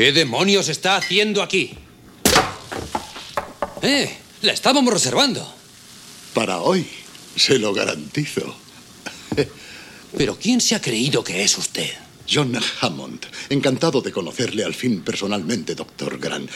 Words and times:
¿Qué 0.00 0.12
demonios 0.12 0.70
está 0.70 0.96
haciendo 0.96 1.42
aquí? 1.42 1.72
¡Eh! 3.82 4.16
La 4.40 4.54
estábamos 4.54 4.94
reservando. 4.94 5.46
Para 6.32 6.62
hoy, 6.62 6.86
se 7.36 7.58
lo 7.58 7.74
garantizo. 7.74 8.56
¿Pero 10.16 10.38
quién 10.38 10.62
se 10.62 10.74
ha 10.74 10.80
creído 10.80 11.22
que 11.22 11.42
es 11.42 11.58
usted? 11.58 11.90
John 12.26 12.58
Hammond. 12.80 13.26
Encantado 13.50 14.00
de 14.00 14.10
conocerle 14.10 14.64
al 14.64 14.72
fin 14.72 15.02
personalmente, 15.02 15.74
doctor 15.74 16.18
Grant. 16.18 16.50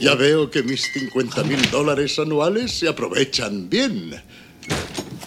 Ya 0.00 0.16
veo 0.16 0.50
que 0.50 0.64
mis 0.64 0.82
50 0.92 1.44
mil 1.44 1.70
dólares 1.70 2.18
anuales 2.18 2.72
se 2.72 2.88
aprovechan 2.88 3.70
bien. 3.70 4.20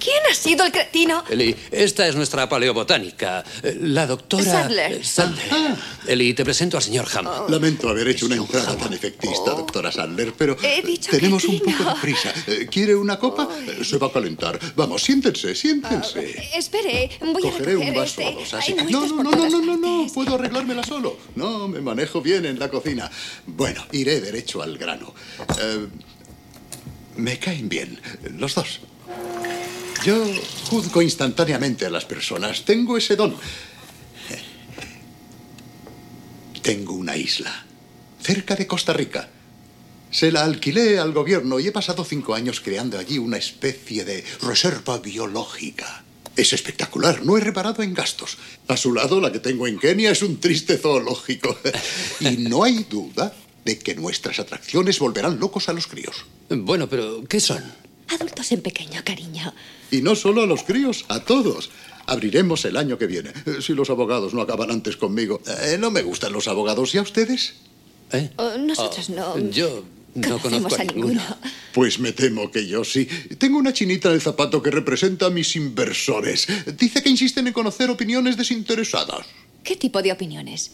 ¿Quién 0.05 0.21
ha 0.31 0.35
sido 0.35 0.63
el 0.65 0.71
cretino? 0.71 1.23
Eli, 1.29 1.55
esta 1.71 2.07
es 2.07 2.15
nuestra 2.15 2.47
paleobotánica. 2.47 3.43
Eh, 3.63 3.75
La 3.81 4.05
doctora... 4.05 4.43
Sadler. 4.43 4.91
eh, 4.93 5.04
Sadler. 5.04 5.75
Eli, 6.07 6.35
te 6.35 6.43
presento 6.45 6.77
al 6.77 6.83
señor 6.83 7.07
Hammond. 7.11 7.50
Lamento 7.50 7.89
haber 7.89 8.07
hecho 8.10 8.27
una 8.27 8.36
entrada 8.36 8.77
tan 8.77 8.93
efectista, 8.93 9.51
doctora 9.51 9.91
Sadler, 9.91 10.33
pero 10.37 10.55
He 10.61 10.83
dicho 10.83 11.10
tenemos 11.10 11.43
un 11.46 11.57
poco 11.60 11.83
de 11.86 11.96
prisa. 12.01 12.32
Eh, 12.46 12.68
¿Quiere 12.69 12.93
una 12.96 13.18
copa? 13.18 13.49
Eh, 13.68 13.83
Se 13.83 13.97
va 13.97 14.05
a 14.07 14.11
calentar. 14.11 14.60
Vamos, 14.75 15.01
siéntense, 15.01 15.55
siéntense. 15.55 16.49
Espere, 16.55 17.10
voy 17.21 17.41
Cogeré 17.41 17.74
a 17.74 17.77
un 17.79 17.93
vaso 17.96 18.21
este. 18.21 18.25
o 18.35 18.39
dos, 18.39 18.54
así. 18.54 18.75
No, 18.91 19.07
no, 19.07 19.24
no, 19.24 19.32
no, 19.32 19.49
no, 19.49 19.61
no, 19.61 19.77
no, 19.77 20.07
puedo 20.13 20.35
arreglármela 20.35 20.83
solo. 20.83 21.18
No, 21.35 21.68
me 21.68 21.82
manejo 21.82 22.21
bien 22.21 22.46
en 22.46 22.60
la 22.60 22.69
cocina. 22.69 23.10
Bueno, 23.47 23.83
iré 23.91 24.21
derecho 24.21 24.61
al 24.61 24.77
grano. 24.77 25.15
Eh, 25.60 25.87
me 27.18 27.39
caen 27.39 27.68
bien, 27.69 27.99
los 28.37 28.54
dos. 28.54 28.82
Yo 30.05 30.23
juzgo 30.69 31.01
instantáneamente 31.01 31.87
a 31.87 31.89
las 31.89 32.05
personas. 32.05 32.63
Tengo 32.63 32.95
ese 32.95 33.16
don. 33.16 33.36
Tengo 36.61 36.94
una 36.94 37.17
isla, 37.17 37.66
cerca 38.22 38.55
de 38.55 38.67
Costa 38.67 38.94
Rica. 38.94 39.30
Se 40.11 40.31
la 40.31 40.43
alquilé 40.43 40.99
al 40.99 41.11
gobierno 41.11 41.59
y 41.59 41.67
he 41.67 41.71
pasado 41.71 42.05
cinco 42.05 42.35
años 42.35 42.61
creando 42.61 42.99
allí 42.99 43.17
una 43.17 43.38
especie 43.38 44.05
de 44.05 44.23
reserva 44.43 44.99
biológica. 44.99 46.03
Es 46.35 46.53
espectacular, 46.53 47.25
no 47.25 47.37
he 47.37 47.41
reparado 47.41 47.81
en 47.81 47.95
gastos. 47.95 48.37
A 48.67 48.77
su 48.77 48.93
lado, 48.93 49.19
la 49.19 49.31
que 49.31 49.39
tengo 49.39 49.65
en 49.65 49.80
Kenia 49.80 50.11
es 50.11 50.21
un 50.21 50.39
triste 50.39 50.77
zoológico. 50.77 51.58
Y 52.19 52.37
no 52.37 52.63
hay 52.63 52.83
duda 52.83 53.33
de 53.63 53.80
que 53.80 53.95
nuestras 53.95 54.37
atracciones 54.37 54.99
volverán 54.99 55.39
locos 55.39 55.67
a 55.67 55.73
los 55.73 55.87
críos. 55.87 56.25
Bueno, 56.49 56.87
pero 56.87 57.23
¿qué 57.27 57.39
son? 57.39 57.63
Adultos 58.08 58.52
en 58.52 58.61
pequeño, 58.61 59.02
cariño. 59.03 59.52
Y 59.91 60.02
no 60.02 60.16
solo 60.16 60.44
a 60.44 60.45
los 60.45 60.64
críos, 60.64 61.05
a 61.09 61.22
todos. 61.22 61.69
Abriremos 62.08 62.66
el 62.66 62.78
año 62.78 62.97
que 62.97 63.08
viene, 63.08 63.31
eh, 63.45 63.61
si 63.61 63.73
los 63.73 63.89
abogados 63.89 64.33
no 64.33 64.42
acaban 64.42 64.69
antes 64.69 64.95
conmigo. 64.97 65.42
Eh, 65.64 65.77
no 65.80 65.89
me 65.92 66.03
gustan 66.03 66.33
los 66.33 66.47
abogados, 66.47 66.94
¿y 66.94 67.00
a 67.00 67.02
ustedes? 67.02 67.55
¿Eh? 68.11 68.30
Oh, 68.38 68.58
nosotros 68.58 69.09
no. 69.09 69.38
Yo 69.50 69.83
no 70.16 70.39
conocemos 70.39 70.73
conozco 70.73 70.81
a 70.81 70.94
ninguno. 70.94 71.22
Pues 71.73 72.00
me 72.00 72.14
temo 72.14 72.52
que 72.52 72.67
yo 72.67 72.83
sí. 72.83 73.05
Tengo 73.38 73.58
una 73.58 73.73
chinita 73.73 74.09
en 74.09 74.16
el 74.16 74.22
zapato 74.22 74.61
que 74.61 74.72
representa 74.72 75.25
a 75.25 75.30
mis 75.30 75.55
inversores. 75.55 76.47
Dice 76.77 77.03
que 77.03 77.09
insisten 77.09 77.47
en 77.47 77.53
conocer 77.53 77.89
opiniones 77.89 78.38
desinteresadas. 78.38 79.25
¿Qué 79.64 79.75
tipo 79.75 80.02
de 80.02 80.11
opiniones? 80.11 80.72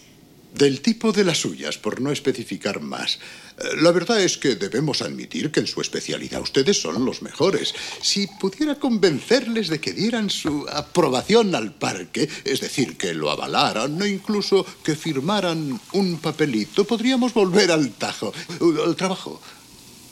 Del 0.54 0.82
tipo 0.82 1.12
de 1.14 1.24
las 1.24 1.38
suyas, 1.40 1.78
por 1.78 2.02
no 2.02 2.12
especificar 2.12 2.82
más. 2.82 3.20
Eh, 3.58 3.78
La 3.82 3.92
verdad 3.92 4.22
es 4.22 4.38
que 4.38 4.56
debemos 4.56 5.02
admitir 5.02 5.50
que 5.50 5.62
en 5.62 5.68
su 5.68 5.80
especialidad 5.80 6.42
ustedes 6.42 6.82
son 6.82 7.06
los 7.06 7.22
mejores. 7.22 7.74
Si 8.02 8.28
pudiera 8.28 8.76
convencerles 8.76 9.70
de 9.70 9.80
que 9.80 9.94
dieran 9.94 10.30
su 10.30 10.68
aprobación 10.70 11.56
al 11.56 11.74
parque, 11.74 12.28
es 12.44 12.60
decir, 12.60 12.98
que 12.98 13.14
lo 13.14 13.32
avalaran 13.32 14.02
o 14.02 14.06
incluso 14.06 14.66
que 14.84 14.96
firmaran 14.96 15.80
un 15.94 16.20
papelito, 16.20 16.84
podríamos 16.86 17.34
volver 17.34 17.72
al 17.72 17.92
tajo, 17.94 18.34
eh, 18.50 18.84
al 18.86 18.96
trabajo. 18.96 19.42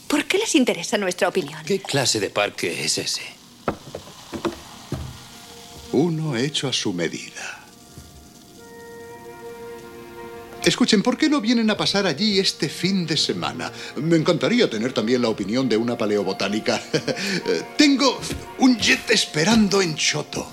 ¿Por 0.08 0.26
qué 0.26 0.38
les 0.40 0.56
interesa 0.56 0.98
nuestra 0.98 1.28
opinión? 1.28 1.64
¿Qué 1.66 1.82
clase 1.82 2.20
de 2.20 2.30
parque 2.30 2.84
es 2.86 2.98
ese? 2.98 3.22
Uno 5.92 6.36
hecho 6.36 6.68
a 6.68 6.74
su 6.74 6.94
medida. 6.94 7.59
Escuchen, 10.70 11.02
¿por 11.02 11.18
qué 11.18 11.30
no 11.30 11.42
vienen 11.42 11.68
a 11.72 11.76
pasar 11.78 12.06
allí 12.06 12.38
este 12.38 12.70
fin 12.70 13.08
de 13.08 13.18
semana? 13.18 13.72
Me 13.96 14.16
encantaría 14.18 14.70
tener 14.70 14.94
también 14.94 15.20
la 15.24 15.30
opinión 15.30 15.68
de 15.68 15.76
una 15.76 15.98
paleobotánica. 15.98 16.80
Tengo 17.78 18.20
un 18.60 18.78
jet 18.78 19.10
esperando 19.10 19.82
en 19.82 19.96
Choto. 19.96 20.48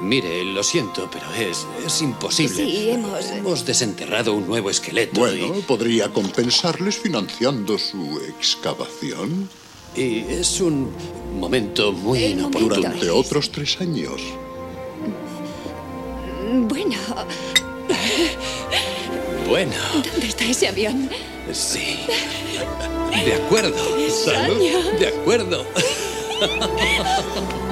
Mire, 0.00 0.44
lo 0.46 0.62
siento, 0.62 1.10
pero 1.12 1.26
es, 1.34 1.66
es 1.86 2.00
imposible. 2.00 2.56
Sí, 2.56 2.88
hemos- 2.88 3.26
Hemos 3.26 3.66
desenterrado 3.66 4.32
un 4.32 4.46
nuevo 4.46 4.70
esqueleto. 4.70 5.20
Bueno, 5.20 5.52
podría 5.66 6.08
compensarles 6.08 6.96
financiando 6.96 7.76
su 7.78 8.18
excavación 8.38 9.50
y, 9.94 10.20
es 10.20 10.58
un 10.62 10.88
momento 11.38 11.92
muy 11.92 12.22
El 12.24 12.30
inoportuno. 12.32 12.76
momento. 12.76 12.88
durante 12.88 13.10
otros 13.10 13.52
tres 13.52 13.78
años. 13.82 14.22
Bueno, 16.50 16.96
Bueno, 19.46 19.74
¿dónde 19.94 20.26
está 20.26 20.44
ese 20.44 20.68
avión? 20.68 21.08
sí. 21.52 22.06
De 23.24 23.34
acuerdo. 23.34 23.76
Salud. 24.10 24.60
De 24.98 25.08
acuerdo. 25.08 25.66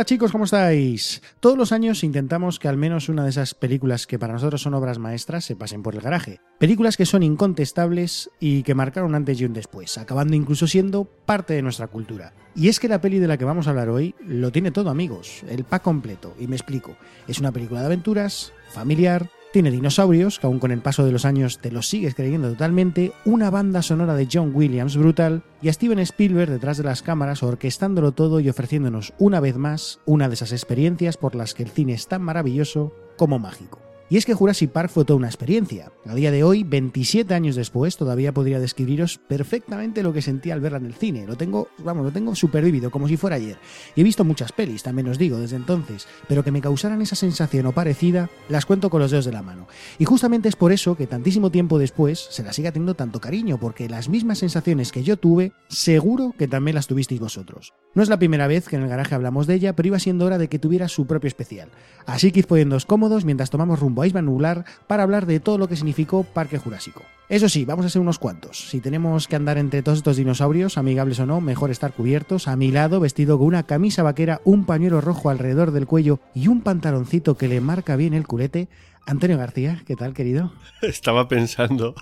Hola 0.00 0.06
chicos, 0.06 0.32
¿cómo 0.32 0.44
estáis? 0.44 1.20
Todos 1.40 1.58
los 1.58 1.72
años 1.72 2.04
intentamos 2.04 2.58
que 2.58 2.68
al 2.68 2.78
menos 2.78 3.10
una 3.10 3.24
de 3.24 3.28
esas 3.28 3.52
películas 3.52 4.06
que 4.06 4.18
para 4.18 4.32
nosotros 4.32 4.62
son 4.62 4.72
obras 4.72 4.98
maestras 4.98 5.44
se 5.44 5.56
pasen 5.56 5.82
por 5.82 5.94
el 5.94 6.00
garaje. 6.00 6.40
Películas 6.58 6.96
que 6.96 7.04
son 7.04 7.22
incontestables 7.22 8.30
y 8.40 8.62
que 8.62 8.74
marcaron 8.74 9.14
antes 9.14 9.38
y 9.38 9.44
un 9.44 9.52
después, 9.52 9.98
acabando 9.98 10.34
incluso 10.34 10.66
siendo 10.66 11.04
parte 11.04 11.52
de 11.52 11.60
nuestra 11.60 11.86
cultura. 11.86 12.32
Y 12.56 12.68
es 12.68 12.80
que 12.80 12.88
la 12.88 13.02
peli 13.02 13.18
de 13.18 13.28
la 13.28 13.36
que 13.36 13.44
vamos 13.44 13.66
a 13.66 13.70
hablar 13.70 13.90
hoy 13.90 14.14
lo 14.26 14.50
tiene 14.50 14.70
todo 14.70 14.88
amigos, 14.88 15.42
el 15.50 15.64
pack 15.64 15.82
completo, 15.82 16.34
y 16.40 16.46
me 16.46 16.56
explico. 16.56 16.96
Es 17.28 17.38
una 17.38 17.52
película 17.52 17.80
de 17.80 17.86
aventuras, 17.86 18.54
familiar, 18.70 19.28
tiene 19.52 19.70
dinosaurios, 19.70 20.38
que 20.38 20.46
aún 20.46 20.58
con 20.58 20.70
el 20.70 20.80
paso 20.80 21.04
de 21.04 21.12
los 21.12 21.24
años 21.24 21.58
te 21.58 21.72
los 21.72 21.88
sigues 21.88 22.14
creyendo 22.14 22.48
totalmente, 22.50 23.12
una 23.24 23.50
banda 23.50 23.82
sonora 23.82 24.14
de 24.14 24.28
John 24.32 24.52
Williams 24.54 24.96
brutal 24.96 25.42
y 25.60 25.68
a 25.68 25.72
Steven 25.72 25.98
Spielberg 25.98 26.50
detrás 26.50 26.78
de 26.78 26.84
las 26.84 27.02
cámaras 27.02 27.42
orquestándolo 27.42 28.12
todo 28.12 28.40
y 28.40 28.48
ofreciéndonos 28.48 29.12
una 29.18 29.40
vez 29.40 29.56
más 29.56 30.00
una 30.06 30.28
de 30.28 30.34
esas 30.34 30.52
experiencias 30.52 31.16
por 31.16 31.34
las 31.34 31.54
que 31.54 31.64
el 31.64 31.70
cine 31.70 31.94
es 31.94 32.06
tan 32.06 32.22
maravilloso 32.22 32.94
como 33.16 33.38
mágico. 33.38 33.89
Y 34.12 34.16
es 34.16 34.26
que 34.26 34.34
Jurassic 34.34 34.72
Park 34.72 34.90
fue 34.90 35.04
toda 35.04 35.18
una 35.18 35.28
experiencia. 35.28 35.92
A 36.04 36.16
día 36.16 36.32
de 36.32 36.42
hoy, 36.42 36.64
27 36.64 37.32
años 37.32 37.54
después, 37.54 37.96
todavía 37.96 38.34
podría 38.34 38.58
describiros 38.58 39.18
perfectamente 39.18 40.02
lo 40.02 40.12
que 40.12 40.20
sentí 40.20 40.50
al 40.50 40.60
verla 40.60 40.78
en 40.78 40.86
el 40.86 40.94
cine. 40.94 41.28
Lo 41.28 41.36
tengo, 41.36 41.68
vamos, 41.84 42.04
lo 42.04 42.10
tengo 42.10 42.34
súper 42.34 42.64
vívido, 42.64 42.90
como 42.90 43.06
si 43.06 43.16
fuera 43.16 43.36
ayer. 43.36 43.56
Y 43.94 44.00
he 44.00 44.04
visto 44.04 44.24
muchas 44.24 44.50
pelis, 44.50 44.82
también 44.82 45.06
os 45.06 45.16
digo, 45.16 45.38
desde 45.38 45.54
entonces, 45.54 46.08
pero 46.26 46.42
que 46.42 46.50
me 46.50 46.60
causaran 46.60 47.00
esa 47.00 47.14
sensación 47.14 47.66
o 47.66 47.72
parecida, 47.72 48.28
las 48.48 48.66
cuento 48.66 48.90
con 48.90 49.00
los 49.00 49.12
dedos 49.12 49.26
de 49.26 49.32
la 49.32 49.42
mano. 49.42 49.68
Y 49.96 50.06
justamente 50.06 50.48
es 50.48 50.56
por 50.56 50.72
eso 50.72 50.96
que 50.96 51.06
tantísimo 51.06 51.52
tiempo 51.52 51.78
después 51.78 52.18
se 52.18 52.42
la 52.42 52.52
siga 52.52 52.72
teniendo 52.72 52.94
tanto 52.94 53.20
cariño, 53.20 53.60
porque 53.60 53.88
las 53.88 54.08
mismas 54.08 54.38
sensaciones 54.38 54.90
que 54.90 55.04
yo 55.04 55.18
tuve, 55.18 55.52
seguro 55.68 56.34
que 56.36 56.48
también 56.48 56.74
las 56.74 56.88
tuvisteis 56.88 57.20
vosotros. 57.20 57.74
No 57.94 58.02
es 58.02 58.08
la 58.08 58.18
primera 58.18 58.48
vez 58.48 58.68
que 58.68 58.74
en 58.74 58.82
el 58.82 58.88
garaje 58.88 59.14
hablamos 59.14 59.46
de 59.46 59.54
ella, 59.54 59.76
pero 59.76 59.86
iba 59.86 60.00
siendo 60.00 60.24
hora 60.24 60.38
de 60.38 60.48
que 60.48 60.58
tuviera 60.58 60.88
su 60.88 61.06
propio 61.06 61.28
especial. 61.28 61.68
Así 62.06 62.32
que 62.32 62.40
id 62.40 62.46
poniéndoos 62.46 62.86
cómodos 62.86 63.24
mientras 63.24 63.50
tomamos 63.50 63.78
rumbo 63.78 63.99
a 64.02 64.06
Isla 64.06 64.22
Nublar 64.22 64.64
para 64.86 65.02
hablar 65.02 65.26
de 65.26 65.40
todo 65.40 65.58
lo 65.58 65.68
que 65.68 65.76
significó 65.76 66.24
Parque 66.24 66.58
Jurásico. 66.58 67.02
Eso 67.28 67.48
sí, 67.48 67.64
vamos 67.64 67.86
a 67.86 67.88
ser 67.88 68.02
unos 68.02 68.18
cuantos. 68.18 68.68
Si 68.70 68.80
tenemos 68.80 69.28
que 69.28 69.36
andar 69.36 69.56
entre 69.56 69.82
todos 69.82 69.98
estos 69.98 70.16
dinosaurios, 70.16 70.76
amigables 70.76 71.20
o 71.20 71.26
no, 71.26 71.40
mejor 71.40 71.70
estar 71.70 71.92
cubiertos, 71.92 72.48
a 72.48 72.56
mi 72.56 72.72
lado, 72.72 72.98
vestido 72.98 73.38
con 73.38 73.46
una 73.46 73.62
camisa 73.62 74.02
vaquera, 74.02 74.40
un 74.44 74.64
pañuelo 74.64 75.00
rojo 75.00 75.30
alrededor 75.30 75.70
del 75.70 75.86
cuello 75.86 76.18
y 76.34 76.48
un 76.48 76.60
pantaloncito 76.60 77.36
que 77.36 77.46
le 77.46 77.60
marca 77.60 77.94
bien 77.94 78.14
el 78.14 78.26
culete, 78.26 78.68
Antonio 79.06 79.38
García, 79.38 79.82
¿qué 79.86 79.94
tal, 79.94 80.12
querido? 80.12 80.52
Estaba 80.82 81.28
pensando 81.28 81.94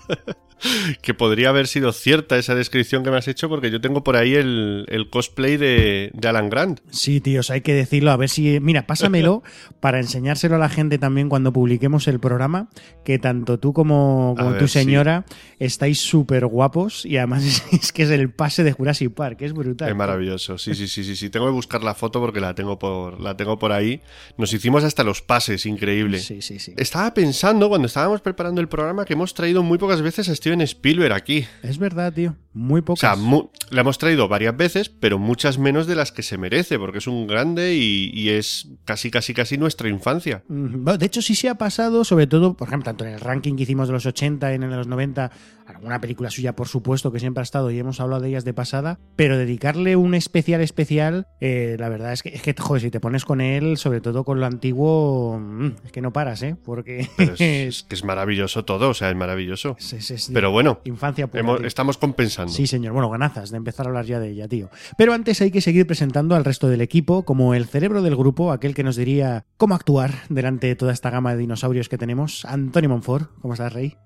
que 1.01 1.13
podría 1.13 1.49
haber 1.49 1.67
sido 1.67 1.91
cierta 1.91 2.37
esa 2.37 2.55
descripción 2.55 3.03
que 3.03 3.11
me 3.11 3.17
has 3.17 3.27
hecho 3.27 3.49
porque 3.49 3.71
yo 3.71 3.81
tengo 3.81 4.03
por 4.03 4.15
ahí 4.15 4.35
el, 4.35 4.85
el 4.89 5.09
cosplay 5.09 5.57
de, 5.57 6.11
de, 6.13 6.27
Alan 6.27 6.49
Grant. 6.49 6.79
Sí, 6.91 7.21
tíos, 7.21 7.49
hay 7.49 7.61
que 7.61 7.73
decirlo. 7.73 8.11
A 8.11 8.17
ver 8.17 8.29
si... 8.29 8.59
Mira, 8.59 8.87
pásamelo 8.87 9.43
para 9.79 9.99
enseñárselo 9.99 10.55
a 10.55 10.59
la 10.59 10.69
gente 10.69 10.97
también 10.97 11.29
cuando 11.29 11.53
publiquemos 11.53 12.07
el 12.07 12.19
programa, 12.19 12.69
que 13.03 13.19
tanto 13.19 13.59
tú 13.59 13.73
como, 13.73 14.35
como 14.37 14.51
ver, 14.51 14.59
tu 14.59 14.67
señora 14.67 15.25
sí. 15.27 15.35
estáis 15.59 15.99
súper 15.99 16.45
guapos 16.45 17.05
y 17.05 17.17
además 17.17 17.43
es, 17.43 17.63
es, 17.71 17.91
que 17.91 18.03
es 18.03 18.09
el 18.09 18.31
pase 18.31 18.63
de 18.63 18.71
Jurassic 18.71 19.13
Park, 19.13 19.41
es 19.41 19.53
brutal. 19.53 19.89
Es 19.89 19.95
maravilloso, 19.95 20.57
sí, 20.57 20.75
sí, 20.75 20.87
sí, 20.87 21.03
sí, 21.03 21.15
sí. 21.15 21.29
Tengo 21.29 21.45
que 21.47 21.53
buscar 21.53 21.83
la 21.83 21.95
foto 21.95 22.19
porque 22.19 22.39
la 22.39 22.55
tengo 22.55 22.79
por, 22.79 23.19
la 23.19 23.35
tengo 23.37 23.57
por 23.59 23.71
ahí. 23.71 24.01
Nos 24.37 24.53
hicimos 24.53 24.83
hasta 24.83 25.03
los 25.03 25.21
pases, 25.21 25.65
increíble. 25.65 26.19
Sí, 26.19 26.41
sí, 26.41 26.59
sí. 26.59 26.73
Estaba 26.77 27.13
pensando 27.13 27.69
cuando 27.69 27.87
estábamos 27.87 28.21
preparando 28.21 28.61
el 28.61 28.67
programa 28.67 29.05
que 29.05 29.13
hemos 29.13 29.33
traído 29.33 29.63
muy 29.63 29.77
pocas 29.77 30.01
veces 30.01 30.29
a 30.29 30.33
Steven 30.49 30.61
Spielberg 30.61 31.13
aquí. 31.13 31.45
Es 31.61 31.77
verdad, 31.77 32.11
tío. 32.11 32.35
Muy 32.53 32.81
pocas. 32.81 33.03
O 33.03 33.15
sea, 33.15 33.15
mu 33.15 33.49
la 33.69 33.81
hemos 33.81 33.99
traído 33.99 34.27
varias 34.27 34.57
veces, 34.57 34.89
pero 34.89 35.19
muchas 35.19 35.59
menos 35.59 35.85
de 35.85 35.93
las 35.93 36.11
que 36.11 36.23
se 36.23 36.39
merece, 36.39 36.79
porque 36.79 36.97
es 36.97 37.05
un 37.05 37.27
grande 37.27 37.75
y, 37.75 38.09
y, 38.11 38.29
es 38.29 38.67
casi, 38.83 39.11
casi, 39.11 39.35
casi 39.35 39.59
nuestra 39.59 39.89
infancia. 39.89 40.43
De 40.47 41.05
hecho, 41.05 41.21
sí 41.21 41.35
se 41.35 41.49
ha 41.49 41.55
pasado, 41.55 42.03
sobre 42.03 42.25
todo, 42.25 42.57
por 42.57 42.67
ejemplo, 42.67 42.85
tanto 42.85 43.05
en 43.05 43.13
el 43.13 43.19
ranking 43.19 43.55
que 43.55 43.63
hicimos 43.63 43.87
de 43.87 43.93
los 43.93 44.07
80 44.07 44.51
y 44.51 44.55
en 44.55 44.63
el 44.63 44.71
de 44.71 44.75
los 44.77 44.87
90, 44.87 45.31
alguna 45.67 46.01
película 46.01 46.31
suya, 46.31 46.55
por 46.55 46.67
supuesto, 46.67 47.11
que 47.11 47.19
siempre 47.19 47.41
ha 47.41 47.43
estado 47.43 47.69
y 47.69 47.77
hemos 47.77 47.99
hablado 47.99 48.23
de 48.23 48.29
ellas 48.29 48.43
de 48.43 48.55
pasada, 48.55 48.99
pero 49.15 49.37
dedicarle 49.37 49.95
un 49.95 50.15
especial 50.15 50.61
especial, 50.61 51.27
eh, 51.41 51.75
la 51.77 51.89
verdad 51.89 52.11
es 52.11 52.23
que, 52.23 52.29
es 52.29 52.41
que, 52.41 52.55
joder, 52.57 52.81
si 52.81 52.89
te 52.89 52.99
pones 52.99 53.23
con 53.23 53.39
él, 53.39 53.77
sobre 53.77 54.01
todo 54.01 54.23
con 54.23 54.39
lo 54.39 54.47
antiguo, 54.47 55.39
mmm, 55.39 55.73
es 55.85 55.91
que 55.91 56.01
no 56.01 56.11
paras, 56.11 56.41
¿eh? 56.41 56.55
Porque... 56.65 57.07
Pero 57.15 57.33
es, 57.33 57.41
es, 57.41 57.83
que 57.83 57.93
es 57.93 58.03
maravilloso 58.03 58.65
todo, 58.65 58.89
o 58.89 58.93
sea, 58.95 59.11
es 59.11 59.15
maravilloso. 59.15 59.77
Es 59.79 60.33
pero 60.39 60.51
bueno, 60.51 60.79
infancia 60.85 61.27
pura, 61.27 61.41
hemos, 61.41 61.61
estamos 61.65 61.97
compensando. 61.97 62.53
Sí, 62.53 62.65
señor. 62.65 62.93
Bueno, 62.93 63.09
ganazas 63.09 63.51
de 63.51 63.57
empezar 63.57 63.85
a 63.85 63.89
hablar 63.89 64.05
ya 64.05 64.21
de 64.21 64.29
ella, 64.29 64.47
tío. 64.47 64.69
Pero 64.97 65.11
antes 65.11 65.41
hay 65.41 65.51
que 65.51 65.59
seguir 65.59 65.85
presentando 65.85 66.33
al 66.33 66.45
resto 66.45 66.69
del 66.69 66.79
equipo 66.79 67.25
como 67.25 67.53
el 67.55 67.65
cerebro 67.65 68.01
del 68.01 68.15
grupo, 68.15 68.53
aquel 68.53 68.73
que 68.73 68.85
nos 68.85 68.95
diría 68.95 69.43
cómo 69.57 69.75
actuar 69.75 70.13
delante 70.29 70.67
de 70.67 70.77
toda 70.77 70.93
esta 70.93 71.09
gama 71.09 71.33
de 71.33 71.39
dinosaurios 71.39 71.89
que 71.89 71.97
tenemos. 71.97 72.45
Antonio 72.45 72.89
Monfort, 72.89 73.29
¿cómo 73.41 73.53
estás, 73.53 73.73
Rey? 73.73 73.97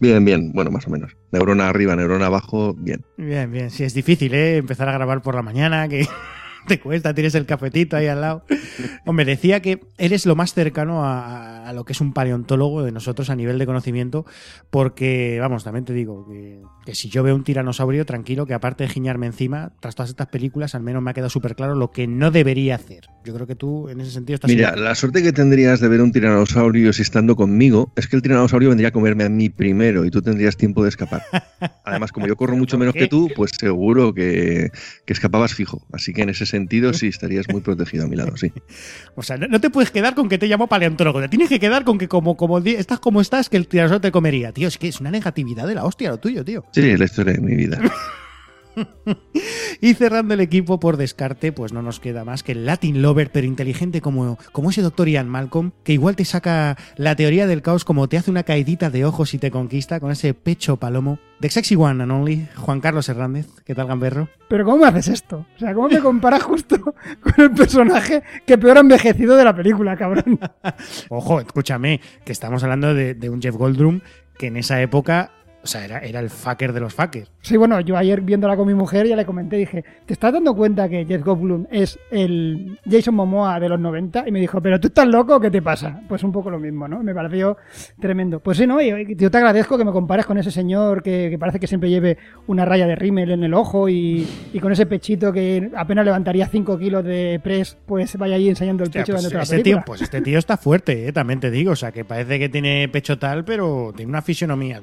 Bien, 0.00 0.24
bien. 0.24 0.50
Bueno, 0.52 0.72
más 0.72 0.88
o 0.88 0.90
menos. 0.90 1.16
Neurona 1.30 1.68
arriba, 1.68 1.94
neurona 1.94 2.26
abajo, 2.26 2.74
bien. 2.74 3.04
Bien, 3.16 3.52
bien. 3.52 3.70
Sí, 3.70 3.84
es 3.84 3.94
difícil, 3.94 4.34
¿eh? 4.34 4.56
Empezar 4.56 4.88
a 4.88 4.92
grabar 4.92 5.22
por 5.22 5.36
la 5.36 5.42
mañana, 5.42 5.86
que 5.86 6.08
te 6.68 6.80
cuesta, 6.80 7.14
tienes 7.14 7.34
el 7.34 7.46
cafetito 7.46 7.96
ahí 7.96 8.06
al 8.06 8.20
lado. 8.20 8.44
Hombre, 9.04 9.24
decía 9.24 9.60
que 9.60 9.80
eres 9.98 10.26
lo 10.26 10.36
más 10.36 10.52
cercano 10.52 11.02
a, 11.04 11.72
lo 11.74 11.84
que 11.84 11.92
es 11.92 12.00
un 12.00 12.12
paleontólogo 12.12 12.82
de 12.82 12.92
nosotros 12.92 13.30
a 13.30 13.36
nivel 13.36 13.58
de 13.58 13.66
conocimiento, 13.66 14.24
porque, 14.70 15.38
vamos, 15.40 15.64
también 15.64 15.84
te 15.84 15.92
digo 15.92 16.26
que, 16.28 16.60
que 16.86 16.94
si 16.94 17.08
yo 17.08 17.24
veo 17.24 17.34
un 17.34 17.42
tiranosaurio, 17.42 18.06
tranquilo, 18.06 18.46
que 18.46 18.54
aparte 18.54 18.84
de 18.84 18.88
giñarme 18.88 19.26
encima, 19.26 19.72
tras 19.80 19.96
todas 19.96 20.08
estas 20.08 20.28
películas, 20.28 20.76
al 20.76 20.82
menos 20.82 21.02
me 21.02 21.10
ha 21.10 21.14
quedado 21.14 21.28
súper 21.28 21.56
claro 21.56 21.74
lo 21.74 21.90
que 21.90 22.06
no 22.06 22.30
debería 22.30 22.76
hacer. 22.76 23.08
Yo 23.24 23.34
creo 23.34 23.46
que 23.48 23.56
tú, 23.56 23.88
en 23.88 24.00
ese 24.00 24.12
sentido, 24.12 24.36
estás... 24.36 24.48
Mira, 24.48 24.76
la 24.76 24.94
suerte 24.94 25.20
que 25.20 25.32
tendrías 25.32 25.80
de 25.80 25.88
ver 25.88 26.00
un 26.00 26.12
tiranosaurio 26.12 26.92
si 26.92 27.02
estando 27.02 27.34
conmigo 27.34 27.92
es 27.96 28.06
que 28.06 28.14
el 28.14 28.22
tiranosaurio 28.22 28.68
vendría 28.68 28.90
a 28.90 28.92
comerme 28.92 29.24
a 29.24 29.28
mí 29.28 29.48
primero 29.48 30.04
y 30.04 30.10
tú 30.12 30.22
tendrías 30.22 30.56
tiempo 30.56 30.84
de 30.84 30.90
escapar. 30.90 31.22
Además, 31.84 32.12
como 32.12 32.28
yo 32.28 32.36
corro 32.36 32.56
mucho 32.56 32.78
menos 32.78 32.94
que 32.94 33.08
tú, 33.08 33.30
pues 33.34 33.50
seguro 33.58 34.14
que, 34.14 34.70
que 35.04 35.12
escapabas 35.12 35.54
fijo. 35.54 35.84
Así 35.92 36.12
que 36.12 36.22
en 36.22 36.28
ese 36.28 36.46
sentido 36.46 36.92
sí 36.92 37.08
estarías 37.08 37.48
muy 37.48 37.62
protegido 37.62 38.04
a 38.04 38.08
mi 38.08 38.14
lado, 38.14 38.36
sí. 38.36 38.52
O 39.16 39.22
sea, 39.22 39.38
no, 39.38 39.48
no 39.48 39.60
te 39.60 39.70
puedes 39.70 39.90
quedar 39.90 40.14
con 40.14 40.28
que 40.28 40.38
te 40.38 40.46
llamo 40.46 40.68
paleontólogo, 40.68 41.20
te 41.22 41.28
tienes 41.28 41.48
que 41.48 41.58
quedar 41.58 41.84
con 41.84 41.98
que 41.98 42.06
como, 42.06 42.36
como 42.36 42.58
estás 42.58 43.00
como 43.00 43.20
estás, 43.20 43.48
que 43.48 43.56
el 43.56 43.66
tiranosaurio 43.66 44.02
te 44.02 44.12
comería. 44.12 44.52
Tío, 44.52 44.68
es 44.68 44.78
que 44.78 44.86
es 44.86 45.00
una 45.00 45.10
negatividad 45.10 45.66
de 45.66 45.74
la 45.74 45.84
hostia 45.84 46.10
lo 46.10 46.18
tuyo, 46.18 46.44
tío. 46.44 46.64
Sí, 46.76 46.90
es 46.90 46.98
la 46.98 47.06
historia 47.06 47.32
de 47.32 47.40
mi 47.40 47.56
vida. 47.56 47.80
y 49.80 49.94
cerrando 49.94 50.34
el 50.34 50.40
equipo 50.40 50.78
por 50.78 50.98
descarte, 50.98 51.50
pues 51.50 51.72
no 51.72 51.80
nos 51.80 52.00
queda 52.00 52.22
más 52.22 52.42
que 52.42 52.52
el 52.52 52.66
Latin 52.66 53.00
Lover, 53.00 53.30
pero 53.32 53.46
inteligente 53.46 54.02
como, 54.02 54.36
como 54.52 54.68
ese 54.68 54.82
doctor 54.82 55.08
Ian 55.08 55.26
Malcolm, 55.26 55.72
que 55.84 55.94
igual 55.94 56.16
te 56.16 56.26
saca 56.26 56.76
la 56.98 57.16
teoría 57.16 57.46
del 57.46 57.62
caos 57.62 57.86
como 57.86 58.10
te 58.10 58.18
hace 58.18 58.30
una 58.30 58.42
caidita 58.42 58.90
de 58.90 59.06
ojos 59.06 59.32
y 59.32 59.38
te 59.38 59.50
conquista 59.50 60.00
con 60.00 60.10
ese 60.10 60.34
pecho 60.34 60.76
palomo. 60.76 61.18
The 61.40 61.48
Sexy 61.48 61.76
One 61.76 62.02
and 62.02 62.12
Only, 62.12 62.46
Juan 62.56 62.82
Carlos 62.82 63.08
Hernández. 63.08 63.46
¿Qué 63.64 63.74
tal, 63.74 63.86
Gamberro? 63.86 64.28
Pero 64.50 64.66
¿cómo 64.66 64.76
me 64.76 64.88
haces 64.88 65.08
esto? 65.08 65.46
O 65.56 65.58
sea, 65.58 65.72
¿cómo 65.72 65.88
me 65.88 66.00
comparas 66.00 66.42
justo 66.42 66.78
con 66.78 67.34
el 67.38 67.52
personaje 67.52 68.22
que 68.44 68.58
peor 68.58 68.76
ha 68.76 68.80
envejecido 68.80 69.34
de 69.34 69.44
la 69.44 69.56
película, 69.56 69.96
cabrón? 69.96 70.38
Ojo, 71.08 71.40
escúchame, 71.40 72.02
que 72.22 72.32
estamos 72.32 72.62
hablando 72.64 72.92
de, 72.92 73.14
de 73.14 73.30
un 73.30 73.40
Jeff 73.40 73.56
Goldblum 73.56 74.02
que 74.36 74.48
en 74.48 74.58
esa 74.58 74.82
época 74.82 75.30
o 75.66 75.68
sea, 75.68 75.84
era, 75.84 75.98
era 75.98 76.20
el 76.20 76.30
fucker 76.30 76.72
de 76.72 76.78
los 76.78 76.94
fuckers. 76.94 77.28
Sí, 77.40 77.56
bueno, 77.56 77.80
yo 77.80 77.96
ayer 77.96 78.20
viéndola 78.20 78.56
con 78.56 78.68
mi 78.68 78.74
mujer 78.74 79.08
ya 79.08 79.16
le 79.16 79.26
comenté, 79.26 79.56
dije, 79.56 79.84
¿te 80.06 80.12
estás 80.12 80.32
dando 80.32 80.54
cuenta 80.54 80.88
que 80.88 81.04
Jeff 81.04 81.24
Goldblum 81.24 81.66
es 81.72 81.98
el 82.12 82.78
Jason 82.88 83.16
Momoa 83.16 83.58
de 83.58 83.68
los 83.68 83.80
90? 83.80 84.28
Y 84.28 84.30
me 84.30 84.38
dijo, 84.38 84.60
¿pero 84.60 84.78
tú 84.78 84.86
estás 84.86 85.08
loco? 85.08 85.40
¿Qué 85.40 85.50
te 85.50 85.60
pasa? 85.60 86.02
Pues 86.08 86.22
un 86.22 86.30
poco 86.30 86.50
lo 86.50 86.60
mismo, 86.60 86.86
¿no? 86.86 87.02
Me 87.02 87.12
pareció 87.12 87.56
tremendo. 87.98 88.38
Pues 88.38 88.58
sí, 88.58 88.66
¿no? 88.66 88.80
Y 88.80 89.16
yo 89.16 89.28
te 89.28 89.38
agradezco 89.38 89.76
que 89.76 89.84
me 89.84 89.90
compares 89.90 90.24
con 90.24 90.38
ese 90.38 90.52
señor 90.52 91.02
que, 91.02 91.30
que 91.30 91.38
parece 91.38 91.58
que 91.58 91.66
siempre 91.66 91.90
lleve 91.90 92.16
una 92.46 92.64
raya 92.64 92.86
de 92.86 92.94
rímel 92.94 93.32
en 93.32 93.42
el 93.42 93.54
ojo 93.54 93.88
y, 93.88 94.24
y, 94.52 94.60
con 94.60 94.70
ese 94.70 94.86
pechito 94.86 95.32
que 95.32 95.68
apenas 95.76 96.04
levantaría 96.04 96.46
5 96.46 96.78
kilos 96.78 97.04
de 97.04 97.40
press, 97.42 97.76
pues 97.86 98.16
vaya 98.16 98.36
ahí 98.36 98.48
enseñando 98.48 98.84
el 98.84 98.90
pecho. 98.90 99.14
Pues, 99.14 99.24
este 99.24 99.62
tío, 99.64 99.82
pues 99.84 100.00
este 100.00 100.20
tío 100.20 100.38
está 100.38 100.56
fuerte, 100.56 101.08
¿eh? 101.08 101.12
también 101.12 101.40
te 101.40 101.50
digo. 101.50 101.72
O 101.72 101.76
sea, 101.76 101.90
que 101.90 102.04
parece 102.04 102.38
que 102.38 102.48
tiene 102.48 102.88
pecho 102.88 103.18
tal, 103.18 103.44
pero 103.44 103.92
tiene 103.96 104.10
una 104.10 104.22
fisionomía. 104.22 104.80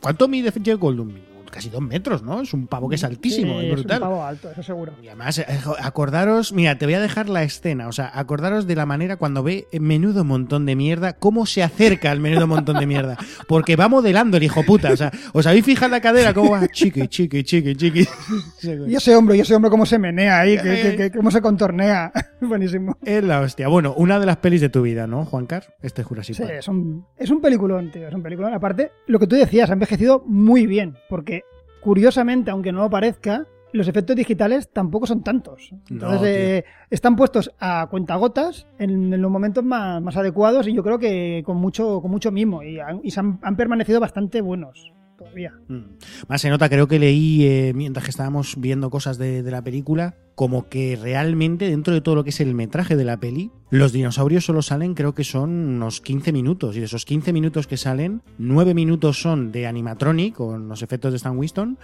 ¿Cuánto 0.00 0.25
mide 0.28 0.52
Jeff 0.64 0.78
Goldblum? 0.78 1.12
Casi 1.50 1.70
dos 1.70 1.80
metros, 1.80 2.22
¿no? 2.22 2.42
Es 2.42 2.52
un 2.52 2.66
pavo 2.66 2.86
que 2.88 2.96
es 2.96 3.04
altísimo, 3.04 3.60
sí, 3.60 3.66
es 3.66 3.72
brutal. 3.72 3.96
Es 3.96 4.02
un 4.02 4.08
pavo 4.08 4.24
alto, 4.24 4.50
eso 4.50 4.62
seguro. 4.62 4.92
Y 5.02 5.06
además, 5.06 5.38
eh, 5.38 5.46
acordaros, 5.78 6.52
mira, 6.52 6.76
te 6.76 6.84
voy 6.84 6.94
a 6.94 7.00
dejar 7.00 7.30
la 7.30 7.44
escena, 7.44 7.88
o 7.88 7.92
sea, 7.92 8.10
acordaros 8.12 8.66
de 8.66 8.76
la 8.76 8.84
manera 8.84 9.16
cuando 9.16 9.42
ve 9.42 9.66
menudo 9.72 10.22
montón 10.22 10.66
de 10.66 10.76
mierda, 10.76 11.14
cómo 11.14 11.46
se 11.46 11.62
acerca 11.62 12.10
al 12.10 12.20
menudo 12.20 12.46
montón 12.46 12.78
de 12.78 12.86
mierda. 12.86 13.16
Porque 13.48 13.74
va 13.76 13.88
modelando 13.88 14.36
el 14.36 14.42
hijo 14.42 14.64
puta, 14.64 14.92
o 14.92 14.96
sea, 14.96 15.10
os 15.32 15.46
habéis 15.46 15.64
fijado 15.64 15.92
la 15.92 16.00
cadera, 16.00 16.34
cómo 16.34 16.50
va 16.50 16.68
chiqui, 16.68 17.08
chiqui, 17.08 17.42
chiqui, 17.42 17.74
chiqui. 17.74 18.06
Y 18.88 18.94
ese 18.94 19.14
hombro, 19.16 19.34
y 19.34 19.40
ese 19.40 19.54
hombro 19.54 19.70
cómo 19.70 19.86
se 19.86 19.98
menea 19.98 20.40
ahí, 20.40 20.56
que, 20.62 20.62
que, 20.62 20.96
que, 20.96 21.10
cómo 21.10 21.30
se 21.30 21.40
contornea. 21.40 22.12
Buenísimo. 22.40 22.96
Es 23.02 23.24
la 23.24 23.40
hostia. 23.40 23.68
Bueno, 23.68 23.94
una 23.96 24.18
de 24.18 24.26
las 24.26 24.36
pelis 24.38 24.60
de 24.60 24.68
tu 24.68 24.82
vida, 24.82 25.06
¿no, 25.06 25.24
Juan 25.24 25.46
Car? 25.46 25.74
Este 25.82 26.02
es 26.02 26.06
Jurassic 26.06 26.36
Sí, 26.36 26.42
es 26.42 26.68
un, 26.68 27.06
es 27.16 27.30
un 27.30 27.40
peliculón, 27.40 27.90
tío, 27.90 28.08
es 28.08 28.14
un 28.14 28.22
peliculón. 28.22 28.54
Aparte, 28.54 28.92
lo 29.06 29.18
que 29.18 29.26
tú 29.26 29.36
decías, 29.36 29.70
ha 29.70 29.74
envejecido 29.74 30.22
muy 30.26 30.66
bien, 30.66 30.96
porque 31.08 31.42
curiosamente, 31.80 32.50
aunque 32.50 32.72
no 32.72 32.80
lo 32.80 32.90
parezca, 32.90 33.46
los 33.72 33.88
efectos 33.88 34.16
digitales 34.16 34.70
tampoco 34.72 35.06
son 35.06 35.22
tantos. 35.22 35.70
Entonces, 35.90 36.20
no, 36.20 36.26
eh, 36.26 36.64
están 36.90 37.16
puestos 37.16 37.52
a 37.58 37.86
cuentagotas 37.90 38.66
en, 38.78 39.12
en 39.12 39.22
los 39.22 39.30
momentos 39.30 39.64
más, 39.64 40.02
más, 40.02 40.16
adecuados 40.16 40.66
y 40.66 40.74
yo 40.74 40.82
creo 40.82 40.98
que 40.98 41.42
con 41.44 41.56
mucho, 41.56 42.00
con 42.00 42.10
mucho 42.10 42.30
mimo 42.30 42.62
y, 42.62 42.80
han, 42.80 43.00
y 43.02 43.12
han, 43.16 43.38
han 43.42 43.56
permanecido 43.56 44.00
bastante 44.00 44.40
buenos 44.40 44.92
todavía. 45.16 45.52
Mm. 45.68 45.96
Más 46.28 46.40
se 46.40 46.50
nota, 46.50 46.68
creo 46.68 46.88
que 46.88 46.98
leí 46.98 47.44
eh, 47.44 47.72
mientras 47.74 48.04
que 48.04 48.10
estábamos 48.10 48.54
viendo 48.58 48.90
cosas 48.90 49.18
de, 49.18 49.42
de, 49.42 49.50
la 49.50 49.62
película, 49.62 50.14
como 50.36 50.68
que 50.68 50.96
realmente 51.00 51.68
dentro 51.68 51.94
de 51.94 52.02
todo 52.02 52.14
lo 52.14 52.22
que 52.22 52.30
es 52.30 52.40
el 52.40 52.54
metraje 52.54 52.94
de 52.94 53.04
la 53.04 53.16
peli, 53.16 53.50
los 53.70 53.92
dinosaurios 53.92 54.44
solo 54.44 54.60
salen 54.60 54.94
creo 54.94 55.14
que 55.14 55.24
son 55.24 55.50
unos 55.50 56.02
15 56.02 56.30
minutos 56.30 56.76
y 56.76 56.80
de 56.80 56.84
esos 56.84 57.06
15 57.06 57.32
minutos 57.32 57.66
que 57.66 57.78
salen, 57.78 58.22
9 58.36 58.74
minutos 58.74 59.20
son 59.20 59.50
de 59.50 59.66
animatronic 59.66 60.34
con 60.34 60.68
los 60.68 60.82
efectos 60.82 61.12
de 61.12 61.16
Stan 61.16 61.36
Winston 61.36 61.78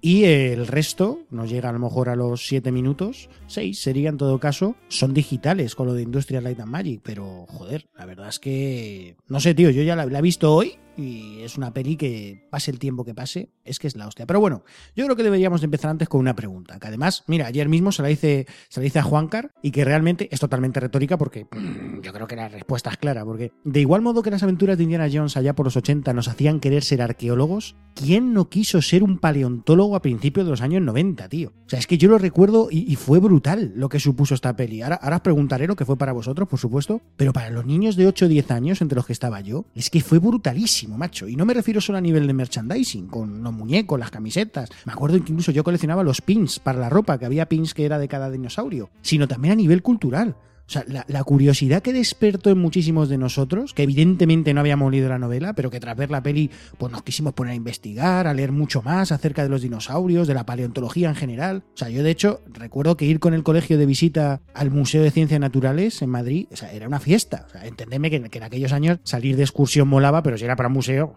y 0.00 0.24
el 0.24 0.66
resto, 0.66 1.20
nos 1.30 1.50
llega 1.50 1.68
a 1.68 1.72
lo 1.72 1.80
mejor 1.80 2.08
a 2.08 2.16
los 2.16 2.46
7 2.46 2.72
minutos, 2.72 3.28
6 3.46 3.78
sería 3.78 4.08
en 4.08 4.16
todo 4.16 4.40
caso, 4.40 4.74
son 4.88 5.12
digitales 5.12 5.74
con 5.74 5.86
lo 5.86 5.92
de 5.92 6.02
Industrial 6.02 6.42
Light 6.42 6.60
and 6.60 6.72
Magic, 6.72 7.02
pero 7.04 7.44
joder, 7.46 7.88
la 7.96 8.06
verdad 8.06 8.30
es 8.30 8.38
que 8.38 9.16
no 9.28 9.38
sé, 9.38 9.54
tío, 9.54 9.68
yo 9.68 9.82
ya 9.82 9.94
la, 9.94 10.06
la 10.06 10.18
he 10.18 10.22
visto 10.22 10.54
hoy 10.54 10.78
y 10.96 11.42
es 11.42 11.56
una 11.56 11.72
peli 11.72 11.96
que 11.96 12.48
pase 12.50 12.70
el 12.70 12.78
tiempo 12.78 13.04
que 13.04 13.14
pase, 13.14 13.50
es 13.68 13.78
que 13.78 13.86
es 13.86 13.96
la 13.96 14.06
hostia. 14.06 14.26
Pero 14.26 14.40
bueno, 14.40 14.64
yo 14.96 15.04
creo 15.04 15.16
que 15.16 15.22
deberíamos 15.22 15.60
de 15.60 15.66
empezar 15.66 15.90
antes 15.90 16.08
con 16.08 16.20
una 16.20 16.34
pregunta, 16.34 16.78
que 16.78 16.88
además, 16.88 17.24
mira, 17.26 17.46
ayer 17.46 17.68
mismo 17.68 17.92
se 17.92 18.02
la 18.02 18.10
hice, 18.10 18.46
se 18.68 18.80
la 18.80 18.86
hice 18.86 18.98
a 18.98 19.02
Juancar 19.02 19.52
y 19.62 19.70
que 19.70 19.84
realmente 19.84 20.28
es 20.30 20.40
totalmente 20.40 20.80
retórica 20.80 21.18
porque 21.18 21.46
yo 22.02 22.12
creo 22.12 22.26
que 22.26 22.36
la 22.36 22.48
respuesta 22.48 22.90
es 22.90 22.96
clara, 22.96 23.24
porque 23.24 23.52
de 23.64 23.80
igual 23.80 24.02
modo 24.02 24.22
que 24.22 24.30
las 24.30 24.42
aventuras 24.42 24.78
de 24.78 24.84
Indiana 24.84 25.08
Jones 25.12 25.36
allá 25.36 25.54
por 25.54 25.66
los 25.66 25.76
80 25.76 26.12
nos 26.12 26.28
hacían 26.28 26.60
querer 26.60 26.82
ser 26.84 27.02
arqueólogos, 27.02 27.76
¿quién 27.94 28.32
no 28.32 28.48
quiso 28.48 28.82
ser 28.82 29.02
un 29.02 29.18
paleontólogo 29.18 29.96
a 29.96 30.02
principios 30.02 30.46
de 30.46 30.50
los 30.50 30.60
años 30.60 30.82
90, 30.82 31.28
tío? 31.28 31.52
O 31.66 31.68
sea, 31.68 31.78
es 31.78 31.86
que 31.86 31.98
yo 31.98 32.08
lo 32.08 32.18
recuerdo 32.18 32.68
y, 32.70 32.96
fue 32.96 33.20
brutal 33.20 33.72
lo 33.76 33.88
que 33.88 34.00
supuso 34.00 34.34
esta 34.34 34.56
peli. 34.56 34.82
Ahora, 34.82 34.96
ahora 34.96 35.16
os 35.16 35.22
preguntaré 35.22 35.66
lo 35.66 35.76
que 35.76 35.84
fue 35.84 35.96
para 35.96 36.12
vosotros, 36.12 36.48
por 36.48 36.58
supuesto, 36.58 37.00
pero 37.16 37.32
para 37.32 37.50
los 37.50 37.64
niños 37.64 37.96
de 37.96 38.06
8 38.06 38.24
o 38.24 38.28
10 38.28 38.50
años, 38.50 38.80
entre 38.80 38.96
los 38.96 39.06
que 39.06 39.12
estaba 39.12 39.40
yo, 39.40 39.66
es 39.74 39.90
que 39.90 40.00
fue 40.00 40.18
brutalísimo, 40.18 40.96
macho. 40.98 41.28
Y 41.28 41.36
no 41.36 41.44
me 41.44 41.54
refiero 41.54 41.80
solo 41.80 41.98
a 41.98 42.00
nivel 42.00 42.26
de 42.26 42.32
merchandising, 42.32 43.06
con 43.08 43.42
los 43.42 43.52
muñecos, 43.58 43.98
las 43.98 44.10
camisetas. 44.10 44.70
Me 44.86 44.92
acuerdo 44.92 45.16
que 45.16 45.32
incluso 45.32 45.52
yo 45.52 45.64
coleccionaba 45.64 46.02
los 46.02 46.20
pins 46.20 46.58
para 46.58 46.78
la 46.78 46.88
ropa, 46.88 47.18
que 47.18 47.26
había 47.26 47.48
pins 47.48 47.74
que 47.74 47.84
era 47.84 47.98
de 47.98 48.08
cada 48.08 48.30
dinosaurio, 48.30 48.90
sino 49.02 49.28
también 49.28 49.52
a 49.52 49.56
nivel 49.56 49.82
cultural. 49.82 50.36
O 50.68 50.70
sea, 50.70 50.84
la, 50.86 51.24
curiosidad 51.24 51.80
que 51.80 51.94
despertó 51.94 52.50
en 52.50 52.58
muchísimos 52.58 53.08
de 53.08 53.16
nosotros, 53.16 53.72
que 53.72 53.84
evidentemente 53.84 54.52
no 54.52 54.60
habíamos 54.60 54.92
leído 54.92 55.08
la 55.08 55.18
novela, 55.18 55.54
pero 55.54 55.70
que 55.70 55.80
tras 55.80 55.96
ver 55.96 56.10
la 56.10 56.22
peli, 56.22 56.50
pues 56.76 56.92
nos 56.92 57.02
quisimos 57.02 57.32
poner 57.32 57.52
a 57.52 57.56
investigar, 57.56 58.26
a 58.26 58.34
leer 58.34 58.52
mucho 58.52 58.82
más 58.82 59.10
acerca 59.10 59.42
de 59.42 59.48
los 59.48 59.62
dinosaurios, 59.62 60.28
de 60.28 60.34
la 60.34 60.44
paleontología 60.44 61.08
en 61.08 61.14
general. 61.14 61.64
O 61.72 61.76
sea, 61.78 61.88
yo 61.88 62.02
de 62.02 62.10
hecho 62.10 62.42
recuerdo 62.52 62.98
que 62.98 63.06
ir 63.06 63.18
con 63.18 63.32
el 63.32 63.44
colegio 63.44 63.78
de 63.78 63.86
visita 63.86 64.42
al 64.52 64.70
Museo 64.70 65.02
de 65.02 65.10
Ciencias 65.10 65.40
Naturales 65.40 66.02
en 66.02 66.10
Madrid, 66.10 66.48
o 66.52 66.56
sea, 66.56 66.70
era 66.70 66.86
una 66.86 67.00
fiesta. 67.00 67.46
O 67.48 67.50
sea, 67.50 67.66
entendedme 67.66 68.10
que, 68.10 68.20
que 68.28 68.36
en 68.36 68.44
aquellos 68.44 68.72
años 68.74 68.98
salir 69.04 69.36
de 69.36 69.44
excursión 69.44 69.88
molaba, 69.88 70.22
pero 70.22 70.36
si 70.36 70.44
era 70.44 70.54
para 70.54 70.66
un 70.66 70.74
museo, 70.74 71.14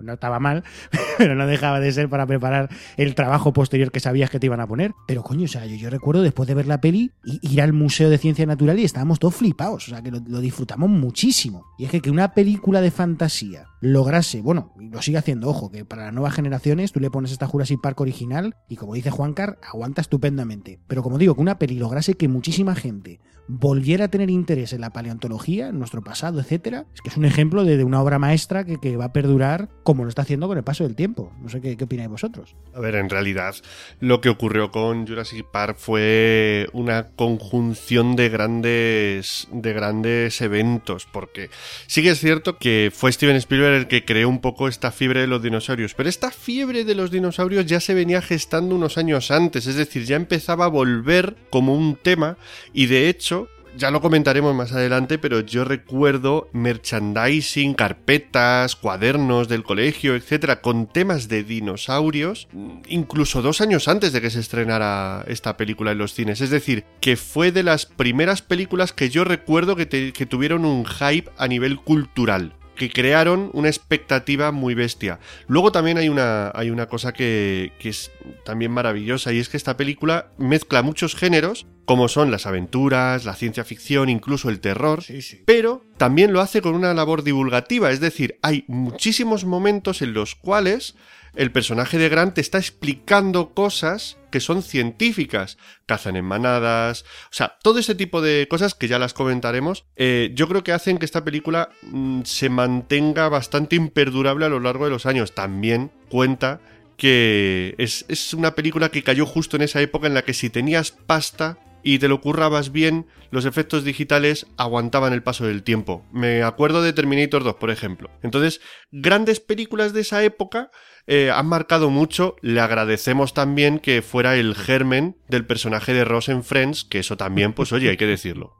no 0.00 0.12
estaba 0.12 0.38
mal, 0.38 0.64
pero 1.18 1.34
no 1.34 1.46
dejaba 1.46 1.80
de 1.80 1.92
ser 1.92 2.08
para 2.08 2.26
preparar 2.26 2.68
el 2.96 3.14
trabajo 3.14 3.52
posterior 3.52 3.90
que 3.90 4.00
sabías 4.00 4.30
que 4.30 4.40
te 4.40 4.46
iban 4.46 4.60
a 4.60 4.66
poner. 4.66 4.92
Pero 5.06 5.22
coño, 5.22 5.44
o 5.44 5.48
sea, 5.48 5.66
yo, 5.66 5.90
recuerdo 5.90 6.22
después 6.22 6.46
de 6.46 6.54
ver 6.54 6.66
la 6.66 6.80
peli 6.80 7.12
ir 7.24 7.62
al 7.62 7.72
Museo 7.72 8.10
de 8.10 8.18
Ciencia 8.18 8.46
Natural 8.46 8.78
y 8.78 8.84
estábamos 8.84 9.18
todos 9.18 9.34
flipados, 9.34 9.88
o 9.88 9.90
sea, 9.90 10.02
que 10.02 10.10
lo, 10.10 10.20
disfrutamos 10.20 10.90
muchísimo. 10.90 11.64
Y 11.78 11.84
es 11.84 11.90
que 11.90 12.00
que 12.00 12.10
una 12.10 12.34
película 12.34 12.80
de 12.80 12.90
fantasía 12.90 13.66
lograse, 13.80 14.40
bueno, 14.40 14.72
lo 14.78 15.02
sigue 15.02 15.18
haciendo, 15.18 15.48
ojo, 15.48 15.70
que 15.70 15.84
para 15.84 16.04
las 16.04 16.14
nuevas 16.14 16.34
generaciones 16.34 16.92
tú 16.92 17.00
le 17.00 17.10
pones 17.10 17.32
esta 17.32 17.46
Jurassic 17.46 17.80
Park 17.80 18.00
original 18.00 18.56
y 18.68 18.76
como 18.76 18.94
dice 18.94 19.10
Juancar, 19.10 19.58
aguanta 19.62 20.00
estupendamente. 20.00 20.80
Pero 20.86 21.02
como 21.02 21.18
digo, 21.18 21.34
que 21.34 21.40
una 21.40 21.58
peli 21.58 21.78
lograse 21.78 22.14
que 22.14 22.28
muchísima 22.28 22.74
gente 22.74 23.20
volviera 23.48 24.06
a 24.06 24.08
tener 24.08 24.30
interés 24.30 24.72
en 24.72 24.80
la 24.80 24.90
paleontología, 24.90 25.68
en 25.68 25.78
nuestro 25.78 26.02
pasado, 26.02 26.40
etcétera, 26.40 26.86
es 26.94 27.00
que 27.00 27.10
es 27.10 27.16
un 27.16 27.24
ejemplo 27.24 27.64
de, 27.64 27.82
una 27.84 28.02
obra 28.02 28.18
maestra 28.18 28.64
que, 28.64 28.78
que, 28.78 28.96
va 28.96 29.06
a 29.06 29.12
perdurar 29.12 29.68
como 29.82 30.04
lo 30.04 30.08
está 30.08 30.22
haciendo 30.22 30.48
con 30.48 30.58
el 30.58 30.64
paso 30.64 30.84
del 30.84 30.96
tiempo. 30.96 31.32
No 31.40 31.48
sé 31.48 31.60
qué, 31.60 31.76
qué 31.76 31.84
opináis 31.84 32.08
vosotros. 32.08 32.56
A 32.74 32.80
ver, 32.80 32.96
en 32.96 33.10
realidad 33.10 33.54
lo 34.00 34.20
que 34.20 34.28
ocurrió 34.28 34.70
con 34.70 35.06
Jurassic 35.06 35.46
Park 35.46 35.76
fue 35.78 36.68
una 36.72 37.08
conjunción 37.10 38.16
de 38.16 38.28
grandes 38.28 39.48
de 39.52 39.72
grandes 39.72 40.40
eventos, 40.40 41.06
porque 41.10 41.50
sí 41.86 42.02
que 42.02 42.10
es 42.10 42.20
cierto 42.20 42.58
que 42.58 42.90
fue 42.92 43.12
Steven 43.12 43.36
Spielberg 43.36 43.74
el 43.74 43.88
que 43.88 44.04
creó 44.04 44.28
un 44.28 44.40
poco 44.40 44.68
esta 44.68 44.90
fiebre 44.90 45.20
de 45.20 45.26
los 45.26 45.42
dinosaurios, 45.42 45.94
pero 45.94 46.08
esta 46.08 46.30
fiebre 46.30 46.84
de 46.84 46.94
los 46.94 47.10
dinosaurios 47.10 47.66
ya 47.66 47.80
se 47.80 47.94
venía 47.94 48.22
gestando 48.22 48.74
unos 48.74 48.98
años 48.98 49.30
antes, 49.30 49.66
es 49.66 49.76
decir, 49.76 50.04
ya 50.04 50.16
empezaba 50.16 50.64
a 50.64 50.68
volver 50.68 51.36
como 51.50 51.74
un 51.74 51.96
tema 51.96 52.36
y 52.72 52.86
de 52.86 53.08
hecho 53.08 53.35
ya 53.76 53.90
lo 53.90 54.00
comentaremos 54.00 54.54
más 54.54 54.72
adelante, 54.72 55.18
pero 55.18 55.40
yo 55.40 55.64
recuerdo 55.64 56.48
merchandising, 56.52 57.74
carpetas, 57.74 58.74
cuadernos 58.74 59.48
del 59.48 59.62
colegio, 59.62 60.14
etcétera, 60.14 60.60
con 60.60 60.86
temas 60.86 61.28
de 61.28 61.44
dinosaurios, 61.44 62.48
incluso 62.88 63.42
dos 63.42 63.60
años 63.60 63.88
antes 63.88 64.12
de 64.12 64.20
que 64.20 64.30
se 64.30 64.40
estrenara 64.40 65.24
esta 65.28 65.56
película 65.56 65.92
en 65.92 65.98
los 65.98 66.14
cines. 66.14 66.40
Es 66.40 66.50
decir, 66.50 66.84
que 67.00 67.16
fue 67.16 67.52
de 67.52 67.62
las 67.62 67.86
primeras 67.86 68.42
películas 68.42 68.92
que 68.92 69.10
yo 69.10 69.24
recuerdo 69.24 69.76
que, 69.76 69.86
tuvieron 70.26 70.64
un 70.64 70.84
hype 70.84 71.30
a 71.36 71.46
nivel 71.46 71.78
cultural 71.78 72.54
que 72.74 72.90
crearon 72.90 73.50
una 73.54 73.68
expectativa 73.68 74.52
muy 74.52 74.74
bestia. 74.74 75.18
Luego 75.46 75.72
también 75.72 75.96
hay 75.96 76.10
una, 76.10 76.50
hay 76.54 76.68
una 76.68 76.86
cosa 76.86 77.12
que, 77.12 77.72
que, 77.78 77.88
es 77.88 78.10
también 78.44 78.70
maravillosa 78.70 79.32
y 79.32 79.38
es 79.38 79.48
que 79.48 79.56
esta 79.56 79.78
película 79.78 80.30
mezcla 80.36 80.82
muchos 80.82 81.14
géneros, 81.14 81.66
como 81.86 82.08
son 82.08 82.30
las 82.30 82.46
aventuras, 82.46 83.24
la 83.24 83.34
ciencia 83.34 83.64
ficción, 83.64 84.08
incluso 84.10 84.50
el 84.50 84.60
terror, 84.60 85.02
Sí, 85.02 85.22
sí. 85.22 85.42
pero 85.46 85.84
también 85.96 86.32
lo 86.32 86.40
hace 86.40 86.60
con 86.60 86.74
una 86.74 86.92
labor 86.92 87.22
divulgativa, 87.22 87.90
es 87.90 88.00
decir, 88.00 88.38
hay 88.42 88.64
muchísimos 88.68 89.44
momentos 89.44 90.02
en 90.02 90.12
los 90.12 90.34
cuales 90.34 90.96
el 91.36 91.52
personaje 91.52 91.98
de 91.98 92.08
Grant 92.08 92.38
está 92.38 92.58
explicando 92.58 93.52
cosas 93.54 94.16
que 94.30 94.40
son 94.40 94.62
científicas, 94.62 95.58
cazan 95.84 96.16
en 96.16 96.24
manadas, 96.24 97.04
o 97.30 97.32
sea, 97.34 97.56
todo 97.62 97.78
ese 97.78 97.94
tipo 97.94 98.20
de 98.22 98.46
cosas 98.48 98.74
que 98.74 98.88
ya 98.88 98.98
las 98.98 99.12
comentaremos, 99.14 99.84
eh, 99.96 100.32
yo 100.34 100.48
creo 100.48 100.64
que 100.64 100.72
hacen 100.72 100.98
que 100.98 101.04
esta 101.04 101.24
película 101.24 101.68
mmm, 101.82 102.22
se 102.24 102.48
mantenga 102.48 103.28
bastante 103.28 103.76
imperdurable 103.76 104.46
a 104.46 104.48
lo 104.48 104.60
largo 104.60 104.84
de 104.86 104.90
los 104.90 105.04
años. 105.06 105.34
También 105.34 105.90
cuenta 106.08 106.60
que 106.96 107.74
es, 107.78 108.06
es 108.08 108.32
una 108.32 108.54
película 108.54 108.88
que 108.90 109.02
cayó 109.02 109.26
justo 109.26 109.56
en 109.56 109.62
esa 109.62 109.82
época 109.82 110.06
en 110.06 110.14
la 110.14 110.22
que 110.22 110.32
si 110.32 110.48
tenías 110.48 110.90
pasta 110.90 111.58
y 111.86 112.00
te 112.00 112.08
lo 112.08 112.20
currabas 112.20 112.72
bien, 112.72 113.06
los 113.30 113.44
efectos 113.44 113.84
digitales 113.84 114.48
aguantaban 114.56 115.12
el 115.12 115.22
paso 115.22 115.46
del 115.46 115.62
tiempo. 115.62 116.04
Me 116.12 116.42
acuerdo 116.42 116.82
de 116.82 116.92
Terminator 116.92 117.44
2, 117.44 117.54
por 117.54 117.70
ejemplo. 117.70 118.10
Entonces, 118.24 118.60
grandes 118.90 119.38
películas 119.38 119.92
de 119.92 120.00
esa 120.00 120.24
época 120.24 120.72
eh, 121.06 121.30
han 121.30 121.46
marcado 121.46 121.88
mucho. 121.88 122.34
Le 122.42 122.58
agradecemos 122.58 123.34
también 123.34 123.78
que 123.78 124.02
fuera 124.02 124.34
el 124.34 124.56
germen 124.56 125.16
del 125.28 125.46
personaje 125.46 125.94
de 125.94 126.04
Ross 126.04 126.28
en 126.28 126.42
Friends, 126.42 126.82
que 126.82 126.98
eso 126.98 127.16
también, 127.16 127.52
pues 127.52 127.72
oye, 127.72 127.88
hay 127.88 127.96
que 127.96 128.06
decirlo. 128.06 128.56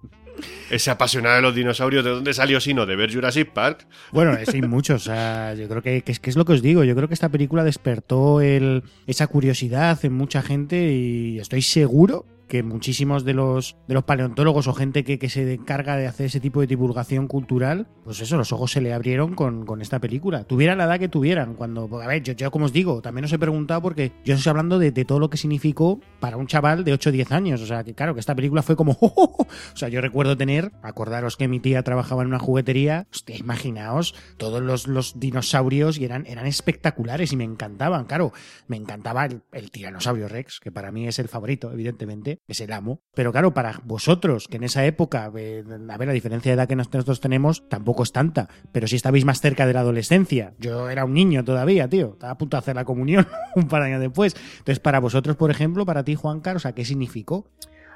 Ese 0.71 0.93
apasionado 0.93 1.35
de 1.35 1.43
los 1.43 1.55
dinosaurios, 1.57 2.05
¿de 2.05 2.11
dónde 2.11 2.33
salió 2.33 2.61
sino? 2.61 2.87
¿De 2.87 2.95
ver 2.95 3.13
Jurassic 3.13 3.51
Park? 3.53 3.89
Bueno, 4.13 4.35
es 4.35 4.51
hay 4.51 4.63
muchos. 4.63 5.07
Yo 5.07 5.69
creo 5.69 5.83
que, 5.83 6.05
es, 6.07 6.21
que 6.21 6.31
es 6.31 6.37
lo 6.37 6.45
que 6.45 6.53
os 6.53 6.63
digo. 6.63 6.85
Yo 6.85 6.95
creo 6.95 7.09
que 7.09 7.15
esta 7.15 7.31
película 7.31 7.65
despertó 7.65 8.41
esa 8.41 9.27
curiosidad 9.27 9.99
en 10.05 10.13
mucha 10.13 10.43
gente 10.43 10.93
y 10.93 11.41
estoy 11.41 11.63
seguro 11.63 12.25
que 12.49 12.63
muchísimos 12.63 13.25
de 13.25 13.35
los, 13.35 13.77
de 13.89 13.95
los 13.95 14.05
paleontólogos 14.05 14.69
o 14.69 14.73
gente 14.73 15.05
que, 15.05 15.19
que, 15.19 15.29
se 15.29 15.53
encarga 15.53 15.97
de 15.97 16.07
hacer 16.07 16.27
ese 16.27 16.41
tipo 16.41 16.61
de 16.61 16.67
divulgación 16.67 17.27
cultural, 17.27 17.89
pues 18.05 18.21
eso, 18.21 18.37
los 18.37 18.53
ojos 18.53 18.71
se 18.71 18.81
le 18.81 18.93
abrieron 18.93 19.35
con, 19.35 19.67
con 19.67 19.83
esta 19.83 19.99
película. 19.99 20.45
Tuvieran 20.45 20.79
la 20.79 20.85
edad 20.85 20.99
que 20.99 21.09
tuvieran, 21.09 21.55
cuando, 21.55 21.89
a 22.01 22.07
ver, 22.07 22.23
yo, 22.23 22.33
yo 22.35 22.51
como 22.51 22.67
os 22.67 22.73
digo, 22.73 23.03
también 23.03 23.25
os 23.25 23.33
he 23.33 23.39
preguntado 23.39 23.83
porque 23.83 24.13
yo 24.25 24.35
estoy 24.35 24.51
hablando 24.51 24.79
de, 24.79 24.93
de, 24.93 25.05
todo 25.05 25.19
lo 25.19 25.31
que 25.31 25.37
significó 25.37 26.01
para 26.21 26.37
un 26.37 26.47
chaval 26.47 26.85
de 26.85 26.93
8 26.93 27.11
o 27.11 27.13
10 27.13 27.33
años. 27.33 27.61
O 27.61 27.67
sea, 27.67 27.85
que 27.85 27.95
claro, 27.95 28.15
que 28.15 28.21
esta 28.21 28.35
película 28.35 28.63
fue 28.63 28.77
como, 28.77 28.93
oh, 29.01 29.13
oh, 29.17 29.37
oh. 29.39 29.43
o 29.43 29.77
sea, 29.77 29.89
yo 29.89 30.01
recuerdo 30.01 30.37
tener, 30.37 30.73
acordaros 30.83 31.37
que 31.37 31.49
mi 31.49 31.61
tía 31.61 31.83
trabajaba 31.83 32.23
en 32.23 32.29
una 32.29 32.39
juguetería, 32.39 33.07
hostia, 33.13 33.37
imaginaos, 33.37 34.15
todos 34.37 34.63
los, 34.63 34.87
los 34.87 35.19
dinosaurios 35.19 35.99
y 35.99 36.05
eran, 36.05 36.27
eran 36.27 36.47
espectaculares 36.47 37.33
y 37.33 37.37
me 37.37 37.45
encantaban, 37.45 38.05
claro, 38.05 38.33
me 38.69 38.77
encantaba 38.77 39.25
el, 39.27 39.43
el 39.53 39.71
tiranosaurio 39.71 40.29
Rex, 40.29 40.61
que 40.61 40.71
para 40.71 40.93
mí 40.93 41.07
es 41.07 41.19
el 41.19 41.29
favorito, 41.29 41.73
evidentemente 41.73 42.36
es 42.49 42.61
el 42.61 42.73
amo. 42.73 43.01
Pero 43.15 43.33
claro, 43.33 43.55
para 43.55 43.81
vosotros, 43.85 44.49
que 44.49 44.57
en 44.57 44.65
esa 44.65 44.85
época, 44.85 45.31
eh, 45.37 45.65
a 45.89 45.97
ver, 45.97 46.09
la 46.09 46.15
diferencia 46.15 46.51
de 46.51 46.55
edad 46.55 46.69
que 46.69 46.77
nosotros 46.77 47.21
tenemos 47.21 47.69
tampoco 47.69 48.03
es 48.03 48.13
tanta, 48.13 48.49
pero 48.73 48.87
si 48.87 48.97
estabais 48.97 49.25
más 49.25 49.41
cerca 49.41 49.67
de 49.67 49.73
la 49.73 49.81
adolescencia, 49.81 50.55
yo 50.59 50.91
era 50.91 51.05
un 51.05 51.15
niño 51.15 51.45
todavía, 51.45 51.89
tío, 51.89 52.13
estaba 52.13 52.33
a 52.33 52.39
punto 52.39 52.57
de 52.57 52.61
hacer 52.61 52.77
la 52.77 52.85
comunión 52.85 53.27
un 53.57 53.69
par 53.69 53.83
de 53.83 53.89
años 53.89 54.01
después. 54.01 54.35
Entonces, 54.59 54.81
para 54.81 55.01
vosotros, 55.01 55.37
por 55.37 55.51
ejemplo, 55.51 55.87
para 55.87 56.05
ti, 56.05 56.15
Juan 56.15 56.41
Carlos, 56.41 56.67
¿a 56.67 56.75
qué 56.75 56.85
significó? 56.85 57.51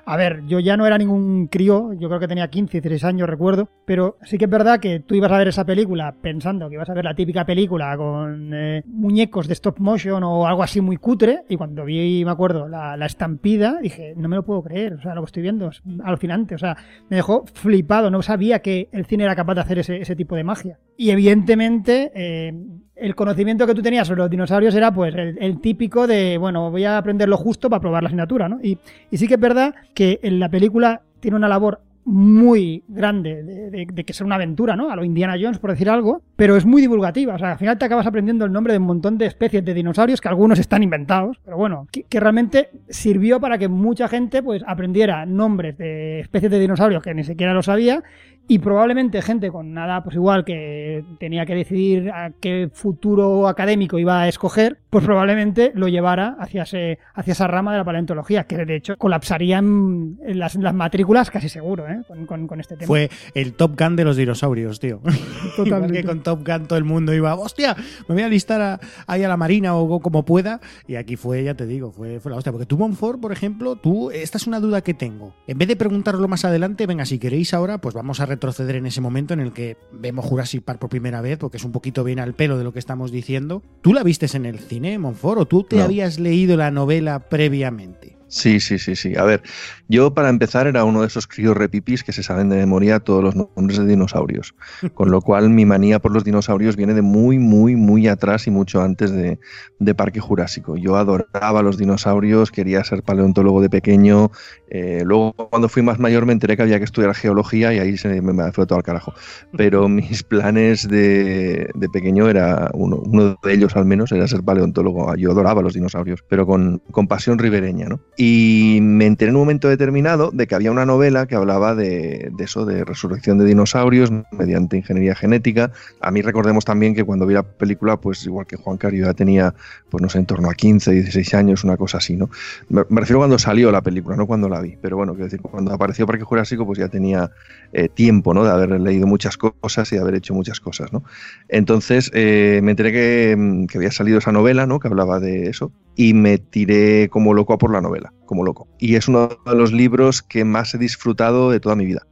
A 0.04 0.16
ver, 0.16 0.42
yo 0.46 0.58
ya 0.60 0.76
no 0.76 0.86
era 0.86 0.98
ningún 0.98 1.46
crío, 1.46 1.92
yo 1.92 2.08
creo 2.08 2.20
que 2.20 2.28
tenía 2.28 2.48
15, 2.48 2.80
16 2.80 3.04
años, 3.04 3.28
recuerdo, 3.28 3.68
pero 3.84 4.16
sí 4.22 4.38
que 4.38 4.44
es 4.44 4.50
verdad 4.50 4.80
que 4.80 5.00
tú 5.00 5.14
ibas 5.14 5.32
a 5.32 5.38
ver 5.38 5.48
esa 5.48 5.64
película 5.64 6.14
pensando 6.20 6.68
que 6.68 6.74
ibas 6.74 6.90
a 6.90 6.94
ver 6.94 7.04
la 7.04 7.14
típica 7.14 7.44
película 7.44 7.96
con 7.96 8.52
eh, 8.54 8.82
muñecos 8.86 9.46
de 9.46 9.54
stop 9.54 9.78
motion 9.78 10.22
o 10.24 10.46
algo 10.46 10.62
así 10.62 10.80
muy 10.80 10.96
cutre, 10.96 11.44
y 11.48 11.56
cuando 11.56 11.84
vi, 11.84 12.24
me 12.24 12.30
acuerdo, 12.30 12.68
la, 12.68 12.96
la, 12.96 13.06
estampida, 13.06 13.78
dije, 13.80 14.14
no 14.16 14.28
me 14.28 14.36
lo 14.36 14.44
puedo 14.44 14.62
creer, 14.62 14.94
o 14.94 15.02
sea, 15.02 15.14
lo 15.14 15.22
que 15.22 15.26
estoy 15.26 15.42
viendo 15.42 15.68
es 15.68 15.82
alucinante, 16.04 16.54
o 16.54 16.58
sea, 16.58 16.76
me 17.08 17.16
dejó 17.16 17.44
flipado, 17.46 18.10
no 18.10 18.22
sabía 18.22 18.60
que 18.60 18.88
el 18.92 19.06
cine 19.06 19.24
era 19.24 19.36
capaz 19.36 19.54
de 19.54 19.60
hacer 19.60 19.78
ese, 19.78 20.00
ese 20.00 20.16
tipo 20.16 20.36
de 20.36 20.44
magia. 20.44 20.78
Y 20.96 21.10
evidentemente, 21.10 22.12
eh, 22.14 22.52
el 23.00 23.14
conocimiento 23.14 23.66
que 23.66 23.74
tú 23.74 23.82
tenías 23.82 24.06
sobre 24.06 24.20
los 24.20 24.30
dinosaurios 24.30 24.74
era 24.74 24.92
pues 24.92 25.14
el, 25.14 25.60
típico 25.60 26.06
de, 26.06 26.38
bueno, 26.38 26.70
voy 26.70 26.84
a 26.84 26.98
aprender 26.98 27.28
lo 27.28 27.36
justo 27.36 27.70
para 27.70 27.80
probar 27.80 28.02
la 28.02 28.08
asignatura, 28.08 28.48
¿no? 28.48 28.60
Y, 28.62 28.78
sí 29.12 29.26
que 29.26 29.34
es 29.34 29.40
verdad 29.40 29.74
que 29.94 30.20
en 30.22 30.38
la 30.38 30.48
película 30.48 31.02
tiene 31.20 31.36
una 31.36 31.48
labor 31.48 31.80
muy 32.04 32.82
grande 32.88 33.42
de, 33.42 33.70
de, 33.70 33.86
de, 33.86 34.04
que 34.04 34.12
sea 34.12 34.26
una 34.26 34.36
aventura, 34.36 34.74
¿no? 34.74 34.90
A 34.90 34.96
lo 34.96 35.04
Indiana 35.04 35.36
Jones, 35.40 35.58
por 35.58 35.70
decir 35.70 35.88
algo, 35.90 36.22
pero 36.34 36.56
es 36.56 36.64
muy 36.64 36.80
divulgativa. 36.80 37.34
O 37.34 37.38
sea, 37.38 37.52
al 37.52 37.58
final 37.58 37.78
te 37.78 37.84
acabas 37.84 38.06
aprendiendo 38.06 38.44
el 38.44 38.52
nombre 38.52 38.72
de 38.72 38.78
un 38.78 38.86
montón 38.86 39.18
de 39.18 39.26
especies 39.26 39.64
de 39.64 39.74
dinosaurios 39.74 40.20
que 40.20 40.28
algunos 40.28 40.58
están 40.58 40.82
inventados, 40.82 41.38
pero 41.44 41.56
bueno, 41.56 41.86
que, 41.92 42.04
que 42.04 42.18
realmente 42.18 42.70
sirvió 42.88 43.38
para 43.38 43.58
que 43.58 43.68
mucha 43.68 44.08
gente 44.08 44.42
pues 44.42 44.64
aprendiera 44.66 45.26
nombres 45.26 45.76
de 45.76 46.20
especies 46.20 46.50
de 46.50 46.58
dinosaurios 46.58 47.02
que 47.02 47.14
ni 47.14 47.22
siquiera 47.22 47.54
lo 47.54 47.62
sabía 47.62 48.02
y 48.50 48.58
probablemente 48.58 49.22
gente 49.22 49.48
con 49.52 49.72
nada, 49.72 50.02
pues 50.02 50.16
igual 50.16 50.44
que 50.44 51.04
tenía 51.20 51.46
que 51.46 51.54
decidir 51.54 52.10
a 52.10 52.32
qué 52.40 52.68
futuro 52.72 53.46
académico 53.46 53.96
iba 53.96 54.22
a 54.22 54.28
escoger, 54.28 54.76
pues 54.90 55.04
probablemente 55.04 55.70
lo 55.76 55.86
llevara 55.86 56.34
hacia, 56.40 56.64
ese, 56.64 56.98
hacia 57.14 57.30
esa 57.30 57.46
rama 57.46 57.70
de 57.70 57.78
la 57.78 57.84
paleontología, 57.84 58.48
que 58.48 58.56
de 58.64 58.74
hecho 58.74 58.96
colapsarían 58.96 60.18
las, 60.20 60.56
las 60.56 60.74
matrículas 60.74 61.30
casi 61.30 61.48
seguro, 61.48 61.86
¿eh? 61.86 62.02
Con, 62.08 62.26
con, 62.26 62.48
con, 62.48 62.58
este 62.58 62.76
tema. 62.76 62.88
Fue 62.88 63.08
el 63.36 63.52
Top 63.52 63.80
Gun 63.80 63.94
de 63.94 64.02
los 64.02 64.16
dinosaurios, 64.16 64.80
tío. 64.80 65.00
Totalmente. 65.56 66.00
que 66.00 66.04
con 66.04 66.24
Top 66.24 66.44
Gun 66.44 66.66
todo 66.66 66.76
el 66.76 66.84
mundo 66.84 67.14
iba, 67.14 67.36
hostia, 67.36 67.76
me 68.08 68.16
voy 68.16 68.24
a 68.24 68.28
listar 68.28 68.60
a, 68.60 68.80
ahí 69.06 69.22
a 69.22 69.28
la 69.28 69.36
marina 69.36 69.76
o 69.76 70.00
como 70.00 70.24
pueda. 70.24 70.60
Y 70.88 70.96
aquí 70.96 71.14
fue, 71.14 71.44
ya 71.44 71.54
te 71.54 71.66
digo, 71.66 71.92
fue, 71.92 72.18
fue 72.18 72.32
la 72.32 72.38
hostia. 72.38 72.50
Porque 72.50 72.66
tú, 72.66 72.76
Monfort, 72.76 73.20
por 73.20 73.30
ejemplo, 73.30 73.76
tú, 73.76 74.10
esta 74.10 74.38
es 74.38 74.48
una 74.48 74.58
duda 74.58 74.80
que 74.80 74.92
tengo. 74.92 75.36
En 75.46 75.56
vez 75.56 75.68
de 75.68 75.76
preguntarlo 75.76 76.26
más 76.26 76.44
adelante, 76.44 76.88
venga, 76.88 77.06
si 77.06 77.20
queréis 77.20 77.54
ahora, 77.54 77.78
pues 77.78 77.94
vamos 77.94 78.18
a 78.18 78.26
retroceder 78.40 78.76
en 78.76 78.86
ese 78.86 79.02
momento 79.02 79.34
en 79.34 79.40
el 79.40 79.52
que 79.52 79.76
vemos 79.92 80.24
Jurassic 80.24 80.62
Park 80.62 80.78
por 80.78 80.88
primera 80.88 81.20
vez, 81.20 81.38
porque 81.38 81.58
es 81.58 81.64
un 81.64 81.72
poquito 81.72 82.04
bien 82.04 82.18
al 82.18 82.32
pelo 82.32 82.56
de 82.56 82.64
lo 82.64 82.72
que 82.72 82.78
estamos 82.78 83.12
diciendo. 83.12 83.62
¿Tú 83.82 83.92
la 83.92 84.02
vistes 84.02 84.34
en 84.34 84.46
el 84.46 84.58
cine, 84.58 84.98
Monfort, 84.98 85.40
o 85.40 85.46
tú 85.46 85.62
te 85.62 85.76
no. 85.76 85.84
habías 85.84 86.18
leído 86.18 86.56
la 86.56 86.70
novela 86.70 87.28
previamente? 87.28 88.16
Sí, 88.32 88.60
sí, 88.60 88.78
sí, 88.78 88.94
sí. 88.94 89.16
A 89.16 89.24
ver, 89.24 89.42
yo 89.88 90.14
para 90.14 90.28
empezar 90.28 90.68
era 90.68 90.84
uno 90.84 91.00
de 91.00 91.08
esos 91.08 91.26
críos 91.26 91.56
repipis 91.56 92.04
que 92.04 92.12
se 92.12 92.22
saben 92.22 92.48
de 92.48 92.56
memoria 92.56 93.00
todos 93.00 93.24
los 93.24 93.34
nombres 93.34 93.76
de 93.78 93.86
dinosaurios. 93.86 94.54
Con 94.94 95.10
lo 95.10 95.20
cual 95.20 95.50
mi 95.50 95.64
manía 95.66 95.98
por 95.98 96.12
los 96.12 96.22
dinosaurios 96.22 96.76
viene 96.76 96.94
de 96.94 97.02
muy, 97.02 97.40
muy, 97.40 97.74
muy 97.74 98.06
atrás 98.06 98.46
y 98.46 98.52
mucho 98.52 98.82
antes 98.82 99.10
de, 99.10 99.40
de 99.80 99.94
Parque 99.96 100.20
Jurásico. 100.20 100.76
Yo 100.76 100.94
adoraba 100.94 101.62
los 101.62 101.76
dinosaurios, 101.76 102.52
quería 102.52 102.84
ser 102.84 103.02
paleontólogo 103.02 103.60
de 103.60 103.68
pequeño. 103.68 104.30
eh, 104.68 105.02
luego, 105.04 105.32
cuando 105.34 105.68
fui 105.68 105.82
más 105.82 105.98
mayor, 105.98 106.24
me 106.24 106.32
enteré 106.32 106.56
que 106.56 106.62
había 106.62 106.78
que 106.78 106.84
estudiar 106.84 107.12
geología 107.16 107.74
y 107.74 107.80
ahí 107.80 107.96
se 107.96 108.20
me, 108.20 108.32
me 108.32 108.52
fue 108.52 108.66
todo 108.66 108.76
al 108.78 108.84
carajo. 108.84 109.12
Pero 109.56 109.88
mis 109.88 110.22
planes 110.22 110.86
de, 110.86 111.68
de 111.74 111.88
pequeño 111.88 112.28
era, 112.28 112.70
uno, 112.74 112.96
uno 113.04 113.36
de 113.42 113.52
ellos 113.52 113.74
al 113.74 113.86
menos, 113.86 114.12
era 114.12 114.28
ser 114.28 114.42
paleontólogo. 114.44 115.14
Yo 115.16 115.32
adoraba 115.32 115.62
los 115.62 115.74
dinosaurios, 115.74 116.20
pero 116.28 116.46
con, 116.46 116.78
con 116.92 117.08
pasión 117.08 117.38
ribereña, 117.38 117.88
¿no? 117.88 118.00
Y 118.22 118.80
me 118.82 119.06
enteré 119.06 119.30
en 119.30 119.36
un 119.36 119.40
momento 119.40 119.66
determinado 119.66 120.30
de 120.30 120.46
que 120.46 120.54
había 120.54 120.70
una 120.70 120.84
novela 120.84 121.24
que 121.24 121.36
hablaba 121.36 121.74
de, 121.74 122.30
eso, 122.38 122.66
de 122.66 122.84
resurrección 122.84 123.38
de 123.38 123.46
dinosaurios 123.46 124.12
mediante 124.30 124.76
ingeniería 124.76 125.14
genética. 125.14 125.72
A 126.02 126.10
mí 126.10 126.20
recordemos 126.20 126.66
también 126.66 126.94
que 126.94 127.02
cuando 127.02 127.24
vi 127.24 127.32
la 127.32 127.44
película, 127.44 127.96
pues 127.96 128.26
igual 128.26 128.46
que 128.46 128.56
Juan 128.56 128.76
Cario 128.76 129.06
ya 129.06 129.14
tenía, 129.14 129.54
pues 129.88 130.02
no 130.02 130.10
sé, 130.10 130.18
en 130.18 130.26
torno 130.26 130.50
a 130.50 130.54
15, 130.54 130.90
16 130.90 131.32
años, 131.32 131.64
una 131.64 131.78
cosa 131.78 131.96
así, 131.96 132.14
¿no? 132.14 132.28
Me, 132.68 132.82
me 132.90 133.00
refiero 133.00 133.20
cuando 133.20 133.38
salió 133.38 133.72
la 133.72 133.80
película, 133.80 134.16
no 134.16 134.26
cuando 134.26 134.50
la 134.50 134.60
vi. 134.60 134.76
Pero 134.82 134.98
bueno, 134.98 135.14
quiero 135.14 135.24
decir, 135.24 135.40
cuando 135.40 135.72
apareció 135.72 136.06
Parque 136.06 136.24
Jurásico, 136.24 136.66
pues 136.66 136.78
ya 136.78 136.88
tenía 136.88 137.30
eh, 137.72 137.88
tiempo, 137.88 138.34
¿no? 138.34 138.44
De 138.44 138.50
haber 138.50 138.78
leído 138.82 139.06
muchas 139.06 139.38
cosas 139.38 139.90
y 139.92 139.96
de 139.96 140.02
haber 140.02 140.16
hecho 140.16 140.34
muchas 140.34 140.60
cosas, 140.60 140.92
¿no? 140.92 141.04
Entonces 141.48 142.10
eh, 142.12 142.60
me 142.62 142.72
enteré 142.72 142.92
que 142.92 143.78
había 143.78 143.92
salido 143.92 144.18
esa 144.18 144.30
novela, 144.30 144.66
¿no? 144.66 144.78
Que 144.78 144.88
hablaba 144.88 145.20
de 145.20 145.48
eso 145.48 145.72
y 146.00 146.14
me 146.14 146.38
tiré 146.38 147.10
como 147.10 147.34
loco 147.34 147.52
a 147.52 147.58
por 147.58 147.72
la 147.72 147.82
novela, 147.82 148.09
como 148.26 148.44
loco. 148.44 148.68
Y 148.78 148.94
es 148.94 149.08
uno 149.08 149.28
de 149.44 149.54
los 149.54 149.72
libros 149.72 150.22
que 150.22 150.44
más 150.44 150.74
he 150.74 150.78
disfrutado 150.78 151.50
de 151.50 151.60
toda 151.60 151.76
mi 151.76 151.86
vida. 151.86 152.06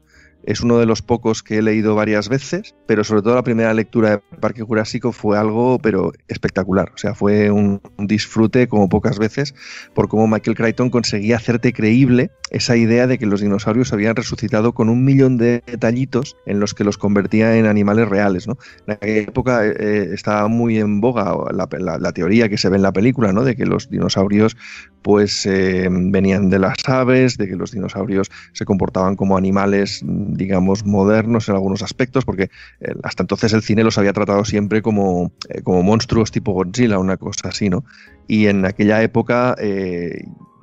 Es 0.44 0.62
uno 0.62 0.78
de 0.78 0.86
los 0.86 1.02
pocos 1.02 1.42
que 1.42 1.58
he 1.58 1.62
leído 1.62 1.94
varias 1.94 2.30
veces, 2.30 2.74
pero 2.86 3.04
sobre 3.04 3.20
todo 3.20 3.34
la 3.34 3.42
primera 3.42 3.74
lectura 3.74 4.10
de 4.10 4.18
Parque 4.40 4.62
Jurásico 4.62 5.12
fue 5.12 5.36
algo, 5.36 5.78
pero 5.78 6.12
espectacular. 6.28 6.90
O 6.94 6.96
sea, 6.96 7.14
fue 7.14 7.50
un, 7.50 7.82
disfrute 7.98 8.66
como 8.66 8.88
pocas 8.88 9.18
veces 9.18 9.54
por 9.94 10.08
cómo 10.08 10.26
Michael 10.26 10.56
Crichton 10.56 10.88
conseguía 10.88 11.36
hacerte 11.36 11.72
creíble 11.74 12.30
esa 12.50 12.76
idea 12.76 13.06
de 13.06 13.18
que 13.18 13.26
los 13.26 13.42
dinosaurios 13.42 13.92
habían 13.92 14.16
resucitado 14.16 14.72
con 14.72 14.88
un 14.88 15.04
millón 15.04 15.36
de 15.36 15.62
detallitos 15.66 16.34
en 16.46 16.60
los 16.60 16.72
que 16.72 16.84
los 16.84 16.96
convertía 16.96 17.56
en 17.56 17.66
animales 17.66 18.08
reales. 18.08 18.48
¿no? 18.48 18.56
En 18.86 18.94
aquella 18.94 19.20
época 19.20 19.66
eh, 19.66 20.10
estaba 20.14 20.48
muy 20.48 20.78
en 20.78 21.02
boga 21.02 21.36
la, 21.52 21.68
la, 21.98 22.12
teoría 22.12 22.48
que 22.48 22.56
se 22.56 22.70
ve 22.70 22.76
en 22.76 22.82
la 22.82 22.92
película, 22.92 23.32
¿no? 23.34 23.44
de 23.44 23.54
que 23.54 23.66
los 23.66 23.90
dinosaurios 23.90 24.56
pues 25.02 25.46
eh, 25.46 25.88
venían 25.90 26.50
de 26.50 26.58
las 26.58 26.76
aves, 26.86 27.36
de 27.36 27.48
que 27.48 27.56
los 27.56 27.72
dinosaurios 27.72 28.30
se 28.52 28.64
comportaban 28.64 29.16
como 29.16 29.36
animales, 29.36 30.02
digamos, 30.04 30.84
modernos 30.84 31.48
en 31.48 31.54
algunos 31.54 31.82
aspectos, 31.82 32.24
porque 32.24 32.50
eh, 32.80 32.92
hasta 33.02 33.22
entonces 33.22 33.52
el 33.52 33.62
cine 33.62 33.84
los 33.84 33.98
había 33.98 34.12
tratado 34.12 34.44
siempre 34.44 34.82
como, 34.82 35.32
eh, 35.48 35.62
como 35.62 35.82
monstruos 35.82 36.30
tipo 36.30 36.52
Godzilla, 36.52 36.98
una 36.98 37.16
cosa 37.16 37.48
así, 37.48 37.68
¿no? 37.68 37.84
Y 38.26 38.46
en 38.46 38.64
aquella 38.66 39.02
época 39.02 39.56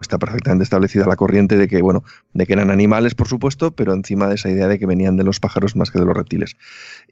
está 0.02 0.18
perfectamente 0.20 0.64
establecida 0.64 1.06
la 1.06 1.16
corriente 1.16 1.58
de 1.58 1.68
que, 1.68 1.82
bueno, 1.82 2.04
de 2.34 2.46
que 2.46 2.54
eran 2.54 2.70
animales, 2.70 3.16
por 3.16 3.28
supuesto, 3.28 3.72
pero 3.72 3.94
encima 3.94 4.28
de 4.28 4.36
esa 4.36 4.50
idea 4.50 4.68
de 4.68 4.80
que 4.80 4.86
venían 4.86 5.18
de 5.18 5.24
los 5.24 5.40
pájaros 5.40 5.76
más 5.76 5.92
que 5.92 6.00
de 6.00 6.06
los 6.06 6.16
reptiles. 6.16 6.56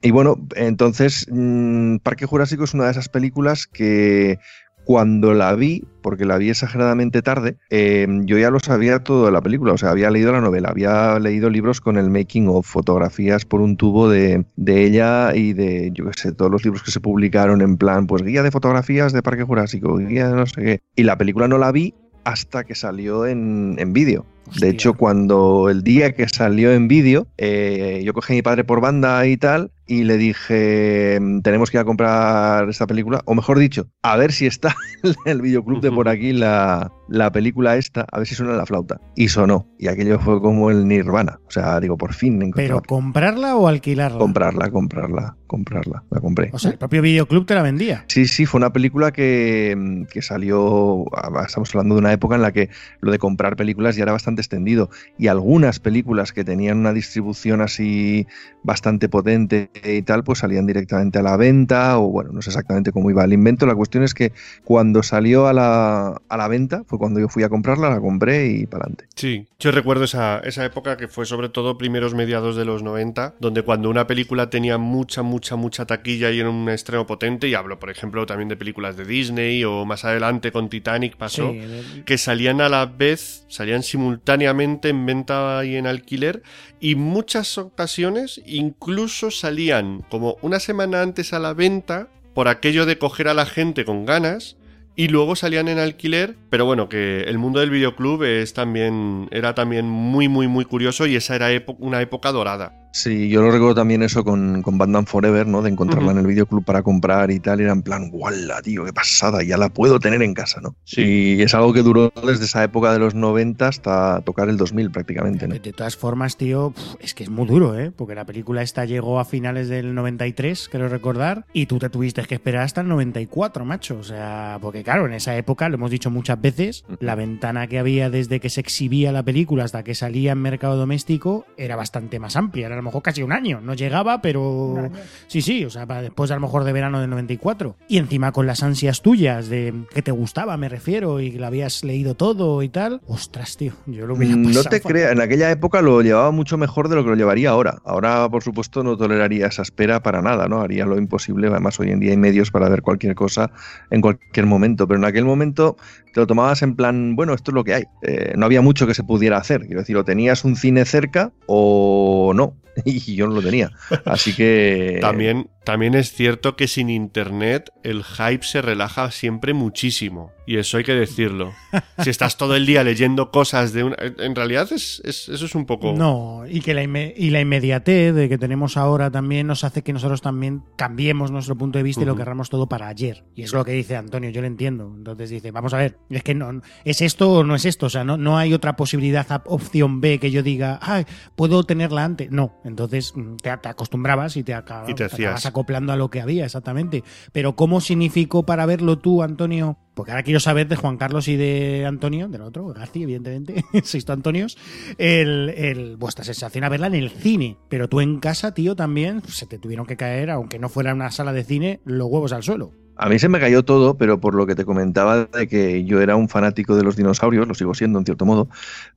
Y 0.00 0.10
bueno, 0.10 0.38
entonces, 0.54 1.26
mmm, 1.30 1.96
Parque 1.98 2.26
Jurásico 2.26 2.64
es 2.64 2.74
una 2.74 2.84
de 2.84 2.92
esas 2.92 3.08
películas 3.08 3.66
que 3.66 4.38
cuando 4.84 5.34
la 5.34 5.54
vi, 5.54 5.84
porque 6.02 6.24
la 6.24 6.36
vi 6.36 6.50
exageradamente 6.50 7.22
tarde, 7.22 7.56
eh, 7.70 8.06
yo 8.24 8.38
ya 8.38 8.50
lo 8.50 8.60
sabía 8.60 9.02
todo 9.02 9.26
de 9.26 9.32
la 9.32 9.40
película, 9.40 9.72
o 9.72 9.78
sea, 9.78 9.90
había 9.90 10.10
leído 10.10 10.32
la 10.32 10.40
novela, 10.40 10.68
había 10.68 11.18
leído 11.18 11.50
libros 11.50 11.80
con 11.80 11.96
el 11.96 12.10
making 12.10 12.48
of, 12.48 12.66
fotografías 12.66 13.44
por 13.44 13.60
un 13.60 13.76
tubo 13.76 14.08
de, 14.08 14.44
de 14.56 14.84
ella 14.84 15.34
y 15.34 15.52
de, 15.52 15.90
yo 15.94 16.04
qué 16.06 16.12
sé, 16.14 16.32
todos 16.32 16.50
los 16.50 16.64
libros 16.64 16.82
que 16.82 16.90
se 16.90 17.00
publicaron 17.00 17.62
en 17.62 17.76
plan, 17.76 18.06
pues 18.06 18.22
guía 18.22 18.42
de 18.42 18.50
fotografías 18.50 19.12
de 19.12 19.22
Parque 19.22 19.44
Jurásico, 19.44 19.96
guía 19.96 20.28
de 20.28 20.36
no 20.36 20.46
sé 20.46 20.62
qué. 20.62 20.80
Y 20.96 21.04
la 21.04 21.16
película 21.16 21.48
no 21.48 21.58
la 21.58 21.72
vi 21.72 21.94
hasta 22.24 22.64
que 22.64 22.74
salió 22.74 23.26
en, 23.26 23.76
en 23.78 23.92
vídeo. 23.92 24.26
De 24.60 24.68
hecho, 24.68 24.94
cuando 24.94 25.70
el 25.70 25.82
día 25.82 26.12
que 26.12 26.28
salió 26.28 26.72
en 26.72 26.86
vídeo, 26.86 27.26
eh, 27.38 28.02
yo 28.04 28.12
cogí 28.12 28.34
a 28.34 28.36
mi 28.36 28.42
padre 28.42 28.64
por 28.64 28.80
banda 28.80 29.26
y 29.26 29.36
tal, 29.36 29.70
y 29.86 30.04
le 30.04 30.16
dije, 30.16 31.18
tenemos 31.42 31.70
que 31.70 31.76
ir 31.76 31.80
a 31.82 31.84
comprar 31.84 32.68
esta 32.68 32.86
película, 32.86 33.20
o 33.26 33.34
mejor 33.34 33.58
dicho, 33.58 33.88
a 34.02 34.16
ver 34.16 34.32
si 34.32 34.46
está 34.46 34.74
en 35.02 35.14
el 35.26 35.42
videoclub 35.42 35.80
de 35.80 35.90
por 35.90 36.08
aquí 36.14 36.32
la, 36.32 36.90
la 37.08 37.30
película 37.32 37.76
esta, 37.76 38.06
a 38.10 38.18
ver 38.18 38.26
si 38.26 38.34
suena 38.34 38.54
la 38.54 38.66
flauta. 38.66 39.00
Y 39.16 39.28
sonó, 39.28 39.68
y 39.78 39.88
aquello 39.88 40.18
fue 40.18 40.40
como 40.40 40.70
el 40.70 40.86
nirvana. 40.88 41.40
O 41.46 41.50
sea, 41.50 41.78
digo, 41.80 41.96
por 41.96 42.14
fin 42.14 42.34
encontré. 42.34 42.64
¿Pero 42.64 42.82
comprarla 42.82 43.56
o 43.56 43.68
alquilarla? 43.68 44.18
Comprarla, 44.18 44.70
comprarla, 44.70 45.36
comprarla, 45.46 46.04
la 46.10 46.20
compré. 46.20 46.50
O 46.52 46.58
sea, 46.58 46.72
el 46.72 46.78
propio 46.78 47.02
videoclub 47.02 47.46
te 47.46 47.54
la 47.54 47.62
vendía. 47.62 48.04
Sí, 48.08 48.26
sí, 48.26 48.46
fue 48.46 48.58
una 48.58 48.72
película 48.72 49.12
que, 49.12 50.04
que 50.10 50.22
salió, 50.22 51.04
estamos 51.46 51.70
hablando 51.74 51.94
de 51.94 52.00
una 52.00 52.12
época 52.12 52.36
en 52.36 52.42
la 52.42 52.52
que 52.52 52.70
lo 53.00 53.12
de 53.12 53.18
comprar 53.18 53.56
películas 53.56 53.96
ya 53.96 54.04
era 54.04 54.12
bastante 54.12 54.40
extendido 54.40 54.90
y 55.18 55.28
algunas 55.28 55.80
películas 55.80 56.32
que 56.32 56.44
tenían 56.44 56.78
una 56.78 56.92
distribución 56.92 57.60
así 57.60 58.26
bastante 58.62 59.08
potente 59.08 59.70
y 59.84 60.02
tal, 60.02 60.24
pues 60.24 60.38
salían 60.38 60.66
directamente 60.66 61.18
a 61.18 61.22
la 61.22 61.36
venta 61.36 61.98
o 61.98 62.10
bueno, 62.10 62.32
no 62.32 62.42
sé 62.42 62.50
exactamente 62.50 62.92
cómo 62.92 63.10
iba 63.10 63.24
el 63.24 63.32
invento. 63.32 63.66
La 63.66 63.74
cuestión 63.74 64.02
es 64.04 64.14
que 64.14 64.32
cuando 64.64 65.02
salió 65.02 65.46
a 65.46 65.52
la, 65.52 66.20
a 66.28 66.36
la 66.36 66.48
venta, 66.48 66.82
fue 66.94 66.98
cuando 66.98 67.20
yo 67.20 67.28
fui 67.28 67.42
a 67.42 67.48
comprarla, 67.48 67.90
la 67.90 68.00
compré 68.00 68.46
y 68.46 68.66
para 68.66 68.84
adelante. 68.84 69.06
Sí, 69.14 69.46
yo 69.58 69.70
recuerdo 69.70 70.04
esa, 70.04 70.38
esa 70.40 70.64
época 70.64 70.96
que 70.96 71.08
fue 71.08 71.26
sobre 71.26 71.48
todo 71.48 71.78
primeros 71.78 72.14
mediados 72.14 72.56
de 72.56 72.64
los 72.64 72.82
90, 72.82 73.34
donde 73.40 73.62
cuando 73.62 73.90
una 73.90 74.06
película 74.06 74.50
tenía 74.50 74.78
mucha, 74.78 75.22
mucha, 75.22 75.56
mucha 75.56 75.86
taquilla 75.86 76.30
y 76.30 76.40
era 76.40 76.50
un 76.50 76.68
estreno 76.68 77.06
potente, 77.06 77.48
y 77.48 77.54
hablo 77.54 77.78
por 77.78 77.90
ejemplo 77.90 78.26
también 78.26 78.48
de 78.48 78.56
películas 78.56 78.96
de 78.96 79.04
Disney 79.04 79.64
o 79.64 79.84
más 79.84 80.04
adelante 80.04 80.52
con 80.52 80.68
Titanic 80.68 81.16
pasó, 81.16 81.52
sí, 81.52 82.02
que 82.04 82.18
salían 82.18 82.60
a 82.60 82.68
la 82.68 82.86
vez, 82.86 83.44
salían 83.48 83.82
simultáneamente 83.82 84.88
en 84.88 85.06
venta 85.06 85.64
y 85.64 85.76
en 85.76 85.86
alquiler, 85.86 86.42
y 86.80 86.94
muchas 86.94 87.58
ocasiones 87.58 88.40
incluso 88.46 89.30
salían 89.30 90.04
como 90.10 90.36
una 90.42 90.60
semana 90.60 91.02
antes 91.02 91.32
a 91.32 91.38
la 91.38 91.54
venta 91.54 92.08
por 92.34 92.48
aquello 92.48 92.84
de 92.84 92.98
coger 92.98 93.28
a 93.28 93.34
la 93.34 93.46
gente 93.46 93.84
con 93.84 94.04
ganas 94.04 94.56
y 94.96 95.08
luego 95.08 95.36
salían 95.36 95.68
en 95.68 95.78
alquiler, 95.78 96.36
pero 96.50 96.64
bueno, 96.66 96.88
que 96.88 97.22
el 97.22 97.38
mundo 97.38 97.60
del 97.60 97.70
videoclub 97.70 98.22
es 98.22 98.54
también 98.54 99.28
era 99.30 99.54
también 99.54 99.86
muy 99.88 100.28
muy 100.28 100.48
muy 100.48 100.64
curioso 100.64 101.06
y 101.06 101.16
esa 101.16 101.36
era 101.36 101.48
una 101.78 102.00
época 102.00 102.32
dorada. 102.32 102.83
Sí, 102.94 103.28
yo 103.28 103.42
lo 103.42 103.50
recuerdo 103.50 103.74
también 103.74 104.04
eso 104.04 104.22
con, 104.22 104.62
con 104.62 104.78
Batman 104.78 105.04
Forever, 105.04 105.48
¿no? 105.48 105.62
De 105.62 105.68
encontrarla 105.68 106.06
uh 106.06 106.08
-huh. 106.10 106.12
en 106.12 106.18
el 106.20 106.26
videoclub 106.28 106.64
para 106.64 106.84
comprar 106.84 107.32
y 107.32 107.40
tal. 107.40 107.60
Y 107.60 107.64
era 107.64 107.72
en 107.72 107.82
plan, 107.82 108.08
¡guala, 108.08 108.62
tío! 108.62 108.84
¡Qué 108.84 108.92
pasada! 108.92 109.42
Ya 109.42 109.56
la 109.56 109.68
puedo 109.68 109.98
tener 109.98 110.22
en 110.22 110.32
casa, 110.32 110.60
¿no? 110.60 110.76
Sí. 110.84 111.34
Y 111.36 111.42
es 111.42 111.52
algo 111.54 111.72
que 111.72 111.82
duró 111.82 112.12
desde 112.24 112.44
esa 112.44 112.62
época 112.62 112.92
de 112.92 113.00
los 113.00 113.16
90 113.16 113.66
hasta 113.66 114.20
tocar 114.20 114.48
el 114.48 114.56
2000 114.56 114.92
prácticamente, 114.92 115.48
¿no? 115.48 115.54
De, 115.54 115.72
todas 115.72 115.96
formas, 115.96 116.36
tío, 116.36 116.72
es 117.00 117.14
que 117.14 117.24
es 117.24 117.30
muy 117.30 117.48
duro, 117.48 117.76
¿eh? 117.76 117.90
Porque 117.90 118.14
la 118.14 118.24
película 118.26 118.62
esta 118.62 118.84
llegó 118.84 119.18
a 119.18 119.24
finales 119.24 119.68
del 119.68 119.92
93, 119.92 120.68
creo 120.70 120.88
recordar, 120.88 121.46
y 121.52 121.66
tú 121.66 121.80
te 121.80 121.90
tuviste 121.90 122.22
que 122.22 122.36
esperar 122.36 122.62
hasta 122.62 122.82
el 122.82 122.86
94, 122.86 123.64
macho. 123.64 123.98
O 123.98 124.04
sea, 124.04 124.58
porque 124.62 124.84
claro, 124.84 125.06
en 125.06 125.14
esa 125.14 125.36
época, 125.36 125.68
lo 125.68 125.74
hemos 125.74 125.90
dicho 125.90 126.12
muchas 126.12 126.40
veces, 126.40 126.84
la 127.00 127.16
ventana 127.16 127.66
que 127.66 127.80
había 127.80 128.08
desde 128.08 128.38
que 128.38 128.50
se 128.50 128.60
exhibía 128.60 129.10
la 129.10 129.24
película 129.24 129.64
hasta 129.64 129.82
que 129.82 129.96
salía 129.96 130.30
en 130.30 130.38
mercado 130.38 130.76
doméstico 130.76 131.44
era 131.56 131.74
bastante 131.74 132.20
más 132.20 132.36
amplia. 132.36 132.66
Era 132.66 132.83
lo 132.84 132.90
mejor 132.90 133.02
casi 133.02 133.22
un 133.22 133.32
año. 133.32 133.60
No 133.60 133.74
llegaba, 133.74 134.20
pero 134.20 134.90
sí, 135.26 135.42
sí, 135.42 135.64
o 135.64 135.70
sea, 135.70 135.86
para 135.86 136.02
después 136.02 136.30
a 136.30 136.34
lo 136.34 136.40
mejor 136.40 136.64
de 136.64 136.72
verano 136.72 137.00
del 137.00 137.10
94. 137.10 137.76
Y 137.88 137.98
encima 137.98 138.32
con 138.32 138.46
las 138.46 138.62
ansias 138.62 139.02
tuyas 139.02 139.48
de 139.48 139.74
que 139.92 140.02
te 140.02 140.10
gustaba, 140.10 140.56
me 140.56 140.68
refiero, 140.68 141.20
y 141.20 141.32
que 141.32 141.38
lo 141.38 141.46
habías 141.46 141.82
leído 141.84 142.14
todo 142.14 142.62
y 142.62 142.68
tal. 142.68 143.00
Ostras, 143.06 143.56
tío, 143.56 143.72
yo 143.86 144.06
lo 144.06 144.14
hubiera 144.14 144.36
pasado. 144.36 144.62
No 144.64 144.64
te 144.64 144.80
creas, 144.80 145.12
en 145.12 145.20
aquella 145.20 145.50
época 145.50 145.80
lo 145.82 146.02
llevaba 146.02 146.30
mucho 146.30 146.58
mejor 146.58 146.88
de 146.88 146.96
lo 146.96 147.04
que 147.04 147.10
lo 147.10 147.16
llevaría 147.16 147.50
ahora. 147.50 147.78
Ahora, 147.84 148.28
por 148.28 148.42
supuesto, 148.42 148.82
no 148.82 148.96
toleraría 148.96 149.46
esa 149.46 149.62
espera 149.62 150.02
para 150.02 150.22
nada, 150.22 150.46
¿no? 150.46 150.60
Haría 150.60 150.84
lo 150.84 150.98
imposible. 150.98 151.48
Además, 151.48 151.80
hoy 151.80 151.90
en 151.90 152.00
día 152.00 152.10
hay 152.10 152.16
medios 152.16 152.50
para 152.50 152.68
ver 152.68 152.82
cualquier 152.82 153.14
cosa 153.14 153.50
en 153.90 154.00
cualquier 154.00 154.46
momento. 154.46 154.86
Pero 154.86 154.98
en 154.98 155.04
aquel 155.04 155.24
momento 155.24 155.76
te 156.12 156.20
lo 156.20 156.26
tomabas 156.26 156.62
en 156.62 156.76
plan, 156.76 157.16
bueno, 157.16 157.34
esto 157.34 157.50
es 157.50 157.54
lo 157.54 157.64
que 157.64 157.74
hay. 157.74 157.84
Eh, 158.02 158.34
no 158.36 158.46
había 158.46 158.60
mucho 158.60 158.86
que 158.86 158.94
se 158.94 159.02
pudiera 159.02 159.38
hacer. 159.38 159.62
Quiero 159.66 159.80
decir, 159.80 159.96
o 159.96 160.04
tenías 160.04 160.44
un 160.44 160.56
cine 160.56 160.84
cerca 160.84 161.32
o 161.46 162.32
no. 162.34 162.54
Y 162.84 163.14
yo 163.14 163.26
no 163.26 163.34
lo 163.34 163.42
tenía. 163.42 163.70
Así 164.04 164.34
que. 164.34 164.98
También 165.00 165.48
También 165.64 165.94
es 165.94 166.12
cierto 166.12 166.56
que 166.56 166.68
sin 166.68 166.90
internet 166.90 167.70
el 167.82 168.04
hype 168.04 168.44
se 168.44 168.60
relaja 168.62 169.10
siempre 169.10 169.54
muchísimo. 169.54 170.30
Y 170.46 170.58
eso 170.58 170.76
hay 170.76 170.84
que 170.84 170.92
decirlo. 170.94 171.52
si 172.02 172.10
estás 172.10 172.36
todo 172.36 172.54
el 172.54 172.66
día 172.66 172.84
leyendo 172.84 173.30
cosas 173.30 173.72
de 173.72 173.84
una... 173.84 173.96
En 174.18 174.34
realidad 174.34 174.68
es, 174.72 175.00
es- 175.04 175.28
eso 175.30 175.46
es 175.46 175.54
un 175.54 175.64
poco... 175.64 175.94
No, 175.96 176.42
y 176.46 176.60
que 176.60 176.74
la, 176.74 176.82
inme- 176.84 177.14
y 177.16 177.30
la 177.30 177.40
inmediatez 177.40 178.14
de 178.14 178.28
que 178.28 178.36
tenemos 178.36 178.76
ahora 178.76 179.10
también 179.10 179.46
nos 179.46 179.64
hace 179.64 179.82
que 179.82 179.94
nosotros 179.94 180.20
también 180.20 180.62
cambiemos 180.76 181.30
nuestro 181.30 181.56
punto 181.56 181.78
de 181.78 181.82
vista 181.82 182.02
y 182.02 182.04
lo 182.04 182.14
querramos 182.16 182.50
todo 182.50 182.68
para 182.68 182.88
ayer. 182.88 183.24
Y 183.34 183.42
es 183.42 183.52
lo 183.54 183.64
que 183.64 183.72
dice 183.72 183.96
Antonio, 183.96 184.28
yo 184.30 184.42
lo 184.42 184.46
entiendo. 184.46 184.92
Entonces 184.94 185.30
dice, 185.30 185.50
vamos 185.50 185.72
a 185.72 185.78
ver, 185.78 185.96
es 186.10 186.22
que 186.22 186.34
no, 186.34 186.60
¿es 186.84 187.00
esto 187.00 187.30
o 187.32 187.44
no 187.44 187.54
es 187.54 187.64
esto? 187.64 187.86
O 187.86 187.90
sea, 187.90 188.04
no, 188.04 188.18
no 188.18 188.36
hay 188.36 188.52
otra 188.52 188.76
posibilidad, 188.76 189.26
op- 189.32 189.48
opción 189.50 190.02
B 190.02 190.18
que 190.18 190.30
yo 190.30 190.42
diga, 190.42 190.78
ay, 190.82 191.06
puedo 191.36 191.64
tenerla 191.64 192.04
antes. 192.04 192.30
No, 192.30 192.60
entonces 192.66 193.14
mm, 193.16 193.36
te, 193.36 193.56
te 193.56 193.68
acostumbrabas 193.70 194.36
y 194.36 194.42
te, 194.44 194.52
acabas, 194.52 194.90
Y 194.90 194.94
te 194.94 195.04
acabas 195.04 195.46
acoplando 195.54 195.92
a 195.92 195.96
lo 195.96 196.10
que 196.10 196.20
había, 196.20 196.44
exactamente. 196.44 197.04
Pero 197.32 197.54
¿cómo 197.56 197.80
significó 197.80 198.44
para 198.44 198.66
verlo 198.66 198.98
tú, 198.98 199.22
Antonio? 199.22 199.78
Porque 199.94 200.10
ahora 200.10 200.24
quiero 200.24 200.40
saber 200.40 200.66
de 200.66 200.74
Juan 200.76 200.96
Carlos 200.96 201.28
y 201.28 201.36
de 201.36 201.86
Antonio, 201.86 202.26
del 202.28 202.42
otro, 202.42 202.66
García, 202.66 203.04
evidentemente, 203.04 203.64
Sexto 203.84 204.12
Antonios, 204.12 204.58
el, 204.98 205.50
el- 205.50 205.96
vuestra 205.96 206.24
sensación 206.24 206.64
a 206.64 206.68
verla 206.68 206.88
en 206.88 206.94
el 206.96 207.10
cine. 207.10 207.56
Pero 207.68 207.88
tú 207.88 208.00
en 208.00 208.18
casa, 208.18 208.52
tío, 208.54 208.74
también 208.74 209.22
se 209.28 209.46
te 209.46 209.58
tuvieron 209.58 209.86
que 209.86 209.96
caer, 209.96 210.30
aunque 210.30 210.58
no 210.58 210.68
fuera 210.68 210.92
una 210.94 211.10
sala 211.12 211.32
de 211.32 211.44
cine, 211.44 211.80
los 211.84 212.08
huevos 212.08 212.32
al 212.32 212.42
suelo. 212.42 212.72
A 212.96 213.08
mí 213.08 213.18
se 213.18 213.28
me 213.28 213.40
cayó 213.40 213.64
todo, 213.64 213.98
pero 213.98 214.20
por 214.20 214.36
lo 214.36 214.46
que 214.46 214.54
te 214.54 214.64
comentaba 214.64 215.24
de 215.24 215.48
que 215.48 215.84
yo 215.84 216.00
era 216.00 216.14
un 216.14 216.28
fanático 216.28 216.76
de 216.76 216.84
los 216.84 216.94
dinosaurios, 216.94 217.48
lo 217.48 217.54
sigo 217.54 217.74
siendo 217.74 217.98
en 217.98 218.04
cierto 218.04 218.24
modo, 218.24 218.48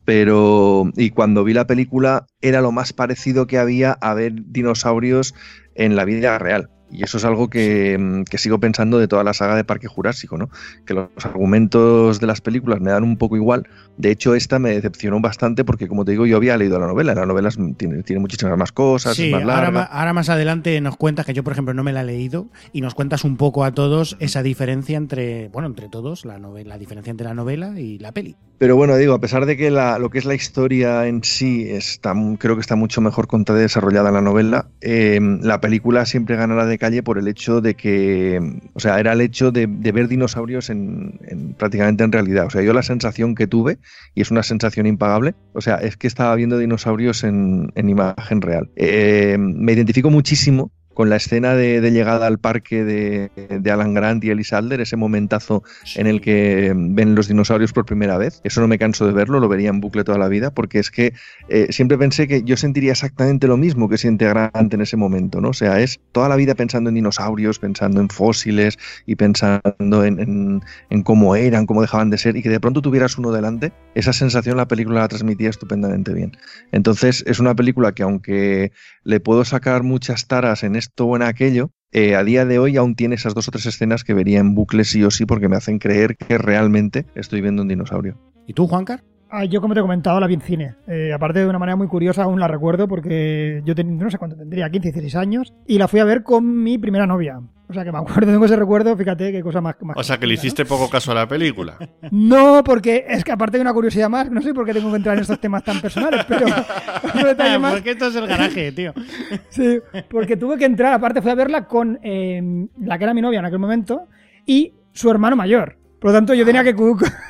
pero 0.06 0.90
y 0.96 1.10
cuando 1.10 1.44
vi 1.44 1.54
la 1.54 1.68
película 1.68 2.28
era 2.42 2.62
lo 2.62 2.72
más 2.72 2.94
parecido 2.94 3.48
que 3.48 3.58
había 3.58 3.92
a 3.94 4.14
ver 4.14 4.34
dinosaurios 4.46 5.34
en 5.78 5.96
la 5.96 6.06
vida 6.06 6.38
real. 6.40 6.70
Y 6.92 7.04
eso 7.04 7.18
es 7.18 7.26
algo 7.26 7.50
que, 7.50 7.98
mm, 8.00 8.24
que 8.24 8.38
sigo 8.38 8.60
pensando 8.60 8.98
de 8.98 9.08
toda 9.08 9.24
la 9.24 9.34
saga 9.34 9.56
de 9.56 9.64
Parque 9.64 9.88
Jurásico, 9.88 10.38
¿no? 10.38 10.50
Que 10.86 10.94
los 10.94 11.10
argumentos 11.24 12.20
de 12.20 12.28
las 12.28 12.42
películas 12.42 12.80
me 12.80 12.92
dan 12.92 13.04
un 13.04 13.18
poco 13.18 13.36
igual. 13.36 13.68
De 13.98 14.12
hecho, 14.12 14.36
esta 14.36 14.60
me 14.60 14.70
decepcionó 14.72 15.20
bastante 15.20 15.66
porque, 15.66 15.88
como 15.88 16.06
te 16.06 16.12
digo, 16.12 16.26
yo 16.26 16.38
había 16.38 16.56
leído 16.58 16.80
la 16.80 16.88
novela. 16.88 17.16
La 17.16 17.26
novela 17.26 17.50
tiene, 17.78 18.04
tiene 18.04 18.20
muchísimas 18.20 18.58
más 18.58 18.72
cosas, 18.72 19.16
Sí, 19.16 19.26
es 19.26 19.32
más 19.32 19.42
ahora, 19.42 19.56
larga. 19.56 19.72
ma- 19.72 19.84
ahora 19.86 20.14
más 20.14 20.30
adelante 20.30 20.80
nos 20.82 20.98
cuentas, 20.98 21.26
que 21.26 21.34
yo 21.34 21.44
por 21.44 21.54
ejemplo 21.54 21.74
no 21.74 21.84
me 21.84 21.94
la 21.94 22.02
he 22.02 22.06
leído, 22.06 22.48
y 22.74 22.82
nos 22.82 22.94
cuentas 22.94 23.24
un 23.24 23.38
poco 23.38 23.64
a 23.64 23.72
todos 23.74 24.16
esa 24.20 24.44
diferencia 24.44 24.98
entre, 24.98 25.50
bueno, 25.50 25.68
entre 25.68 25.90
todos, 25.90 26.26
la, 26.26 26.38
novela, 26.38 26.70
la 26.70 26.78
diferencia 26.78 27.12
entre 27.12 27.26
la 27.28 27.34
novela 27.34 27.80
y 27.80 27.98
la 28.00 28.12
peli. 28.12 28.36
Pero 28.60 28.76
bueno, 28.76 28.96
digo, 28.98 29.14
a 29.14 29.20
pesar 29.20 29.46
de 29.46 29.56
que 29.58 29.70
la- 29.72 30.00
lo 30.00 30.10
que 30.10 30.18
es 30.20 30.26
la 30.26 30.34
historia 30.36 31.06
en 31.08 31.24
sí 31.24 31.68
está, 31.70 32.14
creo 32.40 32.56
que 32.56 32.62
está 32.62 32.76
mucho 32.76 33.02
mejor 33.02 33.28
contada 33.28 33.60
y 33.60 33.64
desarrollada 33.64 34.10
en 34.10 34.16
la 34.16 34.22
novela, 34.22 34.68
eh, 34.82 35.20
la 35.42 35.60
película 35.62 36.06
siempre 36.06 36.36
ganará 36.36 36.66
de 36.66 36.77
calle 36.78 37.04
por 37.04 37.18
el 37.18 37.28
hecho 37.28 37.62
de 37.62 37.76
que, 37.76 38.40
o 38.74 38.80
sea, 38.80 39.00
era 39.00 39.14
el 39.14 39.22
hecho 39.22 39.52
de, 39.52 39.68
ver 39.68 40.08
dinosaurios 40.08 40.70
en, 40.70 41.20
en- 41.28 41.54
prácticamente 41.54 42.04
en 42.04 42.12
realidad. 42.12 42.46
O 42.46 42.50
sea, 42.50 42.62
yo 42.62 42.74
la 42.74 42.84
sensación 42.84 43.36
que 43.36 43.48
tuve, 43.48 43.80
y 44.16 44.22
es 44.22 44.32
una 44.32 44.44
sensación 44.44 44.86
impagable, 44.88 45.36
o 45.54 45.62
sea, 45.62 45.76
es 45.76 45.98
que 45.98 46.08
estaba 46.08 46.36
viendo 46.36 46.58
dinosaurios 46.58 47.24
en, 47.24 47.72
en 47.76 47.90
imagen 47.90 48.42
real. 48.42 48.70
Eh, 48.76 49.38
me 49.40 49.74
identifico 49.74 50.10
muchísimo 50.10 50.72
con 50.98 51.12
la 51.12 51.18
escena 51.18 51.54
de, 51.54 51.80
de 51.80 51.92
llegada 51.92 52.26
al 52.26 52.40
parque 52.40 52.84
de, 52.84 53.30
de 53.36 53.72
Alan 53.72 53.94
Grant 53.94 54.24
y 54.24 54.32
Ellis 54.32 54.52
Alder, 54.52 54.82
ese 54.82 54.96
momentazo 54.98 55.62
en 55.94 56.08
el 56.08 56.22
que 56.22 56.74
ven 56.76 57.14
los 57.14 57.28
dinosaurios 57.28 57.72
por 57.72 57.86
primera 57.86 58.18
vez. 58.18 58.42
Eso 58.44 58.62
no 58.62 58.68
me 58.68 58.80
canso 58.80 59.06
de 59.06 59.14
verlo, 59.14 59.40
lo 59.40 59.48
vería 59.48 59.70
en 59.70 59.80
bucle 59.80 60.04
toda 60.04 60.18
la 60.18 60.28
vida, 60.28 60.50
porque 60.50 60.80
es 60.80 60.90
que 60.90 61.14
eh, 61.50 61.68
siempre 61.70 62.00
pensé 62.00 62.28
que 62.28 62.42
yo 62.44 62.58
sentiría 62.58 62.94
exactamente 62.94 63.46
lo 63.48 63.58
mismo 63.58 63.88
que 63.90 64.00
siente 64.00 64.26
Grant 64.28 64.74
en 64.74 64.82
ese 64.82 64.98
momento, 64.98 65.40
¿no? 65.40 65.50
O 65.50 65.54
sea, 65.54 65.80
es 65.82 66.00
toda 66.14 66.30
la 66.30 66.36
vida 66.36 66.56
pensando 66.56 66.90
en 66.90 66.96
dinosaurios, 66.96 67.60
pensando 67.60 68.02
en 68.02 68.10
fósiles 68.10 68.80
y 69.06 69.16
pensando 69.16 70.04
en, 70.04 70.20
en- 70.20 70.62
en 70.90 71.04
cómo 71.04 71.36
eran, 71.36 71.68
cómo 71.68 71.82
dejaban 71.82 72.10
de 72.10 72.18
ser, 72.18 72.36
y 72.38 72.42
que 72.42 72.50
de 72.50 72.60
pronto 72.60 72.82
tuvieras 72.82 73.18
uno 73.20 73.32
delante, 73.32 73.72
esa 73.94 74.14
sensación 74.14 74.58
la 74.58 74.68
película 74.68 75.02
la 75.02 75.08
transmitía 75.08 75.50
estupendamente 75.50 76.14
bien. 76.14 76.32
Entonces, 76.72 77.24
es 77.28 77.40
una 77.40 77.56
película 77.56 77.92
que 77.94 78.04
aunque 78.04 78.72
le 79.04 79.20
puedo 79.20 79.46
sacar 79.46 79.84
muchas 79.84 80.28
taras 80.28 80.64
en 80.64 80.76
esto 80.88 81.06
o 81.06 81.16
en 81.16 81.22
aquello, 81.22 81.70
eh, 81.92 82.16
a 82.16 82.24
día 82.24 82.46
de 82.46 82.60
hoy 82.60 82.78
aún 82.78 82.96
tiene 82.96 83.16
esas 83.16 83.34
dos 83.34 83.48
o 83.48 83.52
tres 83.52 83.66
escenas 83.66 84.04
que 84.04 84.14
vería 84.14 84.40
en 84.40 84.56
bucle 84.56 84.84
sí 84.84 85.04
o 85.04 85.12
sí 85.12 85.26
porque 85.26 85.48
me 85.50 85.56
hacen 85.58 85.80
creer 85.80 86.16
que 86.18 86.38
realmente 86.38 87.06
estoy 87.16 87.42
viendo 87.42 87.62
un 87.62 87.68
dinosaurio. 87.68 88.18
¿Y 88.46 88.54
tú, 88.54 88.68
Juancar? 88.68 89.04
Ah, 89.30 89.44
yo, 89.44 89.60
como 89.60 89.74
te 89.74 89.82
he 89.82 89.84
comentado, 89.84 90.20
la 90.22 90.28
vi 90.28 90.36
en 90.36 90.42
cine. 90.42 90.76
Eh, 90.88 91.12
aparte, 91.14 91.40
de 91.40 91.48
una 91.50 91.60
manera 91.60 91.76
muy 91.76 91.88
curiosa, 91.88 92.24
aún 92.24 92.40
la 92.40 92.48
recuerdo 92.48 92.88
porque 92.88 93.62
yo 93.66 93.76
ten- 93.76 93.98
no 93.98 94.10
sé 94.10 94.18
cuánto 94.18 94.38
tendría, 94.38 94.70
15, 94.70 94.88
16 94.92 95.16
años, 95.16 95.54
y 95.68 95.78
la 95.78 95.90
fui 95.90 96.00
a 96.00 96.06
ver 96.06 96.24
con 96.24 96.64
mi 96.64 96.78
primera 96.78 97.06
novia. 97.06 97.42
O 97.70 97.74
sea 97.74 97.84
que 97.84 97.92
me 97.92 97.98
acuerdo, 97.98 98.22
tengo 98.32 98.46
ese 98.46 98.56
recuerdo, 98.56 98.96
fíjate 98.96 99.32
qué 99.32 99.42
cosa 99.42 99.62
más. 99.62 99.76
más 99.82 99.98
O 99.98 100.04
sea, 100.04 100.18
que 100.18 100.28
le 100.28 100.36
hiciste 100.36 100.66
poco 100.66 100.90
caso 100.90 101.12
a 101.12 101.16
la 101.16 101.28
película. 101.28 101.78
No, 102.12 102.64
porque 102.64 103.06
es 103.08 103.24
que 103.24 103.32
aparte 103.32 103.58
de 103.58 103.62
una 103.62 103.74
curiosidad 103.74 104.10
más, 104.10 104.32
no 104.32 104.42
sé 104.42 104.54
por 104.54 104.66
qué 104.66 104.74
tengo 104.74 104.90
que 104.90 104.98
entrar 104.98 105.16
en 105.16 105.22
estos 105.22 105.40
temas 105.40 105.64
tan 105.64 105.82
personales, 105.82 106.26
pero 106.28 106.48
más. 107.60 107.74
Porque 107.74 107.92
esto 107.92 108.08
es 108.08 108.16
el 108.16 108.28
garaje, 108.28 108.72
tío. 108.72 108.94
Sí, 109.50 109.80
porque 110.10 110.38
tuve 110.38 110.58
que 110.58 110.66
entrar, 110.66 110.94
aparte 110.94 111.22
fui 111.22 111.32
a 111.32 111.36
verla 111.36 111.66
con 111.66 112.00
eh, 112.04 112.68
la 112.80 112.98
que 112.98 113.04
era 113.04 113.14
mi 113.14 113.22
novia 113.22 113.40
en 113.40 113.46
aquel 113.46 113.60
momento 113.60 114.08
y 114.46 114.74
su 114.94 115.10
hermano 115.10 115.36
mayor. 115.36 115.78
Por 116.00 116.12
lo 116.12 116.18
tanto, 116.18 116.34
yo 116.34 116.46
tenía 116.46 116.64
que, 116.64 116.76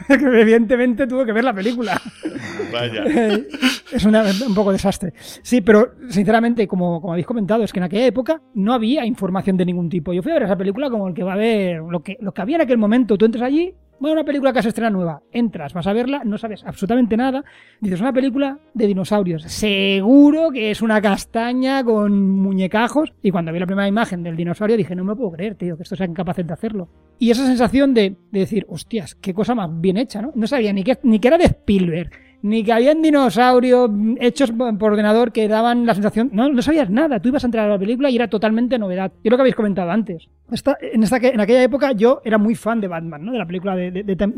evidentemente 0.10 1.08
tuve 1.08 1.26
que 1.26 1.32
ver 1.32 1.44
la 1.44 1.54
película. 1.54 2.02
Vaya. 2.74 3.04
Eh, 3.06 3.48
es 3.92 4.04
una- 4.06 4.24
un 4.46 4.54
poco 4.54 4.72
desastre. 4.72 5.14
Sí, 5.18 5.62
pero 5.62 5.94
sinceramente, 6.10 6.68
como, 6.68 7.00
como 7.00 7.14
habéis 7.14 7.26
comentado, 7.28 7.64
es 7.64 7.72
que 7.72 7.80
en 7.80 7.84
aquella 7.86 8.06
época 8.06 8.42
no 8.56 8.74
había 8.74 9.06
información 9.06 9.56
de 9.58 9.66
ningún 9.66 9.90
tipo. 9.90 10.12
Yo 10.14 10.22
fui 10.22 10.32
a 10.32 10.36
ver 10.36 10.44
esa 10.44 10.58
película 10.58 10.90
como 10.90 11.08
el 11.08 11.14
que 11.14 11.24
va 11.24 11.34
a 11.34 11.38
ver 11.38 11.82
lo 11.82 12.02
que, 12.02 12.18
lo 12.20 12.34
que 12.34 12.42
había 12.42 12.58
en 12.58 12.62
aquel 12.64 12.78
momento. 12.78 13.18
Tú 13.18 13.26
entras 13.26 13.44
allí, 13.44 13.74
bueno, 14.00 14.14
una 14.14 14.24
película 14.24 14.54
que 14.54 14.62
se 14.62 14.70
estrena 14.70 14.90
nueva. 14.90 15.22
Entras, 15.32 15.74
vas 15.74 15.88
a 15.88 15.94
verla, 15.94 16.24
no 16.24 16.38
sabes 16.38 16.64
absolutamente 16.66 17.18
nada. 17.18 17.44
Dices, 17.82 18.00
una 18.00 18.14
película 18.14 18.60
de 18.74 18.88
dinosaurios. 18.88 19.44
Seguro 19.44 20.52
que 20.52 20.72
es 20.72 20.82
una 20.82 21.02
castaña 21.02 21.84
con 21.84 22.32
muñecajos. 22.32 23.14
Y 23.22 23.32
cuando 23.32 23.52
vi 23.52 23.60
la 23.60 23.66
primera 23.66 23.88
imagen 23.88 24.24
del 24.24 24.36
dinosaurio 24.36 24.78
dije, 24.78 24.96
no 24.96 25.04
me 25.04 25.16
puedo 25.16 25.32
creer, 25.32 25.56
tío, 25.56 25.78
que 25.78 25.84
estos 25.84 25.98
sean 25.98 26.14
capaces 26.14 26.46
de 26.46 26.54
hacerlo. 26.54 26.90
Y 27.20 27.32
esa 27.32 27.46
sensación 27.46 27.94
de, 27.94 28.16
de 28.32 28.40
decir, 28.40 28.66
hostias, 28.70 29.16
qué 29.16 29.34
cosa 29.34 29.56
más 29.56 29.70
bien 29.82 29.98
hecha, 29.98 30.22
¿no? 30.22 30.32
No 30.36 30.48
sabía 30.48 30.74
ni 30.74 30.84
que, 30.84 30.98
ni 31.04 31.20
que 31.20 31.28
era 31.30 31.38
de 31.38 31.46
Spielberg, 31.46 32.12
ni 32.42 32.64
que 32.64 32.74
habían 32.74 33.02
dinosaurios 33.02 33.90
hechos 34.20 34.52
por 34.52 34.92
ordenador 34.92 35.32
que 35.32 35.48
daban 35.48 35.86
la 35.86 35.96
sensación. 35.96 36.30
No, 36.34 36.50
no 36.50 36.62
sabías 36.62 36.90
nada. 36.90 37.20
Tú 37.20 37.30
ibas 37.30 37.44
a 37.44 37.48
entrar 37.48 37.66
a 37.66 37.74
la 37.74 37.80
película 37.80 38.10
y 38.10 38.16
era 38.16 38.30
totalmente 38.30 38.78
novedad. 38.78 39.12
Y 39.24 39.30
lo 39.30 39.38
que 39.38 39.42
habéis 39.42 39.56
comentado 39.56 39.90
antes. 39.90 40.30
Esta- 40.50 40.78
en, 40.82 41.04
esta, 41.04 41.18
en 41.18 41.40
aquella 41.42 41.62
época 41.62 41.92
yo 41.92 42.22
era 42.24 42.38
muy 42.38 42.56
fan 42.56 42.80
de 42.80 42.88
Batman, 42.88 43.26
¿no? 43.26 43.34
De 43.34 43.38
la 43.38 43.46
película 43.46 43.76
de, 43.76 43.92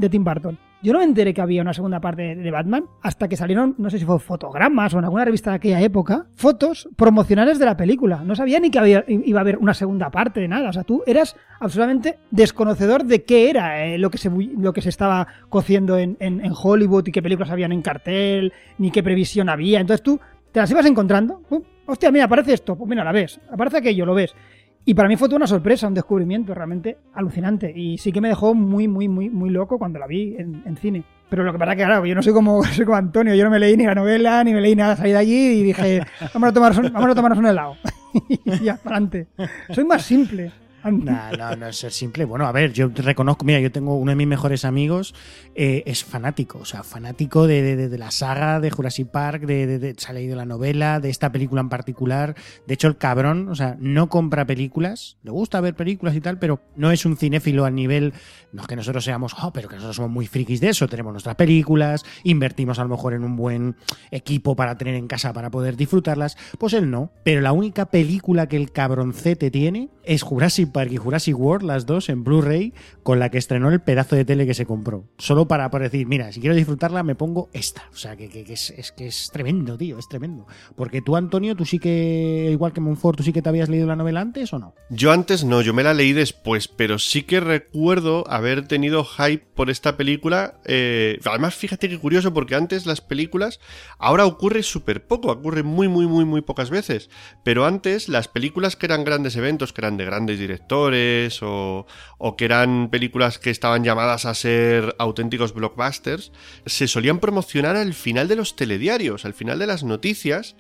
Tim- 0.10 0.24
Burton. 0.24 0.58
Yo 0.82 0.92
no 0.94 1.00
me 1.00 1.06
enteré 1.06 1.34
que 1.34 1.42
había 1.42 1.62
una 1.62 1.74
segunda 1.74 2.00
parte 2.00 2.36
de, 2.36 2.52
Batman 2.52 2.86
hasta 3.04 3.28
que 3.28 3.36
salieron, 3.36 3.76
no 3.78 3.90
sé 3.90 4.00
si 4.00 4.06
fue 4.06 4.18
fotogramas 4.20 4.94
o 4.94 4.98
en 5.00 5.04
alguna 5.04 5.26
revista 5.26 5.52
de 5.52 5.58
aquella 5.58 5.82
época, 5.82 6.26
fotos 6.36 6.90
promocionales 6.96 7.60
de 7.60 7.66
la 7.66 7.78
película. 7.78 8.24
No 8.24 8.34
sabía 8.36 8.60
ni 8.60 8.72
que 8.72 8.80
había, 8.80 9.04
iba 9.08 9.40
a 9.40 9.42
haber 9.42 9.58
una 9.58 9.74
segunda 9.74 10.10
parte 10.10 10.40
de 10.40 10.48
nada. 10.48 10.70
O 10.70 10.74
sea, 10.74 10.84
tú 10.84 11.04
eras 11.06 11.36
absolutamente 11.60 12.18
desconocedor 12.32 13.04
de 13.04 13.24
qué 13.24 13.50
era 13.50 13.86
eh, 13.86 13.98
lo, 14.00 14.10
que 14.10 14.18
se, 14.18 14.30
lo 14.32 14.74
que 14.74 14.82
se 14.82 14.90
estaba 14.90 15.28
cociendo 15.50 15.98
en, 15.98 16.18
en- 16.20 16.44
en 16.44 16.54
Hollywood 16.60 17.06
y 17.08 17.12
qué 17.12 17.22
películas 17.22 17.52
habían 17.52 17.72
en 17.72 17.82
cartel, 17.84 18.52
ni 18.80 18.90
qué 18.90 19.04
previsión 19.04 19.50
había. 19.50 19.80
Entonces 19.80 20.02
tú 20.02 20.20
te 20.52 20.60
las 20.60 20.72
ibas 20.72 20.86
encontrando. 20.88 21.42
Pum, 21.48 21.62
Hostia, 21.86 22.12
mira, 22.12 22.26
aparece 22.26 22.54
esto. 22.54 22.76
Pues 22.76 22.88
mira, 22.88 23.04
la 23.04 23.12
ves. 23.12 23.40
Aparece 23.52 23.78
aquello, 23.78 24.06
lo 24.06 24.14
ves. 24.14 24.36
Y 24.86 24.94
para 24.94 25.08
mí 25.08 25.16
fue 25.18 25.28
toda 25.28 25.38
una 25.38 25.48
sorpresa, 25.48 25.88
un 25.88 25.94
descubrimiento 25.94 26.54
realmente 26.54 26.98
alucinante. 27.14 27.72
Y 27.76 27.98
sí 27.98 28.12
que 28.12 28.22
me 28.22 28.30
dejó 28.30 28.54
muy, 28.56 28.88
muy, 28.88 29.08
muy, 29.08 29.30
muy 29.30 29.50
loco 29.50 29.78
cuando 29.78 30.00
la 30.00 30.08
vi 30.08 30.36
en, 30.38 30.64
en 30.66 30.78
cine. 30.78 31.04
Pero 31.30 31.44
lo 31.44 31.52
que 31.52 31.60
pasa 31.60 31.76
que, 31.76 31.84
claro, 31.84 32.06
yo 32.06 32.16
no 32.16 32.24
soy 32.24 32.34
como, 32.34 32.64
soy 32.74 32.86
como 32.86 32.98
Antonio. 32.98 33.36
Yo 33.36 33.44
no 33.44 33.52
me 33.52 33.60
leí 33.60 33.78
ni 33.78 33.86
la 33.86 33.96
novela, 33.96 34.44
ni 34.44 34.54
me 34.54 34.62
leí 34.62 34.76
nada. 34.76 34.96
Salí 34.96 35.12
de 35.12 35.18
allí 35.18 35.60
y 35.60 35.64
dije, 35.64 36.02
vamos 36.34 36.50
a 36.50 36.54
tomarnos 36.54 36.86
un, 36.86 36.94
vamos 36.94 37.12
a 37.12 37.16
tomarnos 37.16 37.40
un 37.40 37.46
helado. 37.46 37.76
y 38.30 38.64
ya, 38.64 38.78
para 38.78 38.98
adelante. 38.98 39.28
Soy 39.70 39.86
más 39.86 40.04
simple. 40.04 40.52
No, 40.84 41.38
no, 41.38 41.56
no 41.56 41.68
es 41.68 41.78
ser 41.78 41.92
simple. 41.92 42.26
Bueno, 42.26 42.46
a 42.48 42.52
ver, 42.52 42.72
yo 42.74 42.90
reconozco, 42.96 43.44
mira, 43.46 43.60
yo 43.60 43.72
tengo 43.72 43.96
uno 43.98 44.12
de 44.12 44.16
mis 44.16 44.28
mejores 44.28 44.64
amigos, 44.66 45.14
eh, 45.56 45.84
es 45.86 46.04
fanático, 46.06 46.60
o 46.60 46.66
sea, 46.66 46.84
fanático 46.84 47.48
de, 47.48 47.62
de- 47.76 47.90
de- 47.90 47.98
la 47.98 48.12
saga 48.12 48.60
de 48.62 48.72
Jurassic 48.72 49.08
Park, 49.10 49.42
de, 49.46 49.94
se 49.98 50.08
ha 50.10 50.14
leído 50.14 50.36
la 50.38 50.46
novela, 50.46 51.00
de 51.02 51.10
esta 51.10 51.32
película 51.32 51.60
en 51.62 51.68
particular. 51.70 52.36
De 52.66 52.74
hecho, 52.76 52.88
el 52.88 52.98
cabrón, 52.98 53.50
o 53.50 53.56
sea, 53.56 53.76
no 53.80 54.08
compra 54.08 54.46
películas, 54.46 55.18
le 55.24 55.32
gusta 55.32 55.60
ver 55.60 55.76
películas 55.76 56.16
y 56.16 56.22
tal, 56.22 56.40
pero 56.40 56.62
no 56.78 56.92
es 56.92 57.06
un 57.06 57.18
cinéfilo 57.18 57.66
a 57.66 57.72
nivel, 57.72 58.14
no 58.54 58.62
es 58.62 58.68
que 58.68 58.78
nosotros 58.78 59.04
seamos, 59.04 59.36
oh, 59.44 59.52
pero 59.52 59.68
que 59.68 59.76
nosotros 59.76 59.98
somos 59.98 60.12
muy 60.12 60.28
frikis 60.28 60.62
de 60.62 60.70
eso, 60.70 60.88
tenemos 60.88 61.12
nuestras 61.12 61.36
películas, 61.36 62.06
invertimos 62.24 62.80
a 62.80 62.84
lo 62.84 62.90
mejor 62.90 63.14
en 63.14 63.24
un 63.26 63.36
buen 63.36 63.76
equipo 64.12 64.56
para 64.56 64.78
tener 64.78 64.96
en 64.96 65.08
casa 65.08 65.34
para 65.34 65.50
poder 65.52 65.76
disfrutarlas, 65.76 66.38
pues 66.58 66.72
él 66.74 66.90
no. 66.90 67.12
Pero 67.26 67.42
la 67.42 67.52
única 67.52 67.88
película 67.90 68.48
que 68.48 68.56
el 68.56 68.72
cabroncete 68.72 69.52
tiene 69.52 69.90
es 70.04 70.22
Jurassic 70.24 70.72
Park 70.72 70.79
y 70.88 70.98
Jurassic 70.98 71.38
World, 71.38 71.66
las 71.66 71.86
dos, 71.86 72.10
en 72.10 72.24
Blu-ray, 72.24 72.74
con 73.04 73.20
la 73.20 73.30
que 73.30 73.38
estrenó 73.38 73.70
el 73.70 73.82
pedazo 73.82 74.16
de 74.16 74.26
tele 74.26 74.46
que 74.46 74.54
se 74.54 74.66
compró. 74.66 75.06
Solo 75.18 75.48
para, 75.48 75.70
para 75.70 75.86
decir, 75.86 76.08
mira, 76.08 76.32
si 76.32 76.40
quiero 76.40 76.56
disfrutarla, 76.56 77.04
me 77.04 77.16
pongo 77.16 77.50
esta. 77.54 77.84
O 77.92 77.98
sea, 77.98 78.16
que, 78.16 78.30
es 78.48 78.94
que 78.96 79.08
es 79.08 79.30
tremendo, 79.32 79.78
tío, 79.78 79.98
es 79.98 80.08
tremendo. 80.08 80.48
Porque 80.76 81.02
tú, 81.02 81.16
Antonio, 81.16 81.56
tú 81.56 81.66
sí 81.66 81.80
que, 81.80 82.50
igual 82.52 82.74
que 82.74 82.82
Monfort, 82.82 83.18
tú 83.18 83.24
sí 83.24 83.34
que 83.34 83.42
te 83.42 83.50
habías 83.50 83.70
leído 83.70 83.88
la 83.88 83.96
novela 83.96 84.22
antes 84.22 84.54
o 84.54 84.60
no? 84.60 84.76
Yo 84.90 85.12
antes 85.12 85.44
no, 85.44 85.62
yo 85.62 85.74
me 85.74 85.84
la 85.84 85.94
leí 85.94 86.14
después, 86.14 86.68
pero 86.68 87.00
sí 87.00 87.24
que 87.24 87.40
recuerdo 87.40 88.24
haber 88.30 88.68
tenido 88.68 89.04
hype 89.04 89.46
por 89.56 89.70
esta 89.70 89.98
película. 89.98 90.60
eh, 90.66 91.20
además, 91.26 91.56
fíjate 91.56 91.90
qué 91.90 91.98
curioso, 91.98 92.34
porque 92.34 92.56
antes 92.56 92.86
las 92.86 93.02
películas, 93.02 93.60
ahora 93.98 94.26
ocurre 94.26 94.64
súper 94.64 95.06
poco, 95.06 95.32
ocurre 95.32 95.64
muy, 95.64 95.88
muy, 95.88 96.08
muy, 96.08 96.26
muy 96.26 96.42
pocas 96.42 96.70
veces. 96.70 97.10
Pero 97.44 97.66
antes, 97.66 98.10
las 98.10 98.28
películas 98.28 98.76
que 98.76 98.86
eran 98.86 99.04
grandes 99.04 99.36
eventos, 99.36 99.74
que 99.74 99.82
eran 99.82 99.98
de 99.98 100.06
grandes 100.06 100.40
directores, 100.40 100.59
o, 101.42 101.86
o 102.18 102.36
que 102.36 102.46
eran 102.46 102.90
películas 102.90 103.40
que 103.40 103.50
estaban 103.50 103.84
llamadas 103.84 104.26
a 104.26 104.34
ser 104.34 104.96
auténticos 105.00 105.54
blockbusters, 105.54 106.32
se 106.66 106.88
solían 106.88 107.20
promocionar 107.20 107.76
al 107.76 107.94
final 107.94 108.28
de 108.28 108.36
los 108.36 108.56
telediarios, 108.56 109.26
al 109.26 109.34
final 109.34 109.60
de 109.60 109.68
las 109.68 109.84
noticias. 109.84 110.56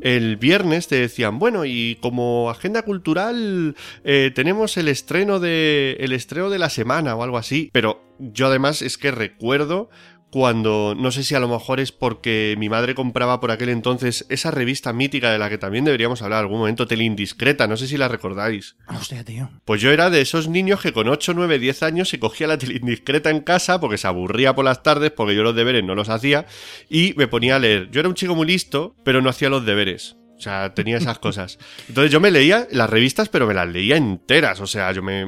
El 0.00 0.36
viernes 0.36 0.86
te 0.86 0.96
decían, 0.96 1.38
bueno, 1.38 1.64
y 1.64 1.98
como 2.00 2.50
agenda 2.50 2.82
cultural 2.82 3.76
eh, 4.04 4.30
tenemos 4.34 4.76
el 4.76 4.88
estreno 4.88 5.40
de 5.40 5.96
el 5.98 6.12
estreno 6.12 6.50
de 6.50 6.58
la 6.58 6.70
semana 6.70 7.14
o 7.16 7.22
algo 7.22 7.36
así. 7.36 7.68
Pero 7.72 8.00
yo 8.18 8.46
además 8.46 8.82
es 8.82 8.98
que 8.98 9.10
recuerdo 9.10 9.90
cuando 10.32 10.94
no 10.96 11.12
sé 11.12 11.24
si 11.24 11.34
a 11.34 11.40
lo 11.40 11.46
mejor 11.46 11.78
es 11.78 11.92
porque 11.92 12.54
mi 12.58 12.70
madre 12.70 12.94
compraba 12.94 13.38
por 13.38 13.50
aquel 13.50 13.68
entonces 13.68 14.24
esa 14.30 14.50
revista 14.50 14.94
mítica 14.94 15.30
de 15.30 15.38
la 15.38 15.50
que 15.50 15.58
también 15.58 15.84
deberíamos 15.84 16.22
hablar 16.22 16.40
algún 16.40 16.58
momento, 16.58 16.86
Tele 16.86 17.04
Indiscreta, 17.04 17.66
no 17.66 17.76
sé 17.76 17.86
si 17.86 17.98
la 17.98 18.08
recordáis. 18.08 18.74
Hostia, 18.88 19.24
tío. 19.24 19.50
Pues 19.66 19.82
yo 19.82 19.90
era 19.90 20.08
de 20.08 20.22
esos 20.22 20.48
niños 20.48 20.80
que 20.80 20.94
con 20.94 21.06
8, 21.06 21.34
9, 21.34 21.58
10 21.58 21.82
años 21.82 22.08
se 22.08 22.18
cogía 22.18 22.46
la 22.46 22.56
tele 22.56 22.76
indiscreta 22.76 23.28
en 23.28 23.40
casa 23.40 23.78
porque 23.78 23.98
se 23.98 24.06
aburría 24.06 24.54
por 24.54 24.64
las 24.64 24.82
tardes, 24.82 25.10
porque 25.10 25.34
yo 25.34 25.42
los 25.42 25.54
deberes 25.54 25.84
no 25.84 25.94
los 25.94 26.08
hacía, 26.08 26.46
y 26.88 27.12
me 27.18 27.28
ponía 27.28 27.56
a 27.56 27.58
leer. 27.58 27.90
Yo 27.90 28.00
era 28.00 28.08
un 28.08 28.14
chico 28.14 28.34
muy 28.34 28.46
listo, 28.46 28.96
pero 29.04 29.20
no 29.20 29.28
hacía 29.28 29.50
los 29.50 29.66
deberes. 29.66 30.16
O 30.42 30.44
sea, 30.44 30.74
tenía 30.74 30.96
esas 30.96 31.20
cosas. 31.20 31.56
Entonces 31.86 32.10
yo 32.10 32.18
me 32.18 32.32
leía 32.32 32.66
las 32.72 32.90
revistas, 32.90 33.28
pero 33.28 33.46
me 33.46 33.54
las 33.54 33.68
leía 33.68 33.96
enteras. 33.96 34.58
O 34.58 34.66
sea, 34.66 34.90
yo 34.90 35.00
me, 35.00 35.24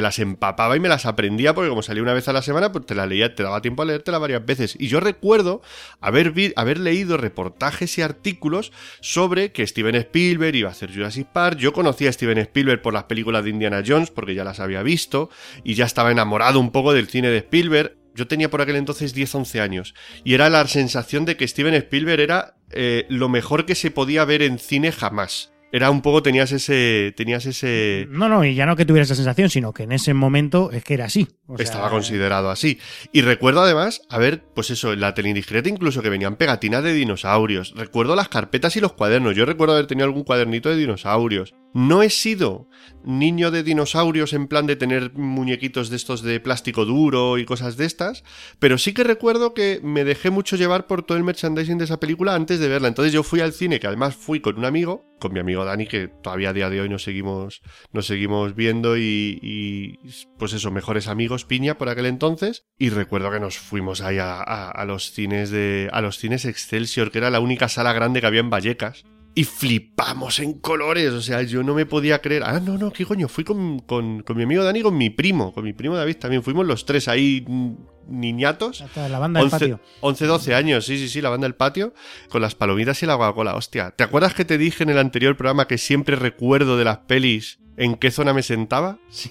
las 0.00 0.18
empapaba 0.18 0.76
y 0.76 0.80
me 0.80 0.88
las 0.88 1.06
aprendía 1.06 1.54
porque 1.54 1.68
como 1.68 1.82
salía 1.82 2.02
una 2.02 2.14
vez 2.14 2.26
a 2.26 2.32
la 2.32 2.42
semana, 2.42 2.72
pues 2.72 2.84
te 2.84 2.96
la 2.96 3.06
leía, 3.06 3.32
te 3.32 3.44
daba 3.44 3.62
tiempo 3.62 3.82
a 3.82 3.86
leértela 3.86 4.18
varias 4.18 4.44
veces. 4.44 4.76
Y 4.76 4.88
yo 4.88 4.98
recuerdo 4.98 5.62
haber, 6.00 6.34
haber 6.56 6.80
leído 6.80 7.16
reportajes 7.16 7.96
y 7.98 8.02
artículos 8.02 8.72
sobre 9.00 9.52
que 9.52 9.64
Steven 9.64 9.94
Spielberg 9.94 10.56
iba 10.56 10.68
a 10.68 10.72
hacer 10.72 10.92
Jurassic 10.92 11.28
Park. 11.28 11.58
Yo 11.58 11.72
conocía 11.72 12.08
a 12.08 12.12
Steven 12.12 12.38
Spielberg 12.38 12.82
por 12.82 12.92
las 12.92 13.04
películas 13.04 13.44
de 13.44 13.50
Indiana 13.50 13.84
Jones 13.86 14.10
porque 14.10 14.34
ya 14.34 14.42
las 14.42 14.58
había 14.58 14.82
visto 14.82 15.30
y 15.62 15.74
ya 15.74 15.84
estaba 15.84 16.10
enamorado 16.10 16.58
un 16.58 16.72
poco 16.72 16.92
del 16.92 17.06
cine 17.06 17.28
de 17.28 17.38
Spielberg. 17.38 17.96
Yo 18.16 18.26
tenía 18.26 18.50
por 18.50 18.60
aquel 18.60 18.76
entonces 18.76 19.14
10-11 19.14 19.60
años 19.60 19.94
y 20.24 20.34
era 20.34 20.50
la 20.50 20.66
sensación 20.66 21.24
de 21.24 21.36
que 21.36 21.46
Steven 21.46 21.74
Spielberg 21.74 22.20
era 22.20 22.56
eh, 22.70 23.06
lo 23.08 23.28
mejor 23.28 23.66
que 23.66 23.74
se 23.74 23.90
podía 23.90 24.24
ver 24.24 24.42
en 24.42 24.58
cine 24.58 24.90
jamás. 24.90 25.52
Era 25.72 25.90
un 25.90 26.00
poco, 26.00 26.22
tenías 26.22 26.52
ese. 26.52 27.12
Tenías 27.16 27.44
ese. 27.44 28.06
No, 28.08 28.28
no, 28.28 28.44
y 28.44 28.54
ya 28.54 28.66
no 28.66 28.76
que 28.76 28.84
tuviera 28.84 29.02
esa 29.02 29.16
sensación, 29.16 29.50
sino 29.50 29.74
que 29.74 29.82
en 29.82 29.92
ese 29.92 30.14
momento 30.14 30.70
es 30.70 30.84
que 30.84 30.94
era 30.94 31.06
así. 31.06 31.28
O 31.46 31.56
sea, 31.56 31.64
Estaba 31.64 31.90
considerado 31.90 32.50
así. 32.50 32.78
Y 33.12 33.22
recuerdo 33.22 33.62
además, 33.62 34.00
a 34.08 34.18
ver, 34.18 34.44
pues 34.54 34.70
eso, 34.70 34.92
en 34.92 35.00
la 35.00 35.12
tele 35.14 35.30
indiscreta 35.30 35.68
incluso 35.68 36.02
que 36.02 36.08
venían 36.08 36.36
pegatinas 36.36 36.84
de 36.84 36.94
dinosaurios. 36.94 37.74
Recuerdo 37.76 38.14
las 38.14 38.28
carpetas 38.28 38.76
y 38.76 38.80
los 38.80 38.92
cuadernos. 38.92 39.34
Yo 39.34 39.44
recuerdo 39.44 39.74
haber 39.74 39.86
tenido 39.86 40.06
algún 40.06 40.22
cuadernito 40.22 40.70
de 40.70 40.76
dinosaurios. 40.76 41.52
No 41.76 42.02
he 42.02 42.08
sido 42.08 42.70
niño 43.04 43.50
de 43.50 43.62
dinosaurios 43.62 44.32
en 44.32 44.48
plan 44.48 44.66
de 44.66 44.76
tener 44.76 45.12
muñequitos 45.12 45.90
de 45.90 45.96
estos 45.96 46.22
de 46.22 46.40
plástico 46.40 46.86
duro 46.86 47.36
y 47.36 47.44
cosas 47.44 47.76
de 47.76 47.84
estas, 47.84 48.24
pero 48.58 48.78
sí 48.78 48.94
que 48.94 49.04
recuerdo 49.04 49.52
que 49.52 49.80
me 49.82 50.02
dejé 50.04 50.30
mucho 50.30 50.56
llevar 50.56 50.86
por 50.86 51.02
todo 51.02 51.18
el 51.18 51.22
merchandising 51.24 51.76
de 51.76 51.84
esa 51.84 52.00
película 52.00 52.34
antes 52.34 52.60
de 52.60 52.68
verla. 52.68 52.88
Entonces 52.88 53.12
yo 53.12 53.22
fui 53.22 53.40
al 53.40 53.52
cine, 53.52 53.78
que 53.78 53.86
además 53.86 54.16
fui 54.16 54.40
con 54.40 54.56
un 54.56 54.64
amigo, 54.64 55.04
con 55.20 55.34
mi 55.34 55.38
amigo 55.38 55.66
Dani, 55.66 55.86
que 55.86 56.08
todavía 56.08 56.48
a 56.48 56.52
día 56.54 56.70
de 56.70 56.80
hoy 56.80 56.88
nos 56.88 57.02
seguimos, 57.02 57.60
nos 57.92 58.06
seguimos 58.06 58.54
viendo 58.54 58.96
y, 58.96 59.38
y, 59.42 59.98
pues 60.38 60.54
eso, 60.54 60.70
mejores 60.70 61.08
amigos, 61.08 61.44
piña 61.44 61.76
por 61.76 61.90
aquel 61.90 62.06
entonces. 62.06 62.64
Y 62.78 62.88
recuerdo 62.88 63.30
que 63.30 63.38
nos 63.40 63.58
fuimos 63.58 64.00
ahí 64.00 64.16
a, 64.16 64.36
a- 64.40 64.70
a 64.70 64.84
los 64.86 65.12
cines 65.12 65.50
de. 65.50 65.90
a 65.92 66.00
los 66.00 66.16
cines 66.16 66.46
Excelsior, 66.46 67.10
que 67.10 67.18
era 67.18 67.30
la 67.30 67.40
única 67.40 67.68
sala 67.68 67.92
grande 67.92 68.22
que 68.22 68.26
había 68.26 68.40
en 68.40 68.48
Vallecas. 68.50 69.04
Y 69.38 69.44
flipamos 69.44 70.38
en 70.38 70.54
colores, 70.54 71.12
o 71.12 71.20
sea, 71.20 71.42
yo 71.42 71.62
no 71.62 71.74
me 71.74 71.84
podía 71.84 72.22
creer. 72.22 72.42
Ah, 72.42 72.58
no, 72.58 72.78
no, 72.78 72.90
qué 72.90 73.04
coño, 73.04 73.28
fui 73.28 73.44
con, 73.44 73.80
con, 73.80 74.22
con 74.22 74.34
mi 74.34 74.44
amigo 74.44 74.64
Dani 74.64 74.78
y 74.78 74.82
con 74.82 74.96
mi 74.96 75.10
primo, 75.10 75.52
con 75.52 75.62
mi 75.62 75.74
primo 75.74 75.94
David 75.94 76.16
también. 76.16 76.42
Fuimos 76.42 76.64
los 76.66 76.86
tres 76.86 77.06
ahí 77.06 77.44
mm, 77.46 77.74
niñatos. 78.08 78.82
La 78.96 79.18
banda 79.18 79.40
del 79.40 79.52
11, 79.52 79.58
patio. 79.58 79.80
11, 80.00 80.24
12 80.24 80.54
años, 80.54 80.86
sí, 80.86 80.96
sí, 80.96 81.10
sí, 81.10 81.20
la 81.20 81.28
banda 81.28 81.44
del 81.44 81.54
patio, 81.54 81.92
con 82.30 82.40
las 82.40 82.54
palomitas 82.54 83.02
y 83.02 83.06
la 83.06 83.18
Coca-Cola. 83.18 83.56
Hostia, 83.56 83.90
¿te 83.90 84.04
acuerdas 84.04 84.32
que 84.32 84.46
te 84.46 84.56
dije 84.56 84.84
en 84.84 84.88
el 84.88 84.98
anterior 84.98 85.36
programa 85.36 85.68
que 85.68 85.76
siempre 85.76 86.16
recuerdo 86.16 86.78
de 86.78 86.84
las 86.84 86.98
pelis 87.00 87.58
en 87.76 87.96
qué 87.96 88.10
zona 88.10 88.32
me 88.32 88.42
sentaba? 88.42 88.96
Sí. 89.10 89.30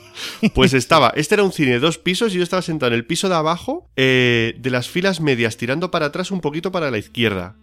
Pues 0.53 0.73
estaba, 0.75 1.13
este 1.15 1.33
era 1.33 1.43
un 1.43 1.51
cine 1.51 1.71
de 1.71 1.79
dos 1.79 1.97
pisos 1.97 2.31
y 2.35 2.37
yo 2.37 2.43
estaba 2.43 2.61
sentado 2.61 2.91
en 2.91 2.99
el 2.99 3.07
piso 3.07 3.27
de 3.27 3.35
abajo, 3.35 3.89
eh, 3.95 4.53
de 4.59 4.69
las 4.69 4.87
filas 4.87 5.19
medias, 5.19 5.57
tirando 5.57 5.89
para 5.89 6.05
atrás 6.05 6.29
un 6.29 6.41
poquito 6.41 6.71
para 6.71 6.91
la 6.91 6.99
izquierda. 6.99 7.55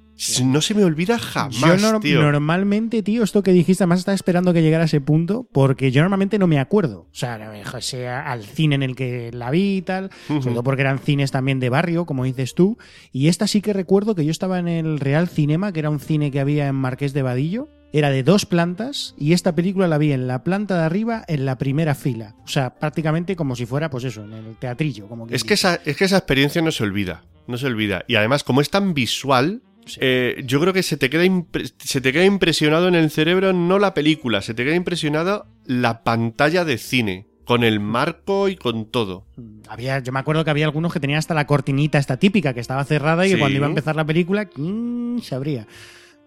No 0.45 0.61
se 0.61 0.75
me 0.75 0.85
olvida 0.85 1.19
jamás, 1.19 1.81
yo 1.83 2.01
tío. 2.01 2.23
normalmente, 2.23 3.03
tío, 3.03 3.23
esto 3.23 3.43
que 3.43 3.53
dijiste, 3.53 3.83
además 3.85 4.01
estaba 4.01 4.15
esperando 4.15 4.53
que 4.53 4.63
llegara 4.63 4.83
a 4.83 4.87
ese 4.87 5.01
punto, 5.01 5.47
porque 5.53 5.91
yo 5.91 6.03
normalmente 6.03 6.39
no 6.39 6.47
me 6.47 6.59
acuerdo. 6.59 7.01
O 7.11 7.15
sea, 7.15 7.39
no 7.39 7.81
sea 7.81 8.31
al 8.31 8.45
cine 8.45 8.75
en 8.77 8.83
el 8.83 8.95
que 8.97 9.31
la 9.33 9.51
vi 9.51 9.79
y 9.79 9.83
tal, 9.83 10.11
sobre 10.27 10.39
Ujú. 10.41 10.51
todo 10.51 10.63
porque 10.65 10.83
eran 10.83 10.99
cines 10.99 11.31
también 11.31 11.61
de 11.61 11.69
barrio, 11.71 12.07
como 12.07 12.25
dices 12.25 12.55
tú. 12.55 12.79
Y 13.13 13.29
esta 13.29 13.47
sí 13.47 13.61
que 13.61 13.73
recuerdo 13.73 14.15
que 14.15 14.25
yo 14.25 14.31
estaba 14.31 14.59
en 14.59 14.69
el 14.69 15.01
Real 15.01 15.29
Cinema, 15.29 15.73
que 15.73 15.81
era 15.81 15.91
un 15.91 16.01
cine 16.01 16.31
que 16.31 16.41
había 16.41 16.69
en 16.69 16.75
Marqués 16.77 17.13
de 17.13 17.23
Vadillo. 17.23 17.69
Era 17.95 18.09
de 18.09 18.23
dos 18.23 18.47
plantas 18.47 19.15
y 19.19 19.35
esta 19.35 19.55
película 19.55 19.87
la 19.87 19.99
vi 19.99 20.13
en 20.13 20.27
la 20.27 20.43
planta 20.45 20.79
de 20.79 20.85
arriba, 20.85 21.25
en 21.29 21.45
la 21.45 21.59
primera 21.59 21.95
fila. 21.95 22.37
O 22.43 22.49
sea, 22.49 22.75
prácticamente 22.77 23.37
como 23.37 23.55
si 23.55 23.67
fuera, 23.67 23.91
pues 23.91 24.05
eso, 24.05 24.25
en 24.25 24.33
el 24.33 24.57
teatrillo. 24.57 25.09
Como 25.09 25.27
Es 25.29 25.45
que, 25.45 25.53
esa, 25.55 25.75
es 25.85 25.97
que 25.99 26.05
esa 26.07 26.17
experiencia 26.17 26.63
no 26.63 26.71
se 26.73 26.85
olvida. 26.85 27.23
No 27.47 27.59
se 27.59 27.67
olvida. 27.67 28.05
Y 28.09 28.15
además, 28.15 28.45
como 28.45 28.63
es 28.63 28.71
tan 28.71 28.95
visual, 28.95 29.61
Sí. 29.87 29.99
eh, 30.03 30.43
yo 30.47 30.61
creo 30.61 30.73
que 30.73 30.83
se 30.83 30.97
te, 30.97 31.11
queda 31.11 31.25
impre- 31.25 31.73
se 31.79 32.01
te 32.01 32.13
queda 32.13 32.25
impresionado 32.25 32.89
en 32.89 32.95
el 32.95 33.11
cerebro 33.11 33.53
no 33.53 33.79
la 33.79 33.95
película, 33.95 34.41
se 34.43 34.55
te 34.55 34.65
queda 34.65 34.75
impresionado 34.77 35.47
la 35.67 36.03
pantalla 36.05 36.65
de 36.65 36.79
cine. 36.79 37.27
Con 37.45 37.65
el 37.65 37.81
marco 37.81 38.49
y 38.49 38.55
con 38.55 38.85
todo. 38.87 39.27
Había, 39.69 39.99
yo 39.99 40.13
me 40.13 40.21
acuerdo 40.21 40.45
que 40.45 40.51
había 40.51 40.65
algunos 40.65 40.93
que 40.93 41.01
tenían 41.01 41.19
hasta 41.19 41.35
la 41.35 41.45
cortinita 41.45 41.99
esta 41.99 42.17
típica 42.17 42.55
que 42.55 42.61
estaba 42.61 42.85
cerrada 42.85 43.27
y 43.27 43.31
que 43.33 43.39
cuando 43.41 43.57
iba 43.57 43.67
a 43.67 43.69
empezar 43.71 43.97
la 43.97 44.05
película, 44.07 44.45
¿quién 44.45 45.19
se 45.23 45.35
abría? 45.35 45.67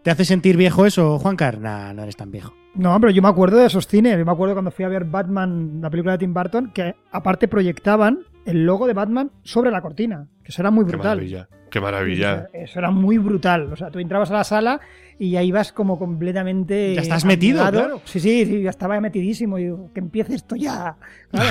¿Te 0.03 0.11
hace 0.11 0.25
sentir 0.25 0.57
viejo 0.57 0.85
eso, 0.85 1.17
Juan 1.17 1.37
Car? 1.37 1.59
Nah, 1.59 1.93
no 1.93 2.03
eres 2.03 2.17
tan 2.17 2.31
viejo. 2.31 2.53
No, 2.75 2.99
pero 2.99 3.11
yo 3.13 3.21
me 3.21 3.29
acuerdo 3.29 3.55
de 3.57 3.65
esos 3.67 3.87
cines. 3.87 4.17
Yo 4.19 4.25
me 4.25 4.31
acuerdo 4.33 4.55
cuando 4.55 4.71
fui 4.71 4.83
a 4.83 4.89
ver 4.89 5.05
Batman, 5.05 5.79
la 5.81 5.89
película 5.89 6.11
de 6.11 6.17
Tim 6.17 6.33
Burton, 6.33 6.71
que 6.73 6.93
aparte 7.11 7.47
proyectaban 7.47 8.19
el 8.45 8.65
logo 8.65 8.85
de 8.85 8.93
Batman 8.93 9.31
sobre 9.43 9.71
la 9.71 9.81
cortina. 9.81 10.27
Que 10.43 10.51
eso 10.51 10.61
era 10.61 10.69
muy 10.69 10.83
brutal. 10.83 11.47
Qué 11.69 11.81
maravilla. 11.81 12.47
Eso, 12.53 12.63
eso 12.63 12.79
era 12.79 12.91
muy 12.91 13.17
brutal. 13.17 13.71
O 13.71 13.75
sea, 13.75 13.89
tú 13.91 13.99
entrabas 13.99 14.31
a 14.31 14.35
la 14.35 14.43
sala 14.43 14.81
y 15.17 15.31
ya 15.31 15.43
ibas 15.43 15.71
como 15.71 15.97
completamente. 15.97 16.95
Ya 16.95 17.01
estás 17.01 17.25
metido, 17.25 17.67
claro. 17.69 18.01
Sí, 18.05 18.19
sí, 18.19 18.45
sí, 18.45 18.61
ya 18.61 18.69
estaba 18.69 18.99
metidísimo. 18.99 19.57
Y 19.57 19.63
digo, 19.63 19.89
que 19.93 19.99
empiece 19.99 20.35
esto 20.35 20.55
ya. 20.55 20.97
Claro. 21.31 21.49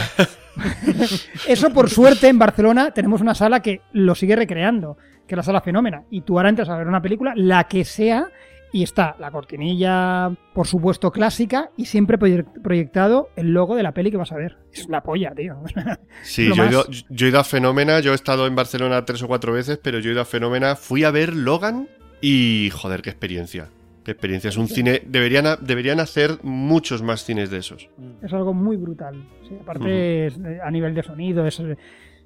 eso, 1.49 1.71
por 1.71 1.89
suerte, 1.89 2.29
en 2.29 2.39
Barcelona 2.39 2.91
tenemos 2.91 3.21
una 3.21 3.35
sala 3.35 3.61
que 3.61 3.81
lo 3.93 4.15
sigue 4.15 4.37
recreando, 4.37 4.99
que 5.27 5.35
es 5.35 5.37
la 5.37 5.43
sala 5.43 5.61
Fenómena. 5.61 6.05
Y 6.11 6.23
tú 6.23 6.39
ahora 6.39 6.51
entras 6.51 6.69
a 6.69 6.77
ver 6.77 6.87
una 6.87 7.01
película, 7.01 7.33
la 7.37 7.65
que 7.65 7.85
sea, 7.85 8.29
y 8.75 8.83
está 8.83 9.15
la 9.21 9.31
cortinilla, 9.31 10.33
por 10.53 10.67
supuesto, 10.67 11.13
clásica, 11.13 11.71
y 11.77 11.85
siempre 11.85 12.19
proye- 12.19 12.45
proyectado 12.61 13.29
el 13.37 13.53
logo 13.55 13.77
de 13.77 13.85
la 13.85 13.93
peli 13.93 14.11
que 14.11 14.17
vas 14.17 14.33
a 14.33 14.37
ver. 14.37 14.57
Es 14.73 14.89
la 14.89 15.01
polla, 15.03 15.33
tío. 15.35 15.57
Sí, 16.25 16.51
yo 16.53 16.65
he, 16.65 16.69
ido, 16.69 16.85
yo 17.09 17.27
he 17.27 17.31
ido 17.31 17.39
a 17.39 17.45
Fenómena, 17.45 18.01
yo 18.01 18.11
he 18.11 18.15
estado 18.17 18.49
en 18.49 18.57
Barcelona 18.57 19.05
tres 19.05 19.23
o 19.23 19.29
cuatro 19.29 19.53
veces, 19.53 19.79
pero 19.81 20.01
yo 20.01 20.11
he 20.11 20.13
ido 20.15 20.23
a 20.23 20.25
Fenómena, 20.25 20.75
fui 20.75 21.05
a 21.05 21.13
ver 21.13 21.35
Logan 21.37 21.89
y 22.21 22.71
joder, 22.75 23.01
qué 23.03 23.11
experiencia. 23.11 23.69
Qué 24.03 24.11
experiencia. 24.11 24.49
Es 24.49 24.57
un 24.59 24.69
cine. 24.69 25.01
Deberían, 25.07 25.47
deberían 25.63 25.99
hacer 26.01 26.39
muchos 26.43 27.01
más 27.03 27.25
cines 27.25 27.49
de 27.51 27.59
esos. 27.59 27.89
Es 28.23 28.33
algo 28.35 28.53
muy 28.53 28.77
brutal. 28.77 29.15
Sí, 29.49 29.55
aparte, 29.63 30.27
es, 30.27 30.37
eh, 30.39 30.59
a 30.63 30.71
nivel 30.71 30.95
de 30.95 31.03
sonido, 31.03 31.47
es 31.47 31.59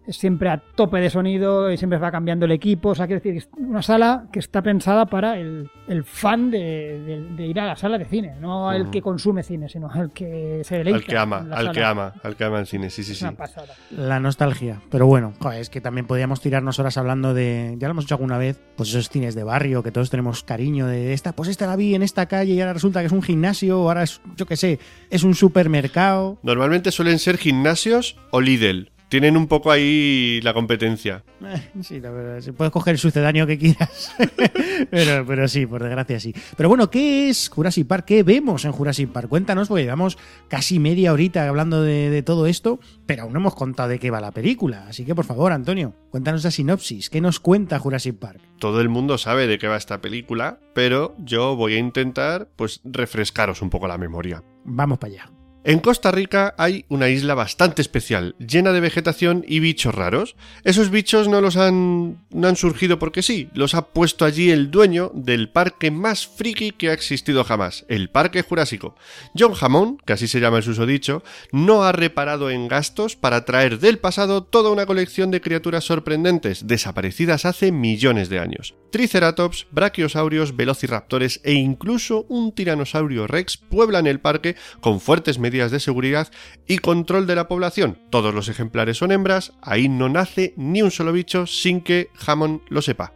siempre 0.08 0.48
a 0.48 0.58
tope 0.58 0.98
de 1.00 1.10
sonido 1.10 1.70
y 1.70 1.76
siempre 1.76 1.98
va 1.98 2.10
cambiando 2.10 2.46
el 2.46 2.52
equipo. 2.52 2.90
O 2.90 2.94
sea, 2.94 3.06
quiero 3.06 3.20
decir, 3.22 3.36
es 3.36 3.48
una 3.56 3.82
sala 3.82 4.26
que 4.32 4.38
está 4.38 4.62
pensada 4.62 5.06
para 5.06 5.38
el, 5.38 5.70
el 5.88 6.04
fan 6.04 6.50
de, 6.50 6.58
de- 6.58 7.28
de 7.36 7.46
ir 7.46 7.60
a 7.60 7.66
la 7.66 7.76
sala 7.76 7.98
de 7.98 8.04
cine, 8.06 8.34
no 8.40 8.72
el 8.72 8.90
que 8.90 9.00
consume 9.02 9.42
cine, 9.42 9.68
sino 9.68 9.90
al 9.90 10.12
que 10.12 10.62
se 10.64 10.78
deleita. 10.78 10.98
Al 10.98 11.04
que 11.04 11.16
ama, 11.16 11.38
al 11.38 11.48
sala. 11.52 11.72
que 11.72 11.84
ama, 11.84 12.12
al 12.22 12.36
que 12.36 12.44
ama 12.44 12.58
el 12.60 12.66
cine, 12.66 12.90
sí, 12.90 13.02
sí, 13.04 13.14
sí. 13.14 13.24
una 13.24 13.36
pasada. 13.36 13.74
La 13.90 14.20
nostalgia. 14.20 14.80
Pero 14.90 15.06
bueno, 15.06 15.32
es 15.54 15.70
que 15.70 15.80
también 15.80 16.06
podríamos 16.06 16.40
tirarnos 16.40 16.78
horas 16.78 16.96
hablando 16.98 17.34
de. 17.34 17.74
Ya 17.78 17.88
lo 17.88 17.92
hemos 17.92 18.04
hecho 18.04 18.14
alguna 18.14 18.38
vez, 18.38 18.60
pues 18.76 18.88
esos 18.90 19.08
cines 19.08 19.34
de 19.34 19.44
barrio 19.44 19.82
que 19.82 19.90
todos 19.92 20.10
tenemos 20.10 20.42
cariño 20.42 20.86
de 20.86 21.12
esta, 21.12 21.32
pues 21.32 21.48
esta 21.48 21.66
la 21.66 21.76
vi 21.76 21.94
en 21.94 22.02
esta 22.02 22.26
calle 22.26 22.52
y 22.54 22.60
ahora 22.60 22.72
resulta 22.72 23.00
que 23.00 23.06
es 23.06 23.12
un 23.12 23.22
gimnasio, 23.22 23.80
o 23.82 23.88
ahora 23.88 24.02
es, 24.02 24.20
yo 24.36 24.46
qué 24.46 24.56
sé, 24.56 24.78
es 25.10 25.22
un 25.24 25.34
supermercado. 25.34 26.38
Normalmente 26.42 26.90
suelen 26.90 27.18
ser 27.18 27.36
gimnasios 27.38 28.16
o 28.30 28.40
Lidl. 28.40 28.90
Tienen 29.08 29.36
un 29.36 29.46
poco 29.46 29.70
ahí 29.70 30.40
la 30.42 30.52
competencia. 30.52 31.24
Eh, 31.42 31.70
sí, 31.82 32.00
la 32.00 32.10
verdad, 32.10 32.42
puedes 32.54 32.72
coger 32.72 32.92
el 32.92 32.98
sucedáneo 32.98 33.46
que 33.46 33.58
quieras. 33.58 34.14
pero, 34.90 35.24
pero 35.26 35.48
sí, 35.48 35.66
por 35.66 35.82
desgracia 35.82 36.20
sí. 36.20 36.34
Pero 36.56 36.68
bueno, 36.68 36.90
¿qué 36.90 37.30
es 37.30 37.48
Jurassic 37.48 37.86
Park? 37.86 38.04
¿Qué 38.04 38.22
vemos 38.22 38.64
en 38.64 38.72
Jurassic 38.72 39.10
Park? 39.10 39.28
Cuéntanos, 39.28 39.68
porque 39.68 39.84
llevamos 39.84 40.18
casi 40.48 40.78
media 40.78 41.12
horita 41.12 41.48
hablando 41.48 41.82
de, 41.82 42.10
de 42.10 42.22
todo 42.22 42.46
esto, 42.46 42.80
pero 43.06 43.22
aún 43.22 43.32
no 43.32 43.38
hemos 43.40 43.54
contado 43.54 43.88
de 43.88 43.98
qué 43.98 44.10
va 44.10 44.20
la 44.20 44.32
película. 44.32 44.86
Así 44.88 45.04
que 45.04 45.14
por 45.14 45.24
favor, 45.24 45.52
Antonio, 45.52 45.94
cuéntanos 46.10 46.44
la 46.44 46.50
sinopsis. 46.50 47.08
¿Qué 47.08 47.20
nos 47.20 47.40
cuenta 47.40 47.78
Jurassic 47.78 48.16
Park? 48.16 48.40
Todo 48.58 48.80
el 48.80 48.88
mundo 48.88 49.18
sabe 49.18 49.46
de 49.46 49.58
qué 49.58 49.68
va 49.68 49.76
esta 49.76 50.00
película, 50.00 50.60
pero 50.74 51.14
yo 51.18 51.56
voy 51.56 51.74
a 51.74 51.78
intentar, 51.78 52.48
pues, 52.56 52.80
refrescaros 52.84 53.62
un 53.62 53.70
poco 53.70 53.88
la 53.88 53.98
memoria. 53.98 54.42
Vamos 54.64 54.98
para 54.98 55.12
allá. 55.12 55.37
En 55.64 55.80
Costa 55.80 56.12
Rica 56.12 56.54
hay 56.56 56.84
una 56.88 57.08
isla 57.08 57.34
bastante 57.34 57.82
especial, 57.82 58.36
llena 58.38 58.72
de 58.72 58.80
vegetación 58.80 59.44
y 59.46 59.58
bichos 59.58 59.94
raros. 59.94 60.36
Esos 60.62 60.88
bichos 60.90 61.26
no 61.26 61.40
los 61.40 61.56
han, 61.56 62.24
no 62.30 62.48
han 62.48 62.54
surgido 62.54 63.00
porque 63.00 63.22
sí, 63.22 63.50
los 63.54 63.74
ha 63.74 63.88
puesto 63.88 64.24
allí 64.24 64.50
el 64.50 64.70
dueño 64.70 65.10
del 65.14 65.50
parque 65.50 65.90
más 65.90 66.28
friki 66.28 66.70
que 66.70 66.90
ha 66.90 66.92
existido 66.92 67.42
jamás, 67.42 67.84
el 67.88 68.08
Parque 68.08 68.42
Jurásico. 68.42 68.94
John 69.36 69.52
Hammond, 69.60 70.00
que 70.06 70.12
así 70.12 70.28
se 70.28 70.40
llama 70.40 70.58
el 70.58 70.62
susodicho, 70.62 71.24
no 71.50 71.82
ha 71.82 71.90
reparado 71.90 72.50
en 72.50 72.68
gastos 72.68 73.16
para 73.16 73.44
traer 73.44 73.80
del 73.80 73.98
pasado 73.98 74.44
toda 74.44 74.70
una 74.70 74.86
colección 74.86 75.32
de 75.32 75.40
criaturas 75.40 75.84
sorprendentes, 75.84 76.68
desaparecidas 76.68 77.44
hace 77.44 77.72
millones 77.72 78.28
de 78.28 78.38
años. 78.38 78.74
Triceratops, 78.90 79.66
brachiosaurios, 79.70 80.56
velociraptores 80.56 81.40
e 81.44 81.52
incluso 81.52 82.24
un 82.28 82.52
tiranosaurio 82.52 83.26
rex 83.26 83.58
pueblan 83.58 84.06
el 84.06 84.20
parque 84.20 84.56
con 84.80 85.00
fuertes 85.00 85.38
medidas 85.48 85.70
de 85.70 85.80
seguridad 85.80 86.28
y 86.66 86.78
control 86.78 87.26
de 87.26 87.34
la 87.36 87.48
población. 87.48 87.98
Todos 88.10 88.34
los 88.34 88.48
ejemplares 88.48 88.98
son 88.98 89.12
hembras, 89.12 89.52
ahí 89.62 89.88
no 89.88 90.08
nace 90.08 90.52
ni 90.56 90.82
un 90.82 90.90
solo 90.90 91.12
bicho 91.12 91.46
sin 91.46 91.80
que 91.80 92.10
Hammond 92.26 92.60
lo 92.68 92.82
sepa. 92.82 93.14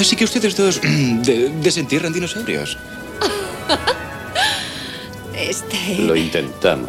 Así 0.00 0.16
que 0.16 0.24
ustedes 0.24 0.56
dos 0.56 0.80
de- 0.82 1.50
desentierran 1.62 2.12
dinosaurios. 2.12 2.78
Este. 5.34 5.96
Lo 5.98 6.14
intentamos. 6.14 6.88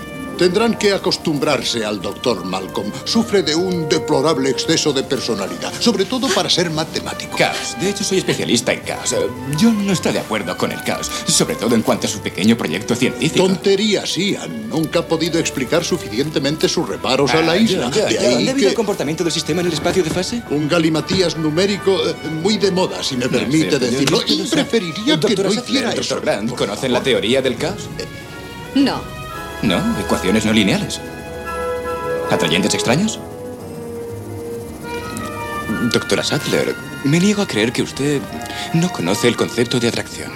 Tendrán 0.41 0.73
que 0.73 0.91
acostumbrarse 0.91 1.85
al 1.85 2.01
doctor 2.01 2.43
Malcolm. 2.43 2.91
Sufre 3.03 3.43
de 3.43 3.53
un 3.53 3.87
deplorable 3.87 4.49
exceso 4.49 4.91
de 4.91 5.03
personalidad, 5.03 5.71
sobre 5.79 6.03
todo 6.05 6.27
para 6.29 6.49
ser 6.49 6.71
matemático. 6.71 7.37
Caos. 7.37 7.75
De 7.79 7.91
hecho, 7.91 8.03
soy 8.03 8.17
especialista 8.17 8.73
en 8.73 8.79
caos. 8.79 9.13
Eh, 9.13 9.17
Yo 9.59 9.71
no 9.71 9.93
estoy 9.93 10.13
de 10.13 10.19
acuerdo 10.19 10.57
con 10.57 10.71
el 10.71 10.81
caos, 10.83 11.11
sobre 11.27 11.53
todo 11.53 11.75
en 11.75 11.83
cuanto 11.83 12.07
a 12.07 12.09
su 12.09 12.21
pequeño 12.21 12.57
proyecto 12.57 12.95
científico. 12.95 13.45
Tonterías, 13.45 14.17
Ian. 14.17 14.67
Nunca 14.69 15.01
ha 15.01 15.07
podido 15.07 15.37
explicar 15.37 15.83
suficientemente 15.85 16.67
sus 16.67 16.89
reparos 16.89 17.29
a 17.35 17.41
la 17.43 17.51
Ah, 17.51 17.57
isla. 17.57 17.91
ya, 17.91 18.01
ya, 18.01 18.05
De 18.07 18.13
ya. 18.15 18.21
ahí 18.37 18.45
Debido 18.47 18.67
al 18.69 18.71
que 18.71 18.75
comportamiento 18.75 19.23
del 19.23 19.31
sistema 19.33 19.61
en 19.61 19.67
el 19.67 19.73
espacio 19.73 20.03
de 20.03 20.09
fase. 20.09 20.41
un 20.49 20.67
galimatías 20.67 21.37
numérico 21.37 22.01
eh, 22.09 22.15
muy 22.41 22.57
de 22.57 22.71
moda, 22.71 23.03
si 23.03 23.15
me 23.15 23.25
No 23.25 23.31
permite 23.31 23.69
cierto, 23.77 23.79
decirlo. 23.79 24.21
yo- 24.25 24.35
yo 24.37 24.43
Y 24.43 24.47
preferiría 24.47 25.19
que 25.19 25.35
no 25.35 25.53
hiciera 25.53 25.89
doctor 25.93 26.03
eso. 26.03 26.19
Grant, 26.21 26.49
por 26.49 26.57
¿conocen 26.57 26.81
favor. 26.89 26.97
la 26.97 27.03
teoría 27.03 27.43
del 27.43 27.57
caos? 27.57 27.81
No. 28.73 29.20
No, 29.63 29.99
ecuaciones 29.99 30.45
no 30.45 30.53
lineales. 30.53 30.99
¿Atrayentes 32.31 32.73
extraños? 32.73 33.19
Doctora 35.93 36.23
Sattler, 36.23 36.75
me 37.03 37.19
niego 37.19 37.41
a 37.41 37.47
creer 37.47 37.71
que 37.71 37.81
usted 37.81 38.21
no 38.73 38.91
conoce 38.91 39.27
el 39.27 39.35
concepto 39.35 39.79
de 39.79 39.87
atracción. 39.89 40.31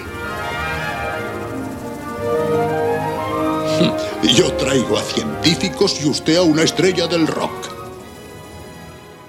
Yo 4.34 4.52
traigo 4.54 4.98
a 4.98 5.02
científicos 5.02 6.00
y 6.00 6.08
usted 6.08 6.36
a 6.36 6.42
una 6.42 6.62
estrella 6.62 7.06
del 7.06 7.26
rock. 7.26 7.65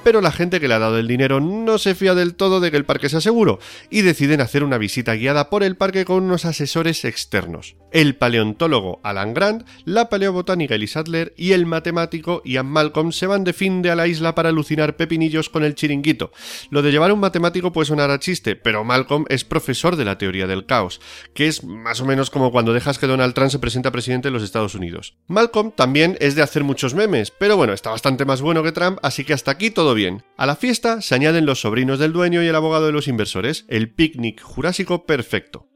Pero 0.08 0.22
la 0.22 0.32
gente 0.32 0.62
que 0.62 0.70
le 0.70 0.74
ha 0.74 0.80
dado 0.80 1.00
el 1.00 1.06
dinero 1.06 1.42
no 1.42 1.78
se 1.78 1.94
fía 1.94 2.16
del 2.16 2.36
todo 2.36 2.62
de 2.62 2.72
que 2.72 2.78
el 2.78 2.86
parque 2.86 3.10
sea 3.10 3.20
seguro 3.20 3.60
y 3.90 4.04
deciden 4.04 4.40
hacer 4.40 4.64
una 4.64 4.78
visita 4.78 5.16
guiada 5.16 5.50
por 5.50 5.64
el 5.64 5.76
parque 5.76 6.06
con 6.06 6.24
unos 6.24 6.46
asesores 6.46 7.04
externos. 7.04 7.76
El 7.92 8.16
paleontólogo 8.16 9.02
Alan 9.04 9.34
Grant, 9.34 9.68
la 9.84 10.08
paleobotánica 10.08 10.76
Ellie 10.76 10.88
Sattler 10.88 11.34
y 11.36 11.52
el 11.52 11.66
matemático 11.66 12.42
Ian 12.46 12.68
Malcolm 12.68 13.12
se 13.12 13.28
van 13.28 13.44
de 13.44 13.52
fin 13.52 13.82
de 13.82 13.92
a 13.92 13.96
la 13.96 14.08
isla 14.08 14.34
para 14.34 14.48
alucinar 14.48 14.96
pepinillos 14.96 15.50
con 15.50 15.66
el 15.66 15.76
chiringuito. 15.76 16.32
Lo 16.70 16.82
de 16.82 16.92
llevar 16.92 17.12
un 17.12 17.20
matemático 17.20 17.74
puede 17.74 17.88
sonar 17.88 18.10
a 18.10 18.20
chiste, 18.20 18.56
pero 18.56 18.86
Malcolm 18.86 19.26
es 19.28 19.44
profesor 19.44 19.98
de 19.98 20.06
la 20.06 20.18
teoría 20.18 20.48
del 20.48 20.66
caos, 20.66 21.02
que 21.34 21.48
es 21.48 21.66
más 21.66 22.00
o 22.00 22.06
menos 22.06 22.30
como 22.30 22.52
cuando 22.52 22.74
dejas 22.74 22.98
que 22.98 23.08
Donald 23.08 23.34
Trump 23.34 23.52
se 23.52 23.60
presenta 23.60 23.92
presidente 23.92 24.30
de 24.30 24.34
los 24.34 24.44
Estados 24.44 24.76
Unidos. 24.76 25.16
Malcolm 25.28 25.72
también 25.72 26.18
es 26.22 26.36
de 26.36 26.44
hacer 26.44 26.64
muchos 26.64 26.94
memes, 26.94 27.32
pero 27.32 27.58
bueno, 27.58 27.74
está 27.74 27.90
bastante 27.90 28.24
más 28.24 28.42
bueno 28.42 28.64
que 28.64 28.72
Trump, 28.72 29.00
así 29.02 29.26
que 29.26 29.34
hasta 29.34 29.52
aquí 29.52 29.70
todo 29.70 29.97
bien. 29.98 30.24
A 30.38 30.46
la 30.46 30.56
fiesta 30.56 31.02
se 31.02 31.16
añaden 31.16 31.46
los 31.46 31.60
sobrinos 31.60 32.00
del 32.00 32.14
dueño 32.14 32.42
y 32.42 32.48
el 32.48 32.56
abogado 32.56 32.86
de 32.86 32.94
los 32.94 33.10
inversores, 33.10 33.66
el 33.68 33.94
picnic 33.94 34.42
jurásico 34.42 35.06
perfecto. 35.06 35.68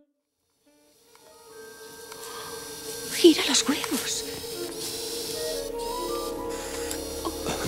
Gira 3.13 3.43
los 3.49 3.67
huevos. 3.67 4.25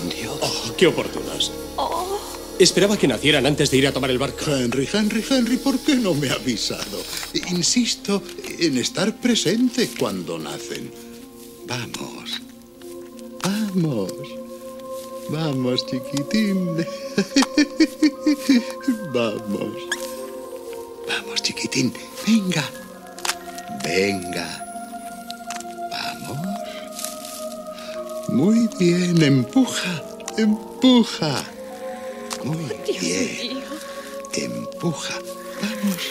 Dios, 0.10 0.74
qué 0.78 0.88
oportunos. 0.88 1.52
Esperaba 2.60 2.98
que 2.98 3.08
nacieran 3.08 3.46
antes 3.46 3.72
de 3.72 3.78
ir 3.78 3.88
a 3.88 3.92
tomar 3.92 4.12
el 4.12 4.20
barco. 4.20 4.46
Henry, 4.48 4.88
Henry, 4.92 5.24
Henry, 5.28 5.58
¿por 5.58 5.80
qué 5.80 5.96
no 5.96 6.14
me 6.14 6.30
ha 6.30 6.34
avisado? 6.34 7.04
Insisto 7.50 8.22
en 8.60 8.78
estar 8.78 9.20
presente 9.20 9.90
cuando 9.98 10.38
nacen. 10.38 10.92
Vamos. 11.68 12.42
Vamos. 13.42 14.43
Vamos, 15.30 15.86
chiquitín. 15.86 16.76
Vamos. 19.14 19.74
Vamos, 21.08 21.42
chiquitín. 21.42 21.94
Venga. 22.26 22.70
Venga. 23.84 24.48
Vamos. 25.92 26.48
Muy 28.30 28.70
bien. 28.80 29.22
Empuja. 29.22 30.04
Empuja. 30.38 31.44
Muy 32.44 32.72
bien. 33.00 33.64
Empuja. 34.34 35.16
Vamos. 35.62 36.02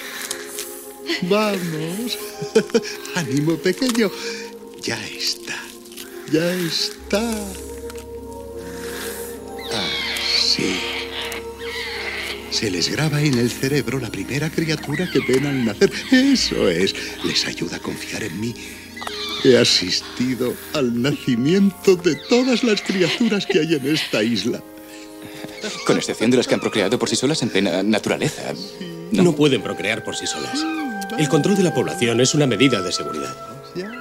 Vamos. 1.22 2.18
Ánimo 3.14 3.56
pequeño. 3.56 4.10
Ya 4.82 4.98
está. 5.06 5.56
Ya 6.32 6.52
está. 6.54 7.22
Se 12.50 12.70
les 12.70 12.90
graba 12.90 13.20
en 13.22 13.38
el 13.38 13.50
cerebro 13.50 13.98
la 13.98 14.10
primera 14.10 14.50
criatura 14.50 15.08
que 15.10 15.20
ven 15.20 15.46
al 15.46 15.64
nacer. 15.64 15.90
Eso 16.12 16.68
es. 16.68 16.94
Les 17.24 17.46
ayuda 17.46 17.76
a 17.76 17.80
confiar 17.80 18.22
en 18.22 18.38
mí. 18.38 18.54
He 19.42 19.56
asistido 19.56 20.54
al 20.74 21.02
nacimiento 21.02 21.96
de 21.96 22.14
todas 22.28 22.62
las 22.62 22.80
criaturas 22.82 23.46
que 23.46 23.58
hay 23.60 23.74
en 23.74 23.86
esta 23.86 24.22
isla. 24.22 24.62
Con 25.86 25.96
excepción 25.96 26.30
de 26.30 26.36
las 26.36 26.46
que 26.46 26.54
han 26.54 26.60
procreado 26.60 26.98
por 26.98 27.08
sí 27.08 27.16
solas 27.16 27.42
en 27.42 27.48
plena 27.48 27.82
naturaleza. 27.82 28.52
No 29.10 29.34
pueden 29.34 29.62
procrear 29.62 30.04
por 30.04 30.14
sí 30.14 30.26
solas. 30.26 30.64
El 31.18 31.28
control 31.28 31.56
de 31.56 31.64
la 31.64 31.74
población 31.74 32.20
es 32.20 32.34
una 32.34 32.46
medida 32.46 32.80
de 32.80 32.92
seguridad. 32.92 33.34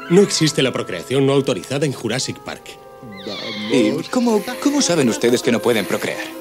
No 0.09 0.21
existe 0.21 0.61
la 0.61 0.73
procreación 0.73 1.25
no 1.25 1.33
autorizada 1.33 1.85
en 1.85 1.93
Jurassic 1.93 2.37
Park. 2.39 2.77
¿Y 3.71 4.03
cómo, 4.09 4.43
cómo 4.61 4.81
saben 4.81 5.09
ustedes 5.09 5.41
que 5.41 5.51
no 5.51 5.61
pueden 5.61 5.85
procrear? 5.85 6.40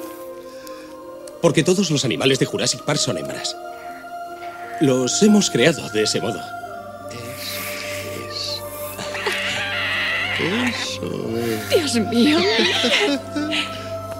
Porque 1.41 1.63
todos 1.63 1.89
los 1.89 2.05
animales 2.05 2.39
de 2.39 2.45
Jurassic 2.45 2.81
Park 2.81 2.99
son 2.99 3.17
hembras. 3.17 3.55
Los 4.79 5.21
hemos 5.23 5.49
creado 5.49 5.89
de 5.89 6.03
ese 6.03 6.21
modo. 6.21 6.39
Eso 10.39 11.37
es. 11.37 11.69
Dios 11.69 11.95
mío. 12.09 12.39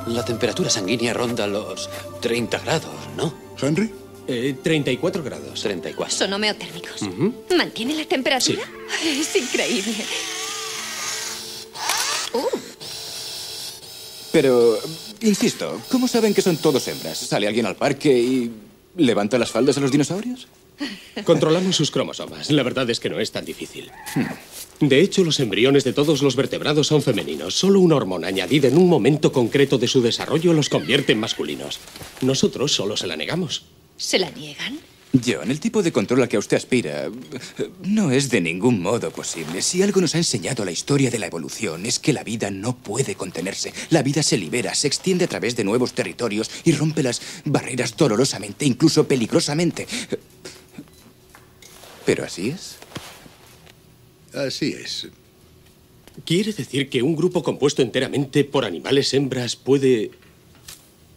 La 0.08 0.26
temperatura 0.26 0.70
sanguínea 0.70 1.14
ronda 1.14 1.48
los 1.48 1.90
30 2.22 2.60
grados, 2.60 2.94
¿no? 3.16 3.34
¿Henry? 3.62 3.92
Eh, 4.28 4.56
34 4.62 5.24
grados. 5.24 5.62
34. 5.62 6.16
Son 6.16 6.34
homeotérmicos. 6.34 7.02
Ujú. 7.02 7.34
¿Mantiene 7.56 7.96
la 7.96 8.06
temperatura? 8.06 8.62
Es 9.04 9.36
increíble. 9.36 10.06
Uh, 12.34 12.58
Pero, 14.32 14.80
insisto, 15.22 15.82
¿cómo 15.90 16.08
saben 16.08 16.34
que 16.34 16.42
son 16.42 16.58
todos 16.58 16.88
hembras? 16.88 17.18
¿Sale 17.18 17.48
alguien 17.48 17.66
al 17.66 17.76
parque 17.76 18.18
y 18.18 18.52
levanta 18.98 19.38
las 19.38 19.52
faldas 19.52 19.78
a 19.78 19.82
los 19.82 19.92
dinosaurios? 19.92 20.48
Controlamos 21.24 21.76
sus 21.76 21.92
cromosomas. 21.92 22.50
La 22.50 22.64
verdad 22.64 22.90
es 22.90 23.00
que 23.00 23.10
no 23.10 23.20
es 23.20 23.32
tan 23.32 23.46
difícil. 23.46 23.92
De 24.80 25.00
hecho, 25.00 25.24
los 25.24 25.40
embriones 25.40 25.84
de 25.84 25.94
todos 25.94 26.24
los 26.24 26.36
vertebrados 26.36 26.88
son 26.88 27.04
femeninos. 27.04 27.54
Solo 27.54 27.80
una 27.80 27.96
hormona 27.96 28.28
añadida 28.28 28.68
en 28.68 28.78
un 28.78 28.90
momento 28.90 29.32
concreto 29.32 29.78
de 29.78 29.88
su 29.88 30.02
desarrollo 30.02 30.54
los 30.54 30.70
convierte 30.70 31.12
en 31.12 31.20
masculinos. 31.20 31.80
Nosotros 32.22 32.72
solo 32.72 32.98
se 32.98 33.08
la 33.08 33.16
negamos. 33.16 33.66
¿Se 33.98 34.18
la 34.18 34.32
niegan? 34.32 34.80
John, 35.14 35.52
el 35.52 35.60
tipo 35.60 35.84
de 35.84 35.92
control 35.92 36.22
al 36.22 36.30
que 36.30 36.38
usted 36.38 36.56
aspira 36.56 37.10
no 37.84 38.12
es 38.12 38.30
de 38.30 38.40
ningún 38.40 38.82
modo 38.82 39.12
posible. 39.12 39.62
Si 39.62 39.82
algo 39.82 40.00
nos 40.00 40.16
ha 40.16 40.20
enseñado 40.20 40.64
la 40.64 40.72
historia 40.72 41.12
de 41.12 41.20
la 41.20 41.28
evolución 41.28 41.86
es 41.86 42.00
que 42.00 42.14
la 42.14 42.24
vida 42.24 42.50
no 42.50 42.78
puede 42.78 43.16
contenerse. 43.16 43.74
La 43.90 44.04
vida 44.04 44.24
se 44.24 44.38
libera, 44.38 44.74
se 44.74 44.88
extiende 44.88 45.26
a 45.26 45.28
través 45.28 45.58
de 45.58 45.66
nuevos 45.66 45.94
territorios 45.94 46.50
y 46.64 46.72
rompe 46.72 47.04
las 47.04 47.22
barreras 47.44 47.98
dolorosamente, 47.98 48.66
incluso 48.66 49.06
peligrosamente. 49.06 49.86
Pero 52.06 52.24
así 52.24 52.50
es. 52.50 52.78
Así 54.34 54.72
es. 54.72 55.10
¿Quiere 56.26 56.54
decir 56.54 56.90
que 56.90 57.02
un 57.02 57.16
grupo 57.18 57.44
compuesto 57.44 57.82
enteramente 57.82 58.46
por 58.46 58.64
animales 58.64 59.14
hembras 59.14 59.58
puede 59.58 60.12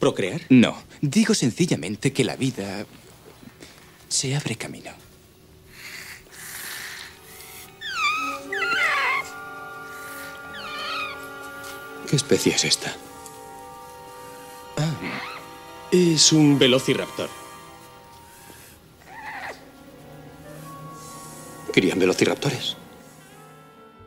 procrear? 0.01 0.43
No, 0.49 0.77
digo 1.01 1.35
sencillamente 1.35 2.13
que 2.13 2.25
la 2.25 2.37
vida 2.37 2.87
se 4.09 4.37
abre 4.37 4.57
camino. 4.57 4.91
¿Qué 12.09 12.17
especie 12.17 12.55
es 12.55 12.65
esta? 12.65 12.95
Ah, 14.77 14.95
es 15.91 16.33
un 16.33 16.59
velociraptor. 16.59 17.29
Crían 21.73 21.99
velociraptores. 21.99 22.77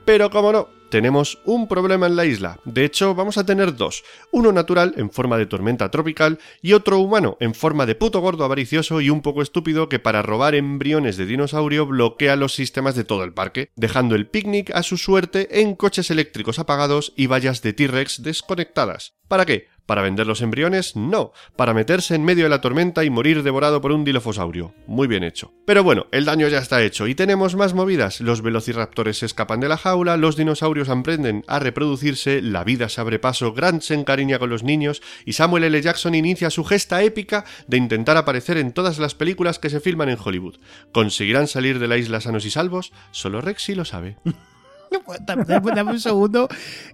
Pero 0.05 0.29
como 0.29 0.53
no, 0.53 0.69
tenemos 0.89 1.39
un 1.45 1.67
problema 1.67 2.07
en 2.07 2.15
la 2.15 2.25
isla. 2.25 2.59
De 2.65 2.85
hecho, 2.85 3.15
vamos 3.15 3.37
a 3.37 3.45
tener 3.45 3.75
dos. 3.75 4.03
Uno 4.31 4.51
natural, 4.51 4.93
en 4.97 5.11
forma 5.11 5.37
de 5.37 5.45
tormenta 5.45 5.91
tropical, 5.91 6.39
y 6.61 6.73
otro 6.73 6.99
humano, 6.99 7.37
en 7.39 7.53
forma 7.53 7.85
de 7.85 7.95
puto 7.95 8.19
gordo 8.19 8.43
avaricioso 8.43 9.01
y 9.01 9.09
un 9.09 9.21
poco 9.21 9.41
estúpido 9.41 9.89
que 9.89 9.99
para 9.99 10.21
robar 10.21 10.55
embriones 10.55 11.17
de 11.17 11.25
dinosaurio 11.25 11.85
bloquea 11.85 12.35
los 12.35 12.53
sistemas 12.53 12.95
de 12.95 13.03
todo 13.03 13.23
el 13.23 13.33
parque, 13.33 13.69
dejando 13.75 14.15
el 14.15 14.27
picnic 14.27 14.71
a 14.75 14.83
su 14.83 14.97
suerte 14.97 15.61
en 15.61 15.75
coches 15.75 16.11
eléctricos 16.11 16.59
apagados 16.59 17.13
y 17.15 17.27
vallas 17.27 17.61
de 17.61 17.73
T-Rex 17.73 18.23
desconectadas. 18.23 19.13
¿Para 19.27 19.45
qué? 19.45 19.67
¿Para 19.87 20.01
vender 20.01 20.27
los 20.27 20.41
embriones? 20.41 20.97
No, 20.97 21.31
para 21.55 21.73
meterse 21.73 22.13
en 22.13 22.25
medio 22.25 22.43
de 22.43 22.49
la 22.49 22.59
tormenta 22.59 23.05
y 23.05 23.09
morir 23.09 23.41
devorado 23.41 23.79
por 23.79 23.93
un 23.93 24.03
dilofosaurio. 24.03 24.73
Muy 24.85 25.07
bien 25.07 25.23
hecho. 25.23 25.53
Pero 25.65 25.81
bueno, 25.81 26.07
el 26.11 26.25
daño 26.25 26.49
ya 26.49 26.59
está 26.59 26.83
hecho 26.83 27.07
y 27.07 27.15
tenemos 27.15 27.55
más 27.55 27.73
movidas. 27.73 28.19
Los 28.19 28.41
velociraptores 28.41 29.19
se 29.19 29.25
escapan 29.25 29.61
de 29.61 29.69
la 29.69 29.77
jaula, 29.77 30.17
los 30.17 30.35
dinosaurios 30.35 30.89
aprenden 30.89 31.45
a 31.47 31.59
reproducirse, 31.59 32.41
la 32.41 32.65
vida 32.65 32.89
se 32.89 32.99
abre 32.99 33.17
paso, 33.17 33.53
Grant 33.53 33.81
se 33.81 33.93
encariña 33.93 34.39
con 34.39 34.49
los 34.49 34.63
niños 34.63 35.01
y 35.25 35.33
Samuel 35.33 35.63
L. 35.63 35.81
Jackson 35.81 36.15
inicia 36.15 36.49
su 36.49 36.65
gesta 36.65 37.01
épica 37.01 37.45
de 37.67 37.77
intentar 37.77 38.17
aparecer 38.17 38.57
en 38.57 38.73
todas 38.73 38.99
las 38.99 39.15
películas 39.15 39.57
que 39.57 39.69
se 39.69 39.79
filman 39.79 40.09
en 40.09 40.19
Hollywood. 40.21 40.57
¿Conseguirán 40.91 41.47
salir 41.47 41.79
de 41.79 41.87
la 41.87 41.95
isla 41.95 42.19
sanos 42.19 42.45
y 42.45 42.51
salvos? 42.51 42.91
Solo 43.11 43.39
Rexy 43.39 43.73
lo 43.73 43.85
sabe. 43.85 44.17
Dame, 45.25 45.45
dame 45.45 45.91
un 45.91 45.99
segundo 45.99 46.47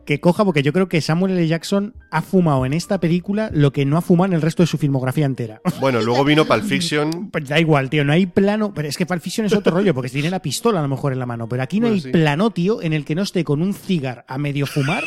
que 0.05 0.19
coja, 0.19 0.45
porque 0.45 0.63
yo 0.63 0.73
creo 0.73 0.87
que 0.87 1.01
Samuel 1.01 1.33
L. 1.37 1.47
Jackson 1.47 1.93
ha 2.11 2.21
fumado 2.21 2.65
en 2.65 2.73
esta 2.73 2.99
película 2.99 3.49
lo 3.53 3.71
que 3.71 3.85
no 3.85 3.97
ha 3.97 4.01
fumado 4.01 4.27
en 4.27 4.33
el 4.33 4.41
resto 4.41 4.63
de 4.63 4.67
su 4.67 4.77
filmografía 4.77 5.25
entera. 5.25 5.61
Bueno, 5.79 6.01
luego 6.01 6.23
vino 6.23 6.45
Pulp 6.45 6.63
Fiction. 6.63 7.29
Pues 7.31 7.47
da 7.49 7.59
igual, 7.59 7.89
tío, 7.89 8.03
no 8.05 8.13
hay 8.13 8.25
plano. 8.25 8.73
Pero 8.73 8.87
es 8.87 8.97
que 8.97 9.05
Pulp 9.05 9.21
Fiction 9.21 9.45
es 9.45 9.53
otro 9.53 9.73
rollo, 9.73 9.93
porque 9.93 10.09
tiene 10.09 10.29
la 10.29 10.41
pistola 10.41 10.79
a 10.79 10.81
lo 10.83 10.87
mejor 10.87 11.11
en 11.13 11.19
la 11.19 11.25
mano. 11.25 11.47
Pero 11.49 11.63
aquí 11.63 11.79
no 11.79 11.87
Bueno, 11.87 11.95
hay 11.95 12.01
sí. 12.01 12.09
plano, 12.11 12.51
tío, 12.51 12.81
en 12.81 12.93
el 12.93 13.03
que 13.05 13.15
no 13.15 13.21
esté 13.23 13.43
con 13.43 13.61
un 13.61 13.73
cigar 13.73 14.23
a 14.27 14.37
medio 14.37 14.65
fumar 14.65 15.03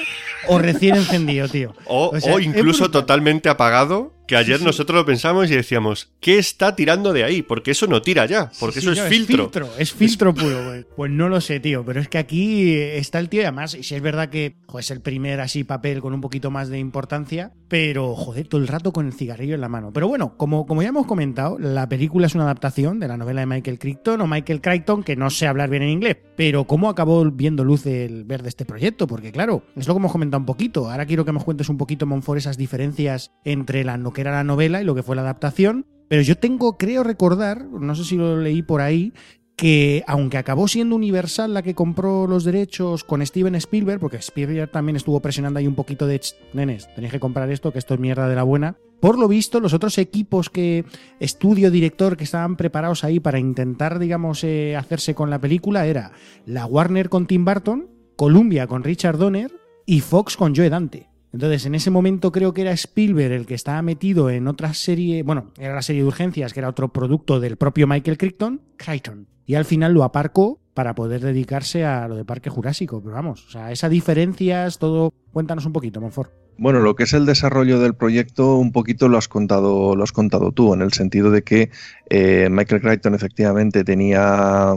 o 0.49 0.59
recién 0.59 0.97
encendido, 0.97 1.49
tío. 1.49 1.73
O, 1.87 2.11
O 2.15 2.21
sea, 2.21 2.35
o 2.35 2.39
es 2.39 2.47
incluso 2.47 2.91
totalmente 2.91 3.49
apagado, 3.49 4.13
que 4.27 4.37
ayer 4.37 4.61
nosotros 4.61 4.97
lo 4.97 5.07
pensamos 5.07 5.51
y 5.51 5.55
decíamos, 5.55 6.13
¿qué 6.21 6.39
está 6.39 6.75
tirando 6.75 7.13
de 7.13 7.25
ahí? 7.25 7.43
Porque 7.43 7.71
eso 7.71 7.87
no 7.87 8.03
tira 8.03 8.27
ya, 8.27 8.51
porque 8.59 8.81
Sí, 8.81 8.89
eso 8.89 9.01
no, 9.01 9.07
es 9.07 9.09
filtro. 9.09 9.45
Es 9.45 9.51
filtro, 9.53 9.69
es 9.79 9.93
filtro 9.93 10.35
puro, 10.35 10.65
güey. 10.67 10.85
Pues 10.97 11.11
no 11.11 11.29
lo 11.29 11.41
sé, 11.41 11.61
tío. 11.61 11.85
Pero 11.85 12.01
es 12.01 12.09
que 12.09 12.19
aquí 12.19 12.75
está 12.75 13.19
el 13.19 13.29
tío, 13.29 13.43
y 13.43 13.45
además, 13.45 13.77
si 13.81 13.95
es 13.95 14.03
verdad 14.03 14.29
que 14.29 14.57
jo, 14.67 14.79
es 14.79 14.91
el 14.91 15.01
primer 15.01 15.41
así 15.41 15.65
papel 15.65 16.01
con 16.01 16.13
un 16.13 16.21
poquito 16.21 16.51
más 16.51 16.69
de 16.69 16.79
importancia, 16.79 17.53
pero 17.69 18.15
joder, 18.15 18.49
todo 18.49 18.61
el 18.61 18.69
rato 18.69 18.93
con 18.93 19.07
el 19.07 19.13
cigarrillo 19.13 19.55
en 19.55 19.61
la 19.61 19.69
mano. 19.69 19.93
Pero 19.93 20.09
bueno, 20.09 20.37
como, 20.37 20.67
como 20.67 20.83
ya 20.83 20.89
hemos 20.89 21.07
comentado, 21.07 21.59
la 21.59 21.89
película 21.89 22.27
es 22.27 22.35
una 22.35 22.45
adaptación 22.45 22.99
de 22.99 23.09
la 23.09 23.17
novela 23.17 23.41
de 23.41 23.47
Michael 23.47 23.79
Crichton 23.79 24.21
o 24.21 24.27
Michael 24.27 24.61
Crichton, 24.61 25.03
que 25.03 25.17
no 25.17 25.31
sé 25.31 25.47
hablar 25.47 25.71
bien 25.71 25.83
en 25.83 25.91
inglés. 25.91 26.17
Pero 26.37 26.65
¿cómo 26.65 26.91
acabó 26.91 27.25
viendo 27.31 27.65
luz 27.65 27.87
el 27.87 28.25
ver 28.25 28.43
de 28.43 28.49
este 28.49 28.65
proyecto? 28.65 29.07
Porque 29.07 29.33
claro, 29.33 29.63
es 29.77 29.87
lo 29.87 29.95
que 29.95 29.99
hemos 29.99 30.13
comentado 30.13 30.41
un 30.41 30.47
poquito. 30.47 30.91
Ahora 30.91 31.07
quiero 31.07 31.25
que 31.25 31.33
me 31.33 31.41
cuentes 31.41 31.69
un 31.69 31.79
poquito, 31.79 32.07
Monfort, 32.07 32.39
esas 32.39 32.57
diferencias 32.57 33.33
entre 33.45 33.85
la, 33.85 33.97
lo 33.97 34.13
que 34.17 34.23
era 34.23 34.33
la 34.33 34.45
novela 34.45 34.81
y 34.81 34.85
lo 34.85 34.95
que 34.95 35.03
fue 35.03 35.15
la 35.15 35.21
adaptación. 35.23 35.85
Pero 36.09 36.23
yo 36.23 36.39
tengo, 36.39 36.79
creo 36.79 37.03
recordar, 37.03 37.67
no 37.67 37.95
sé 37.95 38.05
si 38.05 38.17
lo 38.17 38.39
leí 38.39 38.63
por 38.63 38.81
ahí, 38.81 39.13
que 39.57 40.03
aunque 40.07 40.39
acabó 40.39 40.69
siendo 40.69 40.97
Universal 40.97 41.53
la 41.53 41.61
que 41.61 41.75
compró 41.75 42.27
los 42.27 42.45
derechos 42.45 43.05
con 43.05 43.25
Steven 43.25 43.55
Spielberg, 43.57 44.01
porque 44.01 44.17
Spielberg 44.17 44.71
también 44.71 44.97
estuvo 44.97 45.21
presionando 45.21 45.59
ahí 45.59 45.67
un 45.67 45.75
poquito 45.75 46.07
de, 46.07 46.19
"Ch, 46.19 46.35
nenes, 46.55 46.89
tenéis 46.95 47.13
que 47.13 47.21
comprar 47.21 47.51
esto, 47.51 47.73
que 47.73 47.79
esto 47.79 47.93
es 47.93 48.01
mierda 48.01 48.27
de 48.27 48.37
la 48.37 48.43
buena. 48.43 48.79
Por 49.01 49.19
lo 49.19 49.29
visto, 49.29 49.61
los 49.61 49.75
otros 49.75 49.99
equipos 49.99 50.49
que, 50.49 50.87
estudio, 51.21 51.71
director, 51.71 52.17
que 52.17 52.25
estaban 52.25 52.57
preparados 52.57 53.05
ahí 53.05 53.21
para 53.21 53.39
intentar, 53.39 53.99
digamos, 53.99 54.43
eh, 54.45 54.77
hacerse 54.77 55.15
con 55.15 55.29
la 55.29 55.41
película 55.43 55.87
era 55.87 56.13
la 56.47 56.65
Warner 56.65 57.11
con 57.11 57.27
Tim 57.27 57.45
Burton, 57.45 57.91
Columbia 58.17 58.67
con 58.67 58.83
Richard 58.83 59.19
Donner 59.19 59.53
y 59.85 60.01
Fox 60.01 60.39
con 60.39 60.57
Joe 60.57 60.71
Dante. 60.71 61.11
Entonces, 61.33 61.67
en 61.67 61.75
ese 61.75 61.91
momento 61.91 62.33
creo 62.33 62.55
que 62.55 62.63
era 62.63 62.73
Spielberg 62.73 63.33
el 63.33 63.47
que 63.47 63.55
estaba 63.55 63.83
metido 63.83 64.31
en 64.31 64.49
otra 64.49 64.73
serie, 64.75 65.23
bueno, 65.23 65.53
era 65.59 65.75
la 65.75 65.83
serie 65.83 66.03
de 66.03 66.09
urgencias, 66.09 66.53
que 66.53 66.61
era 66.61 66.69
otro 66.69 66.93
producto 66.93 67.41
del 67.41 67.57
propio 67.57 67.87
Michael 67.87 68.19
Crichton, 68.19 68.63
Crichton. 68.77 69.27
Y 69.45 69.55
al 69.55 69.65
final 69.65 69.93
lo 69.93 70.03
aparcó 70.03 70.61
para 70.75 70.95
poder 70.95 71.23
dedicarse 71.23 71.85
a 71.85 72.09
lo 72.09 72.17
de 72.17 72.25
Parque 72.25 72.51
Jurásico. 72.51 73.01
Pero 73.03 73.15
vamos, 73.15 73.47
o 73.47 73.51
sea, 73.51 73.73
esas 73.73 73.91
diferencias, 73.91 74.79
todo. 74.79 75.13
Cuéntanos 75.33 75.67
un 75.67 75.73
poquito, 75.73 76.01
Monfort. 76.01 76.46
Bueno, 76.59 76.81
lo 76.81 76.97
que 76.97 77.05
es 77.05 77.13
el 77.13 77.27
desarrollo 77.27 77.79
del 77.81 77.95
proyecto, 77.95 78.57
un 78.57 78.73
poquito 78.73 79.09
lo 79.09 79.19
has 79.19 79.29
contado, 79.29 79.95
lo 79.95 80.03
has 80.03 80.13
contado 80.13 80.53
tú, 80.53 80.73
en 80.73 80.81
el 80.81 80.91
sentido 80.93 81.31
de 81.31 81.43
que 81.43 81.71
eh, 82.09 82.49
Michael 82.51 82.81
Crichton 82.81 83.15
efectivamente 83.15 83.85
tenía, 83.85 84.73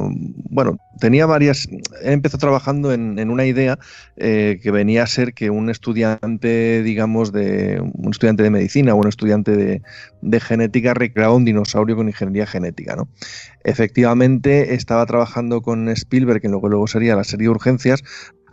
bueno, 0.49 0.77
tenía 0.99 1.25
varias, 1.25 1.69
empezó 2.01 2.37
trabajando 2.37 2.91
en, 2.91 3.17
en 3.17 3.29
una 3.29 3.45
idea 3.45 3.79
eh, 4.17 4.59
que 4.61 4.71
venía 4.71 5.03
a 5.03 5.07
ser 5.07 5.33
que 5.33 5.49
un 5.49 5.69
estudiante, 5.69 6.83
digamos, 6.83 7.31
de 7.31 7.79
un 7.81 8.11
estudiante 8.11 8.43
de 8.43 8.49
medicina 8.49 8.93
o 8.93 8.97
un 8.97 9.07
estudiante 9.07 9.55
de, 9.55 9.81
de 10.21 10.39
genética 10.41 10.93
recreaba 10.93 11.33
un 11.33 11.45
dinosaurio 11.45 11.95
con 11.95 12.07
ingeniería 12.07 12.45
genética, 12.45 12.97
¿no? 12.97 13.07
Efectivamente, 13.63 14.73
estaba 14.73 15.05
trabajando 15.05 15.61
con 15.61 15.89
Spielberg, 15.89 16.41
que 16.41 16.49
luego, 16.49 16.69
luego 16.69 16.87
sería 16.87 17.15
la 17.15 17.23
serie 17.23 17.45
de 17.45 17.51
urgencias, 17.51 18.03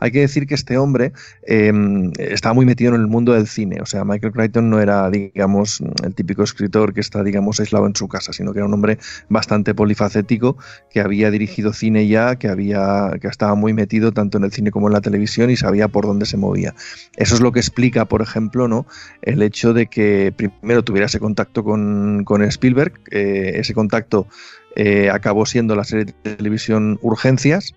hay 0.01 0.11
que 0.11 0.21
decir 0.21 0.47
que 0.47 0.55
este 0.55 0.79
hombre 0.79 1.13
eh, 1.47 1.73
estaba 2.19 2.55
muy 2.55 2.67
metido 2.67 2.95
en 2.95 3.01
el 3.01 3.07
mundo 3.07 3.33
del 3.33 3.47
cine. 3.47 3.81
O 3.81 3.87
sea, 3.87 4.05
Michael 4.05 4.33
Crichton 4.33 4.71
no 4.71 4.81
era, 4.81 5.11
digamos, 5.11 5.83
el 6.03 6.15
típico 6.15 6.43
escritor 6.43 6.95
que 6.95 7.01
está, 7.01 7.23
digamos, 7.23 7.61
aislado 7.61 7.87
en 7.87 7.95
su 7.95 8.09
casa, 8.09 8.33
sino 8.33 8.53
que 8.53 8.59
era 8.59 8.67
un 8.67 8.75
hombre 8.75 8.99
bastante 9.29 9.75
polifacético, 9.75 10.57
que 10.91 11.01
había 11.01 11.31
dirigido 11.31 11.73
cine 11.73 12.07
ya, 12.07 12.37
que, 12.37 12.49
había, 12.49 13.11
que 13.21 13.29
estaba 13.29 13.55
muy 13.55 13.73
metido 13.73 14.13
tanto 14.13 14.39
en 14.39 14.45
el 14.45 14.53
cine 14.53 14.71
como 14.71 14.89
en 14.89 14.93
la 14.93 15.01
televisión 15.01 15.51
y 15.51 15.57
sabía 15.57 15.89
por 15.89 16.07
dónde 16.07 16.27
se 16.27 16.37
movía. 16.37 16.75
Eso 17.17 17.35
es 17.35 17.41
lo 17.41 17.53
que 17.53 17.61
explica, 17.61 18.05
por 18.05 18.23
ejemplo, 18.23 18.69
¿no? 18.69 18.87
el 19.23 19.43
hecho 19.43 19.73
de 19.73 19.87
que 19.87 20.33
primero 20.37 20.85
tuviera 20.85 21.07
ese 21.07 21.21
contacto 21.21 21.65
con, 21.65 22.25
con 22.25 22.43
Spielberg, 22.43 22.93
eh, 23.11 23.53
ese 23.57 23.75
contacto 23.75 24.27
eh, 24.75 25.11
acabó 25.11 25.47
siendo 25.47 25.75
la 25.75 25.85
serie 25.85 26.07
de 26.07 26.37
televisión 26.37 26.99
Urgencias, 27.03 27.75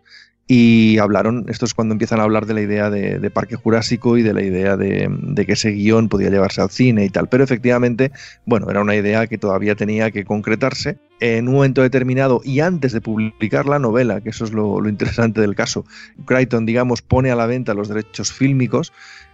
y 0.51 0.97
hablaron, 0.97 1.45
esto 1.47 1.65
es 1.65 1.75
cuando 1.75 1.93
empiezan 1.93 2.19
a 2.19 2.23
hablar 2.23 2.47
de 2.47 2.55
la 2.55 2.61
idea 2.61 2.89
de, 2.89 3.29
Parque 3.29 3.55
Jurásico 3.55 4.17
y 4.17 4.23
de 4.23 4.33
la 4.33 4.41
idea 4.41 4.77
de, 4.77 5.07
que 5.45 5.53
ese 5.53 5.69
guion 5.69 6.09
podía 6.09 6.31
llevarse 6.31 6.59
al 6.59 6.71
cine 6.71 7.05
y 7.05 7.09
tal, 7.09 7.29
pero 7.29 7.43
efectivamente, 7.43 8.11
bueno, 8.45 8.67
era 8.71 8.81
una 8.81 8.95
idea 8.95 9.27
que 9.27 9.37
todavía 9.37 9.75
tenía 9.75 10.09
que 10.09 10.25
concretarse 10.25 10.97
en 11.19 11.47
un 11.47 11.53
momento 11.53 11.83
determinado 11.83 12.41
y 12.43 12.61
antes 12.61 12.93
de 12.93 12.99
publicar 12.99 13.67
la 13.67 13.77
novela, 13.77 14.21
que 14.21 14.29
eso 14.29 14.43
es 14.43 14.51
lo, 14.51 14.89
interesante 14.89 15.39
del 15.39 15.53
caso, 15.53 15.85
Crichton, 16.25 16.65
digamos, 16.65 17.03
pone 17.03 17.29
a 17.29 17.35
la 17.35 17.45
venta 17.45 17.75
los 17.75 17.87
derechos 17.87 18.33
fílmicos, 18.33 18.91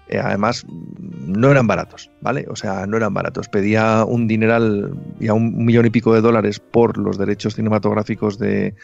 eh, 0.09 0.19
además 0.19 0.65
no 0.67 1.49
eran 1.49 1.65
baratos, 1.65 2.11
¿vale? 2.19 2.45
O 2.49 2.57
sea, 2.57 2.85
no 2.87 2.97
eran 2.97 3.13
baratos. 3.13 3.47
Pedía 3.47 4.03
un 4.05 4.27
dineral, 4.27 4.93
y 5.19 5.29
a 5.29 5.33
un 5.33 5.65
millón 5.65 5.85
y 5.85 5.89
pico 5.89 6.13
de 6.13 6.21
dólares 6.21 6.59
por 6.59 6.97
los 6.97 7.17
derechos 7.17 7.55
cinematográficos 7.55 8.37
de, 8.37 8.75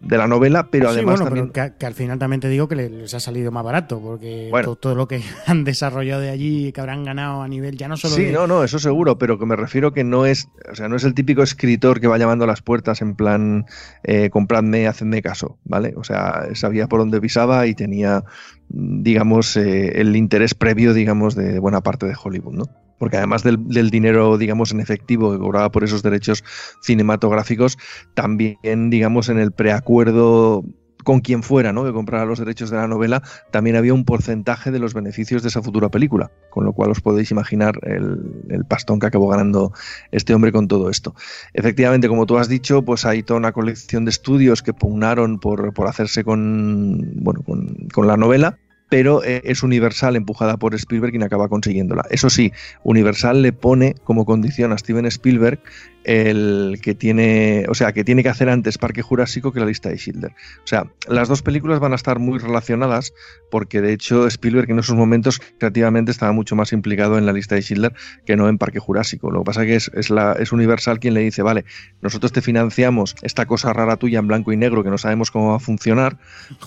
de 0.00 0.16
la 0.16 0.28
novela, 0.28 0.68
pero 0.70 0.88
además 0.88 1.22
también... 1.22 1.50
que, 1.50 1.86
al 1.86 1.94
final 1.94 2.18
también 2.18 2.40
te 2.40 2.48
digo 2.48 2.68
que 2.68 2.76
les 2.76 3.12
ha 3.14 3.20
salido 3.20 3.50
más 3.50 3.64
barato, 3.64 4.00
porque 4.00 4.50
todo, 4.80 4.94
lo 4.94 5.08
que 5.08 5.22
han 5.46 5.64
desarrollado 5.64 6.20
de 6.20 6.30
allí, 6.30 6.72
que 6.72 6.80
habrán 6.80 7.04
ganado 7.04 7.42
a 7.42 7.48
nivel 7.48 7.76
ya 7.76 7.88
no 7.88 7.96
solo 7.96 8.14
Sí, 8.14 8.30
no, 8.30 8.46
no, 8.46 8.62
eso 8.62 8.78
seguro, 8.78 9.18
pero 9.18 9.38
que 9.38 9.46
me 9.46 9.56
refiero 9.56 9.92
que 9.92 10.04
no 10.04 10.26
es, 10.26 10.48
o 10.70 10.74
sea, 10.74 10.88
no 10.88 10.96
es 10.96 11.04
el 11.04 11.14
típico 11.14 11.42
escritor 11.42 12.00
que 12.00 12.06
va 12.06 12.18
llamando 12.18 12.44
a 12.44 12.46
las 12.48 12.62
puertas 12.62 13.02
en 13.02 13.16
plan, 13.16 13.66
eh, 14.04 14.30
compradme, 14.30 14.86
hacedme 14.86 15.20
caso, 15.20 15.58
¿vale? 15.64 15.94
O 15.96 16.04
sea, 16.04 16.48
sabía 16.54 16.86
por 16.86 17.00
dónde 17.00 17.20
pisaba 17.20 17.66
y 17.66 17.74
tenía, 17.74 18.24
digamos, 18.68 19.56
eh, 19.56 20.00
el 20.00 20.14
interés 20.14 20.54
previo, 20.54 20.94
digamos, 20.94 21.34
de 21.34 21.58
buena 21.58 21.80
parte 21.80 22.06
de 22.06 22.14
Hollywood, 22.22 22.54
¿no? 22.54 22.87
Porque 22.98 23.16
además 23.16 23.42
del, 23.42 23.90
dinero, 23.90 24.38
digamos, 24.38 24.72
en 24.72 24.80
efectivo 24.80 25.32
que 25.32 25.38
cobraba 25.38 25.70
por 25.70 25.84
esos 25.84 26.02
derechos 26.02 26.44
cinematográficos, 26.82 27.78
también, 28.14 28.90
digamos, 28.90 29.28
en 29.28 29.38
el 29.38 29.52
preacuerdo 29.52 30.64
con 31.04 31.20
quien 31.20 31.42
fuera, 31.42 31.72
¿no? 31.72 31.84
Que 31.84 31.92
comprara 31.92 32.26
los 32.26 32.38
derechos 32.38 32.70
de 32.70 32.76
la 32.76 32.86
novela, 32.86 33.22
también 33.50 33.76
había 33.76 33.94
un 33.94 34.04
porcentaje 34.04 34.70
de 34.70 34.78
los 34.78 34.92
beneficios 34.92 35.42
de 35.42 35.48
esa 35.48 35.62
futura 35.62 35.88
película, 35.88 36.30
con 36.50 36.64
lo 36.64 36.74
cual 36.74 36.90
os 36.90 37.00
podéis 37.00 37.30
imaginar 37.30 37.78
el, 37.82 38.64
pastón 38.68 39.00
que 39.00 39.06
acabó 39.06 39.28
ganando 39.28 39.72
este 40.10 40.34
hombre 40.34 40.52
con 40.52 40.68
todo 40.68 40.90
esto. 40.90 41.14
Efectivamente, 41.54 42.08
como 42.08 42.26
tú 42.26 42.36
has 42.36 42.48
dicho, 42.48 42.82
pues 42.82 43.06
hay 43.06 43.22
toda 43.22 43.38
una 43.38 43.52
colección 43.52 44.04
de 44.04 44.10
estudios 44.10 44.62
que 44.62 44.74
pugnaron 44.74 45.38
por, 45.38 45.72
por 45.72 45.86
hacerse 45.86 46.24
con, 46.24 47.10
bueno, 47.14 47.42
con, 47.42 47.88
con 47.94 48.06
la 48.06 48.18
novela 48.18 48.58
pero 48.88 49.22
eh, 49.24 49.42
es 49.44 49.62
Universal 49.62 50.16
empujada 50.16 50.56
por 50.56 50.74
Spielberg 50.74 51.12
quien 51.12 51.22
acaba 51.22 51.48
consiguiéndola. 51.48 52.04
Eso 52.10 52.30
sí, 52.30 52.52
Universal 52.84 53.42
le 53.42 53.52
pone 53.52 53.94
como 54.04 54.24
condición 54.24 54.72
a 54.72 54.78
Steven 54.78 55.06
Spielberg 55.06 55.60
el 56.04 56.78
que 56.80 56.94
tiene, 56.94 57.66
o 57.68 57.74
sea, 57.74 57.92
que 57.92 58.02
tiene 58.02 58.22
que 58.22 58.30
hacer 58.30 58.48
antes 58.48 58.78
Parque 58.78 59.02
Jurásico 59.02 59.52
que 59.52 59.60
la 59.60 59.66
lista 59.66 59.90
de 59.90 59.98
Schindler. 59.98 60.32
O 60.64 60.66
sea, 60.66 60.86
las 61.06 61.28
dos 61.28 61.42
películas 61.42 61.80
van 61.80 61.92
a 61.92 61.96
estar 61.96 62.18
muy 62.18 62.38
relacionadas 62.38 63.12
porque 63.50 63.82
de 63.82 63.92
hecho 63.92 64.26
Spielberg 64.26 64.70
en 64.70 64.78
esos 64.78 64.96
momentos 64.96 65.40
creativamente 65.58 66.10
estaba 66.10 66.32
mucho 66.32 66.56
más 66.56 66.72
implicado 66.72 67.18
en 67.18 67.26
la 67.26 67.32
lista 67.32 67.56
de 67.56 67.62
Schindler 67.62 67.92
que 68.24 68.36
no 68.36 68.48
en 68.48 68.56
Parque 68.56 68.78
Jurásico. 68.78 69.30
Lo 69.30 69.40
que 69.40 69.44
pasa 69.44 69.64
es 69.64 69.90
que 69.90 70.00
es, 70.00 70.08
la, 70.08 70.32
es 70.32 70.52
Universal 70.52 70.98
quien 70.98 71.12
le 71.12 71.20
dice, 71.20 71.42
vale, 71.42 71.66
nosotros 72.00 72.32
te 72.32 72.40
financiamos 72.40 73.14
esta 73.20 73.44
cosa 73.44 73.74
rara 73.74 73.96
tuya 73.96 74.20
en 74.20 74.28
blanco 74.28 74.52
y 74.52 74.56
negro 74.56 74.82
que 74.82 74.90
no 74.90 74.98
sabemos 74.98 75.30
cómo 75.30 75.50
va 75.50 75.56
a 75.56 75.60
funcionar, 75.60 76.16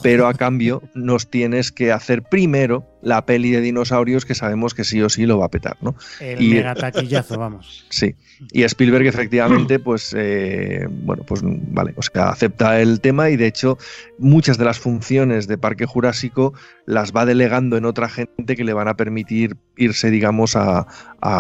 pero 0.03 0.27
a 0.27 0.35
cambio 0.35 0.83
nos 0.93 1.31
tienes 1.31 1.71
que 1.71 1.91
hacer 1.91 2.10
primero 2.19 2.90
la 3.01 3.25
peli 3.25 3.51
de 3.51 3.61
dinosaurios 3.61 4.25
que 4.25 4.35
sabemos 4.35 4.73
que 4.73 4.83
sí 4.83 5.01
o 5.01 5.09
sí 5.09 5.25
lo 5.25 5.37
va 5.37 5.45
a 5.47 5.51
petar, 5.51 5.77
¿no? 5.81 5.95
El 6.19 6.41
y, 6.41 6.53
megataquillazo, 6.53 7.37
vamos. 7.37 7.85
Sí. 7.91 8.15
Y 8.51 8.63
Spielberg 8.63 9.05
efectivamente, 9.05 9.79
pues, 9.79 10.15
eh, 10.17 10.87
bueno, 10.89 11.23
pues 11.23 11.41
vale, 11.43 11.93
o 11.97 12.01
sea, 12.01 12.29
acepta 12.29 12.79
el 12.81 13.01
tema 13.01 13.29
y 13.29 13.37
de 13.37 13.47
hecho 13.47 13.77
muchas 14.17 14.57
de 14.57 14.65
las 14.65 14.79
funciones 14.79 15.47
de 15.47 15.57
Parque 15.57 15.85
Jurásico 15.85 16.53
las 16.85 17.13
va 17.13 17.25
delegando 17.25 17.77
en 17.77 17.85
otra 17.85 18.09
gente 18.09 18.55
que 18.55 18.63
le 18.63 18.73
van 18.73 18.87
a 18.87 18.95
permitir 18.95 19.55
irse, 19.77 20.09
digamos, 20.09 20.55
a, 20.55 20.87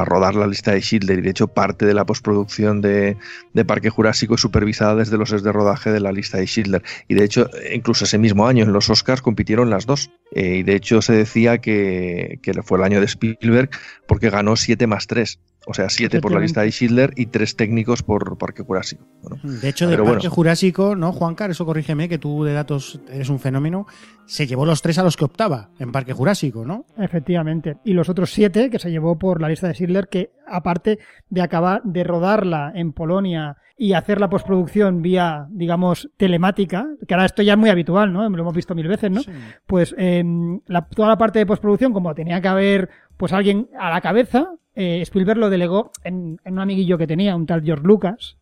rodar 0.05 0.35
la 0.35 0.47
lista 0.47 0.71
de 0.71 0.81
Schindler. 0.81 1.19
Y 1.19 1.21
de 1.21 1.31
hecho 1.31 1.47
parte 1.47 1.85
de 1.85 1.93
la 1.93 2.05
postproducción 2.05 2.81
de, 2.81 3.17
Parque 3.65 3.89
Jurásico 3.89 4.35
es 4.35 4.41
supervisada 4.41 4.95
desde 4.95 5.17
los 5.17 5.29
sets 5.29 5.43
de 5.43 5.51
rodaje 5.51 5.91
de 5.91 5.99
la 5.99 6.11
lista 6.11 6.37
de 6.37 6.45
Schindler. 6.45 6.83
Y 7.07 7.15
de 7.15 7.23
hecho, 7.23 7.49
incluso 7.73 8.05
ese 8.05 8.17
mismo 8.17 8.47
año 8.47 8.63
en 8.63 8.73
los 8.73 8.89
Oscars 8.89 9.21
compitieron 9.21 9.69
las 9.69 9.85
dos. 9.85 10.11
Eh, 10.33 10.57
y 10.57 10.63
de 10.63 10.75
hecho 10.75 11.01
se 11.01 11.13
decía 11.13 11.50
que, 11.59 12.39
que 12.41 12.53
fue 12.63 12.77
el 12.77 12.83
año 12.83 12.99
de 12.99 13.05
Spielberg 13.05 13.69
porque 14.07 14.29
ganó 14.29 14.55
7 14.55 14.87
más 14.87 15.07
3. 15.07 15.39
O 15.67 15.75
sea, 15.75 15.89
siete 15.89 16.19
por 16.21 16.31
la 16.31 16.39
lista 16.39 16.61
de 16.61 16.71
Schindler 16.71 17.13
y 17.15 17.27
tres 17.27 17.55
técnicos 17.55 18.01
por 18.01 18.37
Parque 18.37 18.63
Jurásico. 18.63 19.05
de 19.43 19.69
hecho, 19.69 19.87
de 19.87 19.97
Parque 19.97 20.27
Jurásico, 20.27 20.95
¿no, 20.95 21.11
Juancar? 21.11 21.51
Eso 21.51 21.65
corrígeme, 21.65 22.09
que 22.09 22.17
tú 22.17 22.43
de 22.43 22.53
datos 22.53 22.99
eres 23.11 23.29
un 23.29 23.39
fenómeno. 23.39 23.85
Se 24.25 24.47
llevó 24.47 24.65
los 24.65 24.81
tres 24.81 24.97
a 24.97 25.03
los 25.03 25.17
que 25.17 25.25
optaba 25.25 25.69
en 25.77 25.91
Parque 25.91 26.13
Jurásico, 26.13 26.65
¿no? 26.65 26.85
Efectivamente. 26.97 27.77
Y 27.83 27.93
los 27.93 28.09
otros 28.09 28.31
siete 28.31 28.71
que 28.71 28.79
se 28.79 28.89
llevó 28.89 29.19
por 29.19 29.39
la 29.39 29.49
lista 29.49 29.67
de 29.67 29.73
Schindler, 29.73 30.07
que 30.07 30.31
aparte 30.47 30.97
de 31.29 31.41
acabar 31.41 31.83
de 31.83 32.03
rodarla 32.03 32.71
en 32.73 32.91
Polonia 32.91 33.57
y 33.77 33.93
hacer 33.93 34.19
la 34.19 34.29
postproducción 34.29 35.01
vía, 35.01 35.47
digamos, 35.49 36.09
telemática, 36.17 36.87
que 37.07 37.13
ahora 37.13 37.25
esto 37.25 37.41
ya 37.41 37.53
es 37.53 37.59
muy 37.59 37.69
habitual, 37.69 38.13
¿no? 38.13 38.27
Lo 38.29 38.41
hemos 38.41 38.53
visto 38.53 38.75
mil 38.75 38.87
veces, 38.87 39.09
¿no? 39.09 39.21
Pues 39.65 39.95
em, 39.97 40.59
toda 40.95 41.09
la 41.09 41.17
parte 41.17 41.39
de 41.39 41.45
postproducción, 41.45 41.93
como 41.93 42.13
tenía 42.13 42.41
que 42.41 42.47
haber 42.47 42.89
pues 43.17 43.33
alguien 43.33 43.69
a 43.79 43.89
la 43.89 44.01
cabeza, 44.01 44.51
eh, 44.81 45.01
Spielberg 45.03 45.37
lo 45.37 45.51
delegó 45.51 45.91
en, 46.03 46.39
un 46.43 46.59
amiguillo 46.59 46.97
que 46.97 47.05
tenía, 47.05 47.35
un 47.35 47.45
tal 47.45 47.63
George 47.63 47.85
Lucas, 47.85 48.37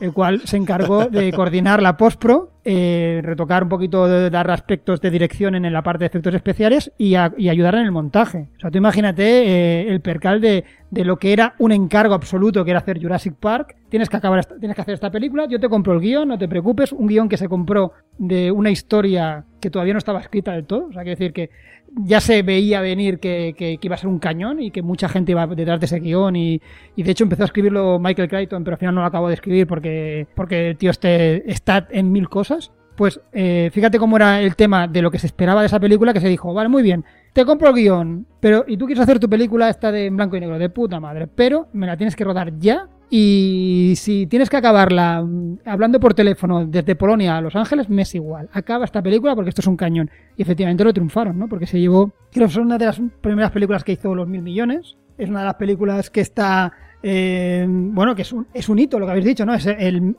el 0.00 0.12
cual 0.12 0.40
se 0.40 0.56
encargó 0.56 1.06
de 1.06 1.32
coordinar 1.36 1.80
la 1.80 1.96
postpro, 1.96 2.50
eh, 2.64 3.20
retocar 3.22 3.62
un 3.62 3.68
poquito, 3.68 4.08
de 4.08 4.28
dar 4.28 4.50
aspectos 4.50 5.00
de 5.00 5.10
dirección 5.10 5.54
en 5.54 5.72
la 5.72 5.82
parte 5.82 6.00
de 6.00 6.06
efectos 6.06 6.34
especiales 6.34 6.92
y, 6.98 7.14
ayudar 7.14 7.76
en 7.76 7.82
el 7.82 7.92
montaje. 7.92 8.48
O 8.56 8.60
sea, 8.60 8.72
tú 8.72 8.78
imagínate 8.78 9.22
eh, 9.22 9.88
el 9.88 10.00
percal 10.00 10.40
de, 10.40 10.64
lo 10.90 11.16
que 11.16 11.32
era 11.32 11.54
un 11.58 11.70
encargo 11.70 12.14
absoluto, 12.14 12.64
que 12.64 12.72
era 12.72 12.80
hacer 12.80 13.00
Jurassic 13.00 13.34
Park. 13.34 13.76
Tienes 13.88 14.08
que, 14.08 14.16
acabar 14.16 14.44
tienes 14.44 14.74
que 14.74 14.82
hacer 14.82 14.94
esta 14.94 15.12
película, 15.12 15.46
yo 15.48 15.60
te 15.60 15.68
compro 15.68 15.92
el 15.92 16.00
guion, 16.00 16.26
no 16.26 16.38
te 16.38 16.48
preocupes, 16.48 16.90
un 16.90 17.06
guion 17.06 17.28
que 17.28 17.36
se 17.36 17.48
compró 17.48 17.92
de 18.18 18.50
una 18.50 18.70
historia 18.70 19.44
que 19.60 19.70
todavía 19.70 19.94
no 19.94 19.98
estaba 19.98 20.20
escrita 20.20 20.52
del 20.52 20.64
todo. 20.64 20.86
O 20.86 20.92
sea, 20.92 21.02
quiere 21.02 21.16
decir 21.16 21.32
que 21.32 21.50
ya 21.96 22.20
se 22.20 22.42
veía 22.42 22.80
venir 22.80 23.18
que, 23.18 23.78
iba 23.80 23.94
a 23.94 23.98
ser 23.98 24.08
un 24.08 24.18
cañón 24.18 24.60
y 24.60 24.70
que 24.70 24.82
mucha 24.82 25.08
gente 25.08 25.32
iba 25.32 25.46
detrás 25.46 25.80
de 25.80 25.86
ese 25.86 26.00
guion 26.00 26.36
y, 26.36 26.60
de 26.96 27.10
hecho 27.10 27.24
empezó 27.24 27.42
a 27.42 27.46
escribirlo 27.46 27.98
Michael 27.98 28.28
Crichton, 28.28 28.64
pero 28.64 28.74
al 28.74 28.78
final 28.78 28.94
no 28.94 29.00
lo 29.02 29.06
acabó 29.06 29.28
de 29.28 29.34
escribir 29.34 29.66
porque, 29.66 30.26
porque 30.34 30.70
el 30.70 30.76
tío 30.76 30.90
este 30.90 31.50
está 31.50 31.86
en 31.90 32.12
mil 32.12 32.28
cosas. 32.28 32.72
Pues 32.96 33.20
eh, 33.32 33.70
fíjate 33.72 33.98
cómo 33.98 34.16
era 34.16 34.40
el 34.40 34.54
tema 34.54 34.86
de 34.86 35.02
lo 35.02 35.10
que 35.10 35.18
se 35.18 35.26
esperaba 35.26 35.62
de 35.62 35.66
esa 35.66 35.80
película, 35.80 36.12
que 36.12 36.20
se 36.20 36.28
dijo, 36.28 36.54
vale, 36.54 36.68
muy 36.68 36.84
bien, 36.84 37.04
te 37.32 37.44
compro 37.44 37.70
el 37.70 37.74
guion, 37.74 38.24
pero 38.38 38.64
y 38.68 38.76
tú 38.76 38.86
quieres 38.86 39.02
hacer 39.02 39.18
tu 39.18 39.28
película 39.28 39.68
esta 39.68 39.90
de 39.90 40.06
en 40.06 40.16
blanco 40.16 40.36
y 40.36 40.40
negro, 40.40 40.60
de 40.60 40.68
puta 40.68 41.00
madre, 41.00 41.26
pero 41.26 41.66
me 41.72 41.88
la 41.88 41.96
tienes 41.96 42.14
que 42.14 42.22
rodar 42.22 42.56
ya 42.60 42.88
y 43.16 43.94
si 43.94 44.26
tienes 44.26 44.50
que 44.50 44.56
acabarla 44.56 45.22
mm, 45.22 45.58
hablando 45.66 46.00
por 46.00 46.14
teléfono 46.14 46.66
desde 46.66 46.96
Polonia 46.96 47.36
a 47.36 47.40
Los 47.40 47.54
Ángeles, 47.54 47.88
me 47.88 48.02
es 48.02 48.12
igual. 48.16 48.48
Acaba 48.52 48.84
esta 48.84 49.04
película 49.04 49.36
porque 49.36 49.50
esto 49.50 49.60
es 49.60 49.68
un 49.68 49.76
cañón. 49.76 50.10
Y 50.36 50.42
efectivamente 50.42 50.82
lo 50.82 50.92
triunfaron, 50.92 51.38
¿no? 51.38 51.48
Porque 51.48 51.68
se 51.68 51.78
llevó, 51.78 52.12
creo 52.32 52.48
que 52.48 52.50
es 52.50 52.56
una 52.56 52.76
de 52.76 52.86
las 52.86 53.00
primeras 53.20 53.52
películas 53.52 53.84
que 53.84 53.92
hizo 53.92 54.16
los 54.16 54.26
mil 54.26 54.42
millones. 54.42 54.96
Es 55.16 55.30
una 55.30 55.38
de 55.38 55.44
las 55.44 55.54
películas 55.54 56.10
que 56.10 56.22
está 56.22 56.72
eh, 57.04 57.64
bueno, 57.68 58.16
que 58.16 58.22
es 58.22 58.32
un, 58.32 58.48
es 58.52 58.68
un 58.68 58.80
hito 58.80 58.98
lo 58.98 59.06
que 59.06 59.12
habéis 59.12 59.26
dicho, 59.26 59.46
¿no? 59.46 59.54
Es 59.54 59.64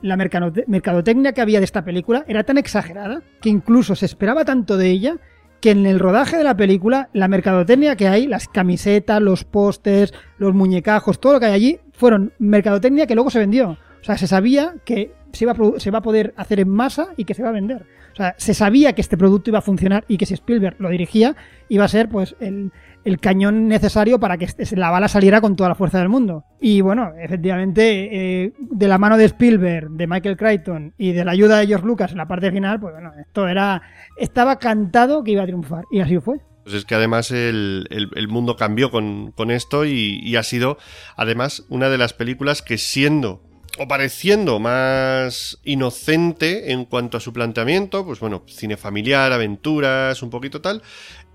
la 0.00 0.16
mercadotecnia 0.16 1.32
que 1.32 1.42
había 1.42 1.58
de 1.58 1.66
esta 1.66 1.84
película 1.84 2.24
era 2.26 2.44
tan 2.44 2.56
exagerada 2.56 3.22
que 3.42 3.50
incluso 3.50 3.94
se 3.94 4.06
esperaba 4.06 4.46
tanto 4.46 4.78
de 4.78 4.88
ella 4.88 5.18
que 5.60 5.70
en 5.70 5.86
el 5.86 5.98
rodaje 5.98 6.36
de 6.36 6.44
la 6.44 6.56
película, 6.56 7.08
la 7.12 7.28
mercadotecnia 7.28 7.96
que 7.96 8.08
hay, 8.08 8.26
las 8.26 8.48
camisetas, 8.48 9.20
los 9.20 9.44
pósters, 9.44 10.12
los 10.38 10.54
muñecajos, 10.54 11.20
todo 11.20 11.34
lo 11.34 11.40
que 11.40 11.46
hay 11.46 11.52
allí, 11.52 11.80
fueron 11.96 12.32
mercadotecnia 12.38 13.06
que 13.06 13.14
luego 13.14 13.30
se 13.30 13.38
vendió. 13.38 13.70
O 13.70 14.04
sea, 14.04 14.16
se 14.16 14.26
sabía 14.26 14.74
que 14.84 15.12
se 15.32 15.44
iba, 15.44 15.52
a, 15.52 15.80
se 15.80 15.90
va 15.90 15.98
a 15.98 16.02
poder 16.02 16.32
hacer 16.36 16.60
en 16.60 16.68
masa 16.68 17.08
y 17.16 17.24
que 17.24 17.34
se 17.34 17.42
va 17.42 17.48
a 17.48 17.52
vender. 17.52 17.86
O 18.12 18.16
sea, 18.16 18.34
se 18.38 18.54
sabía 18.54 18.94
que 18.94 19.02
este 19.02 19.18
producto 19.18 19.50
iba 19.50 19.58
a 19.58 19.62
funcionar 19.62 20.04
y 20.08 20.16
que 20.16 20.24
si 20.24 20.34
Spielberg 20.34 20.76
lo 20.78 20.88
dirigía, 20.88 21.36
iba 21.68 21.84
a 21.84 21.88
ser 21.88 22.08
pues 22.08 22.34
el, 22.40 22.72
el 23.04 23.20
cañón 23.20 23.68
necesario 23.68 24.18
para 24.18 24.38
que 24.38 24.48
la 24.74 24.90
bala 24.90 25.08
saliera 25.08 25.40
con 25.40 25.54
toda 25.54 25.68
la 25.68 25.74
fuerza 25.74 25.98
del 25.98 26.08
mundo. 26.08 26.44
Y 26.60 26.80
bueno, 26.80 27.12
efectivamente, 27.20 28.44
eh, 28.44 28.52
de 28.58 28.88
la 28.88 28.96
mano 28.98 29.16
de 29.16 29.26
Spielberg, 29.26 29.90
de 29.90 30.06
Michael 30.06 30.36
Crichton 30.36 30.94
y 30.96 31.12
de 31.12 31.24
la 31.24 31.32
ayuda 31.32 31.58
de 31.58 31.66
George 31.66 31.86
Lucas 31.86 32.12
en 32.12 32.18
la 32.18 32.26
parte 32.26 32.50
final, 32.50 32.80
pues 32.80 32.94
bueno, 32.94 33.12
esto 33.20 33.46
era. 33.48 33.82
Estaba 34.16 34.58
cantado 34.58 35.22
que 35.22 35.32
iba 35.32 35.42
a 35.42 35.46
triunfar. 35.46 35.84
Y 35.92 36.00
así 36.00 36.18
fue. 36.18 36.40
Pues 36.66 36.78
es 36.78 36.84
que 36.84 36.96
además 36.96 37.30
el, 37.30 38.26
mundo 38.28 38.56
cambió 38.56 38.90
con, 38.90 39.32
esto 39.52 39.84
y, 39.84 40.18
y, 40.20 40.34
ha 40.34 40.42
sido 40.42 40.78
además 41.14 41.62
una 41.68 41.88
de 41.88 41.96
las 41.96 42.12
películas 42.12 42.60
que 42.60 42.76
siendo 42.76 43.40
o 43.78 43.86
pareciendo 43.86 44.58
más 44.58 45.60
inocente 45.62 46.72
en 46.72 46.84
cuanto 46.84 47.18
a 47.18 47.20
su 47.20 47.32
planteamiento, 47.32 48.04
pues 48.04 48.18
bueno, 48.18 48.42
cine 48.48 48.76
familiar, 48.76 49.30
aventuras, 49.30 50.24
un 50.24 50.30
poquito 50.30 50.60
tal, 50.60 50.82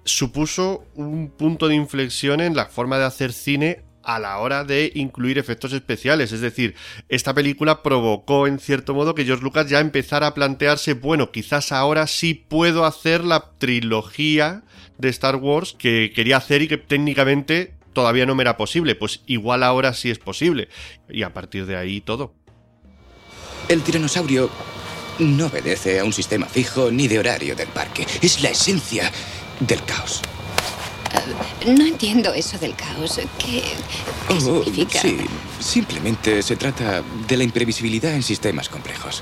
supuso 0.04 0.84
un 0.96 1.30
punto 1.30 1.70
de 1.70 1.76
inflexión 1.76 2.42
en 2.42 2.54
la 2.54 2.66
forma 2.66 2.98
de 2.98 3.06
hacer 3.06 3.32
cine 3.32 3.86
a 4.04 4.20
la 4.20 4.38
hora 4.40 4.64
de 4.64 4.92
incluir 4.96 5.38
efectos 5.38 5.72
especiales. 5.74 6.32
Es 6.32 6.42
decir, 6.42 6.76
esta 7.08 7.34
película 7.34 7.84
provocó 7.84 8.48
en 8.48 8.60
cierto 8.60 8.94
modo 8.94 9.16
que 9.16 9.24
George 9.24 9.44
Lucas 9.44 9.70
ya 9.70 9.80
empezara 9.80 10.28
a 10.28 10.34
plantearse, 10.34 10.94
bueno, 10.94 11.32
quizás 11.32 11.72
ahora 11.72 12.08
sí 12.08 12.34
puedo 12.34 12.86
hacer 12.86 13.24
la 13.24 13.52
trilogía 13.58 14.64
de 15.02 15.10
Star 15.10 15.36
Wars 15.36 15.76
que 15.78 16.12
quería 16.16 16.38
hacer 16.38 16.62
y 16.62 16.68
que 16.68 16.78
técnicamente 16.78 17.74
todavía 17.94 18.26
no 18.26 18.36
me 18.36 18.44
era 18.44 18.56
posible. 18.58 18.96
Pues 18.96 19.22
igual 19.26 19.64
ahora 19.64 19.94
sí 19.94 20.10
es 20.10 20.20
posible. 20.20 20.70
Y 21.10 21.24
a 21.24 21.34
partir 21.34 21.66
de 21.66 21.76
ahí 21.76 22.00
todo. 22.02 22.34
El 23.68 23.82
tiranosaurio 23.82 24.50
no 25.20 25.48
obedece 25.48 26.00
a 26.00 26.04
un 26.06 26.14
sistema 26.14 26.46
fijo 26.46 26.92
ni 26.92 27.08
de 27.08 27.20
horario 27.20 27.56
del 27.56 27.68
parque. 27.68 28.06
Es 28.22 28.42
la 28.42 28.50
esencia 28.50 29.12
del 29.60 29.84
caos. 29.84 30.22
Uh, 31.66 31.72
no 31.72 31.86
entiendo 31.86 32.34
eso 32.34 32.58
del 32.58 32.76
caos. 32.76 33.20
¿Qué, 33.38 33.62
qué 34.28 34.34
Oh, 34.34 34.64
significa? 34.64 35.00
sí, 35.02 35.18
simplemente 35.60 36.42
se 36.42 36.56
trata 36.56 37.04
de 37.28 37.38
la 37.38 37.44
imprevisibilidad 37.44 38.14
en 38.14 38.24
sistemas 38.24 38.70
complejos. 38.70 39.22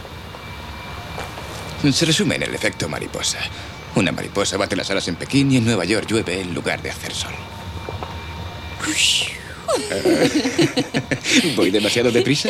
Se 1.92 2.06
resume 2.06 2.36
en 2.36 2.44
el 2.44 2.54
efecto 2.56 2.88
mariposa. 2.90 3.40
Una 3.96 4.12
mariposa 4.12 4.58
bate 4.58 4.76
las 4.76 4.90
alas 4.92 5.08
en 5.08 5.16
Pekín 5.16 5.52
y 5.52 5.58
en 5.58 5.66
Nueva 5.66 5.86
York 5.86 6.08
llueve 6.10 6.42
en 6.42 6.54
lugar 6.54 6.82
de 6.82 6.90
hacer 6.92 7.14
sol. 7.14 7.34
¿Voy 11.56 11.70
demasiado 11.72 12.12
deprisa? 12.12 12.50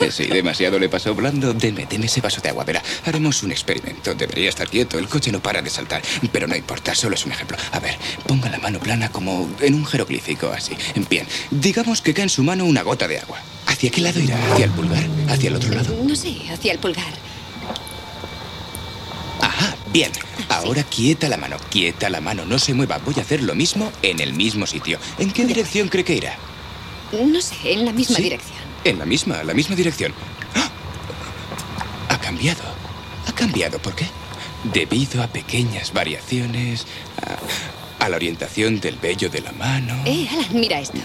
Eh, 0.00 0.10
Sí, 0.10 0.24
demasiado 0.26 0.78
le 0.78 0.88
pasó 0.88 1.14
blando. 1.14 1.52
Deme, 1.52 1.86
deme 1.88 2.06
ese 2.06 2.20
vaso 2.20 2.40
de 2.40 2.48
agua, 2.48 2.64
verá. 2.64 2.82
Haremos 3.04 3.42
un 3.42 3.50
experimento. 3.52 4.14
Debería 4.14 4.48
estar 4.48 4.68
quieto. 4.68 4.98
El 4.98 5.08
coche 5.08 5.30
no 5.32 5.40
para 5.40 5.60
de 5.62 5.70
saltar. 5.70 6.00
Pero 6.32 6.46
no 6.46 6.56
importa, 6.56 6.94
solo 6.94 7.14
es 7.16 7.26
un 7.26 7.32
ejemplo. 7.32 7.56
A 7.72 7.80
ver, 7.80 7.96
ponga 8.26 8.48
la 8.50 8.58
mano 8.58 8.78
plana 8.78 9.10
como 9.10 9.50
en 9.60 9.74
un 9.74 9.84
jeroglífico, 9.84 10.48
así. 10.50 10.74
Bien, 11.10 11.26
digamos 11.50 12.00
que 12.00 12.14
cae 12.14 12.24
en 12.24 12.30
su 12.30 12.42
mano 12.42 12.64
una 12.64 12.82
gota 12.82 13.08
de 13.08 13.18
agua. 13.18 13.38
¿Hacia 13.66 13.90
qué 13.90 14.00
lado 14.00 14.20
irá? 14.20 14.38
¿Hacia 14.52 14.66
el 14.66 14.70
pulgar? 14.70 15.04
¿Hacia 15.28 15.48
el 15.48 15.56
otro 15.56 15.70
lado? 15.74 15.94
No 16.04 16.14
sé, 16.16 16.34
hacia 16.50 16.72
el 16.72 16.78
pulgar. 16.78 17.12
Ajá, 19.40 19.76
bien. 19.92 20.10
Ahora 20.48 20.82
quieta 20.84 21.28
la 21.28 21.36
mano, 21.36 21.56
quieta 21.70 22.08
la 22.10 22.20
mano. 22.20 22.44
No 22.44 22.58
se 22.58 22.74
mueva. 22.74 22.98
Voy 22.98 23.14
a 23.18 23.22
hacer 23.22 23.42
lo 23.42 23.54
mismo 23.54 23.92
en 24.02 24.20
el 24.20 24.32
mismo 24.34 24.66
sitio. 24.66 24.98
¿En 25.18 25.30
qué 25.32 25.44
dirección 25.44 25.88
cree 25.88 26.04
que 26.04 26.14
irá? 26.14 26.36
No 27.12 27.40
sé, 27.40 27.54
en 27.72 27.84
la 27.84 27.92
misma 27.92 28.16
¿Sí? 28.16 28.22
dirección. 28.22 28.58
En 28.84 28.98
la 28.98 29.04
misma, 29.06 29.42
la 29.44 29.54
misma 29.54 29.76
dirección. 29.76 30.12
¡Ah! 30.54 30.68
Ha 32.14 32.18
cambiado. 32.20 32.62
Ha 33.26 33.32
cambiado. 33.32 33.78
¿Por 33.78 33.94
qué? 33.94 34.06
Debido 34.72 35.22
a 35.22 35.26
pequeñas 35.26 35.92
variaciones, 35.92 36.86
a, 38.00 38.04
a 38.04 38.08
la 38.08 38.16
orientación 38.16 38.80
del 38.80 38.96
vello 38.96 39.28
de 39.28 39.40
la 39.42 39.52
mano, 39.52 39.94
Eh, 40.06 40.26
Alan, 40.30 40.48
mira 40.52 40.80
esto. 40.80 40.98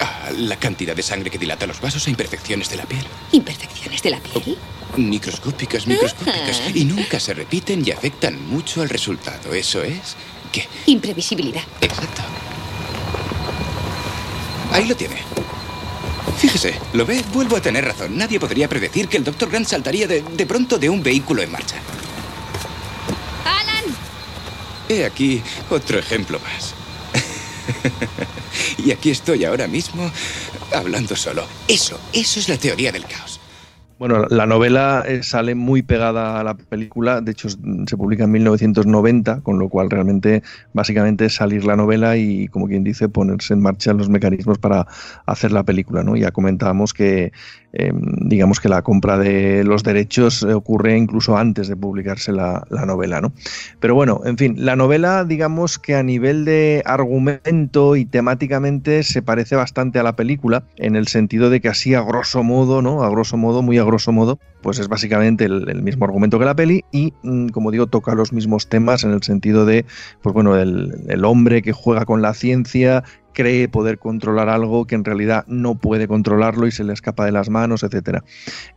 a 0.00 0.30
la 0.32 0.56
cantidad 0.56 0.94
de 0.94 1.02
sangre 1.02 1.30
que 1.30 1.38
dilata 1.38 1.66
los 1.66 1.80
vasos, 1.80 2.06
a 2.06 2.10
imperfecciones 2.10 2.68
de 2.70 2.76
la 2.76 2.84
piel. 2.84 3.04
Imperfecciones 3.32 4.02
de 4.02 4.10
la 4.10 4.20
piel. 4.20 4.58
Microscópicas, 4.96 5.86
microscópicas. 5.86 6.62
Y 6.74 6.84
nunca 6.84 7.20
se 7.20 7.34
repiten 7.34 7.86
y 7.86 7.90
afectan 7.90 8.46
mucho 8.48 8.82
al 8.82 8.88
resultado. 8.88 9.54
Eso 9.54 9.82
es... 9.82 10.16
¿Qué? 10.52 10.66
Imprevisibilidad. 10.86 11.62
Exacto. 11.80 12.22
Ahí 14.72 14.86
lo 14.86 14.96
tiene. 14.96 15.16
Fíjese, 16.38 16.74
¿lo 16.92 17.06
ve? 17.06 17.22
Vuelvo 17.32 17.56
a 17.56 17.60
tener 17.60 17.84
razón. 17.84 18.16
Nadie 18.16 18.38
podría 18.38 18.68
predecir 18.68 19.08
que 19.08 19.16
el 19.16 19.24
Dr. 19.24 19.48
Grant 19.50 19.66
saltaría 19.66 20.06
de, 20.06 20.22
de 20.22 20.46
pronto 20.46 20.78
de 20.78 20.90
un 20.90 21.02
vehículo 21.02 21.42
en 21.42 21.50
marcha. 21.50 21.76
¡Alan! 23.44 23.84
He 24.88 25.04
aquí 25.04 25.42
otro 25.70 25.98
ejemplo 25.98 26.38
más. 26.40 26.74
y 28.84 28.90
aquí 28.92 29.10
estoy 29.10 29.44
ahora 29.44 29.66
mismo 29.66 30.10
hablando 30.74 31.16
solo. 31.16 31.46
Eso, 31.68 31.98
eso 32.12 32.40
es 32.40 32.48
la 32.48 32.58
teoría 32.58 32.92
del 32.92 33.06
caos. 33.06 33.35
Bueno, 33.98 34.26
la 34.28 34.44
novela 34.44 35.04
eh, 35.06 35.22
sale 35.22 35.54
muy 35.54 35.80
pegada 35.80 36.38
a 36.38 36.44
la 36.44 36.54
película, 36.54 37.22
de 37.22 37.32
hecho 37.32 37.48
s- 37.48 37.56
se 37.86 37.96
publica 37.96 38.24
en 38.24 38.30
1990, 38.32 39.40
con 39.40 39.58
lo 39.58 39.70
cual 39.70 39.88
realmente 39.88 40.42
básicamente 40.74 41.24
es 41.24 41.34
salir 41.36 41.64
la 41.64 41.76
novela 41.76 42.14
y, 42.18 42.48
como 42.48 42.66
quien 42.68 42.84
dice, 42.84 43.08
ponerse 43.08 43.54
en 43.54 43.62
marcha 43.62 43.94
los 43.94 44.10
mecanismos 44.10 44.58
para 44.58 44.86
hacer 45.24 45.50
la 45.50 45.64
película. 45.64 46.02
¿no? 46.02 46.14
Ya 46.14 46.30
comentábamos 46.30 46.92
que, 46.92 47.32
eh, 47.72 47.90
digamos 47.94 48.60
que 48.60 48.68
la 48.68 48.82
compra 48.82 49.16
de 49.16 49.64
los 49.64 49.82
derechos 49.82 50.42
eh, 50.42 50.52
ocurre 50.52 50.94
incluso 50.98 51.38
antes 51.38 51.66
de 51.68 51.76
publicarse 51.76 52.32
la, 52.32 52.66
la 52.68 52.84
novela. 52.84 53.22
¿no? 53.22 53.32
Pero 53.80 53.94
bueno, 53.94 54.20
en 54.24 54.36
fin, 54.38 54.54
la 54.58 54.76
novela, 54.76 55.24
digamos 55.24 55.78
que 55.78 55.94
a 55.94 56.02
nivel 56.02 56.44
de 56.44 56.82
argumento 56.84 57.96
y 57.96 58.04
temáticamente 58.04 59.02
se 59.02 59.22
parece 59.22 59.56
bastante 59.56 59.98
a 59.98 60.02
la 60.02 60.16
película, 60.16 60.64
en 60.76 60.96
el 60.96 61.06
sentido 61.08 61.50
de 61.50 61.60
que 61.60 61.68
así 61.68 61.94
a 61.94 62.02
grosso 62.02 62.42
modo, 62.42 62.82
¿no? 62.82 63.02
A 63.02 63.10
grosso 63.10 63.36
modo, 63.36 63.62
muy 63.62 63.78
a 63.78 63.84
grosso 63.86 64.12
modo, 64.12 64.38
pues 64.62 64.78
es 64.78 64.88
básicamente 64.88 65.44
el, 65.44 65.82
mismo 65.82 66.04
argumento 66.04 66.38
que 66.38 66.44
la 66.44 66.56
peli 66.56 66.84
y, 66.92 67.12
mm, 67.22 67.48
como 67.48 67.70
digo, 67.70 67.86
toca 67.86 68.14
los 68.14 68.32
mismos 68.32 68.68
temas 68.68 69.04
en 69.04 69.12
el 69.12 69.22
sentido 69.22 69.64
de, 69.64 69.84
pues 70.22 70.32
bueno, 70.32 70.56
el 70.56 71.24
hombre 71.24 71.62
que 71.62 71.72
juega 71.72 72.04
con 72.04 72.22
la 72.22 72.34
ciencia, 72.34 73.04
cree 73.36 73.68
poder 73.68 73.98
controlar 73.98 74.48
algo 74.48 74.86
que 74.86 74.94
en 74.94 75.04
realidad 75.04 75.44
no 75.46 75.74
puede 75.74 76.08
controlarlo 76.08 76.66
y 76.66 76.72
se 76.72 76.84
le 76.84 76.94
escapa 76.94 77.26
de 77.26 77.32
las 77.32 77.50
manos, 77.50 77.82
etcétera. 77.82 78.24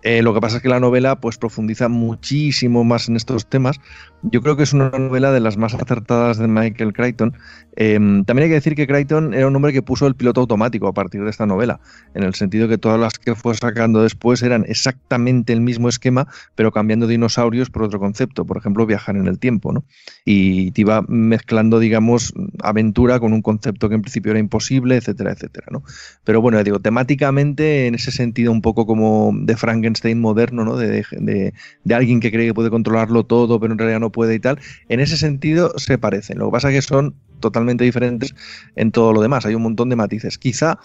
Eh, 0.03 0.21
lo 0.21 0.33
que 0.33 0.41
pasa 0.41 0.57
es 0.57 0.61
que 0.61 0.67
la 0.67 0.81
novela 0.81 1.21
pues 1.21 1.37
profundiza 1.37 1.87
muchísimo 1.87 2.83
más 2.83 3.07
en 3.07 3.15
estos 3.15 3.47
temas. 3.47 3.79
Yo 4.21 4.41
creo 4.41 4.57
que 4.57 4.63
es 4.63 4.73
una 4.73 4.89
novela 4.89 5.31
de 5.31 5.39
las 5.39 5.55
más 5.55 5.73
acertadas 5.73 6.37
de 6.39 6.49
Michael 6.49 6.91
Crichton. 6.91 7.37
Eh, 7.77 7.93
también 7.95 8.39
hay 8.39 8.49
que 8.49 8.55
decir 8.55 8.75
que 8.75 8.85
Crichton 8.85 9.33
era 9.33 9.47
un 9.47 9.55
hombre 9.55 9.71
que 9.71 9.81
puso 9.81 10.05
el 10.07 10.15
piloto 10.15 10.41
automático 10.41 10.89
a 10.89 10.93
partir 10.93 11.23
de 11.23 11.29
esta 11.29 11.45
novela, 11.45 11.79
en 12.13 12.23
el 12.23 12.35
sentido 12.35 12.67
que 12.67 12.77
todas 12.77 12.99
las 12.99 13.17
que 13.17 13.35
fue 13.35 13.55
sacando 13.55 14.03
después 14.03 14.43
eran 14.43 14.65
exactamente 14.67 15.53
el 15.53 15.61
mismo 15.61 15.87
esquema, 15.87 16.27
pero 16.55 16.73
cambiando 16.73 17.07
dinosaurios 17.07 17.69
por 17.69 17.83
otro 17.83 17.99
concepto, 17.99 18.45
por 18.45 18.57
ejemplo, 18.57 18.85
viajar 18.85 19.15
en 19.15 19.27
el 19.27 19.39
tiempo, 19.39 19.71
¿no? 19.71 19.85
Y 20.25 20.71
te 20.71 20.81
iba 20.81 21.01
mezclando, 21.07 21.79
digamos, 21.79 22.33
aventura 22.61 23.21
con 23.21 23.31
un 23.31 23.41
concepto 23.41 23.87
que 23.87 23.95
en 23.95 24.01
principio 24.01 24.31
era 24.31 24.39
imposible, 24.49 24.97
etcétera, 24.97 25.31
etcétera, 25.31 25.67
¿no? 25.69 25.83
Pero 26.23 26.41
bueno, 26.41 26.57
ya 26.57 26.63
digo, 26.63 26.79
temáticamente, 26.79 27.85
en 27.87 27.95
ese 27.95 28.11
sentido, 28.11 28.51
un 28.51 28.61
poco 28.61 28.85
como 28.85 29.31
de 29.33 29.55
Frankenstein 29.55 30.19
moderno, 30.19 30.65
¿no? 30.65 30.75
De, 30.75 31.05
de, 31.11 31.53
de 31.83 31.95
alguien 31.95 32.19
que 32.19 32.31
cree 32.31 32.47
que 32.47 32.53
puede 32.53 32.71
controlarlo 32.71 33.25
todo, 33.25 33.59
pero 33.59 33.73
en 33.73 33.79
realidad 33.79 33.99
no 33.99 34.11
puede 34.11 34.35
y 34.35 34.39
tal, 34.39 34.59
en 34.89 34.99
ese 34.99 35.17
sentido 35.17 35.77
se 35.77 35.97
parecen. 35.97 36.39
Lo 36.39 36.47
que 36.47 36.51
pasa 36.51 36.69
es 36.69 36.75
que 36.75 36.81
son 36.81 37.15
totalmente 37.39 37.83
diferentes 37.83 38.35
en 38.75 38.91
todo 38.91 39.13
lo 39.13 39.21
demás. 39.21 39.45
Hay 39.45 39.55
un 39.55 39.63
montón 39.63 39.89
de 39.89 39.95
matices. 39.95 40.37
Quizá 40.37 40.79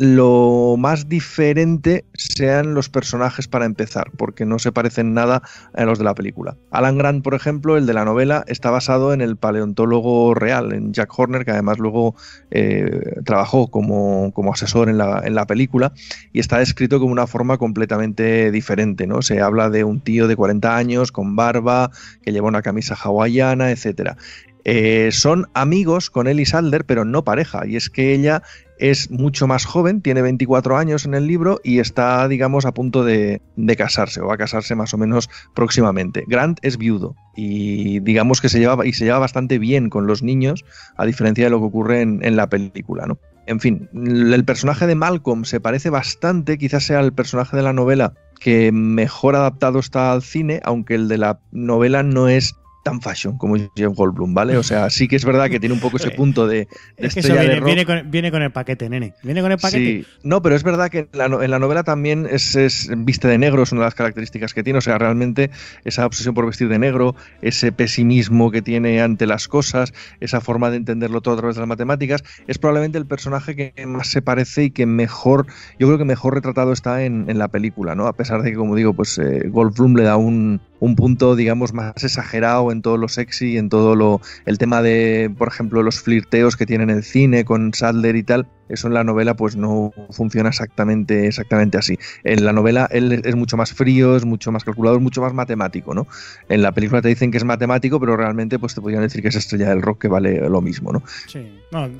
lo 0.00 0.76
más 0.78 1.10
diferente 1.10 2.06
sean 2.14 2.72
los 2.72 2.88
personajes 2.88 3.48
para 3.48 3.66
empezar, 3.66 4.10
porque 4.16 4.46
no 4.46 4.58
se 4.58 4.72
parecen 4.72 5.12
nada 5.12 5.42
a 5.74 5.84
los 5.84 5.98
de 5.98 6.04
la 6.04 6.14
película. 6.14 6.56
Alan 6.70 6.96
Grant, 6.96 7.22
por 7.22 7.34
ejemplo, 7.34 7.76
el 7.76 7.84
de 7.84 7.92
la 7.92 8.06
novela, 8.06 8.42
está 8.46 8.70
basado 8.70 9.12
en 9.12 9.20
el 9.20 9.36
paleontólogo 9.36 10.32
real, 10.32 10.72
en 10.72 10.94
Jack 10.94 11.10
Horner, 11.18 11.44
que 11.44 11.50
además 11.50 11.78
luego 11.78 12.14
eh, 12.50 13.20
trabajó 13.26 13.70
como, 13.70 14.32
como 14.32 14.54
asesor 14.54 14.88
en 14.88 14.96
la, 14.96 15.20
en 15.22 15.34
la, 15.34 15.46
película, 15.46 15.92
y 16.32 16.40
está 16.40 16.60
descrito 16.60 16.98
como 16.98 17.12
una 17.12 17.26
forma 17.26 17.58
completamente 17.58 18.50
diferente. 18.50 19.06
¿no? 19.06 19.20
Se 19.20 19.42
habla 19.42 19.68
de 19.68 19.84
un 19.84 20.00
tío 20.00 20.28
de 20.28 20.36
40 20.36 20.78
años, 20.78 21.12
con 21.12 21.36
barba, 21.36 21.90
que 22.22 22.32
lleva 22.32 22.48
una 22.48 22.62
camisa 22.62 22.94
hawaiana, 22.94 23.70
etc. 23.70 24.16
Eh, 24.64 25.10
son 25.12 25.48
amigos 25.54 26.10
con 26.10 26.26
Ellie 26.26 26.46
Salder, 26.46 26.84
pero 26.84 27.04
no 27.04 27.24
pareja, 27.24 27.66
y 27.66 27.76
es 27.76 27.90
que 27.90 28.12
ella 28.12 28.42
es 28.78 29.10
mucho 29.10 29.46
más 29.46 29.66
joven, 29.66 30.00
tiene 30.00 30.22
24 30.22 30.78
años 30.78 31.04
en 31.04 31.14
el 31.14 31.26
libro 31.26 31.60
y 31.62 31.80
está, 31.80 32.26
digamos, 32.28 32.64
a 32.64 32.72
punto 32.72 33.04
de, 33.04 33.42
casarse 33.76 34.22
o 34.22 34.26
va 34.26 34.34
a 34.34 34.38
casarse 34.38 34.74
más 34.74 34.94
o 34.94 34.98
menos 34.98 35.28
próximamente. 35.54 36.24
Grant 36.26 36.58
es 36.62 36.78
viudo 36.78 37.14
y 37.36 38.00
digamos 38.00 38.40
que 38.40 38.48
se 38.48 38.58
lleva, 38.58 38.86
y 38.86 38.94
se 38.94 39.04
lleva 39.04 39.18
bastante 39.18 39.58
bien 39.58 39.90
con 39.90 40.06
los 40.06 40.22
niños, 40.22 40.64
a 40.96 41.04
diferencia 41.04 41.44
de 41.44 41.50
lo 41.50 41.58
que 41.58 41.66
ocurre 41.66 42.00
en, 42.00 42.24
en 42.24 42.36
la 42.36 42.48
película, 42.48 43.06
¿no? 43.06 43.18
En 43.46 43.60
fin, 43.60 43.88
el 43.92 44.44
personaje 44.44 44.86
de 44.86 44.94
Malcolm 44.94 45.44
se 45.44 45.60
parece 45.60 45.90
bastante, 45.90 46.56
quizás 46.56 46.84
sea 46.84 47.00
el 47.00 47.12
personaje 47.12 47.56
de 47.56 47.62
la 47.62 47.72
novela 47.72 48.14
que 48.38 48.72
mejor 48.72 49.36
adaptado 49.36 49.78
está 49.78 50.12
al 50.12 50.22
cine, 50.22 50.60
aunque 50.64 50.94
el 50.94 51.08
de 51.08 51.18
la 51.18 51.40
novela 51.50 52.02
no 52.02 52.28
es 52.28 52.54
tan 52.82 53.00
fashion 53.00 53.36
como 53.36 53.56
Jeff 53.56 53.94
Goldblum, 53.94 54.32
¿vale? 54.34 54.56
O 54.56 54.62
sea, 54.62 54.88
sí 54.90 55.08
que 55.08 55.16
es 55.16 55.24
verdad 55.24 55.50
que 55.50 55.60
tiene 55.60 55.74
un 55.74 55.80
poco 55.80 55.98
ese 55.98 56.10
punto 56.16 56.46
de, 56.46 56.68
de 56.96 57.06
es 57.06 57.14
que 57.14 57.20
viene, 57.20 57.60
viene, 57.60 57.84
con, 57.84 58.10
viene, 58.10 58.30
con, 58.30 58.42
el 58.42 58.50
paquete, 58.50 58.88
nene. 58.88 59.14
Viene 59.22 59.42
con 59.42 59.52
el 59.52 59.58
paquete. 59.58 60.02
Sí. 60.02 60.06
No, 60.22 60.42
pero 60.42 60.56
es 60.56 60.62
verdad 60.62 60.90
que 60.90 61.00
en 61.00 61.08
la, 61.12 61.26
en 61.26 61.50
la 61.50 61.58
novela 61.58 61.82
también 61.82 62.26
es, 62.30 62.56
es, 62.56 62.90
viste 62.96 63.28
de 63.28 63.38
negro, 63.38 63.62
es 63.62 63.72
una 63.72 63.82
de 63.82 63.86
las 63.86 63.94
características 63.94 64.54
que 64.54 64.62
tiene. 64.62 64.78
O 64.78 64.82
sea, 64.82 64.98
realmente 64.98 65.50
esa 65.84 66.06
obsesión 66.06 66.34
por 66.34 66.46
vestir 66.46 66.68
de 66.68 66.78
negro, 66.78 67.14
ese 67.42 67.72
pesimismo 67.72 68.50
que 68.50 68.62
tiene 68.62 69.00
ante 69.02 69.26
las 69.26 69.48
cosas, 69.48 69.92
esa 70.20 70.40
forma 70.40 70.70
de 70.70 70.78
entenderlo 70.78 71.20
todo 71.20 71.34
a 71.34 71.36
través 71.38 71.56
de 71.56 71.60
las 71.60 71.68
matemáticas, 71.68 72.24
es 72.46 72.58
probablemente 72.58 72.98
el 72.98 73.06
personaje 73.06 73.54
que 73.56 73.86
más 73.86 74.08
se 74.08 74.22
parece 74.22 74.64
y 74.64 74.70
que 74.70 74.86
mejor, 74.86 75.46
yo 75.78 75.86
creo 75.86 75.98
que 75.98 76.04
mejor 76.04 76.34
retratado 76.34 76.72
está 76.72 77.04
en, 77.04 77.28
en 77.28 77.38
la 77.38 77.48
película, 77.48 77.94
¿no? 77.94 78.06
A 78.06 78.14
pesar 78.14 78.42
de 78.42 78.50
que, 78.50 78.56
como 78.56 78.74
digo, 78.74 78.94
pues 78.94 79.18
eh, 79.18 79.48
Goldblum 79.48 79.96
le 79.96 80.04
da 80.04 80.16
un, 80.16 80.60
un 80.80 80.96
punto, 80.96 81.36
digamos, 81.36 81.72
más 81.72 82.02
exagerado 82.02 82.72
en 82.72 82.82
todo 82.82 82.96
lo 82.96 83.08
sexy, 83.08 83.56
en 83.56 83.68
todo 83.68 83.94
lo 83.94 84.20
el 84.46 84.58
tema 84.58 84.82
de, 84.82 85.32
por 85.36 85.48
ejemplo, 85.48 85.82
los 85.82 86.00
flirteos 86.00 86.56
que 86.56 86.66
tiene 86.66 86.84
en 86.84 86.90
el 86.90 87.04
cine 87.04 87.44
con 87.44 87.72
Sadler 87.72 88.16
y 88.16 88.22
tal. 88.22 88.48
Eso 88.70 88.86
en 88.88 88.94
la 88.94 89.04
novela 89.04 89.34
pues 89.34 89.56
no 89.56 89.92
funciona 90.10 90.48
exactamente, 90.48 91.26
exactamente 91.26 91.78
así. 91.78 91.98
En 92.24 92.44
la 92.44 92.52
novela 92.52 92.88
él 92.90 93.22
es 93.24 93.36
mucho 93.36 93.56
más 93.56 93.72
frío, 93.72 94.16
es 94.16 94.24
mucho 94.24 94.52
más 94.52 94.64
calculador, 94.64 94.98
es 94.98 95.02
mucho 95.02 95.20
más 95.20 95.34
matemático, 95.34 95.94
¿no? 95.94 96.06
En 96.48 96.62
la 96.62 96.72
película 96.72 97.02
te 97.02 97.08
dicen 97.08 97.30
que 97.30 97.38
es 97.38 97.44
matemático, 97.44 98.00
pero 98.00 98.16
realmente 98.16 98.58
pues 98.58 98.74
te 98.74 98.80
podrían 98.80 99.02
decir 99.02 99.22
que 99.22 99.28
es 99.28 99.36
estrella 99.36 99.68
del 99.68 99.82
rock 99.82 100.02
que 100.02 100.08
vale 100.08 100.48
lo 100.48 100.60
mismo, 100.60 100.92
¿no? 100.92 101.02
Sí. 101.26 101.46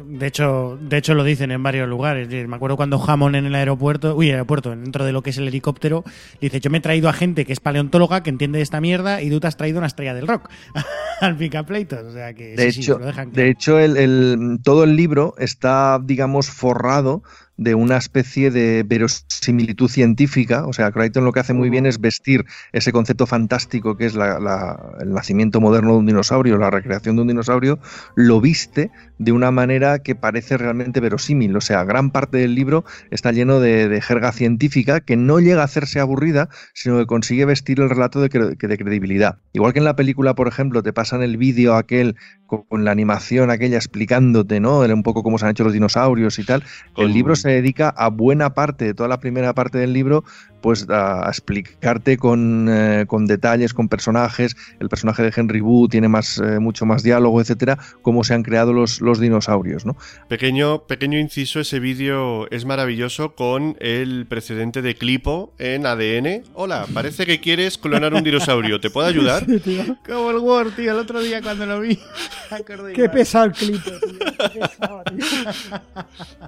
de 0.08 0.26
hecho, 0.26 0.78
de 0.80 0.96
hecho 0.96 1.14
lo 1.14 1.24
dicen 1.24 1.50
en 1.50 1.62
varios 1.62 1.88
lugares. 1.88 2.28
Me 2.28 2.56
acuerdo 2.56 2.76
cuando 2.76 3.02
Hammond 3.02 3.36
en 3.36 3.46
el 3.46 3.54
aeropuerto, 3.54 4.16
uy, 4.16 4.28
el 4.28 4.34
aeropuerto, 4.34 4.70
dentro 4.70 5.04
de 5.04 5.12
lo 5.12 5.22
que 5.22 5.30
es 5.30 5.38
el 5.38 5.48
helicóptero, 5.48 6.04
dice, 6.40 6.60
yo 6.60 6.70
me 6.70 6.78
he 6.78 6.80
traído 6.80 7.08
a 7.08 7.12
gente 7.12 7.44
que 7.44 7.52
es 7.52 7.60
paleontóloga, 7.60 8.22
que 8.22 8.30
entiende 8.30 8.60
esta 8.60 8.80
mierda, 8.80 9.22
y 9.22 9.30
tú 9.30 9.40
te 9.40 9.46
has 9.46 9.56
traído 9.56 9.78
una 9.78 9.86
estrella 9.86 10.14
del 10.14 10.26
rock 10.26 10.48
al 11.20 11.36
picapleitos. 11.36 12.04
O 12.04 12.12
sea 12.12 12.34
que 12.34 12.56
de 12.56 12.68
hecho, 12.68 12.98
de 12.98 13.50
hecho 13.50 13.78
el, 13.78 14.60
todo 14.62 14.84
el 14.84 14.96
libro 14.96 15.34
está, 15.38 16.00
digamos, 16.02 16.50
forrado 16.60 17.22
de 17.60 17.74
una 17.74 17.98
especie 17.98 18.50
de 18.50 18.84
verosimilitud 18.86 19.86
científica. 19.86 20.66
O 20.66 20.72
sea, 20.72 20.90
Crichton 20.92 21.26
lo 21.26 21.32
que 21.32 21.40
hace 21.40 21.52
muy 21.52 21.68
bien 21.68 21.84
es 21.84 22.00
vestir 22.00 22.46
ese 22.72 22.90
concepto 22.90 23.26
fantástico 23.26 23.98
que 23.98 24.06
es 24.06 24.14
el 24.14 25.12
nacimiento 25.12 25.60
moderno 25.60 25.92
de 25.92 25.98
un 25.98 26.06
dinosaurio, 26.06 26.56
la 26.56 26.70
recreación 26.70 27.16
de 27.16 27.22
un 27.22 27.28
dinosaurio, 27.28 27.78
lo 28.14 28.40
viste 28.40 28.90
de 29.18 29.32
una 29.32 29.50
manera 29.50 29.98
que 29.98 30.14
parece 30.14 30.56
realmente 30.56 31.00
verosímil. 31.00 31.54
O 31.54 31.60
sea, 31.60 31.84
gran 31.84 32.10
parte 32.10 32.38
del 32.38 32.54
libro 32.54 32.86
está 33.10 33.30
lleno 33.30 33.60
de, 33.60 34.00
jerga 34.00 34.32
científica 34.32 35.00
que 35.00 35.18
no 35.18 35.38
llega 35.38 35.60
a 35.60 35.66
hacerse 35.66 36.00
aburrida, 36.00 36.48
sino 36.72 36.96
que 36.96 37.04
consigue 37.04 37.44
vestir 37.44 37.78
el 37.80 37.90
relato 37.90 38.22
de, 38.22 38.30
de 38.30 38.78
credibilidad. 38.78 39.36
Igual 39.52 39.74
que 39.74 39.80
en 39.80 39.84
la 39.84 39.96
película, 39.96 40.34
por 40.34 40.48
ejemplo, 40.48 40.82
te 40.82 40.94
pasan 40.94 41.22
el 41.22 41.36
vídeo 41.36 41.74
aquel 41.74 42.16
con, 42.50 42.84
la 42.84 42.90
animación 42.90 43.50
aquella 43.50 43.76
explicándote, 43.76 44.60
¿no? 44.60 44.80
Un 44.80 45.02
poco 45.02 45.22
cómo 45.22 45.38
se 45.38 45.44
han 45.44 45.52
hecho 45.52 45.64
los 45.64 45.72
dinosaurios 45.72 46.38
y 46.38 46.44
tal. 46.44 46.64
El 46.96 47.12
libro 47.12 47.36
se 47.36 47.49
dedica 47.52 47.88
a 47.88 48.08
buena 48.08 48.54
parte 48.54 48.84
de 48.84 48.94
toda 48.94 49.08
la 49.08 49.20
primera 49.20 49.54
parte 49.54 49.78
del 49.78 49.92
libro 49.92 50.24
pues 50.60 50.86
a, 50.88 51.28
explicarte 51.28 52.16
con, 52.16 52.68
eh, 52.70 53.04
con, 53.06 53.26
detalles, 53.26 53.74
con 53.74 53.88
personajes. 53.88 54.56
El 54.78 54.88
personaje 54.88 55.22
de 55.22 55.32
Henry 55.34 55.60
Wu 55.60 55.88
tiene 55.88 56.08
más, 56.08 56.38
eh, 56.38 56.58
mucho 56.58 56.86
más 56.86 57.02
diálogo, 57.02 57.40
etcétera, 57.40 57.78
cómo 58.02 58.24
se 58.24 58.34
han 58.34 58.42
creado 58.42 58.72
los, 58.72 59.00
los 59.00 59.20
dinosaurios, 59.20 59.86
¿no? 59.86 59.96
Pequeño, 60.28 60.84
pequeño 60.86 61.18
inciso, 61.18 61.60
ese 61.60 61.80
vídeo 61.80 62.50
es 62.50 62.64
maravilloso 62.64 63.34
con 63.34 63.76
el 63.80 64.26
precedente 64.26 64.82
de 64.82 64.94
Clipo 64.94 65.52
en 65.58 65.86
ADN. 65.86 66.44
Hola, 66.54 66.86
parece 66.92 67.26
que 67.26 67.40
quieres 67.40 67.78
clonar 67.78 68.14
un 68.14 68.22
dinosaurio, 68.22 68.80
¿te 68.80 68.90
puedo 68.90 69.06
ayudar? 69.06 69.46
Como 70.06 70.30
el 70.30 70.38
Word, 70.38 70.72
tío, 70.72 70.92
el 70.92 70.98
otro 70.98 71.20
día 71.20 71.42
cuando 71.42 71.66
lo 71.66 71.80
vi. 71.80 71.98
Qué 72.94 73.08
pesado 73.08 73.46
el 73.46 73.52
Clipo, 73.52 73.90
tío. 73.90 74.62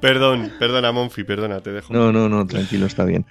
Perdón, 0.01 0.53
perdona, 0.59 0.93
Monfi, 0.93 1.25
perdona, 1.25 1.61
te 1.61 1.73
dejo. 1.73 1.93
No, 1.93 2.13
no, 2.13 2.29
no, 2.29 2.47
tranquilo, 2.47 2.87
está 2.87 3.05
bien. 3.05 3.27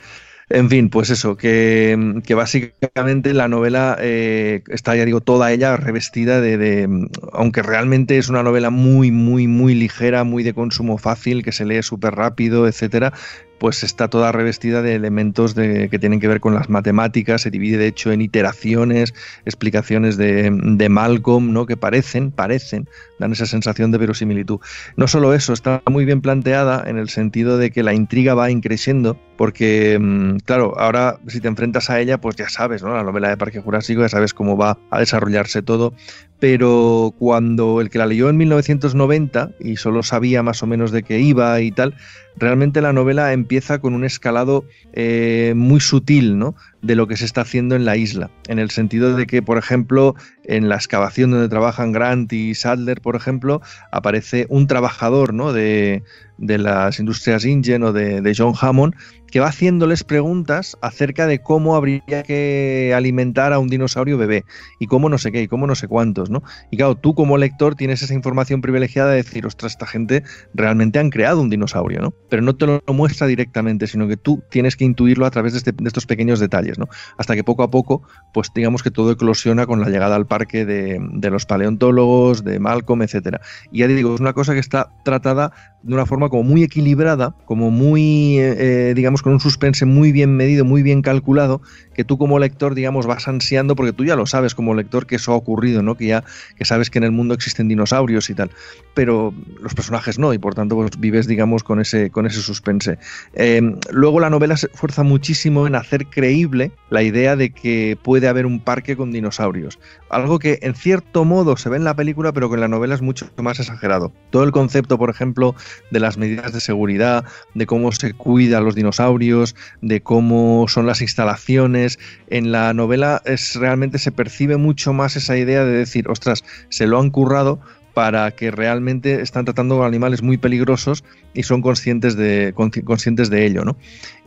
En 0.53 0.69
fin, 0.69 0.89
pues 0.89 1.09
eso, 1.09 1.37
que, 1.37 2.21
básicamente 2.35 3.33
la 3.33 3.47
novela 3.47 3.95
eh, 4.01 4.63
está, 4.67 4.95
ya 4.97 5.05
digo, 5.05 5.21
toda 5.21 5.49
ella 5.53 5.77
revestida 5.77 6.41
de, 6.41 7.07
aunque 7.31 7.61
realmente 7.61 8.17
es 8.17 8.27
una 8.27 8.43
novela 8.43 8.69
muy, 8.69 9.11
muy, 9.11 9.47
muy 9.47 9.75
ligera, 9.75 10.25
muy 10.25 10.43
de 10.43 10.53
consumo 10.53 10.97
fácil, 10.97 11.41
que 11.41 11.53
se 11.53 11.65
lee 11.65 11.81
súper 11.83 12.15
rápido, 12.15 12.67
etcétera, 12.67 13.13
pues 13.61 13.83
está 13.83 14.07
toda 14.07 14.31
revestida 14.31 14.81
de 14.81 14.95
elementos 14.95 15.55
de, 15.55 15.87
que 15.87 15.99
tienen 15.99 16.19
que 16.19 16.27
ver 16.27 16.41
con 16.41 16.55
las 16.55 16.67
matemáticas, 16.67 17.43
se 17.43 17.51
divide 17.51 17.77
de 17.77 17.87
hecho 17.87 18.11
en 18.11 18.19
iteraciones, 18.19 19.13
explicaciones 19.45 20.17
de, 20.17 20.49
de, 20.51 20.89
Malcolm, 20.89 21.53
¿no? 21.53 21.67
que 21.67 21.77
parecen, 21.77 22.31
parecen, 22.31 22.89
dan 23.19 23.31
esa 23.31 23.45
sensación 23.45 23.91
de 23.91 23.99
verosimilitud. 23.99 24.59
No 24.97 25.07
solo 25.07 25.33
eso, 25.33 25.53
está 25.53 25.81
muy 25.89 26.05
bien 26.05 26.21
planteada 26.21 26.83
en 26.87 26.97
el 26.97 27.07
sentido 27.07 27.59
de 27.59 27.69
que 27.69 27.83
la 27.83 27.93
intriga 27.93 28.33
va 28.33 28.49
increciendo, 28.49 29.17
porque, 29.41 29.97
mm, 29.99 30.41
claro, 30.45 30.77
ahora 30.77 31.17
si 31.25 31.41
te 31.41 31.47
enfrentas 31.47 31.89
a 31.89 31.99
ella, 31.99 32.21
pues 32.21 32.35
ya 32.35 32.47
sabes, 32.47 32.83
¿no? 32.83 32.93
La 32.93 33.01
novela 33.01 33.27
de 33.27 33.37
Parque 33.37 33.59
Jurásico, 33.59 34.01
ya 34.01 34.09
sabes 34.09 34.35
cómo 34.35 34.55
va 34.55 34.77
a 34.91 34.99
desarrollarse 34.99 35.63
todo, 35.63 35.95
pero 36.39 37.15
cuando 37.17 37.81
el 37.81 37.89
que 37.89 37.97
la 37.97 38.05
leyó 38.05 38.29
en 38.29 38.37
1990 38.37 39.53
y 39.59 39.77
solo 39.77 40.03
sabía 40.03 40.43
más 40.43 40.61
o 40.61 40.67
menos 40.67 40.91
de 40.91 41.01
qué 41.01 41.19
iba 41.19 41.59
y 41.59 41.71
tal, 41.71 41.95
realmente 42.37 42.81
la 42.81 42.93
novela 42.93 43.33
empieza 43.33 43.79
con 43.79 43.95
un 43.95 44.03
escalado 44.03 44.63
eh, 44.93 45.53
muy 45.55 45.79
sutil 45.79 46.37
¿no? 46.37 46.53
de 46.83 46.93
lo 46.93 47.07
que 47.07 47.17
se 47.17 47.25
está 47.25 47.41
haciendo 47.41 47.75
en 47.75 47.83
la 47.83 47.97
isla, 47.97 48.29
en 48.47 48.59
el 48.59 48.69
sentido 48.69 49.15
de 49.15 49.25
que, 49.25 49.41
por 49.41 49.57
ejemplo, 49.57 50.13
en 50.43 50.69
la 50.69 50.75
excavación 50.75 51.31
donde 51.31 51.49
trabajan 51.49 51.93
Grant 51.93 52.31
y 52.31 52.53
Sadler, 52.53 53.01
por 53.01 53.15
ejemplo, 53.15 53.61
aparece 53.91 54.45
un 54.49 54.67
trabajador 54.67 55.33
¿no? 55.33 55.51
de, 55.51 56.03
las 56.37 56.99
industrias 56.99 57.43
InGen 57.43 57.81
o 57.81 57.91
de 57.91 58.33
John 58.37 58.53
Hammond 58.59 58.93
que 59.31 59.39
va 59.39 59.47
haciéndoles 59.47 60.03
preguntas 60.03 60.77
acerca 60.81 61.25
de 61.25 61.41
cómo 61.41 61.75
habría 61.75 62.23
que 62.23 62.93
alimentar 62.95 63.53
a 63.53 63.59
un 63.59 63.69
dinosaurio 63.69 64.17
bebé 64.17 64.43
y 64.79 64.87
cómo 64.87 65.09
no 65.09 65.17
sé 65.17 65.31
qué 65.31 65.41
y 65.41 65.47
cómo 65.47 65.67
no 65.67 65.75
sé 65.75 65.87
cuántos, 65.87 66.29
¿no? 66.29 66.43
Y 66.69 66.77
claro, 66.77 66.95
tú 66.95 67.15
como 67.15 67.37
lector 67.37 67.75
tienes 67.75 68.01
esa 68.01 68.13
información 68.13 68.61
privilegiada 68.61 69.11
de 69.11 69.17
decir, 69.17 69.45
ostras, 69.45 69.71
esta 69.71 69.87
gente 69.87 70.23
realmente 70.53 70.99
han 70.99 71.09
creado 71.09 71.41
un 71.41 71.49
dinosaurio, 71.49 72.01
¿no? 72.01 72.13
Pero 72.29 72.41
no 72.41 72.55
te 72.55 72.67
lo 72.67 72.81
muestra 72.87 73.27
directamente, 73.27 73.87
sino 73.87 74.07
que 74.07 74.17
tú 74.17 74.43
tienes 74.49 74.75
que 74.75 74.85
intuirlo 74.85 75.25
a 75.25 75.31
través 75.31 75.53
de, 75.53 75.59
este, 75.59 75.73
estos 75.85 76.05
pequeños 76.05 76.39
detalles, 76.39 76.77
¿no? 76.77 76.87
Hasta 77.17 77.35
que 77.35 77.43
poco 77.43 77.63
a 77.63 77.71
poco, 77.71 78.03
pues 78.33 78.51
digamos 78.53 78.83
que 78.83 78.91
todo 78.91 79.11
eclosiona 79.11 79.65
con 79.65 79.79
la 79.79 79.89
llegada 79.89 80.15
al 80.15 80.27
parque 80.27 80.65
de, 80.65 80.99
los 81.31 81.45
paleontólogos, 81.45 82.43
de 82.43 82.59
Malcolm, 82.59 83.01
etcétera. 83.01 83.39
Y 83.71 83.79
ya 83.79 83.87
digo, 83.87 84.13
es 84.13 84.19
una 84.19 84.33
cosa 84.33 84.53
que 84.53 84.59
está 84.59 84.89
tratada 85.05 85.53
de 85.83 85.93
una 85.93 86.05
forma 86.05 86.29
como 86.29 86.43
muy 86.43 86.63
equilibrada, 86.63 87.35
como 87.45 87.71
muy, 87.71 88.37
eh, 88.37 88.89
eh, 88.89 88.93
digamos, 88.93 89.20
con 89.21 89.33
un 89.33 89.39
suspense 89.39 89.85
muy 89.85 90.11
bien 90.11 90.35
medido, 90.35 90.65
muy 90.65 90.83
bien 90.83 91.01
calculado, 91.01 91.61
tú 92.03 92.17
como 92.17 92.39
lector, 92.39 92.75
digamos, 92.75 93.05
vas 93.05 93.27
ansiando, 93.27 93.75
porque 93.75 93.93
tú 93.93 94.05
ya 94.05 94.15
lo 94.15 94.25
sabes 94.25 94.55
como 94.55 94.73
lector 94.73 95.05
que 95.05 95.15
eso 95.15 95.31
ha 95.33 95.35
ocurrido, 95.35 95.81
¿no? 95.81 95.95
Que 95.95 96.07
ya 96.07 96.23
que 96.57 96.65
sabes 96.65 96.89
que 96.89 96.99
en 96.99 97.03
el 97.03 97.11
mundo 97.11 97.33
existen 97.33 97.67
dinosaurios 97.67 98.29
y 98.29 98.35
tal, 98.35 98.51
pero 98.93 99.33
los 99.61 99.73
personajes 99.73 100.19
no, 100.19 100.33
y 100.33 100.37
por 100.37 100.55
tanto 100.55 100.75
pues, 100.75 100.99
vives, 100.99 101.27
digamos, 101.27 101.63
con 101.63 101.79
ese, 101.79 102.09
con 102.09 102.25
ese 102.25 102.41
suspense. 102.41 102.97
Em, 103.33 103.77
luego 103.91 104.19
la 104.19 104.29
novela 104.29 104.57
se 104.57 104.67
esfuerza 104.67 105.03
muchísimo 105.03 105.67
en 105.67 105.75
hacer 105.75 106.07
creíble 106.07 106.71
la 106.89 107.03
idea 107.03 107.35
de 107.35 107.51
que 107.51 107.97
puede 108.01 108.27
haber 108.27 108.45
un 108.45 108.59
parque 108.59 108.95
con 108.95 109.11
dinosaurios, 109.11 109.79
algo 110.09 110.39
que 110.39 110.59
en 110.61 110.75
cierto 110.75 111.25
modo 111.25 111.57
se 111.57 111.69
ve 111.69 111.77
en 111.77 111.83
la 111.83 111.95
película, 111.95 112.31
pero 112.31 112.49
que 112.49 112.55
en 112.55 112.61
la 112.61 112.67
novela 112.67 112.95
es 112.95 113.01
mucho 113.01 113.29
más 113.37 113.59
exagerado. 113.59 114.11
Todo 114.29 114.43
el 114.43 114.51
concepto, 114.51 114.97
por 114.97 115.09
ejemplo, 115.09 115.55
de 115.91 115.99
las 115.99 116.17
medidas 116.17 116.53
de 116.53 116.59
seguridad, 116.59 117.25
de 117.53 117.65
cómo 117.65 117.91
se 117.91 118.13
cuidan 118.13 118.65
los 118.65 118.75
dinosaurios, 118.75 119.55
de 119.81 120.01
cómo 120.01 120.65
son 120.67 120.85
las 120.85 121.01
instalaciones. 121.01 121.90
En 122.27 122.51
la 122.51 122.73
novela 122.73 123.21
es 123.25 123.55
realmente 123.55 123.97
se 123.97 124.11
percibe 124.11 124.57
mucho 124.57 124.93
más 124.93 125.15
esa 125.15 125.37
idea 125.37 125.63
de 125.63 125.71
decir, 125.71 126.09
ostras, 126.09 126.43
se 126.69 126.87
lo 126.87 126.99
han 126.99 127.09
currado 127.09 127.59
para 127.93 128.31
que 128.31 128.51
realmente 128.51 129.21
están 129.21 129.45
tratando 129.45 129.77
con 129.77 129.85
animales 129.85 130.21
muy 130.21 130.37
peligrosos 130.37 131.03
y 131.33 131.43
son 131.43 131.61
conscientes 131.61 132.15
de, 132.15 132.53
conscientes 132.55 133.29
de 133.29 133.45
ello, 133.45 133.65
¿no? 133.65 133.75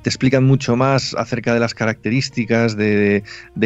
Te 0.04 0.10
explican 0.10 0.44
mucho 0.44 0.76
más 0.76 1.14
acerca 1.14 1.54
de 1.54 1.60
las 1.60 1.72
características 1.72 2.76
de, 2.76 3.22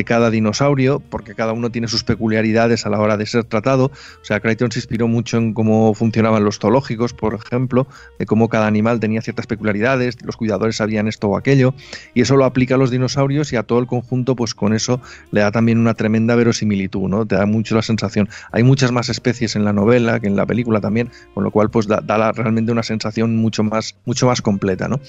cada 0.07 0.31
dinosaurio, 0.31 1.01
porque 1.01 1.35
cada 1.35 1.53
uno 1.53 1.71
tiene 1.71 1.89
sus 1.89 2.05
peculiaridades 2.05 2.87
a 2.87 2.91
la 2.91 3.01
hora 3.01 3.17
de 3.17 3.27
ser 3.27 3.43
tratado. 3.43 3.87
O 3.87 4.25
sea, 4.25 4.39
Crichton 4.39 4.71
se 4.71 4.79
inspiró 4.79 5.09
mucho 5.09 5.37
en 5.37 5.53
cómo 5.53 5.93
funcionaban 5.95 6.45
los 6.45 6.61
zoológicos, 6.61 7.13
por 7.13 7.35
ejemplo, 7.35 7.89
de 8.21 8.27
cómo 8.27 8.49
cada 8.49 8.69
animal 8.69 9.01
tenía 9.01 9.21
ciertas 9.21 9.49
peculiaridades, 9.49 10.17
los 10.23 10.37
cuidadores 10.37 10.77
sabían 10.77 11.09
esto 11.09 11.27
o 11.27 11.37
aquello, 11.37 11.75
y 12.15 12.21
eso 12.21 12.37
lo 12.37 12.45
aplica 12.45 12.77
a 12.77 12.79
los 12.79 12.93
dinosaurios 12.93 13.53
y 13.53 13.57
a 13.57 13.65
todo 13.65 13.81
el 13.81 13.89
conjunto, 13.89 14.37
pues 14.37 14.55
con 14.55 14.75
eso 14.75 15.01
le 15.33 15.41
da 15.41 15.51
también 15.51 15.79
una 15.79 15.95
tremenda 15.95 16.37
verosimilitud, 16.37 17.09
¿no? 17.09 17.27
Te 17.27 17.35
da 17.35 17.47
mucho 17.47 17.75
la 17.75 17.83
sensación. 17.83 18.29
Hay 18.53 18.63
muchas 18.63 18.93
más 18.93 19.09
especies 19.09 19.57
en 19.57 19.65
la 19.65 19.73
novela 19.73 20.21
que 20.21 20.29
en 20.29 20.37
la 20.37 20.47
película 20.47 20.81
también, 20.81 21.11
con 21.35 21.43
lo 21.43 21.51
cual 21.51 21.69
pues 21.69 21.89
da, 21.89 22.01
da 22.01 22.31
realmente 22.31 22.71
una 22.71 22.85
sensación 22.85 23.35
mucho 23.35 23.65
más, 23.65 23.97
mucho 24.05 24.29
más 24.29 24.41
completa, 24.41 24.87
¿no? 24.87 25.01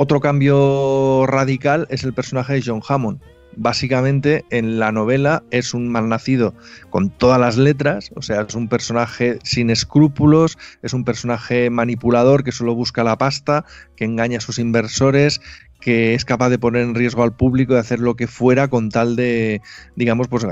Otro 0.00 0.20
cambio 0.20 1.26
radical 1.26 1.88
es 1.90 2.04
el 2.04 2.14
personaje 2.14 2.52
de 2.52 2.62
John 2.64 2.82
Hammond. 2.88 3.20
Básicamente 3.56 4.44
en 4.50 4.78
la 4.78 4.92
novela 4.92 5.42
es 5.50 5.74
un 5.74 5.88
malnacido 5.88 6.54
con 6.88 7.10
todas 7.10 7.40
las 7.40 7.56
letras, 7.56 8.12
o 8.14 8.22
sea, 8.22 8.42
es 8.42 8.54
un 8.54 8.68
personaje 8.68 9.40
sin 9.42 9.70
escrúpulos, 9.70 10.56
es 10.84 10.92
un 10.92 11.02
personaje 11.02 11.68
manipulador 11.70 12.44
que 12.44 12.52
solo 12.52 12.76
busca 12.76 13.02
la 13.02 13.18
pasta, 13.18 13.64
que 13.96 14.04
engaña 14.04 14.38
a 14.38 14.40
sus 14.40 14.60
inversores, 14.60 15.40
que 15.80 16.14
es 16.14 16.24
capaz 16.24 16.48
de 16.48 16.58
poner 16.58 16.82
en 16.82 16.94
riesgo 16.94 17.22
al 17.22 17.36
público, 17.36 17.74
de 17.74 17.80
hacer 17.80 18.00
lo 18.00 18.16
que 18.16 18.26
fuera 18.26 18.68
con 18.68 18.88
tal 18.88 19.16
de, 19.16 19.60
digamos, 19.96 20.28
pues 20.28 20.44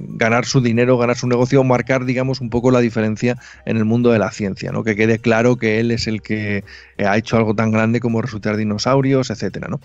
ganar 0.00 0.44
su 0.44 0.60
dinero, 0.60 0.98
ganar 0.98 1.16
su 1.16 1.26
negocio 1.26 1.60
o 1.60 1.64
marcar, 1.64 2.04
digamos, 2.04 2.40
un 2.40 2.50
poco 2.50 2.70
la 2.70 2.80
diferencia 2.80 3.36
en 3.64 3.76
el 3.76 3.84
mundo 3.84 4.10
de 4.10 4.18
la 4.18 4.30
ciencia, 4.30 4.72
¿no? 4.72 4.84
Que 4.84 4.96
quede 4.96 5.18
claro 5.18 5.56
que 5.56 5.80
él 5.80 5.90
es 5.90 6.06
el 6.06 6.22
que 6.22 6.64
ha 6.98 7.16
hecho 7.16 7.36
algo 7.36 7.54
tan 7.54 7.70
grande 7.70 8.00
como 8.00 8.20
resultar 8.20 8.56
dinosaurios, 8.56 9.30
etcétera, 9.30 9.68
¿no? 9.68 9.80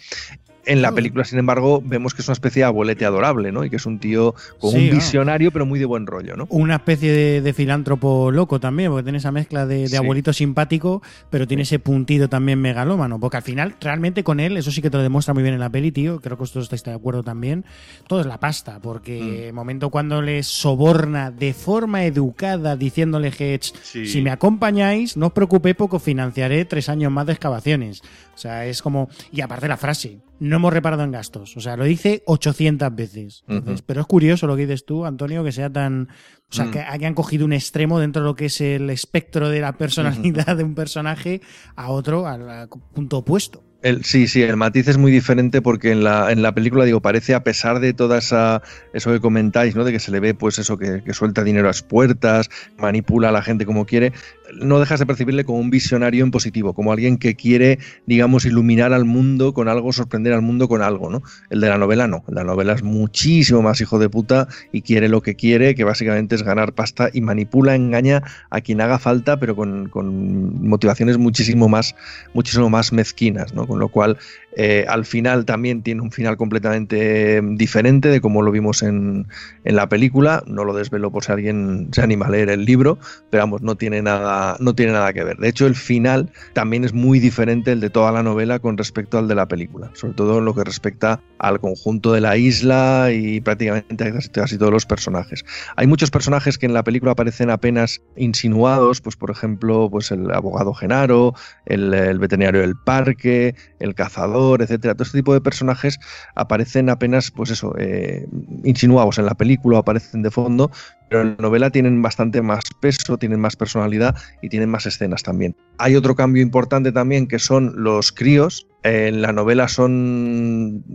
En 0.69 0.81
la 0.81 0.91
película, 0.91 1.23
sin 1.25 1.39
embargo, 1.39 1.81
vemos 1.83 2.13
que 2.13 2.21
es 2.21 2.27
una 2.27 2.33
especie 2.33 2.61
de 2.61 2.65
abuelete 2.65 3.05
adorable, 3.05 3.51
¿no? 3.51 3.65
Y 3.65 3.69
que 3.69 3.75
es 3.77 3.85
un 3.85 3.99
tío 3.99 4.33
con 4.59 4.71
Sí, 4.71 4.77
un 4.77 4.83
claro. 4.83 4.95
visionario, 4.95 5.51
pero 5.51 5.65
muy 5.65 5.79
de 5.79 5.85
buen 5.85 6.05
rollo, 6.07 6.35
¿no? 6.37 6.45
Una 6.49 6.75
especie 6.75 7.11
de, 7.11 7.41
de 7.41 7.53
filántropo 7.53 8.31
loco 8.31 8.59
también, 8.59 8.91
porque 8.91 9.03
tiene 9.03 9.17
esa 9.17 9.31
mezcla 9.31 9.65
de, 9.65 9.79
de 9.79 9.87
Sí. 9.89 9.95
abuelito 9.95 10.31
simpático, 10.33 11.01
pero 11.29 11.47
tiene 11.47 11.63
ese 11.63 11.79
puntido 11.79 12.29
también 12.29 12.59
megalómano. 12.61 13.19
Porque 13.19 13.37
al 13.37 13.43
final, 13.43 13.75
realmente 13.81 14.23
con 14.23 14.39
él, 14.39 14.57
eso 14.57 14.71
sí 14.71 14.81
que 14.81 14.89
te 14.89 14.97
lo 14.97 15.03
demuestra 15.03 15.33
muy 15.33 15.43
bien 15.43 15.53
en 15.55 15.59
la 15.59 15.69
peli, 15.69 15.91
tío. 15.91 16.19
Creo 16.21 16.37
que 16.37 16.41
vosotros 16.41 16.65
estáis 16.65 16.83
de 16.83 16.93
acuerdo 16.93 17.23
también. 17.23 17.65
Todo 18.07 18.21
es 18.21 18.25
la 18.25 18.39
pasta, 18.39 18.79
porque 18.79 19.47
el 19.47 19.53
momento 19.53 19.89
cuando 19.89 20.21
le 20.21 20.43
soborna 20.43 21.31
de 21.31 21.53
forma 21.53 22.03
educada, 22.05 22.75
diciéndole 22.75 23.31
que 23.31 23.57
"Ch, 23.59 23.73
Sí. 23.81 24.05
si 24.05 24.21
me 24.21 24.29
acompañáis, 24.31 25.17
no 25.17 25.27
os 25.27 25.33
preocupéis 25.33 25.75
porque 25.75 25.99
financiaré 25.99 26.65
tres 26.65 26.89
años 26.89 27.11
más 27.11 27.25
de 27.25 27.33
excavaciones. 27.33 28.01
O 28.35 28.37
sea, 28.37 28.65
es 28.65 28.81
como. 28.81 29.09
Y 29.31 29.41
aparte 29.41 29.67
la 29.67 29.77
frase, 29.77 30.19
no 30.39 30.55
hemos 30.55 30.73
reparado 30.73 31.03
en 31.03 31.11
gastos. 31.11 31.55
O 31.57 31.61
sea, 31.61 31.75
lo 31.77 31.83
dice 31.83 32.23
800 32.25 32.95
veces. 32.95 33.43
Entonces. 33.47 33.81
Pero 33.81 34.01
es 34.01 34.07
curioso 34.07 34.47
lo 34.47 34.55
que 34.55 34.65
dices 34.65 34.85
tú, 34.85 35.05
Antonio, 35.05 35.43
que 35.43 35.51
sea 35.51 35.69
tan. 35.69 36.09
O 36.49 36.53
sea, 36.55 36.65
Mm. 36.65 36.71
que 36.71 36.79
hayan 36.79 37.13
cogido 37.13 37.45
un 37.45 37.53
extremo 37.53 37.99
dentro 37.99 38.21
de 38.23 38.27
lo 38.27 38.35
que 38.35 38.45
es 38.45 38.59
el 38.61 38.89
espectro 38.89 39.49
de 39.49 39.59
la 39.61 39.73
personalidad 39.77 40.55
de 40.57 40.63
un 40.63 40.75
personaje 40.75 41.41
a 41.75 41.89
otro, 41.91 42.25
al 42.27 42.67
punto 42.93 43.19
opuesto. 43.19 43.63
El, 43.81 44.03
sí, 44.03 44.27
sí, 44.27 44.41
el 44.41 44.57
matiz 44.57 44.89
es 44.89 44.97
muy 44.97 45.09
diferente 45.09 45.61
porque 45.61 45.91
en 45.91 46.03
la, 46.03 46.33
en 46.33 46.41
la 46.41 46.53
película, 46.53 46.83
digo, 46.83 46.99
parece 47.01 47.33
a 47.33 47.45
pesar 47.45 47.79
de 47.79 47.93
toda 47.93 48.17
esa 48.17 48.61
eso 48.91 49.09
que 49.09 49.21
comentáis, 49.21 49.73
¿no? 49.73 49.85
De 49.85 49.93
que 49.93 49.99
se 49.99 50.11
le 50.11 50.19
ve, 50.19 50.33
pues 50.33 50.59
eso, 50.59 50.77
que, 50.77 51.01
suelta 51.13 51.45
dinero 51.45 51.67
a 51.67 51.69
las 51.69 51.81
puertas, 51.81 52.49
manipula 52.77 53.29
a 53.29 53.31
la 53.31 53.41
gente 53.41 53.65
como 53.65 53.85
quiere, 53.85 54.11
no 54.53 54.81
dejas 54.81 54.99
de 54.99 55.05
percibirle 55.05 55.45
como 55.45 55.59
un 55.59 55.69
visionario 55.69 56.25
en 56.25 56.31
positivo, 56.31 56.73
como 56.73 56.91
alguien 56.91 57.17
que 57.17 57.35
quiere, 57.35 57.79
digamos, 58.05 58.43
iluminar 58.43 58.91
al 58.91 59.05
mundo 59.05 59.53
con 59.53 59.69
algo, 59.69 59.93
sorprender 59.93 60.33
al 60.33 60.41
mundo 60.41 60.67
con 60.67 60.81
algo, 60.81 61.09
¿no? 61.09 61.23
El 61.49 61.61
de 61.61 61.69
la 61.69 61.77
novela 61.77 62.05
no, 62.05 62.25
la 62.27 62.43
novela 62.43 62.73
es 62.73 62.83
muchísimo 62.83 63.61
más 63.61 63.79
hijo 63.79 63.97
de 63.97 64.09
puta 64.09 64.49
y 64.73 64.81
quiere 64.81 65.07
lo 65.07 65.21
que 65.21 65.35
quiere, 65.35 65.73
que 65.73 65.85
básicamente 65.85 66.35
es 66.35 66.43
ganar 66.43 66.73
pasta 66.73 67.09
y 67.13 67.21
manipula, 67.21 67.75
engaña 67.75 68.23
a 68.49 68.59
quien 68.59 68.81
haga 68.81 68.99
falta, 68.99 69.39
pero 69.39 69.55
con, 69.55 69.87
con 69.87 70.67
motivaciones 70.67 71.17
muchísimo 71.17 71.69
más, 71.69 71.95
muchísimo 72.33 72.69
más 72.69 72.91
mezquinas, 72.91 73.53
¿no? 73.53 73.68
Con 73.69 73.77
lo 73.77 73.89
cual, 73.89 74.17
eh, 74.61 74.83
al 74.89 75.05
final 75.05 75.45
también 75.45 75.83
tiene 75.83 76.01
un 76.01 76.11
final 76.11 76.35
completamente 76.35 77.37
eh, 77.37 77.41
diferente 77.41 78.09
de 78.09 78.19
como 78.19 78.41
lo 78.41 78.51
vimos 78.51 78.83
en, 78.83 79.25
en 79.63 79.75
la 79.77 79.87
película. 79.87 80.43
No 80.47 80.65
lo 80.65 80.73
desvelo 80.73 81.11
por 81.11 81.23
si 81.23 81.31
alguien 81.31 81.87
se 81.93 82.01
anima 82.01 82.25
a 82.25 82.29
leer 82.29 82.49
el 82.49 82.65
libro, 82.65 82.99
pero 83.29 83.43
vamos, 83.43 83.61
no 83.61 83.75
tiene 83.75 84.01
nada, 84.01 84.57
no 84.59 84.75
tiene 84.75 84.91
nada 84.91 85.13
que 85.13 85.23
ver. 85.23 85.37
De 85.37 85.47
hecho, 85.47 85.65
el 85.65 85.75
final 85.75 86.29
también 86.51 86.83
es 86.83 86.91
muy 86.91 87.19
diferente 87.19 87.71
el 87.71 87.79
de 87.79 87.89
toda 87.89 88.11
la 88.11 88.21
novela 88.21 88.59
con 88.59 88.77
respecto 88.77 89.17
al 89.17 89.29
de 89.29 89.35
la 89.35 89.47
película, 89.47 89.91
sobre 89.93 90.15
todo 90.15 90.39
en 90.39 90.43
lo 90.43 90.53
que 90.53 90.65
respecta 90.65 91.21
al 91.37 91.61
conjunto 91.61 92.11
de 92.11 92.19
la 92.19 92.35
isla 92.35 93.13
y 93.13 93.39
prácticamente 93.39 94.11
casi, 94.11 94.27
casi 94.27 94.57
todos 94.57 94.73
los 94.73 94.85
personajes. 94.85 95.45
Hay 95.77 95.87
muchos 95.87 96.11
personajes 96.11 96.57
que 96.57 96.65
en 96.65 96.73
la 96.73 96.83
película 96.83 97.13
aparecen 97.13 97.49
apenas 97.49 98.01
insinuados, 98.17 98.99
pues 98.99 99.15
por 99.15 99.31
ejemplo, 99.31 99.87
pues 99.89 100.11
el 100.11 100.29
abogado 100.31 100.73
Genaro, 100.73 101.33
el 101.65 102.19
veterinario 102.19 102.59
del 102.59 102.75
parque, 102.75 103.55
el 103.79 103.95
cazador, 103.95 104.48
etcétera. 104.55 104.93
Todo 104.93 105.03
este 105.03 105.19
tipo 105.19 105.33
de 105.33 105.41
personajes 105.41 105.99
aparecen 106.35 106.89
apenas, 106.89 107.31
pues 107.31 107.51
eso, 107.51 107.73
eh, 107.77 108.27
insinuados 108.63 109.17
en 109.17 109.25
la 109.25 109.35
película, 109.35 109.79
aparecen 109.79 110.21
de 110.21 110.31
fondo, 110.31 110.71
pero 111.09 111.21
en 111.21 111.35
la 111.37 111.41
novela 111.41 111.69
tienen 111.69 112.01
bastante 112.01 112.41
más 112.41 112.63
peso, 112.81 113.17
tienen 113.17 113.39
más 113.39 113.55
personalidad 113.55 114.15
y 114.41 114.49
tienen 114.49 114.69
más 114.69 114.85
escenas 114.85 115.23
también. 115.23 115.55
Hay 115.77 115.95
otro 115.95 116.15
cambio 116.15 116.41
importante 116.41 116.91
también 116.91 117.27
que 117.27 117.39
son 117.39 117.73
los 117.83 118.11
críos. 118.11 118.67
En 118.81 119.21
la 119.21 119.33
novela 119.33 119.67
son, 119.67 120.85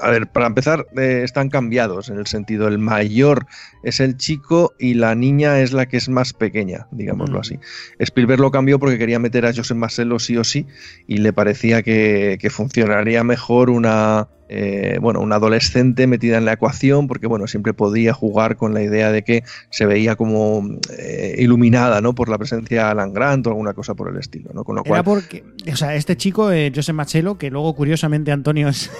a 0.00 0.10
ver, 0.10 0.28
para 0.28 0.46
empezar, 0.46 0.86
eh, 0.96 1.20
están 1.24 1.50
cambiados 1.50 2.08
en 2.08 2.18
el 2.18 2.26
sentido, 2.26 2.68
el 2.68 2.78
mayor 2.78 3.46
es 3.82 4.00
el 4.00 4.16
chico 4.16 4.72
y 4.78 4.94
la 4.94 5.14
niña 5.14 5.60
es 5.60 5.74
la 5.74 5.84
que 5.84 5.98
es 5.98 6.08
más 6.08 6.32
pequeña, 6.32 6.86
digámoslo 6.90 7.36
Mm. 7.36 7.40
así. 7.40 7.58
Spielberg 7.98 8.40
lo 8.40 8.50
cambió 8.50 8.78
porque 8.78 8.96
quería 8.96 9.18
meter 9.18 9.44
a 9.44 9.52
Joseph 9.54 9.76
Marcelo 9.76 10.18
sí 10.18 10.38
o 10.38 10.44
sí 10.44 10.66
y 11.06 11.18
le 11.18 11.34
parecía 11.34 11.82
que, 11.82 12.38
que 12.40 12.48
funcionaría 12.48 13.22
mejor 13.24 13.68
una, 13.68 14.28
eh, 14.48 14.98
bueno, 15.00 15.20
una 15.20 15.36
adolescente 15.36 16.06
metida 16.06 16.36
en 16.38 16.44
la 16.44 16.52
ecuación 16.52 17.06
porque 17.06 17.26
bueno, 17.26 17.46
siempre 17.46 17.72
podía 17.74 18.12
jugar 18.12 18.56
con 18.56 18.74
la 18.74 18.82
idea 18.82 19.10
de 19.10 19.24
que 19.24 19.42
se 19.70 19.86
veía 19.86 20.16
como 20.16 20.62
eh, 20.98 21.36
iluminada 21.38 22.00
¿no? 22.00 22.14
por 22.14 22.28
la 22.28 22.36
presencia 22.38 22.84
de 22.84 22.90
Alan 22.90 23.12
Grant 23.14 23.46
o 23.46 23.50
alguna 23.50 23.72
cosa 23.72 23.94
por 23.94 24.10
el 24.10 24.18
estilo. 24.18 24.50
¿no? 24.52 24.64
Con 24.64 24.76
lo 24.76 24.82
Era 24.84 25.02
cual, 25.02 25.04
porque, 25.04 25.44
o 25.72 25.76
sea, 25.76 25.94
este 25.94 26.16
chico, 26.16 26.52
eh, 26.52 26.70
Joseph 26.74 26.94
Machelo, 26.94 27.38
que 27.38 27.50
luego 27.50 27.74
curiosamente 27.74 28.32
Antonio 28.32 28.68
es- 28.68 28.90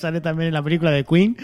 sale 0.00 0.20
también 0.20 0.48
en 0.48 0.54
la 0.54 0.62
película 0.62 0.90
de 0.90 1.04
Queen, 1.04 1.36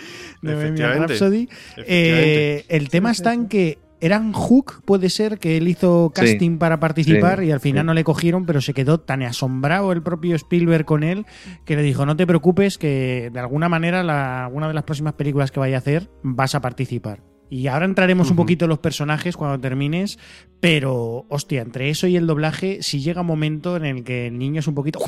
de 0.43 0.55
Bohemian. 0.55 0.99
Rhapsody. 1.09 1.49
Eh, 1.87 2.65
el 2.69 2.89
tema 2.89 3.11
está 3.13 3.33
en 3.33 3.47
que 3.49 3.79
eran 4.03 4.33
Hook, 4.33 4.83
puede 4.85 5.09
ser, 5.09 5.39
que 5.39 5.57
él 5.57 5.69
hizo 5.69 6.13
Sí. 6.15 6.21
casting 6.21 6.59
para 6.59 6.79
participar 6.81 7.39
Sí, 7.41 7.47
y 7.47 7.51
al 7.53 7.61
final 7.61 7.85
sí. 7.85 7.87
no 7.87 7.95
le 7.95 8.05
cogieron, 8.05 8.45
pero 8.45 8.61
se 8.61 8.75
quedó 8.75 9.01
tan 9.01 9.23
asombrado 9.23 9.93
el 9.93 10.03
propio 10.03 10.37
Spielberg 10.37 10.85
con 10.85 11.03
él 11.05 11.25
que 11.65 11.77
le 11.77 11.83
dijo, 11.83 12.05
no 12.05 12.17
te 12.17 12.27
preocupes, 12.27 12.77
que 12.77 13.31
de 13.33 13.41
alguna 13.41 13.69
manera 13.71 14.03
la, 14.03 14.45
alguna 14.45 14.69
de 14.69 14.75
las 14.75 14.85
próximas 14.85 15.15
películas 15.15 15.51
que 15.51 15.61
vaya 15.61 15.77
a 15.77 15.79
hacer 15.79 16.11
vas 16.23 16.55
a 16.55 16.61
participar. 16.61 17.23
Y 17.49 17.67
ahora 17.67 17.85
entraremos 17.85 18.31
un 18.31 18.37
poquito 18.37 18.65
en 18.65 18.71
los 18.71 18.79
personajes 18.79 19.37
cuando 19.37 19.61
termines, 19.61 20.19
pero 20.59 21.27
hostia, 21.29 21.61
entre 21.61 21.91
eso 21.91 22.07
y 22.07 22.17
el 22.17 22.27
doblaje, 22.27 22.83
si 22.83 23.01
llega 23.01 23.21
un 23.21 23.27
momento 23.27 23.77
en 23.77 23.85
el 23.85 24.05
que 24.05 24.27
el 24.29 24.39
niño 24.39 24.61
es 24.61 24.67
un 24.67 24.75
poquito... 24.75 25.01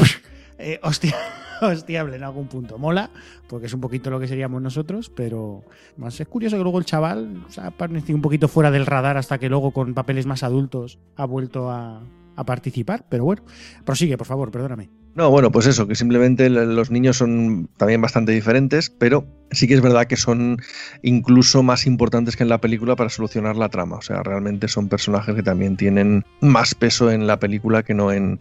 eh, 0.64 0.80
hostia, 0.82 1.14
hostiable 1.60 2.16
en 2.16 2.24
algún 2.24 2.48
punto. 2.48 2.78
Mola, 2.78 3.10
porque 3.48 3.66
es 3.66 3.74
un 3.74 3.80
poquito 3.80 4.10
lo 4.10 4.18
que 4.18 4.26
seríamos 4.26 4.62
nosotros, 4.62 5.10
pero 5.14 5.62
más 5.96 6.18
es 6.18 6.26
curioso 6.26 6.56
que 6.56 6.62
luego 6.62 6.78
el 6.78 6.84
chaval 6.84 7.44
se 7.48 7.60
ha 7.60 7.70
parecido 7.70 8.16
un 8.16 8.22
poquito 8.22 8.48
fuera 8.48 8.70
del 8.70 8.86
radar 8.86 9.16
hasta 9.16 9.38
que 9.38 9.48
luego 9.48 9.72
con 9.72 9.94
papeles 9.94 10.26
más 10.26 10.42
adultos 10.42 10.98
ha 11.16 11.26
vuelto 11.26 11.70
a, 11.70 12.02
a 12.34 12.44
participar. 12.44 13.04
Pero 13.08 13.24
bueno, 13.24 13.42
prosigue, 13.84 14.16
por 14.16 14.26
favor, 14.26 14.50
perdóname. 14.50 15.03
No, 15.14 15.30
bueno, 15.30 15.52
pues 15.52 15.66
eso, 15.66 15.86
que 15.86 15.94
simplemente 15.94 16.50
los 16.50 16.90
niños 16.90 17.18
son 17.18 17.68
también 17.76 18.00
bastante 18.00 18.32
diferentes, 18.32 18.90
pero 18.90 19.24
sí 19.52 19.68
que 19.68 19.74
es 19.74 19.80
verdad 19.80 20.06
que 20.06 20.16
son 20.16 20.60
incluso 21.02 21.62
más 21.62 21.86
importantes 21.86 22.36
que 22.36 22.42
en 22.42 22.48
la 22.48 22.60
película 22.60 22.96
para 22.96 23.10
solucionar 23.10 23.54
la 23.54 23.68
trama. 23.68 23.96
O 23.96 24.02
sea, 24.02 24.24
realmente 24.24 24.66
son 24.66 24.88
personajes 24.88 25.36
que 25.36 25.44
también 25.44 25.76
tienen 25.76 26.24
más 26.40 26.74
peso 26.74 27.12
en 27.12 27.28
la 27.28 27.38
película 27.38 27.84
que 27.84 27.94
no 27.94 28.10
en. 28.10 28.40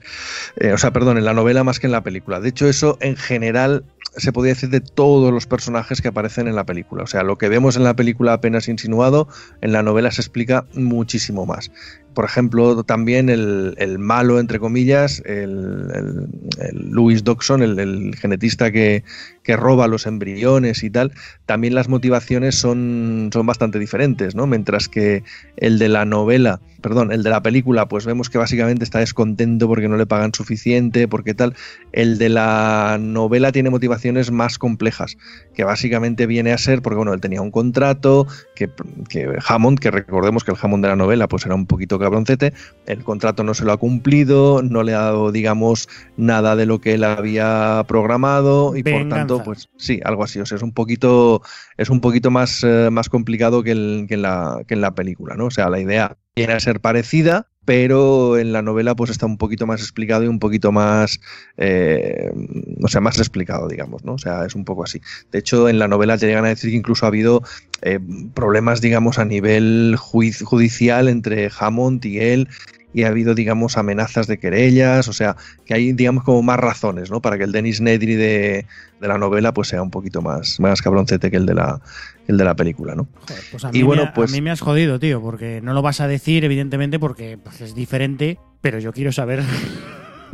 eh, 0.56 0.74
o 0.74 0.78
sea, 0.80 0.92
perdón, 0.92 1.20
en 1.20 1.26
la 1.26 1.34
novela 1.34 1.64
más 1.64 1.80
que 1.80 1.86
en 1.86 1.92
la 1.92 2.02
película. 2.02 2.40
De 2.40 2.50
hecho, 2.50 2.68
eso 2.68 2.98
en 3.02 3.18
general 3.18 3.86
se 4.18 4.32
podría 4.32 4.54
decir 4.54 4.70
de 4.70 4.82
todos 4.82 5.34
los 5.34 5.48
personajes 5.48 6.02
que 6.02 6.08
aparecen 6.08 6.48
en 6.48 6.56
la 6.56 6.66
película. 6.66 7.04
O 7.04 7.08
sea, 7.08 7.24
lo 7.24 7.38
que 7.38 7.50
vemos 7.50 7.76
en 7.76 7.84
la 7.84 7.96
película 7.96 8.34
apenas 8.34 8.68
insinuado, 8.68 9.28
en 9.62 9.72
la 9.74 9.84
novela 9.84 10.12
se 10.12 10.22
explica 10.22 10.66
muchísimo 10.74 11.46
más. 11.46 11.72
Por 12.14 12.26
ejemplo, 12.26 12.84
también 12.84 13.30
el, 13.30 13.76
el 13.78 14.00
malo, 14.00 14.40
entre 14.40 14.60
comillas, 14.60 15.22
el, 15.26 15.88
el- 15.94 16.28
el 16.60 16.90
Louis 16.92 17.24
el 17.62 18.16
genetista 18.16 18.72
que, 18.72 19.04
que 19.44 19.58
roba 19.58 19.88
los 19.88 20.06
embriones 20.06 20.84
y 20.84 20.90
tal, 20.90 21.12
también 21.46 21.76
las 21.76 21.90
motivaciones 21.90 22.56
son, 22.56 23.30
son 23.34 23.46
bastante 23.46 23.80
diferentes, 23.80 24.36
¿no? 24.36 24.48
Mientras 24.48 24.88
que 24.88 25.24
el 25.58 25.80
de 25.80 25.90
la 25.90 26.06
novela, 26.06 26.60
perdón, 26.82 27.12
el 27.12 27.24
de 27.24 27.30
la 27.30 27.42
película, 27.42 27.88
pues 27.88 28.06
vemos 28.06 28.30
que 28.30 28.38
básicamente 28.38 28.84
está 28.84 29.00
descontento 29.00 29.68
porque 29.68 29.88
no 29.88 29.98
le 29.98 30.06
pagan 30.06 30.34
suficiente, 30.34 31.08
porque 31.08 31.34
tal. 31.34 31.56
El 31.92 32.18
de 32.18 32.30
la 32.30 32.98
novela 33.00 33.52
tiene 33.52 33.70
motivaciones 33.70 34.32
más 34.32 34.58
complejas, 34.58 35.18
que 35.54 35.64
básicamente 35.64 36.26
viene 36.26 36.52
a 36.54 36.58
ser, 36.58 36.82
porque 36.82 36.98
bueno, 36.98 37.14
él 37.14 37.22
tenía 37.22 37.42
un 37.42 37.52
contrato, 37.52 38.28
que, 38.56 38.70
que 39.10 39.28
Hammond, 39.48 39.80
que 39.80 39.92
recordemos 39.92 40.44
que 40.44 40.52
el 40.52 40.58
Hammond 40.62 40.84
de 40.84 40.90
la 40.90 40.96
novela 40.96 41.28
pues 41.28 41.46
era 41.46 41.56
un 41.56 41.66
poquito 41.66 42.00
cabroncete, 42.04 42.54
el 42.86 43.04
contrato 43.04 43.44
no 43.44 43.54
se 43.54 43.66
lo 43.66 43.72
ha 43.72 43.78
cumplido, 43.78 44.62
no 44.62 44.84
le 44.84 44.94
ha 44.94 45.00
dado, 45.02 45.32
digamos, 45.32 45.88
nada 46.18 46.56
de 46.56 46.66
lo 46.66 46.80
que 46.80 46.94
él 46.94 47.04
había 47.04 47.84
programado 47.88 48.76
y 48.76 48.84
por 48.84 49.10
tanto, 49.10 49.38
pues 49.46 49.70
sí, 49.78 50.00
algo 50.04 50.24
así, 50.24 50.40
o 50.40 50.46
sea, 50.46 50.58
es 50.58 50.64
un 50.64 50.74
poquito, 50.74 51.42
es 51.78 51.90
un 51.90 52.02
poquito 52.02 52.30
más, 52.32 52.64
eh, 52.64 52.90
más 52.92 53.10
complicado 53.10 53.64
que, 53.64 53.72
el- 53.72 54.06
que 54.08 54.14
en 54.16 54.22
la, 54.22 54.62
que 54.68 54.74
en 54.76 54.82
la 54.82 54.94
película, 54.96 55.36
¿no? 55.36 55.46
O 55.46 55.52
sea, 55.52 55.70
la 55.70 55.80
idea 55.80 56.18
viene 56.36 56.54
a 56.54 56.60
ser 56.60 56.80
parecida, 56.80 57.48
pero 57.66 58.38
en 58.38 58.52
la 58.52 58.62
novela 58.62 58.94
pues 58.96 59.10
está 59.10 59.26
un 59.26 59.38
poquito 59.38 59.66
más 59.66 59.80
explicado 59.82 60.24
y 60.24 60.28
un 60.28 60.40
poquito 60.40 60.72
más, 60.74 61.20
eh, 61.58 62.32
o 62.82 62.88
sea, 62.88 63.00
más 63.02 63.18
explicado, 63.20 63.68
digamos, 63.68 64.04
¿no? 64.04 64.14
O 64.14 64.18
sea, 64.18 64.46
es 64.46 64.56
un 64.56 64.66
poco 64.66 64.84
así. 64.84 65.00
De 65.32 65.40
hecho, 65.40 65.70
en 65.70 65.80
la 65.80 65.88
novela 65.88 66.18
te 66.18 66.26
llegan 66.28 66.46
a 66.46 66.50
decir 66.50 66.72
que 66.72 66.76
incluso 66.78 67.06
ha 67.06 67.10
habido 67.10 67.42
eh, 67.84 68.00
problemas, 68.34 68.82
digamos, 68.82 69.20
a 69.20 69.26
nivel 69.26 69.96
judicial 69.98 71.08
entre 71.08 71.50
Hammond 71.60 72.04
y 72.06 72.20
él 72.20 72.48
y 72.96 73.04
ha 73.04 73.08
habido, 73.08 73.34
digamos, 73.34 73.76
amenazas 73.78 74.28
de 74.28 74.38
querellas, 74.38 75.08
o 75.08 75.14
sea, 75.14 75.36
que 75.66 75.74
hay, 75.74 75.94
digamos, 75.94 76.24
como 76.24 76.44
más 76.44 76.60
razones, 76.60 77.10
¿no? 77.10 77.22
Para 77.22 77.40
que 77.40 77.44
el 77.44 77.52
Dennis 77.52 77.82
Nedry 77.82 78.14
de, 78.14 78.68
de 79.02 79.08
la 79.08 79.18
novela 79.18 79.52
pues 79.52 79.70
sea 79.70 79.82
un 79.82 79.90
poquito 79.90 80.22
más, 80.22 80.60
más 80.60 80.80
cabroncete 80.84 81.32
que 81.32 81.38
el 81.38 81.48
de 81.48 81.56
la, 81.56 81.82
el 82.28 82.38
de 82.38 82.44
la 82.46 82.56
película, 82.56 82.94
¿no? 82.94 83.08
Joder, 83.28 83.44
pues 83.52 83.66
a 83.66 83.70
Y 83.70 83.72
mí, 83.80 83.82
bueno, 83.84 84.06
me, 84.06 84.12
pues- 84.12 84.32
a 84.32 84.36
mí 84.36 84.42
me 84.42 84.52
has 84.52 84.62
jodido, 84.62 85.00
tío, 85.00 85.22
porque 85.22 85.60
no 85.64 85.74
lo 85.74 85.82
vas 85.82 86.02
a 86.02 86.08
decir, 86.08 86.46
evidentemente, 86.46 87.00
porque 87.00 87.40
pues, 87.44 87.62
es 87.62 87.74
diferente, 87.74 88.38
pero 88.62 88.78
yo 88.78 88.94
quiero 88.94 89.12
saber 89.12 89.42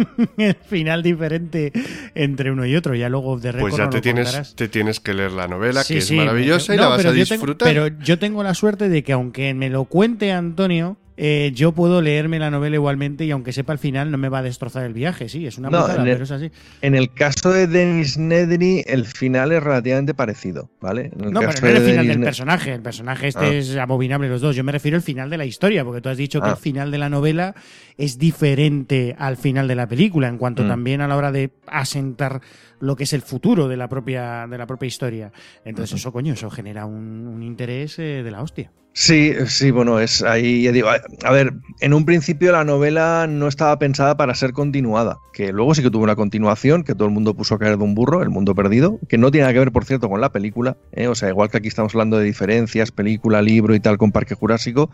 el 0.38 0.56
final 0.56 1.04
diferente 1.04 1.72
entre 2.16 2.52
uno 2.52 2.66
y 2.66 2.76
otro. 2.76 2.96
Ya 2.96 3.10
luego 3.10 3.38
de 3.40 3.54
Pues 3.54 3.76
ya 3.78 3.90
te 3.90 4.02
tienes, 4.02 4.26
contarás. 4.26 4.56
te 4.56 4.68
tienes 4.68 5.00
que 5.00 5.14
leer 5.14 5.32
la 5.32 5.48
novela, 5.48 5.84
Sí, 5.84 5.94
que 5.96 6.00
es 6.00 6.12
maravillosa 6.12 6.74
y 6.74 6.78
no, 6.78 6.84
la 6.84 6.90
vas 6.90 7.00
a 7.00 7.04
yo 7.04 7.12
tengo- 7.26 7.26
disfrutar. 7.26 7.68
pero 7.68 7.88
yo 8.04 8.20
tengo 8.20 8.44
la 8.44 8.54
suerte 8.54 8.90
de 8.90 9.04
que 9.04 9.14
aunque 9.14 9.54
me 9.54 9.70
lo 9.70 9.86
cuente 9.86 10.32
Antonio, 10.32 10.98
eh, 11.22 11.52
yo 11.54 11.74
puedo 11.74 12.02
leerme 12.02 12.40
la 12.40 12.50
novela 12.50 12.78
igualmente 12.78 13.26
y 13.26 13.32
aunque 13.32 13.52
sepa 13.52 13.74
el 13.74 13.80
final 13.80 14.10
no 14.10 14.18
me 14.18 14.30
va 14.30 14.40
a 14.40 14.42
destrozar 14.42 14.86
el 14.86 14.94
viaje. 14.94 15.28
Sí, 15.28 15.46
es 15.46 15.58
una 15.58 15.70
No, 15.70 15.82
putada, 15.82 16.02
en 16.02 16.08
el- 16.08 16.14
pero 16.14 16.24
es 16.24 16.32
así. 16.32 16.50
En 16.82 16.96
el 16.96 17.12
caso 17.14 17.52
de 17.52 17.68
Denis 17.68 18.18
Nedry, 18.18 18.86
el 18.88 19.06
final 19.06 19.52
es 19.52 19.62
relativamente 19.62 20.14
parecido, 20.14 20.70
¿vale? 20.80 21.12
En 21.14 21.26
el 21.26 21.32
No, 21.32 21.42
pero 21.42 21.52
no 21.52 21.52
es 21.52 21.64
el 21.64 21.74
de 21.84 21.90
final 21.92 22.08
del 22.08 22.22
personaje. 22.22 22.74
El 22.74 22.82
personaje 22.82 23.28
este 23.28 23.46
Ah. 23.46 23.52
es 23.54 23.76
abominable 23.76 24.30
los 24.30 24.40
dos. 24.40 24.56
Yo 24.56 24.64
me 24.64 24.72
refiero 24.72 24.96
al 24.96 25.04
final 25.04 25.30
de 25.30 25.38
la 25.38 25.44
historia, 25.46 25.84
porque 25.84 26.00
tú 26.00 26.08
has 26.08 26.18
dicho 26.18 26.40
que 26.40 26.48
Ah. 26.48 26.52
el 26.52 26.58
final 26.58 26.90
de 26.90 26.98
la 27.00 27.10
novela 27.10 27.54
es 27.98 28.18
diferente 28.18 29.14
al 29.20 29.36
final 29.36 29.68
de 29.68 29.76
la 29.76 29.88
película, 29.88 30.30
en 30.30 30.38
cuanto 30.38 30.64
Mm. 30.64 30.68
también 30.70 31.02
a 31.02 31.08
la 31.10 31.18
hora 31.18 31.34
de 31.34 31.52
asentar 31.68 32.40
lo 32.80 32.96
que 32.96 33.04
es 33.04 33.14
el 33.14 33.22
futuro 33.22 33.68
de 33.68 33.78
la 33.78 33.88
propia, 33.88 34.48
de 34.48 34.58
la 34.58 34.66
propia 34.66 34.88
historia. 34.88 35.32
Entonces, 35.66 36.00
eso, 36.00 36.12
coño, 36.12 36.34
eso 36.34 36.50
genera 36.50 36.86
un, 36.86 37.28
un 37.28 37.44
interés 37.44 38.00
eh, 38.00 38.24
de 38.24 38.32
la 38.32 38.42
hostia. 38.42 38.72
Sí, 38.92 39.34
sí, 39.46 39.70
bueno, 39.70 40.00
es 40.00 40.24
ahí, 40.24 40.64
ya 40.64 40.72
digo, 40.72 40.90
a, 40.90 41.00
a 41.24 41.32
ver, 41.32 41.54
en 41.80 41.94
un 41.94 42.06
principio 42.06 42.52
la 42.52 42.64
novela 42.64 43.28
no 43.30 43.48
estaba 43.48 43.78
pensada 43.78 44.18
para 44.18 44.34
ser 44.34 44.52
continuada, 44.52 45.20
que 45.32 45.54
luego 45.54 45.76
sí 45.76 45.84
que 45.84 45.92
tuvo 45.92 46.04
una 46.04 46.16
continuación, 46.16 46.84
que 46.84 46.96
todo 46.96 47.08
el 47.08 47.14
mundo 47.14 47.36
puso 47.36 47.56
a 47.56 47.60
caer 47.60 47.78
de 47.78 47.84
un 47.84 47.94
burro, 47.94 48.24
El 48.24 48.30
Mundo 48.30 48.56
Perdido, 48.56 49.00
que 49.08 49.20
no 49.20 49.30
tiene 49.30 49.44
nada 49.44 49.54
que 49.54 49.60
ver, 49.60 49.72
por 49.72 49.86
cierto, 49.86 50.10
con 50.10 50.20
la 50.20 50.32
película, 50.32 50.76
¿eh? 50.92 51.08
o 51.08 51.14
sea, 51.14 51.30
igual 51.30 51.50
que 51.50 51.58
aquí 51.58 51.68
estamos 51.68 51.94
hablando 51.94 52.18
de 52.18 52.26
diferencias, 52.26 52.92
película, 52.92 53.44
libro 53.44 53.76
y 53.76 53.80
tal 53.80 54.00
con 54.00 54.12
Parque 54.12 54.34
Jurásico, 54.34 54.90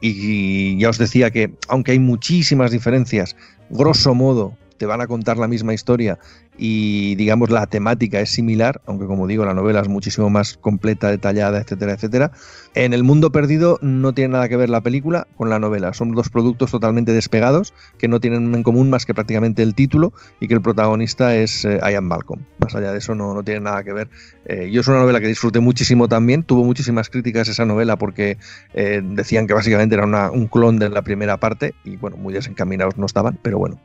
y 0.00 0.78
ya 0.78 0.88
os 0.88 0.98
decía 0.98 1.30
que, 1.30 1.52
aunque 1.68 1.92
hay 1.92 1.98
muchísimas 1.98 2.70
diferencias, 2.70 3.36
grosso 3.68 4.14
modo, 4.14 4.56
te 4.78 4.86
van 4.86 5.02
a 5.02 5.06
contar 5.06 5.36
la 5.36 5.48
misma 5.48 5.74
historia 5.74 6.18
y 6.62 7.14
digamos 7.14 7.48
la 7.48 7.66
temática 7.66 8.20
es 8.20 8.28
similar, 8.28 8.82
aunque 8.84 9.06
como 9.06 9.26
digo 9.26 9.46
la 9.46 9.54
novela 9.54 9.80
es 9.80 9.88
muchísimo 9.88 10.28
más 10.28 10.58
completa, 10.58 11.08
detallada, 11.08 11.58
etcétera, 11.58 11.94
etcétera. 11.94 12.32
En 12.74 12.92
El 12.92 13.02
Mundo 13.02 13.32
Perdido 13.32 13.78
no 13.80 14.12
tiene 14.12 14.34
nada 14.34 14.46
que 14.50 14.58
ver 14.58 14.68
la 14.68 14.82
película 14.82 15.26
con 15.36 15.48
la 15.48 15.58
novela, 15.58 15.94
son 15.94 16.12
dos 16.12 16.28
productos 16.28 16.70
totalmente 16.70 17.12
despegados 17.12 17.72
que 17.96 18.08
no 18.08 18.20
tienen 18.20 18.54
en 18.54 18.62
común 18.62 18.90
más 18.90 19.06
que 19.06 19.14
prácticamente 19.14 19.62
el 19.62 19.74
título 19.74 20.12
y 20.38 20.48
que 20.48 20.54
el 20.54 20.60
protagonista 20.60 21.34
es 21.34 21.64
eh, 21.64 21.80
Ian 21.90 22.04
Malcolm. 22.04 22.42
Más 22.58 22.74
allá 22.74 22.92
de 22.92 22.98
eso 22.98 23.14
no, 23.14 23.32
no 23.32 23.42
tiene 23.42 23.60
nada 23.60 23.82
que 23.82 23.94
ver. 23.94 24.10
Eh, 24.44 24.70
yo 24.70 24.82
es 24.82 24.88
una 24.88 24.98
novela 24.98 25.20
que 25.20 25.28
disfruté 25.28 25.60
muchísimo 25.60 26.08
también, 26.08 26.42
tuvo 26.42 26.62
muchísimas 26.62 27.08
críticas 27.08 27.48
esa 27.48 27.64
novela 27.64 27.96
porque 27.96 28.36
eh, 28.74 29.00
decían 29.02 29.46
que 29.46 29.54
básicamente 29.54 29.94
era 29.94 30.04
un 30.30 30.46
clon 30.46 30.78
de 30.78 30.90
la 30.90 31.00
primera 31.00 31.38
parte 31.38 31.74
y 31.84 31.96
bueno, 31.96 32.18
muy 32.18 32.34
desencaminados 32.34 32.98
no 32.98 33.06
estaban, 33.06 33.38
pero 33.40 33.58
bueno, 33.58 33.80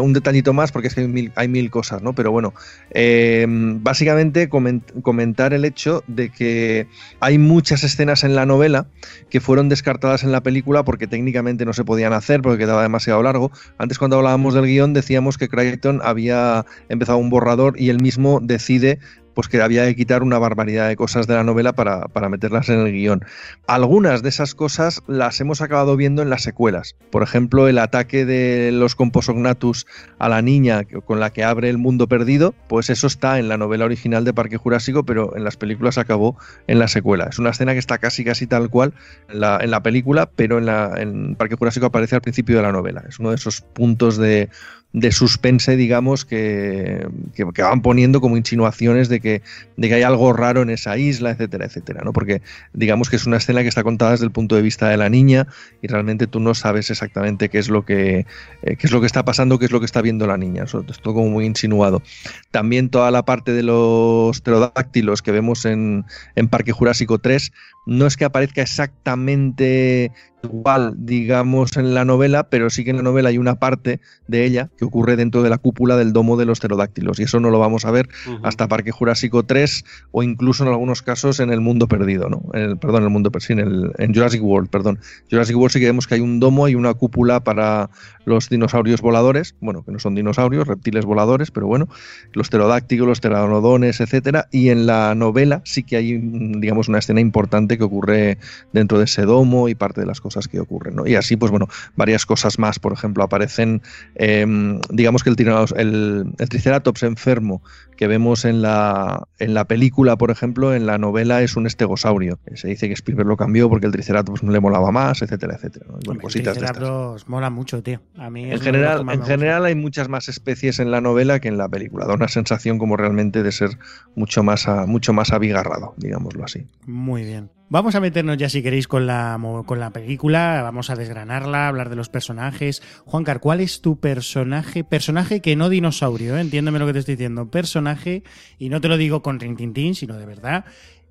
un 0.00 0.12
detallito 0.12 0.52
más, 0.52 0.70
porque 0.70 0.88
es 0.88 0.94
que 0.94 1.00
hay 1.00 1.08
mil, 1.08 1.32
hay 1.34 1.48
mil 1.48 1.70
cosas, 1.70 1.87
¿no? 2.02 2.14
Pero 2.14 2.30
bueno, 2.30 2.54
eh, 2.90 3.46
básicamente 3.48 4.48
coment- 4.48 5.02
comentar 5.02 5.52
el 5.52 5.64
hecho 5.64 6.04
de 6.06 6.30
que 6.30 6.86
hay 7.20 7.38
muchas 7.38 7.84
escenas 7.84 8.24
en 8.24 8.34
la 8.34 8.46
novela 8.46 8.86
que 9.30 9.40
fueron 9.40 9.68
descartadas 9.68 10.22
en 10.24 10.32
la 10.32 10.42
película 10.42 10.84
porque 10.84 11.06
técnicamente 11.06 11.64
no 11.64 11.72
se 11.72 11.84
podían 11.84 12.12
hacer, 12.12 12.42
porque 12.42 12.58
quedaba 12.58 12.82
demasiado 12.82 13.22
largo. 13.22 13.50
Antes 13.78 13.98
cuando 13.98 14.16
hablábamos 14.16 14.54
del 14.54 14.66
guion 14.66 14.92
decíamos 14.92 15.38
que 15.38 15.48
Crichton 15.48 16.00
había 16.04 16.64
empezado 16.88 17.18
un 17.18 17.30
borrador 17.30 17.74
y 17.80 17.88
él 17.90 18.00
mismo 18.02 18.40
decide 18.42 18.98
pues 19.38 19.46
que 19.46 19.62
había 19.62 19.84
que 19.84 19.94
quitar 19.94 20.24
una 20.24 20.36
barbaridad 20.40 20.88
de 20.88 20.96
cosas 20.96 21.28
de 21.28 21.34
la 21.34 21.44
novela 21.44 21.72
para, 21.72 22.08
para 22.08 22.28
meterlas 22.28 22.68
en 22.70 22.80
el 22.80 22.90
guion. 22.90 23.24
Algunas 23.68 24.24
de 24.24 24.30
esas 24.30 24.56
cosas 24.56 25.04
las 25.06 25.40
hemos 25.40 25.60
acabado 25.60 25.96
viendo 25.96 26.22
en 26.22 26.28
las 26.28 26.42
secuelas. 26.42 26.96
Por 27.12 27.22
ejemplo, 27.22 27.68
el 27.68 27.78
ataque 27.78 28.24
de 28.24 28.72
los 28.72 28.96
Composognathus 28.96 29.86
a 30.18 30.28
la 30.28 30.42
niña 30.42 30.82
con 31.04 31.20
la 31.20 31.30
que 31.30 31.44
abre 31.44 31.70
el 31.70 31.78
mundo 31.78 32.08
perdido, 32.08 32.52
pues 32.66 32.90
eso 32.90 33.06
está 33.06 33.38
en 33.38 33.46
la 33.46 33.56
novela 33.56 33.84
original 33.84 34.24
de 34.24 34.34
Parque 34.34 34.56
Jurásico, 34.56 35.04
pero 35.04 35.36
en 35.36 35.44
las 35.44 35.56
películas 35.56 35.98
acabó 35.98 36.36
en 36.66 36.80
la 36.80 36.88
secuela. 36.88 37.28
Es 37.30 37.38
una 37.38 37.50
escena 37.50 37.74
que 37.74 37.78
está 37.78 37.98
casi 37.98 38.24
casi 38.24 38.48
tal 38.48 38.70
cual 38.70 38.92
en 39.28 39.38
la, 39.38 39.82
película, 39.84 40.28
pero 40.34 40.58
en, 40.58 40.68
en 40.98 41.36
Parque 41.36 41.54
Jurásico 41.54 41.86
aparece 41.86 42.16
al 42.16 42.22
principio 42.22 42.56
de 42.56 42.62
la 42.62 42.72
novela. 42.72 43.04
Es 43.08 43.20
uno 43.20 43.30
de 43.30 43.36
esos 43.36 43.60
puntos 43.60 44.16
de, 44.16 44.48
de 44.92 45.12
suspense, 45.12 45.76
digamos, 45.76 46.24
que, 46.24 47.06
que, 47.34 47.44
van 47.44 47.82
poniendo 47.82 48.22
como 48.22 48.38
insinuaciones 48.38 49.08
de 49.08 49.20
que, 49.20 49.42
de 49.76 49.88
que 49.88 49.94
hay 49.94 50.02
algo 50.02 50.32
raro 50.32 50.62
en 50.62 50.70
esa 50.70 50.96
isla, 50.96 51.30
etcétera, 51.30 51.66
etcétera, 51.66 52.00
¿no? 52.04 52.14
Porque 52.14 52.40
digamos 52.72 53.10
que 53.10 53.16
es 53.16 53.26
una 53.26 53.36
escena 53.36 53.62
que 53.62 53.68
está 53.68 53.82
contada 53.82 54.12
desde 54.12 54.24
el 54.24 54.30
punto 54.30 54.56
de 54.56 54.62
vista 54.62 54.88
de 54.88 54.96
la 54.96 55.10
niña 55.10 55.46
y 55.82 55.88
realmente 55.88 56.26
tú 56.26 56.40
no 56.40 56.54
sabes 56.54 56.90
exactamente 56.90 57.50
qué 57.50 57.58
es 57.58 57.68
lo 57.68 57.84
que, 57.84 58.26
eh, 58.62 58.76
qué 58.76 58.86
es 58.86 58.90
lo 58.90 59.00
que 59.00 59.06
está 59.06 59.24
pasando, 59.26 59.58
qué 59.58 59.66
es 59.66 59.72
lo 59.72 59.80
que 59.80 59.86
está 59.86 60.00
viendo 60.00 60.26
la 60.26 60.38
niña. 60.38 60.64
Eso 60.64 60.84
es 60.88 61.00
todo 61.00 61.14
como 61.14 61.28
muy 61.28 61.44
insinuado. 61.44 62.02
También 62.50 62.88
toda 62.88 63.10
la 63.10 63.24
parte 63.24 63.52
de 63.52 63.62
los 63.62 64.40
pterodáctilos 64.40 65.20
que 65.20 65.32
vemos 65.32 65.66
en, 65.66 66.06
en 66.34 66.48
Parque 66.48 66.72
Jurásico 66.72 67.18
3 67.18 67.52
no 67.86 68.06
es 68.06 68.16
que 68.16 68.24
aparezca 68.24 68.62
exactamente 68.62 70.12
igual, 70.42 70.94
digamos, 70.98 71.76
en 71.76 71.94
la 71.94 72.04
novela, 72.04 72.48
pero 72.48 72.70
sí 72.70 72.84
que 72.84 72.90
en 72.90 72.96
la 72.96 73.02
novela 73.02 73.30
hay 73.30 73.38
una 73.38 73.56
parte 73.56 74.00
de 74.28 74.44
ella 74.44 74.70
que 74.76 74.84
ocurre 74.84 75.16
dentro 75.16 75.42
de 75.42 75.50
la 75.50 75.58
cúpula 75.58 75.96
del 75.96 76.12
domo 76.12 76.36
de 76.36 76.44
los 76.44 76.60
pterodáctilos 76.60 77.18
y 77.18 77.24
eso 77.24 77.40
no 77.40 77.50
lo 77.50 77.58
vamos 77.58 77.84
a 77.84 77.90
ver 77.90 78.08
hasta 78.42 78.68
Parque 78.68 78.92
Jurásico 78.92 79.44
3 79.44 79.84
o 80.12 80.22
incluso 80.22 80.62
en 80.62 80.70
algunos 80.70 81.02
casos 81.02 81.40
en 81.40 81.50
el 81.50 81.60
mundo 81.60 81.88
perdido, 81.88 82.28
¿no? 82.28 82.42
En 82.54 82.62
el, 82.62 82.78
perdón, 82.78 82.98
en 83.02 83.04
el 83.04 83.10
mundo 83.10 83.32
per- 83.32 83.42
sí, 83.42 83.54
en, 83.54 84.14
Jurassic 84.14 84.42
World, 84.42 84.70
perdón. 84.70 85.00
Jurassic 85.30 85.56
World 85.56 85.72
sí 85.72 85.80
que 85.80 85.86
vemos 85.86 86.06
que 86.06 86.14
hay 86.14 86.20
un 86.20 86.38
domo 86.38 86.68
y 86.68 86.74
una 86.76 86.94
cúpula 86.94 87.40
para 87.40 87.90
los 88.24 88.48
dinosaurios 88.48 89.00
voladores, 89.00 89.56
bueno, 89.60 89.82
que 89.84 89.90
no 89.90 89.98
son 89.98 90.14
dinosaurios, 90.14 90.68
reptiles 90.68 91.04
voladores, 91.04 91.50
pero 91.50 91.66
bueno, 91.66 91.88
los 92.32 92.48
pterodáctilos, 92.48 93.08
los 93.08 93.20
pterodonodones, 93.20 94.00
etcétera, 94.00 94.48
y 94.52 94.68
en 94.68 94.86
la 94.86 95.14
novela 95.14 95.62
sí 95.64 95.82
que 95.82 95.96
hay, 95.96 96.18
digamos, 96.18 96.88
una 96.88 96.98
escena 96.98 97.20
importante 97.20 97.78
que 97.78 97.84
ocurre 97.84 98.38
dentro 98.72 98.98
de 98.98 99.04
ese 99.04 99.22
domo 99.22 99.68
y 99.68 99.74
parte 99.74 100.00
de 100.00 100.06
las 100.06 100.20
cosas 100.20 100.27
que 100.48 100.60
ocurren, 100.60 100.96
¿no? 100.96 101.06
Y 101.06 101.14
así, 101.14 101.36
pues 101.36 101.50
bueno, 101.50 101.66
varias 101.96 102.26
cosas 102.26 102.58
más, 102.58 102.78
por 102.78 102.92
ejemplo, 102.92 103.24
aparecen, 103.24 103.82
em, 104.14 104.80
digamos 104.90 105.22
que 105.24 105.30
el, 105.30 105.36
el, 105.76 106.32
el 106.38 106.48
triceratops 106.48 107.02
enfermo 107.04 107.62
que 107.96 108.06
vemos 108.06 108.44
en 108.44 108.62
la, 108.62 109.26
en 109.40 109.54
la 109.54 109.64
película, 109.64 110.16
por 110.16 110.30
ejemplo, 110.30 110.72
en 110.72 110.86
la 110.86 110.98
novela 110.98 111.42
es 111.42 111.56
un 111.56 111.66
estegosaurio. 111.66 112.38
Se 112.54 112.68
dice 112.68 112.86
que 112.86 112.94
Spielberg 112.94 113.26
lo 113.28 113.36
cambió 113.36 113.68
porque 113.68 113.86
el 113.86 113.92
triceratops 113.92 114.42
le 114.44 114.60
molaba 114.60 114.92
más, 114.92 115.20
etcétera, 115.22 115.56
etcétera. 115.56 115.86
¿no? 115.88 116.20
Cositas 116.20 116.54
de 116.56 116.64
estas. 116.64 116.76
Triceratops 116.78 117.28
mola 117.28 117.50
mucho, 117.50 117.82
tío. 117.82 118.00
A 118.16 118.30
mí 118.30 118.44
En 118.52 118.60
general, 118.60 119.00
en 119.10 119.22
general 119.24 119.64
hay 119.64 119.74
muchas 119.74 120.08
más 120.08 120.28
especies 120.28 120.78
en 120.78 120.92
la 120.92 121.00
novela 121.00 121.40
que 121.40 121.48
en 121.48 121.58
la 121.58 121.68
película. 121.68 122.06
Da 122.06 122.14
una 122.14 122.28
sensación 122.28 122.78
como 122.78 122.96
realmente 122.96 123.42
de 123.42 123.50
ser 123.50 123.70
mucho 124.14 124.44
más, 124.44 124.68
a- 124.68 124.86
mucho 124.86 125.12
más 125.12 125.32
abigarrado, 125.32 125.94
digámoslo 125.96 126.44
así. 126.44 126.66
Muy 126.86 127.24
bien. 127.24 127.50
Vamos 127.70 127.94
a 127.94 128.00
meternos 128.00 128.38
ya, 128.38 128.48
si 128.48 128.62
queréis, 128.62 128.88
con 128.88 129.06
la, 129.06 129.38
con 129.66 129.78
la 129.78 129.90
película. 129.90 130.62
Vamos 130.62 130.88
a 130.88 130.96
desgranarla, 130.96 131.68
hablar 131.68 131.90
de 131.90 131.96
los 131.96 132.08
personajes. 132.08 132.82
Juancar, 133.04 133.40
¿cuál 133.40 133.60
es 133.60 133.82
tu 133.82 134.00
personaje? 134.00 134.84
Personaje 134.84 135.42
que 135.42 135.54
no 135.54 135.68
dinosaurio, 135.68 136.38
¿eh? 136.38 136.40
entiéndeme 136.40 136.78
lo 136.78 136.86
que 136.86 136.94
te 136.94 137.00
estoy 137.00 137.16
diciendo. 137.16 137.50
Personaje, 137.50 138.22
y 138.58 138.70
no 138.70 138.80
te 138.80 138.88
lo 138.88 138.96
digo 138.96 139.20
con 139.20 139.38
rintintín, 139.38 139.94
sino 139.94 140.16
de 140.16 140.24
verdad, 140.24 140.64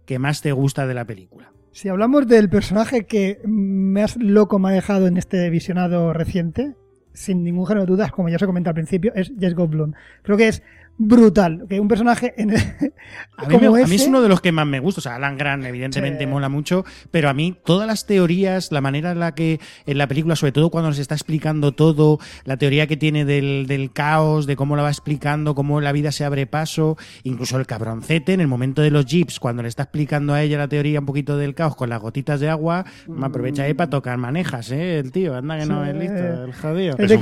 que 0.07 0.17
más 0.17 0.41
te 0.41 0.51
gusta 0.51 0.87
de 0.87 0.95
la 0.95 1.05
película. 1.05 1.51
Si 1.73 1.89
hablamos 1.89 2.27
del 2.27 2.49
personaje 2.49 3.05
que 3.05 3.39
más 3.45 4.17
loco 4.17 4.57
me 4.57 4.69
ha 4.69 4.71
dejado 4.71 5.05
en 5.05 5.17
este 5.17 5.51
visionado 5.51 6.11
reciente, 6.11 6.73
sin 7.13 7.43
ningún 7.43 7.67
género 7.67 7.85
de 7.85 7.91
dudas, 7.91 8.11
como 8.11 8.29
ya 8.29 8.37
os 8.37 8.41
he 8.41 8.47
comentado 8.47 8.71
al 8.71 8.83
principio, 8.83 9.11
es 9.13 9.31
Jess 9.39 9.53
Goldblum. 9.53 9.93
Creo 10.23 10.37
que 10.37 10.47
es 10.47 10.63
brutal 10.97 11.65
que 11.69 11.79
un 11.79 11.87
personaje 11.87 12.33
en 12.37 12.51
A 13.37 13.47
mí, 13.47 13.57
me- 13.59 13.67
a 13.83 13.87
mí 13.87 13.95
es 13.95 14.07
uno 14.07 14.21
de 14.21 14.29
los 14.29 14.41
que 14.41 14.51
más 14.51 14.65
me 14.65 14.79
gusta. 14.79 14.99
O 14.99 15.01
sea, 15.01 15.15
Alan 15.15 15.37
Grant, 15.37 15.63
evidentemente, 15.65 16.23
Sí. 16.23 16.25
mola 16.27 16.49
mucho. 16.49 16.85
Pero 17.11 17.29
a 17.29 17.33
mí, 17.33 17.55
todas 17.65 17.85
las 17.87 18.05
teorías, 18.05 18.71
la 18.71 18.81
manera 18.81 19.11
en 19.11 19.19
la 19.19 19.35
que 19.35 19.59
en 19.85 19.97
la 19.97 20.07
película, 20.07 20.35
sobre 20.35 20.51
todo 20.53 20.69
cuando 20.71 20.89
nos 20.89 20.97
está 20.99 21.13
explicando 21.15 21.71
todo, 21.73 22.19
la 22.45 22.57
teoría 22.57 22.87
que 22.87 22.97
tiene 22.97 23.25
del, 23.25 23.65
del 23.67 23.91
caos, 23.91 24.47
de 24.47 24.55
cómo 24.55 24.75
la 24.75 24.83
va 24.83 24.89
explicando, 24.89 25.53
cómo 25.55 25.81
la 25.81 25.91
vida 25.91 26.11
se 26.11 26.25
abre 26.25 26.47
paso, 26.47 26.97
incluso 27.23 27.57
el 27.59 27.67
cabroncete 27.67 28.33
en 28.33 28.41
el 28.41 28.47
momento 28.47 28.81
de 28.81 28.89
los 28.91 29.05
jeeps, 29.05 29.39
cuando 29.39 29.61
le 29.61 29.69
está 29.69 29.83
explicando 29.83 30.33
a 30.33 30.41
ella 30.41 30.57
la 30.57 30.67
teoría 30.67 30.99
un 30.99 31.05
poquito 31.05 31.37
del 31.37 31.53
caos 31.53 31.75
con 31.75 31.89
las 31.89 32.01
gotitas 32.01 32.39
de 32.39 32.49
agua, 32.49 32.85
me 33.07 33.25
aprovecha 33.27 33.63
ahí 33.63 33.73
para 33.75 33.89
tocar 33.89 34.17
manejas, 34.17 34.71
¿eh? 34.71 34.99
El 34.99 35.11
tío, 35.11 35.35
anda 35.35 35.59
que 35.59 35.65
no 35.67 35.83
Sí. 35.83 35.89
es 35.91 35.95
listo, 35.95 36.43
el 36.45 36.53
jodido. 36.53 36.93
Es 36.97 36.99
Es 36.99 37.09
de. 37.09 37.17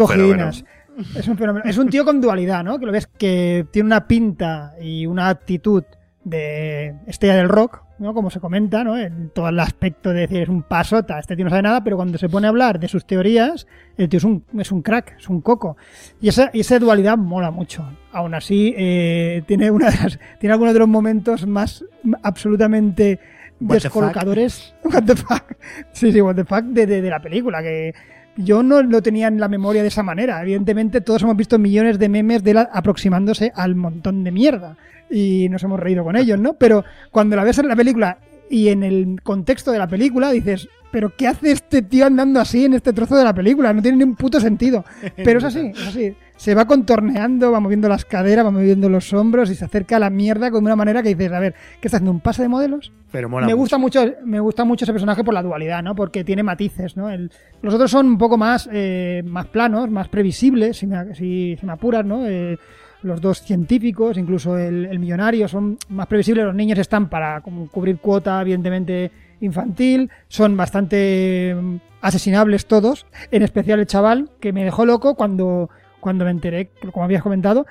Es 1.16 1.28
un 1.28 1.38
fenómeno. 1.38 1.66
Es 1.66 1.78
un 1.78 1.90
tío 1.90 2.06
con 2.06 2.22
dualidad, 2.22 2.64
¿no? 2.64 2.80
Que 2.80 2.86
lo 2.86 2.92
ves 2.92 3.08
que 3.08 3.66
tiene 3.72 3.88
una 3.88 4.08
pinta 4.08 4.74
y 4.82 5.06
una 5.06 5.30
actitud 5.30 5.84
de 6.24 6.96
estrella 7.06 7.36
del 7.36 7.50
rock, 7.50 7.84
¿no? 8.00 8.14
Como 8.14 8.30
se 8.32 8.40
comenta, 8.40 8.84
¿no? 8.84 8.98
En 8.98 9.30
todo 9.30 9.48
el 9.50 9.60
aspecto 9.60 10.10
de 10.12 10.22
decir 10.22 10.42
es 10.42 10.50
un 10.50 10.64
pasota, 10.64 11.20
este 11.20 11.36
tío 11.36 11.46
no 11.46 11.52
sabe 11.52 11.62
nada, 11.62 11.84
pero 11.84 11.98
cuando 11.98 12.18
se 12.18 12.30
pone 12.30 12.48
a 12.48 12.50
hablar 12.50 12.80
de 12.80 12.88
sus 12.88 13.06
teorías, 13.06 13.68
el 13.98 14.10
tío 14.10 14.18
es 14.18 14.24
un, 14.24 14.44
es 14.58 14.72
un 14.72 14.82
crack, 14.82 15.18
es 15.20 15.30
un 15.30 15.42
coco. 15.42 15.78
Y 16.20 16.30
esa, 16.30 16.50
y 16.52 16.62
esa 16.62 16.80
dualidad 16.80 17.18
mola 17.18 17.52
mucho. 17.52 17.86
Aún 18.12 18.34
así, 18.34 18.74
eh, 18.76 19.44
tiene, 19.46 19.70
una 19.70 19.92
de 19.92 19.98
las- 19.98 20.20
tiene 20.40 20.54
algunos 20.54 20.74
de 20.74 20.80
los 20.80 20.88
momentos 20.88 21.46
más 21.46 21.86
absolutamente 22.24 23.20
What 23.62 23.68
the 23.68 23.74
fuck. 23.76 23.84
descolocadores. 23.84 24.74
What 24.84 25.04
the 25.04 25.16
fuck. 25.16 25.54
Sí, 25.92 26.12
sí, 26.12 26.22
what 26.22 26.36
the 26.36 26.44
fuck 26.46 26.64
de, 26.66 26.86
de- 26.88 27.02
de 27.02 27.10
la 27.10 27.22
película. 27.22 27.62
Que 27.62 27.94
yo 28.38 28.64
no 28.64 28.82
lo 28.82 29.02
tenía 29.02 29.28
en 29.28 29.40
la 29.40 29.48
memoria 29.48 29.82
de 29.82 29.88
esa 29.88 30.04
manera. 30.04 30.42
Evidentemente, 30.42 31.02
todos 31.02 31.24
hemos 31.24 31.38
visto 31.38 31.58
millones 31.58 32.00
de 32.00 32.10
memes 32.10 32.44
de 32.44 32.52
él 32.52 32.58
aproximándose 32.58 33.52
al 33.56 33.76
montón 33.76 34.24
de 34.24 34.32
mierda. 34.32 34.78
Y 35.10 35.48
nos 35.50 35.64
hemos 35.64 35.80
reído 35.80 36.04
con 36.04 36.16
ellos, 36.16 36.40
¿no? 36.40 36.54
Pero 36.54 36.84
cuando 37.12 37.36
la 37.36 37.44
ves 37.44 37.60
en 37.60 37.68
la 37.68 37.76
película 37.76 38.18
y 38.50 38.70
en 38.70 38.84
el 38.84 39.20
contexto 39.24 39.72
de 39.72 39.80
la 39.80 39.88
película, 39.88 40.32
dices, 40.32 40.68
¿pero 40.92 41.14
qué 41.16 41.28
hace 41.28 41.52
este 41.52 41.82
tío 41.82 42.06
andando 42.06 42.40
así 42.40 42.66
en 42.66 42.74
este 42.74 42.94
trozo 42.94 43.16
de 43.16 43.24
la 43.24 43.34
película? 43.34 43.74
No 43.74 43.82
tiene 43.82 43.98
ni 43.98 44.04
un 44.04 44.16
puto 44.16 44.40
sentido. 44.40 44.86
Pero 45.18 45.40
es 45.40 45.44
así, 45.46 45.72
es 45.76 45.88
así. 45.88 46.16
Se 46.38 46.54
va 46.54 46.66
contorneando, 46.66 47.52
va 47.52 47.60
moviendo 47.60 47.88
las 47.90 48.06
caderas, 48.06 48.46
va 48.46 48.52
moviendo 48.52 48.88
los 48.90 49.12
hombros 49.14 49.50
y 49.50 49.56
se 49.56 49.66
acerca 49.66 49.96
a 49.98 50.00
la 50.00 50.10
mierda 50.10 50.52
con 50.52 50.64
una 50.64 50.76
manera 50.76 51.02
que 51.02 51.10
dices, 51.16 51.32
a 51.32 51.40
ver, 51.40 51.54
¿qué 51.82 51.88
está 51.88 51.98
haciendo? 51.98 52.12
¿Un 52.12 52.20
pase 52.20 52.42
de 52.44 52.50
modelos? 52.50 52.92
Pero 53.12 53.30
mola 53.30 53.46
me 53.46 53.54
mucho. 53.54 53.58
gusta 53.62 53.78
mucho 53.78 54.06
me 54.26 54.40
gusta 54.42 54.64
mucho 54.66 54.84
ese 54.86 54.92
personaje 54.94 55.24
por 55.24 55.34
la 55.34 55.42
dualidad 55.44 55.82
no 55.82 55.96
porque 55.96 56.24
tiene 56.26 56.44
matices 56.44 56.98
no 56.98 57.10
El- 57.10 57.32
los 57.62 57.74
otros 57.74 57.90
son 57.90 58.08
un 58.08 58.18
poco 58.18 58.38
más 58.38 58.68
eh, 58.74 59.24
más 59.26 59.48
planos 59.48 59.90
más 59.90 60.10
previsibles 60.10 60.76
si 60.78 60.88
me, 60.88 61.16
si, 61.16 61.56
si 61.58 61.66
me 61.66 61.72
apuras 61.72 62.06
no 62.06 62.26
Eh, 62.28 62.58
los 63.06 63.22
dos 63.22 63.42
científicos 63.42 64.18
incluso 64.18 64.58
el, 64.58 65.00
millonario 65.00 65.48
son 65.48 65.78
más 65.90 66.08
previsibles 66.08 66.46
los 66.46 66.56
niños 66.56 66.80
están 66.80 67.08
para 67.10 67.42
como 67.42 67.68
cubrir 67.70 67.98
cuota 68.00 68.42
evidentemente 68.42 69.12
infantil 69.42 70.10
son 70.28 70.58
bastante 70.58 71.56
mm, 71.56 71.76
asesinables 72.02 72.66
todos 72.66 73.06
en 73.32 73.44
especial 73.44 73.80
el 73.80 73.86
chaval 73.86 74.30
que 74.40 74.52
me 74.52 74.64
dejó 74.66 74.86
loco 74.86 75.16
cuando 75.16 75.70
cuando 76.00 76.26
me 76.26 76.32
enteré 76.32 76.70
como 76.92 77.06
habías 77.06 77.24
comentado 77.24 77.66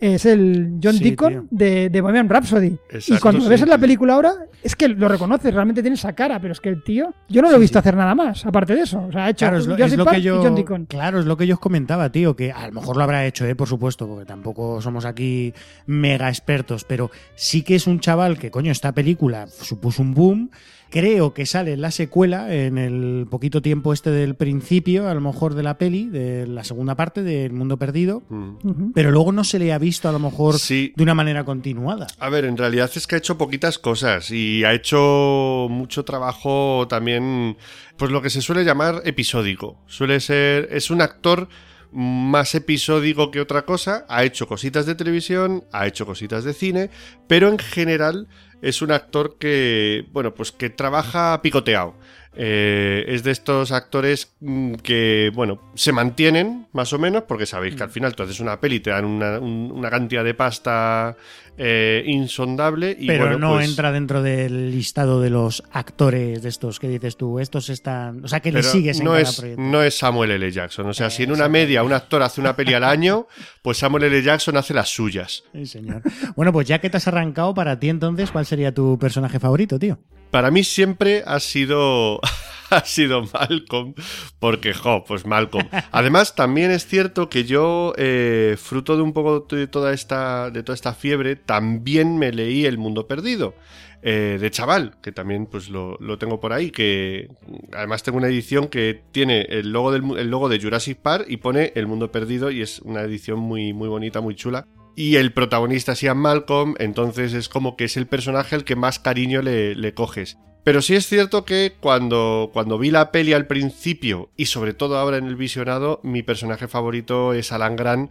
es 0.00 0.24
el 0.26 0.78
John 0.82 0.94
Sí, 0.94 1.04
Deacon 1.04 1.48
de, 1.50 1.90
de 1.90 2.00
Bohemian 2.00 2.28
Rhapsody. 2.28 2.78
y 3.08 3.18
cuando 3.18 3.38
lo 3.40 3.44
sí, 3.44 3.50
ves 3.50 3.62
en 3.62 3.68
la 3.68 3.78
película 3.78 4.14
ahora, 4.14 4.32
es 4.62 4.74
que 4.74 4.88
lo 4.88 5.08
reconoces, 5.08 5.52
realmente 5.54 5.82
tiene 5.82 5.94
esa 5.94 6.12
cara, 6.14 6.40
pero 6.40 6.52
es 6.52 6.60
que 6.60 6.68
el 6.70 6.82
tío, 6.82 7.12
yo 7.28 7.42
no 7.42 7.50
lo 7.50 7.56
he 7.56 7.60
visto 7.60 7.78
hacer 7.78 7.96
nada 7.96 8.14
más, 8.14 8.44
aparte 8.46 8.74
de 8.74 8.82
eso. 8.82 9.04
O 9.08 9.12
sea, 9.12 9.26
ha 9.26 9.30
hecho 9.30 9.46
Claro, 9.46 9.58
es 9.58 9.66
lo, 9.66 9.76
es 9.76 9.96
lo 9.96 10.06
que 10.06 10.18
y 10.18 10.22
yo, 10.22 10.42
John 10.42 10.54
Deacon. 10.54 10.86
claro, 10.86 11.20
es 11.20 11.26
lo 11.26 11.36
que 11.36 11.46
yo 11.46 11.54
os 11.54 11.60
comentaba, 11.60 12.10
tío, 12.10 12.34
que 12.36 12.50
a 12.52 12.66
lo 12.66 12.72
mejor 12.72 12.96
lo 12.96 13.02
habrá 13.02 13.26
hecho, 13.26 13.44
eh, 13.46 13.54
por 13.54 13.68
supuesto, 13.68 14.06
porque 14.08 14.24
tampoco 14.26 14.80
somos 14.80 15.04
aquí 15.04 15.52
mega 15.86 16.28
expertos, 16.28 16.84
pero 16.84 17.10
sí 17.34 17.62
que 17.62 17.74
es 17.74 17.86
un 17.86 18.00
chaval 18.00 18.38
que, 18.38 18.50
coño, 18.50 18.72
esta 18.72 18.92
película 18.92 19.46
supuso 19.46 20.02
un 20.02 20.14
boom. 20.14 20.50
Creo 20.90 21.32
que 21.34 21.46
sale 21.46 21.76
la 21.76 21.92
secuela, 21.92 22.52
en 22.52 22.76
el 22.76 23.26
poquito 23.30 23.62
tiempo 23.62 23.92
este 23.92 24.10
del 24.10 24.34
principio, 24.34 25.08
a 25.08 25.14
lo 25.14 25.20
mejor 25.20 25.54
de 25.54 25.62
la 25.62 25.78
peli, 25.78 26.06
de 26.08 26.48
la 26.48 26.64
segunda 26.64 26.96
parte 26.96 27.22
del 27.22 27.52
Mundo 27.52 27.76
Perdido, 27.76 28.22
Mm. 28.28 28.92
Pero 28.92 29.10
luego 29.12 29.30
no 29.32 29.44
se 29.44 29.58
le 29.58 29.72
ha 29.72 29.78
visto 29.78 30.08
a 30.08 30.12
lo 30.12 30.18
mejor 30.18 30.58
Sí. 30.58 30.92
de 30.96 31.02
una 31.04 31.14
manera 31.14 31.44
continuada. 31.44 32.08
A 32.18 32.28
ver, 32.28 32.44
en 32.44 32.56
realidad 32.56 32.90
es 32.94 33.06
que 33.06 33.14
ha 33.14 33.18
hecho 33.18 33.38
poquitas 33.38 33.78
cosas 33.78 34.30
y 34.30 34.64
ha 34.64 34.72
hecho 34.74 35.68
mucho 35.70 36.04
trabajo 36.04 36.86
también, 36.88 37.56
pues 37.96 38.10
lo 38.10 38.20
que 38.20 38.30
se 38.30 38.42
suele 38.42 38.64
llamar 38.64 39.02
episódico. 39.04 39.78
Suele 39.86 40.18
ser, 40.20 40.68
es 40.72 40.90
un 40.90 41.02
actor 41.02 41.48
más 41.92 42.54
episódico 42.54 43.30
que 43.30 43.40
otra 43.40 43.62
cosa, 43.64 44.04
ha 44.08 44.22
hecho 44.24 44.46
cositas 44.46 44.86
de 44.86 44.94
televisión, 44.94 45.64
ha 45.72 45.86
hecho 45.86 46.06
cositas 46.06 46.44
de 46.44 46.52
cine, 46.52 46.90
pero 47.26 47.48
en 47.48 47.58
general 47.58 48.28
es 48.62 48.82
un 48.82 48.92
actor 48.92 49.36
que, 49.38 50.06
bueno, 50.12 50.34
pues 50.34 50.52
que 50.52 50.70
trabaja 50.70 51.40
picoteado. 51.42 51.94
Eh, 52.36 53.04
es 53.08 53.24
de 53.24 53.32
estos 53.32 53.72
actores 53.72 54.32
mm, 54.40 54.74
que, 54.74 55.32
bueno, 55.34 55.60
se 55.74 55.90
mantienen 55.92 56.68
más 56.72 56.92
o 56.92 56.98
menos, 56.98 57.24
porque 57.24 57.44
sabéis 57.44 57.74
que 57.74 57.82
al 57.82 57.90
final 57.90 58.14
tú 58.14 58.22
haces 58.22 58.38
una 58.38 58.60
peli 58.60 58.76
y 58.76 58.80
te 58.80 58.90
dan 58.90 59.04
una, 59.04 59.40
un- 59.40 59.72
una 59.74 59.90
cantidad 59.90 60.22
de 60.22 60.34
pasta 60.34 61.16
eh, 61.58 62.04
insondable. 62.06 62.96
Y 62.98 63.08
pero 63.08 63.24
bueno, 63.24 63.38
no 63.38 63.54
pues- 63.54 63.68
entra 63.68 63.90
dentro 63.90 64.22
del 64.22 64.70
listado 64.70 65.20
de 65.20 65.28
los 65.30 65.62
actores 65.72 66.40
de 66.42 66.48
estos 66.48 66.78
que 66.78 66.88
dices 66.88 67.16
tú. 67.16 67.40
Estos 67.40 67.68
están. 67.68 68.24
O 68.24 68.28
sea, 68.28 68.38
que 68.40 68.52
le 68.52 68.62
sigues 68.62 68.98
en 69.00 69.04
no 69.06 69.10
cada 69.10 69.22
es, 69.22 69.36
proyecto. 69.36 69.62
no 69.62 69.82
es 69.82 69.98
Samuel 69.98 70.30
L. 70.30 70.50
Jackson. 70.52 70.86
O 70.86 70.94
sea, 70.94 71.10
si 71.10 71.24
en 71.24 71.32
una 71.32 71.48
media 71.48 71.82
un 71.82 71.92
actor 71.92 72.22
hace 72.22 72.40
una 72.40 72.54
peli 72.54 72.74
al 72.74 72.84
año, 72.84 73.26
pues 73.62 73.78
Samuel 73.78 74.04
L. 74.04 74.22
Jackson 74.22 74.56
hace 74.56 74.72
las 74.72 74.88
suyas. 74.88 75.42
Sí, 75.52 75.66
señor. 75.66 76.02
Bueno, 76.36 76.52
pues 76.52 76.68
ya 76.68 76.78
que 76.78 76.88
te 76.90 76.96
has 76.96 77.08
arrancado, 77.08 77.52
para 77.54 77.78
ti 77.80 77.88
entonces, 77.88 78.30
¿cuál 78.30 78.46
sería 78.46 78.72
tu 78.72 78.96
personaje 79.00 79.40
favorito, 79.40 79.78
tío? 79.80 79.98
Para 80.30 80.50
mí 80.50 80.64
siempre 80.64 81.22
ha 81.26 81.40
sido. 81.40 82.20
Ha 82.72 82.84
sido 82.84 83.24
Malcolm, 83.32 83.94
porque, 84.38 84.72
jo, 84.74 85.02
pues 85.02 85.26
Malcolm. 85.26 85.66
Además, 85.90 86.36
también 86.36 86.70
es 86.70 86.86
cierto 86.86 87.28
que 87.28 87.42
yo, 87.42 87.92
eh, 87.96 88.56
fruto 88.62 88.94
de 88.96 89.02
un 89.02 89.12
poco 89.12 89.40
de 89.56 89.66
toda 89.66 89.92
esta, 89.92 90.52
de 90.52 90.62
toda 90.62 90.76
esta 90.76 90.94
fiebre, 90.94 91.34
también 91.34 92.16
me 92.16 92.30
leí 92.30 92.66
El 92.66 92.78
Mundo 92.78 93.08
Perdido. 93.08 93.56
eh, 94.02 94.38
de 94.40 94.50
chaval, 94.52 94.94
que 95.02 95.10
también 95.10 95.46
pues 95.46 95.68
lo, 95.68 95.96
lo 95.98 96.16
tengo 96.18 96.38
por 96.38 96.52
ahí, 96.52 96.70
que 96.70 97.28
además 97.72 98.04
tengo 98.04 98.18
una 98.18 98.28
edición 98.28 98.68
que 98.68 99.02
tiene 99.10 99.42
el 99.50 99.72
logo, 99.72 99.90
del, 99.90 100.04
el 100.16 100.30
logo 100.30 100.48
de 100.48 100.60
Jurassic 100.60 100.98
Park 100.98 101.26
y 101.28 101.38
pone 101.38 101.72
El 101.74 101.88
Mundo 101.88 102.12
Perdido 102.12 102.52
y 102.52 102.62
es 102.62 102.78
una 102.80 103.02
edición 103.02 103.40
muy, 103.40 103.72
muy 103.72 103.88
bonita, 103.88 104.20
muy 104.20 104.36
chula. 104.36 104.66
Y 105.00 105.16
el 105.16 105.32
protagonista 105.32 105.94
Ian 105.94 106.18
Malcolm, 106.18 106.74
entonces 106.78 107.32
es 107.32 107.48
como 107.48 107.74
que 107.74 107.84
es 107.84 107.96
el 107.96 108.06
personaje 108.06 108.54
al 108.54 108.64
que 108.64 108.76
más 108.76 108.98
cariño 108.98 109.40
le, 109.40 109.74
le 109.74 109.94
coges. 109.94 110.36
Pero 110.62 110.82
sí 110.82 110.94
es 110.94 111.06
cierto 111.06 111.46
que 111.46 111.72
cuando, 111.80 112.50
cuando 112.52 112.78
vi 112.78 112.90
la 112.90 113.10
peli 113.10 113.32
al 113.32 113.46
principio 113.46 114.28
y 114.36 114.44
sobre 114.44 114.74
todo 114.74 114.98
ahora 114.98 115.16
en 115.16 115.26
el 115.26 115.36
visionado, 115.36 116.00
mi 116.02 116.22
personaje 116.22 116.68
favorito 116.68 117.32
es 117.32 117.50
Alan 117.50 117.76
Grant, 117.76 118.10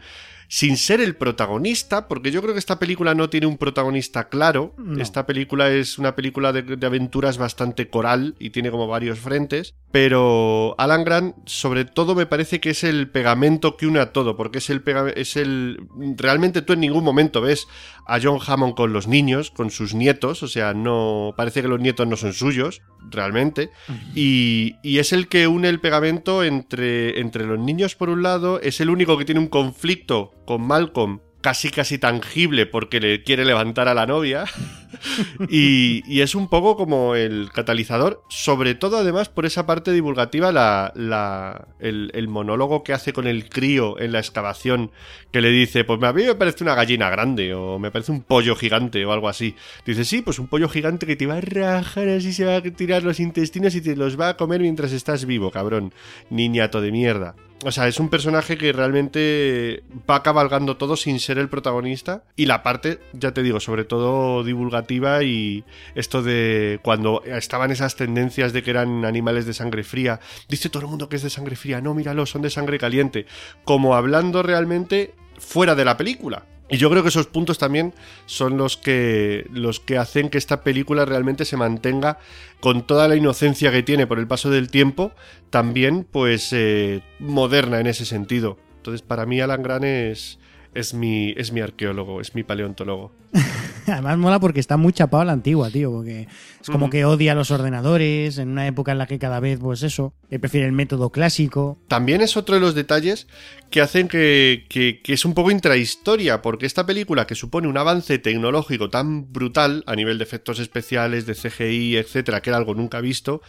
sin 0.49 0.77
ser 0.77 0.99
el 0.99 1.15
protagonista, 1.15 2.07
porque 2.07 2.31
yo 2.31 2.41
creo 2.41 2.53
que 2.53 2.59
esta 2.59 2.79
película 2.79 3.13
no 3.13 3.29
tiene 3.29 3.45
un 3.45 3.59
protagonista 3.59 4.29
claro. 4.29 4.73
No. 4.79 4.99
Esta 4.99 5.27
película 5.27 5.69
es 5.69 5.99
una 5.99 6.15
película 6.15 6.51
de, 6.51 6.63
de 6.63 6.87
aventuras 6.87 7.37
bastante 7.37 7.87
coral 7.89 8.35
y 8.39 8.49
tiene 8.49 8.71
como 8.71 8.87
varios 8.87 9.19
frentes. 9.19 9.75
Pero 9.91 10.73
Alan 10.79 11.03
Grant, 11.03 11.35
sobre 11.45 11.85
todo, 11.85 12.15
me 12.15 12.25
parece 12.25 12.59
que 12.59 12.71
es 12.71 12.83
el 12.83 13.09
pegamento 13.09 13.77
que 13.77 13.85
une 13.85 13.99
a 13.99 14.11
todo, 14.11 14.35
porque 14.37 14.57
es 14.57 14.71
el 14.71 14.83
es 15.15 15.35
el. 15.35 15.87
Realmente 16.17 16.63
tú 16.63 16.73
en 16.73 16.79
ningún 16.79 17.03
momento 17.03 17.41
ves 17.41 17.67
a 18.07 18.19
John 18.21 18.39
Hammond 18.45 18.73
con 18.73 18.91
los 18.91 19.07
niños, 19.07 19.51
con 19.51 19.69
sus 19.69 19.93
nietos, 19.93 20.41
o 20.41 20.47
sea, 20.47 20.73
no. 20.73 21.35
Parece 21.37 21.61
que 21.61 21.67
los 21.67 21.79
nietos 21.79 22.07
no 22.07 22.17
son 22.17 22.33
suyos, 22.33 22.81
realmente. 23.09 23.69
Y, 24.15 24.75
y 24.81 24.97
es 24.97 25.13
el 25.13 25.27
que 25.27 25.47
une 25.47 25.69
el 25.69 25.79
pegamento 25.79 26.43
entre, 26.43 27.19
entre 27.19 27.45
los 27.45 27.59
niños, 27.59 27.95
por 27.95 28.09
un 28.09 28.23
lado, 28.23 28.59
es 28.61 28.81
el 28.81 28.89
único 28.89 29.17
que 29.17 29.25
tiene 29.25 29.41
un 29.41 29.47
conflicto 29.47 30.38
con 30.49 30.63
Malcolm. 30.65 31.19
Casi 31.41 31.69
casi 31.69 31.99
tangible 31.99 32.65
porque 32.65 32.99
le 32.99 33.23
quiere 33.23 33.45
levantar 33.45 33.87
a 33.87 33.93
la 33.93 34.07
novia. 34.07 34.45
y, 35.49 36.19
es 36.19 36.33
un 36.33 36.49
poco 36.49 36.75
como 36.75 37.13
el 37.15 37.49
catalizador, 37.53 38.23
sobre 38.29 38.73
todo 38.75 38.97
además 38.97 39.29
por 39.29 39.45
esa 39.45 39.65
parte 39.67 39.91
divulgativa, 39.93 40.51
la, 40.51 40.91
la- 40.95 41.67
el, 41.79 42.09
el 42.15 42.27
monólogo 42.27 42.83
que 42.83 42.93
hace 42.93 43.13
con 43.13 43.27
el 43.27 43.47
crío 43.47 43.97
en 43.99 44.11
la 44.11 44.19
excavación, 44.19 44.91
que 45.31 45.39
le 45.39 45.49
dice, 45.51 45.83
pues 45.85 46.01
a 46.03 46.11
mí 46.11 46.23
me 46.23 46.35
parece 46.35 46.63
una 46.63 46.75
gallina 46.75 47.09
grande, 47.11 47.53
o 47.53 47.77
me 47.79 47.91
parece 47.91 48.11
un 48.11 48.23
pollo 48.23 48.55
gigante, 48.55 49.05
o 49.05 49.13
algo 49.13 49.29
así. 49.29 49.55
Dice, 49.85 50.03
sí, 50.05 50.21
pues 50.23 50.39
un 50.39 50.47
pollo 50.47 50.67
gigante 50.67 51.05
que 51.05 51.15
te 51.15 51.27
va 51.27 51.35
a 51.37 51.41
rajar 51.41 52.09
así, 52.09 52.33
se 52.33 52.43
va 52.43 52.55
a 52.57 52.61
tirar 52.63 53.03
los 53.03 53.19
intestinos 53.21 53.75
y 53.75 53.81
te 53.81 53.95
los 53.95 54.19
va 54.19 54.29
a 54.29 54.35
comer 54.35 54.59
mientras 54.61 54.91
estás 54.91 55.25
vivo, 55.25 55.51
cabrón. 55.51 55.93
Niñato 56.31 56.81
de 56.81 56.91
mierda. 56.91 57.35
O 57.66 57.72
sea, 57.72 57.89
es 57.89 57.99
un 57.99 58.07
personaje 58.07 58.57
que 58.57 58.72
realmente 58.72 59.84
va 60.10 60.24
cabalgando 60.24 60.78
todo 60.78 60.95
sin 60.95 61.20
ser 61.20 61.38
el 61.38 61.49
protagonista. 61.49 62.24
Y 62.38 62.45
la 62.45 62.64
parte, 62.64 63.01
ya 63.12 63.34
te 63.34 63.43
digo, 63.43 63.60
sobre 63.60 63.84
todo 63.84 64.45
divulgativa 64.45 65.24
y 65.24 65.66
esto 65.93 66.24
de 66.24 66.80
cuando 66.84 67.22
estaban 67.26 67.72
esas 67.72 67.97
tendencias 67.97 68.53
de 68.53 68.64
que 68.64 68.72
eran 68.72 69.03
animales 69.03 69.45
de 69.45 69.53
sangre 69.53 69.84
fría. 69.84 70.22
Dice 70.47 70.70
todo 70.70 70.84
el 70.84 70.89
mundo 70.89 71.10
que 71.10 71.18
es 71.18 71.24
de 71.24 71.30
sangre 71.30 71.57
fría. 71.57 71.82
No, 71.82 71.93
míralo, 71.93 72.26
son 72.26 72.41
de 72.41 72.49
sangre 72.49 72.80
caliente. 72.80 73.26
Como 73.66 73.93
hablando 73.93 74.41
realmente 74.41 75.14
fuera 75.38 75.76
de 75.76 75.84
la 75.84 75.97
película. 75.97 76.45
Y 76.70 76.78
yo 76.78 76.89
creo 76.89 77.01
que 77.01 77.09
esos 77.09 77.28
puntos 77.28 77.57
también 77.57 77.93
son 78.28 78.57
los 78.57 78.78
que, 78.78 79.47
los 79.51 79.80
que 79.80 79.97
hacen 79.97 80.30
que 80.30 80.38
esta 80.38 80.63
película 80.63 81.03
realmente 81.03 81.43
se 81.45 81.57
mantenga 81.57 82.20
con 82.59 82.86
toda 82.86 83.07
la 83.07 83.15
inocencia 83.15 83.72
que 83.72 83.82
tiene 83.82 84.05
por 84.05 84.20
el 84.20 84.28
paso 84.28 84.51
del 84.51 84.70
tiempo, 84.70 85.11
también 85.49 86.05
pues 86.09 86.53
eh, 86.53 87.01
moderna 87.20 87.80
en 87.80 87.88
ese 87.88 88.05
sentido. 88.05 88.57
Entonces 88.78 89.01
para 89.01 89.26
mí 89.26 89.41
Alan 89.41 89.63
Grant 89.63 89.86
es, 89.86 90.39
es, 90.76 90.93
mi, 90.93 91.34
es 91.38 91.51
mi 91.51 91.61
arqueólogo, 91.61 92.22
es 92.22 92.36
mi 92.36 92.43
paleontólogo. 92.43 93.11
Además 93.88 94.17
mola 94.20 94.39
porque 94.39 94.59
está 94.59 94.78
muy 94.78 94.93
chapado 94.93 95.24
la 95.24 95.32
antigua, 95.32 95.72
tío, 95.72 95.91
porque 95.91 96.28
es 96.62 96.70
como 96.70 96.89
que 96.89 97.05
odia 97.05 97.36
los 97.36 97.51
ordenadores 97.51 98.38
en 98.38 98.49
una 98.49 98.68
época 98.68 98.91
en 98.91 98.97
la 98.97 99.07
que 99.07 99.18
cada 99.20 99.39
vez, 99.39 99.60
pues 99.60 99.84
eso, 99.84 100.14
que 100.30 100.39
prefiere 100.39 100.66
el 100.68 100.74
método 100.74 101.10
clásico. 101.10 101.78
También 101.88 102.22
es 102.22 102.36
otro 102.38 102.55
de 102.55 102.62
los 102.62 102.76
detalles 102.76 103.28
que 103.70 103.82
hacen 103.82 104.07
que, 104.07 104.66
que- 104.68 104.99
que 105.03 105.14
es 105.14 105.26
un 105.26 105.34
poco 105.36 105.51
intrahistoria, 105.51 106.41
porque 106.41 106.66
esta 106.66 106.86
película 106.86 107.28
que 107.28 107.36
supone 107.36 107.68
un 107.68 107.78
avance 107.78 108.18
tecnológico 108.20 108.89
tan 108.89 109.32
brutal 109.32 109.84
a 109.86 109.95
nivel 109.95 110.18
de 110.18 110.24
efectos 110.24 110.60
especiales, 110.60 111.26
de 111.28 111.36
CGI, 111.36 111.97
etcétera, 111.97 112.41
que 112.41 112.49
era 112.49 112.57
algo 112.57 112.74
nunca 112.74 112.99
visto, 112.99 113.41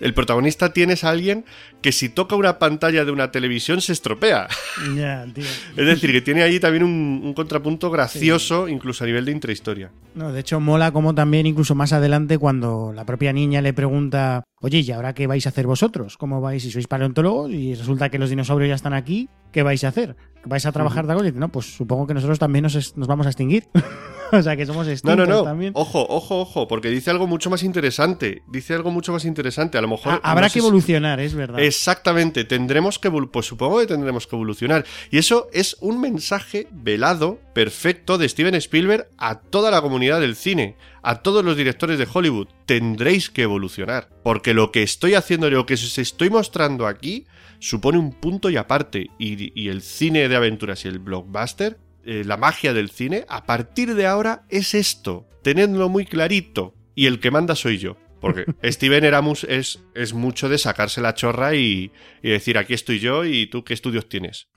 el 0.00 0.14
protagonista 0.14 0.72
tienes 0.72 1.04
a 1.04 1.10
alguien 1.10 1.44
que 1.80 1.92
si 1.92 2.08
toca 2.08 2.34
una 2.34 2.58
pantalla 2.58 3.04
de 3.04 3.12
una 3.12 3.30
televisión 3.30 3.80
se 3.80 3.92
estropea. 3.92 4.48
Tío. 5.34 5.44
Es 5.76 5.86
decir, 5.86 6.10
que 6.12 6.20
tiene 6.22 6.42
ahí 6.42 6.58
también 6.58 6.82
un, 6.82 7.20
un 7.24 7.34
contrapunto 7.34 7.90
gracioso, 7.90 8.68
incluso 8.68 9.04
a 9.04 9.06
nivel 9.06 9.24
de 9.24 9.32
intrahistoria. 9.32 9.90
No, 10.14 10.32
de 10.32 10.40
hecho, 10.40 10.58
mola 10.58 10.90
como 10.90 11.14
también, 11.14 11.46
incluso 11.46 11.74
más 11.76 11.92
adelante, 11.92 12.36
cuando 12.38 12.57
cuando 12.58 12.92
la 12.92 13.04
propia 13.04 13.32
niña 13.32 13.62
le 13.62 13.72
pregunta, 13.72 14.42
oye, 14.60 14.80
¿y 14.80 14.90
ahora 14.90 15.14
qué 15.14 15.28
vais 15.28 15.46
a 15.46 15.50
hacer 15.50 15.68
vosotros? 15.68 16.16
¿Cómo 16.18 16.40
vais? 16.40 16.60
Si 16.60 16.72
sois 16.72 16.88
paleontólogos 16.88 17.52
y 17.52 17.76
resulta 17.76 18.10
que 18.10 18.18
los 18.18 18.30
dinosaurios 18.30 18.68
ya 18.68 18.74
están 18.74 18.94
aquí, 18.94 19.28
¿qué 19.52 19.62
vais 19.62 19.82
a 19.84 19.88
hacer? 19.88 20.16
¿Vais 20.44 20.64
a 20.66 20.72
trabajar 20.72 21.06
de 21.06 21.12
algo? 21.12 21.24
Y 21.24 21.28
dice, 21.28 21.38
no, 21.40 21.50
pues 21.50 21.66
supongo 21.76 22.06
que 22.06 22.14
nosotros 22.14 22.38
también 22.38 22.62
nos, 22.62 22.94
vamos 22.96 23.26
a 23.26 23.30
extinguir. 23.30 23.64
o 24.32 24.40
sea, 24.40 24.56
que 24.56 24.64
somos 24.66 24.86
No, 24.86 24.92
extintos 24.92 25.28
no, 25.28 25.34
no. 25.38 25.42
también. 25.42 25.72
Ojo, 25.74 26.06
ojo, 26.08 26.40
ojo, 26.40 26.68
porque 26.68 26.88
dice 26.90 27.10
algo 27.10 27.26
mucho 27.26 27.50
más 27.50 27.62
interesante. 27.64 28.42
Dice 28.46 28.72
algo 28.74 28.90
mucho 28.90 29.12
más 29.12 29.24
interesante. 29.24 29.76
A 29.78 29.80
lo 29.82 29.88
mejor. 29.88 30.14
Ah, 30.22 30.30
habrá 30.30 30.46
no 30.46 30.52
que 30.52 30.52
si- 30.52 30.58
evolucionar, 30.60 31.18
es 31.20 31.34
verdad. 31.34 31.58
Exactamente, 31.60 32.44
tendremos 32.44 32.98
que 33.00 33.10
pues 33.10 33.46
supongo 33.46 33.80
que 33.80 33.86
tendremos 33.88 34.26
que 34.26 34.36
evolucionar. 34.36 34.84
Y 35.10 35.18
eso 35.18 35.48
es 35.52 35.76
un 35.80 36.00
mensaje 36.00 36.68
velado, 36.70 37.40
perfecto, 37.52 38.16
de 38.16 38.28
Steven 38.28 38.54
Spielberg 38.54 39.08
a 39.18 39.40
toda 39.40 39.70
la 39.72 39.82
comunidad 39.82 40.20
del 40.20 40.36
cine, 40.36 40.76
a 41.02 41.20
todos 41.20 41.44
los 41.44 41.56
directores 41.56 41.98
de 41.98 42.06
Hollywood. 42.10 42.48
Tendréis 42.64 43.28
que 43.28 43.42
evolucionar, 43.42 44.08
porque 44.22 44.54
lo 44.54 44.70
que 44.72 44.82
estoy 44.84 45.14
haciendo, 45.14 45.50
lo 45.50 45.66
que 45.66 45.74
os 45.74 45.98
estoy 45.98 46.30
mostrando 46.30 46.86
aquí, 46.86 47.26
supone 47.58 47.98
un 47.98 48.12
punto 48.12 48.50
y 48.50 48.56
aparte. 48.56 49.10
Y, 49.18 49.68
el 49.68 49.82
cine 49.82 50.28
de 50.28 50.36
aventuras 50.36 50.84
y 50.84 50.88
el 50.88 50.98
blockbuster, 50.98 51.78
eh, 52.04 52.22
la 52.24 52.36
magia 52.36 52.72
del 52.72 52.90
cine, 52.90 53.24
a 53.28 53.44
partir 53.44 53.94
de 53.94 54.06
ahora 54.06 54.44
es 54.48 54.74
esto. 54.74 55.26
Tenedlo 55.42 55.88
muy 55.88 56.04
clarito. 56.04 56.74
Y 56.94 57.06
el 57.06 57.20
que 57.20 57.30
manda 57.30 57.54
soy 57.54 57.78
yo. 57.78 57.96
Porque 58.20 58.46
Steven 58.64 59.04
Eramus 59.04 59.44
es, 59.44 59.80
es 59.94 60.12
mucho 60.12 60.48
de 60.48 60.58
sacarse 60.58 61.00
la 61.00 61.14
chorra 61.14 61.54
y, 61.54 61.92
y 62.22 62.30
decir 62.30 62.58
aquí 62.58 62.74
estoy 62.74 62.98
yo 62.98 63.24
y 63.24 63.46
tú 63.48 63.62
qué 63.62 63.74
estudios 63.74 64.08
tienes. 64.08 64.48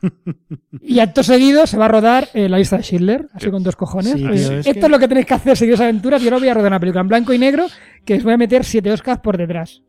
Y 0.82 1.00
acto 1.00 1.22
seguido 1.24 1.68
se 1.68 1.78
va 1.78 1.86
a 1.86 1.90
rodar 1.90 2.30
eh, 2.34 2.50
la 2.50 2.58
lista 2.58 2.78
de 2.78 2.84
Schindler, 2.84 3.28
así 3.34 3.46
Sí. 3.46 3.52
con 3.52 3.62
dos 3.64 3.76
cojones. 3.76 4.14
Sí, 4.14 4.24
Eh, 4.26 4.30
tío, 4.32 4.32
es 4.32 4.50
Esto 4.68 4.74
que- 4.74 4.80
es 4.80 4.90
lo 4.90 5.00
que 5.00 5.08
tenéis 5.08 5.26
que 5.28 5.34
hacer, 5.36 5.56
seguir 5.58 5.74
esas 5.76 5.84
aventuras. 5.86 6.22
Yo 6.22 6.28
ahora 6.30 6.40
voy 6.40 6.48
a 6.50 6.54
rodar 6.56 6.72
una 6.72 6.80
película 6.80 7.02
en 7.02 7.08
blanco 7.08 7.34
y 7.34 7.38
negro 7.38 7.68
que 8.04 8.16
os 8.16 8.24
voy 8.24 8.34
a 8.34 8.38
meter 8.38 8.64
siete 8.66 8.92
Oscars 8.92 9.22
por 9.22 9.38
detrás. 9.38 9.84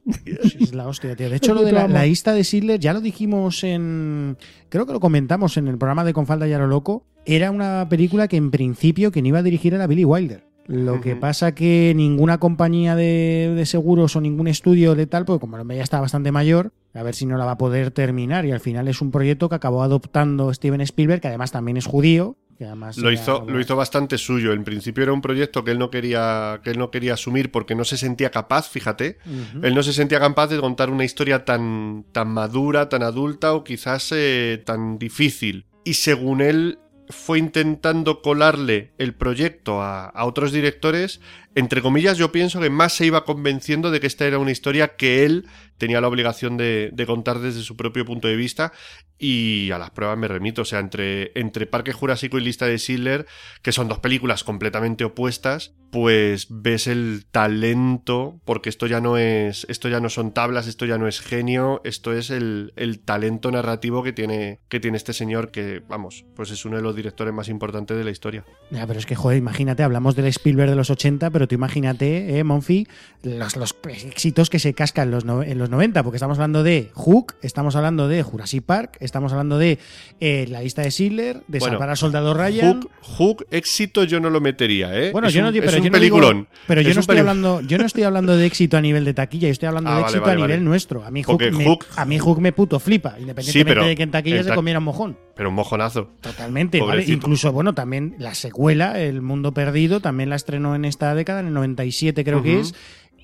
Es 0.61 0.75
la 0.75 0.87
hostia, 0.87 1.17
tío. 1.17 1.31
De 1.31 1.37
hecho, 1.37 1.55
lo 1.55 1.63
de 1.63 1.73
la, 1.73 1.89
la 1.89 2.05
lista 2.05 2.35
de 2.35 2.45
Sidler, 2.45 2.79
ya 2.79 2.93
lo 2.93 3.01
dijimos 3.01 3.65
en. 3.65 4.37
Creo 4.69 4.87
que 4.87 4.93
lo 4.93 5.01
comentamos 5.01 5.57
en 5.57 5.69
el 5.69 5.79
programa 5.79 6.05
de 6.05 6.13
Con 6.13 6.27
Falda 6.27 6.47
y 6.47 6.53
a 6.53 6.59
lo 6.59 6.67
Loco. 6.67 7.07
Era 7.25 7.51
una 7.51 7.89
película 7.89 8.29
que 8.29 8.37
en 8.37 8.51
principio 8.51 9.13
quien 9.13 9.25
iba 9.27 9.39
a 9.39 9.43
dirigir 9.43 9.73
era 9.75 9.87
Billy 9.87 10.05
Wilder. 10.05 10.45
Lo 10.67 11.01
que 11.01 11.17
pasa 11.17 11.55
que 11.55 11.93
ninguna 11.97 12.39
compañía 12.39 12.95
de, 12.95 13.53
de 13.55 13.67
seguros 13.67 14.17
o 14.17 14.21
ningún 14.21 14.49
estudio 14.49 14.95
de 14.95 15.07
tal, 15.07 15.25
pues 15.25 15.41
como 15.41 15.57
hombre 15.57 15.77
ya 15.77 15.83
está 15.83 16.01
bastante 16.01 16.33
mayor, 16.33 16.73
a 16.95 17.03
ver 17.03 17.15
si 17.15 17.27
no 17.27 17.37
la 17.37 17.45
va 17.45 17.53
a 17.53 17.59
poder 17.59 17.91
terminar. 17.91 18.45
Y 18.45 18.53
al 18.53 18.61
final 18.61 18.89
es 18.89 19.01
un 19.01 19.11
proyecto 19.11 19.49
que 19.49 19.57
acabó 19.57 19.83
adoptando 19.83 20.53
Steven 20.53 20.81
Spielberg, 20.83 21.21
que 21.21 21.29
además 21.29 21.53
también 21.53 21.77
es 21.77 21.87
judío. 21.87 22.37
Que 22.59 22.67
además 22.67 22.99
Lo 22.99 23.11
hizo, 23.11 23.45
lo 23.49 23.59
hizo 23.61 23.77
bastante 23.77 24.19
suyo. 24.19 24.53
En 24.53 24.63
principio 24.63 25.03
era 25.03 25.13
un 25.13 25.23
proyecto 25.23 25.65
que 25.65 25.71
él 25.71 25.79
no 25.79 25.91
quería, 25.91 26.61
que 26.63 26.71
él 26.71 26.79
no 26.79 26.91
quería 26.91 27.15
asumir 27.15 27.51
porque 27.51 27.75
no 27.75 27.85
se 27.85 27.97
sentía 27.97 28.31
capaz, 28.31 28.69
fíjate. 28.69 29.19
Él 29.63 29.75
no 29.75 29.83
se 29.83 29.93
sentía 29.93 30.21
capaz 30.21 30.49
de 30.49 30.61
contar 30.61 30.91
una 30.91 31.05
historia 31.05 31.45
tan, 31.45 32.05
tan 32.13 32.29
madura, 32.29 32.89
tan 32.89 33.03
adulta 33.03 33.55
o 33.55 33.65
quizás 33.65 34.13
eh, 34.15 34.63
tan 34.65 34.99
difícil. 34.99 35.67
Y 35.85 35.95
según 35.95 36.41
él 36.41 36.79
fue 37.09 37.39
intentando 37.39 38.23
colarle 38.23 38.91
el 38.99 39.15
proyecto 39.15 39.83
a, 39.83 40.13
otros 40.25 40.53
directores, 40.53 41.21
entre 41.55 41.83
comillas 41.83 42.19
yo 42.19 42.33
pienso 42.33 42.61
que 42.61 42.71
más 42.71 42.95
se 42.95 43.07
iba 43.07 43.25
convenciendo 43.25 43.91
de 43.91 44.01
que 44.01 44.07
esta 44.07 44.27
era 44.27 44.39
una 44.39 44.51
historia 44.51 44.97
que 44.97 45.25
él 45.25 45.47
tenía 45.83 46.01
la 46.01 46.07
obligación 46.07 46.57
de, 46.57 47.05
contar 47.09 47.41
desde 47.41 47.63
su 47.63 47.77
propio 47.77 48.05
punto 48.05 48.29
de 48.29 48.37
vista 48.37 48.73
y 49.19 49.71
a 49.73 49.79
las 49.79 49.91
pruebas 49.91 50.17
me 50.17 50.29
remito, 50.29 50.63
o 50.63 50.65
sea, 50.65 50.79
entre, 50.79 51.33
entre 51.35 51.67
Parque 51.67 51.93
Jurásico 51.93 52.39
y 52.39 52.41
Lista 52.41 52.67
de 52.67 52.79
Schindler, 52.79 53.27
que 53.63 53.73
son 53.73 53.89
dos 53.89 53.99
películas 53.99 54.45
completamente 54.45 55.05
opuestas, 55.05 55.75
pues 55.91 56.47
ves 56.49 56.87
el 56.87 57.27
talento, 57.31 58.41
porque 58.45 58.69
esto 58.69 58.87
ya 58.87 59.01
no 59.01 59.19
es, 59.19 59.67
esto 59.69 59.89
ya 59.89 60.01
no 60.01 60.09
son 60.09 60.33
tablas, 60.33 60.67
esto 60.67 60.87
ya 60.87 60.99
no 60.99 61.07
es 61.07 61.21
genio, 61.21 61.81
esto 61.85 62.13
es 62.13 62.31
el, 62.31 62.73
el 62.77 62.99
talento 63.01 63.51
narrativo 63.51 64.03
que 64.03 64.13
tiene, 64.13 64.61
que 64.69 64.81
tiene 64.81 64.97
este 64.97 65.13
señor, 65.13 65.51
que 65.51 65.83
vamos, 65.87 66.25
pues 66.35 66.51
es 66.51 66.65
uno 66.65 66.77
de 66.77 66.83
los 66.83 66.97
directores 66.97 67.35
más 67.35 67.49
importantes 67.49 67.97
de 67.97 68.05
la 68.05 68.11
historia. 68.11 68.45
Ya, 68.71 68.87
pero 68.87 68.99
es 68.99 69.07
que, 69.07 69.15
joder, 69.15 69.39
imagínate, 69.39 69.83
hablamos 69.83 70.17
del 70.17 70.27
Spielberg 70.27 70.71
de 70.71 70.77
los 70.77 70.91
80, 70.91 71.31
pero 71.31 71.42
tú 71.47 71.55
imagínate, 71.55 72.39
eh, 72.39 72.45
Monfi, 72.45 72.87
los, 73.23 73.57
los 73.57 73.75
éxitos 73.89 74.51
que 74.51 74.59
se 74.59 74.75
cascan 74.75 75.09
en 75.09 75.11
los, 75.13 75.25
no- 75.25 75.43
en 75.43 75.59
los 75.59 75.71
90, 75.71 76.03
porque 76.03 76.17
estamos 76.17 76.39
hablando 76.39 76.63
de 76.63 76.91
Hook, 76.95 77.35
estamos 77.43 77.77
hablando 77.77 78.09
de 78.09 78.23
Jurassic 78.23 78.63
Park, 78.65 78.97
estamos 79.01 79.33
hablando 79.33 79.59
de 79.59 79.79
eh, 80.21 80.47
la 80.49 80.61
lista 80.63 80.83
de 80.83 80.91
Schindler, 80.91 81.43
de 81.47 81.59
Bueno, 81.61 81.75
Salvar 81.75 81.91
al 81.91 81.97
Soldado 81.97 82.35
Ryan. 82.35 82.81
Hook, 82.83 82.91
Hook, 83.03 83.47
éxito 83.51 84.05
yo 84.05 84.19
no 84.21 84.31
lo 84.31 84.41
metería, 84.41 84.97
¿eh? 84.99 85.11
Bueno, 85.13 85.29
es 85.29 85.35
yo 85.35 85.41
un, 85.41 85.45
no, 85.45 85.51
es 85.51 85.61
pero 85.65 85.77
un 85.79 85.85
yo 85.85 85.91
no 85.91 85.99
digo- 85.99 86.47
pero 86.67 86.81
yo 86.81 86.89
no 86.89 86.95
un 86.95 86.99
estoy 87.01 87.19
hablando, 87.19 87.61
yo 87.61 87.79
no 87.79 87.87
estoy 87.87 88.03
hablando 88.03 88.37
de 88.37 88.47
éxito 88.47 88.77
a 88.77 88.81
nivel 88.81 89.05
de 89.05 89.15
taquilla, 89.15 89.49
yo 89.49 89.53
estoy 89.53 89.69
hablando 89.69 89.91
Ah, 89.91 89.95
de 89.97 90.01
vale, 90.03 90.07
éxito 90.11 90.23
vale, 90.23 90.33
a 90.33 90.37
nivel 90.37 90.51
vale. 90.59 90.65
nuestro. 90.65 91.05
A 91.05 91.11
mí 91.11 91.23
Hook, 91.23 91.41
me, 91.41 91.65
Hook- 91.65 91.87
a 91.97 92.05
mí 92.05 92.19
Hook 92.19 92.41
me 92.41 92.53
puto 92.53 92.81
flipa, 92.81 93.17
independientemente 93.19 93.71
pero 93.75 93.87
de 93.87 93.95
que 93.97 94.03
en 94.03 94.11
taquilla 94.11 94.37
en 94.39 94.45
se 94.45 94.55
comiera 94.55 94.79
un 94.79 94.85
mojón. 94.85 95.17
Pero 95.35 95.49
un 95.49 95.55
mojonazo. 95.55 96.11
Totalmente, 96.21 96.81
¿vale? 96.81 97.05
Incluso, 97.07 97.53
bueno, 97.53 97.75
también 97.75 98.15
la 98.19 98.35
secuela, 98.35 99.01
El 99.01 99.23
Mundo 99.23 99.53
Perdido, 99.53 100.01
también 100.01 100.29
la 100.31 100.37
estrenó 100.37 100.75
en 100.75 100.85
esta 100.85 101.15
década, 101.15 101.41
en 101.41 101.47
el 101.47 101.55
97 101.55 102.23
creo 102.25 102.43
que 102.43 102.53
Ujú. 102.53 102.61
es. 102.61 102.75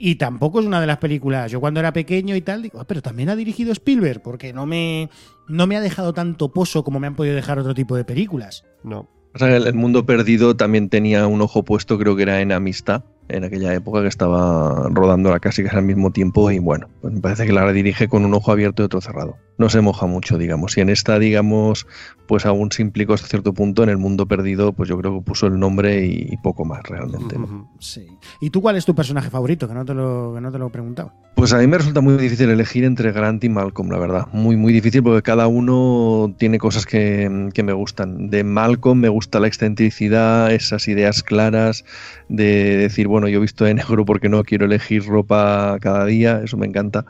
Y 0.01 0.14
tampoco 0.14 0.60
es 0.60 0.66
una 0.66 0.80
de 0.80 0.86
las 0.86 0.98
películas. 0.98 1.51
Yo 1.51 1.60
cuando 1.60 1.80
era 1.80 1.93
pequeño 1.93 2.36
y 2.36 2.40
tal, 2.40 2.62
digo, 2.62 2.80
"Ah, 2.80 2.85
pero 2.86 3.02
también 3.02 3.28
ha 3.30 3.36
dirigido 3.36 3.72
Spielberg, 3.72 4.22
porque 4.22 4.52
no 4.52 4.64
me, 4.64 5.10
no 5.48 5.66
me 5.66 5.76
ha 5.76 5.80
dejado 5.80 6.14
tanto 6.14 6.52
pozo 6.52 6.85
como 6.85 7.01
me 7.01 7.09
han 7.09 7.16
podido 7.16 7.35
dejar 7.35 7.59
otro 7.59 7.74
tipo 7.74 7.97
de 7.97 8.05
películas. 8.05 8.64
No. 8.85 9.09
O 9.35 9.39
sea, 9.39 9.55
el, 9.56 9.66
el 9.66 9.74
mundo 9.74 10.06
perdido 10.06 10.56
también 10.56 10.89
tenía 10.89 11.26
un 11.26 11.43
ojo 11.43 11.64
puesto, 11.64 11.98
creo 11.98 12.14
que 12.16 12.22
era 12.22 12.40
en 12.40 12.52
Amistad, 12.52 13.05
en 13.29 13.45
aquella 13.45 13.75
época 13.75 14.03
que 14.03 14.09
estaba 14.09 14.89
rodándola 14.91 15.41
casi 15.41 15.63
que 15.63 15.69
al 15.69 15.83
mismo 15.83 16.11
tiempo 16.11 16.51
y 16.51 16.59
bueno, 16.59 16.89
pues 17.01 17.13
me 17.13 17.21
parece 17.21 17.47
que 17.47 17.53
la 17.53 17.71
dirige 17.73 18.09
con 18.09 18.25
un 18.25 18.35
ojo 18.35 18.53
abierto 18.53 18.83
y 18.83 18.87
otro 18.87 19.01
cerrado. 19.01 19.37
No 19.59 19.69
se 19.69 19.81
moja 19.81 20.07
mucho, 20.07 20.39
digamos. 20.39 20.77
Y 20.79 20.83
en 20.83 20.89
esta, 20.89 21.19
digamos, 21.19 21.87
pues 22.29 22.47
aún 22.47 22.71
se 22.71 22.83
implicó 22.83 23.15
hasta 23.15 23.27
cierto 23.27 23.53
punto 23.53 23.83
en 23.83 23.89
el 23.89 23.99
mundo 23.99 24.27
perdido, 24.27 24.73
pues 24.73 24.89
yo 24.89 24.97
creo 24.99 25.19
que 25.19 25.25
puso 25.25 25.49
el 25.49 25.59
nombre 25.59 26.07
y, 26.07 26.37
poco 26.37 26.65
más 26.65 26.85
realmente. 26.85 27.37
Sí. 27.81 28.07
¿Y 28.41 28.51
tú 28.51 28.63
cuál 28.63 28.77
es 28.77 28.85
tu 28.85 28.95
personaje 28.95 29.31
favorito? 29.31 29.67
Que 29.67 29.75
no 29.75 29.85
te 29.85 29.95
lo, 29.95 30.33
que 30.35 30.41
no 30.41 30.53
te 30.53 30.59
lo 30.59 30.69
he 30.69 30.71
preguntado. 30.71 31.13
Pues 31.35 31.53
a 31.53 31.59
mí 31.59 31.67
me 31.67 31.79
resulta 31.79 32.01
muy 32.01 32.15
difícil 32.17 32.51
elegir 32.51 32.85
entre 32.85 33.11
Grant 33.11 33.43
y 33.43 33.49
Malcolm, 33.49 33.91
la 33.91 33.99
verdad. 33.99 34.29
Muy, 34.33 34.57
muy 34.57 34.73
difícil 34.73 35.03
porque 35.03 35.23
cada 35.23 35.49
uno 35.49 36.33
tiene 36.39 36.59
cosas 36.59 36.87
que, 36.87 37.49
que 37.53 37.63
me 37.65 37.73
gustan. 37.73 38.31
De 38.31 38.45
Malcolm 38.45 39.01
me 39.01 39.09
gusta 39.09 39.41
la 39.41 39.49
excentricidad, 39.49 40.53
esas 40.53 40.87
ideas 40.87 41.25
claras 41.25 41.85
de 42.29 42.77
decir, 42.77 43.09
bueno, 43.09 43.18
yo 43.27 43.39
he 43.39 43.40
visto 43.40 43.65
de 43.65 43.74
negro 43.74 44.05
porque 44.05 44.28
no 44.28 44.45
quiero 44.45 44.66
elegir 44.66 45.05
ropa 45.05 45.78
cada 45.81 46.05
día, 46.05 46.43
eso 46.45 46.57
me 46.57 46.66
encanta. 46.66 47.05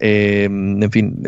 Eh, 0.00 0.44
en 0.44 0.90
fin, 0.90 1.22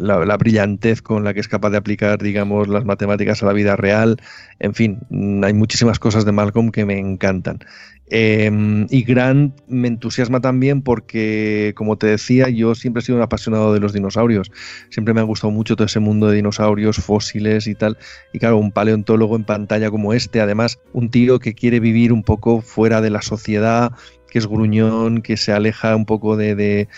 la, 0.00 0.24
la 0.24 0.36
brillantez 0.36 1.02
con 1.02 1.24
la 1.24 1.34
que 1.34 1.40
es 1.40 1.48
capaz 1.48 1.70
de 1.70 1.76
aplicar, 1.76 2.20
digamos, 2.20 2.68
las 2.68 2.84
matemáticas 2.84 3.42
a 3.42 3.46
la 3.46 3.52
vida 3.52 3.76
real. 3.76 4.16
En 4.58 4.74
fin, 4.74 4.98
hay 5.44 5.52
muchísimas 5.52 5.98
cosas 5.98 6.24
de 6.24 6.32
Malcolm 6.32 6.70
que 6.70 6.84
me 6.84 6.98
encantan. 6.98 7.60
Eh, 8.10 8.86
y 8.90 9.02
Grant 9.02 9.58
me 9.66 9.88
entusiasma 9.88 10.40
también 10.40 10.82
porque, 10.82 11.72
como 11.76 11.96
te 11.96 12.06
decía, 12.06 12.48
yo 12.50 12.74
siempre 12.74 13.00
he 13.00 13.04
sido 13.04 13.16
un 13.16 13.22
apasionado 13.24 13.72
de 13.72 13.80
los 13.80 13.92
dinosaurios. 13.92 14.50
Siempre 14.90 15.14
me 15.14 15.20
ha 15.20 15.24
gustado 15.24 15.50
mucho 15.50 15.74
todo 15.76 15.86
ese 15.86 16.00
mundo 16.00 16.28
de 16.28 16.36
dinosaurios, 16.36 16.98
fósiles 16.98 17.66
y 17.66 17.74
tal. 17.74 17.96
Y 18.32 18.38
claro, 18.38 18.58
un 18.58 18.72
paleontólogo 18.72 19.36
en 19.36 19.44
pantalla 19.44 19.90
como 19.90 20.12
este, 20.12 20.40
además, 20.40 20.78
un 20.92 21.10
tío 21.10 21.38
que 21.38 21.54
quiere 21.54 21.80
vivir 21.80 22.12
un 22.12 22.22
poco 22.22 22.60
fuera 22.60 23.00
de 23.00 23.10
la 23.10 23.22
sociedad, 23.22 23.92
que 24.30 24.38
es 24.38 24.46
gruñón, 24.46 25.22
que 25.22 25.36
se 25.36 25.52
aleja 25.52 25.94
un 25.96 26.04
poco 26.06 26.36
de, 26.36 26.54
de- 26.54 26.88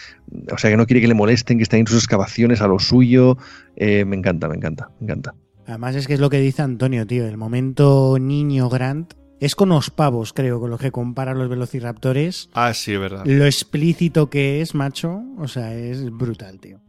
o 0.52 0.58
sea, 0.58 0.70
que 0.70 0.76
no 0.76 0.86
quiere 0.86 1.00
que 1.02 1.08
le 1.08 1.14
molesten, 1.14 1.58
que 1.58 1.62
está 1.62 1.76
en 1.76 1.86
sus 1.86 1.98
excavaciones 1.98 2.60
a 2.62 2.66
lo 2.66 2.78
suyo. 2.78 3.36
Eh, 3.76 4.04
me 4.04 4.16
encanta, 4.16 4.48
me 4.48 4.56
encanta, 4.56 4.90
me 5.00 5.04
encanta. 5.04 5.34
Además 5.66 5.94
es 5.96 6.06
que 6.06 6.14
es 6.14 6.20
lo 6.20 6.30
que 6.30 6.40
dice 6.40 6.62
Antonio, 6.62 7.06
tío. 7.06 7.26
El 7.26 7.36
momento 7.36 8.18
niño 8.20 8.68
Grant 8.68 9.14
es 9.40 9.54
con 9.54 9.68
los 9.68 9.90
pavos, 9.90 10.32
creo, 10.32 10.60
con 10.60 10.70
los 10.70 10.80
que 10.80 10.90
comparan 10.90 11.38
los 11.38 11.48
velociraptores. 11.48 12.48
Ah, 12.54 12.72
sí, 12.74 12.94
es 12.94 13.00
verdad. 13.00 13.22
Lo 13.26 13.44
explícito 13.44 14.30
que 14.30 14.60
es, 14.60 14.74
macho. 14.74 15.22
O 15.38 15.48
sea, 15.48 15.74
es 15.74 16.10
brutal, 16.10 16.58
tío. 16.58 16.80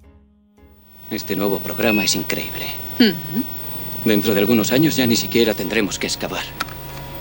Este 1.12 1.36
nuevo 1.36 1.60
programa 1.60 2.04
es 2.04 2.16
increíble. 2.16 2.68
Dentro 4.06 4.34
de 4.34 4.40
algunos 4.40 4.72
años 4.72 4.96
ya 4.96 5.08
ni 5.08 5.16
siquiera 5.16 5.54
tendremos 5.54 6.00
que 6.00 6.08
excavar. 6.08 6.44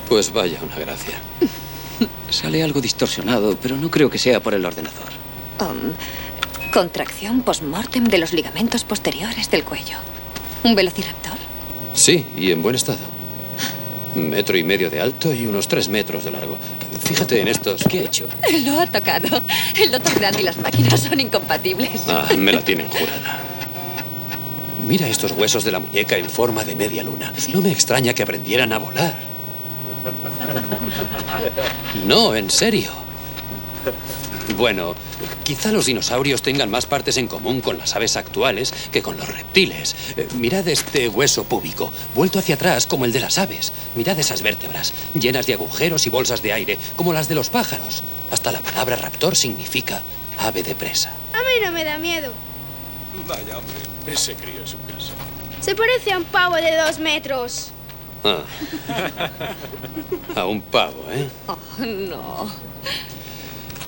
Pues 0.09 0.33
vaya 0.33 0.59
una 0.63 0.79
gracia. 0.79 1.15
Sale 2.31 2.63
algo 2.63 2.81
distorsionado, 2.81 3.57
pero 3.61 3.77
no 3.77 3.91
creo 3.91 4.11
que 4.11 4.19
sea 4.19 4.41
por 4.43 4.55
el 4.55 4.65
ordenador. 4.65 5.11
Um, 5.61 5.93
contracción 6.73 7.43
post-mortem 7.43 8.05
de 8.05 8.19
los 8.19 8.33
ligamentos 8.33 8.85
posteriores 8.85 9.51
del 9.51 9.65
cuello. 9.65 9.97
¿Un 10.63 10.75
velociraptor? 10.75 11.39
Sí, 11.95 12.27
y 12.37 12.51
en 12.51 12.63
buen 12.63 12.75
estado. 12.75 12.99
Metro 14.17 14.57
y 14.57 14.65
medio 14.65 14.89
de 14.91 15.01
alto 15.01 15.33
y 15.33 15.47
unos 15.47 15.69
tres 15.69 15.89
metros 15.89 16.25
de 16.25 16.31
largo. 16.31 16.57
Fíjate 17.05 17.41
en 17.41 17.49
estos. 17.49 17.85
¿Qué 17.89 18.01
ha 18.01 18.03
hecho? 18.05 18.27
Lo 18.65 18.81
ha 18.81 18.87
tocado. 18.87 19.41
El 19.79 19.91
doctor 19.91 20.19
Grant 20.19 20.41
y 20.41 20.43
las 20.43 20.57
máquinas 20.57 21.01
son 21.01 21.21
incompatibles. 21.21 22.03
Ah, 22.09 22.27
me 22.37 22.53
la 22.53 22.61
tienen 22.65 22.89
jurada. 22.89 23.41
Mira 24.89 25.09
estos 25.09 25.33
huesos 25.33 25.65
de 25.65 25.73
la 25.73 25.81
muñeca 25.81 26.17
en 26.17 26.31
forma 26.31 26.65
de 26.65 26.77
media 26.77 27.03
luna. 27.03 27.33
No 27.53 27.61
me 27.61 27.71
extraña 27.73 28.15
que 28.15 28.23
aprendieran 28.23 28.73
a 28.73 28.79
volar. 28.79 29.15
No, 32.07 32.35
en 32.35 32.49
serio. 32.51 32.91
Bueno, 34.55 34.95
quizá 35.45 35.73
los 35.73 35.87
dinosaurios 35.87 36.41
tengan 36.43 36.71
más 36.71 36.87
partes 36.87 37.17
en 37.17 37.27
común 37.27 37.61
con 37.61 37.79
las 37.79 37.97
aves 37.97 38.17
actuales 38.17 38.73
que 38.93 39.03
con 39.03 39.17
los 39.17 39.29
reptiles. 39.29 39.97
Eh, 40.17 40.29
mirad 40.37 40.67
este 40.69 41.09
hueso 41.09 41.45
púbico, 41.45 41.91
vuelto 42.15 42.39
hacia 42.39 42.55
atrás 42.55 42.87
como 42.87 43.05
el 43.05 43.13
de 43.13 43.21
las 43.21 43.39
aves. 43.39 43.73
Mirad 43.97 44.19
esas 44.19 44.43
vértebras, 44.43 44.93
llenas 45.19 45.47
de 45.47 45.55
agujeros 45.55 46.07
y 46.07 46.11
bolsas 46.11 46.43
de 46.43 46.53
aire, 46.53 46.79
como 46.95 47.13
las 47.13 47.29
de 47.29 47.35
los 47.35 47.51
pájaros. 47.51 48.03
Hasta 48.31 48.53
la 48.53 48.61
palabra 48.61 48.97
raptor 48.97 49.37
significa 49.37 50.01
ave 50.39 50.63
de 50.63 50.75
presa. 50.75 51.11
A 51.33 51.39
mí 51.39 51.65
no 51.65 51.73
me 51.73 51.85
da 51.85 51.99
miedo. 51.99 52.33
Vaya, 53.27 53.59
hombre, 53.59 53.75
ese 54.07 54.35
crío 54.35 54.63
es 54.65 54.75
un 54.75 54.83
caso. 54.83 55.13
Se 55.61 55.75
parece 55.75 56.13
a 56.13 56.19
un 56.19 56.25
pavo 56.25 56.57
de 56.57 56.77
dos 56.77 56.99
metros. 56.99 57.73
Ah. 58.25 58.43
A 60.35 60.47
un 60.47 60.61
pavo, 60.61 61.05
¿eh? 61.11 61.29
Oh, 61.47 61.57
no. 61.79 62.51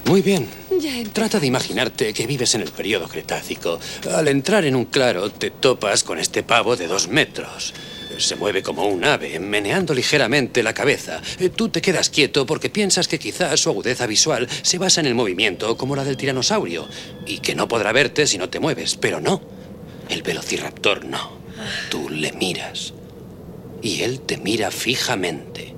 Muy 0.08 0.22
bien. 0.22 0.48
Trata 1.12 1.38
de 1.38 1.46
imaginarte 1.46 2.14
que 2.14 2.26
vives 2.26 2.54
en 2.54 2.62
el 2.62 2.70
periodo 2.70 3.08
Cretácico. 3.08 3.78
Al 4.10 4.28
entrar 4.28 4.64
en 4.64 4.74
un 4.74 4.86
claro, 4.86 5.30
te 5.30 5.50
topas 5.50 6.02
con 6.02 6.18
este 6.18 6.42
pavo 6.42 6.76
de 6.76 6.86
dos 6.86 7.08
metros. 7.08 7.74
Se 8.16 8.34
mueve 8.34 8.62
como 8.62 8.86
un 8.86 9.04
ave, 9.04 9.38
meneando 9.38 9.92
ligeramente 9.92 10.62
la 10.62 10.72
cabeza. 10.72 11.20
Eh, 11.38 11.50
Tú 11.50 11.68
te 11.68 11.82
quedas 11.82 12.08
quieto 12.08 12.46
porque 12.46 12.70
piensas 12.70 13.06
que 13.06 13.18
quizás 13.18 13.60
su 13.60 13.68
agudeza 13.68 14.06
visual 14.06 14.48
se 14.62 14.78
basa 14.78 15.02
en 15.02 15.08
el 15.08 15.14
movimiento, 15.14 15.76
como 15.76 15.94
la 15.94 16.04
del 16.04 16.16
tiranosaurio, 16.16 16.88
y 17.26 17.40
que 17.40 17.54
no 17.54 17.68
podrá 17.68 17.92
verte 17.92 18.26
si 18.26 18.38
no 18.38 18.48
te 18.48 18.60
mueves, 18.60 18.96
pero 18.96 19.20
no. 19.20 19.42
El 20.08 20.22
velociraptor 20.22 21.04
no. 21.04 21.32
Tú 21.90 22.08
le 22.08 22.32
miras. 22.32 22.94
Y 23.82 24.00
él 24.00 24.20
te 24.20 24.38
mira 24.38 24.70
fijamente. 24.70 25.74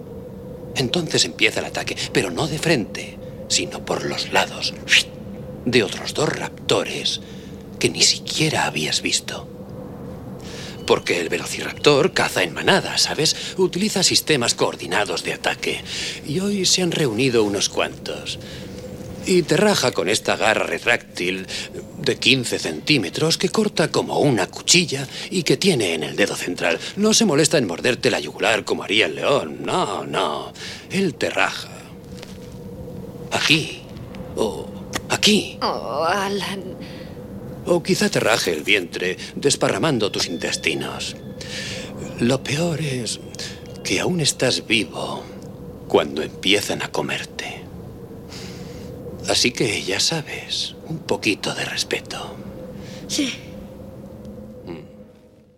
Entonces 0.76 1.24
empieza 1.24 1.58
el 1.58 1.66
ataque, 1.66 1.96
pero 2.12 2.30
no 2.30 2.46
de 2.46 2.60
frente, 2.60 3.18
sino 3.50 3.84
por 3.84 4.04
los 4.04 4.32
lados, 4.32 4.72
de 5.66 5.82
otros 5.82 6.14
dos 6.14 6.28
raptores 6.30 7.20
que 7.78 7.90
ni 7.90 8.00
siquiera 8.00 8.64
habías 8.64 9.02
visto. 9.02 9.46
Porque 10.86 11.20
el 11.20 11.28
velociraptor 11.28 12.12
caza 12.12 12.42
en 12.42 12.54
manada, 12.54 12.96
¿sabes? 12.96 13.54
Utiliza 13.58 14.02
sistemas 14.02 14.54
coordinados 14.54 15.22
de 15.24 15.34
ataque. 15.34 15.82
Y 16.26 16.40
hoy 16.40 16.64
se 16.64 16.82
han 16.82 16.90
reunido 16.90 17.44
unos 17.44 17.68
cuantos. 17.68 18.38
Y 19.26 19.42
te 19.42 19.56
raja 19.56 19.92
con 19.92 20.08
esta 20.08 20.36
garra 20.36 20.64
retráctil 20.64 21.46
de 21.98 22.16
15 22.16 22.58
centímetros 22.58 23.36
que 23.36 23.50
corta 23.50 23.90
como 23.90 24.18
una 24.18 24.46
cuchilla 24.46 25.06
y 25.30 25.42
que 25.42 25.56
tiene 25.56 25.94
en 25.94 26.02
el 26.02 26.16
dedo 26.16 26.34
central. 26.34 26.78
No 26.96 27.14
se 27.14 27.26
molesta 27.26 27.58
en 27.58 27.66
morderte 27.66 28.10
la 28.10 28.20
yugular 28.20 28.64
como 28.64 28.82
haría 28.82 29.06
el 29.06 29.16
león. 29.16 29.58
No, 29.64 30.04
no. 30.04 30.52
Él 30.90 31.14
te 31.14 31.30
raja. 31.30 31.79
Aquí. 33.30 33.82
O 34.36 34.66
aquí. 35.08 35.58
Oh, 35.62 36.04
Alan. 36.04 36.76
O 37.66 37.82
quizá 37.82 38.08
te 38.08 38.20
raje 38.20 38.52
el 38.52 38.62
vientre 38.62 39.16
desparramando 39.34 40.10
tus 40.10 40.26
intestinos. 40.26 41.16
Lo 42.20 42.42
peor 42.42 42.80
es 42.80 43.20
que 43.84 44.00
aún 44.00 44.20
estás 44.20 44.66
vivo 44.66 45.22
cuando 45.88 46.22
empiezan 46.22 46.82
a 46.82 46.88
comerte. 46.90 47.62
Así 49.28 49.52
que 49.52 49.82
ya 49.82 50.00
sabes, 50.00 50.74
un 50.86 50.98
poquito 50.98 51.54
de 51.54 51.64
respeto. 51.64 52.36
Sí. 53.06 53.34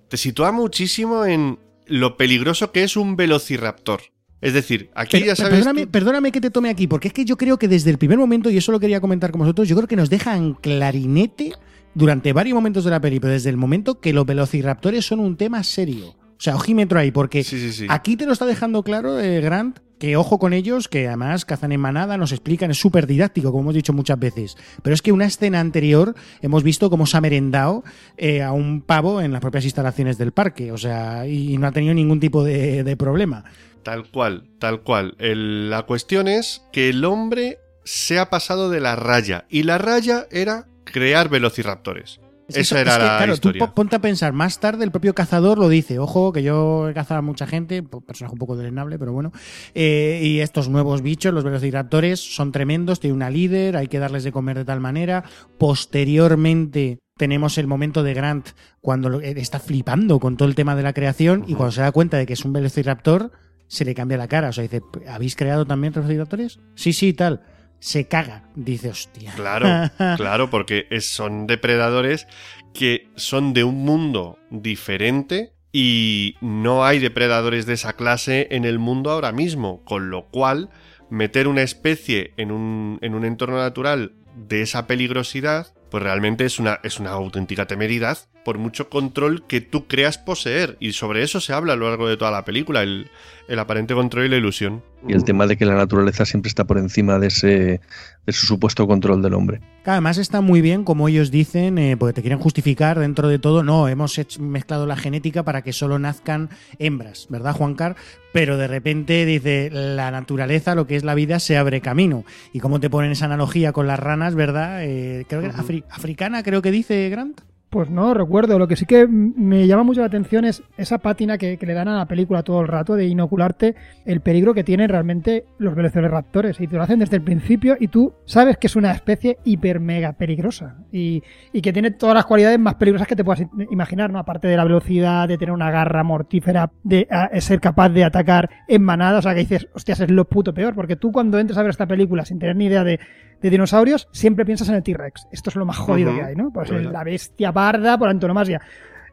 Te 0.09 0.17
sitúa 0.19 0.53
muchísimo 0.53 1.25
en 1.25 1.59
lo 1.87 2.19
peligroso 2.19 2.71
que 2.71 2.85
es 2.85 2.97
un 2.97 3.17
velociraptor. 3.17 4.12
Es 4.43 4.53
decir, 4.53 4.91
aquí 4.95 5.13
Pero- 5.13 5.27
ya 5.27 5.37
sabes. 5.37 5.53
perdóname, 5.55 5.87
tú- 5.87 5.91
perdóname 5.93 6.33
que 6.33 6.41
te 6.43 6.51
tome 6.51 6.69
aquí, 6.69 6.87
porque 6.89 7.09
es 7.09 7.15
que 7.15 7.25
yo 7.25 7.37
creo 7.39 7.59
que 7.59 7.69
desde 7.69 7.91
el 7.91 7.97
primer 7.97 8.19
momento, 8.19 8.51
y 8.51 8.59
eso 8.59 8.73
lo 8.73 8.81
quería 8.81 9.01
comentar 9.01 9.31
con 9.31 9.39
vosotros, 9.41 9.67
yo 9.69 9.77
creo 9.77 9.89
que 9.89 9.97
nos 9.97 10.11
dejan 10.11 10.53
clarinete 10.55 11.53
durante 11.95 12.33
varios 12.33 12.55
momentos 12.55 12.85
de 12.85 12.91
la 12.91 13.01
peli, 13.01 13.21
pero 13.21 13.33
desde 13.33 13.49
el 13.51 13.57
momento 13.57 14.01
que 14.01 14.13
los 14.13 14.27
velociraptores 14.27 15.07
son 15.07 15.21
un 15.21 15.37
tema 15.37 15.63
serio. 15.63 16.09
O 16.09 16.45
sea, 16.45 16.57
ojímetro 16.57 16.99
ahí, 16.99 17.13
porque 17.13 17.45
Sí, 17.45 17.59
sí, 17.61 17.73
sí. 17.73 17.87
aquí 17.89 18.17
te 18.17 18.27
lo 18.27 18.33
está 18.33 18.45
dejando 18.47 18.83
claro 18.83 19.21
eh, 19.21 19.41
Grant, 19.41 19.79
que 20.01 20.17
ojo 20.17 20.41
con 20.41 20.53
ellos, 20.53 20.89
que 20.89 21.07
además 21.07 21.45
cazan 21.45 21.71
en 21.71 21.81
manada, 21.81 22.17
nos 22.17 22.33
explican, 22.33 22.73
es 22.73 22.79
súper 22.79 23.07
didáctico, 23.07 23.53
como 23.53 23.63
hemos 23.63 23.75
dicho 23.77 23.93
muchas 23.93 24.19
veces. 24.19 24.57
Pero 24.83 24.93
es 24.95 25.03
que 25.03 25.13
una 25.13 25.27
escena 25.27 25.61
anterior 25.61 26.17
hemos 26.41 26.65
visto 26.65 26.91
cómo 26.91 27.07
se 27.07 27.17
ha 27.17 27.21
merendado 27.21 27.85
eh, 28.17 28.43
a 28.43 28.51
un 28.51 28.81
pavo 28.83 29.21
en 29.21 29.31
las 29.31 29.41
propias 29.41 29.63
instalaciones 29.65 30.19
del 30.19 30.33
parque, 30.33 30.73
o 30.73 30.79
sea, 30.79 31.29
y 31.29 31.57
no 31.59 31.69
ha 31.69 31.73
tenido 31.73 31.95
ningún 31.95 32.19
tipo 32.19 32.43
de, 32.43 32.83
de 32.83 32.97
problema. 32.97 33.45
Tal 33.83 34.11
cual, 34.11 34.49
tal 34.59 34.83
cual. 34.83 35.15
El- 35.19 35.71
la 35.71 35.83
cuestión 35.83 36.29
es 36.29 36.63
que 36.73 36.89
el 36.91 37.05
hombre 37.05 37.59
se 37.85 38.19
ha 38.19 38.31
pasado 38.31 38.71
de 38.71 38.81
la 38.81 38.95
raya. 38.97 39.45
Y 39.49 39.65
la 39.65 39.79
raya 39.79 40.27
era 40.31 40.67
crear 40.85 41.29
velociraptores. 41.29 42.21
Es 42.49 42.57
Esa 42.57 42.61
eso- 42.61 42.79
era 42.79 42.91
es 42.93 42.99
que, 42.99 43.05
la 43.05 43.17
claro, 43.19 43.35
historia. 43.35 43.59
Tú 43.61 43.67
po- 43.67 43.75
ponte 43.75 43.97
a 43.97 44.01
pensar, 44.01 44.33
más 44.33 44.61
tarde 44.61 44.85
el 44.85 44.91
propio 44.91 45.15
cazador 45.15 45.59
lo 45.59 45.69
dice, 45.69 45.99
ojo, 45.99 46.33
que 46.33 46.43
yo 46.43 46.89
he 46.89 46.93
cazado 46.93 47.19
a 47.19 47.23
mucha 47.23 47.47
gente, 47.47 47.83
personaje 47.83 48.35
un 48.35 48.39
poco 48.39 48.57
delenable, 48.57 48.99
pero 48.99 49.13
bueno, 49.13 49.33
eh, 49.75 50.21
y 50.23 50.41
estos 50.41 50.69
nuevos 50.69 51.03
bichos, 51.03 51.33
los 51.33 51.45
velociraptores, 51.45 52.21
son 52.21 52.53
tremendos, 52.53 53.01
tiene 53.01 53.15
una 53.15 53.31
líder, 53.31 53.77
hay 53.77 53.87
que 53.89 54.01
darles 54.01 54.25
de 54.25 54.33
comer 54.33 54.59
de 54.59 54.65
tal 54.65 54.81
manera. 54.81 55.25
Posteriormente 55.59 56.99
tenemos 57.17 57.57
el 57.59 57.67
momento 57.69 58.03
de 58.03 58.15
Grant 58.15 58.49
cuando 58.81 59.21
eh, 59.21 59.35
está 59.37 59.61
flipando 59.61 60.19
con 60.19 60.37
todo 60.37 60.49
el 60.49 60.55
tema 60.55 60.75
de 60.75 60.83
la 60.83 60.93
creación 60.93 61.45
y 61.47 61.55
cuando 61.55 61.73
se 61.73 61.81
da 61.83 61.93
cuenta 61.93 62.17
de 62.19 62.27
que 62.27 62.33
es 62.33 62.45
un 62.45 62.53
velociraptor, 62.53 63.31
se 63.73 63.87
le 63.87 63.95
cambia 63.95 64.19
la 64.19 64.29
cara, 64.29 64.51
o 64.51 64.53
sea, 64.53 64.61
dice, 64.63 64.83
¿habéis 65.09 65.35
creado 65.35 65.65
también 65.65 65.95
velociraptores? 65.95 66.59
Sí, 66.75 66.93
sí, 66.93 67.15
tal. 67.15 67.41
Se 67.79 68.07
caga, 68.07 68.45
dice, 68.55 68.91
hostia. 68.91 69.33
Claro, 69.35 69.67
claro, 70.19 70.51
porque 70.51 70.87
es- 70.91 71.09
son 71.11 71.47
depredadores 71.47 72.27
que 72.75 73.09
son 73.17 73.55
de 73.55 73.65
un 73.65 73.77
mundo 73.83 74.39
diferente 74.51 75.55
y 75.73 76.37
no 76.43 76.85
hay 76.85 76.99
depredadores 76.99 77.65
de 77.65 77.73
esa 77.73 77.95
clase 77.95 78.49
en 78.51 78.67
el 78.67 78.79
mundo 78.79 79.11
ahora 79.11 79.33
mismo, 79.33 79.83
con 79.85 80.11
lo 80.11 80.27
cual 80.29 80.69
meter 81.09 81.49
una 81.49 81.63
especie 81.63 82.35
en 82.37 82.53
un, 82.53 82.99
en 83.01 83.15
un 83.15 83.25
entorno 83.25 83.57
natural 83.57 84.13
de 84.37 84.61
esa 84.61 84.87
peligrosidad, 84.87 85.69
pues 85.91 86.03
realmente 86.03 86.45
es 86.45 86.59
una, 86.59 86.79
es 86.83 87.01
una 87.01 87.11
auténtica 87.13 87.67
temeridad 87.67 88.19
por 88.45 88.59
mucho 88.59 88.89
control 88.89 89.45
que 89.47 89.61
tú 89.61 89.87
creas 89.87 90.19
poseer. 90.19 90.77
Y 90.81 90.93
sobre 90.93 91.23
eso 91.23 91.41
se 91.41 91.53
habla 91.53 91.75
a 91.75 91.77
lo 91.77 91.89
largo 91.89 92.09
de 92.09 92.17
toda 92.17 92.31
la 92.31 92.45
película, 92.45 92.83
el, 92.83 93.09
el 93.49 93.59
aparente 93.59 93.95
control 93.95 94.27
y 94.27 94.29
la 94.29 94.37
ilusión. 94.37 94.83
Y 95.07 95.13
el 95.15 95.25
tema 95.25 95.47
de 95.49 95.57
que 95.57 95.65
la 95.65 95.75
naturaleza 95.75 96.25
siempre 96.25 96.49
está 96.49 96.65
por 96.65 96.79
encima 96.79 97.19
de 97.19 97.27
ese 97.29 97.81
de 98.25 98.33
su 98.33 98.47
supuesto 98.47 98.87
control 98.87 99.21
del 99.21 99.35
hombre. 99.35 99.61
Además 99.85 100.17
está 100.17 100.41
muy 100.41 100.61
bien, 100.61 100.85
como 100.85 101.09
ellos 101.09 101.33
dicen, 101.33 101.77
eh, 101.77 101.97
porque 101.97 102.13
te 102.13 102.21
quieren 102.23 102.39
justificar 102.39 103.01
dentro 103.01 103.27
de 103.27 103.41
todo, 103.41 103.65
no, 103.65 103.89
hemos 103.89 104.17
hecho- 104.17 104.41
mezclado 104.41 104.87
la 104.87 104.95
genética 104.97 105.43
para 105.43 105.63
que 105.63 105.73
solo 105.73 105.99
nazcan 105.99 106.51
hembras, 106.79 107.27
¿verdad, 107.31 107.53
Juan 107.53 107.75
Car? 107.75 107.97
Pero 108.33 108.57
de 108.59 108.69
repente 108.69 109.27
dice, 109.27 109.71
la 109.73 110.13
naturaleza, 110.13 110.77
lo 110.77 110.87
que 110.87 110.95
es 110.95 111.03
la 111.03 111.17
vida, 111.17 111.41
se 111.41 111.57
abre 111.57 111.81
camino. 111.81 112.25
Y 112.53 112.61
cómo 112.61 112.79
te 112.79 112.89
ponen 112.91 113.11
esa 113.11 113.25
analogía 113.25 113.73
con 113.73 113.89
las 113.89 113.99
ranas, 113.99 114.37
¿verdad? 114.37 114.85
Eh, 114.85 115.27
creo 115.29 115.41
que 115.43 115.51
afri- 115.51 115.85
africana, 115.91 116.45
creo 116.45 116.63
que 116.63 116.71
dice 116.71 117.09
Grant. 117.11 117.41
Pues 117.73 117.89
no 117.89 118.13
recuerdo. 118.13 118.59
Lo 118.59 118.69
que 118.69 118.77
sí 118.77 118.85
que 118.85 119.09
me 119.09 119.67
llama 119.67 119.83
mucho 119.83 120.01
la 120.01 120.07
atención 120.07 120.45
es 120.45 120.63
esa 120.77 120.99
pátina 120.99 121.39
que, 121.39 121.59
le 121.59 121.73
dan 121.73 121.89
a 121.89 121.97
la 121.97 122.05
película 122.05 122.43
todo 122.43 122.61
el 122.61 122.69
rato 122.69 122.97
de 122.97 123.07
inocularte 123.07 123.75
el 124.05 124.21
peligro 124.21 124.53
que 124.53 124.63
tienen 124.63 124.91
realmente 124.91 125.47
los 125.57 125.75
velociraptores. 125.75 126.61
Y 126.61 126.67
te 126.67 126.77
lo 126.77 126.83
hacen 126.83 126.99
desde 126.99 127.17
el 127.17 127.23
principio 127.23 127.79
y 127.81 127.89
tú 127.89 128.13
sabes 128.27 128.59
que 128.59 128.67
es 128.67 128.77
una 128.77 128.93
especie 128.93 129.39
hiper 129.45 129.81
mega 129.81 130.13
peligrosa. 130.13 130.85
Y, 130.93 131.23
que 131.63 131.73
tiene 131.73 131.93
todas 131.93 132.15
las 132.15 132.27
cualidades 132.27 132.59
más 132.59 132.75
peligrosas 132.75 133.09
que 133.09 133.17
te 133.17 133.25
puedas 133.25 133.43
imaginar, 133.71 134.13
¿no? 134.13 134.19
Aparte 134.19 134.49
de 134.49 134.57
la 134.59 134.65
velocidad, 134.65 135.27
de 135.27 135.39
tener 135.39 135.55
una 135.55 135.71
garra 135.71 136.03
mortífera, 136.03 136.73
de 136.83 137.09
ser 137.39 137.59
capaz 137.59 137.89
de 137.89 138.05
atacar 138.05 138.51
en 138.69 138.83
manada. 138.83 139.21
O 139.21 139.23
sea, 139.23 139.33
que 139.33 139.41
dices, 139.41 139.69
hostias, 139.73 139.99
es 140.01 140.11
lo 140.11 140.27
puto 140.27 140.53
peor. 140.53 140.75
Porque 140.75 140.97
tú 140.97 141.11
cuando 141.11 141.39
entres 141.39 141.57
a 141.57 141.63
ver 141.63 141.71
esta 141.71 141.87
película 141.87 142.27
sin 142.27 142.39
tener 142.39 142.55
ni 142.55 142.67
idea 142.67 142.85
de, 142.85 143.01
de 143.43 143.51
dinosaurios, 143.51 144.09
siempre 144.13 144.45
piensas 144.47 144.69
en 144.69 144.77
el 144.77 144.83
T-Rex. 144.83 145.27
Esto 145.33 145.51
es 145.51 145.57
lo 145.57 145.67
más 145.67 145.77
jodido 145.77 146.15
que 146.15 146.23
hay, 146.23 146.37
¿no? 146.37 146.53
Pues 146.53 146.71
la 146.71 147.05
bestia 147.05 147.53
parda 147.53 147.99
por 147.99 148.09
antonomasia. 148.09 148.61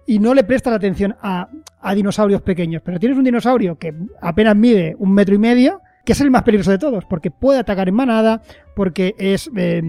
Y 0.05 0.19
no 0.19 0.33
le 0.33 0.43
prestas 0.43 0.73
atención 0.73 1.15
a, 1.21 1.49
a 1.81 1.95
dinosaurios 1.95 2.41
pequeños. 2.41 2.81
Pero 2.85 2.99
tienes 2.99 3.17
un 3.17 3.23
dinosaurio 3.23 3.77
que 3.77 3.93
apenas 4.21 4.55
mide 4.55 4.95
un 4.99 5.13
metro 5.13 5.35
y 5.35 5.39
medio, 5.39 5.81
que 6.05 6.13
es 6.13 6.21
el 6.21 6.31
más 6.31 6.43
peligroso 6.43 6.71
de 6.71 6.77
todos, 6.79 7.05
porque 7.05 7.31
puede 7.31 7.59
atacar 7.59 7.89
en 7.89 7.95
manada, 7.95 8.41
porque 8.75 9.15
es 9.17 9.49
eh, 9.55 9.81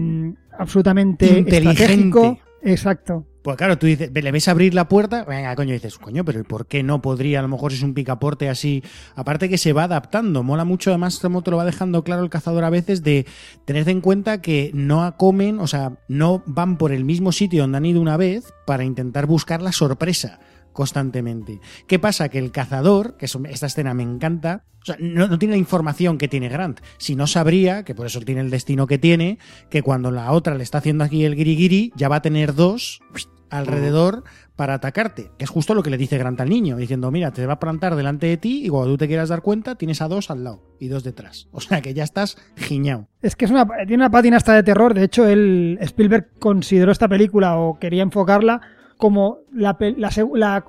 absolutamente 0.57 1.25
Inteligente. 1.25 1.83
estratégico. 1.83 2.39
Exacto. 2.61 3.25
Pues 3.41 3.57
claro, 3.57 3.79
tú 3.79 3.87
dices, 3.87 4.11
le 4.13 4.31
ves 4.31 4.47
abrir 4.47 4.75
la 4.75 4.87
puerta, 4.87 5.23
venga, 5.23 5.55
coño, 5.55 5.73
dices, 5.73 5.97
coño, 5.97 6.23
pero 6.23 6.39
¿y 6.39 6.43
por 6.43 6.67
qué 6.67 6.83
no 6.83 7.01
podría? 7.01 7.39
A 7.39 7.41
lo 7.41 7.47
mejor 7.47 7.73
es 7.73 7.81
un 7.81 7.95
picaporte 7.95 8.49
así. 8.49 8.83
Aparte 9.15 9.49
que 9.49 9.57
se 9.57 9.73
va 9.73 9.85
adaptando, 9.85 10.43
mola 10.43 10.63
mucho, 10.63 10.91
además, 10.91 11.17
como 11.17 11.41
te 11.41 11.49
lo 11.49 11.57
va 11.57 11.65
dejando 11.65 12.03
claro 12.03 12.23
el 12.23 12.29
cazador 12.29 12.63
a 12.63 12.69
veces, 12.69 13.01
de 13.01 13.25
tener 13.65 13.89
en 13.89 14.01
cuenta 14.01 14.41
que 14.41 14.69
no 14.75 15.15
comen, 15.17 15.59
o 15.59 15.65
sea, 15.65 15.93
no 16.07 16.43
van 16.45 16.77
por 16.77 16.91
el 16.91 17.03
mismo 17.03 17.31
sitio 17.31 17.63
donde 17.63 17.77
han 17.77 17.85
ido 17.85 17.99
una 17.99 18.15
vez 18.15 18.53
para 18.67 18.83
intentar 18.83 19.25
buscar 19.25 19.63
la 19.63 19.71
sorpresa. 19.71 20.39
Constantemente. 20.73 21.59
¿Qué 21.87 21.99
pasa? 21.99 22.29
Que 22.29 22.39
el 22.39 22.51
cazador, 22.51 23.17
que 23.17 23.25
es- 23.25 23.37
esta 23.49 23.65
escena 23.67 23.93
me 23.93 24.03
encanta, 24.03 24.63
o 24.81 24.85
sea, 24.85 24.97
no, 24.99 25.37
tiene 25.37 25.53
la 25.53 25.59
información 25.59 26.17
que 26.17 26.27
tiene 26.27 26.49
Grant. 26.49 26.79
Si 26.97 27.15
no 27.15 27.27
sabría, 27.27 27.83
que 27.83 27.93
por 27.95 28.07
eso 28.07 28.19
tiene 28.21 28.41
el 28.41 28.49
destino 28.49 28.87
que 28.87 28.97
tiene, 28.97 29.37
que 29.69 29.81
cuando 29.83 30.09
la 30.11 30.31
otra 30.31 30.55
le 30.55 30.63
está 30.63 30.79
haciendo 30.79 31.03
aquí 31.03 31.23
el 31.25 31.35
guiriguiri, 31.35 31.93
ya 31.95 32.09
va 32.09 32.17
a 32.17 32.21
tener 32.21 32.55
dos 32.55 33.01
alrededor 33.49 34.23
para 34.55 34.75
atacarte. 34.75 35.31
Que 35.37 35.43
es 35.43 35.49
justo 35.49 35.73
lo 35.75 35.83
que 35.83 35.89
le 35.89 35.97
dice 35.97 36.17
Grant 36.17 36.39
al 36.39 36.49
niño, 36.49 36.77
diciendo, 36.77 37.11
mira, 37.11 37.31
te 37.31 37.45
va 37.45 37.53
a 37.53 37.59
plantar 37.59 37.95
delante 37.95 38.27
de 38.27 38.37
ti 38.37 38.65
y 38.65 38.69
cuando 38.69 38.91
tú 38.91 38.97
te 38.97 39.07
quieras 39.07 39.29
dar 39.29 39.41
cuenta, 39.41 39.75
tienes 39.75 40.01
a 40.01 40.07
dos 40.07 40.31
al 40.31 40.43
lado 40.43 40.63
y 40.79 40.87
dos 40.87 41.03
detrás. 41.03 41.47
O 41.51 41.59
sea 41.59 41.81
que 41.81 41.93
ya 41.93 42.03
estás 42.03 42.37
giñao. 42.55 43.07
Es 43.21 43.35
que 43.35 43.45
es 43.45 43.51
una, 43.51 43.65
tiene 43.85 43.95
una 43.95 44.09
pátina 44.11 44.37
hasta 44.37 44.53
de 44.53 44.63
terror. 44.63 44.93
De 44.93 45.03
hecho, 45.03 45.27
él, 45.27 45.77
Spielberg 45.81 46.29
consideró 46.39 46.91
esta 46.91 47.07
película 47.07 47.57
o 47.57 47.77
quería 47.77 48.03
enfocarla 48.03 48.61
como 49.01 49.39
la, 49.51 49.75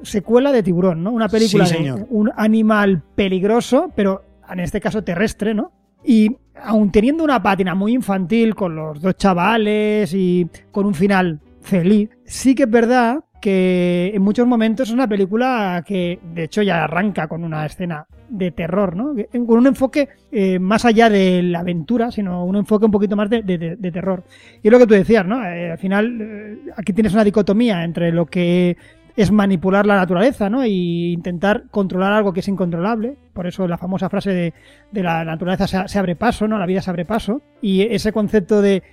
secuela 0.05 0.53
de 0.53 0.63
Tiburón, 0.63 1.05
¿no? 1.05 1.13
Una 1.13 1.29
película 1.29 1.67
Sí, 1.67 1.85
de 1.85 2.07
un 2.09 2.33
animal 2.35 3.03
peligroso, 3.15 3.93
pero 3.95 4.25
en 4.51 4.61
este 4.61 4.81
caso 4.81 5.05
terrestre, 5.05 5.53
¿no? 5.53 5.71
Y 6.03 6.39
aun 6.55 6.91
teniendo 6.91 7.25
una 7.25 7.43
pátina 7.43 7.75
muy 7.75 7.93
infantil 7.93 8.55
con 8.55 8.75
los 8.75 9.03
dos 9.03 9.19
chavales 9.19 10.15
y 10.15 10.49
con 10.71 10.87
un 10.87 10.95
final 10.95 11.41
feliz, 11.61 12.09
sí 12.25 12.55
que 12.55 12.63
es 12.63 12.71
verdad 12.71 13.23
que 13.43 14.13
en 14.15 14.23
muchos 14.23 14.47
momentos 14.47 14.89
es 14.89 14.95
una 14.95 15.09
película 15.09 15.83
que 15.85 16.21
de 16.23 16.45
hecho 16.45 16.63
ya 16.63 16.85
arranca 16.85 17.27
con 17.27 17.43
una 17.43 17.67
escena 17.67 18.07
de 18.29 18.53
terror, 18.53 18.95
¿no? 18.95 19.15
Con 19.45 19.59
un 19.59 19.67
enfoque 19.67 20.09
eh, 20.31 20.61
más 20.61 20.85
allá 20.85 21.11
de 21.11 21.43
la 21.43 21.59
aventura, 21.59 22.13
sino 22.13 22.45
un 22.45 22.55
enfoque 22.55 22.87
un 22.87 22.93
poquito 22.93 23.17
más 23.17 23.29
de, 23.29 23.91
terror. 23.93 24.23
Y 24.63 24.69
es 24.69 24.73
lo 24.73 24.79
que 24.79 24.87
tú 24.87 24.95
decías, 24.95 25.27
¿no? 25.27 25.45
Eh, 25.45 25.73
al 25.73 25.79
final 25.79 26.19
eh, 26.21 26.59
aquí 26.77 26.93
tienes 26.93 27.13
una 27.13 27.25
dicotomía 27.25 27.83
entre 27.83 28.13
lo 28.13 28.27
que 28.27 28.77
es 29.17 29.33
manipular 29.33 29.87
la 29.87 29.97
naturaleza, 29.97 30.49
¿no? 30.49 30.65
Y 30.65 31.13
intentar 31.13 31.65
controlar 31.69 32.13
algo 32.13 32.33
que 32.33 32.41
es 32.41 32.49
incontrolable. 32.49 33.17
Por 33.33 33.49
eso 33.49 33.67
la 33.67 33.77
famosa 33.77 34.09
frase 34.09 34.31
de, 34.31 34.55
de 34.93 35.03
la 35.03 35.25
naturaleza 35.25 35.67
se, 35.67 35.89
se 35.89 35.99
abre 35.99 36.15
paso, 36.15 36.47
¿no? 36.47 36.59
La 36.59 36.67
vida 36.67 36.81
se 36.81 36.91
abre 36.91 37.05
paso. 37.05 37.43
Y 37.61 37.83
ese 37.83 38.13
concepto 38.13 38.63
de 38.63 38.85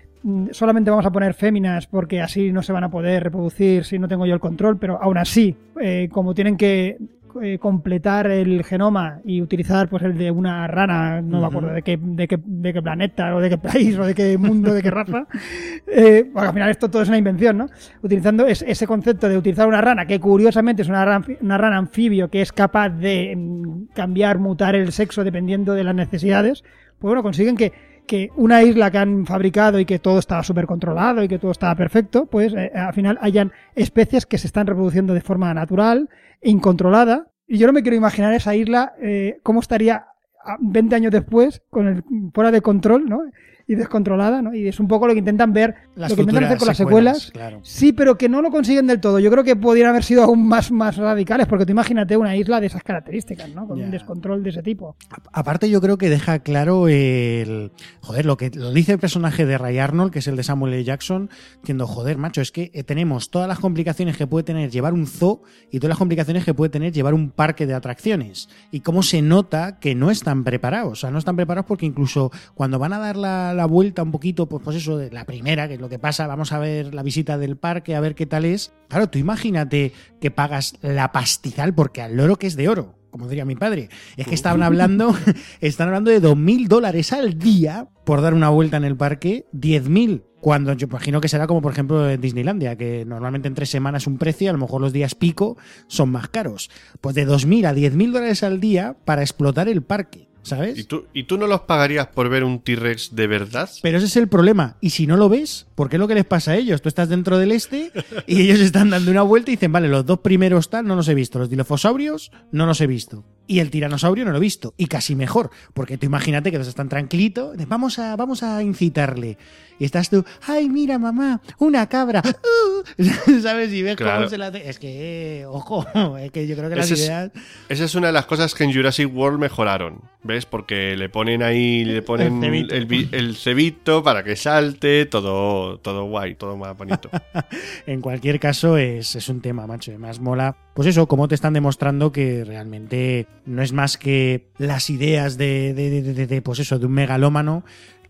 solamente 0.51 0.89
vamos 0.91 1.05
a 1.05 1.11
poner 1.11 1.33
féminas 1.33 1.87
porque 1.87 2.21
así 2.21 2.51
no 2.51 2.61
se 2.61 2.73
van 2.73 2.83
a 2.83 2.89
poder 2.91 3.23
reproducir 3.23 3.85
si 3.85 3.97
no 3.99 4.07
tengo 4.07 4.25
yo 4.25 4.33
el 4.33 4.39
control, 4.39 4.77
pero 4.77 5.01
aún 5.01 5.17
así, 5.17 5.55
eh, 5.81 6.09
como 6.11 6.33
tienen 6.33 6.57
que 6.57 6.97
eh, 7.41 7.59
completar 7.59 8.25
el 8.27 8.63
genoma 8.65 9.19
y 9.23 9.39
utilizar 9.41 9.87
pues 9.87 10.01
el 10.03 10.17
de 10.17 10.31
una 10.31 10.65
rana, 10.67 11.21
no 11.21 11.39
me 11.39 11.45
acuerdo 11.45 11.69
de 11.69 11.83
qué, 11.83 11.97
de, 12.01 12.27
qué, 12.27 12.39
de 12.43 12.73
qué 12.73 12.81
planeta 12.81 13.35
o 13.35 13.39
de 13.39 13.49
qué 13.51 13.57
país 13.59 13.97
o 13.99 14.03
de 14.05 14.15
qué 14.15 14.35
mundo, 14.37 14.73
de 14.73 14.81
qué 14.81 14.89
raza, 14.89 15.27
eh, 15.87 16.27
porque 16.33 16.47
al 16.47 16.53
final 16.53 16.69
esto 16.71 16.89
todo 16.89 17.03
es 17.03 17.07
una 17.07 17.19
invención, 17.19 17.57
¿no? 17.59 17.67
Utilizando 18.01 18.47
es- 18.47 18.63
ese 18.67 18.87
concepto 18.87 19.29
de 19.29 19.37
utilizar 19.37 19.67
una 19.67 19.79
rana, 19.79 20.05
que 20.07 20.19
curiosamente 20.19 20.81
es 20.81 20.89
una 20.89 21.05
rana, 21.05 21.23
anfi- 21.25 21.37
una 21.41 21.57
rana 21.59 21.77
anfibio 21.77 22.29
que 22.29 22.41
es 22.41 22.51
capaz 22.51 22.89
de 22.89 23.35
mm, 23.37 23.93
cambiar, 23.93 24.39
mutar 24.39 24.75
el 24.75 24.91
sexo 24.91 25.23
dependiendo 25.23 25.75
de 25.75 25.83
las 25.83 25.93
necesidades, 25.95 26.63
pues 26.97 27.09
bueno, 27.09 27.21
consiguen 27.23 27.55
que, 27.55 27.71
que 28.09 28.31
una 28.37 28.63
isla 28.63 28.89
que 28.89 28.97
han 28.97 29.27
fabricado 29.27 29.79
y 29.79 29.85
que 29.85 29.99
todo 29.99 30.17
estaba 30.17 30.41
súper 30.41 30.65
controlado 30.65 31.21
y 31.21 31.27
que 31.27 31.37
todo 31.37 31.51
estaba 31.51 31.75
perfecto, 31.75 32.25
pues 32.25 32.51
eh, 32.55 32.71
al 32.73 32.91
final 32.91 33.19
hayan 33.21 33.51
especies 33.75 34.25
que 34.25 34.39
se 34.39 34.47
están 34.47 34.65
reproduciendo 34.65 35.13
de 35.13 35.21
forma 35.21 35.53
natural, 35.53 36.09
incontrolada. 36.41 37.27
Y 37.47 37.59
yo 37.59 37.67
no 37.67 37.73
me 37.73 37.83
quiero 37.83 37.95
imaginar 37.95 38.33
esa 38.33 38.55
isla, 38.55 38.93
eh, 38.99 39.37
cómo 39.43 39.59
estaría 39.59 40.07
a 40.43 40.57
20 40.59 40.95
años 40.95 41.11
después, 41.11 41.61
con 41.69 41.87
el 41.87 42.03
fuera 42.33 42.49
de 42.49 42.61
control, 42.61 43.07
¿no? 43.07 43.21
Y 43.69 43.75
descontrolada, 43.75 44.41
¿no? 44.41 44.55
Y 44.55 44.67
es 44.67 44.79
un 44.79 44.87
poco 44.87 45.05
lo 45.05 45.13
que 45.13 45.19
intentan 45.19 45.53
ver, 45.53 45.75
Las 45.93 46.09
lo 46.09 46.15
que 46.15 46.21
intentan 46.23 46.45
hacer 46.45 46.57
con 46.57 46.67
las 46.67 46.77
secuelas, 46.77 47.17
secuelas. 47.19 47.49
claro. 47.49 47.59
Sí, 47.63 47.93
pero 47.93 48.17
que 48.17 48.27
no 48.27 48.41
lo 48.41 48.49
consiguen 48.49 48.87
del 48.87 48.99
todo. 48.99 49.19
Yo 49.19 49.29
creo 49.29 49.43
que 49.43 49.55
podrían 49.55 49.89
haber 49.89 50.03
sido 50.03 50.23
aún 50.23 50.47
más, 50.47 50.71
más 50.71 50.97
radicales, 50.97 51.45
porque 51.45 51.67
tú 51.67 51.71
imagínate 51.71 52.17
una 52.17 52.35
isla 52.35 52.59
de 52.59 52.65
esas 52.65 52.81
características, 52.81 53.53
¿no? 53.53 53.67
Con 53.67 53.79
un 53.79 53.91
descontrol 53.91 54.41
de 54.41 54.49
ese 54.49 54.63
tipo. 54.63 54.95
Aparte, 55.31 55.69
yo 55.69 55.81
creo 55.81 55.99
que 55.99 56.09
deja 56.09 56.39
claro 56.39 56.87
el. 56.87 57.71
Joder, 58.01 58.25
lo 58.25 58.37
que 58.37 58.49
lo 58.49 58.71
dice 58.71 58.93
el 58.93 58.99
personaje 58.99 59.45
de 59.45 59.57
Ray 59.57 59.77
Arnold, 59.77 60.11
que 60.11 60.19
es 60.19 60.27
el 60.27 60.35
de 60.35 60.41
Samuel 60.41 60.73
L. 60.73 60.83
Jackson, 60.83 61.29
diciendo, 61.61 61.85
joder, 61.85 62.17
macho, 62.17 62.41
es 62.41 62.51
que 62.51 62.71
eh, 62.73 62.83
tenemos 62.83 63.29
todas 63.29 63.47
las 63.47 63.59
complicaciones 63.59 64.17
que 64.17 64.25
puede 64.25 64.43
tener 64.43 64.71
llevar 64.71 64.93
un 64.93 65.05
zoo 65.05 65.43
y 65.69 65.77
todas 65.77 65.89
las 65.89 65.99
complicaciones 65.99 66.43
que 66.43 66.55
puede 66.55 66.69
tener 66.69 66.91
llevar 66.91 67.13
un 67.13 67.29
parque 67.29 67.67
de 67.67 67.75
atracciones. 67.75 68.49
Y 68.71 68.79
cómo 68.79 69.03
se 69.03 69.21
nota 69.21 69.79
que 69.79 69.93
no 69.93 70.09
están 70.09 70.43
preparados. 70.43 70.91
O 70.91 70.95
sea, 70.95 71.11
no 71.11 71.19
están 71.19 71.35
preparados 71.35 71.67
porque 71.67 71.85
incluso 71.85 72.31
cuando 72.55 72.79
van 72.79 72.93
a 72.93 72.99
dar 72.99 73.15
la, 73.15 73.58
la 73.59 73.65
vuelta 73.65 74.01
un 74.01 74.11
poquito, 74.11 74.47
pues, 74.47 74.63
pues 74.63 74.77
eso, 74.77 74.97
de 74.97 75.11
la 75.11 75.25
primera, 75.25 75.67
que 75.67 75.75
es 75.75 75.81
lo 75.81 75.89
que 75.89 75.99
pasa, 75.99 76.27
vamos 76.27 76.51
a 76.51 76.59
ver 76.59 76.93
la 76.93 77.03
visita 77.03 77.37
del 77.37 77.57
parque, 77.57 77.95
a 77.95 77.99
ver 77.99 78.15
qué 78.15 78.25
tal 78.25 78.45
es. 78.45 78.73
Claro, 78.87 79.09
tú 79.09 79.19
imagínate 79.19 79.91
que 80.21 80.31
pagas 80.31 80.77
la 80.81 81.11
pastizal 81.11 81.73
porque 81.75 82.01
al 82.01 82.15
loro 82.15 82.37
que 82.37 82.47
es 82.47 82.55
de 82.55 82.69
oro 82.69 82.95
como 83.11 83.27
diría 83.27 83.43
mi 83.43 83.55
padre, 83.55 83.89
es 84.17 84.27
que 84.27 84.35
estaban 84.35 84.61
hablando, 84.61 85.15
están 85.61 85.87
hablando 85.87 86.11
de 86.11 86.21
2.000 86.21 86.67
dólares 86.67 87.11
al 87.11 87.39
día 87.39 87.87
por 88.05 88.21
dar 88.21 88.35
una 88.35 88.49
vuelta 88.49 88.77
en 88.77 88.83
el 88.83 88.95
parque, 88.95 89.47
10.000 89.51 90.21
cuando 90.41 90.71
yo 90.73 90.87
imagino 90.87 91.19
que 91.19 91.27
será 91.27 91.47
como 91.47 91.61
por 91.61 91.71
ejemplo 91.71 92.09
en 92.09 92.21
Disneylandia, 92.21 92.77
que 92.77 93.03
normalmente 93.05 93.47
en 93.47 93.55
tres 93.55 93.69
semanas 93.69 94.07
un 94.07 94.17
precio, 94.17 94.49
a 94.49 94.53
lo 94.53 94.59
mejor 94.59 94.81
los 94.81 94.93
días 94.93 95.15
pico 95.15 95.57
son 95.87 96.11
más 96.11 96.29
caros. 96.29 96.69
Pues 97.01 97.15
de 97.15 97.27
2.000 97.27 97.65
a 97.65 97.73
10.000 97.73 98.11
dólares 98.11 98.43
al 98.43 98.59
día 98.59 98.95
para 99.05 99.21
explotar 99.21 99.67
el 99.67 99.81
parque, 99.81 100.28
¿sabes? 100.43 100.77
¿Y 100.77 100.83
tú, 100.83 101.05
¿Y 101.13 101.23
tú 101.23 101.37
no 101.37 101.47
los 101.47 101.61
pagarías 101.61 102.07
por 102.07 102.29
ver 102.29 102.43
un 102.43 102.59
T-Rex 102.59 103.15
de 103.15 103.27
verdad? 103.27 103.69
Pero 103.81 103.97
ese 103.97 104.07
es 104.07 104.15
el 104.17 104.27
problema. 104.27 104.77
Y 104.81 104.91
si 104.91 105.07
no 105.07 105.17
lo 105.17 105.29
ves, 105.29 105.67
¿por 105.75 105.89
qué 105.89 105.95
es 105.95 105.99
lo 105.99 106.07
que 106.07 106.15
les 106.15 106.25
pasa 106.25 106.51
a 106.51 106.57
ellos? 106.57 106.81
Tú 106.81 106.89
estás 106.89 107.09
dentro 107.09 107.37
del 107.37 107.51
este 107.51 107.91
y 108.27 108.41
ellos 108.43 108.59
están 108.59 108.89
dando 108.89 109.11
una 109.11 109.21
vuelta 109.21 109.51
y 109.51 109.55
dicen, 109.55 109.71
vale, 109.71 109.87
los 109.87 110.05
dos 110.05 110.19
primeros 110.19 110.69
tal 110.69 110.85
no 110.87 110.95
los 110.95 111.07
he 111.07 111.13
visto. 111.13 111.39
Los 111.39 111.49
dilofosaurios 111.49 112.31
no 112.51 112.65
los 112.65 112.81
he 112.81 112.87
visto. 112.87 113.25
Y 113.47 113.59
el 113.59 113.71
tiranosaurio 113.71 114.25
no 114.25 114.31
lo 114.31 114.37
he 114.37 114.41
visto. 114.41 114.73
Y 114.77 114.87
casi 114.87 115.15
mejor. 115.15 115.49
Porque 115.73 115.97
tú 115.97 116.05
imagínate 116.05 116.51
que 116.51 116.57
los 116.57 116.67
están 116.67 116.89
tranquilito. 116.89 117.53
de, 117.53 117.65
Vamos 117.65 117.99
a, 117.99 118.15
vamos 118.15 118.43
a 118.43 118.61
incitarle. 118.61 119.37
Y 119.79 119.85
estás 119.85 120.09
tú, 120.09 120.25
ay, 120.45 120.67
mira, 120.69 120.99
mamá, 120.99 121.41
una 121.57 121.87
cabra. 121.87 122.21
Uh", 122.25 123.03
¿Sabes? 123.41 123.71
Y 123.73 123.81
ves 123.81 123.95
Claro. 123.95 124.17
cómo 124.17 124.29
se 124.29 124.37
la 124.37 124.47
hace. 124.47 124.69
Es 124.69 124.77
que, 124.77 125.39
eh, 125.41 125.45
ojo, 125.45 125.85
es 126.17 126.31
que 126.31 126.45
yo 126.47 126.55
creo 126.57 126.69
que 126.69 126.75
las 126.75 126.85
Ese 126.85 126.93
es- 126.95 126.99
ideas. 127.07 127.31
Esa 127.69 127.85
es 127.85 127.95
una 127.95 128.07
de 128.07 128.13
las 128.13 128.25
cosas 128.25 128.53
que 128.53 128.63
en 128.65 128.73
Jurassic 128.73 129.09
World 129.15 129.39
mejoraron, 129.39 130.01
¿ves? 130.23 130.45
Porque 130.45 130.95
le 130.97 131.07
ponen 131.09 131.41
ahí, 131.43 131.85
le 131.85 132.01
ponen 132.01 132.43
El 132.43 132.67
cebito. 132.69 132.85
vi- 132.87 133.09
el 133.11 133.35
cebito 133.37 134.03
para 134.03 134.23
que 134.23 134.35
salte, 134.35 135.05
todo, 135.05 135.79
todo 135.79 136.03
guay, 136.05 136.35
todo 136.35 136.57
más 136.57 136.77
bonito. 136.77 137.09
En 137.85 138.01
cualquier 138.01 138.39
caso, 138.39 138.77
es, 138.77 139.15
es 139.15 139.29
un 139.29 139.41
tema, 139.41 139.65
macho. 139.65 139.91
Además, 139.91 140.19
mola. 140.19 140.55
Pues 140.75 140.87
eso, 140.87 141.07
cómo 141.07 141.27
te 141.27 141.35
están 141.35 141.53
demostrando 141.53 142.11
que 142.11 142.43
realmente 142.45 143.27
no 143.45 143.61
es 143.61 143.71
más 143.73 143.97
que 143.97 144.47
las 144.57 144.89
ideas 144.89 145.37
de, 145.37 145.73
de, 145.73 145.89
de- 145.89 146.13
de- 146.13 146.27
de, 146.27 146.41
pues 146.41 146.59
eso, 146.59 146.79
de 146.79 146.85
un 146.85 146.91
megalómano 146.93 147.63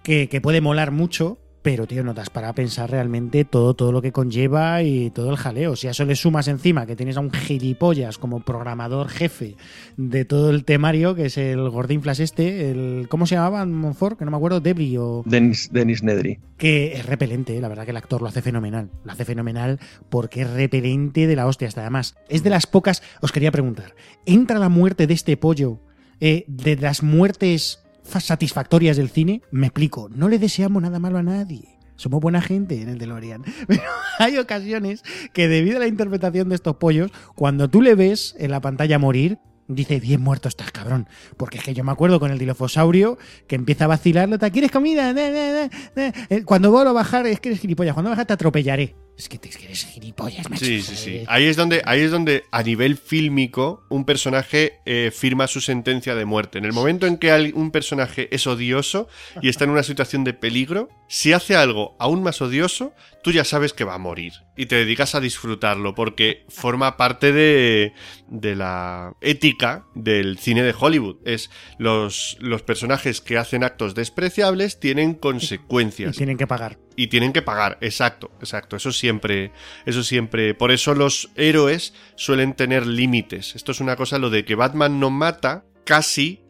que, 0.03 0.27
que 0.29 0.41
puede 0.41 0.61
molar 0.61 0.91
mucho. 0.91 1.37
Pero, 1.61 1.87
tío, 1.87 2.03
no 2.03 2.13
te 2.13 2.21
has 2.21 2.29
para 2.29 2.53
pensar 2.53 2.89
realmente 2.89 3.43
todo, 3.43 3.73
todo 3.73 3.91
lo 3.91 4.01
que 4.01 4.11
conlleva 4.11 4.81
y 4.81 5.09
todo 5.09 5.29
el 5.29 5.37
jaleo. 5.37 5.75
Si 5.75 5.87
a 5.87 5.91
eso 5.91 6.05
le 6.05 6.15
sumas 6.15 6.47
encima 6.47 6.85
que 6.85 6.95
tienes 6.95 7.17
a 7.17 7.19
un 7.19 7.31
gilipollas 7.31 8.17
como 8.17 8.39
programador 8.39 9.09
jefe 9.09 9.55
de 9.97 10.23
todo 10.23 10.49
el 10.49 10.63
temario, 10.63 11.15
que 11.15 11.25
es 11.25 11.37
el 11.37 11.69
Gordín 11.69 12.01
Flash 12.01 12.21
este, 12.21 12.71
el 12.71 13.07
¿cómo 13.09 13.25
se 13.25 13.35
llamaba? 13.35 13.65
Monfort, 13.65 14.17
que 14.17 14.25
no 14.25 14.31
me 14.31 14.37
acuerdo, 14.37 14.61
Debris 14.61 14.97
o 14.97 15.23
Dennis, 15.25 15.69
Dennis 15.71 16.01
Nedry. 16.03 16.39
que 16.57 16.93
es 16.93 17.05
repelente, 17.05 17.57
¿eh? 17.57 17.61
la 17.61 17.67
verdad 17.67 17.85
que 17.85 17.91
el 17.91 17.97
actor 17.97 18.21
lo 18.21 18.27
hace 18.27 18.41
fenomenal. 18.41 18.89
Lo 19.03 19.11
hace 19.11 19.25
fenomenal 19.25 19.79
porque 20.09 20.41
es 20.41 20.49
repelente 20.49 21.27
de 21.27 21.35
la 21.35 21.45
hostia. 21.45 21.67
Hasta 21.67 21.81
además, 21.81 22.15
es 22.29 22.43
de 22.43 22.49
las 22.49 22.67
pocas. 22.67 23.03
Os 23.21 23.31
quería 23.31 23.51
preguntar: 23.51 23.95
¿entra 24.25 24.59
la 24.59 24.69
muerte 24.69 25.07
de 25.07 25.13
este 25.13 25.37
pollo 25.37 25.79
eh, 26.21 26.45
de 26.47 26.75
las 26.77 27.03
muertes 27.03 27.79
satisfactorias 28.09 28.97
del 28.97 29.09
cine? 29.09 29.41
Me 29.51 29.67
explico, 29.67 30.09
no 30.09 30.29
le 30.29 30.39
deseamos 30.39 30.81
nada 30.81 30.99
malo 30.99 31.17
a 31.17 31.23
nadie. 31.23 31.77
Somos 31.95 32.21
buena 32.21 32.41
gente 32.41 32.81
en 32.81 32.89
el 32.89 32.97
DeLorean. 32.97 33.43
Pero 33.67 33.81
hay 34.19 34.37
ocasiones 34.37 35.03
que, 35.33 35.47
debido 35.47 35.77
a 35.77 35.79
la 35.81 35.87
interpretación 35.87 36.49
de 36.49 36.55
estos 36.55 36.77
pollos, 36.77 37.11
cuando 37.35 37.69
tú 37.69 37.81
le 37.81 37.95
ves 37.95 38.35
en 38.39 38.51
la 38.51 38.61
pantalla 38.61 38.97
morir, 38.99 39.37
dice, 39.67 39.99
bien 39.99 40.21
muerto 40.21 40.47
estás, 40.47 40.71
cabrón. 40.71 41.07
Porque 41.37 41.57
es 41.57 41.63
que 41.63 41.73
yo 41.73 41.83
me 41.83 41.91
acuerdo 41.91 42.19
con 42.19 42.31
el 42.31 42.39
dilofosaurio 42.39 43.17
que 43.47 43.55
empieza 43.55 43.85
a 43.85 43.87
vacilarlo, 43.87 44.39
¿te 44.39 44.49
quieres 44.51 44.71
comida? 44.71 45.13
Eh, 45.15 46.43
Cuando 46.45 46.71
vuelvo 46.71 46.91
a 46.91 46.93
bajar, 46.93 47.27
es 47.27 47.39
que 47.39 47.49
eres 47.49 47.61
gilipollas. 47.61 47.93
Cuando 47.93 48.09
bajas 48.11 48.27
te 48.27 48.33
atropellaré. 48.33 48.95
Es 49.19 49.27
que, 49.27 49.37
te- 49.37 49.49
es 49.49 49.57
que 49.57 49.65
eres 49.65 49.83
gilipollas, 49.85 50.49
macho. 50.49 50.63
Sí, 50.63 50.81
sí, 50.81 50.95
sí. 50.95 51.09
Eh, 51.17 51.25
Ahí 51.27 51.43
es 51.43 51.57
donde, 51.57 51.81
ahí 51.85 51.99
es 51.99 52.09
donde 52.09 52.45
a 52.51 52.63
nivel 52.63 52.95
fílmico, 52.97 53.83
un 53.89 54.05
personaje 54.05 54.79
eh, 54.85 55.11
firma 55.13 55.47
su 55.47 55.59
sentencia 55.59 56.15
de 56.15 56.23
muerte. 56.23 56.57
En 56.57 56.63
el 56.63 56.71
momento 56.71 57.05
en 57.05 57.17
que 57.17 57.51
un 57.53 57.71
personaje 57.71 58.33
es 58.33 58.47
odioso 58.47 59.09
y 59.41 59.49
está 59.49 59.65
en 59.65 59.71
una 59.71 59.83
situación 59.83 60.23
de 60.23 60.33
peligro, 60.33 60.87
si 61.09 61.33
hace 61.33 61.57
algo 61.57 61.97
aún 61.99 62.23
más 62.23 62.41
odioso, 62.41 62.93
tú 63.21 63.33
ya 63.33 63.43
sabes 63.43 63.73
que 63.73 63.83
va 63.83 63.95
a 63.95 63.97
morir. 63.97 64.31
y 64.55 64.65
te 64.67 64.75
dedicas 64.75 65.15
a 65.15 65.19
disfrutarlo, 65.21 65.95
porque 65.95 66.45
forma 66.49 66.95
parte 66.97 67.31
de, 67.33 67.93
de 68.27 68.55
la 68.57 69.13
ética 69.21 69.85
del 69.95 70.37
cine 70.37 70.63
de 70.63 70.73
Hollywood. 70.77 71.17
Es 71.25 71.49
los, 71.77 72.35
los 72.41 72.61
personajes 72.61 73.21
que 73.21 73.37
hacen 73.37 73.63
actos 73.63 73.95
despreciables 73.95 74.79
tienen 74.79 75.11
Y 75.11 75.15
consecuencias. 75.15 76.15
tienen 76.17 76.37
que 76.37 76.45
pagar. 76.47 76.77
Y 76.99 77.07
tienen 77.07 77.31
que 77.31 77.41
pagar, 77.41 77.77
exacto, 77.79 78.29
exacto. 78.41 78.75
Eso 78.75 78.91
siempre, 78.91 79.53
eso 79.85 80.03
siempre. 80.03 80.53
Por 80.53 80.69
eso 80.69 80.93
los 80.93 81.31
héroes 81.37 81.93
suelen 82.15 82.55
tener 82.55 82.85
límites. 82.85 83.55
Esto 83.55 83.71
es 83.71 83.79
una 83.79 83.95
cosa, 83.95 84.19
lo 84.19 84.29
de 84.29 84.43
que 84.43 84.55
Batman 84.55 84.99
no 84.99 85.09
mata, 85.09 85.63
casi. 85.85 86.41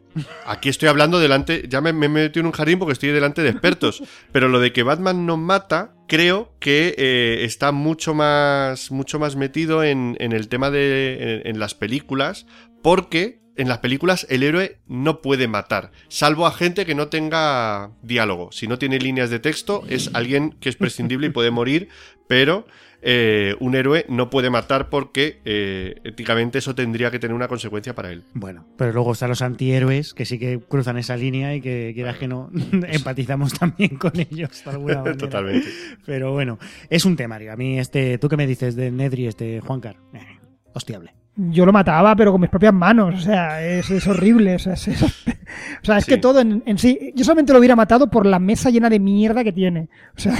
Aquí 0.44 0.68
estoy 0.68 0.88
hablando 0.88 1.20
delante, 1.20 1.68
ya 1.68 1.80
me, 1.80 1.92
me 1.92 2.08
metido 2.08 2.40
en 2.40 2.46
un 2.46 2.52
jardín 2.52 2.80
porque 2.80 2.94
estoy 2.94 3.10
delante 3.10 3.44
de 3.44 3.50
expertos. 3.50 4.02
Pero 4.32 4.48
lo 4.48 4.58
de 4.58 4.72
que 4.72 4.82
Batman 4.82 5.24
no 5.24 5.36
mata, 5.36 5.94
creo 6.08 6.52
que 6.58 6.96
eh, 6.98 7.44
está 7.44 7.70
mucho 7.70 8.12
más, 8.12 8.90
mucho 8.90 9.20
más 9.20 9.36
metido 9.36 9.84
en, 9.84 10.16
en 10.18 10.32
el 10.32 10.48
tema 10.48 10.72
de, 10.72 11.42
en 11.44 11.60
las 11.60 11.76
películas, 11.76 12.46
porque 12.82 13.38
en 13.60 13.68
las 13.68 13.78
películas 13.78 14.26
el 14.30 14.42
héroe 14.42 14.78
no 14.88 15.20
puede 15.20 15.46
matar, 15.46 15.92
salvo 16.08 16.46
a 16.46 16.52
gente 16.52 16.86
que 16.86 16.94
no 16.94 17.08
tenga 17.08 17.90
diálogo. 18.02 18.52
Si 18.52 18.66
no 18.66 18.78
tiene 18.78 18.98
líneas 18.98 19.28
de 19.28 19.38
texto, 19.38 19.84
es 19.88 20.10
alguien 20.14 20.56
que 20.60 20.70
es 20.70 20.76
prescindible 20.76 21.26
y 21.26 21.30
puede 21.30 21.50
morir, 21.50 21.88
pero 22.26 22.66
eh, 23.02 23.56
un 23.60 23.74
héroe 23.74 24.06
no 24.08 24.30
puede 24.30 24.48
matar 24.48 24.88
porque 24.88 25.40
eh, 25.44 25.96
éticamente 26.04 26.58
eso 26.58 26.74
tendría 26.74 27.10
que 27.10 27.18
tener 27.18 27.34
una 27.34 27.48
consecuencia 27.48 27.94
para 27.94 28.10
él. 28.12 28.24
Bueno, 28.32 28.66
pero 28.78 28.92
luego 28.92 29.12
están 29.12 29.28
los 29.28 29.42
antihéroes 29.42 30.14
que 30.14 30.24
sí 30.24 30.38
que 30.38 30.58
cruzan 30.60 30.96
esa 30.96 31.16
línea 31.16 31.54
y 31.54 31.60
que 31.60 31.92
quieras 31.94 32.16
que 32.16 32.28
no, 32.28 32.50
empatizamos 32.88 33.58
también 33.58 33.96
con 33.96 34.18
ellos 34.18 34.62
de 34.64 34.70
alguna 34.70 34.96
manera. 34.96 35.18
Totalmente. 35.18 35.68
Pero 36.06 36.32
bueno, 36.32 36.58
es 36.88 37.04
un 37.04 37.14
temario. 37.16 37.52
A 37.52 37.56
mí, 37.56 37.78
este, 37.78 38.16
¿tú 38.16 38.30
qué 38.30 38.38
me 38.38 38.46
dices 38.46 38.74
de 38.74 38.90
Nedry, 38.90 39.26
este 39.26 39.60
Juancar? 39.60 39.96
Eh, 40.14 40.38
hostiable. 40.72 41.19
Yo 41.48 41.64
lo 41.64 41.72
mataba, 41.72 42.14
pero 42.16 42.32
con 42.32 42.40
mis 42.40 42.50
propias 42.50 42.74
manos. 42.74 43.14
O 43.14 43.20
sea, 43.20 43.62
es, 43.66 43.90
es 43.90 44.06
horrible. 44.06 44.56
O 44.56 44.58
sea, 44.58 44.74
es, 44.74 44.88
es- 44.88 45.02
o 45.82 45.84
sea, 45.84 45.98
es 45.98 46.04
Sí. 46.04 46.10
que 46.12 46.18
todo 46.18 46.40
en, 46.40 46.62
en 46.66 46.76
sí. 46.78 47.12
Yo 47.16 47.24
solamente 47.24 47.52
lo 47.52 47.58
hubiera 47.58 47.76
matado 47.76 48.10
por 48.10 48.26
la 48.26 48.38
mesa 48.38 48.68
llena 48.70 48.90
de 48.90 49.00
mierda 49.00 49.42
que 49.44 49.52
tiene. 49.52 49.88
O 50.16 50.20
sea, 50.20 50.34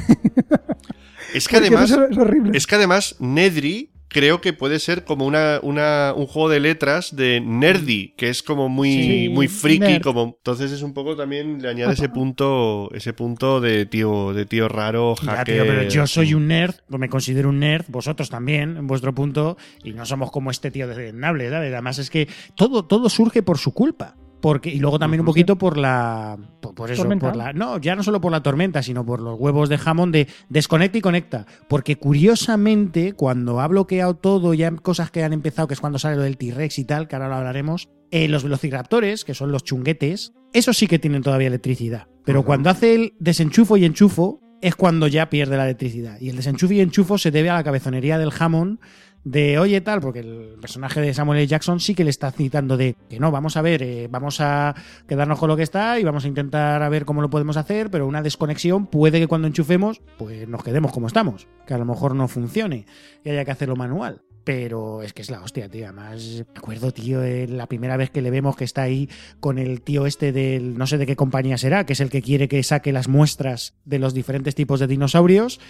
Es 1.34 1.48
que 1.48 1.56
además, 1.58 1.90
es 1.90 2.18
horrible. 2.18 2.56
es 2.56 2.66
que 2.66 2.74
además 2.74 3.16
Nedry 3.18 3.90
creo 4.10 4.40
que 4.40 4.52
puede 4.52 4.78
ser 4.80 5.04
como 5.04 5.24
una, 5.24 5.60
una- 5.62 6.12
un 6.14 6.26
juego 6.26 6.48
de 6.50 6.60
letras 6.60 7.14
de 7.16 7.40
nerdy, 7.40 8.14
que 8.18 8.28
es 8.28 8.42
como 8.42 8.68
muy, 8.68 8.92
Sí, 8.92 9.28
muy 9.30 9.46
friki, 9.48 9.78
nerd. 9.78 10.02
como 10.02 10.36
entonces 10.38 10.72
es 10.72 10.82
un 10.82 10.92
poco 10.92 11.16
también 11.16 11.62
le 11.62 11.68
añade 11.68 11.92
ese 11.94 12.08
punto, 12.08 12.90
ese 12.92 13.12
punto 13.12 13.60
de 13.60 13.86
tío, 13.86 14.34
de 14.34 14.44
tío 14.46 14.68
raro, 14.68 15.14
Ya, 15.22 15.36
hacker. 15.36 15.54
tío, 15.54 15.66
pero 15.66 15.82
yo 15.88 16.06
soy 16.06 16.34
un 16.34 16.48
nerd, 16.48 16.74
me 16.88 17.08
considero 17.08 17.48
un 17.48 17.60
nerd, 17.60 17.84
vosotros 17.88 18.28
también, 18.28 18.76
en 18.76 18.86
vuestro 18.86 19.14
punto, 19.14 19.56
y 19.84 19.92
no 19.92 20.04
somos 20.04 20.30
como 20.30 20.50
este 20.50 20.70
tío 20.70 20.86
desdeñable, 20.88 21.48
¿sabes? 21.48 21.72
Además 21.72 21.98
es 21.98 22.10
que 22.10 22.28
todo, 22.56 22.84
todo 22.84 23.08
surge 23.08 23.42
por 23.42 23.58
su 23.58 23.72
culpa. 23.72 24.16
Porque, 24.40 24.70
y 24.70 24.78
luego 24.78 24.98
también 24.98 25.20
un 25.20 25.26
poquito 25.26 25.56
por 25.56 25.76
la. 25.76 26.38
Por, 26.60 26.74
por 26.74 26.90
eso, 26.90 27.02
Tormenta. 27.02 27.26
por 27.28 27.36
la. 27.36 27.52
No, 27.52 27.78
ya 27.78 27.94
no 27.94 28.02
solo 28.02 28.20
por 28.20 28.32
la 28.32 28.42
tormenta, 28.42 28.82
sino 28.82 29.04
por 29.04 29.20
los 29.20 29.38
huevos 29.38 29.68
de 29.68 29.78
jamón 29.78 30.12
de 30.12 30.28
desconecta 30.48 30.98
y 30.98 31.00
conecta. 31.00 31.46
Porque 31.68 31.96
curiosamente, 31.96 33.12
cuando 33.12 33.60
ha 33.60 33.68
bloqueado 33.68 34.14
todo, 34.14 34.54
ya 34.54 34.70
cosas 34.76 35.10
que 35.10 35.22
han 35.22 35.32
empezado, 35.32 35.68
que 35.68 35.74
es 35.74 35.80
cuando 35.80 35.98
sale 35.98 36.16
lo 36.16 36.22
del 36.22 36.36
T-Rex 36.38 36.78
y 36.78 36.84
tal, 36.84 37.08
que 37.08 37.16
ahora 37.16 37.28
lo 37.28 37.34
hablaremos, 37.34 37.88
eh, 38.10 38.28
los 38.28 38.42
velociraptores, 38.42 39.24
que 39.24 39.34
son 39.34 39.52
los 39.52 39.64
chunguetes, 39.64 40.32
esos 40.52 40.76
sí 40.76 40.86
que 40.86 40.98
tienen 40.98 41.22
todavía 41.22 41.48
electricidad. 41.48 42.08
Pero 42.24 42.44
cuando 42.44 42.70
hace 42.70 42.94
el 42.94 43.14
desenchufo 43.18 43.76
y 43.76 43.84
enchufo, 43.84 44.40
es 44.60 44.76
cuando 44.76 45.06
ya 45.06 45.30
pierde 45.30 45.56
la 45.56 45.64
electricidad. 45.64 46.20
Y 46.20 46.28
el 46.28 46.36
desenchufe 46.36 46.74
y 46.74 46.80
enchufo 46.80 47.18
se 47.18 47.30
debe 47.30 47.50
a 47.50 47.54
la 47.54 47.64
cabezonería 47.64 48.18
del 48.18 48.32
Hammond 48.38 48.78
de 49.24 49.58
oye 49.58 49.80
tal, 49.80 50.00
porque 50.00 50.20
el 50.20 50.56
personaje 50.60 51.00
de 51.00 51.12
Samuel 51.12 51.40
L. 51.40 51.46
Jackson 51.46 51.80
sí 51.80 51.94
que 51.94 52.04
le 52.04 52.10
está 52.10 52.30
citando 52.30 52.76
de 52.76 52.96
que 53.08 53.20
no, 53.20 53.30
vamos 53.30 53.56
a 53.56 53.62
ver, 53.62 53.82
eh, 53.82 54.08
vamos 54.10 54.40
a 54.40 54.74
quedarnos 55.06 55.38
con 55.38 55.48
lo 55.48 55.56
que 55.56 55.62
está 55.62 55.98
y 55.98 56.04
vamos 56.04 56.24
a 56.24 56.28
intentar 56.28 56.82
a 56.82 56.88
ver 56.88 57.04
cómo 57.04 57.20
lo 57.20 57.30
podemos 57.30 57.56
hacer, 57.56 57.90
pero 57.90 58.06
una 58.06 58.22
desconexión 58.22 58.86
puede 58.86 59.20
que 59.20 59.26
cuando 59.26 59.46
enchufemos, 59.46 60.00
pues 60.18 60.48
nos 60.48 60.62
quedemos 60.62 60.92
como 60.92 61.06
estamos, 61.06 61.48
que 61.66 61.74
a 61.74 61.78
lo 61.78 61.84
mejor 61.84 62.14
no 62.14 62.28
funcione 62.28 62.86
y 63.24 63.30
haya 63.30 63.44
que 63.44 63.50
hacerlo 63.50 63.76
manual. 63.76 64.22
Pero 64.42 65.02
es 65.02 65.12
que 65.12 65.20
es 65.20 65.30
la 65.30 65.42
hostia, 65.42 65.68
tío. 65.68 65.84
Además, 65.84 66.44
me 66.54 66.58
acuerdo, 66.58 66.92
tío, 66.92 67.20
la 67.46 67.66
primera 67.66 67.98
vez 67.98 68.08
que 68.08 68.22
le 68.22 68.30
vemos 68.30 68.56
que 68.56 68.64
está 68.64 68.82
ahí 68.82 69.08
con 69.38 69.58
el 69.58 69.82
tío 69.82 70.06
este 70.06 70.32
del. 70.32 70.78
no 70.78 70.86
sé 70.86 70.96
de 70.96 71.04
qué 71.04 71.14
compañía 71.14 71.58
será, 71.58 71.84
que 71.84 71.92
es 71.92 72.00
el 72.00 72.08
que 72.08 72.22
quiere 72.22 72.48
que 72.48 72.62
saque 72.62 72.90
las 72.90 73.06
muestras 73.06 73.74
de 73.84 73.98
los 73.98 74.14
diferentes 74.14 74.54
tipos 74.54 74.80
de 74.80 74.86
dinosaurios. 74.86 75.60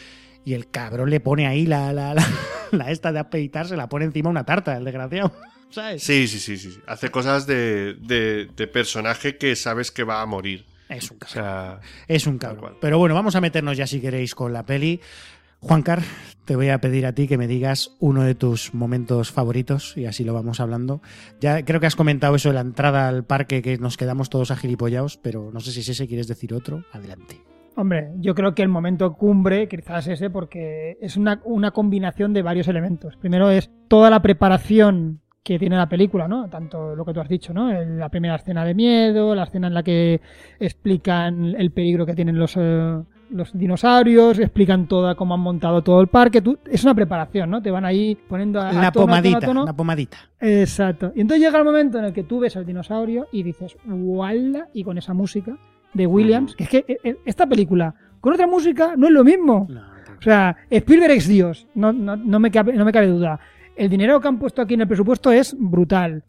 Y 0.45 0.55
el 0.55 0.71
cabrón 0.71 1.11
le 1.11 1.19
pone 1.19 1.49
ahí 1.49 1.67
la, 1.67 1.93
la, 1.93 2.15
la, 2.15 2.27
la 2.73 2.91
esta 2.91 3.13
de 3.13 3.19
apeitar, 3.19 3.67
se 3.67 3.77
la 3.77 3.89
pone 3.89 4.05
encima 4.05 4.31
una 4.31 4.45
tarta, 4.45 4.77
el 4.77 4.85
desgraciado. 4.85 5.33
¿Sabes? 5.71 6.03
Sí, 6.03 6.27
sí, 6.27 6.39
sí, 6.41 6.57
sí. 6.59 6.79
Hace 6.87 7.11
cosas 7.11 7.47
de, 7.47 7.95
de, 7.95 8.49
de 8.57 8.67
personaje 8.67 9.37
que 9.37 9.55
sabes 9.55 9.91
que 9.93 10.03
va 10.05 10.21
a 10.21 10.27
morir. 10.27 10.65
Es 10.89 11.11
un 11.13 11.17
O 11.17 11.21
cabrón. 11.21 11.33
sea, 11.33 11.81
Es 12.09 12.27
un 12.27 12.39
cabrón. 12.39 12.75
Pero 12.81 12.99
bueno, 12.99 13.15
vamos 13.15 13.37
a 13.37 13.41
meternos 13.41 13.77
ya 13.77 13.87
si 13.87 14.01
queréis 14.01 14.35
con 14.35 14.53
la 14.53 14.65
peli. 14.67 15.01
Juancar, 15.61 16.03
te 16.47 16.57
voy 16.57 16.71
a 16.71 16.81
pedir 16.81 17.05
a 17.07 17.15
ti 17.15 17.29
que 17.29 17.37
me 17.39 17.47
digas 17.47 17.93
uno 18.01 18.25
de 18.25 18.35
tus 18.35 18.73
momentos 18.75 19.31
favoritos 19.31 19.95
y 19.97 20.07
así 20.07 20.25
lo 20.25 20.33
vamos 20.35 20.59
hablando. 20.59 21.03
Ya 21.41 21.65
creo 21.65 21.79
que 21.81 21.87
has 21.87 21.97
comentado 21.97 22.35
eso 22.35 22.49
de 22.49 22.55
la 22.55 22.63
entrada 22.63 23.09
al 23.09 23.25
parque 23.25 23.61
que 23.63 23.77
nos 23.79 23.97
quedamos 23.99 24.31
todos 24.31 24.51
agilipollados, 24.51 25.19
pero 25.19 25.51
no 25.53 25.61
sé 25.61 25.71
si 25.71 25.81
es 25.81 25.91
ese, 25.91 26.09
quieres 26.09 26.27
decir 26.29 26.55
otro. 26.55 26.85
Adelante. 26.93 27.41
Hombre, 27.77 28.11
yo 28.19 28.35
creo 28.35 28.55
que 28.55 28.63
el 28.63 28.69
momento 28.69 29.15
cumbre 29.15 29.69
quizás 29.69 30.07
es 30.09 30.15
ese 30.15 30.29
porque 30.31 30.99
es 31.01 31.17
una, 31.17 31.41
una 31.45 31.71
combinación 31.71 32.33
de 32.33 32.43
varios 32.43 32.69
elementos. 32.69 33.17
Primero 33.17 33.51
es 33.51 33.71
toda 33.89 34.11
la 34.11 34.21
preparación 34.21 35.21
que 35.43 35.59
tiene 35.59 35.77
la 35.77 35.89
película, 35.89 36.29
¿no? 36.29 36.49
Tanto 36.51 36.95
lo 36.95 37.05
que 37.05 37.15
tú 37.15 37.21
has 37.21 37.29
dicho, 37.29 37.55
¿no? 37.55 37.73
La 37.73 38.09
primera 38.11 38.35
escena 38.35 38.65
de 38.65 38.75
miedo, 38.75 39.35
la 39.35 39.45
escena 39.45 39.69
en 39.69 39.75
la 39.75 39.83
que 39.83 40.21
explican 40.59 41.55
el 41.57 41.71
peligro 41.71 42.05
que 42.05 42.15
tienen 42.15 42.39
los, 42.39 42.55
eh, 42.59 43.03
los 43.31 43.57
dinosaurios, 43.57 44.39
explican 44.39 44.87
toda 44.87 45.15
cómo 45.15 45.35
han 45.35 45.41
montado 45.41 45.83
todo 45.83 46.01
el 46.03 46.09
parque. 46.09 46.43
Tú- 46.43 46.59
es 46.71 46.85
una 46.85 46.95
preparación, 46.95 47.49
¿no? 47.51 47.63
Te 47.63 47.71
van 47.71 47.85
ahí 47.87 48.17
poniendo 48.29 48.61
a, 48.61 48.69
a 48.69 48.73
La 48.73 48.87
a 48.89 48.93
tono, 48.93 49.05
a 49.05 49.07
pomadita, 49.07 49.41
tono. 49.41 49.65
la 49.65 49.73
pomadita. 49.73 50.19
Exacto. 50.41 51.13
Y 51.15 51.23
entonces 51.23 51.45
llega 51.47 51.59
el 51.59 51.65
momento 51.65 51.99
en 51.99 52.05
el 52.07 52.13
que 52.13 52.25
tú 52.25 52.41
ves 52.41 52.57
al 52.57 52.67
dinosaurio 52.67 53.27
y 53.33 53.43
dices, 53.43 53.77
¡wala! 53.87 54.69
Y 54.75 54.85
con 54.85 54.99
esa 54.99 55.15
música 55.15 55.57
de 55.95 56.07
Williams, 56.07 56.55
que 56.57 56.65
es 56.65 56.71
que 56.71 56.85
eh, 56.89 56.97
eh, 57.05 57.17
esta 57.25 57.47
película 57.47 57.95
con 58.21 58.33
otra 58.33 58.47
música 58.47 58.95
no 58.97 59.07
es 59.07 59.13
lo 59.13 59.25
mismo. 59.25 59.67
No. 59.71 59.81
O 60.19 60.23
sea, 60.23 60.57
Spielberg 60.69 61.13
es 61.13 61.27
Dios, 61.29 61.67
no, 61.75 61.93
no, 61.93 62.15
no, 62.17 62.39
me 62.41 62.51
cabe, 62.51 62.75
no 62.75 62.85
me 62.85 62.93
cabe 62.93 63.07
duda. 63.07 63.41
El 63.75 63.89
dinero 63.89 64.21
que 64.21 64.29
han 64.29 64.39
puesto 64.39 64.61
aquí 64.61 64.75
en 64.75 64.83
el 64.83 64.89
presupuesto 64.89 65.33
es 65.33 65.57
brutal. 65.59 66.23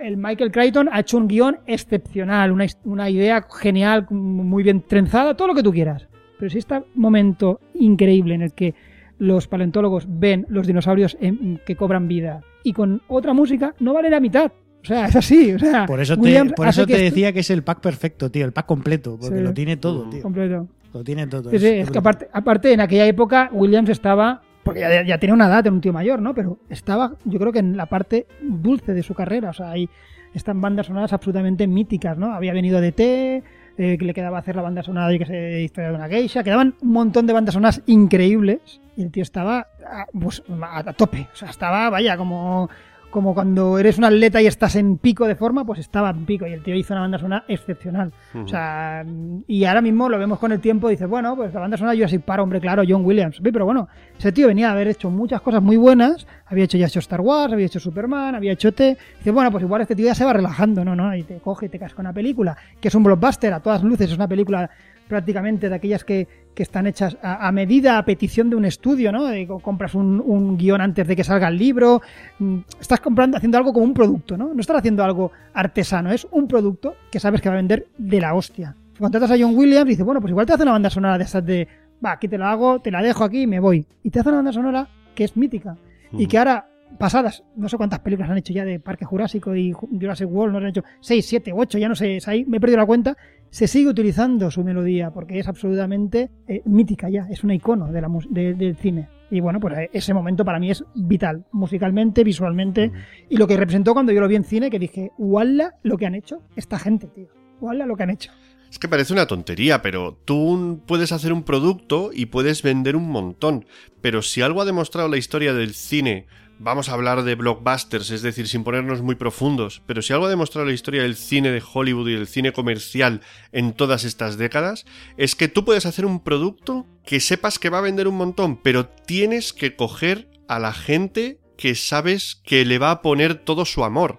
El 0.00 0.16
Michael 0.16 0.50
Crichton 0.50 0.88
ha 0.90 1.00
hecho 1.00 1.16
un 1.18 1.28
guion 1.28 1.58
excepcional, 1.66 2.50
una, 2.50 2.66
una 2.84 3.08
idea 3.10 3.46
genial, 3.60 4.06
muy 4.10 4.62
bien 4.64 4.80
trenzada, 4.80 5.36
todo 5.36 5.48
lo 5.48 5.54
que 5.54 5.62
tú 5.62 5.72
quieras. 5.72 6.08
Pero 6.38 6.50
si 6.50 6.58
este 6.58 6.82
momento 6.94 7.60
increíble 7.74 8.34
en 8.34 8.42
el 8.42 8.52
que 8.52 8.74
los 9.18 9.46
paleontólogos 9.46 10.06
ven 10.08 10.44
los 10.48 10.66
dinosaurios 10.66 11.16
en- 11.20 11.60
que 11.64 11.76
cobran 11.76 12.08
vida 12.08 12.40
y 12.64 12.72
con 12.72 13.00
otra 13.08 13.32
música 13.32 13.74
no 13.78 13.94
vale 13.94 14.10
la 14.10 14.20
mitad. 14.20 14.50
O 14.86 14.88
sea, 14.88 15.06
es 15.06 15.16
así. 15.16 15.52
O 15.52 15.58
sea, 15.58 15.84
Por 15.84 16.00
eso 16.00 16.16
te, 16.16 16.44
por 16.54 16.68
eso 16.68 16.86
te 16.86 16.96
decía 16.96 17.32
que 17.32 17.40
es 17.40 17.50
el 17.50 17.64
pack 17.64 17.80
perfecto, 17.80 18.30
tío, 18.30 18.44
el 18.44 18.52
pack 18.52 18.66
completo, 18.66 19.18
porque 19.20 19.38
Sí. 19.38 19.42
lo 19.42 19.52
tiene 19.52 19.76
todo, 19.76 20.08
tío. 20.08 20.22
completo. 20.22 20.68
Lo 20.94 21.02
tiene 21.02 21.26
todo. 21.26 21.50
Sí, 21.50 21.58
sí, 21.58 21.66
es 21.66 21.90
que 21.90 21.98
aparte, 21.98 22.28
aparte 22.32 22.72
en 22.72 22.80
aquella 22.80 23.04
época 23.06 23.50
Williams 23.52 23.90
estaba, 23.90 24.42
porque 24.62 24.80
ya, 24.80 25.02
ya 25.04 25.18
tenía 25.18 25.34
una 25.34 25.48
edad, 25.48 25.58
era 25.66 25.72
un 25.72 25.80
tío 25.80 25.92
mayor, 25.92 26.22
¿no? 26.22 26.34
Pero 26.34 26.58
estaba, 26.70 27.14
yo 27.24 27.38
creo 27.40 27.52
que 27.52 27.58
en 27.58 27.76
la 27.76 27.86
parte 27.86 28.26
dulce 28.40 28.94
de 28.94 29.02
su 29.02 29.12
carrera, 29.12 29.50
o 29.50 29.52
sea, 29.52 29.70
ahí 29.72 29.88
están 30.34 30.60
bandas 30.60 30.86
sonoras 30.86 31.12
absolutamente 31.12 31.66
míticas, 31.66 32.16
¿no? 32.16 32.32
Había 32.32 32.52
venido 32.52 32.80
de 32.80 32.92
T, 32.92 33.42
eh, 33.78 33.98
que 33.98 34.04
le 34.06 34.14
quedaba 34.14 34.38
hacer 34.38 34.54
la 34.56 34.62
banda 34.62 34.82
sonora 34.84 35.08
de 35.08 35.18
que 35.18 35.26
se 35.26 35.62
historia 35.62 35.90
de 35.90 35.96
una 35.96 36.08
geisha, 36.08 36.42
quedaban 36.44 36.74
un 36.80 36.92
montón 36.92 37.26
de 37.26 37.32
bandas 37.32 37.54
sonoras 37.54 37.82
increíbles 37.86 38.80
y 38.96 39.02
el 39.02 39.10
tío 39.10 39.22
estaba 39.22 39.66
a, 39.84 40.06
pues, 40.18 40.42
a, 40.62 40.78
a 40.88 40.92
tope, 40.94 41.26
o 41.32 41.36
sea, 41.36 41.50
estaba, 41.50 41.90
vaya, 41.90 42.16
como 42.16 42.70
como 43.16 43.32
cuando 43.32 43.78
eres 43.78 43.96
un 43.96 44.04
atleta 44.04 44.42
y 44.42 44.46
estás 44.46 44.76
en 44.76 44.98
pico 44.98 45.26
de 45.26 45.36
forma, 45.36 45.64
pues 45.64 45.78
estaba 45.78 46.10
en 46.10 46.26
pico 46.26 46.46
y 46.46 46.52
el 46.52 46.62
tío 46.62 46.74
hizo 46.74 46.92
una 46.92 47.00
banda 47.00 47.18
sonora 47.18 47.44
excepcional. 47.48 48.12
O 48.34 48.46
sea, 48.46 49.06
y 49.46 49.64
ahora 49.64 49.80
mismo 49.80 50.10
lo 50.10 50.18
vemos 50.18 50.38
con 50.38 50.52
el 50.52 50.60
tiempo 50.60 50.90
y 50.90 50.96
dices, 50.96 51.08
bueno, 51.08 51.34
pues 51.34 51.54
la 51.54 51.60
banda 51.60 51.78
sonora 51.78 51.96
Jurassic 51.96 52.20
Park, 52.20 52.42
hombre, 52.42 52.60
claro, 52.60 52.82
John 52.86 53.06
Williams. 53.06 53.40
Pero 53.42 53.64
bueno, 53.64 53.88
ese 54.18 54.32
tío 54.32 54.48
venía 54.48 54.68
a 54.68 54.72
haber 54.72 54.88
hecho 54.88 55.08
muchas 55.08 55.40
cosas 55.40 55.62
muy 55.62 55.78
buenas, 55.78 56.26
había 56.44 56.64
hecho 56.64 56.76
ya 56.76 56.88
hecho 56.88 56.98
Star 56.98 57.22
Wars, 57.22 57.54
había 57.54 57.64
hecho 57.64 57.80
Superman, 57.80 58.34
había 58.34 58.52
hecho 58.52 58.70
T. 58.74 58.98
Dices, 59.16 59.32
bueno, 59.32 59.50
pues 59.50 59.64
igual 59.64 59.80
este 59.80 59.96
tío 59.96 60.04
ya 60.04 60.14
se 60.14 60.26
va 60.26 60.34
relajando, 60.34 60.84
¿no? 60.84 60.94
¿no? 60.94 61.16
Y 61.16 61.22
te 61.22 61.38
coge 61.38 61.64
y 61.64 61.68
te 61.70 61.78
casca 61.78 62.02
una 62.02 62.12
película, 62.12 62.54
que 62.82 62.88
es 62.88 62.94
un 62.94 63.02
blockbuster 63.02 63.50
a 63.54 63.60
todas 63.60 63.82
luces, 63.82 64.10
es 64.10 64.16
una 64.16 64.28
película 64.28 64.68
prácticamente 65.08 65.68
de 65.68 65.74
aquellas 65.74 66.04
que, 66.04 66.26
que 66.54 66.62
están 66.62 66.86
hechas 66.86 67.16
a, 67.22 67.46
a 67.46 67.52
medida, 67.52 67.98
a 67.98 68.04
petición 68.04 68.50
de 68.50 68.56
un 68.56 68.64
estudio, 68.64 69.12
¿no? 69.12 69.28
Compras 69.60 69.94
un, 69.94 70.22
un 70.24 70.56
guion 70.56 70.80
antes 70.80 71.06
de 71.06 71.16
que 71.16 71.24
salga 71.24 71.48
el 71.48 71.58
libro, 71.58 72.02
mm, 72.38 72.58
estás 72.80 73.00
comprando, 73.00 73.36
haciendo 73.36 73.58
algo 73.58 73.72
como 73.72 73.84
un 73.84 73.94
producto, 73.94 74.36
¿no? 74.36 74.52
No 74.54 74.60
estás 74.60 74.78
haciendo 74.78 75.04
algo 75.04 75.32
artesano, 75.54 76.12
es 76.12 76.26
un 76.30 76.48
producto 76.48 76.94
que 77.10 77.20
sabes 77.20 77.40
que 77.40 77.48
va 77.48 77.54
a 77.54 77.58
vender 77.58 77.86
de 77.98 78.20
la 78.20 78.34
hostia. 78.34 78.74
Contratas 78.98 79.30
a 79.30 79.36
John 79.38 79.54
Williams 79.54 79.86
y 79.86 79.90
dices, 79.90 80.04
bueno, 80.04 80.20
pues 80.20 80.30
igual 80.30 80.46
te 80.46 80.54
hace 80.54 80.62
una 80.62 80.72
banda 80.72 80.90
sonora 80.90 81.18
de 81.18 81.24
esas 81.24 81.44
de, 81.44 81.68
va, 82.04 82.12
aquí 82.12 82.28
te 82.28 82.38
la 82.38 82.50
hago, 82.50 82.80
te 82.80 82.90
la 82.90 83.02
dejo 83.02 83.24
aquí 83.24 83.42
y 83.42 83.46
me 83.46 83.60
voy. 83.60 83.86
Y 84.02 84.10
te 84.10 84.20
hace 84.20 84.30
una 84.30 84.38
banda 84.38 84.52
sonora 84.52 84.88
que 85.14 85.24
es 85.24 85.36
mítica. 85.36 85.76
Y 86.12 86.26
que 86.26 86.38
ahora, 86.38 86.68
pasadas, 86.96 87.44
no 87.56 87.68
sé 87.68 87.76
cuántas 87.76 88.00
películas 88.00 88.30
han 88.30 88.38
hecho 88.38 88.52
ya 88.52 88.64
de 88.64 88.80
Parque 88.80 89.04
Jurásico 89.04 89.54
y 89.54 89.72
Jurassic 89.72 90.28
World, 90.30 90.52
no 90.52 90.58
han 90.58 90.66
hecho 90.66 90.84
6, 91.00 91.26
7, 91.26 91.52
8, 91.54 91.78
ya 91.78 91.88
no 91.88 91.94
sé, 91.94 92.16
es 92.16 92.28
ahí, 92.28 92.44
me 92.44 92.56
he 92.56 92.60
perdido 92.60 92.78
la 92.78 92.86
cuenta, 92.86 93.16
se 93.50 93.68
sigue 93.68 93.88
utilizando 93.88 94.50
su 94.50 94.64
melodía 94.64 95.10
porque 95.10 95.38
es 95.38 95.48
absolutamente 95.48 96.30
eh, 96.48 96.62
mítica 96.64 97.08
ya, 97.08 97.26
es 97.30 97.44
un 97.44 97.52
icono 97.52 97.90
de 97.92 98.00
la, 98.00 98.08
del 98.30 98.76
cine. 98.76 99.08
Y 99.30 99.40
bueno, 99.40 99.58
pues 99.58 99.76
eh, 99.76 99.90
ese 99.92 100.14
momento 100.14 100.44
para 100.44 100.58
mí 100.58 100.70
es 100.70 100.84
vital, 100.94 101.44
musicalmente, 101.52 102.22
visualmente, 102.22 102.92
y 103.28 103.36
lo 103.36 103.46
que 103.46 103.56
representó 103.56 103.92
cuando 103.92 104.12
yo 104.12 104.20
lo 104.20 104.28
vi 104.28 104.36
en 104.36 104.44
cine, 104.44 104.70
que 104.70 104.78
dije, 104.78 105.10
¡wala 105.18 105.74
lo 105.82 105.96
que 105.96 106.06
han 106.06 106.14
hecho 106.14 106.42
esta 106.54 106.78
gente, 106.78 107.08
tío! 107.08 107.28
¡Wala 107.60 107.86
lo 107.86 107.96
que 107.96 108.02
han 108.04 108.10
hecho! 108.10 108.30
Es 108.70 108.78
que 108.78 108.88
parece 108.88 109.12
una 109.12 109.26
tontería, 109.26 109.80
pero 109.80 110.18
tú 110.24 110.82
puedes 110.86 111.12
hacer 111.12 111.32
un 111.32 111.44
producto 111.44 112.10
y 112.12 112.26
puedes 112.26 112.62
vender 112.62 112.96
un 112.96 113.08
montón. 113.08 113.64
Pero 114.00 114.22
si 114.22 114.42
algo 114.42 114.60
ha 114.60 114.64
demostrado 114.64 115.08
la 115.08 115.16
historia 115.16 115.54
del 115.54 115.72
cine, 115.72 116.26
vamos 116.58 116.88
a 116.88 116.92
hablar 116.92 117.22
de 117.22 117.34
blockbusters, 117.34 118.10
es 118.10 118.22
decir, 118.22 118.48
sin 118.48 118.64
ponernos 118.64 119.02
muy 119.02 119.14
profundos, 119.14 119.82
pero 119.86 120.02
si 120.02 120.12
algo 120.12 120.26
ha 120.26 120.30
demostrado 120.30 120.66
la 120.66 120.72
historia 120.72 121.02
del 121.02 121.16
cine 121.16 121.50
de 121.50 121.62
Hollywood 121.72 122.08
y 122.08 122.14
del 122.14 122.26
cine 122.26 122.52
comercial 122.52 123.20
en 123.52 123.72
todas 123.72 124.04
estas 124.04 124.38
décadas, 124.38 124.86
es 125.16 125.34
que 125.34 125.48
tú 125.48 125.64
puedes 125.64 125.86
hacer 125.86 126.06
un 126.06 126.22
producto 126.22 126.86
que 127.04 127.20
sepas 127.20 127.58
que 127.58 127.70
va 127.70 127.78
a 127.78 127.82
vender 127.82 128.08
un 128.08 128.16
montón, 128.16 128.56
pero 128.62 128.86
tienes 128.86 129.52
que 129.52 129.76
coger 129.76 130.28
a 130.48 130.58
la 130.58 130.72
gente 130.72 131.38
que 131.56 131.74
sabes 131.74 132.40
que 132.44 132.64
le 132.64 132.78
va 132.78 132.90
a 132.90 133.02
poner 133.02 133.34
todo 133.34 133.64
su 133.64 133.84
amor. 133.84 134.18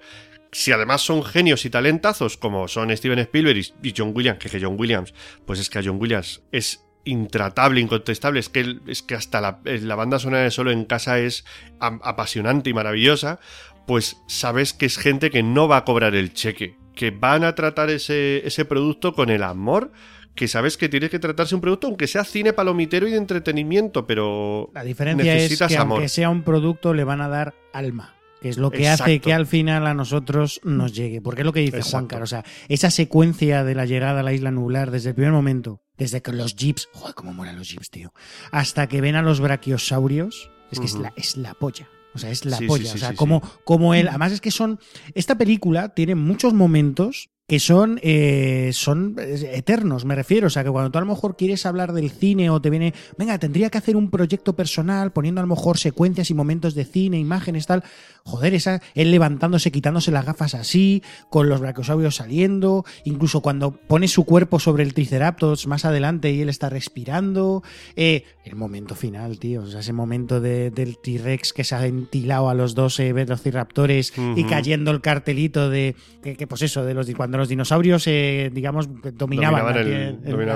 Si 0.52 0.72
además 0.72 1.02
son 1.02 1.24
genios 1.24 1.66
y 1.66 1.70
talentazos 1.70 2.38
como 2.38 2.68
son 2.68 2.96
Steven 2.96 3.20
Spielberg 3.20 3.58
y 3.84 3.94
John 3.96 4.12
Williams, 4.16 4.40
que, 4.40 4.62
John 4.62 4.76
Williams, 4.80 5.14
pues 5.46 5.60
es 5.60 5.70
que 5.70 5.80
a 5.80 5.84
John 5.84 6.00
Williams 6.00 6.42
es 6.52 6.87
intratable, 7.08 7.82
incontestable, 7.82 8.40
es 8.40 8.50
que, 8.50 8.78
es 8.88 9.02
que 9.02 9.16
hasta 9.16 9.42
la, 9.42 9.60
eh, 9.66 9.80
la 9.82 9.96
banda 9.96 10.20
sonora 10.20 10.44
de 10.44 10.52
Solo 10.52 10.72
en 10.72 10.86
Casa 10.86 11.20
es 11.20 11.46
apasionante 11.80 12.70
y 12.70 12.74
maravillosa, 12.74 13.40
pues 13.86 14.18
sabes 14.28 14.74
que 14.74 14.86
es 14.86 14.98
gente 14.98 15.32
que 15.32 15.44
no 15.44 15.68
va 15.68 15.78
a 15.78 15.86
cobrar 15.86 16.16
el 16.16 16.34
cheque, 16.34 16.78
que 16.94 17.12
van 17.12 17.44
a 17.44 17.56
tratar 17.56 17.90
ese, 17.90 18.46
ese 18.46 18.66
producto 18.66 19.14
con 19.14 19.30
el 19.30 19.44
amor 19.44 19.92
que 20.36 20.48
sabes 20.48 20.78
que 20.78 20.88
tiene 20.88 21.10
que 21.10 21.18
tratarse 21.18 21.56
un 21.56 21.62
producto, 21.62 21.88
aunque 21.88 22.06
sea 22.06 22.24
cine 22.24 22.54
palomitero 22.54 23.08
y 23.08 23.12
de 23.12 23.18
entretenimiento, 23.18 24.06
pero 24.06 24.70
la 24.74 24.84
diferencia 24.84 25.36
es 25.36 25.58
que 25.58 25.78
aunque 25.78 26.10
sea 26.10 26.30
un 26.30 26.44
producto 26.44 26.94
le 26.94 27.04
van 27.04 27.22
a 27.22 27.28
dar 27.28 27.56
alma 27.74 28.17
que 28.42 28.50
es 28.50 28.58
lo 28.58 28.72
que 28.72 28.88
hace 28.88 29.20
que 29.20 29.34
al 29.34 29.48
final 29.48 29.88
a 29.88 29.94
nosotros 29.94 30.62
nos 30.64 30.94
llegue. 30.94 31.22
Porque 31.22 31.42
es 31.42 31.46
lo 31.46 31.54
que 31.54 31.62
dice 31.62 31.82
Juan 31.82 32.08
Carlos. 32.08 32.30
O 32.30 32.36
sea, 32.36 32.46
esa 32.68 32.92
secuencia 32.92 33.64
de 33.64 33.76
la 33.76 33.86
llegada 33.86 34.20
a 34.20 34.24
la 34.24 34.34
isla 34.34 34.52
nublar 34.52 34.92
desde 34.92 35.10
el 35.10 35.16
primer 35.16 35.34
momento, 35.34 35.82
desde 35.98 36.22
que 36.22 36.32
los 36.32 36.56
jeeps, 36.56 36.90
joder, 36.94 37.16
cómo 37.16 37.34
mueren 37.34 37.58
los 37.58 37.70
jeeps, 37.70 37.90
tío, 37.90 38.14
hasta 38.52 38.88
que 38.88 39.02
ven 39.02 39.16
a 39.16 39.22
los 39.22 39.40
brachiosaurios, 39.40 40.52
es 40.72 40.80
que 40.80 40.86
es, 40.86 40.96
la, 40.96 41.14
es 41.16 41.38
la 41.38 41.54
polla. 41.54 41.90
O 42.14 42.20
sea, 42.20 42.32
es 42.32 42.46
la 42.46 42.60
polla. 42.68 42.94
o 42.94 42.98
sea, 42.98 43.14
como, 43.16 43.42
como 43.64 43.94
él. 43.94 44.08
Además, 44.08 44.32
es 44.32 44.42
que 44.42 44.52
son. 44.52 44.80
Esta 45.14 45.38
película 45.38 45.90
tiene 45.90 46.16
muchos 46.16 46.54
momentos 46.54 47.30
que 47.48 47.60
son, 47.60 47.98
eh, 48.04 48.72
son 48.74 49.16
eternos, 49.18 50.04
me 50.04 50.16
refiero. 50.16 50.48
O 50.48 50.50
sea, 50.50 50.66
que 50.66 50.70
cuando 50.70 50.92
tú 50.92 50.98
a 50.98 51.02
lo 51.02 51.08
mejor 51.08 51.38
quieres 51.38 51.66
hablar 51.66 51.94
del 51.94 52.12
cine 52.12 52.50
o 52.50 52.62
te 52.62 52.70
viene, 52.70 52.94
venga, 53.18 53.38
tendría 53.38 53.70
que 53.70 53.78
hacer 53.78 53.96
un 53.96 54.10
proyecto 54.10 54.54
personal 54.54 55.14
poniendo 55.14 55.40
a 55.40 55.44
lo 55.44 55.56
mejor 55.56 55.78
secuencias 55.78 56.30
y 56.30 56.34
momentos 56.34 56.76
de 56.76 56.84
cine, 56.84 57.18
imágenes, 57.18 57.66
tal. 57.66 57.84
Joder, 58.28 58.54
esa, 58.54 58.82
él 58.94 59.12
levantándose, 59.12 59.72
quitándose 59.72 60.12
las 60.12 60.26
gafas 60.26 60.54
así, 60.54 61.02
con 61.30 61.50
los 61.50 61.60
brachiosaurios 61.60 62.16
saliendo, 62.16 62.86
incluso 63.04 63.42
cuando 63.42 63.72
pone 63.72 64.08
su 64.08 64.26
cuerpo 64.26 64.60
sobre 64.60 64.84
el 64.84 64.94
Triceratops 64.94 65.66
más 65.66 65.86
adelante 65.86 66.32
y 66.32 66.42
él 66.42 66.50
está 66.50 66.70
respirando. 66.70 67.64
Eh, 67.96 68.24
el 68.44 68.56
momento 68.56 68.96
final, 68.96 69.40
tío, 69.40 69.64
o 69.64 69.66
sea, 69.66 69.80
ese 69.80 69.94
momento 69.94 70.40
de, 70.40 70.72
del 70.72 70.98
T-Rex 70.98 71.54
que 71.54 71.64
se 71.64 71.76
ha 71.76 71.80
ventilado 71.80 72.50
a 72.50 72.54
los 72.54 72.76
dos 72.76 72.98
velociraptores 72.98 74.14
y 74.36 74.44
cayendo 74.44 74.92
el 74.92 75.02
cartelito 75.02 75.70
de, 75.70 75.96
que, 76.22 76.48
pues 76.48 76.62
eso, 76.62 76.86
de 76.86 76.94
los 76.94 77.08
cuando 77.16 77.38
los 77.38 77.50
dinosaurios, 77.50 78.06
eh, 78.08 78.52
digamos, 78.54 78.90
dominaban, 79.14 79.66
la, 79.66 79.74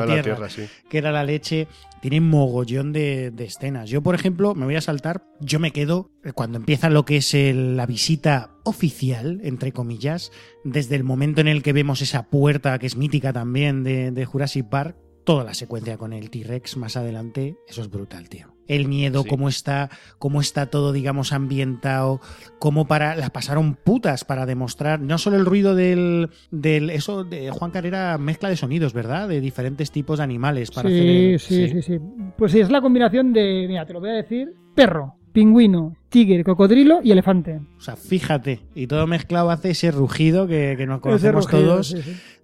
tierra, 0.06 0.48
que 0.90 0.98
era 0.98 1.12
la 1.12 1.24
leche. 1.24 1.68
Tiene 2.02 2.20
mogollón 2.20 2.94
de, 2.94 3.32
escenas. 3.38 3.90
Yo, 3.90 4.02
por 4.02 4.16
ejemplo, 4.16 4.56
me 4.56 4.66
voy 4.66 4.76
a 4.76 4.82
saltar, 4.82 5.24
yo 5.40 5.60
me 5.60 5.72
quedo 5.72 6.10
eh, 6.24 6.32
cuando 6.34 6.58
empieza 6.58 6.90
lo 6.90 7.06
que 7.06 7.18
es 7.18 7.34
la 7.62 7.86
visita 7.86 8.52
oficial, 8.64 9.40
entre 9.44 9.72
comillas, 9.72 10.32
desde 10.64 10.96
el 10.96 11.04
momento 11.04 11.42
en 11.42 11.48
el 11.48 11.64
que 11.64 11.74
vemos 11.74 12.02
esa 12.02 12.30
puerta 12.30 12.78
que 12.80 12.88
es 12.88 12.96
mítica 12.96 13.34
también 13.34 13.84
de, 13.84 14.12
de 14.12 14.26
Jurassic 14.26 14.68
Park, 14.68 14.96
toda 15.24 15.44
la 15.44 15.54
secuencia 15.54 15.98
con 15.98 16.14
el 16.14 16.30
T-Rex 16.30 16.78
más 16.78 16.98
adelante, 16.98 17.56
eso 17.68 17.82
es 17.82 17.90
brutal, 17.90 18.30
tío. 18.30 18.48
El 18.68 18.88
miedo, 18.88 19.26
cómo 19.26 19.50
está, 19.50 19.90
cómo 20.18 20.40
está 20.40 20.68
todo, 20.68 20.94
digamos, 20.94 21.34
ambientado, 21.34 22.22
cómo 22.58 22.88
para 22.88 23.16
las 23.16 23.30
pasaron 23.30 23.76
putas 23.76 24.24
para 24.24 24.46
demostrar 24.46 25.02
no 25.02 25.18
solo 25.18 25.36
el 25.36 25.46
ruido 25.46 25.76
del, 25.76 26.30
del 26.52 26.90
eso 26.90 27.26
de 27.26 27.52
Juan 27.52 27.72
Carrera 27.72 28.18
mezcla 28.18 28.50
de 28.50 28.56
sonidos, 28.56 28.94
¿verdad? 28.94 29.28
De 29.28 29.42
diferentes 29.42 29.92
tipos 29.92 30.20
de 30.20 30.24
animales 30.24 30.72
para 30.72 30.88
hacer 30.88 31.40
sí, 31.40 31.70
sí, 31.70 31.82
sí, 31.82 32.00
Pues 32.38 32.54
sí, 32.54 32.62
es 32.62 32.72
la 32.72 32.82
combinación 32.82 33.34
de, 33.34 33.66
mira, 33.68 33.86
te 33.86 33.94
lo 33.94 34.00
voy 34.00 34.12
a 34.12 34.14
decir, 34.14 34.54
perro, 34.74 35.16
pingüino, 35.32 35.96
tigre, 36.10 36.44
cocodrilo 36.44 37.00
y 37.04 37.12
elefante. 37.12 37.62
O 37.78 37.82
sea, 37.82 37.96
fíjate, 37.96 38.62
y 38.76 38.88
todo 38.88 39.08
mezclado 39.08 39.50
hace 39.50 39.72
ese 39.72 39.92
rugido 39.92 40.48
que, 40.48 40.76
nos 40.88 41.02
conocemos 41.02 41.48
todos 41.48 41.96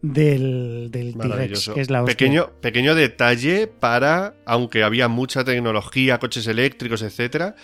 del, 0.01 0.89
del 0.91 1.17
T-Rex, 1.17 1.71
que 1.73 1.81
es 1.81 1.89
la 1.89 2.05
Pequeño, 2.05 2.51
pequeño 2.61 2.95
detalle 2.95 3.67
para, 3.67 4.35
aunque 4.45 4.83
había 4.83 5.07
mucha 5.07 5.43
tecnología, 5.43 6.19
coches 6.19 6.47
eléctricos, 6.47 7.01
etcétera, 7.01 7.55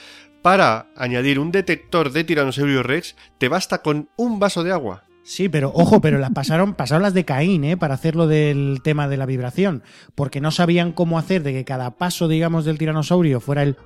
para 0.42 0.88
añadir 0.98 1.40
un 1.40 1.52
detector 1.52 2.12
de 2.12 2.26
Tiranosaurio 2.26 2.84
Rex, 2.84 3.16
te 3.38 3.48
basta 3.48 3.82
con 3.82 4.10
un 4.18 4.40
vaso 4.40 4.64
de 4.64 4.74
agua. 4.74 5.06
Sí, 5.24 5.48
pero 5.48 5.72
ojo, 5.74 6.02
pero 6.02 6.20
las 6.20 6.32
pasaron, 6.32 6.74
pasaron 6.74 7.02
las 7.02 7.14
de 7.14 7.24
Caín, 7.24 7.64
¿eh? 7.64 7.78
Para 7.78 7.94
hacerlo 7.94 8.28
del 8.28 8.82
tema 8.84 9.08
de 9.08 9.16
la 9.16 9.26
vibración. 9.26 9.82
Porque 10.16 10.42
no 10.42 10.52
sabían 10.52 10.92
cómo 10.92 11.18
hacer 11.18 11.44
de 11.44 11.54
que 11.54 11.64
cada 11.64 11.92
paso, 11.92 12.28
digamos, 12.28 12.66
del 12.66 12.78
tiranosaurio 12.78 13.40
fuera 13.40 13.64
el. 13.64 13.78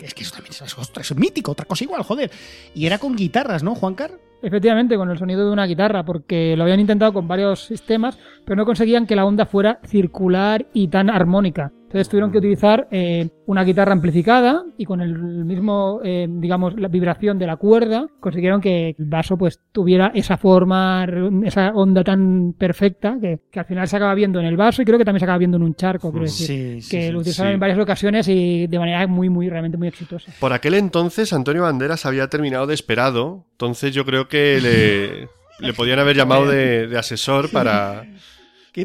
Es 0.00 0.14
que 0.14 0.22
eso 0.22 0.34
también 0.34 0.54
es, 0.54 1.10
es 1.10 1.16
mítico, 1.16 1.52
otra 1.52 1.66
cosa 1.66 1.84
igual, 1.84 2.02
joder. 2.02 2.30
Y 2.74 2.86
era 2.86 2.98
con 2.98 3.14
guitarras, 3.14 3.62
¿no, 3.62 3.74
Juancar? 3.74 4.12
Efectivamente, 4.42 4.96
con 4.96 5.10
el 5.10 5.18
sonido 5.18 5.44
de 5.44 5.52
una 5.52 5.66
guitarra, 5.66 6.02
porque 6.04 6.56
lo 6.56 6.62
habían 6.62 6.80
intentado 6.80 7.12
con 7.12 7.28
varios 7.28 7.66
sistemas, 7.66 8.18
pero 8.46 8.56
no 8.56 8.64
conseguían 8.64 9.06
que 9.06 9.16
la 9.16 9.26
onda 9.26 9.44
fuera 9.44 9.80
circular 9.84 10.66
y 10.72 10.88
tan 10.88 11.10
armónica. 11.10 11.72
Entonces 11.90 12.08
tuvieron 12.08 12.30
que 12.30 12.38
utilizar 12.38 12.86
eh, 12.92 13.28
una 13.46 13.64
guitarra 13.64 13.90
amplificada 13.90 14.64
y 14.78 14.84
con 14.84 15.00
el 15.00 15.18
mismo, 15.18 16.00
eh, 16.04 16.28
digamos, 16.30 16.78
la 16.78 16.86
vibración 16.86 17.36
de 17.36 17.48
la 17.48 17.56
cuerda, 17.56 18.06
consiguieron 18.20 18.60
que 18.60 18.94
el 18.96 19.06
vaso 19.06 19.36
pues 19.36 19.58
tuviera 19.72 20.12
esa 20.14 20.36
forma, 20.36 21.04
esa 21.44 21.72
onda 21.74 22.04
tan 22.04 22.52
perfecta 22.52 23.18
que, 23.20 23.40
al 23.58 23.64
final 23.64 23.88
se 23.88 23.96
acaba 23.96 24.14
viendo 24.14 24.38
en 24.38 24.46
el 24.46 24.56
vaso 24.56 24.82
y 24.82 24.84
creo 24.84 24.98
que 24.98 25.04
también 25.04 25.18
se 25.18 25.24
acaba 25.24 25.38
viendo 25.38 25.56
en 25.56 25.64
un 25.64 25.74
charco, 25.74 26.12
quiero 26.12 26.26
decir, 26.26 26.78
que 26.88 27.10
lo 27.10 27.18
utilizaron 27.18 27.54
en 27.54 27.58
varias 27.58 27.80
ocasiones 27.80 28.28
y 28.28 28.68
de 28.68 28.78
manera 28.78 29.04
muy, 29.08 29.28
muy, 29.28 29.48
realmente 29.48 29.76
muy 29.76 29.88
exitosa. 29.88 30.30
Por 30.38 30.52
aquel 30.52 30.74
entonces 30.74 31.32
Antonio 31.32 31.62
Banderas 31.62 32.06
había 32.06 32.28
terminado 32.28 32.68
de 32.68 32.74
esperado, 32.74 33.46
entonces 33.50 33.92
yo 33.92 34.04
creo 34.04 34.28
que 34.28 35.28
le, 35.58 35.72
podían 35.74 35.98
haber 35.98 36.14
llamado 36.14 36.46
de, 36.46 36.96
asesor 36.96 37.50
para, 37.50 38.04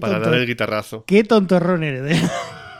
para 0.01 0.17
dar 0.17 0.33
el 0.33 0.47
guitarrazo. 0.47 1.03
Qué 1.05 1.23
tontorrón 1.23 1.83
eres. 1.83 2.19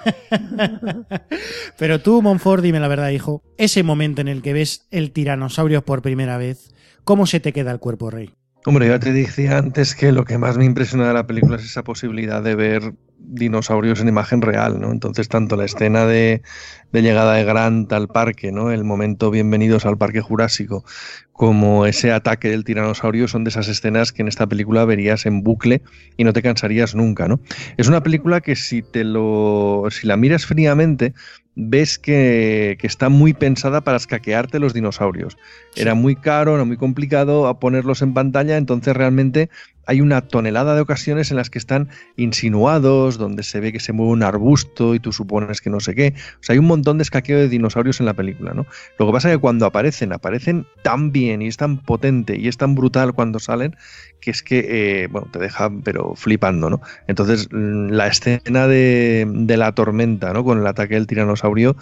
Pero 1.78 2.02
tú, 2.02 2.22
Monfort, 2.22 2.64
dime 2.64 2.80
la 2.80 2.88
verdad, 2.88 3.10
hijo. 3.10 3.44
Ese 3.58 3.84
momento 3.84 4.22
en 4.22 4.28
el 4.28 4.42
que 4.42 4.54
ves 4.54 4.88
el 4.92 5.12
tiranosaurio 5.12 5.84
por 5.84 6.02
primera 6.02 6.38
vez, 6.38 6.74
¿cómo 7.04 7.26
se 7.26 7.40
te 7.40 7.54
queda 7.54 7.72
el 7.72 7.80
cuerpo, 7.80 8.10
Rey? 8.10 8.32
Hombre, 8.66 8.88
ya 8.88 9.00
te 9.00 9.14
decía 9.14 9.60
antes 9.60 9.94
que 9.94 10.12
lo 10.12 10.26
que 10.26 10.40
más 10.40 10.58
me 10.58 10.66
impresiona 10.66 11.08
de 11.08 11.14
la 11.14 11.28
película 11.28 11.58
es 11.58 11.66
esa 11.66 11.84
posibilidad 11.84 12.42
de 12.42 12.56
ver 12.56 12.94
dinosaurios 13.28 14.00
en 14.02 14.08
imagen 14.08 14.42
real, 14.42 14.80
¿no? 14.80 14.92
Entonces, 14.92 15.28
tanto 15.30 15.56
la 15.56 15.66
escena 15.66 16.06
de, 16.06 16.42
llegada 16.92 17.36
de 17.36 17.44
Grant 17.44 17.92
al 17.92 18.08
parque, 18.08 18.52
¿no? 18.52 18.72
El 18.72 18.84
momento 18.84 19.32
bienvenidos 19.32 19.86
al 19.86 19.98
parque 19.98 20.22
jurásico, 20.22 20.86
como 21.34 21.86
ese 21.86 22.12
ataque 22.12 22.50
del 22.50 22.64
tiranosaurio 22.64 23.28
son 23.28 23.44
de 23.44 23.50
esas 23.50 23.68
escenas 23.68 24.12
que 24.12 24.22
en 24.22 24.30
esta 24.30 24.48
película 24.48 24.86
verías 24.86 25.26
en 25.26 25.44
bucle 25.44 25.82
y 26.18 26.24
no 26.24 26.34
te 26.34 26.42
cansarías 26.42 26.96
nunca, 26.96 27.28
¿no? 27.28 27.42
Es 27.78 27.88
una 27.88 28.02
película 28.02 28.42
que 28.42 28.56
si 28.56 28.82
te 28.82 29.04
lo 29.04 29.86
si 29.90 30.08
la 30.08 30.16
miras 30.16 30.46
fríamente 30.46 31.14
ves 31.56 31.98
que, 31.98 32.78
está 32.82 33.10
muy 33.10 33.34
pensada 33.34 33.82
para 33.82 33.98
escaquearte 33.98 34.60
los 34.60 34.74
dinosaurios. 34.74 35.38
Era 35.76 35.96
muy 35.96 36.16
caro, 36.16 36.56
era 36.56 36.66
muy 36.66 36.78
complicado 36.78 37.48
a 37.48 37.60
ponerlos 37.60 38.02
en 38.02 38.14
pantalla, 38.14 38.58
entonces 38.58 38.96
realmente 38.96 39.50
hay 39.86 40.02
una 40.02 40.22
tonelada 40.22 40.76
de 40.76 40.82
ocasiones 40.82 41.32
en 41.32 41.38
las 41.38 41.50
que 41.50 41.60
están 41.60 41.90
insinuados, 42.16 43.18
donde 43.18 43.44
se 43.44 43.60
ve 43.60 43.72
que 43.72 43.80
se 43.80 43.94
mueve 43.94 44.14
un 44.14 44.24
arbusto 44.24 44.96
y 44.96 45.00
tú 45.00 45.12
supones 45.12 45.62
que 45.62 45.70
no 45.70 45.80
sé 45.80 45.96
qué. 45.96 46.14
O 46.40 46.44
sea, 46.44 46.54
hay 46.54 46.60
un 46.60 46.66
montón 46.66 46.98
de 46.98 47.04
escaqueo 47.04 47.38
de 47.38 47.50
dinosaurios 47.50 48.00
en 48.00 48.06
la 48.06 48.14
película, 48.14 48.54
¿no? 48.54 48.66
Lo 48.98 49.06
que 49.06 49.12
pasa 49.12 49.30
es 49.30 49.36
que 49.36 49.42
cuando 49.42 49.66
aparecen, 49.66 50.14
aparecen 50.14 50.66
tan 50.84 51.12
bien 51.12 51.42
y 51.42 51.48
es 51.48 51.58
tan 51.58 51.78
potente 51.78 52.38
y 52.38 52.48
es 52.48 52.58
tan 52.58 52.76
brutal 52.76 53.14
cuando 53.14 53.40
salen 53.40 53.76
que 54.22 54.32
es 54.32 54.42
que, 54.42 55.04
eh, 55.04 55.08
bueno, 55.08 55.28
te 55.32 55.40
deja 55.40 55.70
pero 55.84 56.16
flipando, 56.16 56.70
¿no? 56.70 56.82
Entonces, 57.08 57.48
la 57.52 58.08
escena 58.08 58.68
de, 58.68 59.28
de 59.28 59.58
la 59.58 59.74
tormenta, 59.74 60.34
¿no? 60.34 60.44
Con 60.44 60.60
el 60.60 60.68
ataque 60.68 60.96
del 60.96 61.06
tiranosaurio 61.06 61.76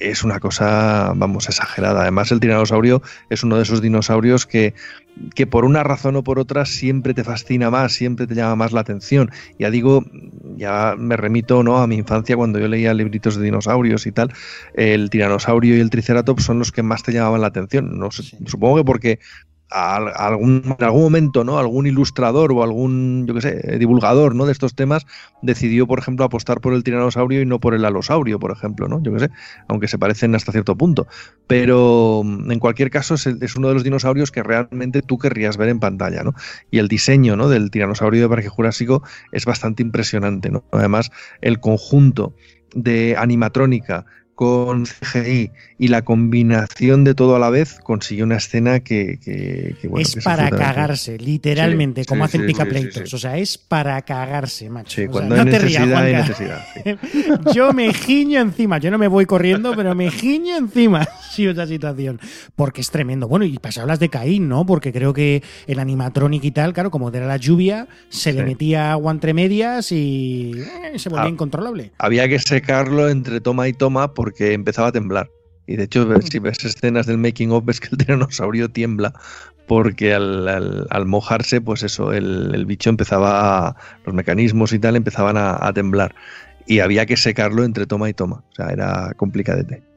es 0.00 0.22
una 0.24 0.40
cosa, 0.40 1.12
vamos, 1.14 1.48
exagerada. 1.48 2.02
Además, 2.02 2.30
el 2.32 2.40
tiranosaurio 2.40 3.02
es 3.30 3.42
uno 3.42 3.56
de 3.56 3.62
esos 3.62 3.82
dinosaurios 3.82 4.46
que, 4.46 4.74
que 5.34 5.46
por 5.46 5.64
una 5.64 5.82
razón 5.82 6.16
o 6.16 6.22
por 6.22 6.38
otra 6.38 6.66
siempre 6.66 7.14
te 7.14 7.24
fascina 7.24 7.70
más, 7.70 7.92
siempre 7.92 8.26
te 8.26 8.34
llama 8.34 8.56
más 8.56 8.72
la 8.72 8.80
atención. 8.80 9.30
Ya 9.58 9.70
digo, 9.70 10.04
ya 10.56 10.94
me 10.96 11.16
remito 11.16 11.62
¿no? 11.62 11.78
a 11.78 11.86
mi 11.86 11.96
infancia 11.96 12.36
cuando 12.36 12.58
yo 12.58 12.68
leía 12.68 12.94
libritos 12.94 13.36
de 13.36 13.44
dinosaurios 13.44 14.06
y 14.06 14.12
tal, 14.12 14.32
el 14.74 15.10
tiranosaurio 15.10 15.76
y 15.76 15.80
el 15.80 15.90
triceratops 15.90 16.44
son 16.44 16.58
los 16.58 16.72
que 16.72 16.82
más 16.82 17.02
te 17.02 17.12
llamaban 17.12 17.40
la 17.40 17.48
atención. 17.48 17.98
No 17.98 18.10
Supongo 18.10 18.76
que 18.76 18.84
porque 18.84 19.18
algún, 19.70 20.62
en 20.78 20.84
algún 20.84 21.02
momento, 21.02 21.44
¿no? 21.44 21.58
Algún 21.58 21.86
ilustrador 21.86 22.52
o 22.52 22.62
algún, 22.62 23.26
yo 23.26 23.34
qué 23.34 23.40
sé, 23.40 23.78
divulgador, 23.78 24.34
¿no? 24.34 24.46
De 24.46 24.52
estos 24.52 24.74
temas 24.74 25.06
decidió, 25.42 25.86
por 25.86 25.98
ejemplo, 25.98 26.24
apostar 26.24 26.60
por 26.60 26.72
el 26.72 26.82
tiranosaurio 26.82 27.42
y 27.42 27.46
no 27.46 27.60
por 27.60 27.74
el 27.74 27.84
alosaurio, 27.84 28.38
por 28.38 28.50
ejemplo, 28.50 28.88
¿no? 28.88 29.02
Yo 29.02 29.12
qué 29.12 29.20
sé, 29.20 29.30
aunque 29.68 29.88
se 29.88 29.98
parecen 29.98 30.34
hasta 30.34 30.52
cierto 30.52 30.76
punto. 30.76 31.06
Pero 31.46 32.22
en 32.24 32.58
cualquier 32.58 32.90
caso 32.90 33.14
es, 33.14 33.26
es, 33.26 33.56
uno 33.56 33.68
de 33.68 33.74
los 33.74 33.84
dinosaurios 33.84 34.30
que 34.30 34.42
realmente 34.42 35.02
tú 35.02 35.18
querrías 35.18 35.56
ver 35.56 35.68
en 35.68 35.80
pantalla, 35.80 36.22
¿no? 36.22 36.34
Y 36.70 36.78
el 36.78 36.88
diseño, 36.88 37.36
¿no? 37.36 37.48
Del 37.48 37.70
tiranosaurio 37.70 38.22
de 38.22 38.28
Parque 38.28 38.48
Jurásico 38.48 39.02
es 39.32 39.44
bastante 39.44 39.82
impresionante, 39.82 40.50
¿no? 40.50 40.64
Además, 40.72 41.10
el 41.40 41.60
conjunto 41.60 42.34
de 42.74 43.16
animatrónica 43.16 44.04
con 44.38 44.84
CGI 44.84 45.50
y 45.80 45.88
la 45.88 46.02
combinación 46.02 47.02
de 47.02 47.14
todo 47.14 47.34
a 47.34 47.40
la 47.40 47.50
vez 47.50 47.80
consiguió 47.82 48.24
una 48.24 48.36
escena 48.36 48.78
que, 48.78 49.18
es 49.98 50.16
para 50.22 50.48
cagarse, 50.48 51.18
literalmente, 51.18 52.04
como 52.04 52.22
hacen 52.22 52.46
picapleitos. 52.46 53.12
o 53.12 53.18
sea, 53.18 53.36
es 53.36 53.58
para 53.58 54.00
cagarse, 54.02 54.70
macho. 54.70 55.02
cuando 55.10 55.34
hay 55.34 55.44
necesidad, 55.44 56.04
hay 56.04 56.12
necesidad. 56.12 56.64
yo 57.52 57.72
me 57.72 57.92
giño 57.92 58.40
encima, 58.40 58.78
yo 58.78 58.92
no 58.92 58.98
me 58.98 59.08
voy 59.08 59.26
corriendo, 59.26 59.74
pero 59.74 59.92
me 59.96 60.08
giño 60.12 60.56
encima 60.56 61.04
si 61.32 61.48
esa 61.48 61.66
situación. 61.66 62.20
Porque 62.54 62.80
es 62.80 62.92
tremendo. 62.92 63.26
Bueno, 63.26 63.44
y 63.44 63.58
hablas 63.80 63.98
de 63.98 64.08
Caín, 64.08 64.48
¿no? 64.48 64.64
Porque 64.66 64.92
creo 64.92 65.12
que 65.12 65.42
el 65.66 65.80
animatronic 65.80 66.44
y 66.44 66.52
tal, 66.52 66.74
claro, 66.74 66.92
como 66.92 67.08
era 67.10 67.26
la 67.26 67.38
lluvia, 67.38 67.88
se 68.08 68.32
le 68.32 68.44
metía 68.44 68.92
agua 68.92 69.10
entre 69.10 69.34
medias 69.34 69.90
y 69.90 70.52
eh, 70.54 70.96
se 70.96 71.08
volvía 71.08 71.26
ah, 71.26 71.28
incontrolable. 71.28 71.90
Había 71.98 72.28
que 72.28 72.38
secarlo 72.38 73.08
entre 73.08 73.40
toma 73.40 73.66
y 73.66 73.72
toma 73.72 74.14
porque 74.14 74.27
empezaba 74.38 74.88
a 74.88 74.92
temblar. 74.92 75.30
Y 75.66 75.76
de 75.76 75.84
hecho, 75.84 76.08
si 76.22 76.38
ves 76.38 76.64
escenas 76.64 77.06
del 77.06 77.18
making 77.18 77.50
of, 77.50 77.64
ves 77.64 77.80
que 77.80 77.88
el 77.92 77.98
tiranosaurio 77.98 78.70
tiembla 78.70 79.12
porque 79.66 80.14
al, 80.14 81.04
mojarse, 81.06 81.60
pues 81.60 81.82
eso, 81.82 82.12
el, 82.12 82.64
bicho 82.66 82.88
empezaba, 82.88 83.76
los 84.04 84.14
mecanismos 84.14 84.72
y 84.72 84.78
tal 84.78 84.96
empezaban 84.96 85.36
a, 85.36 85.58
a, 85.60 85.72
temblar. 85.74 86.14
Y 86.66 86.80
había 86.80 87.04
que 87.04 87.16
secarlo 87.16 87.64
entre 87.64 87.86
toma 87.86 88.08
y 88.08 88.14
toma. 88.14 88.42
O 88.50 88.54
sea, 88.54 88.68
era 88.70 89.12
complicadete. 89.16 89.87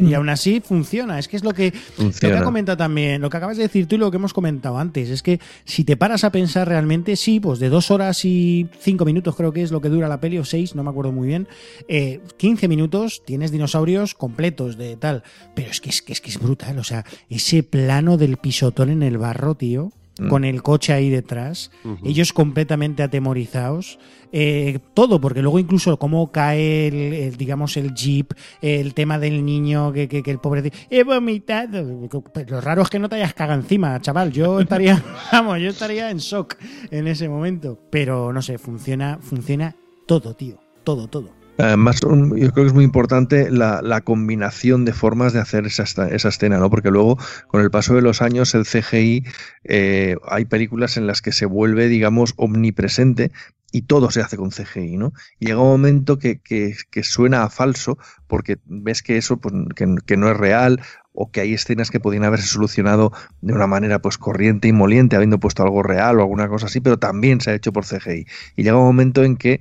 Y 0.00 0.14
aún 0.14 0.28
así 0.28 0.60
funciona. 0.60 1.18
Es 1.18 1.28
que 1.28 1.36
es 1.36 1.44
lo 1.44 1.52
que, 1.52 1.72
lo 1.98 2.10
que 2.10 2.32
ha 2.32 2.42
comentado 2.42 2.76
también, 2.76 3.20
lo 3.20 3.30
que 3.30 3.36
acabas 3.36 3.56
de 3.56 3.64
decir 3.64 3.86
tú 3.86 3.96
y 3.96 3.98
lo 3.98 4.10
que 4.10 4.16
hemos 4.16 4.32
comentado 4.32 4.78
antes. 4.78 5.10
Es 5.10 5.22
que 5.22 5.40
si 5.64 5.84
te 5.84 5.96
paras 5.96 6.24
a 6.24 6.32
pensar 6.32 6.68
realmente, 6.68 7.16
sí, 7.16 7.40
pues 7.40 7.58
de 7.58 7.68
dos 7.68 7.90
horas 7.90 8.24
y 8.24 8.68
cinco 8.80 9.04
minutos 9.04 9.36
creo 9.36 9.52
que 9.52 9.62
es 9.62 9.70
lo 9.70 9.80
que 9.80 9.88
dura 9.88 10.08
la 10.08 10.20
peli, 10.20 10.38
o 10.38 10.44
seis, 10.44 10.74
no 10.74 10.82
me 10.82 10.90
acuerdo 10.90 11.12
muy 11.12 11.28
bien. 11.28 11.48
Eh, 11.88 12.20
15 12.36 12.68
minutos 12.68 13.22
tienes 13.24 13.50
dinosaurios 13.50 14.14
completos 14.14 14.76
de 14.76 14.96
tal. 14.96 15.22
Pero 15.54 15.70
es 15.70 15.80
que 15.80 15.90
es, 15.90 16.02
que 16.02 16.12
es 16.12 16.20
que 16.20 16.30
es 16.30 16.38
brutal. 16.38 16.78
O 16.78 16.84
sea, 16.84 17.04
ese 17.28 17.62
plano 17.62 18.16
del 18.16 18.36
pisotón 18.36 18.90
en 18.90 19.02
el 19.02 19.18
barro, 19.18 19.54
tío 19.54 19.92
mm. 20.20 20.28
con 20.28 20.44
el 20.44 20.62
coche 20.62 20.92
ahí 20.92 21.10
detrás, 21.10 21.70
ellos 22.04 22.32
completamente 22.32 23.02
atemorizados. 23.02 23.98
Eh, 24.32 24.78
todo, 24.94 25.20
porque 25.20 25.42
luego 25.42 25.58
incluso 25.58 25.98
cómo 25.98 26.30
cae 26.30 26.86
el, 27.26 27.36
digamos, 27.36 27.76
el 27.76 27.92
jeep, 27.94 28.32
el 28.62 28.94
tema 28.94 29.18
del 29.18 29.44
niño, 29.44 29.92
que, 29.92 30.08
que, 30.08 30.30
el 30.30 30.38
pobre 30.38 30.72
he 30.88 31.02
vomitado. 31.02 32.08
Lo 32.46 32.60
raro 32.60 32.82
es 32.82 32.90
que 32.90 33.00
no 33.00 33.08
te 33.08 33.16
hayas 33.16 33.34
cagado 33.34 33.60
encima, 33.60 34.00
chaval. 34.00 34.30
Yo 34.30 34.60
estaría, 34.60 35.02
vamos, 35.32 35.58
yo 35.58 35.70
estaría 35.70 36.10
en 36.10 36.18
shock 36.18 36.56
en 36.90 37.08
ese 37.08 37.28
momento. 37.28 37.78
Pero 37.90 38.32
no 38.32 38.40
sé, 38.40 38.58
funciona, 38.58 39.18
funciona 39.20 39.74
todo, 40.06 40.34
tío. 40.34 40.60
Todo, 40.84 41.08
todo. 41.08 41.39
Además, 41.62 42.00
yo 42.00 42.08
creo 42.08 42.52
que 42.52 42.66
es 42.66 42.72
muy 42.72 42.84
importante 42.84 43.50
la, 43.50 44.00
combinación 44.02 44.84
de 44.84 44.92
formas 44.92 45.32
de 45.32 45.40
hacer 45.40 45.66
esa, 45.66 45.82
esa, 45.82 46.28
escena, 46.28 46.58
¿no? 46.58 46.70
Porque 46.70 46.90
luego, 46.90 47.18
con 47.48 47.60
el 47.60 47.70
paso 47.70 47.94
de 47.94 48.02
los 48.02 48.22
años, 48.22 48.54
el 48.54 48.64
CGI, 48.64 49.24
eh, 49.64 50.16
hay 50.26 50.46
películas 50.46 50.96
en 50.96 51.06
las 51.06 51.20
que 51.20 51.32
se 51.32 51.46
vuelve, 51.46 51.88
digamos, 51.88 52.32
omnipresente 52.36 53.30
y 53.72 53.82
todo 53.82 54.10
se 54.10 54.20
hace 54.20 54.36
con 54.36 54.50
CGI, 54.50 54.96
¿no? 54.96 55.12
Llega 55.38 55.60
un 55.60 55.68
momento 55.68 56.18
que, 56.18 56.40
que, 56.40 57.02
suena 57.02 57.44
a 57.44 57.50
falso 57.50 57.98
porque 58.26 58.58
ves 58.64 59.02
que 59.02 59.16
eso 59.16 59.36
pues, 59.38 59.54
que, 59.74 60.16
no 60.16 60.30
es 60.30 60.36
real 60.36 60.80
o 61.12 61.30
que 61.30 61.40
hay 61.40 61.54
escenas 61.54 61.90
que 61.90 62.00
podían 62.00 62.24
haberse 62.24 62.46
solucionado 62.46 63.12
de 63.40 63.52
una 63.52 63.66
manera 63.66 64.00
pues 64.00 64.18
corriente 64.18 64.68
y 64.68 64.72
moliente, 64.72 65.16
habiendo 65.16 65.38
puesto 65.38 65.62
algo 65.62 65.82
real 65.82 66.18
o 66.18 66.22
alguna 66.22 66.48
cosa 66.48 66.66
así, 66.66 66.80
pero 66.80 66.98
también 66.98 67.40
se 67.40 67.50
ha 67.50 67.54
hecho 67.54 67.72
por 67.72 67.84
CGI. 67.84 68.26
Y 68.56 68.62
llega 68.62 68.76
un 68.76 68.84
momento 68.84 69.22
en 69.22 69.36
que 69.36 69.60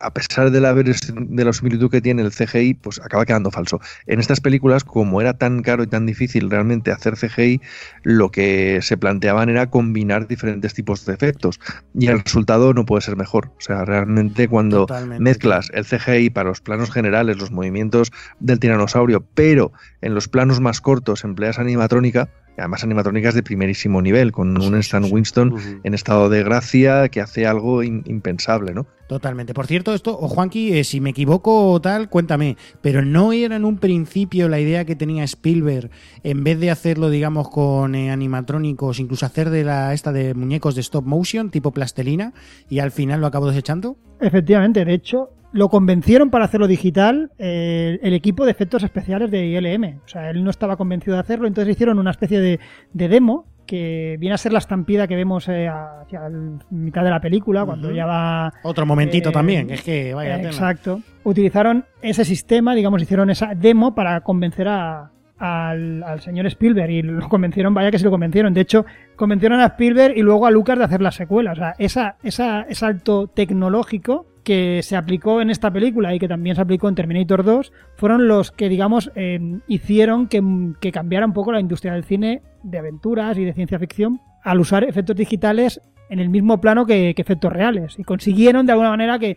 a 0.00 0.12
pesar 0.12 0.50
de 0.50 0.60
la, 0.60 0.74
de 0.74 1.44
la 1.44 1.52
similitud 1.52 1.90
que 1.90 2.00
tiene 2.00 2.22
el 2.22 2.32
CGI, 2.32 2.74
pues 2.74 3.00
acaba 3.00 3.26
quedando 3.26 3.50
falso. 3.50 3.80
En 4.06 4.18
estas 4.18 4.40
películas, 4.40 4.82
como 4.82 5.20
era 5.20 5.34
tan 5.34 5.62
caro 5.62 5.82
y 5.82 5.86
tan 5.86 6.06
difícil 6.06 6.50
realmente 6.50 6.90
hacer 6.90 7.16
CGI, 7.16 7.60
lo 8.02 8.30
que 8.30 8.80
se 8.82 8.96
planteaban 8.96 9.48
era 9.50 9.68
combinar 9.68 10.26
diferentes 10.26 10.74
tipos 10.74 11.04
de 11.04 11.14
efectos. 11.14 11.60
Y 11.94 12.08
el 12.08 12.20
resultado 12.20 12.72
no 12.72 12.86
puede 12.86 13.02
ser 13.02 13.16
mejor. 13.16 13.52
O 13.58 13.60
sea, 13.60 13.84
realmente 13.84 14.48
cuando 14.48 14.86
mezclas 15.18 15.70
el 15.74 15.84
CGI 15.84 16.30
para 16.30 16.48
los 16.48 16.60
planos 16.60 16.90
generales, 16.90 17.38
los 17.38 17.50
movimientos 17.50 18.10
del 18.40 18.58
tiranosaurio, 18.58 19.24
pero 19.34 19.72
en 20.02 20.14
los 20.14 20.28
planos 20.28 20.60
más 20.60 20.80
cortos 20.80 21.24
empleas 21.24 21.58
animatrónica, 21.58 22.30
además 22.60 22.84
animatrónicas 22.84 23.34
de 23.34 23.42
primerísimo 23.42 24.02
nivel, 24.02 24.32
con 24.32 24.60
un 24.60 24.74
Stan 24.76 25.04
Winston 25.10 25.80
en 25.82 25.94
estado 25.94 26.28
de 26.28 26.42
gracia 26.42 27.08
que 27.08 27.20
hace 27.20 27.46
algo 27.46 27.82
impensable, 27.82 28.74
¿no? 28.74 28.86
Totalmente. 29.08 29.54
Por 29.54 29.66
cierto, 29.66 29.92
esto, 29.92 30.16
o 30.16 30.28
Juanqui, 30.28 30.78
eh, 30.78 30.84
si 30.84 31.00
me 31.00 31.10
equivoco 31.10 31.72
o 31.72 31.80
tal, 31.80 32.08
cuéntame, 32.08 32.56
pero 32.80 33.02
no 33.02 33.32
era 33.32 33.56
en 33.56 33.64
un 33.64 33.78
principio 33.78 34.48
la 34.48 34.60
idea 34.60 34.84
que 34.84 34.94
tenía 34.94 35.24
Spielberg, 35.24 35.90
en 36.22 36.44
vez 36.44 36.60
de 36.60 36.70
hacerlo, 36.70 37.10
digamos, 37.10 37.48
con 37.48 37.94
eh, 37.94 38.10
animatrónicos, 38.10 39.00
incluso 39.00 39.26
hacer 39.26 39.50
de 39.50 39.64
la 39.64 39.94
esta 39.94 40.12
de 40.12 40.34
muñecos 40.34 40.74
de 40.76 40.82
stop 40.82 41.04
motion, 41.04 41.50
tipo 41.50 41.72
plastelina, 41.72 42.34
y 42.68 42.78
al 42.78 42.92
final 42.92 43.20
lo 43.20 43.26
acabo 43.26 43.48
desechando? 43.48 43.96
Efectivamente, 44.20 44.84
de 44.84 44.94
hecho, 44.94 45.30
lo 45.52 45.68
convencieron 45.68 46.30
para 46.30 46.44
hacerlo 46.44 46.66
digital 46.66 47.30
eh, 47.38 47.98
el 48.02 48.14
equipo 48.14 48.44
de 48.44 48.52
efectos 48.52 48.82
especiales 48.82 49.30
de 49.30 49.46
ILM. 49.46 50.00
O 50.04 50.08
sea, 50.08 50.30
él 50.30 50.44
no 50.44 50.50
estaba 50.50 50.76
convencido 50.76 51.14
de 51.14 51.20
hacerlo, 51.20 51.46
entonces 51.46 51.72
hicieron 51.72 51.98
una 51.98 52.10
especie 52.10 52.40
de, 52.40 52.60
demo 52.92 53.46
que 53.66 54.16
viene 54.18 54.34
a 54.34 54.38
ser 54.38 54.52
la 54.52 54.58
estampida 54.58 55.06
que 55.06 55.14
vemos 55.14 55.48
eh, 55.48 55.68
hacia 55.68 56.28
la 56.28 56.58
mitad 56.70 57.04
de 57.04 57.10
la 57.10 57.20
película, 57.20 57.64
cuando 57.64 57.92
ya 57.92 58.04
va... 58.04 58.52
Otro 58.64 58.84
momentito 58.84 59.30
eh, 59.30 59.32
también, 59.32 59.70
es 59.70 59.82
que 59.82 60.12
vaya 60.12 60.42
Exacto. 60.42 61.00
Utilizaron 61.22 61.84
ese 62.02 62.24
sistema, 62.24 62.74
digamos, 62.74 63.00
hicieron 63.02 63.30
esa 63.30 63.54
demo 63.54 63.94
para 63.94 64.22
convencer 64.22 64.66
a, 64.66 65.12
al, 65.38 66.20
señor 66.20 66.46
Spielberg 66.46 66.90
y 66.90 67.02
lo 67.02 67.28
convencieron, 67.28 67.72
vaya 67.72 67.90
que 67.90 67.98
se 67.98 68.04
lo 68.04 68.10
convencieron. 68.10 68.52
De 68.54 68.60
hecho, 68.60 68.86
convencieron 69.16 69.60
a 69.60 69.66
Spielberg 69.66 70.16
y 70.16 70.22
luego 70.22 70.46
a 70.46 70.50
Lucas 70.50 70.78
de 70.78 70.84
hacer 70.84 71.00
la 71.00 71.12
secuela. 71.12 71.52
O 71.52 71.56
sea, 71.56 71.74
esa, 71.78 72.16
esa, 72.22 72.62
ese 72.62 72.74
salto 72.80 73.28
tecnológico 73.28 74.26
que 74.44 74.80
se 74.82 74.96
aplicó 74.96 75.40
en 75.40 75.50
esta 75.50 75.72
película 75.72 76.14
y 76.14 76.18
que 76.18 76.28
también 76.28 76.56
se 76.56 76.62
aplicó 76.62 76.88
en 76.88 76.94
Terminator 76.94 77.44
2 77.44 77.72
fueron 77.96 78.28
los 78.28 78.50
que, 78.50 78.68
digamos, 78.68 79.10
eh, 79.14 79.58
hicieron 79.68 80.28
que, 80.28 80.90
cambiara 80.92 81.26
un 81.26 81.32
poco 81.32 81.52
la 81.52 81.60
industria 81.60 81.92
del 81.92 82.04
cine 82.04 82.42
de 82.62 82.78
aventuras 82.78 83.36
y 83.38 83.44
de 83.44 83.52
ciencia 83.52 83.78
ficción 83.78 84.20
al 84.42 84.60
usar 84.60 84.84
efectos 84.84 85.16
digitales 85.16 85.80
en 86.08 86.18
el 86.18 86.28
mismo 86.28 86.60
plano 86.60 86.86
que, 86.86 87.14
efectos 87.16 87.52
reales. 87.52 87.98
Y 87.98 88.04
consiguieron 88.04 88.66
de 88.66 88.72
alguna 88.72 88.90
manera 88.90 89.18
que, 89.18 89.36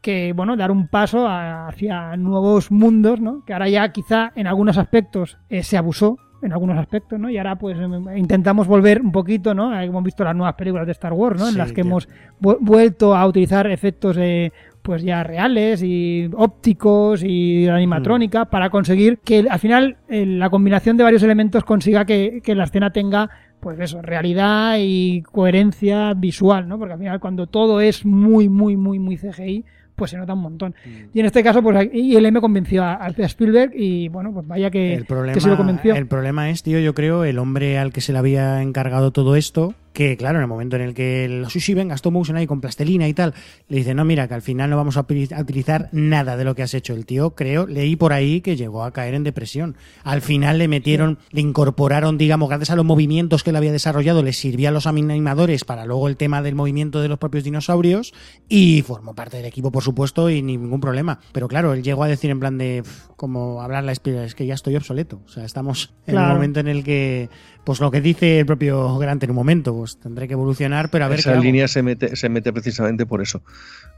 que 0.00 0.32
bueno, 0.34 0.56
dar 0.56 0.70
un 0.70 0.88
paso 0.88 1.26
hacia 1.28 2.16
nuevos 2.16 2.70
mundos, 2.70 3.20
¿no? 3.20 3.44
que 3.44 3.52
ahora 3.52 3.68
ya 3.68 3.90
quizá 3.90 4.32
en 4.36 4.46
algunos 4.46 4.78
aspectos 4.78 5.38
eh, 5.48 5.62
se 5.62 5.76
abusó 5.76 6.18
en 6.44 6.52
algunos 6.52 6.78
aspectos, 6.78 7.18
¿no? 7.18 7.30
Y 7.30 7.38
ahora 7.38 7.56
pues 7.56 7.78
em, 7.78 8.16
intentamos 8.16 8.66
volver 8.66 9.00
un 9.00 9.12
poquito, 9.12 9.54
¿no? 9.54 9.78
Hemos 9.78 10.04
visto 10.04 10.24
las 10.24 10.36
nuevas 10.36 10.54
películas 10.54 10.86
de 10.86 10.92
Star 10.92 11.12
Wars, 11.12 11.40
¿no? 11.40 11.48
en 11.48 11.58
las 11.58 11.72
que 11.72 11.80
hemos 11.82 12.08
vuelto 12.38 13.14
a 13.14 13.26
utilizar 13.26 13.66
efectos 13.66 14.16
de 14.16 14.52
pues 14.82 15.02
ya 15.02 15.22
reales 15.22 15.82
y 15.82 16.30
ópticos 16.36 17.22
y 17.24 17.66
animatrónica 17.68 18.44
mm. 18.44 18.48
para 18.48 18.68
conseguir 18.68 19.18
que 19.18 19.46
al 19.48 19.58
final 19.58 19.96
la 20.08 20.50
combinación 20.50 20.98
de 20.98 21.04
varios 21.04 21.22
elementos 21.22 21.64
consiga 21.64 22.04
que, 22.04 22.42
que 22.44 22.54
la 22.54 22.64
escena 22.64 22.90
tenga 22.90 23.30
pues 23.64 23.80
eso, 23.80 24.02
realidad 24.02 24.76
y 24.78 25.22
coherencia 25.22 26.12
visual, 26.12 26.68
¿no? 26.68 26.78
Porque 26.78 26.92
al 26.92 26.98
final 26.98 27.18
cuando 27.18 27.46
todo 27.46 27.80
es 27.80 28.04
muy, 28.04 28.50
muy, 28.50 28.76
muy, 28.76 28.98
muy 28.98 29.16
CGI, 29.16 29.64
pues 29.94 30.10
se 30.10 30.16
nota 30.16 30.34
un 30.34 30.40
montón. 30.40 30.74
Mm. 30.84 31.16
Y 31.16 31.20
en 31.20 31.26
este 31.26 31.42
caso, 31.42 31.62
pues 31.62 31.88
ILM 31.92 32.40
convenció 32.40 32.84
a, 32.84 33.08
Spielberg 33.16 33.72
y 33.74 34.08
bueno, 34.08 34.32
pues 34.32 34.46
vaya 34.46 34.70
que, 34.70 34.94
el 34.94 35.04
problema, 35.04 35.40
se 35.40 35.48
lo 35.48 35.56
convenció. 35.56 35.94
El 35.94 36.06
problema 36.06 36.50
es, 36.50 36.62
tío, 36.62 36.78
yo 36.80 36.94
creo, 36.94 37.24
el 37.24 37.38
hombre 37.38 37.78
al 37.78 37.92
que 37.92 38.00
se 38.00 38.12
le 38.12 38.18
había 38.18 38.62
encargado 38.62 39.10
todo 39.10 39.36
esto, 39.36 39.74
que 39.94 40.16
claro, 40.16 40.38
en 40.38 40.42
el 40.42 40.48
momento 40.48 40.74
en 40.74 40.82
el 40.82 40.92
que 40.92 41.24
el 41.24 41.48
sushi 41.48 41.72
venga, 41.72 41.94
stop 41.94 42.12
motion 42.12 42.36
ahí 42.36 42.46
con 42.46 42.60
plastelina 42.60 43.08
y 43.08 43.14
tal, 43.14 43.32
le 43.68 43.78
dice, 43.78 43.94
no, 43.94 44.04
mira, 44.04 44.26
que 44.26 44.34
al 44.34 44.42
final 44.42 44.68
no 44.68 44.76
vamos 44.76 44.96
a 44.96 45.00
utilizar 45.00 45.88
nada 45.92 46.36
de 46.36 46.44
lo 46.44 46.56
que 46.56 46.64
has 46.64 46.74
hecho. 46.74 46.94
El 46.94 47.06
tío, 47.06 47.30
creo, 47.30 47.66
leí 47.66 47.94
por 47.94 48.12
ahí 48.12 48.40
que 48.40 48.56
llegó 48.56 48.82
a 48.82 48.92
caer 48.92 49.14
en 49.14 49.22
depresión. 49.22 49.76
Al 50.02 50.20
final 50.20 50.58
le 50.58 50.66
metieron, 50.66 51.18
le 51.30 51.40
incorporaron, 51.40 52.18
digamos, 52.18 52.48
gracias 52.48 52.70
a 52.70 52.76
los 52.76 52.84
movimientos 52.84 53.44
que 53.44 53.50
él 53.50 53.56
había 53.56 53.70
desarrollado, 53.70 54.24
le 54.24 54.32
sirvió 54.32 54.68
a 54.68 54.72
los 54.72 54.88
animadores 54.88 55.64
para 55.64 55.86
luego 55.86 56.08
el 56.08 56.16
tema 56.16 56.42
del 56.42 56.56
movimiento 56.56 57.00
de 57.00 57.08
los 57.08 57.18
propios 57.18 57.44
dinosaurios 57.44 58.12
y 58.48 58.82
formó 58.82 59.14
parte 59.14 59.36
del 59.36 59.46
equipo, 59.46 59.70
por 59.70 59.84
supuesto, 59.84 60.28
y 60.28 60.42
ningún 60.42 60.80
problema. 60.80 61.20
Pero 61.30 61.46
claro, 61.46 61.72
él 61.72 61.84
llegó 61.84 62.02
a 62.02 62.08
decir 62.08 62.30
en 62.30 62.40
plan 62.40 62.58
de, 62.58 62.82
como 63.14 63.62
hablar 63.62 63.84
la 63.84 63.92
espera, 63.92 64.24
es 64.24 64.34
que 64.34 64.44
ya 64.44 64.54
estoy 64.54 64.74
obsoleto. 64.74 65.22
O 65.24 65.28
sea, 65.28 65.44
estamos 65.44 65.94
en 66.08 66.18
el 66.18 66.26
momento 66.26 66.58
en 66.58 66.66
el 66.66 66.82
que 66.82 67.30
pues 67.64 67.80
lo 67.80 67.90
que 67.90 68.00
dice 68.00 68.40
el 68.40 68.46
propio 68.46 68.98
Grant 68.98 69.22
en 69.22 69.30
un 69.30 69.36
momento, 69.36 69.74
pues 69.74 69.98
tendré 69.98 70.28
que 70.28 70.34
evolucionar, 70.34 70.90
pero 70.90 71.06
a 71.06 71.08
ver 71.08 71.20
Esa 71.20 71.34
línea 71.36 71.66
se 71.66 71.82
mete, 71.82 72.16
se 72.16 72.28
mete 72.28 72.52
precisamente 72.52 73.06
por 73.06 73.22
eso, 73.22 73.42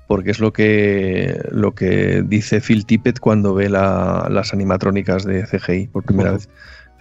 porque 0.06 0.30
es 0.30 0.38
lo 0.38 0.52
que, 0.52 1.40
lo 1.50 1.74
que 1.74 2.22
dice 2.26 2.60
Phil 2.60 2.86
Tippett 2.86 3.18
cuando 3.18 3.54
ve 3.54 3.68
las 3.68 4.52
animatrónicas 4.52 5.24
de 5.24 5.44
CGI 5.44 5.88
por 5.88 6.04
primera 6.04 6.32
vez. 6.32 6.48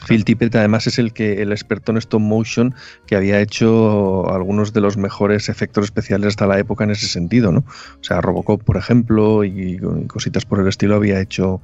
Phil 0.08 0.26
Tippett 0.26 0.56
además 0.56 0.88
es 0.88 1.00
el 1.00 1.14
que 1.14 1.42
el 1.42 1.52
experto 1.52 1.92
en 1.92 1.98
stop 1.98 2.22
motion 2.22 2.76
que 3.08 3.16
había 3.16 3.40
hecho 3.40 4.32
algunos 4.32 4.74
de 4.74 4.82
los 4.82 4.98
mejores 4.98 5.50
efectos 5.50 5.86
especiales 5.86 6.30
hasta 6.30 6.48
la 6.48 6.60
época 6.60 6.84
en 6.84 6.92
ese 6.92 7.08
sentido, 7.08 7.52
¿no? 7.52 7.60
O 7.60 8.04
sea, 8.04 8.22
Robocop, 8.22 8.64
por 8.64 8.78
ejemplo, 8.78 9.44
y, 9.44 9.80
cositas 10.08 10.46
por 10.46 10.60
el 10.60 10.68
estilo 10.68 10.96
había 10.96 11.20
hecho 11.20 11.62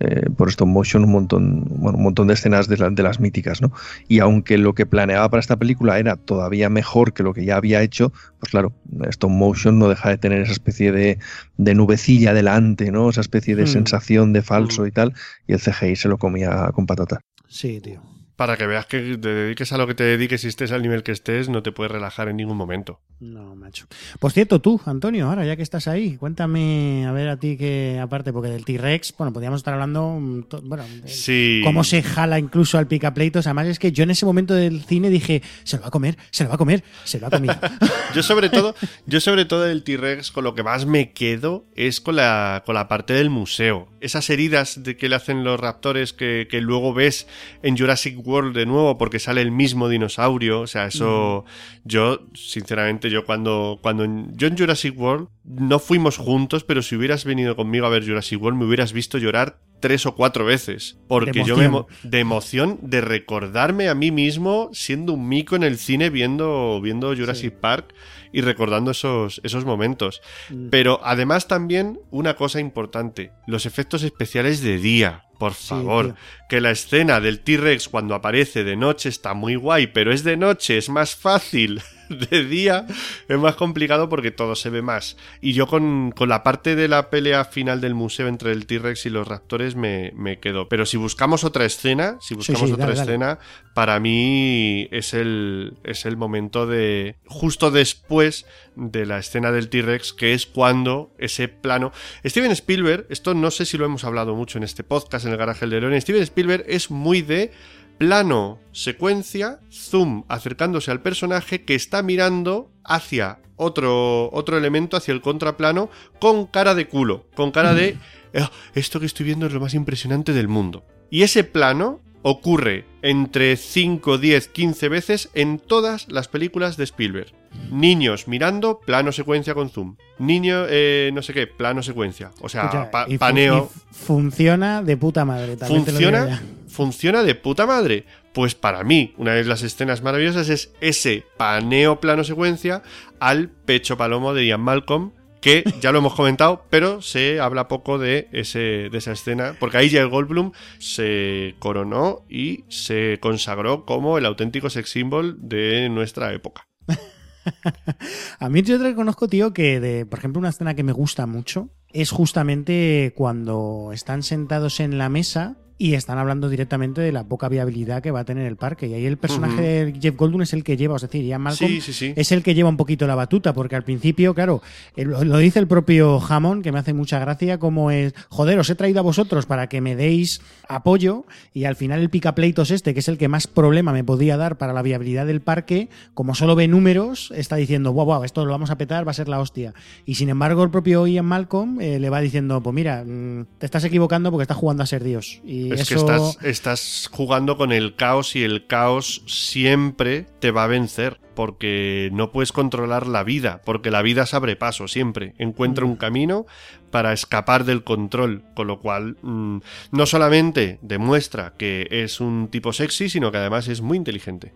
eh, 0.00 0.28
por 0.36 0.48
stop 0.48 0.66
motion 0.66 1.04
un 1.04 1.12
montón, 1.12 1.64
bueno, 1.68 1.98
un 1.98 2.04
montón 2.04 2.26
de 2.26 2.34
escenas 2.34 2.68
de, 2.68 2.76
las 2.76 3.20
míticas, 3.20 3.62
¿no? 3.62 3.70
Y 4.08 4.18
aunque 4.18 4.58
lo 4.58 4.74
que 4.74 4.86
planeaba 4.86 5.28
para 5.28 5.40
esta 5.40 5.56
película 5.56 5.98
era 5.98 6.16
todavía 6.16 6.68
mejor 6.68 7.12
que 7.12 7.22
lo 7.22 7.32
que 7.32 7.44
ya 7.44 7.56
había 7.56 7.82
hecho, 7.82 8.12
pues 8.40 8.50
claro, 8.50 8.72
stop 9.08 9.30
motion 9.30 9.78
no 9.78 9.88
deja 9.88 10.08
de 10.08 10.18
tener 10.18 10.42
esa 10.42 10.52
especie 10.52 10.90
de, 10.90 11.18
nubecilla 11.56 12.34
delante, 12.34 12.90
¿no? 12.90 13.10
Esa 13.10 13.20
especie 13.20 13.54
de 13.54 13.64
hmm. 13.64 13.68
sensación 13.68 14.32
de 14.32 14.42
falso 14.42 14.82
hmm. 14.82 14.86
y 14.86 14.90
tal, 14.90 15.14
y 15.46 15.52
el 15.52 15.60
CGI 15.60 15.96
se 15.96 16.08
lo 16.08 16.18
comía 16.18 16.70
con 16.74 16.86
patata. 16.86 17.20
Sí, 17.54 17.80
tío. 17.80 18.02
Para 18.36 18.56
que 18.56 18.66
veas 18.66 18.86
que 18.86 19.16
te 19.16 19.28
dediques 19.28 19.72
a 19.72 19.78
lo 19.78 19.86
que 19.86 19.94
te 19.94 20.02
dediques 20.02 20.42
y 20.44 20.48
estés 20.48 20.72
al 20.72 20.82
nivel 20.82 21.02
que 21.04 21.12
estés, 21.12 21.48
no 21.48 21.62
te 21.62 21.70
puedes 21.70 21.92
relajar 21.92 22.28
en 22.28 22.36
ningún 22.36 22.56
momento. 22.56 23.00
No, 23.20 23.54
macho. 23.54 23.86
Por 24.18 24.32
cierto, 24.32 24.60
tú, 24.60 24.80
Antonio, 24.86 25.28
ahora 25.28 25.44
ya 25.46 25.54
que 25.54 25.62
estás 25.62 25.86
ahí, 25.86 26.16
cuéntame, 26.16 27.06
a 27.06 27.12
ver 27.12 27.28
a 27.28 27.38
ti 27.38 27.56
que, 27.56 28.00
aparte, 28.02 28.32
porque 28.32 28.50
del 28.50 28.64
T-Rex, 28.64 29.14
bueno, 29.16 29.32
podríamos 29.32 29.60
estar 29.60 29.72
hablando, 29.72 30.18
mm, 30.20 30.46
bueno, 30.64 30.84
sí. 31.06 31.60
cómo 31.62 31.84
se 31.84 32.02
jala 32.02 32.40
incluso 32.40 32.76
al 32.76 32.88
picapleitos. 32.88 33.46
Además, 33.46 33.68
es 33.68 33.78
que 33.78 33.92
yo 33.92 34.02
en 34.02 34.10
ese 34.10 34.26
momento 34.26 34.52
del 34.54 34.82
cine 34.82 35.10
dije, 35.10 35.42
se 35.62 35.76
lo 35.76 35.82
va 35.82 35.88
a 35.88 35.92
comer, 35.92 36.18
se 36.30 36.42
lo 36.42 36.50
va 36.50 36.56
a 36.56 36.58
comer, 36.58 36.82
se 37.04 37.20
lo 37.20 37.28
ha 37.28 37.30
comido. 37.30 37.54
yo 38.14 38.22
sobre 38.24 38.48
todo, 38.48 38.74
yo 39.06 39.20
sobre 39.20 39.44
todo 39.44 39.62
del 39.62 39.84
T-Rex, 39.84 40.32
con 40.32 40.42
lo 40.42 40.56
que 40.56 40.64
más 40.64 40.86
me 40.86 41.12
quedo 41.12 41.66
es 41.76 42.00
con 42.00 42.16
la, 42.16 42.64
con 42.66 42.74
la 42.74 42.88
parte 42.88 43.12
del 43.12 43.30
museo. 43.30 43.88
Esas 44.00 44.28
heridas 44.28 44.82
de 44.82 44.96
que 44.96 45.08
le 45.08 45.14
hacen 45.14 45.44
los 45.44 45.60
raptores 45.60 46.12
que, 46.12 46.48
que 46.50 46.60
luego 46.60 46.92
ves 46.92 47.28
en 47.62 47.78
Jurassic 47.78 48.23
World 48.26 48.56
de 48.56 48.66
nuevo 48.66 48.98
porque 48.98 49.18
sale 49.18 49.40
el 49.40 49.50
mismo 49.50 49.88
dinosaurio. 49.88 50.60
O 50.60 50.66
sea, 50.66 50.86
eso. 50.86 51.44
Yo, 51.84 52.26
sinceramente, 52.34 53.10
yo 53.10 53.24
cuando. 53.24 53.78
cuando 53.82 54.04
yo 54.32 54.46
en 54.46 54.56
Jurassic 54.56 54.98
World 54.98 55.28
no 55.44 55.78
fuimos 55.78 56.16
juntos, 56.16 56.64
pero 56.64 56.82
si 56.82 56.96
hubieras 56.96 57.24
venido 57.24 57.56
conmigo 57.56 57.86
a 57.86 57.90
ver 57.90 58.04
Jurassic 58.06 58.40
World, 58.42 58.58
me 58.58 58.66
hubieras 58.66 58.92
visto 58.92 59.18
llorar 59.18 59.58
tres 59.84 60.06
o 60.06 60.14
cuatro 60.14 60.46
veces. 60.46 60.98
Porque 61.08 61.44
yo 61.44 61.58
me. 61.58 61.70
de 62.02 62.20
emoción 62.20 62.78
de 62.80 63.02
recordarme 63.02 63.90
a 63.90 63.94
mí 63.94 64.10
mismo 64.10 64.70
siendo 64.72 65.12
un 65.12 65.28
mico 65.28 65.56
en 65.56 65.62
el 65.62 65.76
cine 65.76 66.08
viendo, 66.08 66.80
viendo 66.80 67.14
Jurassic 67.14 67.52
Park 67.54 67.94
y 68.32 68.40
recordando 68.40 68.92
esos, 68.92 69.42
esos 69.44 69.66
momentos. 69.66 70.22
Mm. 70.48 70.68
Pero 70.70 71.00
además 71.04 71.48
también 71.48 72.00
una 72.10 72.34
cosa 72.34 72.60
importante, 72.60 73.32
los 73.46 73.66
efectos 73.66 74.02
especiales 74.02 74.62
de 74.62 74.78
día. 74.78 75.23
Por 75.38 75.54
favor, 75.54 76.14
que 76.48 76.60
la 76.60 76.70
escena 76.70 77.20
del 77.20 77.40
T-Rex 77.40 77.88
cuando 77.88 78.14
aparece 78.14 78.64
de 78.64 78.76
noche 78.76 79.08
está 79.08 79.34
muy 79.34 79.56
guay, 79.56 79.88
pero 79.88 80.12
es 80.12 80.24
de 80.24 80.36
noche, 80.36 80.78
es 80.78 80.88
más 80.88 81.14
fácil. 81.16 81.82
De 82.30 82.44
día 82.44 82.86
es 83.28 83.38
más 83.38 83.56
complicado 83.56 84.08
porque 84.08 84.30
todo 84.30 84.54
se 84.54 84.70
ve 84.70 84.82
más. 84.82 85.16
Y 85.40 85.52
yo 85.52 85.66
con, 85.66 86.14
la 86.26 86.42
parte 86.42 86.76
de 86.76 86.88
la 86.88 87.10
pelea 87.10 87.44
final 87.44 87.80
del 87.80 87.94
museo 87.94 88.28
entre 88.28 88.52
el 88.52 88.66
T-Rex 88.66 89.06
y 89.06 89.10
los 89.10 89.26
raptores 89.26 89.76
me, 89.76 90.12
me, 90.14 90.38
quedo. 90.38 90.68
Pero 90.68 90.86
si 90.86 90.96
buscamos 90.96 91.44
otra 91.44 91.64
escena, 91.64 92.16
si 92.20 92.34
buscamos 92.34 92.70
otra 92.72 92.92
escena, 92.92 93.38
para 93.74 94.00
mí 94.00 94.88
es 94.90 95.14
el, 95.14 95.74
es 95.84 96.06
el 96.06 96.16
momento 96.16 96.66
de... 96.66 97.16
justo 97.26 97.70
después 97.70 98.46
de 98.76 99.06
la 99.06 99.18
escena 99.18 99.52
del 99.52 99.68
T-Rex, 99.68 100.12
que 100.12 100.34
es 100.34 100.46
cuando 100.46 101.12
ese 101.18 101.48
plano... 101.48 101.92
Steven 102.24 102.50
Spielberg, 102.52 103.06
esto 103.10 103.34
no 103.34 103.50
sé 103.50 103.66
si 103.66 103.78
lo 103.78 103.84
hemos 103.84 104.04
hablado 104.04 104.34
mucho 104.34 104.58
en 104.58 104.64
este 104.64 104.84
podcast, 104.84 105.26
en 105.26 105.32
el 105.32 105.38
garaje 105.38 105.66
del 105.66 105.80
León, 105.80 106.00
Steven 106.00 106.22
Spielberg 106.22 106.64
es 106.68 106.90
muy 106.90 107.22
de 107.22 107.52
plano, 107.98 108.58
secuencia, 108.72 109.60
zoom, 109.70 110.24
acercándose 110.28 110.90
al 110.90 111.02
personaje 111.02 111.64
que 111.64 111.74
está 111.74 112.02
mirando 112.02 112.70
hacia 112.84 113.38
otro, 113.56 114.30
otro 114.32 114.58
elemento, 114.58 114.96
hacia 114.96 115.12
el 115.12 115.20
contraplano, 115.20 115.90
con 116.18 116.46
cara 116.46 116.74
de 116.74 116.86
culo, 116.88 117.26
con 117.34 117.50
cara 117.50 117.74
de... 117.74 117.96
Oh, 118.34 118.50
esto 118.74 118.98
que 118.98 119.06
estoy 119.06 119.26
viendo 119.26 119.46
es 119.46 119.52
lo 119.52 119.60
más 119.60 119.74
impresionante 119.74 120.32
del 120.32 120.48
mundo. 120.48 120.84
Y 121.10 121.22
ese 121.22 121.44
plano 121.44 122.00
ocurre 122.22 122.86
entre 123.02 123.54
5, 123.56 124.16
10, 124.16 124.48
15 124.48 124.88
veces 124.88 125.28
en 125.34 125.58
todas 125.58 126.08
las 126.08 126.26
películas 126.26 126.78
de 126.78 126.84
Spielberg. 126.84 127.32
Niños 127.70 128.28
mirando, 128.28 128.80
plano 128.80 129.12
secuencia 129.12 129.54
con 129.54 129.68
zoom. 129.68 129.96
Niño, 130.18 130.64
eh, 130.68 131.10
no 131.12 131.22
sé 131.22 131.34
qué, 131.34 131.46
plano 131.46 131.82
secuencia. 131.82 132.32
O 132.40 132.48
sea, 132.48 132.90
paneo. 133.18 133.70
funciona 133.92 134.82
de 134.82 134.96
puta 134.96 135.26
madre. 135.26 135.56
Funciona, 135.58 136.42
funciona 136.74 137.22
de 137.22 137.34
puta 137.34 137.66
madre. 137.66 138.04
Pues 138.32 138.54
para 138.54 138.82
mí, 138.82 139.14
una 139.16 139.32
de 139.34 139.44
las 139.44 139.62
escenas 139.62 140.02
maravillosas 140.02 140.48
es 140.48 140.72
ese 140.80 141.24
paneo 141.36 142.00
plano 142.00 142.24
secuencia 142.24 142.82
al 143.20 143.48
pecho 143.48 143.96
palomo 143.96 144.34
de 144.34 144.46
Ian 144.46 144.60
Malcolm 144.60 145.12
que 145.44 145.62
ya 145.78 145.92
lo 145.92 145.98
hemos 145.98 146.14
comentado, 146.14 146.64
pero 146.70 147.02
se 147.02 147.38
habla 147.38 147.68
poco 147.68 147.98
de, 147.98 148.28
ese, 148.32 148.88
de 148.90 148.96
esa 148.96 149.12
escena, 149.12 149.54
porque 149.60 149.76
ahí 149.76 149.90
ya 149.90 150.02
Goldblum 150.04 150.52
se 150.78 151.54
coronó 151.58 152.24
y 152.30 152.64
se 152.68 153.18
consagró 153.20 153.84
como 153.84 154.16
el 154.16 154.24
auténtico 154.24 154.70
sex 154.70 154.88
symbol 154.88 155.36
de 155.38 155.90
nuestra 155.90 156.32
época. 156.32 156.66
A 158.38 158.48
mí 158.48 158.62
yo 158.62 158.78
te 158.78 158.84
reconozco, 158.84 159.28
tío, 159.28 159.52
que 159.52 159.80
de, 159.80 160.06
por 160.06 160.18
ejemplo, 160.18 160.40
una 160.40 160.48
escena 160.48 160.72
que 160.72 160.82
me 160.82 160.92
gusta 160.92 161.26
mucho 161.26 161.68
es 161.92 162.10
justamente 162.10 163.12
cuando 163.14 163.90
están 163.92 164.22
sentados 164.22 164.80
en 164.80 164.96
la 164.96 165.10
mesa 165.10 165.58
y 165.76 165.94
están 165.94 166.18
hablando 166.18 166.48
directamente 166.48 167.00
de 167.00 167.10
la 167.10 167.24
poca 167.24 167.48
viabilidad 167.48 168.02
que 168.02 168.12
va 168.12 168.20
a 168.20 168.24
tener 168.24 168.46
el 168.46 168.56
parque. 168.56 168.86
Y 168.86 168.94
ahí 168.94 169.06
el 169.06 169.16
personaje 169.16 169.60
de 169.60 170.00
Jeff 170.00 170.16
Goldblum 170.16 170.42
es 170.42 170.52
el 170.52 170.62
que 170.62 170.76
lleva, 170.76 170.96
es 170.96 171.02
decir, 171.02 171.24
Ian 171.24 171.42
Malcolm 171.42 171.70
es 171.70 172.32
el 172.32 172.42
que 172.42 172.54
lleva 172.54 172.68
un 172.68 172.76
poquito 172.76 173.06
la 173.06 173.14
batuta, 173.14 173.52
porque 173.52 173.74
al 173.74 173.82
principio, 173.82 174.34
claro, 174.34 174.62
lo 174.96 175.38
dice 175.38 175.58
el 175.58 175.66
propio 175.66 176.20
Hammond, 176.20 176.62
que 176.62 176.70
me 176.70 176.78
hace 176.78 176.92
mucha 176.92 177.18
gracia, 177.18 177.58
como 177.58 177.90
es, 177.90 178.14
joder, 178.28 178.58
os 178.58 178.70
he 178.70 178.74
traído 178.74 179.00
a 179.00 179.02
vosotros 179.02 179.46
para 179.46 179.68
que 179.68 179.80
me 179.80 179.96
deis 179.96 180.40
apoyo, 180.68 181.24
y 181.52 181.64
al 181.64 181.76
final 181.76 182.00
el 182.00 182.10
picapleitos 182.10 182.70
este, 182.70 182.94
que 182.94 183.00
es 183.00 183.08
el 183.08 183.18
que 183.18 183.28
más 183.28 183.46
problema 183.46 183.92
me 183.92 184.04
podía 184.04 184.36
dar 184.36 184.58
para 184.58 184.72
la 184.72 184.82
viabilidad 184.82 185.26
del 185.26 185.40
parque, 185.40 185.88
como 186.14 186.34
solo 186.34 186.54
ve 186.54 186.68
números, 186.68 187.32
está 187.34 187.56
diciendo, 187.56 187.92
wow, 187.92 188.04
wow, 188.04 188.24
esto 188.24 188.44
lo 188.44 188.52
vamos 188.52 188.70
a 188.70 188.78
petar, 188.78 189.06
va 189.06 189.10
a 189.10 189.14
ser 189.14 189.28
la 189.28 189.40
hostia. 189.40 189.74
Y 190.06 190.14
sin 190.14 190.28
embargo, 190.28 190.62
el 190.62 190.70
propio 190.70 191.06
Ian 191.06 191.26
Malcolm 191.26 191.80
eh, 191.80 191.98
le 191.98 192.10
va 192.10 192.20
diciendo, 192.20 192.62
pues 192.62 192.74
mira, 192.74 193.04
mm, 193.04 193.46
te 193.58 193.66
estás 193.66 193.84
equivocando 193.84 194.30
porque 194.30 194.42
estás 194.42 194.56
jugando 194.56 194.82
a 194.82 194.86
ser 194.86 195.02
Dios. 195.02 195.40
Y 195.44 195.64
es 195.74 195.88
que 195.88 195.94
estás, 195.94 196.38
estás 196.42 197.08
jugando 197.12 197.56
con 197.56 197.72
el 197.72 197.96
caos 197.96 198.36
y 198.36 198.42
el 198.42 198.66
caos 198.66 199.22
siempre 199.26 200.26
te 200.40 200.50
va 200.50 200.64
a 200.64 200.68
vencer 200.68 201.20
porque 201.34 202.10
no 202.12 202.30
puedes 202.30 202.52
controlar 202.52 203.06
la 203.06 203.24
vida, 203.24 203.60
porque 203.64 203.90
la 203.90 204.02
vida 204.02 204.26
se 204.26 204.36
abre 204.36 204.56
paso 204.56 204.88
siempre, 204.88 205.34
encuentra 205.38 205.84
un 205.84 205.96
camino 205.96 206.46
para 206.90 207.12
escapar 207.12 207.64
del 207.64 207.82
control, 207.82 208.44
con 208.54 208.68
lo 208.68 208.80
cual 208.80 209.16
mm, 209.22 209.58
no 209.90 210.06
solamente 210.06 210.78
demuestra 210.82 211.54
que 211.58 211.88
es 211.90 212.20
un 212.20 212.48
tipo 212.48 212.72
sexy, 212.72 213.08
sino 213.08 213.32
que 213.32 213.38
además 213.38 213.68
es 213.68 213.80
muy 213.80 213.96
inteligente. 213.96 214.52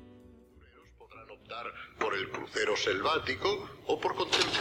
por 1.99 2.15
el 2.15 2.29
crucero 2.31 2.77
selvático 2.77 3.78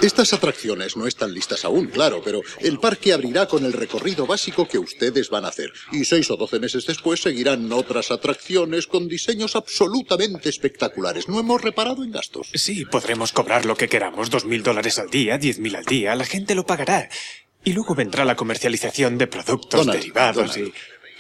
estas 0.01 0.33
atracciones 0.33 0.95
no 0.95 1.07
están 1.07 1.33
listas 1.33 1.65
aún, 1.65 1.87
claro, 1.87 2.21
pero 2.23 2.41
el 2.59 2.79
parque 2.79 3.13
abrirá 3.13 3.47
con 3.47 3.65
el 3.65 3.73
recorrido 3.73 4.25
básico 4.25 4.67
que 4.67 4.77
ustedes 4.77 5.29
van 5.29 5.45
a 5.45 5.49
hacer. 5.49 5.71
Y 5.91 6.05
seis 6.05 6.29
o 6.31 6.37
doce 6.37 6.59
meses 6.59 6.85
después 6.85 7.21
seguirán 7.21 7.71
otras 7.71 8.11
atracciones 8.11 8.87
con 8.87 9.07
diseños 9.07 9.55
absolutamente 9.55 10.49
espectaculares. 10.49 11.27
No 11.27 11.39
hemos 11.39 11.61
reparado 11.61 12.03
en 12.03 12.11
gastos. 12.11 12.49
Sí, 12.53 12.85
podremos 12.85 13.31
cobrar 13.33 13.65
lo 13.65 13.75
que 13.75 13.89
queramos, 13.89 14.29
dos 14.29 14.45
mil 14.45 14.63
dólares 14.63 14.99
al 14.99 15.09
día, 15.09 15.37
diez 15.37 15.59
mil 15.59 15.75
al 15.75 15.85
día, 15.85 16.15
la 16.15 16.25
gente 16.25 16.55
lo 16.55 16.65
pagará. 16.65 17.09
Y 17.63 17.73
luego 17.73 17.95
vendrá 17.95 18.23
la 18.23 18.35
comercialización 18.35 19.17
de 19.17 19.27
productos 19.27 19.85
derivados 19.87 20.55
y... 20.57 20.73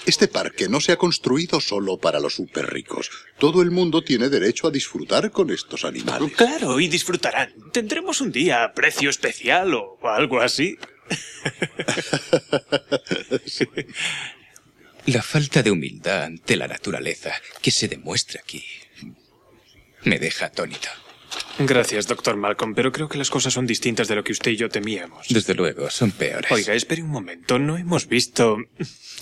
Este 0.07 0.27
parque 0.29 0.69
no 0.69 0.79
se 0.79 0.93
ha 0.93 0.97
construido 0.97 1.59
solo 1.59 1.97
para 1.97 2.21
los 2.21 2.35
súper 2.35 2.71
ricos. 2.71 3.11
Todo 3.37 3.61
el 3.61 3.71
mundo 3.71 4.05
tiene 4.05 4.29
derecho 4.29 4.67
a 4.67 4.71
disfrutar 4.71 5.31
con 5.31 5.51
estos 5.51 5.83
animales. 5.83 6.31
Claro, 6.33 6.79
y 6.79 6.87
disfrutarán. 6.87 7.53
Tendremos 7.73 8.21
un 8.21 8.31
día 8.31 8.63
a 8.63 8.73
precio 8.73 9.09
especial 9.09 9.73
o 9.73 9.99
algo 10.03 10.39
así. 10.39 10.77
La 15.07 15.21
falta 15.21 15.61
de 15.61 15.71
humildad 15.71 16.23
ante 16.23 16.55
la 16.55 16.67
naturaleza 16.67 17.33
que 17.61 17.71
se 17.71 17.89
demuestra 17.89 18.39
aquí 18.41 18.63
me 20.03 20.19
deja 20.19 20.45
atónito. 20.45 20.87
Gracias, 21.59 22.07
doctor 22.07 22.35
Malcolm, 22.37 22.75
pero 22.75 22.91
creo 22.91 23.09
que 23.09 23.17
las 23.17 23.29
cosas 23.29 23.53
son 23.53 23.65
distintas 23.65 24.07
de 24.07 24.15
lo 24.15 24.23
que 24.23 24.31
usted 24.31 24.51
y 24.51 24.57
yo 24.57 24.69
temíamos. 24.69 25.27
Desde 25.29 25.55
luego, 25.55 25.89
son 25.89 26.11
peores. 26.11 26.51
Oiga, 26.51 26.73
espere 26.73 27.01
un 27.01 27.09
momento. 27.09 27.57
No 27.59 27.77
hemos 27.77 28.07
visto 28.07 28.57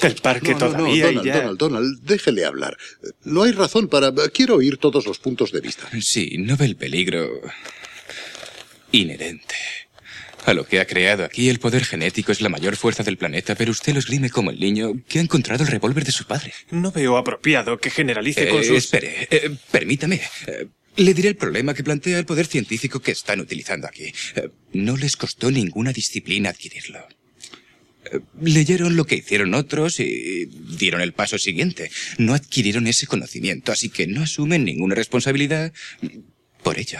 el 0.01 0.15
parque 0.15 0.53
No, 0.53 0.59
no, 0.59 0.65
no, 0.65 0.73
todavía 0.77 1.05
Donald, 1.05 1.25
y 1.25 1.29
ya... 1.29 1.35
Donald, 1.37 1.57
Donald, 1.57 2.01
déjele 2.03 2.45
hablar. 2.45 2.77
No 3.23 3.43
hay 3.43 3.51
razón 3.53 3.87
para... 3.87 4.11
Quiero 4.33 4.55
oír 4.55 4.77
todos 4.77 5.05
los 5.05 5.19
puntos 5.19 5.51
de 5.51 5.61
vista. 5.61 5.87
Sí, 6.01 6.35
no 6.39 6.57
ve 6.57 6.65
el 6.65 6.75
peligro 6.75 7.41
inherente. 8.91 9.55
A 10.45 10.53
lo 10.53 10.67
que 10.67 10.79
ha 10.79 10.85
creado 10.85 11.23
aquí, 11.23 11.49
el 11.49 11.57
poder 11.59 11.85
genético 11.85 12.31
es 12.31 12.39
la 12.39 12.49
mayor 12.49 12.75
fuerza 12.75 13.01
del 13.01 13.17
planeta, 13.17 13.55
pero 13.55 13.71
usted 13.71 13.93
lo 13.93 13.99
esgrime 13.99 14.29
como 14.29 14.51
el 14.51 14.59
niño 14.59 14.93
que 15.07 15.17
ha 15.17 15.21
encontrado 15.23 15.63
el 15.63 15.71
revólver 15.71 16.05
de 16.05 16.11
su 16.11 16.25
padre. 16.25 16.53
No 16.69 16.91
veo 16.91 17.17
apropiado 17.17 17.79
que 17.79 17.89
generalice 17.89 18.43
Eh, 18.43 18.49
con 18.49 18.63
sus... 18.63 18.77
Espere, 18.77 19.27
eh, 19.31 19.49
permítame. 19.71 20.21
Eh, 20.45 20.67
le 20.97 21.13
diré 21.13 21.29
el 21.29 21.35
problema 21.35 21.73
que 21.73 21.83
plantea 21.83 22.19
el 22.19 22.25
poder 22.25 22.45
científico 22.47 22.99
que 22.99 23.11
están 23.11 23.39
utilizando 23.39 23.87
aquí. 23.87 24.11
Eh, 24.35 24.49
no 24.73 24.97
les 24.97 25.15
costó 25.15 25.51
ninguna 25.51 25.91
disciplina 25.93 26.49
adquirirlo. 26.49 26.99
Eh, 28.11 28.19
Leyeron 28.41 28.95
lo 28.95 29.05
que 29.05 29.15
hicieron 29.15 29.53
otros 29.53 29.99
y 29.99 30.45
dieron 30.77 31.01
el 31.01 31.13
paso 31.13 31.37
siguiente. 31.37 31.91
No 32.17 32.33
adquirieron 32.33 32.87
ese 32.87 33.07
conocimiento, 33.07 33.71
así 33.71 33.89
que 33.89 34.07
no 34.07 34.21
asumen 34.21 34.65
ninguna 34.65 34.95
responsabilidad 34.95 35.73
por 36.63 36.79
ello. 36.79 36.99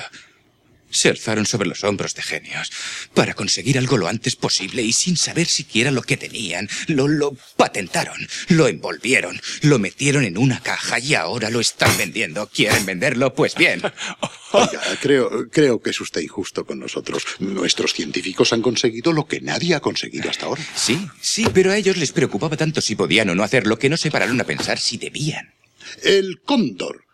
Se 0.90 1.10
alzaron 1.10 1.46
sobre 1.46 1.68
los 1.68 1.84
hombros 1.84 2.16
de 2.16 2.22
genios 2.22 2.72
para 3.14 3.34
conseguir 3.34 3.78
algo 3.78 3.98
lo 3.98 4.08
antes 4.08 4.36
posible 4.36 4.82
y 4.82 4.94
sin 4.94 5.18
saber 5.18 5.48
siquiera 5.48 5.92
lo 5.92 6.02
que 6.02 6.18
tenían, 6.18 6.70
lo, 6.88 7.08
lo 7.08 7.36
patentaron, 7.58 8.28
lo 8.50 8.68
envolvieron, 8.68 9.42
lo 9.62 9.80
metieron 9.80 10.24
en 10.24 10.38
una 10.38 10.62
caja 10.62 11.00
y 11.00 11.16
ahora 11.16 11.50
lo 11.50 11.60
están 11.60 11.98
vendiendo. 11.98 12.48
¿Quieren 12.48 12.86
venderlo? 12.86 13.34
Pues 13.34 13.56
bien. 13.56 13.82
Oiga, 14.52 14.82
creo, 15.02 15.50
creo 15.50 15.82
que 15.82 15.90
es 15.90 16.00
usted 16.00 16.22
injusto 16.22 16.66
con 16.66 16.80
nosotros. 16.80 17.26
Nuestros 17.40 17.94
científicos 17.94 18.54
han 18.54 18.62
conseguido 18.62 19.12
lo 19.12 19.28
que 19.28 19.42
nadie 19.42 19.76
ha 19.76 19.80
conseguido 19.80 20.30
hasta 20.30 20.46
ahora. 20.46 20.64
Sí, 20.76 21.08
sí, 21.22 21.46
pero 21.54 21.72
a 21.72 21.78
ellos 21.78 21.98
les 21.98 22.12
preocupaba 22.12 22.56
tanto 22.56 22.80
si 22.82 22.96
podían 22.96 23.30
o 23.30 23.36
no 23.36 23.44
hacerlo 23.44 23.78
que 23.78 23.90
no 23.90 23.98
se 23.98 24.12
pararon 24.12 24.40
a 24.40 24.46
pensar 24.46 24.80
si 24.80 24.98
debían. 24.98 25.54
El 26.04 26.42
cóndor. 26.42 27.05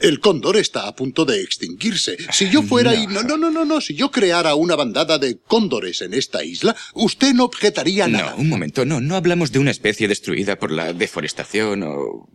El 0.00 0.20
cóndor 0.20 0.56
está 0.56 0.88
a 0.88 0.96
punto 0.96 1.24
de 1.24 1.42
extinguirse. 1.42 2.16
Si 2.32 2.48
yo 2.48 2.62
fuera 2.62 2.94
y... 2.94 3.06
No, 3.06 3.22
no, 3.22 3.36
no, 3.36 3.50
no, 3.50 3.64
no. 3.64 3.80
Si 3.80 3.94
yo 3.94 4.10
creara 4.10 4.54
una 4.54 4.74
bandada 4.74 5.18
de 5.18 5.38
cóndores 5.38 6.00
en 6.00 6.14
esta 6.14 6.42
isla, 6.42 6.74
usted 6.94 7.34
no 7.34 7.44
objetaría 7.44 8.08
nada. 8.08 8.30
No, 8.30 8.36
un 8.38 8.48
momento, 8.48 8.84
no, 8.84 9.00
no 9.00 9.14
hablamos 9.14 9.52
de 9.52 9.58
una 9.58 9.70
especie 9.70 10.08
destruida 10.08 10.58
por 10.58 10.70
la 10.70 10.92
deforestación 10.92 11.82
o... 11.82 12.28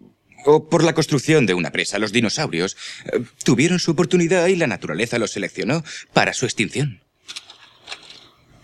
O 0.47 0.69
por 0.69 0.83
la 0.83 0.93
construcción 0.93 1.47
de 1.47 1.55
una 1.55 1.71
presa. 1.71 1.97
Los 1.97 2.11
dinosaurios 2.11 2.77
eh, 3.11 3.19
tuvieron 3.43 3.79
su 3.79 3.89
oportunidad 3.89 4.45
y 4.45 4.55
la 4.55 4.67
naturaleza 4.67 5.17
los 5.17 5.31
seleccionó 5.31 5.83
para 6.13 6.33
su 6.33 6.45
extinción. 6.45 7.01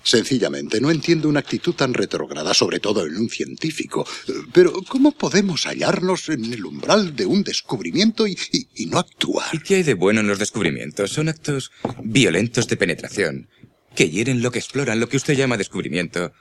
Sencillamente, 0.03 0.81
no 0.81 0.89
entiendo 0.89 1.29
una 1.29 1.41
actitud 1.41 1.73
tan 1.75 1.93
retrógrada, 1.93 2.53
sobre 2.53 2.79
todo 2.79 3.05
en 3.05 3.15
un 3.17 3.29
científico. 3.29 4.05
Pero, 4.51 4.73
¿cómo 4.87 5.11
podemos 5.11 5.65
hallarnos 5.67 6.29
en 6.29 6.51
el 6.51 6.65
umbral 6.65 7.15
de 7.15 7.25
un 7.27 7.43
descubrimiento 7.43 8.25
y, 8.27 8.35
y- 8.51 8.67
y 8.75 8.85
no 8.87 8.97
actuar? 8.97 9.53
¿Y 9.53 9.59
qué 9.59 9.75
hay 9.75 9.83
de 9.83 9.93
bueno 9.93 10.21
en 10.21 10.27
los 10.27 10.39
descubrimientos? 10.39 11.11
Son 11.11 11.29
actos 11.29 11.71
violentos 12.03 12.67
de 12.67 12.77
penetración, 12.77 13.47
que 13.95 14.09
hieren 14.09 14.41
lo 14.41 14.51
que 14.51 14.59
exploran, 14.59 14.99
lo 14.99 15.07
que 15.07 15.17
usted 15.17 15.35
llama 15.35 15.57
descubrimiento. 15.57 16.31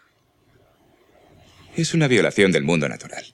Es 1.77 1.93
una 1.95 2.09
violación 2.09 2.53
del 2.53 2.65
mundo 2.65 2.89
natural. 2.89 3.24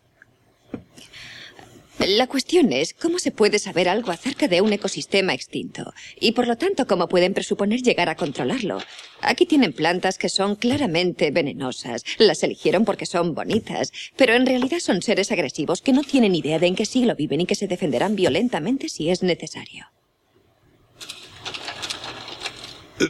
La 1.98 2.26
cuestión 2.26 2.72
es 2.74 2.92
cómo 2.92 3.18
se 3.18 3.30
puede 3.30 3.58
saber 3.58 3.88
algo 3.88 4.12
acerca 4.12 4.48
de 4.48 4.60
un 4.60 4.70
ecosistema 4.72 5.32
extinto 5.32 5.94
y 6.20 6.32
por 6.32 6.46
lo 6.46 6.56
tanto 6.56 6.86
cómo 6.86 7.08
pueden 7.08 7.32
presuponer 7.32 7.80
llegar 7.80 8.10
a 8.10 8.16
controlarlo. 8.16 8.82
Aquí 9.22 9.46
tienen 9.46 9.72
plantas 9.72 10.18
que 10.18 10.28
son 10.28 10.56
claramente 10.56 11.30
venenosas. 11.30 12.04
Las 12.18 12.42
eligieron 12.42 12.84
porque 12.84 13.06
son 13.06 13.34
bonitas, 13.34 13.92
pero 14.14 14.34
en 14.34 14.44
realidad 14.44 14.80
son 14.80 15.00
seres 15.00 15.32
agresivos 15.32 15.80
que 15.80 15.94
no 15.94 16.02
tienen 16.02 16.34
idea 16.34 16.58
de 16.58 16.66
en 16.66 16.74
qué 16.74 16.84
siglo 16.84 17.16
viven 17.16 17.40
y 17.40 17.46
que 17.46 17.54
se 17.54 17.66
defenderán 17.66 18.14
violentamente 18.14 18.90
si 18.90 19.08
es 19.08 19.22
necesario. 19.22 19.86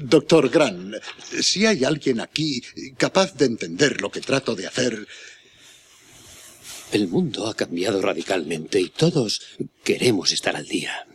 Doctor 0.01 0.49
Gran, 0.49 0.95
si 1.41 1.67
hay 1.67 1.85
alguien 1.85 2.21
aquí 2.21 2.63
capaz 2.97 3.35
de 3.35 3.47
entender 3.47 4.01
lo 4.01 4.11
que 4.11 4.21
trato 4.21 4.55
de 4.55 4.67
hacer, 4.67 5.07
El 6.93 7.09
mundo 7.09 7.47
ha 7.49 7.55
cambiado 7.55 8.01
radicalmente 8.01 8.81
y 8.81 8.89
todos 8.89 9.43
queremos 9.85 10.33
estar 10.33 10.57
al 10.57 10.67
día. 10.67 11.07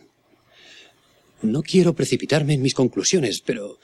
No 1.40 1.62
quiero 1.62 1.94
precipitarme 1.94 2.54
en 2.54 2.62
mis 2.62 2.74
conclusiones, 2.74 3.40
pero 3.40 3.78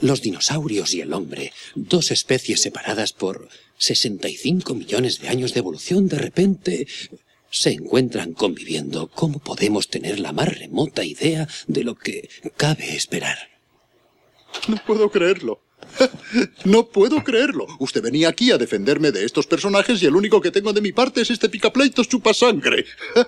los 0.00 0.20
dinosaurios 0.20 0.92
y 0.94 1.00
el 1.00 1.12
hombre, 1.12 1.52
dos 1.74 2.10
especies 2.10 2.60
separadas 2.60 3.12
por 3.12 3.48
65 3.78 4.74
millones 4.74 5.20
de 5.20 5.28
años 5.28 5.54
de 5.54 5.60
evolución, 5.60 6.08
de 6.08 6.18
repente 6.18 6.86
se 7.50 7.70
encuentran 7.70 8.32
conviviendo. 8.32 9.08
¿Cómo 9.08 9.38
podemos 9.38 9.88
tener 9.88 10.18
la 10.18 10.32
más 10.32 10.58
remota 10.58 11.04
idea 11.04 11.48
de 11.66 11.84
lo 11.84 11.94
que 11.94 12.28
cabe 12.56 12.96
esperar? 12.96 13.38
no 14.68 14.76
puedo 14.86 15.10
creerlo. 15.10 15.60
No 16.64 16.88
puedo 16.88 17.22
creerlo. 17.22 17.66
Usted 17.78 18.02
venía 18.02 18.28
aquí 18.28 18.50
a 18.50 18.58
defenderme 18.58 19.12
de 19.12 19.24
estos 19.24 19.46
personajes 19.46 20.02
y 20.02 20.06
el 20.06 20.16
único 20.16 20.40
que 20.40 20.50
tengo 20.50 20.72
de 20.72 20.80
mi 20.80 20.92
parte 20.92 21.20
es 21.20 21.30
este 21.30 21.48
picapleitos 21.48 22.08
chupasangre. 22.08 22.84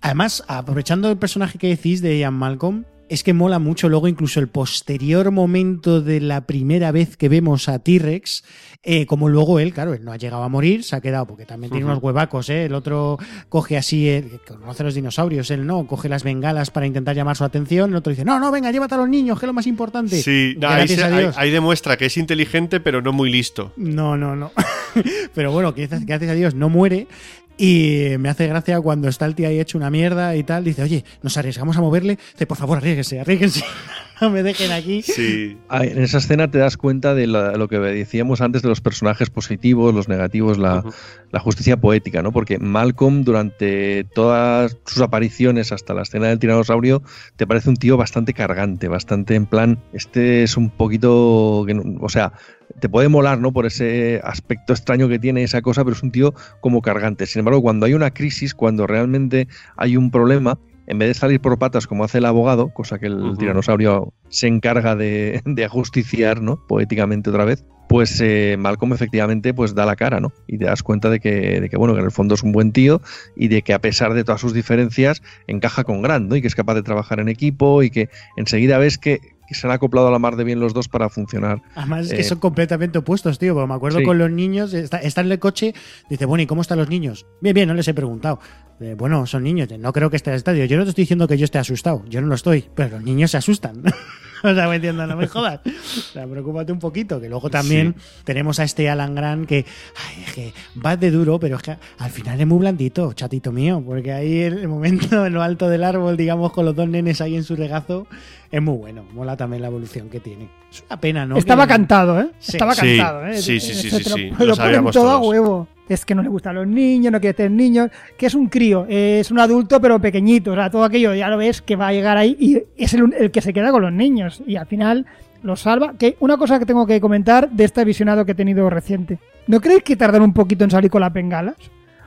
Además, 0.00 0.44
aprovechando 0.48 1.10
el 1.10 1.16
personaje 1.16 1.58
que 1.58 1.68
decís 1.68 2.02
de 2.02 2.18
Ian 2.18 2.34
Malcolm, 2.34 2.84
es 3.08 3.22
que 3.22 3.32
mola 3.32 3.58
mucho 3.58 3.88
luego 3.88 4.08
incluso 4.08 4.40
el 4.40 4.48
posterior 4.48 5.30
momento 5.30 6.00
de 6.00 6.20
la 6.20 6.46
primera 6.46 6.90
vez 6.92 7.16
que 7.16 7.28
vemos 7.28 7.68
a 7.68 7.78
T-Rex, 7.78 8.44
eh, 8.82 9.06
como 9.06 9.28
luego 9.28 9.58
él, 9.58 9.72
claro, 9.72 9.94
él 9.94 10.04
no 10.04 10.12
ha 10.12 10.16
llegado 10.16 10.42
a 10.42 10.48
morir, 10.48 10.84
se 10.84 10.96
ha 10.96 11.00
quedado, 11.00 11.26
porque 11.26 11.46
también 11.46 11.70
tiene 11.70 11.86
unos 11.86 12.02
huevacos, 12.02 12.48
¿eh? 12.50 12.64
el 12.66 12.74
otro 12.74 13.18
coge 13.48 13.76
así, 13.76 14.08
eh, 14.08 14.24
conoce 14.46 14.84
los 14.84 14.94
dinosaurios, 14.94 15.50
él 15.50 15.66
no, 15.66 15.86
coge 15.86 16.08
las 16.08 16.22
bengalas 16.24 16.70
para 16.70 16.86
intentar 16.86 17.14
llamar 17.16 17.36
su 17.36 17.44
atención, 17.44 17.90
el 17.90 17.96
otro 17.96 18.10
dice, 18.10 18.24
no, 18.24 18.38
no, 18.40 18.50
venga, 18.50 18.70
llévate 18.70 18.94
a 18.94 18.98
los 18.98 19.08
niños, 19.08 19.38
que 19.38 19.46
es 19.46 19.48
lo 19.48 19.54
más 19.54 19.66
importante. 19.66 20.20
Sí, 20.20 20.56
ahí, 20.62 20.88
se- 20.88 21.50
demuestra 21.50 21.96
que 21.96 22.06
es 22.06 22.16
inteligente, 22.16 22.80
pero 22.80 23.00
no 23.00 23.12
muy 23.12 23.30
listo. 23.30 23.72
No, 23.76 24.16
no, 24.16 24.34
no. 24.36 24.50
Pero 25.34 25.50
bueno, 25.50 25.74
que 25.74 25.88
gracias 25.88 26.30
a 26.30 26.34
Dios 26.34 26.54
no 26.54 26.68
muere. 26.68 27.08
Y 27.56 28.16
me 28.18 28.28
hace 28.28 28.48
gracia 28.48 28.80
cuando 28.80 29.08
está 29.08 29.26
el 29.26 29.34
tío 29.34 29.46
ahí 29.48 29.60
hecho 29.60 29.78
una 29.78 29.90
mierda 29.90 30.34
y 30.36 30.42
tal. 30.42 30.64
Dice, 30.64 30.82
oye, 30.82 31.04
nos 31.22 31.36
arriesgamos 31.36 31.76
a 31.76 31.80
moverle. 31.80 32.18
Dice, 32.32 32.46
por 32.46 32.56
favor, 32.56 32.78
arriesguense, 32.78 33.20
arriesguense. 33.20 33.64
no 34.20 34.30
me 34.30 34.42
dejen 34.42 34.72
aquí. 34.72 35.02
Sí. 35.02 35.56
En 35.70 36.02
esa 36.02 36.18
escena 36.18 36.50
te 36.50 36.58
das 36.58 36.76
cuenta 36.76 37.14
de 37.14 37.26
la- 37.28 37.52
lo 37.52 37.68
que 37.68 37.78
decíamos 37.78 38.40
antes 38.40 38.62
de 38.62 38.68
los 38.68 38.80
personajes 38.80 39.30
positivos, 39.30 39.94
los 39.94 40.08
negativos, 40.08 40.58
la, 40.58 40.82
la 41.30 41.38
justicia 41.40 41.76
poética, 41.76 42.22
¿no? 42.22 42.32
Porque 42.32 42.58
Malcolm, 42.58 43.22
durante 43.22 44.02
todas 44.02 44.76
sus 44.84 45.02
apariciones 45.02 45.70
hasta 45.70 45.94
la 45.94 46.02
escena 46.02 46.26
del 46.28 46.40
tiranosaurio, 46.40 47.02
te 47.36 47.46
parece 47.46 47.70
un 47.70 47.76
tío 47.76 47.96
bastante 47.96 48.34
cargante, 48.34 48.88
bastante 48.88 49.36
en 49.36 49.46
plan, 49.46 49.78
este 49.92 50.42
es 50.42 50.56
un 50.56 50.70
poquito, 50.70 51.60
o 52.00 52.08
sea, 52.08 52.32
te 52.80 52.88
puede 52.88 53.08
molar, 53.08 53.38
¿no? 53.38 53.52
Por 53.52 53.66
ese 53.66 54.20
aspecto 54.24 54.72
extraño 54.72 55.08
que 55.08 55.18
tiene 55.18 55.42
esa 55.42 55.62
cosa, 55.62 55.84
pero 55.84 55.96
es 55.96 56.02
un 56.02 56.12
tío 56.12 56.34
como 56.60 56.82
cargante. 56.82 57.26
Sin 57.26 57.40
embargo, 57.40 57.62
cuando 57.62 57.86
hay 57.86 57.94
una 57.94 58.12
crisis, 58.12 58.54
cuando 58.54 58.86
realmente 58.86 59.48
hay 59.76 59.96
un 59.96 60.10
problema, 60.10 60.58
en 60.86 60.98
vez 60.98 61.08
de 61.08 61.14
salir 61.14 61.40
por 61.40 61.58
patas 61.58 61.86
como 61.86 62.04
hace 62.04 62.18
el 62.18 62.26
abogado, 62.26 62.68
cosa 62.68 62.98
que 62.98 63.06
el 63.06 63.36
tiranosaurio 63.38 64.12
se 64.28 64.48
encarga 64.48 64.96
de, 64.96 65.42
de 65.44 65.64
ajusticiar, 65.64 66.42
¿no? 66.42 66.58
Poéticamente 66.66 67.30
otra 67.30 67.44
vez, 67.44 67.64
pues 67.88 68.20
eh, 68.20 68.56
Malcolm 68.58 68.92
efectivamente 68.92 69.54
pues 69.54 69.74
da 69.74 69.86
la 69.86 69.96
cara, 69.96 70.20
¿no? 70.20 70.32
Y 70.46 70.58
te 70.58 70.64
das 70.64 70.82
cuenta 70.82 71.10
de 71.10 71.20
que, 71.20 71.60
de 71.60 71.68
que, 71.68 71.76
bueno, 71.76 71.94
que 71.94 72.00
en 72.00 72.06
el 72.06 72.12
fondo 72.12 72.34
es 72.34 72.42
un 72.42 72.52
buen 72.52 72.72
tío 72.72 73.00
y 73.36 73.48
de 73.48 73.62
que 73.62 73.72
a 73.72 73.80
pesar 73.80 74.14
de 74.14 74.24
todas 74.24 74.40
sus 74.40 74.52
diferencias 74.52 75.22
encaja 75.46 75.84
con 75.84 76.02
Grant, 76.02 76.28
¿no? 76.28 76.36
Y 76.36 76.40
que 76.40 76.48
es 76.48 76.54
capaz 76.54 76.74
de 76.74 76.82
trabajar 76.82 77.20
en 77.20 77.28
equipo 77.28 77.82
y 77.82 77.90
que 77.90 78.08
enseguida 78.36 78.78
ves 78.78 78.98
que, 78.98 79.20
que 79.46 79.54
se 79.54 79.66
han 79.66 79.72
acoplado 79.72 80.08
a 80.08 80.10
la 80.10 80.18
mar 80.18 80.36
de 80.36 80.44
bien 80.44 80.60
los 80.60 80.72
dos 80.74 80.88
para 80.88 81.08
funcionar. 81.08 81.60
Además, 81.74 82.06
es 82.06 82.12
que 82.14 82.20
Eh, 82.20 82.24
son 82.24 82.38
completamente 82.38 82.98
opuestos, 82.98 83.38
tío. 83.38 83.54
Porque 83.54 83.68
me 83.68 83.74
acuerdo 83.74 83.98
Sí. 83.98 84.04
con 84.04 84.18
los 84.18 84.30
niños, 84.30 84.72
está, 84.74 84.98
está 84.98 85.20
en 85.20 85.30
el 85.32 85.38
coche, 85.38 85.74
dice, 86.08 86.24
bueno, 86.26 86.42
¿y 86.42 86.46
cómo 86.46 86.62
están 86.62 86.78
los 86.78 86.88
niños? 86.88 87.26
Bien, 87.40 87.54
bien, 87.54 87.68
no 87.68 87.74
les 87.74 87.86
he 87.88 87.94
preguntado. 87.94 88.40
Eh, 88.80 88.94
bueno, 88.98 89.26
son 89.26 89.42
niños, 89.44 89.68
no 89.78 89.92
creo 89.92 90.10
que 90.10 90.16
esté 90.16 90.30
al 90.30 90.36
estadio. 90.36 90.64
Yo 90.64 90.76
no 90.76 90.82
te 90.84 90.88
estoy 90.90 91.02
diciendo 91.02 91.28
que 91.28 91.38
yo 91.38 91.44
esté 91.44 91.58
asustado, 91.58 92.04
yo 92.08 92.20
no 92.20 92.26
lo 92.26 92.34
estoy, 92.34 92.68
pero 92.74 92.90
los 92.96 93.02
niños 93.04 93.30
se 93.30 93.36
asustan. 93.36 93.82
o 94.50 94.54
sea, 94.54 94.68
me 94.68 94.76
entiendo, 94.76 95.06
no 95.06 95.16
me 95.16 95.26
jodas. 95.26 95.60
O 95.66 96.12
sea, 96.12 96.26
preocúpate 96.26 96.72
un 96.72 96.78
poquito, 96.78 97.20
que 97.20 97.28
luego 97.28 97.50
también 97.50 97.94
tenemos 98.24 98.60
a 98.60 98.64
este 98.64 98.88
Alan 98.90 99.14
Grant 99.14 99.48
que, 99.48 99.64
ay, 100.06 100.24
es 100.26 100.32
que 100.34 100.52
va 100.84 100.96
de 100.96 101.10
duro, 101.10 101.38
pero 101.40 101.56
es 101.56 101.62
que 101.62 101.76
al 101.98 102.10
final 102.10 102.40
es 102.40 102.46
muy 102.46 102.58
blandito, 102.58 103.12
chatito 103.14 103.50
mío, 103.52 103.82
porque 103.84 104.12
ahí 104.12 104.40
el, 104.42 104.58
el 104.58 104.68
momento 104.68 105.26
en 105.26 105.32
lo 105.34 105.42
alto 105.42 105.68
del 105.68 105.82
árbol, 105.84 106.16
digamos, 106.16 106.52
con 106.52 106.64
los 106.66 106.76
dos 106.76 106.88
nenes 106.88 107.20
ahí 107.20 107.34
en 107.36 107.44
su 107.44 107.56
regazo, 107.56 108.06
es 108.50 108.62
muy 108.62 108.76
bueno. 108.76 109.04
Mola 109.12 109.36
también 109.36 109.62
la 109.62 109.68
evolución 109.68 110.08
que 110.08 110.20
tiene. 110.20 110.48
Es 110.70 110.84
una 110.88 111.00
pena, 111.00 111.26
¿no? 111.26 111.36
Estaba 111.36 111.64
Que- 111.66 111.72
cantado, 111.72 112.20
¿eh? 112.20 112.28
Sí. 112.38 112.52
Estaba 112.52 112.74
Sí, 112.74 112.96
cantado, 112.98 113.26
¿eh? 113.26 113.36
sí, 113.38 113.58
sí, 113.60 113.74
sí, 113.74 113.88
Ese 113.88 113.98
sí, 113.98 114.04
te 114.04 114.10
lo- 114.10 114.16
sí, 114.16 114.22
Lo, 114.24 114.30
lo 114.30 114.38
ponen 114.38 114.54
sabíamos 114.56 114.92
todo 114.92 115.10
a 115.10 115.18
huevo. 115.18 115.68
Es 115.88 116.06
que 116.06 116.14
no 116.14 116.22
le 116.22 116.28
gustan 116.28 116.54
los 116.54 116.66
niños, 116.66 117.12
no 117.12 117.20
quiere 117.20 117.34
tener 117.34 117.52
niños, 117.52 117.90
que 118.16 118.26
es 118.26 118.34
un 118.34 118.48
crío, 118.48 118.86
es 118.88 119.30
un 119.30 119.38
adulto 119.38 119.80
pero 119.80 120.00
pequeñito, 120.00 120.52
o 120.52 120.54
sea, 120.54 120.70
todo 120.70 120.84
aquello 120.84 121.14
ya 121.14 121.28
lo 121.28 121.36
ves 121.36 121.60
que 121.60 121.76
va 121.76 121.88
a 121.88 121.92
llegar 121.92 122.16
ahí 122.16 122.36
y 122.40 122.62
es 122.82 122.94
el, 122.94 123.30
que 123.30 123.42
se 123.42 123.52
queda 123.52 123.70
con 123.70 123.82
los 123.82 123.92
niños 123.92 124.42
y 124.46 124.56
al 124.56 124.66
final 124.66 125.04
los 125.42 125.60
salva. 125.60 125.92
Que 125.98 126.16
una 126.20 126.38
cosa 126.38 126.58
que 126.58 126.64
tengo 126.64 126.86
que 126.86 127.00
comentar 127.00 127.50
de 127.50 127.64
este 127.64 127.84
visionado 127.84 128.24
que 128.24 128.32
he 128.32 128.34
tenido 128.34 128.70
reciente. 128.70 129.18
¿No 129.46 129.60
creéis 129.60 129.82
que 129.82 129.96
tardan 129.96 130.22
un 130.22 130.32
poquito 130.32 130.64
en 130.64 130.70
salir 130.70 130.90
con 130.90 131.02
las 131.02 131.12
bengalas? 131.12 131.56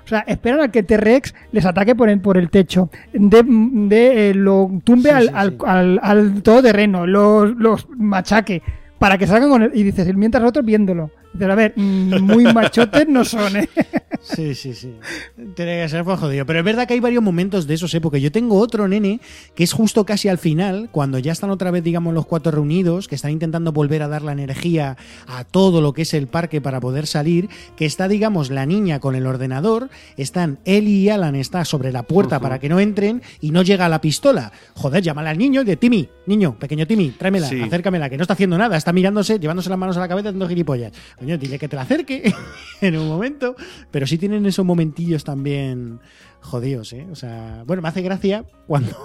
O 0.03 0.09
sea, 0.09 0.21
esperan 0.21 0.61
a 0.61 0.71
que 0.71 0.83
T-Rex 0.83 1.35
les 1.51 1.65
ataque 1.65 1.93
por 1.93 2.09
el, 2.09 2.21
por 2.21 2.37
el 2.37 2.49
techo, 2.49 2.89
de, 3.11 3.43
de, 3.45 4.29
eh, 4.29 4.33
lo 4.33 4.71
tumbe 4.83 5.09
Sí, 5.09 5.15
al, 5.15 5.23
sí, 5.23 5.29
al, 5.35 5.49
sí. 5.51 5.57
al, 5.65 5.99
al 6.01 6.41
todoterreno, 6.41 7.05
los, 7.05 7.51
los 7.57 7.89
machaque, 7.89 8.61
para 8.99 9.17
que 9.17 9.27
salgan 9.27 9.49
con 9.49 9.63
él. 9.63 9.71
Y 9.73 9.83
dices, 9.83 10.13
mientras 10.15 10.43
otros 10.43 10.65
viéndolo. 10.65 11.11
Dices, 11.33 11.49
a 11.49 11.55
ver, 11.55 11.73
mm, 11.75 12.19
muy 12.21 12.43
machotes 12.53 13.07
no 13.07 13.23
son, 13.23 13.57
¿eh? 13.57 13.69
Sí, 14.21 14.55
sí, 14.55 14.73
sí. 14.73 14.95
Tiene 15.55 15.81
que 15.83 15.89
ser 15.89 16.03
pues 16.03 16.19
jodido. 16.19 16.45
Pero 16.45 16.59
es 16.59 16.65
verdad 16.65 16.87
que 16.87 16.93
hay 16.95 16.99
varios 16.99 17.21
momentos 17.23 17.67
de 17.67 17.75
esos, 17.75 17.93
¿eh? 17.93 18.01
Porque 18.01 18.19
yo 18.19 18.31
tengo 18.31 18.57
otro 18.59 18.87
nene 18.87 19.19
que 19.55 19.63
es 19.63 19.71
justo 19.73 20.05
casi 20.05 20.27
al 20.29 20.37
final, 20.37 20.89
cuando 20.91 21.19
ya 21.19 21.31
están 21.31 21.49
otra 21.51 21.69
vez, 21.71 21.83
digamos, 21.83 22.13
los 22.13 22.25
cuatro 22.25 22.51
reunidos, 22.51 23.07
que 23.07 23.15
están 23.15 23.31
intentando 23.31 23.71
volver 23.71 24.01
a 24.01 24.07
dar 24.07 24.23
la 24.23 24.31
energía 24.31 24.97
a 25.27 25.43
todo 25.43 25.81
lo 25.81 25.93
que 25.93 26.01
es 26.01 26.13
el 26.13 26.27
parque 26.27 26.59
para 26.61 26.79
poder 26.79 27.05
salir, 27.07 27.49
que 27.75 27.85
está, 27.85 28.07
digamos, 28.07 28.49
la 28.49 28.65
niña 28.65 28.99
con 28.99 29.15
el 29.15 29.27
ordenador, 29.27 29.89
están 30.17 30.59
él 30.65 30.87
y 30.87 31.09
Alan, 31.09 31.35
está 31.35 31.63
sobre 31.65 31.91
la 31.91 32.03
puerta 32.03 32.39
para 32.39 32.59
que 32.59 32.69
no 32.69 32.79
entren 32.79 33.21
y 33.39 33.51
no 33.51 33.61
llega 33.61 33.87
la 33.89 34.01
pistola. 34.01 34.51
Joder, 34.73 35.03
llámala 35.03 35.29
al 35.29 35.37
niño 35.37 35.61
y 35.61 35.65
de 35.65 35.77
Timmy, 35.77 36.09
niño, 36.25 36.57
pequeño 36.57 36.87
Timmy, 36.87 37.11
tráemela, 37.11 37.47
Sí. 37.47 37.61
acércamela, 37.61 38.09
que 38.09 38.17
no 38.17 38.23
está 38.23 38.33
haciendo 38.33 38.57
nada, 38.57 38.75
está 38.87 38.93
mirándose, 38.93 39.37
llevándose 39.37 39.69
las 39.69 39.77
manos 39.77 39.97
a 39.97 39.99
la 39.99 40.07
cabeza 40.07 40.29
haciendo 40.29 40.47
gilipollas. 40.47 40.93
Coño, 41.19 41.37
dile 41.37 41.59
que 41.59 41.67
te 41.67 41.75
la 41.75 41.81
acerque 41.81 42.33
en 42.81 42.97
un 42.97 43.09
momento. 43.09 43.53
Pero 43.91 44.07
sí 44.07 44.17
tienen 44.17 44.45
esos 44.45 44.65
momentillos 44.65 45.25
también 45.25 45.99
jodidos, 46.39 46.93
¿eh? 46.93 47.05
O 47.11 47.15
sea, 47.15 47.63
bueno, 47.67 47.81
me 47.81 47.89
hace 47.89 48.01
gracia 48.01 48.45
cuando. 48.65 48.95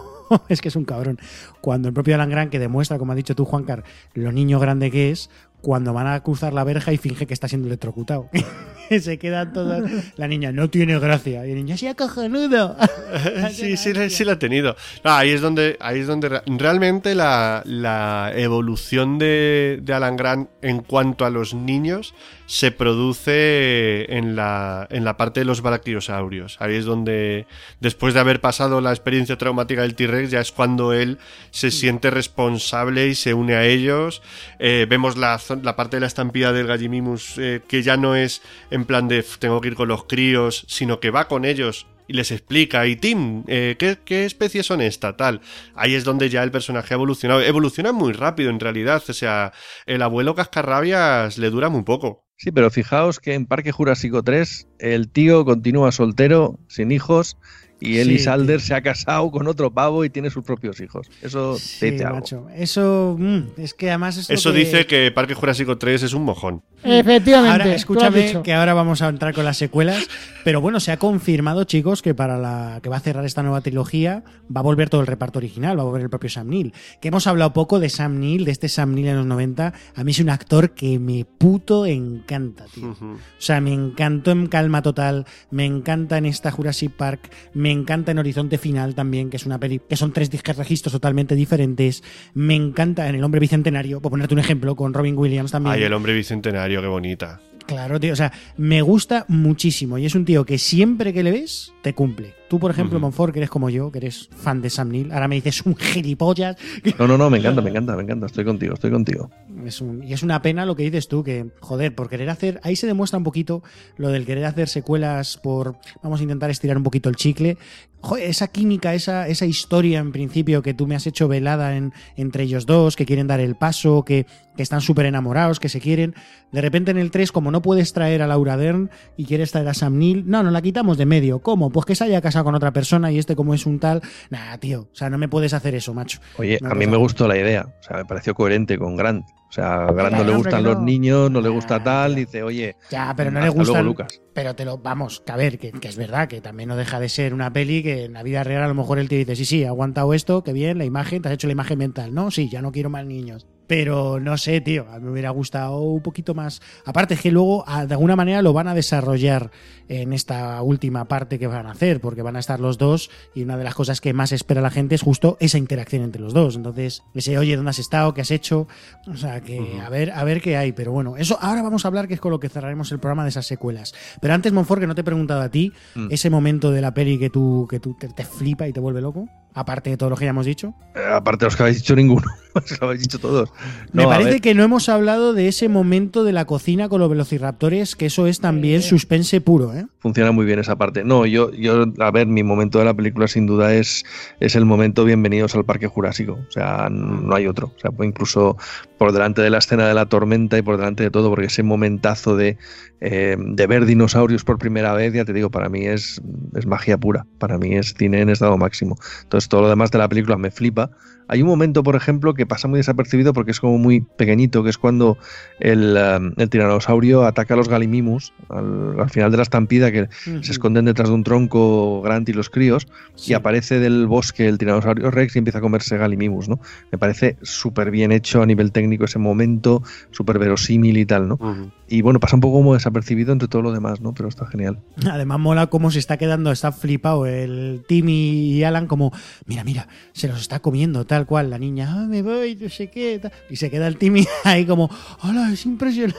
es 0.48 0.60
que 0.60 0.68
es 0.68 0.76
un 0.76 0.84
cabrón. 0.84 1.18
Cuando 1.60 1.88
el 1.88 1.94
propio 1.94 2.14
Alan 2.14 2.30
Grant, 2.30 2.52
que 2.52 2.60
demuestra, 2.60 2.96
como 2.96 3.10
has 3.10 3.16
dicho 3.16 3.34
tú, 3.34 3.44
Juancar, 3.44 3.82
lo 4.14 4.30
niño 4.30 4.60
grande 4.60 4.88
que 4.92 5.10
es, 5.10 5.30
cuando 5.60 5.92
van 5.92 6.06
a 6.06 6.22
cruzar 6.22 6.52
la 6.52 6.62
verja 6.62 6.92
y 6.92 6.96
finge 6.96 7.26
que 7.26 7.34
está 7.34 7.48
siendo 7.48 7.66
electrocutado. 7.66 8.28
Se 9.00 9.18
quedan 9.18 9.52
todas. 9.52 9.82
La 10.16 10.28
niña 10.28 10.52
no 10.52 10.68
tiene 10.70 10.98
gracia. 10.98 11.46
Y 11.46 11.50
el 11.50 11.56
niño, 11.56 11.76
sí, 11.76 11.86
cojonudo. 11.96 12.76
sí, 13.52 13.76
sí, 13.76 13.92
la- 13.92 14.08
sí 14.10 14.24
la 14.24 14.32
ha 14.32 14.38
tenido. 14.38 14.76
No, 15.04 15.12
ahí 15.12 15.30
es 15.30 15.40
donde, 15.40 15.76
ahí 15.80 16.00
es 16.00 16.06
donde 16.06 16.28
re- 16.28 16.42
realmente 16.46 17.14
la, 17.14 17.62
la 17.64 18.32
evolución 18.34 19.18
de, 19.18 19.78
de 19.82 19.94
Alan 19.94 20.16
Grant 20.16 20.48
en 20.62 20.80
cuanto 20.82 21.24
a 21.24 21.30
los 21.30 21.54
niños 21.54 22.14
se 22.46 22.70
produce 22.70 24.14
en 24.14 24.36
la, 24.36 24.86
en 24.90 25.04
la 25.04 25.16
parte 25.16 25.40
de 25.40 25.46
los 25.46 25.62
brachiosaurios. 25.62 26.56
Ahí 26.60 26.74
es 26.74 26.84
donde, 26.84 27.46
después 27.80 28.12
de 28.14 28.20
haber 28.20 28.40
pasado 28.40 28.80
la 28.80 28.90
experiencia 28.90 29.38
traumática 29.38 29.82
del 29.82 29.94
T-Rex, 29.94 30.30
ya 30.30 30.40
es 30.40 30.52
cuando 30.52 30.92
él 30.92 31.18
se 31.50 31.70
siente 31.70 32.10
responsable 32.10 33.08
y 33.08 33.14
se 33.14 33.32
une 33.32 33.54
a 33.54 33.64
ellos. 33.64 34.22
Eh, 34.58 34.86
vemos 34.88 35.16
la, 35.16 35.40
la 35.62 35.76
parte 35.76 35.96
de 35.96 36.00
la 36.00 36.06
estampida 36.08 36.52
del 36.52 36.66
Gallimimus 36.66 37.38
eh, 37.38 37.62
que 37.66 37.82
ya 37.82 37.96
no 37.96 38.16
es 38.16 38.42
en 38.70 38.81
plan 38.84 39.08
de 39.08 39.18
"F, 39.18 39.38
tengo 39.38 39.60
que 39.60 39.68
ir 39.68 39.74
con 39.74 39.88
los 39.88 40.04
críos, 40.04 40.64
sino 40.68 41.00
que 41.00 41.10
va 41.10 41.28
con 41.28 41.44
ellos 41.44 41.86
y 42.08 42.14
les 42.14 42.30
explica, 42.30 42.86
y 42.86 42.96
Tim, 42.96 43.44
eh, 43.46 43.76
¿qué, 43.78 43.98
¿qué 44.04 44.24
especies 44.24 44.66
son 44.66 44.80
esta? 44.80 45.16
Tal. 45.16 45.40
Ahí 45.74 45.94
es 45.94 46.04
donde 46.04 46.28
ya 46.28 46.42
el 46.42 46.50
personaje 46.50 46.94
ha 46.94 46.96
evolucionado. 46.96 47.40
Evoluciona 47.40 47.92
muy 47.92 48.12
rápido 48.12 48.50
en 48.50 48.60
realidad. 48.60 49.02
O 49.08 49.12
sea, 49.12 49.52
el 49.86 50.02
abuelo 50.02 50.34
Cascarrabias 50.34 51.38
le 51.38 51.50
dura 51.50 51.68
muy 51.68 51.82
poco. 51.82 52.26
Sí, 52.36 52.50
pero 52.50 52.70
fijaos 52.70 53.20
que 53.20 53.34
en 53.34 53.46
Parque 53.46 53.70
Jurásico 53.72 54.22
3 54.22 54.68
el 54.80 55.10
tío 55.10 55.44
continúa 55.44 55.92
soltero, 55.92 56.58
sin 56.68 56.90
hijos, 56.90 57.38
y 57.82 57.98
Eli 57.98 58.18
Sí, 58.18 58.24
Salder 58.24 58.58
tío. 58.58 58.66
se 58.66 58.74
ha 58.74 58.82
casado 58.82 59.30
con 59.30 59.46
otro 59.48 59.72
pavo 59.72 60.04
y 60.04 60.10
tiene 60.10 60.30
sus 60.30 60.44
propios 60.44 60.80
hijos. 60.80 61.08
Eso 61.22 61.56
Sí, 61.58 61.80
te 61.80 61.90
dice 61.92 62.04
algo. 62.04 62.16
macho. 62.18 62.46
Eso, 62.56 63.16
mm, 63.18 63.40
es 63.60 63.74
que 63.74 63.88
además 63.90 64.16
es 64.16 64.30
Eso 64.30 64.52
que- 64.52 64.58
dice 64.58 64.86
que 64.86 65.10
Parque 65.10 65.34
Jurásico 65.34 65.78
3 65.78 66.02
es 66.02 66.14
un 66.14 66.24
mojón. 66.24 66.62
Efectivamente. 66.84 67.50
Ahora, 67.62 67.74
escúchame 67.74 68.42
que 68.42 68.52
ahora 68.54 68.74
vamos 68.74 69.02
a 69.02 69.08
entrar 69.08 69.32
con 69.34 69.44
las 69.44 69.56
secuelas, 69.56 70.08
pero 70.44 70.60
bueno, 70.60 70.80
se 70.80 70.90
ha 70.92 70.96
confirmado, 70.98 71.64
chicos, 71.64 72.02
que 72.02 72.14
para 72.14 72.38
la 72.38 72.80
que 72.82 72.88
va 72.88 72.96
a 72.96 73.00
cerrar 73.00 73.24
esta 73.24 73.42
nueva 73.42 73.60
trilogía 73.60 74.24
va 74.54 74.60
a 74.60 74.62
volver 74.64 74.88
todo 74.90 75.00
el 75.00 75.06
reparto 75.06 75.38
original, 75.38 75.78
va 75.78 75.82
a 75.82 75.84
volver 75.86 76.02
el 76.02 76.10
propio 76.10 76.28
Sam 76.30 76.48
Neill. 76.48 76.72
Que 77.00 77.08
hemos 77.08 77.26
hablado 77.26 77.52
poco 77.52 77.78
de 77.80 77.88
Sam 77.88 78.18
Neill, 78.18 78.44
de 78.44 78.50
este 78.52 78.68
Sam 78.68 78.94
Neill 78.94 79.08
en 79.08 79.16
los 79.16 79.26
90. 79.26 79.72
A 79.94 80.04
mí 80.04 80.10
es 80.10 80.18
un 80.20 80.30
actor 80.30 80.70
que 80.70 80.98
me 80.98 81.24
puto 81.24 81.86
encanta, 81.86 82.64
tío. 82.74 82.90
O 83.00 83.16
sea, 83.38 83.60
me 83.60 83.72
encantó 83.72 84.30
en 84.32 84.46
Calma 84.46 84.82
Total, 84.82 85.26
me 85.50 85.64
encanta 85.64 86.18
en 86.18 86.26
esta 86.26 86.50
Jurassic 86.50 86.92
Park, 86.92 87.30
me 87.54 87.70
encanta 87.72 88.12
en 88.12 88.18
Horizonte 88.18 88.58
Final 88.58 88.94
también, 88.94 89.30
que 89.30 89.36
es 89.36 89.46
una 89.46 89.58
peli 89.58 89.80
que 89.88 89.96
son 89.96 90.12
tres 90.12 90.30
disques 90.30 90.56
registros 90.56 90.92
totalmente 90.92 91.34
diferentes. 91.34 92.02
Me 92.34 92.54
encanta 92.54 93.08
en 93.08 93.14
El 93.14 93.24
Hombre 93.24 93.40
Bicentenario, 93.40 94.00
por 94.00 94.10
ponerte 94.10 94.34
un 94.34 94.40
ejemplo, 94.40 94.76
con 94.76 94.94
Robin 94.94 95.16
Williams 95.16 95.50
también. 95.50 95.74
Ay, 95.74 95.82
el 95.82 95.92
hombre 95.92 96.14
bicentenario, 96.14 96.80
qué 96.80 96.88
bonita. 96.88 97.40
Claro, 97.66 97.98
tío. 98.00 98.12
O 98.12 98.16
sea, 98.16 98.32
me 98.56 98.82
gusta 98.82 99.24
muchísimo. 99.28 99.98
Y 99.98 100.06
es 100.06 100.14
un 100.14 100.24
tío 100.24 100.44
que 100.44 100.58
siempre 100.58 101.12
que 101.12 101.22
le 101.22 101.30
ves, 101.30 101.72
te 101.82 101.94
cumple. 101.94 102.34
Tú, 102.52 102.58
por 102.58 102.70
ejemplo. 102.70 103.00
Monfort, 103.00 103.32
que 103.32 103.38
eres 103.38 103.48
como 103.48 103.70
yo, 103.70 103.90
que 103.90 103.96
eres 103.96 104.28
fan 104.36 104.60
de 104.60 104.68
Sam 104.68 104.90
Neill, 104.90 105.10
ahora 105.10 105.26
me 105.26 105.36
dices 105.36 105.62
un 105.64 105.74
gilipollas. 105.74 106.54
No, 106.98 107.08
no, 107.08 107.16
no, 107.16 107.30
me 107.30 107.38
encanta, 107.38 107.62
me 107.62 107.70
encanta, 107.70 107.96
me 107.96 108.02
encanta. 108.02 108.26
Estoy 108.26 108.44
contigo, 108.44 108.74
estoy 108.74 108.90
contigo. 108.90 109.30
Es 109.64 109.80
un- 109.80 110.02
y 110.02 110.12
es 110.12 110.22
una 110.22 110.42
pena 110.42 110.66
lo 110.66 110.76
que 110.76 110.82
dices 110.82 111.08
tú, 111.08 111.24
que, 111.24 111.46
joder, 111.60 111.94
por 111.94 112.10
querer 112.10 112.28
hacer. 112.28 112.60
Ahí 112.62 112.76
se 112.76 112.86
demuestra 112.86 113.16
un 113.16 113.24
poquito 113.24 113.62
lo 113.96 114.08
del 114.10 114.26
querer 114.26 114.44
hacer 114.44 114.68
secuelas 114.68 115.38
por. 115.42 115.76
Vamos 116.02 116.20
a 116.20 116.24
intentar 116.24 116.50
estirar 116.50 116.76
un 116.76 116.82
poquito 116.82 117.08
el 117.08 117.16
chicle. 117.16 117.56
Joder, 118.04 118.28
esa 118.28 118.48
química, 118.48 118.94
esa, 118.94 119.28
esa 119.28 119.46
historia 119.46 120.00
en 120.00 120.10
principio 120.10 120.60
que 120.60 120.74
tú 120.74 120.88
me 120.88 120.96
has 120.96 121.06
hecho 121.06 121.28
velada 121.28 121.76
en, 121.76 121.92
entre 122.16 122.42
ellos 122.42 122.66
dos, 122.66 122.96
que 122.96 123.06
quieren 123.06 123.28
dar 123.28 123.38
el 123.38 123.54
paso, 123.54 124.04
que, 124.04 124.26
que 124.56 124.62
están 124.64 124.80
súper 124.80 125.06
enamorados, 125.06 125.60
que 125.60 125.68
se 125.68 125.80
quieren. 125.80 126.16
De 126.50 126.60
repente 126.60 126.90
en 126.90 126.98
el 126.98 127.12
3, 127.12 127.30
como 127.30 127.52
no 127.52 127.62
puedes 127.62 127.92
traer 127.92 128.20
a 128.20 128.26
Laura 128.26 128.56
Dern 128.56 128.90
y 129.16 129.24
quieres 129.24 129.52
traer 129.52 129.68
a 129.68 129.74
Sam 129.74 129.98
Neill, 129.98 130.24
no, 130.26 130.42
nos 130.42 130.52
la 130.52 130.60
quitamos 130.62 130.98
de 130.98 131.06
medio. 131.06 131.38
¿Cómo? 131.42 131.70
Pues 131.70 131.86
que 131.86 131.94
se 131.94 132.02
haya 132.02 132.20
casado 132.20 132.41
con 132.44 132.54
otra 132.54 132.72
persona 132.72 133.10
y 133.12 133.18
este, 133.18 133.36
como 133.36 133.54
es 133.54 133.66
un 133.66 133.78
tal. 133.78 134.00
Nah, 134.30 134.56
tío, 134.58 134.88
o 134.92 134.94
sea, 134.94 135.10
no 135.10 135.18
me 135.18 135.28
puedes 135.28 135.52
hacer 135.54 135.74
eso, 135.74 135.94
macho. 135.94 136.20
Oye, 136.38 136.58
No 136.60 136.70
a 136.70 136.74
mí 136.74 136.86
me 136.86 136.96
gustó 136.96 137.26
la 137.28 137.36
idea. 137.36 137.66
O 137.80 137.82
sea, 137.82 137.96
me 137.98 138.04
pareció 138.04 138.34
coherente 138.34 138.78
con 138.78 138.96
Grant. 138.96 139.24
O 139.48 139.54
sea, 139.54 139.84
a 139.84 139.92
Grant 139.92 140.16
no 140.16 140.24
le 140.24 140.34
gustan 140.34 140.62
los 140.62 140.76
no. 140.76 140.82
niños, 140.82 141.30
no 141.30 141.40
le 141.42 141.50
gusta 141.50 141.74
Ah, 141.76 141.84
tal. 141.84 142.14
Dice, 142.14 142.42
oye, 142.42 142.74
Ya, 142.90 143.12
pero 143.14 143.30
no 143.30 143.38
le 143.40 143.46
luego, 143.46 143.60
gustan. 143.60 143.84
Lucas. 143.84 144.20
Pero 144.32 144.54
te 144.56 144.64
lo, 144.64 144.78
vamos, 144.78 145.22
que 145.26 145.32
a 145.32 145.36
ver, 145.36 145.58
que, 145.58 145.72
que 145.72 145.88
es 145.88 145.96
verdad, 145.96 146.26
que 146.26 146.40
también 146.40 146.70
no 146.70 146.76
deja 146.76 146.98
de 146.98 147.10
ser 147.10 147.34
una 147.34 147.52
peli 147.52 147.82
que 147.82 148.04
en 148.04 148.14
la 148.14 148.22
vida 148.22 148.44
real 148.44 148.62
a 148.62 148.68
lo 148.68 148.74
mejor 148.74 148.98
él 148.98 149.10
te 149.10 149.16
dice, 149.16 149.36
sí, 149.36 149.44
sí, 149.44 149.62
he 149.62 149.66
aguantado 149.66 150.14
esto, 150.14 150.42
que 150.42 150.54
bien, 150.54 150.78
la 150.78 150.86
imagen, 150.86 151.20
te 151.20 151.28
has 151.28 151.34
hecho 151.34 151.48
la 151.48 151.52
imagen 151.52 151.78
mental, 151.78 152.14
¿no? 152.14 152.30
Sí, 152.30 152.48
ya 152.48 152.62
no 152.62 152.72
quiero 152.72 152.88
más 152.88 153.04
niños. 153.04 153.46
Pero 153.74 154.20
no 154.20 154.36
sé, 154.36 154.60
tío, 154.60 154.84
a 154.92 154.98
mí 154.98 155.06
me 155.06 155.12
hubiera 155.12 155.30
gustado 155.30 155.80
un 155.80 156.02
poquito 156.02 156.34
más. 156.34 156.60
Aparte, 156.84 157.14
es 157.14 157.22
que 157.22 157.30
luego 157.30 157.64
a- 157.66 157.86
de 157.86 157.94
alguna 157.94 158.16
manera 158.16 158.42
lo 158.42 158.52
van 158.52 158.68
a 158.68 158.74
desarrollar 158.74 159.50
en 159.88 160.12
esta 160.12 160.60
última 160.60 161.06
parte 161.06 161.38
que 161.38 161.46
van 161.46 161.66
a 161.66 161.70
hacer, 161.70 161.98
porque 161.98 162.20
van 162.20 162.36
a 162.36 162.40
estar 162.40 162.60
los 162.60 162.76
dos 162.76 163.08
y 163.34 163.42
una 163.42 163.56
de 163.56 163.64
las 163.64 163.74
cosas 163.74 164.02
que 164.02 164.12
más 164.12 164.30
espera 164.32 164.60
la 164.60 164.68
gente 164.68 164.94
es 164.94 165.00
justo 165.00 165.38
esa 165.40 165.56
interacción 165.56 166.02
entre 166.02 166.20
los 166.20 166.34
dos. 166.34 166.54
Entonces, 166.56 167.02
ese, 167.14 167.38
oye, 167.38 167.56
¿dónde 167.56 167.70
has 167.70 167.78
estado? 167.78 168.12
¿Qué 168.12 168.20
has 168.20 168.30
hecho? 168.30 168.68
O 169.10 169.16
sea, 169.16 169.40
que 169.40 169.80
a 169.82 169.88
ver, 169.88 170.10
a 170.10 170.22
ver 170.22 170.42
qué 170.42 170.58
hay. 170.58 170.72
Pero 170.72 170.92
bueno, 170.92 171.16
eso 171.16 171.38
ahora 171.40 171.62
vamos 171.62 171.86
a 171.86 171.88
hablar 171.88 172.08
que 172.08 172.14
es 172.14 172.20
con 172.20 172.30
lo 172.30 172.40
que 172.40 172.50
cerraremos 172.50 172.92
el 172.92 172.98
programa 172.98 173.22
de 173.22 173.30
esas 173.30 173.46
secuelas. 173.46 173.94
Pero 174.20 174.34
antes, 174.34 174.52
Monfort, 174.52 174.82
que 174.82 174.86
no 174.86 174.94
te 174.94 175.00
he 175.00 175.04
preguntado 175.04 175.40
a 175.40 175.48
ti, 175.48 175.72
Mm. 175.94 176.08
ese 176.10 176.28
momento 176.28 176.70
de 176.72 176.82
la 176.82 176.92
peli 176.92 177.18
que 177.18 177.30
tú, 177.30 177.66
que 177.70 177.80
tú 177.80 177.94
te, 177.98 178.08
te 178.08 178.24
flipa 178.26 178.68
y 178.68 178.72
te 178.74 178.80
vuelve 178.80 179.00
loco, 179.00 179.28
aparte 179.54 179.90
de 179.90 179.96
todo 179.96 180.10
lo 180.10 180.16
que 180.16 180.24
ya 180.24 180.30
hemos 180.30 180.46
dicho. 180.46 180.74
eh, 180.94 181.00
aparte 181.12 181.44
de 181.44 181.46
los 181.46 181.56
que 181.56 181.62
habéis 181.62 181.78
dicho 181.78 181.94
ninguno, 181.96 182.26
los 182.54 182.64
que 182.64 182.84
habéis 182.84 183.02
dicho 183.02 183.18
todos. 183.18 183.50
Me 183.92 184.02
No, 184.04 184.08
parece 184.08 184.40
que 184.40 184.54
no 184.54 184.62
hemos 184.62 184.88
hablado 184.88 185.32
de 185.34 185.48
ese 185.48 185.68
momento 185.68 186.24
de 186.24 186.32
la 186.32 186.44
cocina 186.44 186.88
con 186.88 187.00
los 187.00 187.10
velociraptores, 187.10 187.96
que 187.96 188.06
eso 188.06 188.26
es 188.26 188.40
también 188.40 188.82
suspense 188.82 189.40
puro, 189.40 189.74
¿eh? 189.74 189.86
funciona 189.98 190.32
muy 190.32 190.44
bien 190.44 190.58
esa 190.58 190.76
parte. 190.76 191.04
No, 191.04 191.26
yo, 191.26 191.52
yo, 191.52 191.84
a 192.00 192.10
ver, 192.10 192.26
mi 192.26 192.42
momento 192.42 192.78
de 192.78 192.84
la 192.84 192.94
película 192.94 193.28
sin 193.28 193.46
duda 193.46 193.74
es, 193.74 194.04
es 194.40 194.56
el 194.56 194.64
momento 194.64 195.04
Bienvenidos 195.04 195.54
al 195.54 195.64
Parque 195.64 195.86
Jurásico. 195.86 196.38
O 196.48 196.50
sea, 196.50 196.88
no 196.90 197.34
hay 197.34 197.46
otro. 197.46 197.72
O 197.76 197.78
sea, 197.78 197.90
pues 197.92 198.08
incluso 198.08 198.56
por 199.02 199.10
delante 199.10 199.42
de 199.42 199.50
la 199.50 199.58
escena 199.58 199.88
de 199.88 199.94
la 199.94 200.06
tormenta 200.06 200.56
y 200.56 200.62
por 200.62 200.76
delante 200.76 201.02
de 201.02 201.10
todo, 201.10 201.28
porque 201.28 201.46
ese 201.46 201.64
momentazo 201.64 202.36
de, 202.36 202.56
eh, 203.00 203.36
de 203.36 203.66
ver 203.66 203.84
dinosaurios 203.84 204.44
por 204.44 204.58
primera 204.58 204.94
vez, 204.94 205.12
ya 205.12 205.24
te 205.24 205.32
digo, 205.32 205.50
para 205.50 205.68
mí 205.68 205.86
es, 205.86 206.22
es 206.54 206.66
magia 206.66 206.96
pura. 206.96 207.26
Para 207.40 207.58
mí 207.58 207.74
es 207.74 207.94
cine 207.94 208.20
en 208.20 208.28
estado 208.28 208.56
máximo. 208.58 208.96
Entonces, 209.24 209.48
todo 209.48 209.62
lo 209.62 209.68
demás 209.68 209.90
de 209.90 209.98
la 209.98 210.08
película 210.08 210.36
me 210.36 210.52
flipa. 210.52 210.92
Hay 211.28 211.40
un 211.40 211.48
momento, 211.48 211.82
por 211.82 211.96
ejemplo, 211.96 212.34
que 212.34 212.46
pasa 212.46 212.68
muy 212.68 212.78
desapercibido 212.78 213.32
porque 213.32 213.52
es 213.52 213.60
como 213.60 213.78
muy 213.78 214.02
pequeñito, 214.02 214.62
que 214.62 214.70
es 214.70 214.76
cuando 214.76 215.16
el, 215.60 215.96
um, 215.96 216.32
el 216.36 216.50
tiranosaurio 216.50 217.24
ataca 217.24 217.54
a 217.54 217.56
los 217.56 217.68
galimimus 217.68 218.34
al, 218.50 219.00
al 219.00 219.08
final 219.08 219.30
de 219.30 219.36
la 219.38 219.42
estampida, 219.42 219.90
que 219.90 220.08
se 220.12 220.52
esconden 220.52 220.84
detrás 220.84 221.08
de 221.08 221.14
un 221.14 221.24
tronco 221.24 222.02
Grant 222.02 222.28
y 222.28 222.34
los 222.34 222.50
críos, 222.50 222.86
y 223.26 223.32
aparece 223.32 223.78
del 223.78 224.06
bosque 224.06 224.46
el 224.46 224.58
tiranosaurio 224.58 225.10
Rex 225.10 225.34
y 225.36 225.38
empieza 225.38 225.58
a 225.58 225.62
comerse 225.62 225.96
galimimus, 225.96 226.48
¿no? 226.48 226.60
Me 226.90 226.98
parece 226.98 227.38
súper 227.40 227.90
bien 227.90 228.12
hecho 228.12 228.42
a 228.42 228.46
nivel 228.46 228.70
técnico 228.70 228.91
ese 229.00 229.18
momento, 229.18 229.82
súper 230.10 230.38
verosímil 230.38 230.96
y 230.96 231.06
tal, 231.06 231.28
¿no? 231.28 231.72
Y 231.88 232.02
bueno, 232.02 232.20
pasa 232.20 232.36
un 232.36 232.40
poco 232.40 232.58
como 232.58 232.74
desapercibido 232.74 233.32
entre 233.32 233.48
todo 233.48 233.62
lo 233.62 233.72
demás, 233.72 234.00
¿no? 234.00 234.14
Pero 234.14 234.28
está 234.28 234.46
genial. 234.46 234.78
Además 235.10 235.38
mola 235.38 235.66
cómo 235.66 235.90
se 235.90 235.98
está 235.98 236.16
quedando, 236.16 236.52
está 236.52 236.72
flipado 236.72 237.26
el 237.26 237.84
Timmy 237.86 238.52
y 238.52 238.64
Alan 238.64 238.86
como, 238.86 239.12
mira, 239.46 239.64
mira, 239.64 239.88
se 240.12 240.28
los 240.28 240.40
está 240.40 240.60
comiendo 240.60 241.04
tal 241.04 241.26
cual. 241.26 241.50
La 241.50 241.58
niña, 241.58 241.88
ah, 241.90 242.06
me 242.08 242.22
voy, 242.22 242.56
no 242.56 242.68
sé 242.68 242.88
qué. 242.88 243.18
tal. 243.20 243.32
Y 243.50 243.56
se 243.56 243.70
queda 243.70 243.86
el 243.86 243.96
Timmy 243.96 244.26
ahí 244.44 244.64
como, 244.64 244.90
hola, 245.22 245.50
es 245.52 245.66
impresionante. 245.66 246.16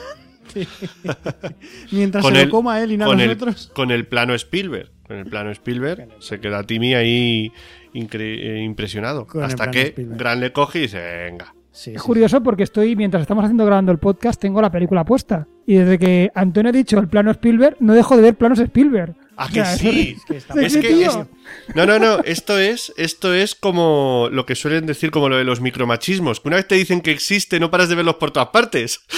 Mientras 1.90 2.24
se 2.24 2.44
lo 2.44 2.50
coma 2.50 2.80
él 2.82 2.92
y 2.92 2.96
nada 2.96 3.10
con 3.10 3.20
el, 3.20 3.28
nosotros. 3.28 3.70
con 3.74 3.90
el 3.90 4.06
plano 4.06 4.34
Spielberg. 4.34 4.90
Con 5.06 5.16
el 5.16 5.26
plano 5.26 5.50
Spielberg 5.50 6.08
se 6.20 6.40
queda 6.40 6.62
Timmy 6.62 6.94
ahí 6.94 7.52
eh, 7.94 8.62
impresionado. 8.64 9.26
Con 9.26 9.42
el 9.42 9.46
hasta 9.46 9.70
que 9.70 9.82
Spielberg. 9.82 10.18
Gran 10.18 10.40
le 10.40 10.52
coge 10.52 10.78
y 10.78 10.82
dice, 10.82 11.00
venga. 11.00 11.54
Es 11.74 12.02
curioso 12.02 12.40
porque 12.40 12.62
estoy, 12.62 12.94
mientras 12.94 13.22
estamos 13.22 13.42
haciendo 13.42 13.66
grabando 13.66 13.90
el 13.90 13.98
podcast, 13.98 14.40
tengo 14.40 14.62
la 14.62 14.70
película 14.70 15.04
puesta. 15.04 15.48
Y 15.66 15.74
desde 15.74 15.98
que 15.98 16.30
Antonio 16.34 16.68
ha 16.68 16.72
dicho 16.72 16.98
el 17.00 17.08
plano 17.08 17.32
Spielberg, 17.32 17.76
no 17.80 17.94
dejo 17.94 18.14
de 18.16 18.22
ver 18.22 18.36
planos 18.36 18.60
Spielberg. 18.60 19.16
Ah, 19.36 19.48
que 19.52 19.64
sí. 19.64 20.16
es- 20.28 20.44
Es 20.56 20.72
Sí, 20.72 20.80
que 20.80 20.88
tío. 20.88 21.08
es- 21.68 21.74
no, 21.74 21.86
no, 21.86 21.98
no. 21.98 22.18
Esto 22.24 22.58
es, 22.58 22.92
esto 22.96 23.34
es 23.34 23.54
como 23.54 24.28
lo 24.32 24.46
que 24.46 24.54
suelen 24.54 24.86
decir 24.86 25.10
como 25.10 25.28
lo 25.28 25.36
de 25.36 25.44
los 25.44 25.60
micromachismos. 25.60 26.40
Que 26.40 26.48
una 26.48 26.56
vez 26.56 26.68
te 26.68 26.74
dicen 26.76 27.00
que 27.00 27.10
existe, 27.10 27.58
no 27.60 27.70
paras 27.70 27.88
de 27.88 27.94
verlos 27.96 28.16
por 28.16 28.30
todas 28.30 28.48
partes. 28.48 29.00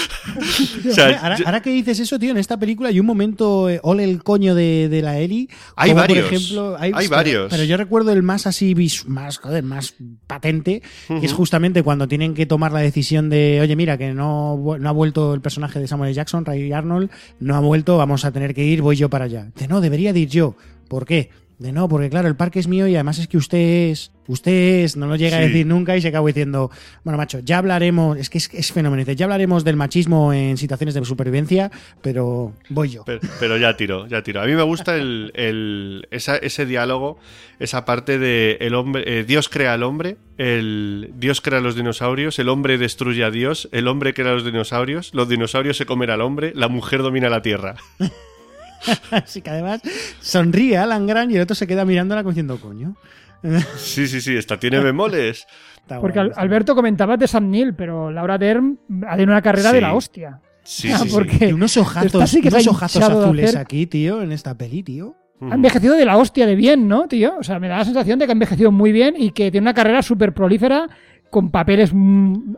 O 0.86 0.92
sea, 0.92 1.04
Hombre, 1.06 1.18
ahora, 1.22 1.36
yo- 1.36 1.46
ahora 1.46 1.62
que 1.62 1.70
dices 1.70 1.98
eso, 2.00 2.18
tío, 2.18 2.30
en 2.30 2.36
esta 2.36 2.58
película 2.58 2.88
hay 2.88 3.00
un 3.00 3.06
momento, 3.06 3.68
eh, 3.68 3.80
ole 3.82 4.04
el 4.04 4.22
coño 4.22 4.54
de, 4.54 4.88
de 4.88 5.02
la 5.02 5.18
Eli. 5.18 5.48
Hay 5.76 5.90
como 5.90 6.00
varios, 6.02 6.24
Por 6.26 6.34
ejemplo, 6.34 6.76
hay 6.78 6.92
pero- 6.92 7.10
varios. 7.10 7.50
Pero 7.50 7.64
yo 7.64 7.76
recuerdo 7.76 8.12
el 8.12 8.22
más 8.22 8.46
así, 8.46 8.74
más, 9.06 9.38
joder, 9.38 9.62
más 9.64 9.94
patente, 10.26 10.82
que 11.08 11.26
es 11.26 11.32
justamente 11.32 11.82
cuando 11.82 12.08
tienen 12.08 12.34
que 12.34 12.46
tomar 12.46 12.72
la 12.72 12.80
decisión 12.80 13.28
de, 13.30 13.58
oye, 13.60 13.76
mira, 13.76 13.98
que 13.98 14.12
no, 14.12 14.76
no 14.78 14.88
ha 14.88 14.92
vuelto 14.92 15.34
el 15.34 15.40
personaje 15.40 15.78
de 15.80 15.86
Samuel 15.88 16.08
L. 16.10 16.14
Jackson, 16.14 16.44
Ray 16.44 16.72
Arnold, 16.72 17.10
no 17.40 17.54
ha 17.56 17.60
vuelto, 17.60 17.96
vamos 17.96 18.24
a 18.24 18.32
tener 18.32 18.54
que 18.54 18.64
ir, 18.64 18.82
voy 18.82 18.96
yo 18.96 19.08
para 19.08 19.24
allá. 19.26 19.50
De 19.56 19.68
no, 19.68 19.80
debería 19.80 20.05
de 20.12 20.20
ir 20.20 20.28
yo. 20.28 20.54
¿Por 20.88 21.04
qué? 21.06 21.30
De 21.58 21.72
no, 21.72 21.88
porque 21.88 22.10
claro, 22.10 22.28
el 22.28 22.36
parque 22.36 22.58
es 22.58 22.68
mío 22.68 22.86
y 22.86 22.94
además 22.96 23.18
es 23.18 23.28
que 23.28 23.38
usted 23.38 23.88
es, 23.90 24.12
usted 24.26 24.84
es, 24.84 24.94
no 24.98 25.06
lo 25.06 25.16
llega 25.16 25.38
a 25.38 25.40
decir 25.40 25.66
nunca 25.66 25.96
y 25.96 26.02
se 26.02 26.08
acaba 26.08 26.26
diciendo, 26.26 26.70
bueno, 27.02 27.16
macho, 27.16 27.38
ya 27.38 27.56
hablaremos, 27.56 28.18
es 28.18 28.28
que 28.28 28.36
es, 28.36 28.50
es 28.52 28.72
fenomenal, 28.72 29.16
ya 29.16 29.24
hablaremos 29.24 29.64
del 29.64 29.74
machismo 29.74 30.34
en 30.34 30.58
situaciones 30.58 30.92
de 30.92 31.02
supervivencia, 31.06 31.70
pero 32.02 32.52
voy 32.68 32.90
yo. 32.90 33.04
Pero, 33.06 33.20
pero 33.40 33.56
ya 33.56 33.74
tiro, 33.74 34.06
ya 34.06 34.22
tiro. 34.22 34.42
A 34.42 34.44
mí 34.44 34.52
me 34.52 34.64
gusta 34.64 34.96
el, 34.96 35.32
el- 35.34 36.06
esa- 36.10 36.36
ese 36.36 36.66
diálogo, 36.66 37.18
esa 37.58 37.86
parte 37.86 38.18
de 38.18 38.58
el 38.60 38.74
hombre, 38.74 39.04
eh, 39.20 39.24
Dios 39.24 39.48
crea 39.48 39.72
al 39.72 39.82
hombre, 39.82 40.18
el 40.36 41.10
Dios 41.16 41.40
crea 41.40 41.60
a 41.60 41.62
los 41.62 41.74
dinosaurios, 41.74 42.38
el 42.38 42.50
hombre 42.50 42.76
destruye 42.76 43.24
a 43.24 43.30
Dios, 43.30 43.70
el 43.72 43.88
hombre 43.88 44.12
crea 44.12 44.32
a 44.32 44.34
los 44.34 44.44
dinosaurios, 44.44 45.14
los 45.14 45.26
dinosaurios 45.30 45.78
se 45.78 45.86
comen 45.86 46.10
al 46.10 46.20
hombre, 46.20 46.52
la 46.54 46.68
mujer 46.68 47.00
domina 47.00 47.30
la 47.30 47.40
tierra. 47.40 47.76
Así 49.10 49.40
que 49.42 49.50
además 49.50 49.80
sonríe 50.20 50.76
Alan 50.78 51.06
Grant 51.06 51.30
y 51.32 51.36
el 51.36 51.42
otro 51.42 51.54
se 51.54 51.66
queda 51.66 51.84
mirándola 51.84 52.22
como 52.22 52.32
diciendo, 52.32 52.58
coño. 52.60 52.96
Sí, 53.76 54.06
sí, 54.08 54.20
sí, 54.20 54.36
esta 54.36 54.58
tiene 54.58 54.80
bemoles. 54.80 55.46
Está 55.76 56.00
Porque 56.00 56.18
Alberto 56.18 56.74
comentaba 56.74 57.16
de 57.16 57.28
Sam 57.28 57.48
Neill, 57.50 57.74
pero 57.74 58.10
Laura 58.10 58.38
Dern 58.38 58.78
ha 59.06 59.12
tenido 59.16 59.32
una 59.32 59.42
carrera 59.42 59.68
Sí. 59.70 59.74
de 59.76 59.80
la 59.80 59.94
hostia. 59.94 60.40
Sí, 60.64 60.90
Ah, 60.90 60.98
sí, 60.98 61.04
sí. 61.08 61.14
porque 61.14 61.48
Y 61.48 61.52
unos 61.52 61.76
ojazos, 61.76 62.06
esta 62.14 62.26
sí 62.26 62.40
que 62.40 62.48
unos 62.48 62.64
de 62.64 62.70
azules 63.04 63.50
hacer- 63.50 63.60
aquí, 63.60 63.86
tío, 63.86 64.20
en 64.22 64.32
esta 64.32 64.56
peli, 64.56 64.82
tío. 64.82 65.14
Ha 65.48 65.54
envejecido 65.54 65.94
de 65.94 66.06
la 66.06 66.16
hostia 66.16 66.46
de 66.46 66.54
bien, 66.56 66.88
¿no, 66.88 67.06
tío? 67.08 67.36
O 67.38 67.44
sea, 67.44 67.60
me 67.60 67.68
da 67.68 67.76
la 67.76 67.84
sensación 67.84 68.18
de 68.18 68.24
que 68.24 68.32
ha 68.32 68.34
envejecido 68.34 68.72
muy 68.72 68.90
bien 68.90 69.14
y 69.18 69.30
que 69.32 69.50
tiene 69.50 69.64
una 69.66 69.74
carrera 69.74 70.00
súper 70.02 70.32
prolífera 70.32 70.88
con 71.30 71.50
papeles 71.50 71.92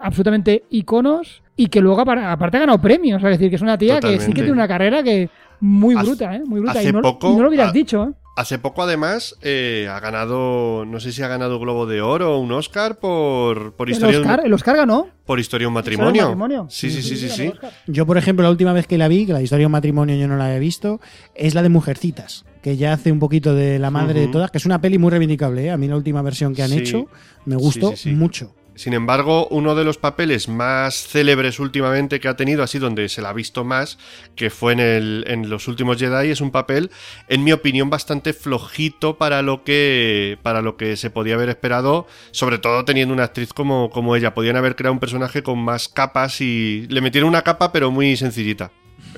absolutamente 0.01 0.63
iconos 0.71 1.43
y 1.57 1.67
que 1.67 1.81
luego 1.81 2.01
apar- 2.01 2.23
aparte 2.25 2.57
ha 2.57 2.61
ganado 2.61 2.81
premios. 2.81 3.23
Es 3.23 3.31
decir, 3.31 3.51
que 3.51 3.57
es 3.57 3.63
una 3.63 3.77
tía 3.77 3.99
que 4.01 4.21
sí 4.21 4.29
que 4.33 4.43
tiene 4.43 4.53
una 4.53 4.69
carrera 4.69 5.03
que 5.03 5.29
muy 5.61 5.95
Hace- 5.97 6.07
bruta, 6.07 6.37
¿eh? 6.37 6.43
Muy 6.47 6.61
bruta. 6.61 6.79
hace 6.79 6.89
y, 6.89 6.93
no, 6.93 7.03
poco- 7.03 7.33
y 7.33 7.37
no 7.37 7.43
lo 7.43 7.49
hubieras 7.49 7.73
dicho, 7.73 8.05
¿eh? 8.05 8.13
Hace 8.37 8.61
poco, 8.61 8.85
además, 8.85 9.35
eh, 9.43 9.89
ha 9.91 9.99
ganado, 9.99 10.85
no 10.87 11.01
sé 11.01 11.11
si 11.11 11.23
ha 11.25 11.27
ganado 11.29 11.59
Globo 11.59 11.87
de 11.87 12.01
Oro 12.01 12.37
o 12.37 12.39
un 12.39 12.53
Oscar 12.53 12.99
por, 13.01 13.73
por 13.73 13.89
El 13.89 13.95
historia, 13.95 14.19
de 14.19 14.23
un- 14.25 14.31
Oscar, 14.31 14.47
el 14.47 14.53
Oscar 14.53 14.77
ganó. 14.77 15.09
por 15.27 15.41
historia 15.41 15.65
de 15.65 15.69
un 15.69 15.75
de 15.75 15.79
matrimonio. 15.81 16.23
matrimonio. 16.23 16.67
Sí, 16.71 16.89
sí, 16.89 17.03
sí, 17.03 17.17
sí, 17.17 17.29
sí. 17.29 17.43
el. 17.47 17.59
Yo, 17.89 18.07
por 18.07 18.17
ejemplo, 18.17 18.45
la 18.45 18.51
última 18.51 18.73
vez 18.73 18.87
que 18.87 18.97
la 18.97 19.09
vi, 19.09 19.27
que 19.27 19.33
la 19.33 19.43
historia 19.43 19.63
de 19.63 19.67
un 19.67 19.73
matrimonio 19.73 20.15
yo 20.15 20.29
no 20.29 20.37
la 20.37 20.55
he 20.55 20.61
visto, 20.61 21.01
es 21.35 21.57
la 21.57 21.63
de 21.65 21.69
Mujercitas, 21.69 22.45
que 22.63 22.77
ya 22.77 22.93
hace 22.93 23.11
un 23.11 23.19
poquito 23.19 23.57
de 23.57 23.81
la 23.81 23.91
madre 23.91 24.21
de 24.21 24.29
todas, 24.29 24.53
que 24.53 24.59
es 24.59 24.67
una 24.67 24.81
peli 24.81 24.99
muy 24.99 25.11
reivindicable. 25.11 25.65
¿eh? 25.65 25.71
A 25.73 25.77
mí 25.77 25.89
la 25.89 25.97
última 25.97 26.23
versión 26.23 26.55
que 26.55 26.63
han 26.63 26.71
Sí. 26.71 26.79
hecho 26.79 27.07
me 27.45 27.57
gustó 27.57 27.91
Sí, 27.91 27.97
sí, 27.97 28.11
sí. 28.11 28.15
mucho. 28.15 28.55
Sin 28.79 28.93
embargo, 28.93 29.49
uno 29.49 29.75
de 29.75 29.83
los 29.83 29.99
papeles 29.99 30.49
más 30.49 31.09
célebres 31.09 31.59
últimamente 31.59 32.21
que 32.21 32.29
ha 32.29 32.37
tenido, 32.37 32.63
así 32.63 32.79
donde 32.79 33.09
se 33.09 33.21
la 33.21 33.31
ha 33.31 33.33
visto 33.33 33.65
más, 33.65 33.99
que 34.37 34.51
fue 34.51 34.73
en, 34.73 34.79
el, 34.79 35.25
en 35.27 35.51
los 35.51 35.67
últimos 35.67 35.99
Jedi, 35.99 36.31
es 36.31 36.41
un 36.41 36.53
papel, 36.53 36.93
en 37.27 37.43
mi 37.43 37.51
opinión, 37.51 37.91
bastante 37.91 38.33
flojito 38.33 39.19
para 39.19 39.43
lo 39.43 39.65
que, 39.65 40.39
para 40.45 40.63
lo 40.63 40.77
que 40.77 40.97
se 40.97 41.11
podía 41.11 41.35
haber 41.35 41.49
esperado, 41.49 42.07
sobre 42.31 42.59
todo 42.59 42.85
teniendo 42.85 43.13
una 43.13 43.25
actriz 43.25 43.53
como, 43.53 43.91
como 43.91 44.15
ella. 44.15 44.33
Podían 44.33 44.55
haber 44.55 44.77
creado 44.77 44.93
un 44.93 45.01
personaje 45.01 45.43
con 45.43 45.59
más 45.59 45.89
capas 45.89 46.41
y 46.41 46.87
le 46.89 47.01
metieron 47.01 47.31
una 47.31 47.43
capa, 47.43 47.73
pero 47.73 47.91
muy 47.91 48.17
sencillita. 48.17 48.71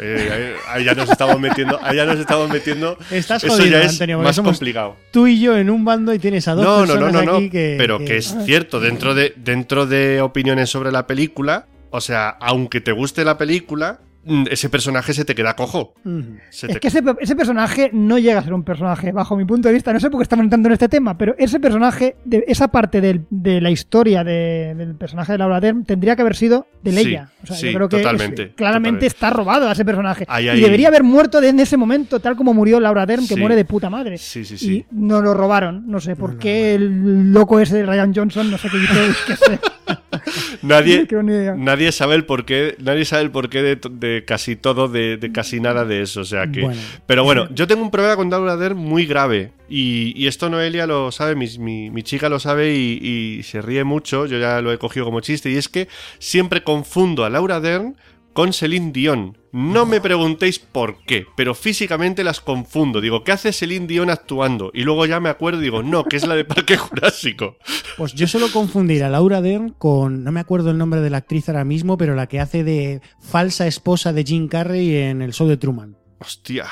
Eh, 0.03 0.55
ahí- 0.69 0.85
ya 0.85 0.95
nos 0.95 1.11
estamos 1.11 1.39
metiendo, 1.39 1.79
ahí 1.83 1.97
ya 1.97 2.07
nos 2.07 2.19
estamos 2.19 2.49
metiendo. 2.49 2.97
Estás 3.11 3.45
Eso 3.45 3.53
jodido, 3.55 3.79
ya 3.79 3.85
es 3.85 3.93
Antonio, 3.93 4.19
más 4.21 4.35
somos 4.37 4.53
complicado. 4.57 4.97
Tú 5.11 5.27
y 5.27 5.39
yo 5.41 5.57
en 5.59 5.69
un 5.71 5.85
bando 5.85 6.15
y 6.15 6.19
tienes 6.19 6.49
a 6.49 6.55
dos 6.55 6.65
No, 6.65 6.71
no, 6.71 6.79
no, 6.81 6.87
personas 6.87 7.13
no, 7.25 7.33
no. 7.33 7.37
aquí 7.39 7.51
que... 7.51 7.75
pero 7.79 7.99
que- 7.99 8.05
que 8.07 8.17
es 8.17 8.35
cierto, 8.45 8.81
dentro 8.81 9.15
de, 9.15 9.35
dentro 9.37 9.87
de 9.87 10.21
opiniones 10.23 10.71
sobre 10.71 10.91
la 10.91 11.07
película, 11.07 11.67
o 11.91 12.01
sea, 12.01 12.29
aunque 12.31 12.81
te 12.81 12.93
guste 12.93 13.25
la 13.25 13.37
película, 13.37 14.01
ese 14.51 14.69
personaje 14.69 15.15
se 15.15 15.25
te 15.25 15.35
queda 15.35 15.57
cojo. 15.57 15.95
Se 16.51 16.67
Es 16.67 16.75
te- 16.75 16.81
que 16.81 16.89
ese, 16.89 17.03
ese 17.21 17.37
personaje 17.37 17.91
no 17.93 18.19
llega 18.19 18.41
a 18.41 18.43
ser 18.43 18.53
un 18.53 18.63
personaje, 18.65 19.13
bajo 19.13 19.37
mi 19.37 19.45
punto 19.45 19.69
de 19.69 19.75
vista. 19.75 19.93
No 19.93 20.01
sé 20.01 20.11
por 20.11 20.21
qué 20.21 20.25
estamos 20.25 20.45
entrando 20.45 20.69
en 20.69 20.75
este 20.75 20.89
tema, 20.89 21.17
pero 21.17 21.35
ese 21.39 21.59
personaje, 21.59 22.17
de, 22.25 22.45
esa 22.47 22.69
parte 22.69 23.01
del- 23.01 23.25
de 23.31 23.61
la 23.61 23.71
historia 23.71 24.23
de- 24.25 24.75
del 24.77 24.95
personaje 24.95 25.33
de 25.33 25.39
Laura 25.39 25.61
Dern 25.61 25.85
tendría 25.85 26.17
que 26.17 26.23
haber 26.23 26.37
sido 26.37 26.67
de 26.83 26.91
Sí, 26.93 27.05
Leia. 27.05 27.31
o 27.43 27.47
sea, 27.47 27.57
sí, 27.57 27.67
yo 27.67 27.75
creo 27.75 27.89
que 27.89 27.97
es- 27.97 28.03
totalmente, 28.03 28.53
claramente 28.55 28.57
totalmente. 28.57 29.07
está 29.07 29.31
robado 29.31 29.69
a 29.69 29.73
ese 29.73 29.85
personaje. 29.85 30.25
Ahí, 30.29 30.49
Y 30.51 30.61
debería 30.61 30.89
haber 30.89 31.03
muerto 31.03 31.43
en 31.43 31.59
ese 31.59 31.77
momento, 31.77 32.21
tal 32.21 32.37
como 32.37 32.53
murió 32.55 32.79
Laura 32.81 33.07
Dern, 33.07 33.23
que 33.27 33.35
Sí. 33.35 33.41
muere 33.41 33.57
de 33.57 33.65
puta 33.65 33.89
madre. 33.91 34.19
Sí, 34.19 34.45
sí, 34.45 34.59
sí. 34.59 34.87
Y 34.91 34.95
nos 34.95 35.23
lo 35.23 35.33
robaron. 35.35 35.85
No 35.87 35.99
sé 36.01 36.15
por 36.17 36.39
qué 36.39 36.75
el 36.75 37.33
loco 37.33 37.59
ese 37.61 37.77
de 37.77 37.87
Ryan 37.87 38.13
Johnson, 38.15 38.51
no 38.51 38.59
sé 38.59 38.69
qué 38.69 38.77
hizo. 38.77 38.95
que 39.27 39.37
sé. 39.37 39.59
Nadie, 40.63 41.07
nadie 41.57 41.93
sabe 41.93 42.15
el 42.17 42.25
porqué, 42.25 42.77
nadie 42.81 43.05
sabe 43.05 43.23
el 43.23 43.31
porqué 43.31 43.63
de, 43.63 44.25
casi 44.27 44.57
todo, 44.57 44.89
de, 44.89 45.17
de 45.17 45.33
casi 45.33 45.61
nada 45.61 45.85
de 45.85 46.03
eso. 46.03 46.21
O 46.21 46.25
sea 46.25 46.51
que. 46.51 46.63
Bueno. 46.63 46.81
Pero 47.07 47.25
bueno, 47.25 47.49
yo 47.55 47.67
tengo 47.67 47.83
un 47.83 47.91
problema 47.91 48.17
con 48.17 48.31
Laura 48.31 48.57
Dern 48.57 48.77
muy 48.77 49.07
grave. 49.07 49.53
Y, 49.69 50.13
y 50.17 50.27
esto 50.27 50.51
Noelia 50.51 50.87
lo 50.87 51.13
sabe, 51.13 51.35
mi, 51.37 51.47
mi- 51.59 51.91
mi 51.91 52.03
chica 52.03 52.29
lo 52.29 52.41
sabe 52.41 52.75
y, 52.75 52.99
y 53.39 53.43
se 53.45 53.63
ríe 53.63 53.85
mucho. 53.85 54.27
Yo 54.27 54.39
ya 54.39 54.61
lo 54.61 54.73
he 54.73 54.79
cogido 54.79 55.07
como 55.07 55.21
chiste. 55.21 55.51
Y 55.51 55.57
es 55.57 55.69
que 55.69 55.89
siempre 56.19 56.63
confundo 56.63 57.25
a 57.25 57.31
Laura 57.31 57.61
Dern 57.61 57.97
con 58.33 58.53
Celine 58.53 58.93
Dion. 58.93 59.39
No 59.53 59.85
me 59.85 60.01
preguntéis 60.01 60.59
por 60.59 61.03
qué, 61.05 61.27
pero 61.37 61.55
físicamente 61.55 62.23
las 62.23 62.41
confundo. 62.41 63.01
Digo, 63.01 63.25
¿qué 63.25 63.33
hace 63.33 63.53
Celine 63.53 63.87
Dion 63.87 64.11
actuando? 64.11 64.71
Y 64.73 64.85
luego 64.85 65.07
ya 65.07 65.19
me 65.19 65.29
acuerdo 65.29 65.61
y 65.61 65.65
digo, 65.65 65.83
no, 65.83 66.05
que 66.05 66.17
es 66.17 66.27
la 66.27 66.37
de 66.37 66.45
Parque 66.45 66.77
Jurásico. 66.77 67.57
Pues 67.97 68.15
yo 68.15 68.29
suelo 68.29 68.47
confundir 68.53 69.03
a 69.03 69.09
Laura 69.09 69.41
Dern 69.41 69.71
con, 69.71 70.23
no 70.23 70.31
me 70.31 70.41
acuerdo 70.41 70.71
el 70.71 70.79
nombre 70.79 71.01
de 71.01 71.11
la 71.11 71.19
actriz 71.19 71.49
ahora 71.49 71.65
mismo, 71.65 71.99
pero 71.99 72.15
la 72.15 72.29
que 72.29 72.41
hace 72.41 72.63
de 72.63 73.01
falsa 73.21 73.67
esposa 73.67 74.13
de 74.13 74.25
Jim 74.25 74.49
Carrey 74.49 74.95
en 74.95 75.23
el 75.23 75.33
show 75.33 75.49
de 75.49 75.57
Truman. 75.57 75.97
Hostia. 76.21 76.67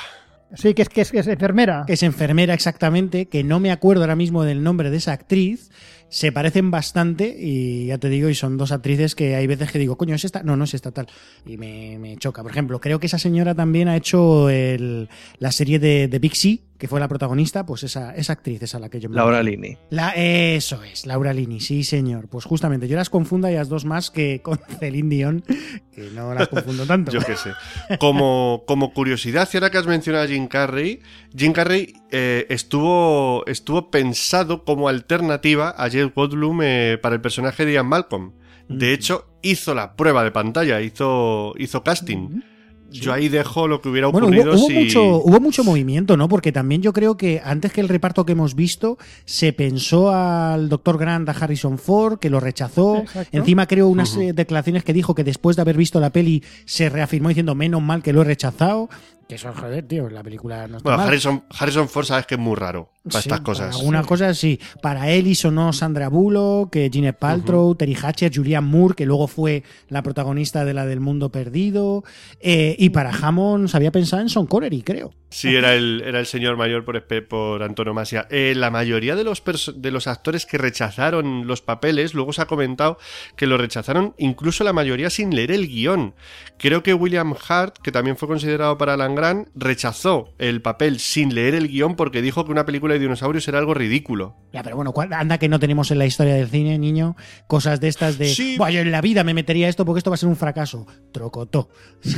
Sí, 0.54 0.72
que 0.74 0.82
es, 0.82 0.88
que 0.88 1.02
es, 1.02 1.10
que 1.10 1.18
es 1.18 1.26
enfermera. 1.26 1.84
Que 1.86 1.92
es 1.92 2.02
enfermera 2.02 2.54
exactamente, 2.54 3.26
que 3.26 3.44
no 3.44 3.60
me 3.60 3.70
acuerdo 3.70 4.02
ahora 4.02 4.16
mismo 4.16 4.44
del 4.44 4.62
nombre 4.62 4.90
de 4.90 4.96
esa 4.96 5.12
actriz. 5.12 5.70
Se 6.10 6.32
parecen 6.32 6.70
bastante 6.70 7.36
y 7.38 7.86
ya 7.88 7.98
te 7.98 8.08
digo, 8.08 8.30
y 8.30 8.34
son 8.34 8.56
dos 8.56 8.72
actrices 8.72 9.14
que 9.14 9.34
hay 9.36 9.46
veces 9.46 9.70
que 9.70 9.78
digo, 9.78 9.98
coño, 9.98 10.14
es 10.14 10.24
esta, 10.24 10.42
no, 10.42 10.56
no 10.56 10.64
es 10.64 10.72
esta 10.72 10.90
tal. 10.90 11.06
Y 11.44 11.58
me, 11.58 11.98
me 11.98 12.16
choca. 12.16 12.42
Por 12.42 12.50
ejemplo, 12.50 12.80
creo 12.80 12.98
que 12.98 13.06
esa 13.08 13.18
señora 13.18 13.54
también 13.54 13.88
ha 13.88 13.96
hecho 13.96 14.48
el- 14.48 15.10
la 15.38 15.52
serie 15.52 15.78
de, 15.78 16.08
de 16.08 16.18
Big 16.18 16.34
que 16.78 16.86
fue 16.86 17.00
la 17.00 17.08
protagonista, 17.08 17.66
pues 17.66 17.82
esa, 17.82 18.14
esa 18.14 18.32
actriz 18.32 18.62
es 18.62 18.74
a 18.74 18.78
la 18.78 18.88
que 18.88 19.00
yo 19.00 19.08
me 19.08 19.16
Laura. 19.16 19.42
Lini. 19.42 19.76
La, 19.90 20.10
eso 20.10 20.82
es, 20.84 21.06
Laura 21.06 21.32
Lini, 21.32 21.60
sí 21.60 21.82
señor. 21.82 22.28
Pues 22.28 22.44
justamente, 22.44 22.86
yo 22.86 22.96
las 22.96 23.10
confundo 23.10 23.48
a 23.48 23.50
ellas 23.50 23.68
dos 23.68 23.84
más 23.84 24.12
que 24.12 24.40
con 24.42 24.60
Celine 24.78 25.08
Dion, 25.08 25.44
que 25.92 26.10
no 26.14 26.32
las 26.32 26.48
confundo 26.48 26.86
tanto. 26.86 27.10
Yo 27.10 27.20
qué 27.20 27.36
sé. 27.36 27.50
Como, 27.98 28.62
como 28.66 28.94
curiosidad, 28.94 29.48
y 29.52 29.56
ahora 29.56 29.70
que 29.70 29.78
has 29.78 29.88
mencionado 29.88 30.24
a 30.24 30.28
Jim 30.28 30.46
Carrey, 30.46 31.00
Jim 31.36 31.52
Carrey 31.52 31.94
eh, 32.12 32.46
estuvo, 32.48 33.44
estuvo 33.46 33.90
pensado 33.90 34.64
como 34.64 34.88
alternativa 34.88 35.70
a 35.70 35.90
Jeff 35.90 36.14
Goldblum 36.14 36.60
eh, 36.62 36.98
para 37.02 37.16
el 37.16 37.20
personaje 37.20 37.66
de 37.66 37.72
Ian 37.72 37.86
Malcolm. 37.86 38.32
De 38.68 38.92
hecho, 38.92 39.26
hizo 39.42 39.74
la 39.74 39.96
prueba 39.96 40.22
de 40.22 40.30
pantalla, 40.30 40.80
hizo, 40.82 41.54
hizo 41.56 41.82
casting. 41.82 42.42
Yo 42.90 43.12
ahí 43.12 43.28
dejo 43.28 43.68
lo 43.68 43.80
que 43.80 43.88
hubiera 43.88 44.08
Bueno, 44.08 44.28
ocurrido 44.28 44.52
hubo, 44.52 44.60
hubo 44.60 44.68
si. 44.68 44.74
mucho, 44.74 45.16
hubo 45.18 45.40
mucho 45.40 45.64
movimiento, 45.64 46.16
¿no? 46.16 46.28
Porque 46.28 46.52
también 46.52 46.80
yo 46.80 46.92
creo 46.92 47.16
que 47.16 47.40
antes 47.44 47.72
que 47.72 47.80
el 47.80 47.88
reparto 47.88 48.24
que 48.24 48.32
hemos 48.32 48.54
visto, 48.54 48.98
se 49.24 49.52
pensó 49.52 50.10
al 50.10 50.68
Dr. 50.68 50.98
Grant, 50.98 51.28
a 51.28 51.32
Harrison 51.32 51.78
Ford, 51.78 52.18
que 52.18 52.30
lo 52.30 52.40
rechazó. 52.40 52.98
Exacto. 52.98 53.36
Encima 53.36 53.66
creo 53.66 53.88
unas 53.88 54.16
eh, 54.16 54.32
declaraciones 54.32 54.84
que 54.84 54.92
dijo 54.92 55.14
que 55.14 55.24
después 55.24 55.56
de 55.56 55.62
haber 55.62 55.76
visto 55.76 56.00
la 56.00 56.10
peli 56.10 56.42
se 56.64 56.88
reafirmó 56.88 57.28
diciendo 57.28 57.54
menos 57.54 57.82
mal 57.82 58.02
que 58.02 58.12
lo 58.12 58.22
he 58.22 58.24
rechazado. 58.24 58.88
Que 59.28 59.34
eso, 59.34 59.52
joder, 59.52 59.86
tío, 59.86 60.08
la 60.08 60.22
película 60.22 60.66
no 60.68 60.78
está 60.78 60.84
Bueno, 60.88 60.98
mal. 60.98 61.08
Harrison, 61.08 61.44
Harrison 61.50 61.86
Ford 61.88 62.06
sabes 62.06 62.24
que 62.26 62.36
es 62.36 62.40
muy 62.40 62.56
raro 62.56 62.90
para 63.04 63.22
Sí, 63.22 63.28
estas 63.28 63.40
cosas. 63.40 63.66
Para 63.68 63.78
algunas 63.78 64.06
cosas 64.06 64.38
sí. 64.38 64.58
Para 64.82 65.10
él 65.10 65.34
sonó 65.36 65.72
Sandra 65.74 66.08
Bullock, 66.08 66.70
que 66.72 66.88
Gwyneth 66.88 67.18
Paltrow, 67.18 67.74
Terry 67.74 67.94
Hatcher, 67.94 68.32
Julianne 68.34 68.66
Moore, 68.66 68.94
que 68.94 69.04
luego 69.06 69.28
fue 69.28 69.64
la 69.88 70.02
protagonista 70.02 70.64
de 70.64 70.72
la 70.74 70.86
del 70.86 71.00
Mundo 71.00 71.30
Perdido. 71.30 72.04
eh, 72.40 72.74
y 72.78 72.88
para 72.90 73.10
Hammond 73.10 73.68
se 73.68 73.76
había 73.76 73.92
pensado 73.92 74.22
en 74.22 74.30
Sean 74.30 74.46
Connery, 74.46 74.80
creo. 74.82 75.12
Sí, 75.30 75.54
era 75.54 75.74
el, 75.74 76.02
era 76.06 76.20
el 76.20 76.26
señor 76.26 76.56
mayor 76.56 76.86
por, 76.86 76.96
espe- 76.96 77.26
por 77.26 77.62
antonomasia. 77.62 78.26
Eh, 78.30 78.54
la 78.56 78.70
mayoría 78.70 79.14
de 79.14 79.24
los, 79.24 79.44
perso- 79.44 79.74
de 79.74 79.90
los 79.90 80.06
actores 80.06 80.46
que 80.46 80.56
rechazaron 80.56 81.46
los 81.46 81.60
papeles, 81.60 82.14
luego 82.14 82.32
se 82.32 82.40
ha 82.40 82.46
comentado 82.46 82.96
que 83.36 83.46
lo 83.46 83.58
rechazaron 83.58 84.14
incluso 84.16 84.64
la 84.64 84.72
mayoría 84.72 85.10
sin 85.10 85.34
leer 85.36 85.50
el 85.52 85.68
guion. 85.68 86.14
Creo 86.58 86.82
que 86.82 86.94
William 86.94 87.34
Hart, 87.46 87.76
que 87.82 87.92
también 87.92 88.16
fue 88.16 88.26
considerado 88.26 88.78
para 88.78 88.94
Alan 88.94 89.14
Grant, 89.18 89.48
rechazó 89.54 90.30
el 90.38 90.62
papel 90.62 90.98
sin 90.98 91.34
leer 91.34 91.54
el 91.54 91.68
guion 91.68 91.94
porque 91.96 92.22
dijo 92.22 92.44
que 92.44 92.52
una 92.52 92.64
película 92.64 92.94
de 92.94 93.00
dinosaurios 93.00 93.46
era 93.48 93.58
algo 93.58 93.74
ridículo. 93.74 94.36
Ya, 94.52 94.62
pero 94.62 94.76
bueno, 94.76 94.92
¿cuál- 94.92 95.12
anda 95.12 95.36
que 95.38 95.48
no 95.48 95.58
tenemos 95.58 95.90
en 95.90 95.98
la 95.98 96.06
historia 96.06 96.34
del 96.34 96.48
cine, 96.48 96.78
niño, 96.78 97.16
cosas 97.46 97.80
de 97.80 97.88
estas 97.88 98.16
de. 98.18 98.28
Sí. 98.28 98.56
"Buah, 98.56 98.70
yo 98.70 98.80
en 98.80 98.90
la 98.90 99.00
vida 99.02 99.22
me 99.24 99.34
metería 99.34 99.68
esto 99.68 99.84
porque 99.84 99.98
esto 99.98 100.10
va 100.10 100.14
a 100.14 100.18
ser 100.18 100.28
un 100.28 100.36
fracaso. 100.36 100.86
Trocotó. 101.12 101.68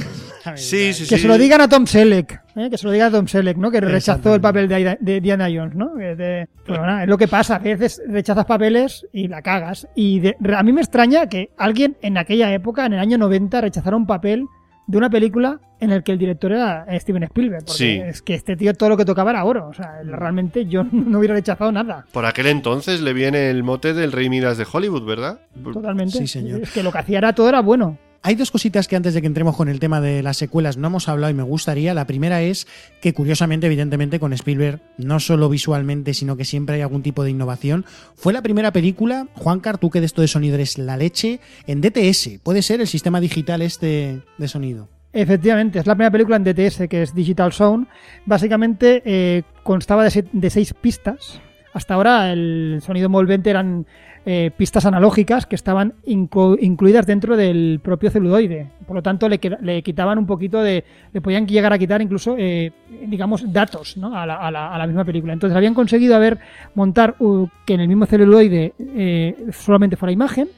Sí, 0.56 0.92
sí, 0.94 1.06
Que 1.06 1.16
sí. 1.16 1.22
se 1.22 1.28
lo 1.28 1.36
digan 1.36 1.60
a 1.60 1.68
Tom 1.68 1.86
Selleck, 1.86 2.40
¿eh? 2.56 2.68
que 2.70 2.78
se 2.78 2.86
lo 2.86 2.92
diga 2.92 3.06
a 3.06 3.10
Tom 3.10 3.26
Selleck, 3.26 3.56
¿no? 3.58 3.70
Que 3.70 3.80
rechazó 3.80 4.34
el 4.34 4.40
papel 4.40 4.68
de, 4.68 5.20
Diana 5.20 5.48
Jones, 5.54 5.74
¿no? 5.74 5.94
Que 5.96 6.16
de- 6.16 6.48
bueno, 6.66 6.86
nada, 6.86 7.02
es 7.02 7.08
lo 7.08 7.18
que 7.18 7.28
pasa, 7.28 7.56
a 7.56 7.58
veces 7.58 8.00
rechazas 8.08 8.46
papeles 8.46 9.06
y 9.12 9.28
la 9.28 9.42
cagas. 9.42 9.86
Y 9.94 10.20
de- 10.20 10.36
a 10.56 10.62
mí 10.62 10.72
me 10.72 10.80
extraña 10.80 11.28
que 11.28 11.50
alguien 11.58 11.96
en 12.00 12.16
aquella 12.16 12.52
época, 12.54 12.86
en 12.86 12.94
el 12.94 12.98
año 13.00 13.18
90, 13.18 13.60
rechazara 13.60 13.96
un 13.96 14.06
papel 14.06 14.46
de 14.90 14.98
una 14.98 15.08
película 15.08 15.60
en 15.78 15.92
el 15.92 16.02
que 16.02 16.12
el 16.12 16.18
director 16.18 16.52
era 16.52 16.84
Steven 16.98 17.22
Spielberg. 17.22 17.64
Porque 17.64 17.72
Sí. 17.78 18.00
es 18.04 18.22
que 18.22 18.34
este 18.34 18.56
tío 18.56 18.74
todo 18.74 18.88
lo 18.90 18.96
que 18.96 19.04
tocaba 19.04 19.30
era 19.30 19.44
oro. 19.44 19.68
O 19.68 19.72
sea, 19.74 20.00
realmente 20.04 20.66
yo 20.66 20.82
no 20.92 21.18
hubiera 21.18 21.34
rechazado 21.34 21.70
nada. 21.72 22.04
Por 22.12 22.26
aquel 22.26 22.46
entonces 22.46 23.00
le 23.00 23.12
viene 23.12 23.50
el 23.50 23.62
mote 23.62 23.94
del 23.94 24.12
Rey 24.12 24.28
Midas 24.28 24.58
de 24.58 24.66
Hollywood, 24.70 25.04
¿verdad? 25.06 25.40
Totalmente. 25.72 26.18
Sí, 26.18 26.26
señor. 26.26 26.62
Es 26.62 26.72
que 26.72 26.82
lo 26.82 26.90
que 26.92 26.98
hacía 26.98 27.18
era 27.18 27.32
todo 27.34 27.48
era 27.48 27.60
bueno. 27.60 27.96
Hay 28.22 28.34
dos 28.34 28.50
cositas 28.50 28.86
que 28.86 28.96
antes 28.96 29.14
de 29.14 29.22
que 29.22 29.26
entremos 29.26 29.56
con 29.56 29.70
el 29.70 29.80
tema 29.80 30.02
de 30.02 30.22
las 30.22 30.36
secuelas 30.36 30.76
no 30.76 30.88
hemos 30.88 31.08
hablado 31.08 31.30
y 31.30 31.34
me 31.34 31.42
gustaría. 31.42 31.94
La 31.94 32.06
primera 32.06 32.42
es 32.42 32.66
que 33.00 33.14
curiosamente, 33.14 33.66
evidentemente, 33.66 34.20
con 34.20 34.34
Spielberg, 34.34 34.82
no 34.98 35.20
solo 35.20 35.48
visualmente, 35.48 36.12
sino 36.12 36.36
que 36.36 36.44
siempre 36.44 36.74
hay 36.74 36.82
algún 36.82 37.02
tipo 37.02 37.24
de 37.24 37.30
innovación. 37.30 37.86
Fue 38.16 38.34
la 38.34 38.42
primera 38.42 38.74
película, 38.74 39.28
Juancar, 39.36 39.78
tú 39.78 39.88
que 39.88 40.00
de 40.00 40.06
esto 40.06 40.20
de 40.20 40.28
sonido 40.28 40.56
eres 40.56 40.76
la 40.76 40.98
leche, 40.98 41.40
en 41.66 41.80
DTS. 41.80 42.40
Puede 42.42 42.60
ser 42.60 42.82
el 42.82 42.88
sistema 42.88 43.20
digital 43.20 43.62
este 43.62 44.20
de 44.36 44.48
sonido. 44.48 44.90
Efectivamente, 45.14 45.78
es 45.78 45.86
la 45.86 45.94
primera 45.94 46.10
película 46.10 46.36
en 46.36 46.44
DTS, 46.44 46.88
que 46.90 47.02
es 47.02 47.14
Digital 47.14 47.54
Sound. 47.54 47.88
Básicamente 48.26 49.02
eh, 49.06 49.44
constaba 49.62 50.04
de, 50.04 50.26
de 50.30 50.50
seis 50.50 50.74
pistas. 50.74 51.40
Hasta 51.72 51.94
ahora 51.94 52.32
el 52.32 52.82
sonido 52.84 53.06
envolvente 53.06 53.48
eran 53.48 53.86
eh, 54.26 54.50
pistas 54.56 54.84
analógicas 54.86 55.46
que 55.46 55.54
estaban 55.56 55.94
inclu- 56.06 56.58
incluidas 56.60 57.06
dentro 57.06 57.36
del 57.36 57.80
propio 57.82 58.10
celuloide. 58.10 58.66
Por 58.86 58.96
lo 58.96 59.02
tanto, 59.02 59.28
le, 59.28 59.38
quitaban 59.82 60.18
un 60.18 60.26
poquito 60.26 60.62
de... 60.62 60.84
Le 61.12 61.20
podían 61.20 61.46
llegar 61.46 61.72
a 61.72 61.78
quitar 61.78 62.02
incluso, 62.02 62.36
eh, 62.38 62.72
digamos, 63.06 63.50
datos 63.52 63.96
¿no? 63.96 64.14
a, 64.16 64.26
la, 64.26 64.36
a 64.36 64.50
la- 64.50 64.74
a 64.74 64.78
la 64.78 64.86
misma 64.86 65.04
película. 65.04 65.32
Entonces 65.32 65.56
habían 65.56 65.74
conseguido 65.74 66.14
haber 66.16 66.38
montar 66.74 67.14
uh, 67.18 67.46
que 67.64 67.74
en 67.74 67.80
el 67.80 67.88
mismo 67.88 68.06
celuloide 68.06 68.74
eh, 68.78 69.34
solamente 69.52 69.96
fuera 69.96 70.12
imagen 70.12 70.48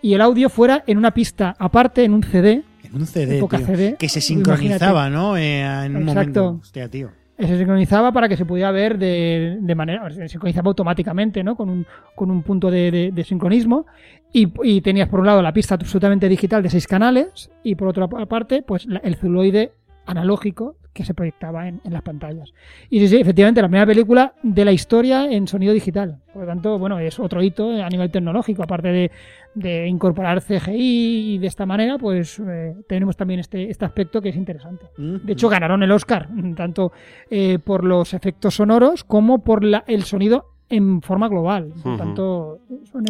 y 0.00 0.14
el 0.14 0.20
audio 0.20 0.48
fuera 0.48 0.84
en 0.86 0.96
una 0.98 1.10
pista 1.12 1.56
aparte, 1.58 2.04
en 2.04 2.12
un 2.14 2.22
CD, 2.22 2.62
En 2.84 2.94
un 2.94 3.06
CD, 3.06 3.38
tío, 3.40 3.48
CD, 3.66 3.96
que 3.98 4.08
se 4.08 4.20
imagínate. 4.20 4.20
sincronizaba, 4.20 5.10
¿no? 5.10 5.36
Eh, 5.36 5.60
en 5.62 5.96
un 5.96 6.02
Exacto. 6.08 6.14
momento. 6.44 6.58
Hostia, 6.62 6.88
tío. 6.88 7.10
Se 7.46 7.56
sincronizaba 7.56 8.10
para 8.12 8.28
que 8.28 8.36
se 8.36 8.44
pudiera 8.44 8.70
ver 8.72 8.98
de, 8.98 9.58
de 9.60 9.74
manera, 9.74 10.10
se 10.10 10.28
sincronizaba 10.28 10.68
automáticamente, 10.68 11.44
¿no? 11.44 11.54
Con 11.56 11.70
un, 11.70 11.86
con 12.16 12.30
un 12.30 12.42
punto 12.42 12.70
de, 12.70 13.12
de- 13.14 13.24
sincronismo. 13.24 13.86
Y, 14.32 14.52
y 14.64 14.80
tenías 14.80 15.08
por 15.08 15.20
un 15.20 15.26
lado 15.26 15.40
la 15.40 15.52
pista 15.52 15.76
absolutamente 15.76 16.28
digital 16.28 16.62
de 16.62 16.70
seis 16.70 16.86
canales 16.86 17.50
y 17.62 17.76
por 17.76 17.88
otra 17.88 18.08
parte, 18.08 18.62
pues 18.62 18.86
la- 18.86 18.98
el 19.00 19.14
celuloide 19.16 19.72
analógico 20.04 20.76
que 20.98 21.04
se 21.04 21.14
proyectaba 21.14 21.68
en, 21.68 21.80
en 21.84 21.92
las 21.92 22.02
pantallas. 22.02 22.52
Y 22.90 22.98
sí, 22.98 23.06
sí, 23.08 23.16
efectivamente, 23.20 23.62
la 23.62 23.68
primera 23.68 23.86
película 23.86 24.34
de 24.42 24.64
la 24.64 24.72
historia 24.72 25.30
en 25.30 25.46
sonido 25.46 25.72
digital. 25.72 26.18
Por 26.32 26.42
lo 26.42 26.48
tanto, 26.48 26.76
bueno, 26.78 26.98
es 26.98 27.18
otro 27.20 27.40
hito 27.40 27.70
a 27.70 27.88
nivel 27.88 28.10
tecnológico, 28.10 28.64
aparte 28.64 28.88
de, 28.88 29.10
de 29.54 29.86
incorporar 29.86 30.42
CGI 30.42 31.34
y 31.34 31.38
de 31.38 31.46
esta 31.46 31.66
manera, 31.66 31.98
pues 31.98 32.40
eh, 32.44 32.74
tenemos 32.88 33.16
también 33.16 33.38
este, 33.40 33.70
este 33.70 33.84
aspecto 33.84 34.20
que 34.20 34.30
es 34.30 34.36
interesante. 34.36 34.86
De 34.96 35.32
hecho, 35.32 35.48
ganaron 35.48 35.82
el 35.84 35.92
Oscar, 35.92 36.28
tanto 36.56 36.90
eh, 37.30 37.58
por 37.60 37.84
los 37.84 38.12
efectos 38.12 38.56
sonoros 38.56 39.04
como 39.04 39.44
por 39.44 39.62
la- 39.62 39.84
el 39.86 40.02
sonido 40.02 40.46
en 40.70 41.00
forma 41.02 41.28
global. 41.28 41.72
Por 41.82 41.96
tanto. 41.96 42.58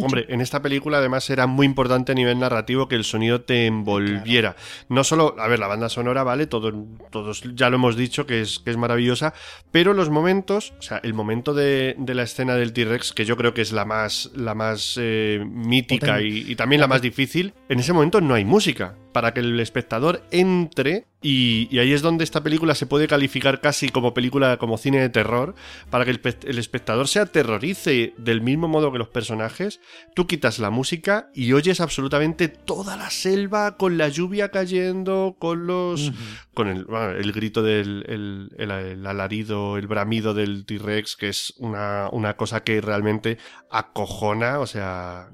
Hombre, 0.01 0.25
en 0.29 0.41
esta 0.41 0.61
película 0.61 0.97
además 0.99 1.29
era 1.29 1.45
muy 1.47 1.65
importante 1.65 2.11
a 2.11 2.15
nivel 2.15 2.39
narrativo 2.39 2.87
que 2.87 2.95
el 2.95 3.03
sonido 3.03 3.41
te 3.41 3.65
envolviera. 3.65 4.55
No 4.87 5.03
solo, 5.03 5.35
a 5.39 5.47
ver, 5.47 5.59
la 5.59 5.67
banda 5.67 5.89
sonora, 5.89 6.23
vale, 6.23 6.47
Todo- 6.47 6.71
todos 7.11 7.43
ya 7.55 7.69
lo 7.69 7.75
hemos 7.75 7.95
dicho 7.95 8.25
que 8.25 8.41
es, 8.41 8.59
que 8.59 8.71
es 8.71 8.77
maravillosa, 8.77 9.33
pero 9.71 9.93
los 9.93 10.09
momentos, 10.09 10.73
o 10.79 10.81
sea, 10.81 10.99
el 11.03 11.13
momento 11.13 11.53
de, 11.53 11.95
de 11.97 12.13
la 12.15 12.23
escena 12.23 12.55
del 12.55 12.73
T-Rex, 12.73 13.11
que 13.13 13.25
yo 13.25 13.35
creo 13.37 13.53
que 13.53 13.61
es 13.61 13.71
la 13.71 13.85
más, 13.85 14.31
la 14.35 14.55
más 14.55 14.97
eh, 15.01 15.43
mítica 15.45 16.21
y, 16.21 16.45
y 16.51 16.55
también 16.55 16.79
la 16.81 16.87
más 16.87 17.01
difícil, 17.01 17.53
en 17.67 17.79
ese 17.79 17.93
momento 17.93 18.21
no 18.21 18.33
hay 18.35 18.45
música. 18.45 18.95
Para 19.13 19.33
que 19.33 19.39
el 19.39 19.59
espectador 19.59 20.21
entre, 20.31 21.05
y, 21.21 21.67
y 21.71 21.79
ahí 21.79 21.93
es 21.93 22.01
donde 22.03 22.23
esta 22.23 22.43
película 22.43 22.75
se 22.75 22.85
puede 22.85 23.07
calificar 23.07 23.59
casi 23.59 23.89
como 23.89 24.13
película, 24.13 24.57
como 24.57 24.77
cine 24.77 24.99
de 25.01 25.09
terror, 25.09 25.55
para 25.89 26.05
que 26.05 26.11
el, 26.11 26.19
pe- 26.19 26.37
el 26.47 26.59
espectador 26.59 27.07
se 27.07 27.19
aterrorice 27.19 28.13
del 28.17 28.41
mismo 28.41 28.67
modo 28.67 28.91
que 28.91 28.99
los 28.99 29.07
personajes, 29.09 29.81
tú 30.15 30.27
quitas 30.27 30.59
la 30.59 30.69
música 30.69 31.29
y 31.33 31.53
oyes 31.53 31.81
absolutamente 31.81 32.47
toda 32.49 32.95
la 32.97 33.09
selva 33.09 33.77
con 33.77 33.97
la 33.97 34.09
lluvia 34.09 34.49
cayendo, 34.49 35.35
con 35.39 35.65
los. 35.65 36.11
con 36.53 36.67
el, 36.67 36.85
bueno, 36.85 37.09
el 37.11 37.31
grito 37.31 37.63
del 37.63 38.03
el, 38.07 38.51
el- 38.57 38.69
el 38.69 39.07
alarido, 39.07 39.77
el 39.77 39.87
bramido 39.87 40.33
del 40.35 40.65
T-Rex, 40.65 41.15
que 41.15 41.29
es 41.29 41.53
una, 41.57 42.09
una 42.11 42.35
cosa 42.37 42.63
que 42.63 42.79
realmente 42.79 43.37
acojona, 43.71 44.59
o 44.59 44.67
sea, 44.67 45.29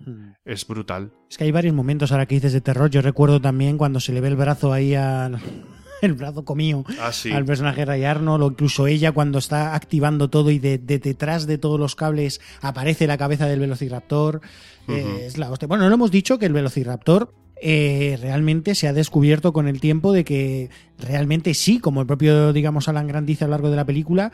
es 0.45 0.65
brutal. 0.67 1.11
Es 1.29 1.37
que 1.37 1.43
hay 1.45 1.51
varios 1.51 1.73
momentos 1.73 2.11
ahora 2.11 2.27
que 2.27 2.35
dices 2.35 2.53
de 2.53 2.61
terror. 2.61 2.89
Yo 2.89 3.01
recuerdo 3.01 3.41
también 3.41 3.64
cuando 3.77 3.99
se 3.99 4.13
le 4.13 4.21
ve 4.21 4.29
el 4.29 4.35
brazo 4.35 4.71
ahí 4.73 4.95
al. 4.95 5.39
El 6.01 6.13
brazo 6.13 6.43
comido 6.43 6.83
Ah, 7.01 7.11
sí. 7.13 7.31
al 7.31 7.45
personaje 7.45 7.79
de 7.81 7.85
Ray 7.85 8.03
Arnold, 8.03 8.43
o 8.43 8.47
incluso 8.51 8.85
ella 8.85 9.13
cuando 9.13 9.39
está 9.39 9.73
activando 9.73 10.29
todo 10.29 10.51
y 10.51 10.59
de, 10.59 10.77
de 10.77 10.99
detrás 10.99 11.47
de 11.47 11.57
todos 11.57 11.79
los 11.79 11.95
cables 11.95 12.41
aparece 12.61 13.07
la 13.07 13.17
cabeza 13.17 13.47
del 13.47 13.61
Velociraptor. 13.61 14.41
Eh, 14.89 15.03
Ujú. 15.03 15.17
es 15.23 15.37
la 15.37 15.49
hostia. 15.49 15.67
Bueno, 15.69 15.87
no 15.87 15.95
hemos 15.95 16.11
dicho 16.11 16.37
que 16.37 16.45
el 16.47 16.53
Velociraptor 16.53 17.33
eh, 17.59 18.19
realmente 18.21 18.75
se 18.75 18.87
ha 18.89 18.93
descubierto 18.93 19.53
con 19.53 19.67
el 19.69 19.79
tiempo 19.79 20.11
de 20.11 20.25
que 20.25 20.69
realmente 20.99 21.53
sí, 21.53 21.79
como 21.79 22.01
el 22.01 22.07
propio, 22.07 22.51
digamos, 22.53 22.87
Alan 22.89 23.07
Grant 23.07 23.25
dice 23.25 23.45
a 23.45 23.47
lo 23.47 23.51
largo 23.51 23.69
de 23.71 23.77
la 23.77 23.85
película, 23.85 24.31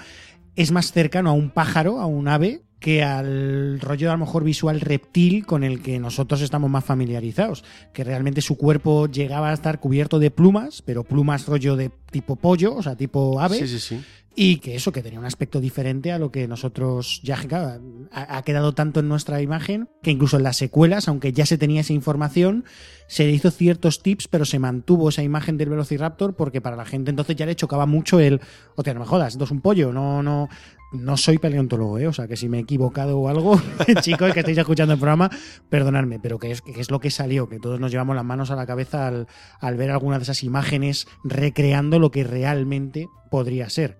es 0.55 0.71
más 0.71 0.91
cercano 0.91 1.29
a 1.29 1.33
un 1.33 1.51
pájaro, 1.51 1.99
a 2.01 2.05
un 2.07 2.27
ave, 2.27 2.63
que 2.81 3.03
al 3.03 3.79
rollo 3.79 4.09
a 4.09 4.13
lo 4.13 4.25
mejor 4.25 4.43
visual 4.43 4.81
reptil 4.81 5.45
con 5.45 5.63
el 5.63 5.83
que 5.83 5.99
nosotros 5.99 6.41
estamos 6.41 6.69
más 6.69 6.83
familiarizados, 6.83 7.63
que 7.93 8.03
realmente 8.03 8.41
su 8.41 8.57
cuerpo 8.57 9.07
llegaba 9.07 9.51
a 9.51 9.53
estar 9.53 9.79
cubierto 9.79 10.17
de 10.17 10.31
plumas, 10.31 10.81
pero 10.81 11.03
plumas 11.03 11.45
rollo 11.45 11.75
de 11.75 11.91
tipo 12.09 12.35
pollo, 12.35 12.75
o 12.75 12.81
sea, 12.81 12.95
tipo 12.95 13.39
ave, 13.39 13.59
Sí, 13.59 13.67
sí, 13.67 13.79
sí. 13.79 14.01
y 14.35 14.57
que 14.57 14.75
eso, 14.75 14.91
que 14.91 15.03
tenía 15.03 15.19
un 15.19 15.25
aspecto 15.25 15.59
diferente 15.59 16.11
a 16.11 16.17
lo 16.17 16.31
que 16.31 16.47
nosotros 16.47 17.21
ya 17.23 17.37
claro, 17.37 17.83
ha, 18.11 18.41
quedado 18.41 18.73
tanto 18.73 18.99
en 19.01 19.07
nuestra 19.07 19.43
imagen 19.43 19.87
que 20.01 20.09
incluso 20.09 20.37
en 20.37 20.43
las 20.43 20.57
secuelas, 20.57 21.07
aunque 21.07 21.33
ya 21.33 21.45
se 21.45 21.59
tenía 21.59 21.81
esa 21.81 21.93
información, 21.93 22.65
se 23.05 23.25
le 23.25 23.31
hizo 23.31 23.51
ciertos 23.51 24.01
tips, 24.01 24.27
pero 24.27 24.43
se 24.43 24.57
mantuvo 24.57 25.09
esa 25.09 25.21
imagen 25.21 25.55
del 25.55 25.69
Velociraptor 25.69 26.33
porque 26.33 26.61
para 26.61 26.75
la 26.75 26.85
gente 26.85 27.11
entonces 27.11 27.35
ya 27.35 27.45
le 27.45 27.55
chocaba 27.55 27.85
mucho 27.85 28.19
el, 28.19 28.41
hostia, 28.75 28.95
no 28.95 29.01
me 29.01 29.05
jodas, 29.05 29.33
esto 29.33 29.43
es 29.43 29.51
un 29.51 29.61
pollo, 29.61 29.93
no, 29.93 30.23
no, 30.23 30.49
no 30.91 31.17
soy 31.17 31.37
paleontólogo, 31.37 31.99
¿eh? 31.99 32.07
o 32.07 32.13
sea 32.13 32.27
que 32.27 32.35
si 32.35 32.49
me 32.49 32.57
he 32.57 32.61
equivocado 32.61 33.17
o 33.19 33.29
algo, 33.29 33.59
chicos 34.01 34.33
que 34.33 34.39
estáis 34.39 34.57
escuchando 34.57 34.93
el 34.93 34.99
programa, 34.99 35.29
perdonadme, 35.69 36.19
pero 36.19 36.39
que 36.39 36.51
es, 36.51 36.61
que 36.61 36.79
es 36.79 36.91
lo 36.91 36.99
que 36.99 37.11
salió, 37.11 37.47
que 37.47 37.59
todos 37.59 37.79
nos 37.79 37.91
llevamos 37.91 38.15
las 38.15 38.25
manos 38.25 38.51
a 38.51 38.55
la 38.55 38.65
cabeza 38.65 39.07
al, 39.07 39.27
al 39.59 39.77
ver 39.77 39.91
alguna 39.91 40.17
de 40.17 40.23
esas 40.23 40.43
imágenes 40.43 41.07
recreando 41.23 41.99
lo 41.99 42.11
que 42.11 42.23
realmente 42.23 43.07
podría 43.29 43.69
ser. 43.69 43.97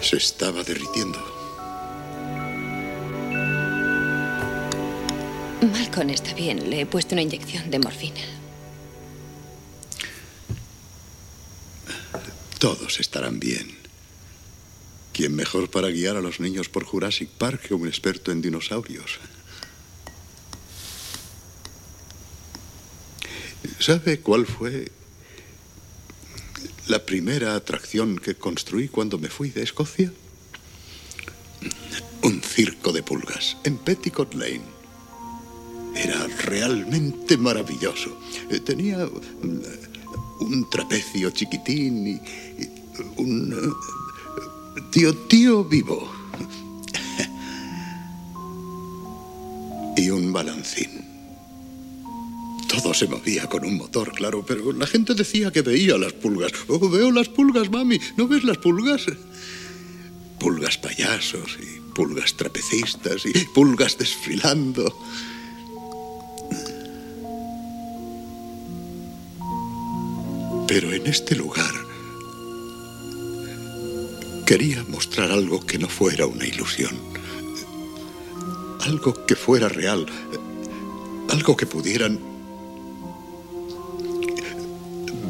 Se 0.00 0.16
estaba 0.16 0.64
derritiendo. 0.64 1.18
Malcolm 5.62 6.10
está 6.10 6.34
bien. 6.34 6.70
Le 6.70 6.80
he 6.80 6.86
puesto 6.86 7.14
una 7.14 7.22
inyección 7.22 7.70
de 7.70 7.78
morfina. 7.78 8.41
Todos 12.62 13.00
estarán 13.00 13.40
bien. 13.40 13.76
¿Quién 15.12 15.34
mejor 15.34 15.68
para 15.68 15.88
guiar 15.88 16.16
a 16.16 16.20
los 16.20 16.38
niños 16.38 16.68
por 16.68 16.84
Jurassic 16.84 17.28
Park 17.28 17.62
que 17.62 17.74
un 17.74 17.88
experto 17.88 18.30
en 18.30 18.40
dinosaurios? 18.40 19.18
¿Sabe 23.80 24.20
cuál 24.20 24.46
fue 24.46 24.92
la 26.86 27.04
primera 27.04 27.56
atracción 27.56 28.16
que 28.16 28.36
construí 28.36 28.86
cuando 28.86 29.18
me 29.18 29.28
fui 29.28 29.50
de 29.50 29.64
Escocia? 29.64 30.12
Un 32.22 32.42
circo 32.42 32.92
de 32.92 33.02
pulgas 33.02 33.56
en 33.64 33.76
Petticoat 33.76 34.34
Lane. 34.34 34.62
Era 35.96 36.28
realmente 36.28 37.36
maravilloso. 37.36 38.20
Eh, 38.50 38.60
Tenía 38.60 39.04
mm, 39.04 39.91
un 40.40 40.68
trapecio 40.68 41.30
chiquitín 41.30 42.06
y, 42.06 42.20
un 43.16 43.52
eh, 43.52 44.80
tío 44.90 45.14
tío 45.28 45.64
vivo. 45.64 46.10
Y 49.94 50.08
un 50.08 50.32
balancín. 50.32 51.04
Todo 52.66 52.94
se 52.94 53.06
movía 53.06 53.46
con 53.46 53.66
un 53.66 53.76
motor, 53.76 54.12
claro, 54.12 54.42
pero 54.46 54.72
la 54.72 54.86
gente 54.86 55.12
decía 55.14 55.52
que 55.52 55.60
veía 55.60 55.98
las 55.98 56.14
pulgas. 56.14 56.52
Oh, 56.68 56.88
veo 56.88 57.12
las 57.12 57.28
pulgas, 57.28 57.70
mami. 57.70 58.00
¿No 58.16 58.26
ves 58.26 58.42
las 58.42 58.56
pulgas? 58.56 59.04
Pulgas 60.40 60.78
payasos 60.78 61.58
y 61.60 61.80
pulgas 61.92 62.34
trapecistas 62.34 63.26
y 63.26 63.32
pulgas 63.54 63.98
desfilando. 63.98 64.98
Pero 70.74 70.90
en 70.90 71.06
este 71.06 71.36
lugar 71.36 71.74
quería 74.46 74.82
mostrar 74.84 75.30
algo 75.30 75.60
que 75.60 75.76
no 75.76 75.86
fuera 75.86 76.24
una 76.24 76.46
ilusión. 76.46 76.98
Algo 78.80 79.26
que 79.26 79.36
fuera 79.36 79.68
real. 79.68 80.06
Algo 81.28 81.58
que 81.58 81.66
pudieran 81.66 82.18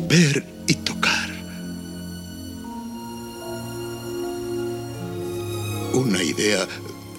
ver 0.08 0.46
y 0.68 0.74
tocar. 0.74 1.30
Una 5.92 6.22
idea 6.22 6.68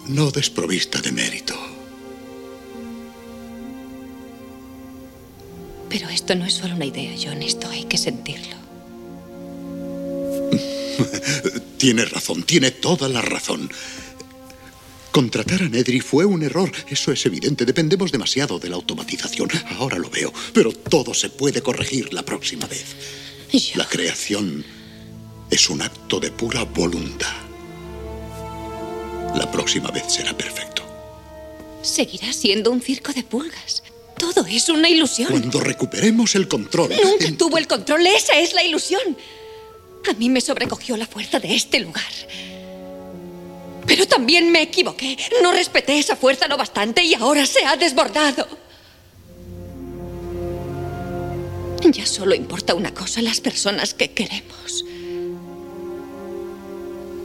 no 0.07 0.31
desprovista 0.31 1.01
de 1.01 1.11
mérito. 1.11 1.72
Pero 5.94 6.10
esto 6.10 6.34
no 6.34 6.44
es 6.44 6.56
solo 6.56 6.74
una 6.74 6.86
idea, 6.86 7.14
John. 7.24 7.44
Esto 7.44 7.70
hay 7.70 7.84
que 7.84 7.99
sentirlo. 7.99 8.56
Tiene 11.78 12.03
razón, 12.06 12.41
tiene 12.41 12.72
toda 12.72 13.07
la 13.10 13.22
razón. 13.22 13.70
Contratar 15.11 15.61
a 15.61 15.70
Nedry 15.70 15.99
fue 15.99 16.26
un 16.26 16.41
error, 16.41 16.72
eso 16.90 17.11
es 17.11 17.24
evidente. 17.28 17.64
Dependemos 17.64 18.11
demasiado 18.11 18.57
de 18.57 18.70
la 18.70 18.76
automatización. 18.78 19.49
Ahora 19.78 19.99
lo 19.99 20.10
veo, 20.10 20.34
pero 20.52 20.72
todo 20.72 21.14
se 21.14 21.30
puede 21.30 21.61
corregir 21.61 22.11
la 22.11 22.24
próxima 22.24 22.65
vez. 22.65 22.86
La 23.76 23.88
creación 23.88 24.65
es 25.52 25.70
un 25.70 25.84
acto 25.84 26.20
de 26.20 26.32
pura 26.32 26.64
voluntad. 26.64 27.36
La 29.36 29.52
próxima 29.52 29.91
vez 29.91 30.06
será 30.11 30.36
perfecto. 30.36 30.82
Seguirá 31.84 32.34
siendo 32.34 32.72
un 32.72 32.82
circo 32.82 33.14
de 33.14 33.22
pulgas. 33.22 33.84
Todo 34.23 34.45
es 34.47 34.69
una 34.69 34.87
ilusión. 34.87 35.29
Cuando 35.29 35.59
recuperemos 35.59 36.33
el 36.35 36.47
control. 36.47 36.91
Nunca 37.03 37.29
tuvo 37.37 37.57
el 37.57 37.67
control. 37.67 38.07
Esa 38.07 38.39
es 38.39 38.53
la 38.53 38.63
ilusión. 38.63 39.17
A 40.09 40.13
mí 40.13 40.29
me 40.29 40.39
sobrecogió 40.39 40.95
la 40.95 41.05
fuerza 41.05 41.39
de 41.39 41.53
este 41.53 41.79
lugar. 41.81 42.11
Pero 43.85 44.07
también 44.07 44.49
me 44.49 44.61
equivoqué. 44.61 45.17
No 45.41 45.51
respeté 45.51 45.99
esa 45.99 46.15
fuerza 46.15 46.47
lo 46.47 46.55
bastante 46.55 47.03
y 47.03 47.13
ahora 47.15 47.45
se 47.45 47.65
ha 47.65 47.75
desbordado. 47.75 48.47
Ya 51.91 52.05
solo 52.05 52.33
importa 52.33 52.75
una 52.75 52.93
cosa, 52.93 53.21
las 53.21 53.41
personas 53.41 53.93
que 53.93 54.11
queremos. 54.11 54.85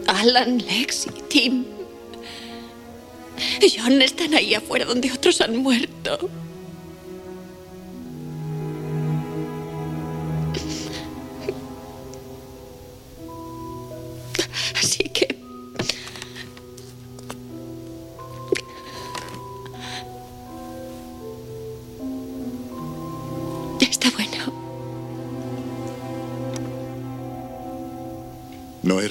Alan, 0.09 0.59
Lex 0.59 1.07
y 1.07 1.23
Tim. 1.29 1.65
John 3.77 4.03
están 4.03 4.35
ahí 4.35 4.55
afuera 4.55 4.85
donde 4.85 5.13
otros 5.13 5.41
han 5.41 5.59
muerto. 5.59 6.29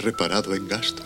Reparado 0.08 0.56
en 0.56 0.68
gastos. 0.68 1.06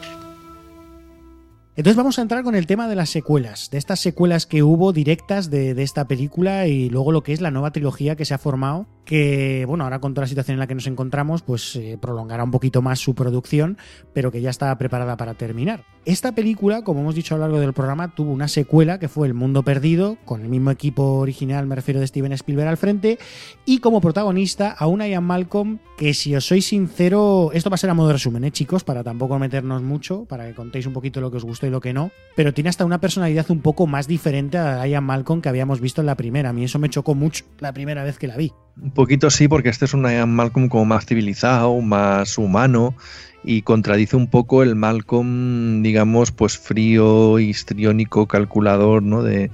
Entonces 1.76 1.98
vamos 1.98 2.19
a 2.19 2.22
entrar 2.22 2.44
con 2.44 2.53
el 2.53 2.68
tema 2.68 2.88
de 2.88 2.95
las 2.95 3.10
secuelas, 3.10 3.69
de 3.72 3.78
estas 3.78 3.99
secuelas 3.99 4.45
que 4.45 4.61
hubo 4.61 4.94
directas 4.94 5.49
de, 5.49 5.73
de, 5.73 5.84
esta 5.84 6.07
película 6.07 6.68
y 6.68 6.90
luego 6.90 7.11
lo 7.11 7.23
que 7.23 7.34
es 7.34 7.41
la 7.41 7.49
nueva 7.49 7.72
trilogía 7.72 8.15
que 8.15 8.26
se 8.26 8.34
ha 8.34 8.38
formado, 8.38 8.88
que 9.11 9.65
bueno, 9.67 9.83
ahora 9.83 9.99
con 9.99 10.13
toda 10.13 10.23
la 10.23 10.29
situación 10.29 10.53
en 10.53 10.59
la 10.59 10.67
que 10.67 10.73
nos 10.73 10.88
encontramos, 10.88 11.41
pues 11.41 11.75
eh, 11.75 11.97
prolongará 11.99 12.45
un 12.45 12.51
poquito 12.51 12.81
más 12.81 12.99
su 12.99 13.13
producción, 13.13 13.77
pero 14.13 14.31
que 14.31 14.39
ya 14.39 14.49
está 14.49 14.73
preparada 14.77 15.17
para 15.17 15.33
terminar. 15.33 15.83
Esta 16.05 16.33
película, 16.33 16.85
como 16.85 17.01
hemos 17.01 17.13
dicho 17.13 17.35
a 17.35 17.38
lo 17.38 17.43
largo 17.43 17.59
del 17.59 17.73
programa, 17.73 18.15
tuvo 18.15 18.31
una 18.31 18.47
secuela 18.47 18.99
que 18.99 19.09
fue 19.09 19.27
El 19.27 19.33
Mundo 19.33 19.63
Perdido, 19.63 20.17
con 20.23 20.43
el 20.43 20.47
mismo 20.47 20.71
equipo 20.71 21.17
original, 21.17 21.67
me 21.67 21.75
refiero 21.75 21.99
de 21.99 22.07
Steven 22.07 22.31
Spielberg 22.31 22.69
al 22.69 22.77
frente, 22.77 23.19
y 23.65 23.79
como 23.79 23.99
protagonista 23.99 24.71
a 24.71 24.88
una 24.88 25.09
Ian 25.09 25.25
Malcolm 25.25 25.79
que 25.97 26.13
si 26.13 26.33
os 26.33 26.45
soy 26.45 26.61
sincero, 26.61 27.51
esto 27.53 27.69
va 27.69 27.75
a 27.75 27.79
ser 27.79 27.89
a 27.89 27.93
modo 27.93 28.07
de 28.07 28.13
resumen, 28.13 28.45
¿eh, 28.45 28.51
chicos, 28.51 28.85
para 28.85 29.03
tampoco 29.03 29.38
meternos 29.39 29.81
mucho, 29.81 30.23
para 30.23 30.47
que 30.47 30.55
contéis 30.55 30.85
un 30.85 30.93
poquito 30.93 31.19
lo 31.19 31.31
que 31.31 31.38
os 31.38 31.43
gustó 31.43 31.67
y 31.67 31.69
lo 31.69 31.81
que 31.81 31.91
no, 31.91 32.11
pero 32.38 32.53
tiene 32.53 32.69
hasta 32.69 32.85
una 32.85 33.01
personalidad 33.01 33.51
un 33.51 33.59
poco 33.59 33.88
más 33.88 34.07
diferente 34.07 34.57
a 34.57 34.88
Ian 34.88 35.03
Malcolm 35.03 35.41
que 35.41 35.49
habíamos 35.49 35.81
visto 35.81 35.99
en 35.99 36.07
la 36.07 36.15
primera. 36.15 36.51
A 36.51 36.53
mí 36.53 36.63
eso 36.63 36.79
me 36.79 36.89
chocó 36.89 37.13
mucho 37.13 37.43
la 37.59 37.73
primera 37.73 38.05
vez 38.05 38.17
que 38.17 38.27
la 38.27 38.38
vi. 38.38 38.53
Un 38.81 38.91
poquito 38.91 39.29
sí, 39.29 39.47
porque 39.47 39.69
este 39.69 39.85
es 39.85 39.93
un 39.93 40.03
Ian 40.03 40.33
Malcolm 40.33 40.67
como 40.67 40.85
más 40.85 41.05
civilizado, 41.05 41.79
más 41.81 42.37
humano 42.39 42.95
y 43.43 43.61
contradice 43.61 44.15
un 44.15 44.27
poco 44.27 44.63
el 44.63 44.75
Malcolm, 44.75 45.83
digamos, 45.83 46.31
pues 46.31 46.57
frío, 46.57 47.39
histriónico, 47.39 48.27
calculador, 48.27 49.03
¿no? 49.03 49.21
De, 49.21 49.51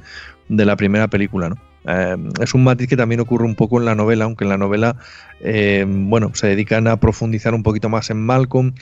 de 0.47 0.65
la 0.65 0.77
primera 0.77 1.09
película, 1.09 1.49
¿no? 1.49 1.66
Eh, 1.87 2.17
es 2.41 2.53
un 2.53 2.63
matiz 2.63 2.89
que 2.89 2.97
también 2.97 3.21
ocurre 3.21 3.45
un 3.45 3.55
poco 3.55 3.79
en 3.79 3.85
la 3.85 3.95
novela, 3.95 4.25
aunque 4.25 4.43
en 4.43 4.49
la 4.49 4.57
novela, 4.57 4.97
eh, 5.39 5.85
bueno, 5.87 6.31
se 6.33 6.47
dedican 6.47 6.87
a 6.87 6.99
profundizar 6.99 7.53
un 7.53 7.63
poquito 7.63 7.87
más 7.87 8.09
en 8.09 8.17
Malcolm 8.17 8.73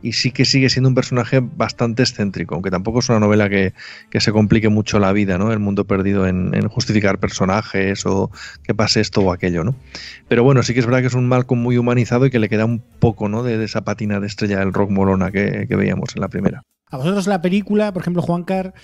y 0.00 0.12
sí 0.12 0.30
que 0.30 0.44
sigue 0.44 0.68
siendo 0.68 0.88
un 0.88 0.94
personaje 0.94 1.40
bastante 1.40 2.02
excéntrico, 2.02 2.54
aunque 2.54 2.70
tampoco 2.70 3.00
es 3.00 3.08
una 3.08 3.20
novela 3.20 3.48
que, 3.48 3.72
que 4.10 4.20
se 4.20 4.32
complique 4.32 4.68
mucho 4.68 4.98
la 4.98 5.12
vida, 5.12 5.38
¿no? 5.38 5.52
El 5.52 5.58
mundo 5.58 5.86
perdido 5.86 6.26
en, 6.26 6.52
justificar 6.68 7.18
personajes 7.18 8.06
o 8.06 8.30
que 8.62 8.74
pase 8.74 9.00
esto 9.00 9.22
o 9.22 9.32
aquello, 9.32 9.64
¿no? 9.64 9.74
Pero 10.28 10.44
bueno, 10.44 10.62
sí 10.62 10.74
que 10.74 10.80
es 10.80 10.86
verdad 10.86 11.00
que 11.00 11.08
es 11.08 11.14
un 11.14 11.28
Malcolm 11.28 11.60
muy 11.60 11.78
humanizado 11.78 12.26
y 12.26 12.30
que 12.30 12.38
le 12.38 12.48
queda 12.48 12.64
un 12.64 12.80
poco, 12.80 13.28
¿no? 13.28 13.42
De, 13.42 13.62
esa 13.62 13.82
patina 13.82 14.20
de 14.20 14.26
estrella 14.26 14.58
del 14.58 14.72
rock 14.72 14.90
molona 14.90 15.30
que, 15.30 15.66
que 15.68 15.76
veíamos 15.76 16.14
en 16.14 16.20
la 16.20 16.28
primera. 16.28 16.62
A 16.90 16.96
vosotros 16.96 17.26
la 17.26 17.40
película, 17.40 17.92
por 17.92 18.02
ejemplo, 18.02 18.22
Juancar, 18.22 18.74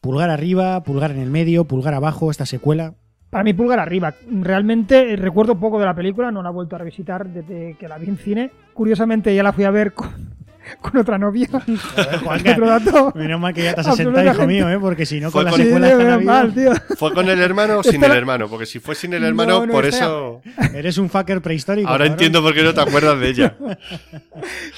pulgar 0.00 0.30
arriba, 0.30 0.82
pulgar 0.84 1.10
en 1.10 1.18
el 1.18 1.30
medio, 1.30 1.64
pulgar 1.64 1.94
abajo, 1.94 2.30
esta 2.30 2.46
secuela. 2.46 2.94
Para 3.30 3.44
mí 3.44 3.52
pulgar 3.52 3.78
arriba. 3.78 4.14
Realmente 4.30 5.12
eh, 5.12 5.16
recuerdo 5.16 5.58
poco 5.58 5.78
de 5.78 5.86
la 5.86 5.94
película, 5.94 6.30
no 6.30 6.42
la 6.42 6.50
he 6.50 6.52
vuelto 6.52 6.76
a 6.76 6.78
revisitar 6.78 7.28
desde 7.28 7.76
que 7.78 7.88
la 7.88 7.98
vi 7.98 8.08
en 8.08 8.16
cine. 8.16 8.50
Curiosamente 8.74 9.34
ya 9.34 9.42
la 9.42 9.52
fui 9.52 9.64
a 9.64 9.70
ver 9.70 9.92
con, 9.92 10.37
con 10.80 10.96
otra 10.96 11.18
novia. 11.18 11.48
Juanca, 12.24 12.52
Otro 12.52 12.66
dato. 12.68 13.12
Menos 13.14 13.40
mal 13.40 13.54
que 13.54 13.62
ya 13.64 13.74
te 13.74 13.80
has 13.80 13.88
asentado, 13.88 14.32
hijo 14.32 14.46
mío, 14.46 14.68
¿eh? 14.70 14.78
porque 14.80 15.06
si 15.06 15.20
no, 15.20 15.30
Fue 15.30 15.42
con 15.42 15.44
las 15.46 15.54
con- 15.54 15.64
secuelas 15.64 16.18
Sí, 16.20 16.24
mal, 16.24 16.54
tío. 16.54 16.72
¿Fue 16.96 17.12
con 17.12 17.28
el 17.28 17.40
hermano 17.40 17.78
o 17.78 17.82
sin 17.82 18.02
el 18.02 18.12
hermano? 18.12 18.48
Porque 18.48 18.66
si 18.66 18.78
fue 18.80 18.94
sin 18.94 19.12
el 19.14 19.24
hermano, 19.24 19.60
No, 19.60 19.66
no, 19.66 19.72
por 19.72 19.86
eso. 19.86 20.40
Eres 20.74 20.98
un 20.98 21.08
fucker 21.10 21.40
prehistórico. 21.40 21.88
Ahora 21.88 22.04
cabrón. 22.04 22.12
entiendo 22.12 22.42
por 22.42 22.54
qué 22.54 22.62
no 22.62 22.74
te 22.74 22.80
acuerdas 22.80 23.18
de 23.20 23.28
ella. 23.28 23.54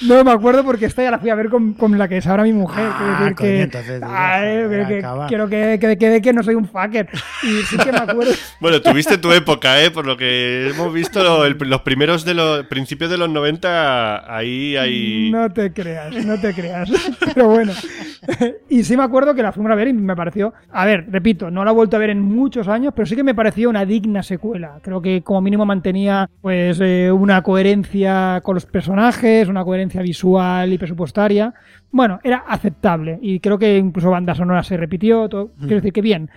No 0.01 0.23
me 0.23 0.31
acuerdo 0.31 0.63
porque 0.63 0.85
esta 0.85 1.03
ya 1.03 1.11
la 1.11 1.19
fui 1.19 1.29
a 1.29 1.35
ver 1.35 1.49
con, 1.49 1.73
con 1.73 1.97
la 1.97 2.07
que 2.07 2.17
es 2.17 2.27
ahora 2.27 2.43
mi 2.43 2.53
mujer. 2.53 2.85
Ah, 2.89 3.17
coño, 3.19 3.35
que, 3.35 3.61
entonces, 3.61 4.01
Ay, 4.03 4.41
joder, 4.63 4.69
pero 4.69 4.87
que 4.87 4.97
acaba. 4.99 5.27
quiero 5.27 5.49
que 5.49 5.77
que 5.79 5.97
quede 5.97 6.21
que 6.21 6.33
no 6.33 6.43
soy 6.43 6.55
un 6.55 6.67
fucker. 6.67 7.07
Y 7.43 7.61
sí 7.63 7.77
que 7.77 7.91
me 7.91 7.97
acuerdo. 7.99 8.31
Bueno, 8.59 8.81
tuviste 8.81 9.17
tu 9.17 9.31
época, 9.31 9.81
¿eh? 9.83 9.91
Por 9.91 10.05
lo 10.07 10.17
que 10.17 10.69
hemos 10.69 10.93
visto, 10.93 11.23
lo- 11.23 11.45
el- 11.45 11.57
los 11.59 11.81
primeros 11.81 12.25
de 12.25 12.33
los 12.33 12.65
principios 12.65 13.09
de 13.09 13.17
los 13.17 13.29
90, 13.29 14.33
ahí 14.35 14.75
hay. 14.77 15.29
No 15.31 15.49
te 15.51 15.71
creas, 15.81 16.25
no 16.25 16.39
te 16.39 16.53
creas. 16.53 16.89
Pero 17.33 17.49
bueno. 17.49 17.73
Y 18.69 18.83
sí 18.83 18.95
me 18.95 19.03
acuerdo 19.03 19.33
que 19.33 19.43
la 19.43 19.51
fuimos 19.51 19.71
a 19.71 19.75
ver 19.75 19.87
y 19.87 19.93
me 19.93 20.15
pareció. 20.15 20.53
A 20.71 20.85
ver, 20.85 21.07
repito, 21.09 21.49
no 21.51 21.65
la 21.65 21.71
he 21.71 21.73
vuelto 21.73 21.95
a 21.95 21.99
ver 21.99 22.11
en 22.11 22.21
muchos 22.21 22.67
años, 22.67 22.93
pero 22.95 23.05
sí 23.05 23.15
que 23.15 23.23
me 23.23 23.33
pareció 23.33 23.69
una 23.69 23.85
digna 23.85 24.23
secuela. 24.23 24.79
Creo 24.81 25.01
que 25.01 25.23
como 25.23 25.41
mínimo 25.41 25.65
mantenía 25.65 26.29
pues 26.41 26.79
eh, 26.81 27.11
una 27.11 27.41
coherencia 27.41 28.41
con 28.43 28.55
los 28.55 28.65
personajes, 28.65 29.47
una 29.47 29.63
coherencia 29.63 30.01
visual 30.01 30.71
y 30.71 30.77
presupuestaria. 30.77 31.53
Bueno, 31.91 32.19
era 32.23 32.43
aceptable. 32.47 33.19
Y 33.21 33.39
creo 33.39 33.57
que 33.57 33.77
incluso 33.77 34.09
banda 34.09 34.35
sonora 34.35 34.63
se 34.63 34.77
repitió. 34.77 35.27
Todo. 35.27 35.51
Quiero 35.59 35.75
decir 35.75 35.93
que 35.93 36.01
bien. 36.01 36.29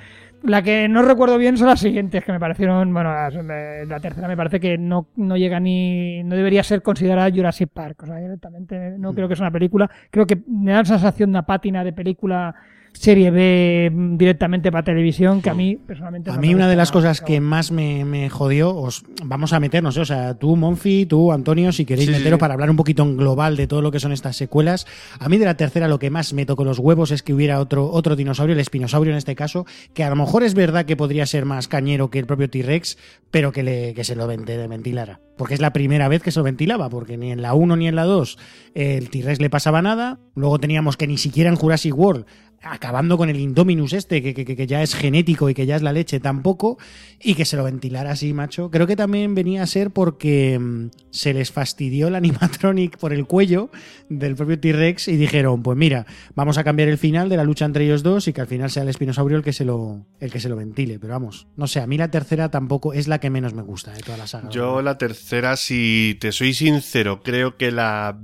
La 0.44 0.60
que 0.60 0.88
no 0.88 1.00
recuerdo 1.00 1.38
bien 1.38 1.56
son 1.56 1.68
las 1.68 1.80
siguientes, 1.80 2.22
que 2.22 2.30
me 2.30 2.38
parecieron, 2.38 2.92
bueno, 2.92 3.10
la 3.10 4.00
tercera 4.00 4.28
me 4.28 4.36
parece 4.36 4.60
que 4.60 4.76
no, 4.76 5.08
no 5.16 5.38
llega 5.38 5.58
ni, 5.58 6.22
no 6.22 6.36
debería 6.36 6.62
ser 6.62 6.82
considerada 6.82 7.30
Jurassic 7.30 7.70
Park, 7.70 8.02
o 8.02 8.06
sea, 8.06 8.16
directamente 8.16 8.90
no 8.98 9.14
creo 9.14 9.26
que 9.26 9.32
es 9.32 9.40
una 9.40 9.50
película, 9.50 9.90
creo 10.10 10.26
que 10.26 10.42
me 10.46 10.72
da 10.72 10.80
la 10.80 10.84
sensación 10.84 11.30
de 11.30 11.38
una 11.38 11.46
pátina 11.46 11.82
de 11.82 11.94
película 11.94 12.54
serie 12.94 13.30
B 13.30 13.90
directamente 14.16 14.70
para 14.72 14.84
televisión, 14.84 15.42
que 15.42 15.50
a 15.50 15.54
mí 15.54 15.76
personalmente 15.76 16.30
A 16.30 16.34
no 16.36 16.40
mí 16.40 16.48
me 16.48 16.54
una 16.54 16.68
de 16.68 16.76
las 16.76 16.90
cosas 16.92 17.20
que 17.20 17.40
más 17.40 17.70
me, 17.72 18.04
me 18.04 18.30
jodió, 18.30 18.74
os 18.74 19.04
vamos 19.24 19.52
a 19.52 19.60
meternos, 19.60 19.96
¿eh? 19.96 20.00
o 20.00 20.04
sea, 20.04 20.34
tú, 20.38 20.56
Monfi, 20.56 21.04
tú, 21.04 21.32
Antonio, 21.32 21.72
si 21.72 21.84
queréis 21.84 22.08
Sí, 22.08 22.12
meteros 22.14 22.38
sí. 22.38 22.40
para 22.40 22.54
hablar 22.54 22.70
un 22.70 22.76
poquito 22.76 23.02
en 23.02 23.16
global 23.16 23.56
de 23.56 23.66
todo 23.66 23.82
lo 23.82 23.90
que 23.90 24.00
son 24.00 24.12
estas 24.12 24.36
secuelas. 24.36 24.86
A 25.18 25.28
mí 25.28 25.36
de 25.38 25.44
la 25.44 25.56
tercera 25.56 25.88
lo 25.88 25.98
que 25.98 26.08
más 26.10 26.32
me 26.32 26.46
tocó 26.46 26.64
los 26.64 26.78
huevos 26.78 27.10
es 27.10 27.22
que 27.22 27.34
hubiera 27.34 27.60
otro, 27.60 27.90
otro 27.90 28.16
dinosaurio, 28.16 28.54
el 28.54 28.60
espinosaurio 28.60 29.12
en 29.12 29.18
este 29.18 29.34
caso, 29.34 29.66
que 29.92 30.04
a 30.04 30.10
lo 30.10 30.16
mejor 30.16 30.42
es 30.44 30.54
verdad 30.54 30.86
que 30.86 30.96
podría 30.96 31.26
ser 31.26 31.44
más 31.44 31.68
cañero 31.68 32.10
que 32.10 32.18
el 32.20 32.26
propio 32.26 32.48
T-Rex, 32.48 32.96
pero 33.30 33.52
que, 33.52 33.62
le, 33.64 33.94
que 33.94 34.04
se 34.04 34.14
lo 34.16 34.26
vente- 34.28 34.66
ventilara. 34.68 35.20
Porque 35.36 35.54
es 35.54 35.60
la 35.60 35.72
primera 35.72 36.06
vez 36.08 36.22
que 36.22 36.30
se 36.30 36.38
lo 36.38 36.44
ventilaba, 36.44 36.88
porque 36.88 37.16
ni 37.16 37.32
en 37.32 37.42
la 37.42 37.54
1 37.54 37.76
ni 37.76 37.88
en 37.88 37.96
la 37.96 38.04
2 38.04 38.38
el 38.74 39.10
T-Rex 39.10 39.40
le 39.40 39.50
pasaba 39.50 39.82
nada. 39.82 40.20
Luego 40.36 40.60
teníamos 40.60 40.96
que 40.96 41.08
ni 41.08 41.18
siquiera 41.18 41.50
en 41.50 41.56
Jurassic 41.56 41.96
World 41.98 42.24
acabando 42.64 43.16
con 43.18 43.28
el 43.30 43.38
Indominus 43.38 43.92
este, 43.92 44.22
que, 44.22 44.34
que- 44.34 44.44
que 44.56 44.66
ya 44.66 44.82
es 44.82 44.94
genético 44.94 45.48
y 45.50 45.54
que 45.54 45.66
ya 45.66 45.76
es 45.76 45.82
la 45.82 45.92
leche 45.92 46.20
tampoco, 46.20 46.78
y 47.22 47.34
que 47.34 47.44
se 47.44 47.56
lo 47.56 47.64
ventilara 47.64 48.10
así, 48.12 48.32
macho. 48.32 48.70
Creo 48.70 48.86
que 48.86 48.96
también 48.96 49.34
venía 49.34 49.62
a 49.62 49.66
ser 49.66 49.90
porque 49.90 50.58
mm, 50.58 50.86
se 51.10 51.34
les 51.34 51.50
fastidió 51.52 52.08
el 52.08 52.14
animatronic 52.14 52.96
por 52.98 53.12
el 53.12 53.26
cuello 53.26 53.70
del 54.08 54.34
propio 54.36 54.58
T-Rex 54.58 55.08
y 55.08 55.16
dijeron, 55.16 55.62
pues 55.62 55.76
mira, 55.78 56.06
vamos 56.34 56.58
a 56.58 56.64
cambiar 56.64 56.88
el 56.88 56.98
final 56.98 57.28
de 57.28 57.36
la 57.36 57.44
lucha 57.44 57.64
entre 57.64 57.84
ellos 57.84 58.02
dos 58.02 58.28
y 58.28 58.32
que 58.32 58.40
al 58.40 58.46
final 58.46 58.70
sea 58.70 58.82
el 58.82 58.88
espinosaurio 58.88 59.36
el 59.36 59.42
que 59.44 59.52
se 59.52 59.64
lo, 59.64 60.06
el 60.20 60.30
que 60.32 60.40
se 60.40 60.48
lo 60.48 60.56
ventile. 60.56 60.98
Pero 60.98 61.12
vamos, 61.14 61.46
no 61.56 61.66
sé, 61.66 61.80
a 61.80 61.86
mí 61.86 61.96
la 61.98 62.10
tercera 62.10 62.50
tampoco 62.50 62.92
es 62.92 63.08
la 63.08 63.18
que 63.20 63.30
menos 63.30 63.54
me 63.54 63.62
gusta 63.62 63.92
de 63.92 64.00
toda 64.00 64.16
la 64.18 64.26
saga. 64.26 64.48
Yo 64.50 64.82
la 64.82 64.98
tercera, 64.98 65.56
si 65.56 66.16
te 66.20 66.32
soy 66.32 66.54
sincero, 66.54 67.22
creo 67.22 67.56
que 67.56 67.70
la 67.72 68.18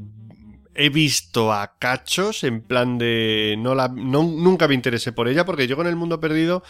he 0.80 0.88
visto 0.88 1.52
a 1.52 1.76
cachos 1.78 2.42
en 2.42 2.62
plan 2.62 2.96
de 2.96 3.54
no 3.58 3.74
la 3.74 3.88
no, 3.88 4.22
nunca 4.22 4.66
me 4.66 4.74
interesé 4.74 5.12
por 5.12 5.28
ella 5.28 5.44
porque 5.44 5.66
yo 5.66 5.76
con 5.76 5.86
el 5.86 5.94
mundo 5.94 6.20
perdido 6.20 6.62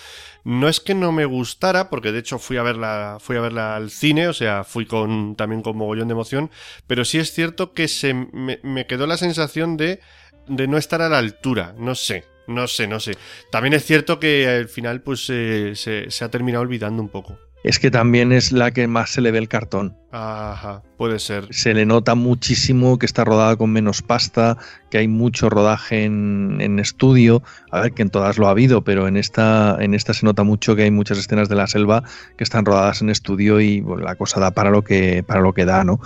no 0.42 0.68
es 0.68 0.80
que 0.80 0.94
no 0.94 1.12
me 1.12 1.26
gustara 1.26 1.90
porque 1.90 2.10
de 2.10 2.18
hecho 2.18 2.40
fui 2.40 2.56
a 2.56 2.64
verla 2.64 3.18
fui 3.20 3.36
a 3.36 3.40
verla 3.40 3.76
al 3.76 3.90
cine 3.90 4.26
o 4.26 4.32
sea 4.32 4.64
fui 4.64 4.84
con 4.84 5.36
también 5.36 5.62
con 5.62 5.76
mogollón 5.76 6.08
de 6.08 6.12
emoción 6.12 6.50
pero 6.88 7.04
sí 7.04 7.18
es 7.18 7.32
cierto 7.32 7.72
que 7.72 7.86
se 7.86 8.12
me, 8.12 8.86
quedó 8.86 9.06
la 9.06 9.16
sensación 9.16 9.76
de 9.76 10.00
de 10.48 10.66
no 10.66 10.76
estar 10.76 11.02
a 11.02 11.08
la 11.08 11.18
altura 11.18 11.74
no 11.78 11.94
sé 11.94 12.24
no 12.48 12.66
sé 12.66 12.88
no 12.88 12.98
sé 12.98 13.16
también 13.52 13.74
es 13.74 13.84
cierto 13.84 14.18
que 14.18 14.48
al 14.48 14.68
final 14.68 15.02
pues 15.02 15.28
eh, 15.30 15.74
se, 15.76 16.10
se 16.10 16.24
ha 16.24 16.30
terminado 16.30 16.62
olvidando 16.62 17.00
un 17.00 17.10
poco 17.10 17.38
Es 17.62 17.78
que 17.78 17.90
también 17.92 18.32
es 18.32 18.50
la 18.50 18.72
que 18.72 18.88
más 18.88 19.10
se 19.10 19.20
le 19.20 19.30
ve 19.30 19.38
el 19.38 19.48
cartón. 19.48 19.99
Ajá 20.12 20.82
puede 20.96 21.18
ser 21.18 21.46
Se 21.50 21.72
le 21.72 21.86
nota 21.86 22.14
muchísimo 22.14 22.98
que 22.98 23.06
está 23.06 23.24
rodada 23.24 23.56
con 23.56 23.70
menos 23.72 24.02
pasta, 24.02 24.58
que 24.90 24.98
hay 24.98 25.08
mucho 25.08 25.48
rodaje 25.48 26.04
en, 26.04 26.58
en 26.60 26.78
estudio. 26.78 27.42
A 27.70 27.80
ver, 27.80 27.92
que 27.92 28.02
en 28.02 28.10
todas 28.10 28.36
lo 28.36 28.48
ha 28.48 28.50
habido, 28.50 28.82
pero 28.84 29.08
en 29.08 29.16
esta, 29.16 29.78
en 29.80 29.94
esta 29.94 30.12
se 30.12 30.26
nota 30.26 30.42
mucho 30.42 30.76
que 30.76 30.82
hay 30.82 30.90
muchas 30.90 31.16
escenas 31.16 31.48
de 31.48 31.54
la 31.54 31.66
selva 31.68 32.02
que 32.36 32.44
están 32.44 32.66
rodadas 32.66 33.00
en 33.00 33.08
estudio 33.08 33.60
y 33.60 33.80
bueno, 33.80 34.02
la 34.02 34.14
cosa 34.16 34.40
da 34.40 34.50
para 34.50 34.68
lo 34.70 34.82
que, 34.82 35.22
para 35.26 35.40
lo 35.40 35.54
que 35.54 35.64
da, 35.64 35.84
¿no? 35.84 36.00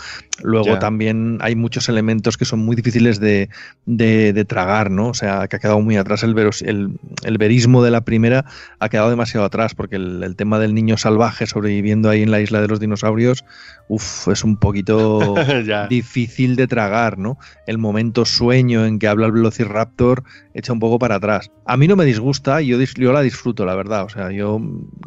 Luego 0.44 0.66
también 0.78 1.38
hay 1.40 1.56
muchos 1.56 1.88
elementos 1.88 2.36
que 2.36 2.44
son 2.44 2.60
muy 2.60 2.76
difíciles 2.76 3.18
de, 3.18 3.48
de- 3.86 4.32
de 4.32 4.44
tragar, 4.44 4.90
¿no? 4.92 5.08
O 5.08 5.14
sea, 5.14 5.48
que 5.48 5.56
ha 5.56 5.58
quedado 5.58 5.80
muy 5.80 5.96
atrás 5.96 6.22
el, 6.22 6.34
veros- 6.34 6.62
el, 6.62 7.00
el 7.24 7.38
verismo 7.38 7.82
de 7.82 7.90
la 7.90 8.02
primera, 8.02 8.44
ha 8.78 8.88
quedado 8.90 9.10
demasiado 9.10 9.44
atrás, 9.46 9.74
porque 9.74 9.96
el, 9.96 10.22
el 10.22 10.36
tema 10.36 10.60
del 10.60 10.72
niño 10.74 10.96
salvaje 10.98 11.46
sobreviviendo 11.46 12.10
ahí 12.10 12.22
en 12.22 12.30
la 12.30 12.40
isla 12.40 12.60
de 12.60 12.68
los 12.68 12.78
dinosaurios, 12.78 13.44
uff, 13.88 14.28
es 14.28 14.44
un 14.44 14.56
poquito 14.56 15.34
difícil 15.88 16.56
de 16.56 16.66
tragar, 16.66 17.18
¿no? 17.18 17.38
El 17.66 17.78
momento 17.78 18.24
sueño 18.24 18.84
en 18.86 18.98
que 18.98 19.08
habla 19.08 19.26
el 19.26 19.32
Velociraptor 19.32 20.22
echa 20.54 20.72
un 20.72 20.78
poco 20.80 20.98
para 20.98 21.16
atrás. 21.16 21.50
A 21.66 21.76
mí 21.76 21.86
no 21.88 21.96
me 21.96 22.04
disgusta, 22.04 22.60
yo, 22.60 22.78
dis- 22.78 22.94
yo 22.98 23.12
la 23.12 23.20
disfruto, 23.20 23.64
la 23.66 23.74
verdad, 23.74 24.04
o 24.04 24.08
sea, 24.08 24.30
yo 24.30 24.60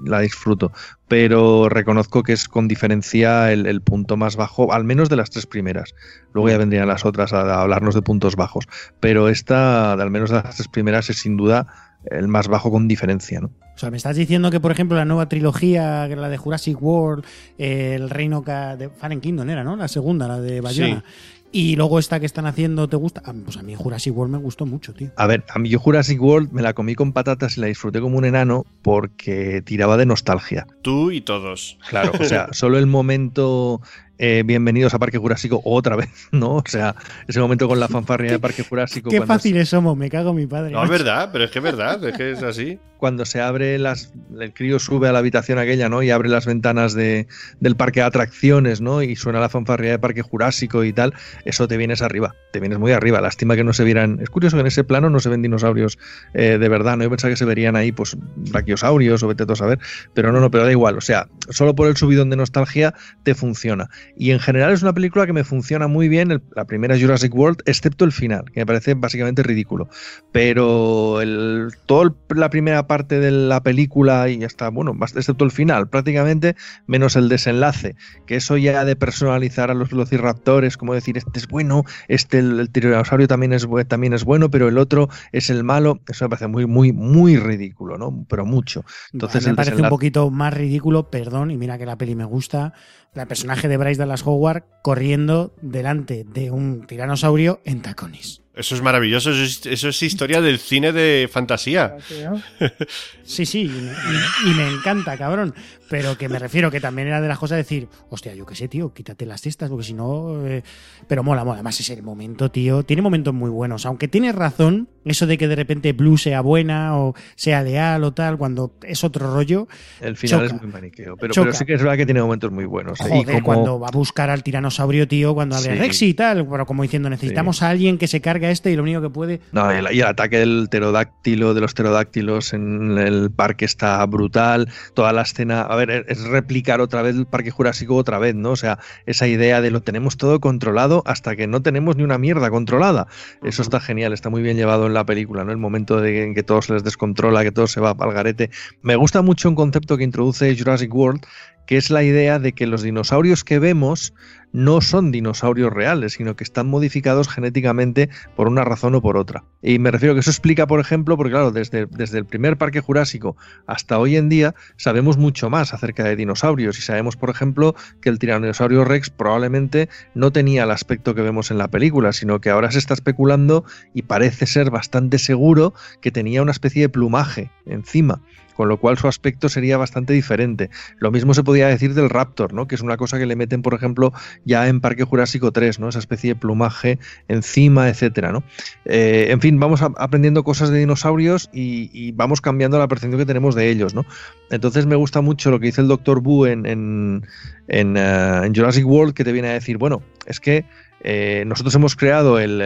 la 0.04 0.20
disfruto, 0.20 0.72
pero 1.08 1.70
reconozco 1.70 2.22
que 2.24 2.34
es 2.34 2.48
con 2.48 2.68
diferencia 2.68 3.52
el, 3.52 3.66
el 3.66 3.82
punto 3.82 4.18
más 4.18 4.36
bajo, 4.36 4.74
al 4.74 4.84
menos 4.84 5.10
de 5.10 5.16
las 5.16 5.30
tres 5.30 5.46
primeras. 5.46 5.94
Luego 6.34 6.50
ya 6.50 6.58
vendrían 6.58 6.88
las 6.88 7.06
otras 7.06 7.34
a, 7.34 7.42
a 7.42 7.62
hablarnos 7.62 7.96
de 7.96 8.02
puntos 8.02 8.36
bajos, 8.36 8.68
pero 9.00 9.30
esta, 9.30 9.96
de 9.96 10.04
al 10.04 10.12
menos 10.12 10.30
de 10.30 10.38
las 10.38 10.56
tres 10.56 10.68
primeras, 10.68 11.10
es 11.10 11.18
sin 11.20 11.38
duda 11.38 11.68
el 12.12 12.28
más 12.28 12.48
bajo 12.48 12.72
con 12.72 12.88
diferencia, 12.88 13.40
¿no? 13.40 13.48
O 13.76 13.80
sea, 13.80 13.92
me 13.92 13.98
estás 13.98 14.16
diciendo 14.16 14.50
que, 14.50 14.60
por 14.60 14.72
ejemplo, 14.72 14.98
la 14.98 15.06
nueva 15.06 15.30
trilogía, 15.30 16.06
que 16.08 16.16
la 16.16 16.30
de 16.30 16.38
Jurassic 16.38 16.82
World, 16.82 17.24
eh, 17.58 17.94
el 17.96 18.10
reino 18.10 18.42
de 18.42 18.90
Fallen 18.90 19.22
Kingdom 19.22 19.50
era, 19.50 19.64
¿no? 19.64 19.76
La 19.76 19.88
segunda, 19.88 20.28
la 20.28 20.40
de 20.40 20.62
Bayona. 20.62 21.04
Y 21.52 21.78
luego 21.78 21.98
esta 21.98 22.20
que 22.20 22.26
están 22.26 22.46
haciendo, 22.46 22.90
¿te 22.90 22.98
gusta? 22.98 23.22
Ah, 23.26 23.34
Pues 23.44 23.56
a 23.58 23.64
mí 23.64 23.74
Jurassic 23.74 24.16
World 24.16 24.34
me 24.34 24.38
gustó 24.38 24.66
mucho, 24.66 24.94
tío. 24.94 25.12
A 25.16 25.28
ver, 25.28 25.46
a 25.50 25.60
mí 25.60 25.70
yo 25.70 25.80
Jurassic 25.80 26.22
World 26.22 26.52
me 26.52 26.62
la 26.62 26.74
comí 26.74 26.94
con 26.94 27.14
patatas 27.14 27.58
y 27.58 27.62
la 27.62 27.68
disfruté 27.68 28.02
como 28.02 28.18
un 28.18 28.26
enano 28.26 28.66
porque 28.82 29.62
tiraba 29.64 29.96
de 29.96 30.06
nostalgia. 30.06 30.68
tú 30.82 31.12
y 31.12 31.22
todos 31.22 31.78
Claro, 31.90 32.12
o 32.20 32.24
sea, 32.26 32.50
solo 32.52 32.78
el 32.78 32.86
momento 32.86 33.82
eh, 34.18 34.44
bienvenidos 34.46 34.94
a 34.94 35.00
Parque 35.00 35.18
Jurásico 35.18 35.62
otra 35.64 35.96
vez, 35.96 36.10
¿no? 36.32 36.56
O 36.56 36.64
sea, 36.66 36.96
ese 37.28 37.40
momento 37.40 37.68
con 37.68 37.80
la 37.80 37.88
fanfarria 37.88 38.32
de 38.32 38.40
Parque 38.40 38.64
Jurásico 38.64 39.10
Qué 39.10 39.22
fáciles 39.22 39.70
somos, 39.70 39.98
me 39.98 40.10
cago 40.10 40.32
en 40.32 40.36
mi 40.36 40.48
padre. 40.48 40.72
No, 40.72 40.84
es 40.84 40.90
verdad, 40.90 41.30
pero 41.32 41.46
es 41.46 41.52
que 41.52 41.60
es 41.60 41.64
verdad, 41.64 42.04
es 42.04 42.18
que 42.18 42.32
es 42.32 42.44
así. 42.44 42.80
cuando 42.98 43.26
se 43.26 43.42
abre 43.42 43.78
las 43.78 44.12
el 44.40 44.54
crío 44.54 44.80
sube 44.80 45.08
a 45.08 45.12
la 45.12 45.20
habitación 45.20 45.60
aquella, 45.60 45.90
¿no? 45.90 46.04
Y 46.04 46.12
abre 46.12 46.30
las 46.30 46.46
ventanas 46.46 46.94
de, 46.94 47.28
del 47.60 47.76
parque 47.76 48.02
de 48.02 48.06
atracciones, 48.06 48.82
¿no? 48.82 49.02
Y 49.02 49.16
suena 49.16 49.40
la 49.40 49.50
fanfarria 49.50 49.92
de 49.92 50.00
Parque 50.00 50.22
Jurásico 50.22 50.84
y 50.84 50.94
tal, 50.94 51.14
eso 51.46 51.68
te 51.68 51.78
vienes 51.78 52.02
arriba, 52.02 52.36
te 52.52 52.60
vienes 52.60 52.80
muy 52.80 52.92
arriba. 52.92 53.22
Lástima 53.22 53.56
que 53.56 53.64
no 53.64 53.74
se 53.74 53.84
vieran, 53.84 54.20
es 54.22 54.30
curioso 54.30 54.58
que 54.58 54.62
en 54.62 54.68
ese 54.68 54.84
plano 54.84 55.10
no 55.10 55.20
se 55.20 55.30
ven 55.30 55.42
dinosaurios 55.42 55.98
eh, 56.34 56.58
de 56.60 56.70
verdad, 56.70 56.98
¿no? 56.98 57.04
Yo 57.04 57.10
pensaba 57.10 57.32
que 57.32 57.38
se 57.38 57.46
verían 57.46 57.76
ahí, 57.76 57.92
pues, 57.92 58.18
brachiosaurios 58.36 59.24
o 59.24 59.28
vete 59.28 59.46
a 59.48 59.56
saber, 59.56 59.80
pero 60.14 60.32
no, 60.32 60.40
no, 60.40 60.52
pero 60.52 60.66
da 60.66 60.72
igual, 60.72 60.98
o 60.98 61.02
sea, 61.02 61.28
solo 61.50 61.76
por 61.76 61.88
el 61.88 61.98
subidón 61.98 62.30
de 62.30 62.36
nostalgia 62.36 62.94
te 63.24 63.36
funciona. 63.36 63.90
Y 64.16 64.32
en 64.32 64.40
general 64.40 64.72
es 64.74 64.82
una 64.82 64.94
película 64.94 65.26
que 65.26 65.34
me 65.34 65.44
funciona 65.44 65.88
muy 65.88 66.08
bien, 66.10 66.32
el- 66.32 66.42
la 66.56 66.66
primera 66.66 66.98
Jurassic 67.00 67.34
World, 67.36 67.60
excepto 67.66 68.06
el 68.06 68.12
final, 68.12 68.46
que 68.52 68.62
me 68.62 68.66
parece 68.66 68.94
básicamente 68.96 69.44
ridículo. 69.44 69.90
Pero 70.32 71.22
el, 71.22 71.70
toda 71.86 72.14
la 72.36 72.50
primera 72.50 72.86
parte 72.88 73.20
de 73.20 73.32
la 73.32 73.62
película 73.64 74.30
y 74.30 74.44
hasta, 74.44 74.70
bueno, 74.70 74.96
excepto 75.16 75.46
el 75.46 75.52
final, 75.52 75.90
prácticamente, 75.90 76.56
menos 76.86 77.16
el 77.16 77.30
desenlace, 77.30 77.96
que 78.26 78.36
eso 78.36 78.58
ya 78.58 78.86
de 78.86 78.96
personalizar 78.96 79.72
a 79.72 79.74
los 79.74 79.90
velociraptores, 79.90 80.78
como 80.78 80.94
decir, 80.94 81.18
este 81.18 81.40
es 81.40 81.48
bueno, 81.48 81.84
este 82.08 82.40
el, 82.40 82.60
el 82.60 82.70
tiranosaurio 82.70 83.28
también 83.28 83.54
es, 83.54 83.68
bu- 83.68 83.88
también 83.88 84.14
es 84.14 84.24
bueno, 84.26 84.52
pero 84.52 84.68
el 84.68 84.78
otro 84.78 85.10
es 85.32 85.50
el 85.50 85.64
malo, 85.64 86.02
eso 86.08 86.26
me 86.26 86.30
parece 86.30 86.48
muy, 86.48 86.66
muy, 86.66 86.92
muy 86.92 87.38
ridículo, 87.38 87.98
¿no? 87.98 88.26
Pero 88.30 88.46
mucho. 88.46 88.84
Entonces 89.14 89.44
me 89.44 89.52
el 89.52 89.56
parece 89.56 89.82
un 89.82 89.90
poquito 89.90 90.30
más 90.30 90.54
ridículo, 90.54 91.10
perdón, 91.10 91.52
y 91.52 91.58
mira 91.58 91.78
que 91.78 91.86
la 91.86 91.98
peli 91.98 92.16
me 92.16 92.26
gusta, 92.26 92.74
el 93.16 93.28
personaje 93.28 93.68
de 93.68 93.78
Bryce 93.78 94.00
Dallas 94.00 94.24
Howard 94.26 94.64
corriendo 94.84 95.54
delante 95.62 96.24
de 96.24 96.52
un 96.52 96.86
tiranosaurio 96.86 97.62
en 97.66 97.82
tacones. 97.82 98.42
Eso 98.54 98.74
es 98.74 98.82
maravilloso, 98.82 99.32
eso 99.32 99.44
es, 99.44 99.66
eso 99.68 99.90
es 99.90 100.02
historia 100.02 100.42
del 100.42 100.58
cine 100.60 100.92
de 100.92 101.30
fantasía. 101.32 101.98
Sí, 103.24 103.46
sí, 103.46 103.64
y 103.64 103.68
me, 103.70 103.92
y- 103.92 104.52
y 104.52 104.54
me 104.56 104.68
encanta, 104.70 105.18
cabrón. 105.18 105.54
Pero 105.90 106.18
que 106.18 106.28
me 106.30 106.40
refiero 106.40 106.70
que 106.72 106.80
también 106.80 107.08
era 107.08 107.22
de 107.22 107.28
las 107.28 107.38
cosas 107.40 107.56
de 107.58 107.64
decir, 107.64 107.88
hostia, 108.10 108.34
yo 108.36 108.46
qué 108.46 108.56
sé, 108.56 108.68
tío, 108.68 108.94
quítate 108.94 109.26
las 109.26 109.42
cestas, 109.42 109.70
porque 109.70 109.86
si 109.86 109.94
no. 109.94 110.46
eh, 110.46 110.64
Pero 111.08 111.24
mola, 111.24 111.44
mola. 111.44 111.56
Además, 111.56 111.80
ese 111.80 112.02
momento, 112.02 112.52
tío, 112.52 112.84
tiene 112.84 113.02
momentos 113.02 113.34
muy 113.34 113.50
buenos. 113.50 113.86
Aunque 113.86 114.08
tienes 114.08 114.36
razón, 114.36 114.90
eso 115.06 115.26
de 115.28 115.38
que 115.38 115.48
de 115.48 115.56
repente 115.56 115.94
Blue 115.94 116.18
sea 116.18 116.42
buena 116.42 116.98
o 116.98 117.16
sea 117.36 117.64
leal 117.64 118.04
o 118.04 118.14
tal, 118.14 118.38
cuando 118.38 118.74
es 118.84 119.04
otro 119.04 119.34
rollo. 119.34 119.68
El 120.02 120.18
final 120.18 120.42
choca. 120.48 120.56
es 120.56 120.62
muy 120.62 120.72
maniqueo. 120.72 121.18
Pero, 121.18 121.34
pero 121.34 121.54
sí 121.54 121.66
que 121.66 121.74
es 121.76 121.82
verdad 121.82 121.98
que 121.98 122.06
tiene 122.06 122.22
momentos 122.22 122.52
muy 122.52 122.66
buenos. 122.66 123.00
¿eh? 123.02 123.06
Y 123.08 123.10
Joder, 123.24 123.26
como- 123.36 123.46
cuando 123.46 123.80
va 123.80 123.88
a 123.88 123.92
buscar 123.92 124.30
al 124.30 124.44
tiranosaurio, 124.44 125.08
tío, 125.08 125.34
cuando 125.34 125.56
de 125.56 125.62
Sí. 125.64 125.70
Rexy 125.70 126.06
y 126.08 126.14
tal, 126.14 126.48
pero 126.48 126.66
como 126.66 126.84
diciendo, 126.84 127.10
necesitamos 127.10 127.64
a 127.64 127.70
alguien 127.70 127.98
que 127.98 128.08
se 128.08 128.22
cargue 128.22 128.48
a 128.48 128.52
este 128.52 128.72
y 128.72 128.76
lo 128.76 128.84
único 128.84 129.02
que 129.02 129.10
puede. 129.10 129.42
No, 129.52 129.72
y 129.74 129.78
el, 129.78 129.88
y 129.96 130.00
el 130.02 130.08
ataque 130.08 130.38
del 130.40 130.68
pterodáctilo, 130.70 131.54
de 131.54 131.62
los 131.62 131.74
pterodáctilos 131.74 132.54
en 132.54 132.98
el 132.98 133.32
parque 133.32 133.66
está 133.66 134.06
brutal. 134.06 134.70
Toda 134.94 135.14
la 135.14 135.22
escena, 135.24 135.62
ver, 135.78 136.06
es 136.08 136.24
replicar 136.24 136.82
otra 136.82 137.02
vez 137.02 137.16
el 137.16 137.26
parque 137.26 137.52
jurásico 137.52 137.96
otra 137.96 138.20
vez, 138.20 138.36
¿no? 138.36 138.52
O 138.52 138.56
sea, 138.56 138.80
esa 139.06 139.28
idea 139.28 139.62
de 139.62 139.72
lo 139.72 139.82
tenemos 139.82 140.18
todo 140.18 140.40
controlado 140.40 141.04
hasta 141.06 141.36
que 141.36 141.48
no 141.48 141.62
tenemos 141.62 141.96
ni 141.96 142.04
una 142.04 142.18
mierda 142.18 142.50
controlada. 142.50 143.08
Eso 143.44 143.62
está 143.62 143.80
genial, 143.80 144.14
está 144.14 144.30
muy 144.30 144.42
bien 144.42 144.58
llevado 144.58 144.88
en 144.88 144.94
la 144.94 145.06
película, 145.06 145.44
¿no? 145.44 145.52
El 145.52 145.58
momento 145.58 146.02
de 146.02 146.24
en 146.24 146.36
que 146.36 146.44
todo 146.44 146.62
se 146.62 146.74
les 146.74 146.84
descontrola, 146.84 147.44
que 147.44 147.52
todo 147.52 147.68
se 147.68 147.80
va 147.80 147.96
al 147.98 148.14
garete. 148.14 148.50
Me 148.82 148.96
gusta 148.96 149.22
mucho 149.22 149.50
un 149.50 149.56
concepto 149.56 149.98
que 149.98 150.04
introduce 150.04 150.56
Jurassic 150.58 150.94
World, 150.94 151.26
que 151.68 151.78
es 151.78 151.92
la 151.92 152.02
idea 152.02 152.40
de 152.40 152.54
que 152.54 152.66
los 152.66 152.82
dinosaurios 152.82 153.44
que 153.44 153.60
vemos 153.60 154.14
no 154.54 154.80
son 154.82 155.12
dinosaurios 155.12 155.72
reales, 155.72 156.14
sino 156.14 156.36
que 156.36 156.44
están 156.44 156.68
modificados 156.68 157.28
genéticamente 157.28 158.10
por 158.36 158.48
una 158.48 158.64
razón 158.64 158.96
o 158.96 159.02
por 159.02 159.18
otra. 159.18 159.44
Y 159.62 159.78
me 159.78 159.92
refiero 159.92 160.16
que 160.16 160.22
eso 160.22 160.32
explica, 160.32 160.66
por 160.66 160.80
ejemplo, 160.80 161.18
porque 161.18 161.32
claro, 161.32 161.52
desde, 161.52 161.86
desde 161.86 162.18
el 162.18 162.26
primer 162.26 162.58
parque 162.58 162.80
jurásico 162.80 163.36
hasta 163.68 164.00
hoy 164.00 164.16
en 164.16 164.30
día 164.30 164.56
sabemos 164.78 165.18
mucho 165.18 165.50
más 165.50 165.74
acerca 165.74 166.06
de 166.06 166.16
dinosaurios 166.16 166.80
y 166.80 166.82
sabemos, 166.82 167.18
por 167.18 167.30
ejemplo, 167.30 167.76
que 168.02 168.10
el 168.10 168.20
tiranosaurio 168.20 168.86
Rex 168.86 169.10
probablemente 169.10 169.90
no 170.16 170.32
tenía 170.32 170.64
el 170.64 170.72
aspecto 170.72 171.14
que 171.14 171.22
vemos 171.22 171.52
en 171.52 171.58
la 171.58 171.68
película, 171.68 172.14
sino 172.14 172.40
que 172.40 172.50
ahora 172.50 172.72
se 172.72 172.80
está 172.80 172.94
especulando 172.94 173.66
y 173.94 174.04
parece 174.04 174.46
ser 174.46 174.72
bastante 174.72 175.20
seguro 175.20 175.74
que 176.02 176.12
tenía 176.12 176.42
una 176.42 176.52
especie 176.52 176.84
de 176.84 176.90
plumaje 176.90 177.52
encima 177.66 178.22
con 178.58 178.68
lo 178.68 178.78
cual 178.78 178.98
su 178.98 179.08
aspecto 179.08 179.48
sería 179.50 179.78
bastante 179.78 180.14
diferente. 180.14 180.72
Lo 180.98 181.12
mismo 181.12 181.36
se 181.36 181.44
podía 181.44 181.68
decir 181.68 181.94
del 181.94 182.10
Raptor, 182.10 182.54
¿no? 182.54 182.68
que 182.68 182.74
es 182.74 182.82
una 182.82 182.98
cosa 182.98 183.20
que 183.20 183.28
le 183.28 183.36
meten, 183.36 183.62
por 183.62 183.76
ejemplo, 183.76 184.12
ya 184.46 184.68
en 184.68 184.82
Parque 184.82 185.04
Jurásico 185.04 185.52
3, 185.52 185.80
¿no? 185.80 185.88
esa 185.90 186.00
especie 186.00 186.34
de 186.34 186.40
plumaje 186.40 186.98
encima, 187.28 187.88
etcétera. 187.88 188.32
¿no? 188.32 188.44
Eh, 188.86 189.28
en 189.30 189.40
fin, 189.42 189.60
vamos 189.60 189.82
aprendiendo 189.84 190.44
cosas 190.44 190.72
de 190.72 190.80
dinosaurios 190.80 191.50
y, 191.54 192.12
vamos 192.14 192.42
cambiando 192.42 192.80
la 192.80 192.88
percepción 192.88 193.20
que 193.20 193.28
tenemos 193.28 193.54
de 193.54 193.70
ellos. 193.70 193.94
¿no? 193.94 194.06
Entonces 194.50 194.88
me 194.88 194.96
gusta 194.96 195.22
mucho 195.22 195.52
lo 195.52 195.60
que 195.60 195.68
dice 195.68 195.82
el 195.82 195.88
Dr. 195.88 196.22
Boo 196.22 196.48
en, 196.48 196.66
en, 196.66 197.28
en, 197.68 197.96
eh, 197.96 198.42
en 198.44 198.56
Jurassic 198.56 198.88
World, 198.88 199.14
que 199.14 199.24
te 199.24 199.32
viene 199.32 199.50
a 199.50 199.54
decir, 199.54 199.78
bueno, 199.78 200.02
es 200.26 200.40
que 200.40 200.66
eh, 201.04 201.44
nosotros 201.46 201.76
hemos 201.76 201.96
creado 201.96 202.40
el- 202.40 202.60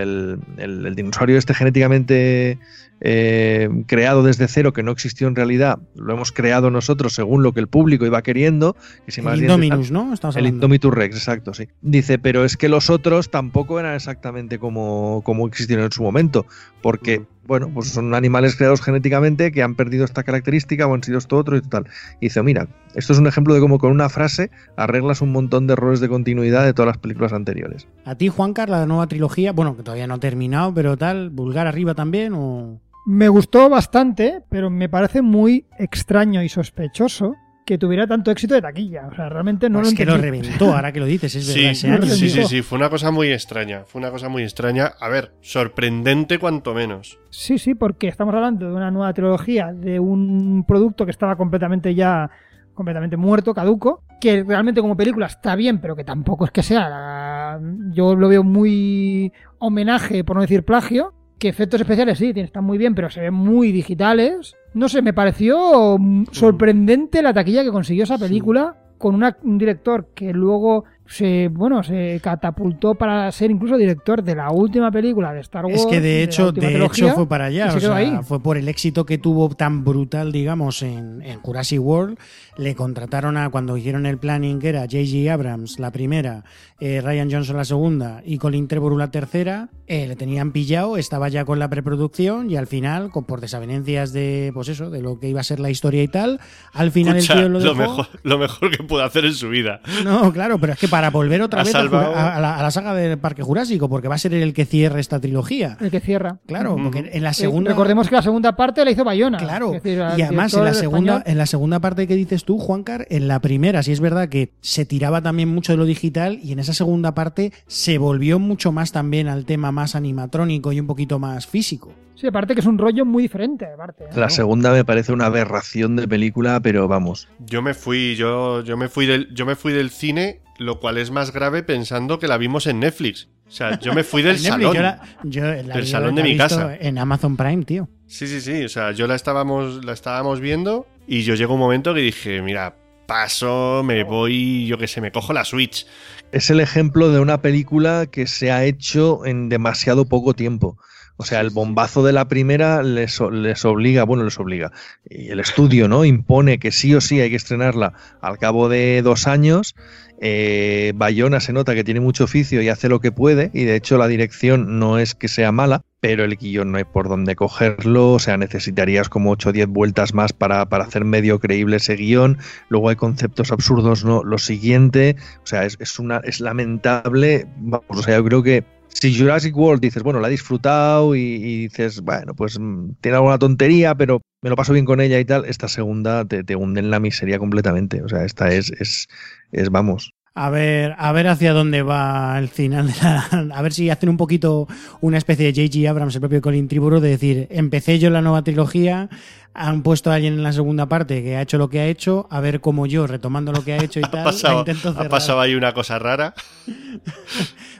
el 0.57 0.95
dinosaurio 0.95 1.37
este 1.37 1.53
genéticamente 1.53 2.57
eh, 3.01 3.67
creado 3.87 4.21
desde 4.21 4.47
cero, 4.47 4.73
que 4.73 4.83
no 4.83 4.91
existió 4.91 5.27
en 5.27 5.35
realidad, 5.35 5.79
lo 5.95 6.13
hemos 6.13 6.31
creado 6.31 6.69
nosotros 6.69 7.13
según 7.13 7.41
lo 7.41 7.51
que 7.51 7.59
el 7.59 7.67
público 7.67 8.05
iba 8.05 8.21
queriendo. 8.21 8.75
Que 9.05 9.11
si 9.11 9.21
El 9.21 9.41
Indominus. 9.41 9.91
¿no? 9.91 10.13
Estamos 10.13 10.35
El. 10.35 10.47
Indomitus 10.47 10.93
Rex, 10.93 11.15
exacto, 11.15 11.53
sí. 11.53 11.67
Dice, 11.81 12.19
pero 12.19 12.45
es 12.45 12.57
que 12.57 12.69
los 12.69 12.89
otros 12.89 13.31
tampoco 13.31 13.79
eran 13.79 13.95
exactamente 13.95 14.59
como, 14.59 15.21
como 15.25 15.47
existieron 15.47 15.85
en 15.85 15.91
su 15.91 16.03
momento, 16.03 16.45
porque, 16.81 17.23
bueno, 17.45 17.71
pues 17.73 17.89
son 17.89 18.13
animales 18.13 18.55
creados 18.55 18.81
genéticamente 18.81 19.51
que 19.51 19.63
han 19.63 19.75
perdido 19.75 20.05
esta 20.05 20.23
característica 20.23 20.85
o 20.85 20.93
han 20.93 21.03
sido 21.03 21.17
esto 21.17 21.37
otro 21.37 21.57
y 21.57 21.61
tal. 21.61 21.87
Y 22.19 22.27
dice, 22.27 22.43
mira, 22.43 22.67
esto 22.93 23.13
es 23.13 23.19
un 23.19 23.25
ejemplo 23.25 23.55
de 23.55 23.59
cómo 23.59 23.79
con 23.79 23.91
una 23.91 24.09
frase 24.09 24.51
arreglas 24.75 25.21
un 25.21 25.31
montón 25.31 25.65
de 25.65 25.73
errores 25.73 26.01
de 26.01 26.09
continuidad 26.09 26.65
de 26.65 26.73
todas 26.73 26.87
las 26.87 26.97
películas 26.97 27.33
anteriores. 27.33 27.87
A 28.05 28.15
ti, 28.15 28.27
Juancar, 28.27 28.69
la 28.69 28.85
nueva 28.85 29.07
trilogía, 29.07 29.53
bueno, 29.53 29.75
que 29.75 29.83
todavía 29.83 30.05
no 30.05 30.15
ha 30.15 30.19
terminado, 30.19 30.71
pero 30.73 30.97
tal, 30.97 31.31
vulgar 31.31 31.65
arriba 31.65 31.95
también 31.95 32.33
o. 32.35 32.79
Me 33.05 33.27
gustó 33.29 33.67
bastante, 33.69 34.43
pero 34.49 34.69
me 34.69 34.87
parece 34.89 35.21
muy 35.21 35.65
extraño 35.79 36.43
y 36.43 36.49
sospechoso 36.49 37.35
que 37.65 37.77
tuviera 37.77 38.05
tanto 38.05 38.31
éxito 38.31 38.53
de 38.53 38.61
taquilla. 38.61 39.07
O 39.11 39.15
sea, 39.15 39.29
realmente 39.29 39.69
no 39.69 39.81
es 39.81 39.91
lo 39.91 39.97
que 39.97 40.05
lo 40.05 40.15
entendí. 40.15 40.41
reventó, 40.41 40.73
ahora 40.75 40.91
que 40.91 40.99
lo 40.99 41.05
dices, 41.05 41.33
es 41.35 41.47
verdad, 41.47 41.61
Sí, 41.61 41.67
ese 41.67 41.87
año. 41.91 42.01
sí, 42.05 42.29
sí, 42.29 42.43
sí, 42.43 42.61
fue 42.61 42.77
una 42.77 42.89
cosa 42.89 43.11
muy 43.11 43.31
extraña, 43.31 43.83
fue 43.87 43.99
una 43.99 44.11
cosa 44.11 44.29
muy 44.29 44.43
extraña. 44.43 44.91
A 44.99 45.09
ver, 45.09 45.33
sorprendente 45.41 46.37
cuanto 46.37 46.73
menos. 46.73 47.17
Sí, 47.29 47.57
sí, 47.57 47.73
porque 47.75 48.07
estamos 48.07 48.33
hablando 48.35 48.67
de 48.67 48.73
una 48.75 48.91
nueva 48.91 49.13
trilogía, 49.13 49.73
de 49.73 49.99
un 49.99 50.63
producto 50.67 51.05
que 51.05 51.11
estaba 51.11 51.35
completamente 51.35 51.95
ya 51.95 52.29
completamente 52.73 53.17
muerto, 53.17 53.53
caduco, 53.53 54.03
que 54.19 54.43
realmente 54.43 54.81
como 54.81 54.95
película 54.97 55.27
está 55.27 55.55
bien, 55.55 55.79
pero 55.79 55.95
que 55.95 56.03
tampoco 56.03 56.45
es 56.45 56.51
que 56.51 56.63
sea, 56.63 56.89
la- 56.89 57.59
yo 57.91 58.15
lo 58.15 58.27
veo 58.27 58.43
muy 58.43 59.31
homenaje, 59.59 60.23
por 60.23 60.35
no 60.35 60.41
decir 60.41 60.63
plagio, 60.63 61.13
que 61.41 61.49
efectos 61.49 61.81
especiales 61.81 62.19
sí, 62.19 62.31
están 62.35 62.63
muy 62.63 62.77
bien, 62.77 62.93
pero 62.93 63.09
se 63.09 63.19
ven 63.19 63.33
muy 63.33 63.71
digitales. 63.71 64.55
No 64.75 64.87
sé, 64.87 65.01
me 65.01 65.11
pareció 65.11 65.97
mm, 65.97 66.25
sorprendente 66.31 67.23
la 67.23 67.33
taquilla 67.33 67.63
que 67.63 67.71
consiguió 67.71 68.03
esa 68.03 68.19
película 68.19 68.75
con 68.99 69.15
una- 69.15 69.35
un 69.41 69.57
director 69.57 70.09
que 70.13 70.33
luego 70.33 70.85
se, 71.11 71.49
bueno, 71.49 71.83
se 71.83 72.19
catapultó 72.23 72.95
para 72.95 73.31
ser 73.31 73.51
incluso 73.51 73.75
director 73.77 74.23
de 74.23 74.35
la 74.35 74.49
última 74.51 74.89
película 74.91 75.33
de 75.33 75.41
Star 75.41 75.65
Wars. 75.65 75.81
Es 75.81 75.85
que 75.85 75.99
de 75.99 76.23
hecho, 76.23 76.47
última 76.47 76.67
de 76.67 76.73
trilogía, 76.73 77.05
hecho 77.07 77.15
fue 77.15 77.27
para 77.27 77.45
allá. 77.45 77.71
se 77.71 77.77
o 77.77 77.79
sea, 77.81 77.95
ahí. 77.95 78.19
Fue 78.23 78.41
por 78.41 78.57
el 78.57 78.67
éxito 78.69 79.05
que 79.05 79.17
tuvo 79.17 79.49
tan 79.49 79.83
brutal, 79.83 80.31
digamos, 80.31 80.81
en, 80.81 81.21
en 81.21 81.39
Jurassic 81.41 81.81
World. 81.81 82.17
Le 82.57 82.75
contrataron 82.75 83.37
a 83.37 83.49
cuando 83.49 83.75
hicieron 83.75 84.05
el 84.05 84.17
planning, 84.17 84.59
que 84.59 84.69
era 84.69 84.81
J.G. 84.81 85.29
Abrams 85.29 85.79
la 85.79 85.91
primera, 85.91 86.43
eh, 86.79 87.01
Ryan 87.01 87.31
Johnson 87.31 87.57
la 87.57 87.65
segunda 87.65 88.21
y 88.25 88.37
Colin 88.37 88.67
Trevorrow 88.67 88.97
la 88.97 89.11
tercera. 89.11 89.69
eh, 89.87 90.07
le 90.07 90.15
tenían 90.15 90.51
pillado, 90.53 90.95
estaba 90.95 91.27
ya 91.27 91.43
con 91.43 91.59
la 91.59 91.69
preproducción 91.69 92.49
y 92.49 92.55
al 92.55 92.67
final, 92.67 93.09
con, 93.11 93.25
por 93.25 93.41
desavenencias 93.41 94.13
de, 94.13 94.51
pues 94.53 94.69
eso, 94.69 94.89
de 94.89 95.01
lo 95.01 95.19
que 95.19 95.27
iba 95.27 95.41
a 95.41 95.43
ser 95.43 95.59
la 95.59 95.69
historia 95.69 96.01
y 96.03 96.07
tal, 96.07 96.39
al 96.73 96.91
final 96.91 97.17
Escucha, 97.17 97.33
el 97.33 97.39
tío 97.39 97.49
lo 97.49 97.59
lo, 97.59 97.73
dejó. 97.73 97.81
mejor, 97.81 98.07
lo 98.23 98.37
mejor 98.37 98.71
que 98.71 98.83
pudo 98.83 99.03
hacer 99.03 99.25
en 99.25 99.33
su 99.33 99.49
vida. 99.49 99.81
No, 100.05 100.31
claro, 100.31 100.59
pero 100.59 100.73
es 100.73 100.79
que 100.79 100.87
para 100.87 101.00
volver 101.09 101.41
otra 101.41 101.63
vez 101.63 101.73
a, 101.75 101.79
a 101.79 102.39
la, 102.39 102.57
a 102.57 102.61
la 102.63 102.71
saga 102.71 102.93
del 102.93 103.17
Parque 103.17 103.41
Jurásico, 103.43 103.89
porque 103.89 104.07
va 104.07 104.15
a 104.15 104.17
ser 104.19 104.33
el 104.33 104.53
que 104.53 104.65
cierre 104.65 104.99
esta 104.99 105.19
trilogía. 105.19 105.77
El 105.81 105.89
que 105.91 105.99
cierra. 105.99 106.37
Claro, 106.45 106.75
porque 106.81 107.09
en 107.11 107.23
la 107.23 107.31
Eh, 107.31 107.33
segunda. 107.33 107.71
recordemos 107.71 108.07
que 108.07 108.15
la 108.15 108.21
segunda 108.21 108.55
parte 108.55 108.85
la 108.85 108.91
hizo 108.91 109.03
Bayona. 109.03 109.37
Claro, 109.37 109.73
Es 109.73 109.83
decir, 109.83 110.01
al 110.01 110.19
y 110.19 110.21
además 110.21 110.53
en 110.53 110.63
la 110.65 110.73
segunda, 110.73 111.13
español- 111.17 111.23
en 111.31 111.37
la 111.37 111.45
segunda 111.45 111.79
parte 111.79 112.07
que 112.07 112.15
dices 112.15 112.45
tú, 112.45 112.57
Juancar, 112.59 113.07
en 113.09 113.27
la 113.27 113.39
primera 113.41 113.81
sí 113.83 113.91
es 113.91 113.99
verdad 113.99 114.29
que 114.29 114.51
se 114.61 114.85
tiraba 114.85 115.21
también 115.21 115.49
mucho 115.49 115.73
de 115.73 115.77
lo 115.77 115.85
digital 115.85 116.39
y 116.43 116.51
en 116.51 116.59
esa 116.59 116.73
segunda 116.73 117.13
parte 117.15 117.51
se 117.67 117.97
volvió 117.97 118.37
mucho 118.39 118.71
más 118.71 118.91
también 118.91 119.27
al 119.27 119.45
tema 119.45 119.71
más 119.71 119.95
animatrónico 119.95 120.71
y 120.71 120.79
un 120.79 120.87
poquito 120.87 121.17
más 121.19 121.47
físico. 121.47 121.93
Sí, 122.21 122.27
aparte 122.27 122.53
que 122.53 122.59
es 122.61 122.67
un 122.67 122.77
rollo 122.77 123.03
muy 123.03 123.23
diferente. 123.23 123.65
Aparte. 123.65 124.05
La 124.15 124.29
segunda 124.29 124.71
me 124.71 124.85
parece 124.85 125.11
una 125.11 125.25
aberración 125.25 125.95
de 125.95 126.07
película, 126.07 126.59
pero 126.61 126.87
vamos. 126.87 127.27
Yo 127.39 127.63
me 127.63 127.73
fui, 127.73 128.15
yo, 128.15 128.63
yo 128.63 128.77
me 128.77 128.87
fui 128.89 129.07
del, 129.07 129.33
yo 129.33 129.47
me 129.47 129.55
fui 129.55 129.73
del 129.73 129.89
cine, 129.89 130.41
lo 130.59 130.79
cual 130.79 130.99
es 130.99 131.09
más 131.09 131.33
grave 131.33 131.63
pensando 131.63 132.19
que 132.19 132.27
la 132.27 132.37
vimos 132.37 132.67
en 132.67 132.79
Netflix. 132.79 133.27
O 133.47 133.51
sea, 133.51 133.79
yo 133.79 133.93
me 133.93 134.03
fui 134.03 134.21
del 134.23 134.33
Netflix, 134.35 134.49
salón. 134.49 134.73
yo 134.75 134.81
la- 134.83 135.01
yo 135.23 135.43
la- 135.63 135.73
Del 135.75 135.87
salón 135.87 136.13
de 136.15 136.23
mi 136.23 136.37
casa. 136.37 136.75
En 136.79 136.99
Amazon 136.99 137.35
Prime, 137.35 137.65
tío. 137.65 137.89
Sí, 138.05 138.27
sí, 138.27 138.39
sí. 138.39 138.63
O 138.65 138.69
sea, 138.69 138.91
yo 138.91 139.07
la 139.07 139.15
estábamos, 139.15 139.83
la 139.83 139.93
estábamos 139.93 140.39
viendo 140.39 140.85
y 141.07 141.23
yo 141.23 141.33
llegó 141.35 141.55
un 141.55 141.59
momento 141.59 141.93
que 141.95 142.01
dije, 142.01 142.41
mira, 142.43 142.75
paso, 143.07 143.81
me 143.83 144.03
voy, 144.03 144.65
yo 144.67 144.77
qué 144.77 144.87
sé, 144.87 145.01
me 145.01 145.11
cojo 145.11 145.33
la 145.33 145.43
Switch. 145.43 145.85
Es 146.31 146.49
el 146.49 146.59
ejemplo 146.59 147.09
de 147.11 147.19
una 147.19 147.41
película 147.41 148.05
que 148.09 148.25
se 148.27 148.51
ha 148.51 148.63
hecho 148.63 149.25
en 149.25 149.49
demasiado 149.49 150.05
poco 150.05 150.33
tiempo. 150.33 150.77
O 151.21 151.23
sea, 151.23 151.39
el 151.39 151.51
bombazo 151.51 152.01
de 152.03 152.13
la 152.13 152.27
primera 152.27 152.81
les, 152.81 153.21
les 153.31 153.63
obliga, 153.63 154.05
bueno, 154.05 154.23
les 154.23 154.39
obliga. 154.39 154.71
Y 155.07 155.29
el 155.29 155.39
estudio, 155.39 155.87
¿no? 155.87 156.03
Impone 156.03 156.57
que 156.57 156.71
sí 156.71 156.95
o 156.95 156.99
sí 156.99 157.21
hay 157.21 157.29
que 157.29 157.35
estrenarla 157.35 157.93
al 158.21 158.39
cabo 158.39 158.69
de 158.69 159.03
dos 159.03 159.27
años. 159.27 159.75
Eh, 160.19 160.93
Bayona 160.95 161.39
se 161.39 161.53
nota 161.53 161.75
que 161.75 161.83
tiene 161.83 161.99
mucho 161.99 162.23
oficio 162.23 162.63
y 162.63 162.69
hace 162.69 162.89
lo 162.89 163.01
que 163.01 163.11
puede. 163.11 163.51
Y 163.53 163.65
de 163.65 163.75
hecho, 163.75 163.99
la 163.99 164.07
dirección 164.07 164.79
no 164.79 164.97
es 164.97 165.13
que 165.13 165.27
sea 165.27 165.51
mala, 165.51 165.83
pero 166.01 166.25
el 166.25 166.35
guion 166.35 166.71
no 166.71 166.79
hay 166.79 166.83
por 166.83 167.07
dónde 167.07 167.35
cogerlo. 167.35 168.13
O 168.13 168.19
sea, 168.19 168.35
necesitarías 168.35 169.07
como 169.07 169.31
8 169.31 169.49
o 169.49 169.51
10 169.53 169.67
vueltas 169.67 170.13
más 170.13 170.33
para, 170.33 170.67
para 170.67 170.83
hacer 170.83 171.05
medio 171.05 171.39
creíble 171.39 171.77
ese 171.77 171.95
guion. 171.95 172.39
Luego 172.67 172.89
hay 172.89 172.97
conceptos 172.97 173.51
absurdos, 173.51 174.03
¿no? 174.03 174.23
Lo 174.23 174.39
siguiente. 174.39 175.15
O 175.43 175.47
sea, 175.47 175.63
es, 175.65 175.77
es 175.79 175.99
una, 175.99 176.17
es 176.23 176.41
lamentable. 176.41 177.47
Vamos, 177.57 177.85
o 177.87 178.03
sea, 178.03 178.17
yo 178.17 178.25
creo 178.25 178.43
que 178.43 178.65
si 178.89 179.17
Jurassic 179.17 179.55
World 179.55 179.81
dices, 179.81 180.03
bueno, 180.03 180.19
la 180.19 180.27
he 180.27 180.31
disfrutado 180.31 181.15
y, 181.15 181.67
dices, 181.67 182.01
bueno, 182.01 182.33
pues 182.33 182.59
mm, 182.59 182.95
tiene 182.99 183.17
alguna 183.17 183.37
tontería, 183.37 183.95
pero 183.95 184.21
me 184.41 184.49
lo 184.49 184.55
paso 184.55 184.73
bien 184.73 184.85
con 184.85 184.99
ella 185.01 185.19
y 185.19 185.25
tal, 185.25 185.45
esta 185.45 185.67
segunda 185.67 186.25
te, 186.25 186.43
te 186.43 186.55
hunde 186.55 186.81
en 186.81 186.89
la 186.89 186.99
miseria 186.99 187.39
completamente. 187.39 188.01
O 188.01 188.09
sea, 188.09 188.25
esta 188.25 188.51
es, 188.51 188.71
es, 188.71 189.07
es 189.51 189.69
vamos. 189.69 190.13
A 190.33 190.49
ver, 190.49 190.95
a 190.97 191.11
ver 191.11 191.27
hacia 191.27 191.51
dónde 191.51 191.81
va 191.81 192.39
el 192.39 192.47
final 192.47 192.87
de 192.87 192.93
la, 193.01 193.27
A 193.55 193.61
ver 193.61 193.73
si 193.73 193.89
hacen 193.89 194.07
un 194.07 194.15
poquito 194.15 194.65
una 195.01 195.17
especie 195.17 195.51
de 195.51 195.67
J.G. 195.67 195.89
Abrams, 195.89 196.15
el 196.15 196.21
propio 196.21 196.41
Colin 196.41 196.69
Trevorrow, 196.69 197.01
de 197.01 197.09
decir, 197.09 197.47
empecé 197.49 197.99
yo 197.99 198.09
la 198.09 198.21
nueva 198.21 198.41
trilogía, 198.41 199.09
han 199.53 199.83
puesto 199.83 200.09
a 200.09 200.15
alguien 200.15 200.35
en 200.35 200.43
la 200.43 200.53
segunda 200.53 200.87
parte 200.87 201.21
que 201.21 201.35
ha 201.35 201.41
hecho 201.41 201.57
lo 201.57 201.69
que 201.69 201.81
ha 201.81 201.85
hecho, 201.87 202.27
a 202.31 202.39
ver 202.39 202.61
cómo 202.61 202.85
yo, 202.85 203.07
retomando 203.07 203.51
lo 203.51 203.65
que 203.65 203.73
ha 203.73 203.83
hecho 203.83 203.99
y 203.99 204.03
tal, 204.09 204.21
Ha 204.21 204.23
pasado, 204.23 204.53
la 204.53 204.59
intento 204.71 204.95
ha 204.97 205.09
pasado 205.09 205.41
ahí 205.41 205.53
una 205.53 205.73
cosa 205.73 205.99
rara. 205.99 206.33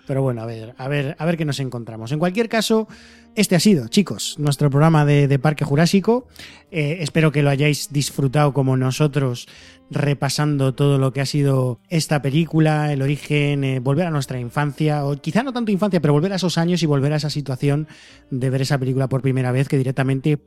Pero 0.05 0.21
bueno, 0.21 0.41
a 0.41 0.45
ver, 0.45 0.75
a 0.77 0.89
ver, 0.89 1.15
a 1.17 1.25
ver 1.25 1.37
qué 1.37 1.45
nos 1.45 1.61
encontramos. 1.61 2.11
En 2.11 2.19
cualquier 2.19 2.49
caso, 2.49 2.89
este 3.35 3.55
ha 3.55 3.59
sido, 3.59 3.87
chicos, 3.87 4.35
nuestro 4.39 4.69
programa 4.69 5.05
de, 5.05 5.39
Parque 5.39 5.63
Jurásico. 5.63 6.27
Eh, 6.69 6.97
espero 6.99 7.31
que 7.31 7.41
lo 7.41 7.49
hayáis 7.49 7.91
disfrutado 7.91 8.53
como 8.53 8.75
nosotros, 8.75 9.47
repasando 9.89 10.73
todo 10.75 10.97
lo 10.97 11.13
que 11.13 11.21
ha 11.21 11.25
sido 11.25 11.79
esta 11.89 12.21
película, 12.21 12.91
el 12.91 13.01
origen, 13.01 13.63
eh, 13.63 13.79
volver 13.79 14.07
a 14.07 14.11
nuestra 14.11 14.39
infancia, 14.39 15.05
o 15.05 15.15
quizá 15.15 15.43
no 15.43 15.53
tanto 15.53 15.71
infancia, 15.71 16.01
pero 16.01 16.13
volver 16.13 16.33
a 16.33 16.35
esos 16.35 16.57
años 16.57 16.83
y 16.83 16.85
volver 16.85 17.13
a 17.13 17.17
esa 17.17 17.29
situación 17.29 17.87
de 18.29 18.49
ver 18.49 18.63
esa 18.63 18.77
película 18.77 19.07
por 19.07 19.21
primera 19.21 19.51
vez 19.51 19.67
que 19.67 19.77
directamente 19.77 20.37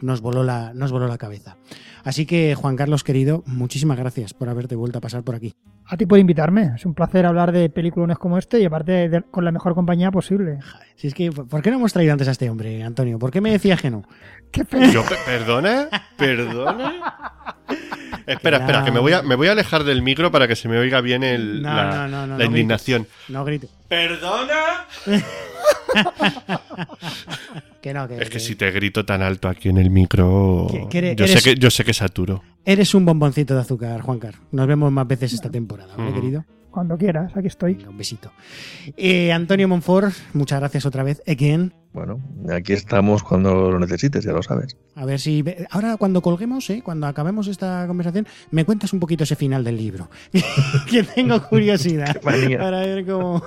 nos 0.00 0.20
voló 0.20 0.44
la, 0.44 0.72
nos 0.74 0.92
voló 0.92 1.08
la 1.08 1.18
cabeza. 1.18 1.56
Así 2.04 2.24
que, 2.24 2.54
Juan 2.54 2.76
Carlos, 2.76 3.04
querido, 3.04 3.42
muchísimas 3.46 3.98
gracias 3.98 4.32
por 4.32 4.48
haberte 4.48 4.76
vuelto 4.76 4.98
a 4.98 5.00
pasar 5.00 5.24
por 5.24 5.34
aquí. 5.34 5.54
A 5.90 5.96
ti 5.96 6.04
por 6.06 6.18
invitarme. 6.18 6.72
Es 6.76 6.84
un 6.84 6.92
placer 6.94 7.24
hablar 7.24 7.50
de 7.50 7.70
películas 7.70 8.18
como 8.18 8.36
este 8.36 8.60
y 8.60 8.64
aparte 8.66 9.08
de- 9.08 9.22
con 9.22 9.44
la 9.44 9.52
mejor 9.52 9.74
compañía 9.74 10.10
posible. 10.10 10.58
Si 10.96 11.06
es 11.08 11.14
que, 11.14 11.32
¿por 11.32 11.62
qué 11.62 11.70
no 11.70 11.76
hemos 11.78 11.92
traído 11.94 12.12
antes 12.12 12.28
a 12.28 12.32
este 12.32 12.50
hombre, 12.50 12.82
Antonio? 12.82 13.18
¿Por 13.18 13.30
qué 13.30 13.40
me 13.40 13.50
decías 13.52 13.80
que 13.80 13.90
no? 13.90 14.02
Qué 14.52 14.64
pena. 14.64 14.90
Yo, 14.92 15.02
pe- 15.02 15.16
¿Perdona? 15.24 15.88
¿Perdona? 16.18 16.92
Espera, 18.28 18.58
espera, 18.58 18.84
que 18.84 18.92
me 18.92 19.00
voy, 19.00 19.12
a, 19.12 19.22
me 19.22 19.34
voy 19.34 19.48
a 19.48 19.52
alejar 19.52 19.84
del 19.84 20.02
micro 20.02 20.30
para 20.30 20.46
que 20.46 20.54
se 20.56 20.68
me 20.68 20.78
oiga 20.78 21.00
bien 21.00 21.22
el, 21.24 21.62
No, 21.62 21.74
la, 21.74 21.84
no, 21.84 22.08
no, 22.08 22.26
no, 22.26 22.38
la 22.38 22.44
no 22.44 22.50
indignación. 22.50 23.06
No 23.28 23.44
grite. 23.44 23.68
¿Perdona? 23.88 24.86
Que 27.80 27.94
no, 27.94 28.08
que, 28.08 28.16
Es 28.20 28.28
que 28.30 28.40
si 28.40 28.56
te 28.56 28.70
grito 28.72 29.04
tan 29.04 29.22
alto 29.22 29.48
aquí 29.48 29.68
en 29.68 29.78
el 29.78 29.88
micro, 29.90 30.66
Que- 30.70 30.88
que 30.88 30.98
eres- 30.98 31.16
yo, 31.16 31.26
sé 31.28 31.40
que, 31.42 31.54
yo 31.58 31.70
sé 31.70 31.84
que 31.84 31.94
saturo. 31.94 32.42
Eres 32.64 32.94
un 32.94 33.04
bomboncito 33.04 33.54
de 33.54 33.60
azúcar, 33.60 34.00
Juancar. 34.00 34.34
Nos 34.50 34.66
vemos 34.66 34.90
más 34.92 35.06
veces 35.06 35.32
esta 35.32 35.48
temporada, 35.50 35.94
¿vale, 35.96 36.10
Mm. 36.10 36.14
querido? 36.14 36.44
Cuando 36.70 36.98
quieras, 36.98 37.34
aquí 37.36 37.46
estoy. 37.46 37.78
Un 37.88 37.96
besito. 37.96 38.30
Eh, 38.96 39.32
Antonio 39.32 39.68
Monfort, 39.68 40.12
muchas 40.34 40.58
gracias 40.60 40.84
otra 40.86 41.02
vez. 41.02 41.22
Again. 41.26 41.72
Bueno, 41.92 42.20
aquí 42.50 42.74
estamos 42.74 43.22
cuando 43.22 43.70
lo 43.70 43.78
necesites, 43.78 44.22
ya 44.24 44.32
lo 44.32 44.42
sabes. 44.42 44.76
A 44.94 45.04
ver 45.04 45.18
si. 45.18 45.42
Ahora, 45.70 45.96
cuando 45.96 46.20
colguemos, 46.20 46.68
¿eh? 46.70 46.82
cuando 46.84 47.06
acabemos 47.06 47.48
esta 47.48 47.86
conversación, 47.86 48.26
me 48.50 48.64
cuentas 48.64 48.92
un 48.92 49.00
poquito 49.00 49.24
ese 49.24 49.36
final 49.36 49.64
del 49.64 49.76
libro. 49.76 50.10
que 50.90 51.02
tengo 51.02 51.42
curiosidad. 51.48 52.20
Para 52.20 52.80
ver 52.80 53.06
cómo. 53.06 53.42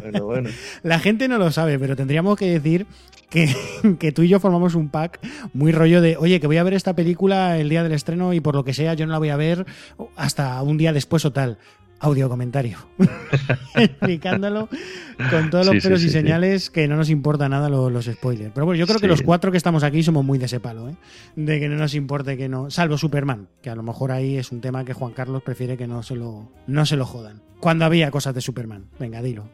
Bueno, 0.00 0.24
bueno. 0.24 0.50
La 0.82 0.98
gente 0.98 1.28
no 1.28 1.38
lo 1.38 1.50
sabe, 1.50 1.78
pero 1.78 1.96
tendríamos 1.96 2.36
que 2.36 2.46
decir 2.46 2.86
que, 3.34 3.54
que 3.98 4.12
tú 4.12 4.22
y 4.22 4.28
yo 4.28 4.40
formamos 4.40 4.74
un 4.74 4.88
pack 4.88 5.20
muy 5.52 5.72
rollo 5.72 6.00
de, 6.00 6.16
oye, 6.16 6.40
que 6.40 6.46
voy 6.46 6.56
a 6.56 6.62
ver 6.62 6.72
esta 6.72 6.94
película 6.94 7.58
el 7.58 7.68
día 7.68 7.82
del 7.82 7.92
estreno 7.92 8.32
y 8.32 8.40
por 8.40 8.54
lo 8.54 8.64
que 8.64 8.72
sea 8.72 8.94
yo 8.94 9.04
no 9.06 9.12
la 9.12 9.18
voy 9.18 9.28
a 9.28 9.36
ver 9.36 9.66
hasta 10.16 10.62
un 10.62 10.78
día 10.78 10.92
después 10.94 11.24
o 11.26 11.32
tal. 11.32 11.58
Audio 12.00 12.28
comentario. 12.28 12.76
Explicándolo 13.74 14.68
con 15.30 15.48
todos 15.50 15.66
los 15.66 15.82
Sí, 15.82 15.88
y 15.88 15.96
sí, 15.96 16.04
sí. 16.04 16.10
señales 16.10 16.68
que 16.70 16.86
no 16.88 16.96
nos 16.96 17.08
importa 17.08 17.48
nada 17.48 17.68
lo- 17.68 17.88
los, 17.88 18.06
spoilers. 18.06 18.50
Pero 18.52 18.66
bueno, 18.66 18.78
yo 18.78 18.86
creo 18.86 18.98
que 19.00 19.06
los 19.06 19.22
cuatro 19.22 19.50
que 19.50 19.56
estamos 19.56 19.82
aquí 19.84 20.02
somos 20.02 20.24
muy 20.24 20.36
de 20.38 20.46
ese 20.46 20.60
palo, 20.60 20.88
¿eh? 20.88 20.96
De 21.36 21.60
que 21.60 21.68
no 21.68 21.76
nos 21.76 21.94
importe 21.94 22.36
que 22.36 22.48
no. 22.48 22.70
Salvo 22.70 22.98
Superman, 22.98 23.48
que 23.62 23.70
a 23.70 23.74
lo 23.74 23.82
mejor 23.82 24.12
ahí 24.12 24.36
es 24.36 24.52
un 24.52 24.60
tema 24.60 24.84
que 24.84 24.92
Juan 24.92 25.12
Carlos 25.12 25.42
prefiere 25.42 25.76
que 25.76 25.86
no 25.86 26.02
se 26.02 26.16
lo, 26.16 26.50
no 26.66 26.84
se 26.84 26.96
lo 26.96 27.06
jodan. 27.06 27.42
Cuando 27.60 27.84
había 27.86 28.10
cosas 28.10 28.34
de 28.34 28.40
Superman. 28.42 28.86
Venga, 28.98 29.22
dilo. 29.22 29.48